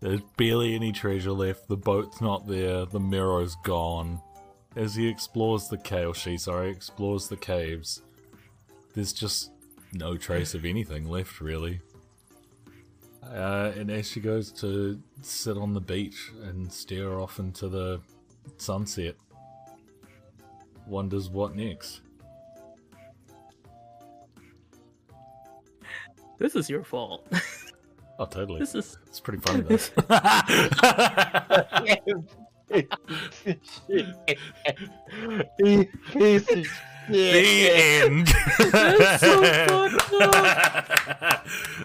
There's 0.00 0.20
barely 0.36 0.74
any 0.74 0.92
treasure 0.92 1.32
left. 1.32 1.68
The 1.68 1.76
boat's 1.76 2.20
not 2.20 2.46
there. 2.46 2.86
The 2.86 3.00
Merrow's 3.00 3.56
gone. 3.64 4.20
As 4.76 4.94
he 4.94 5.08
explores 5.08 5.68
the 5.68 5.78
cave, 5.78 6.08
oh, 6.08 6.12
she 6.12 6.36
sorry, 6.36 6.70
explores 6.70 7.28
the 7.28 7.36
caves. 7.36 8.02
There's 8.94 9.12
just 9.12 9.50
no 9.92 10.16
trace 10.16 10.54
of 10.54 10.64
anything 10.64 11.08
left, 11.08 11.40
really. 11.40 11.80
Uh, 13.22 13.72
and 13.76 13.90
as 13.90 14.08
she 14.08 14.20
goes 14.20 14.50
to 14.52 15.00
sit 15.20 15.56
on 15.58 15.74
the 15.74 15.80
beach 15.80 16.30
and 16.42 16.72
stare 16.72 17.20
off 17.20 17.38
into 17.38 17.68
the 17.68 18.00
sunset, 18.56 19.16
wonders 20.86 21.28
what 21.28 21.54
next. 21.54 22.00
This 26.38 26.54
is 26.54 26.70
your 26.70 26.84
fault. 26.84 27.26
Oh, 28.20 28.26
totally. 28.26 28.58
this 28.58 28.74
is 28.74 28.98
It's 29.06 29.20
pretty 29.20 29.40
funny 29.40 29.60
though. 29.60 29.78
You 35.58 35.88
piece 36.12 36.50
of 36.50 36.66
the 37.08 37.70
end. 38.02 38.28
That's 38.72 39.20
so 39.20 39.88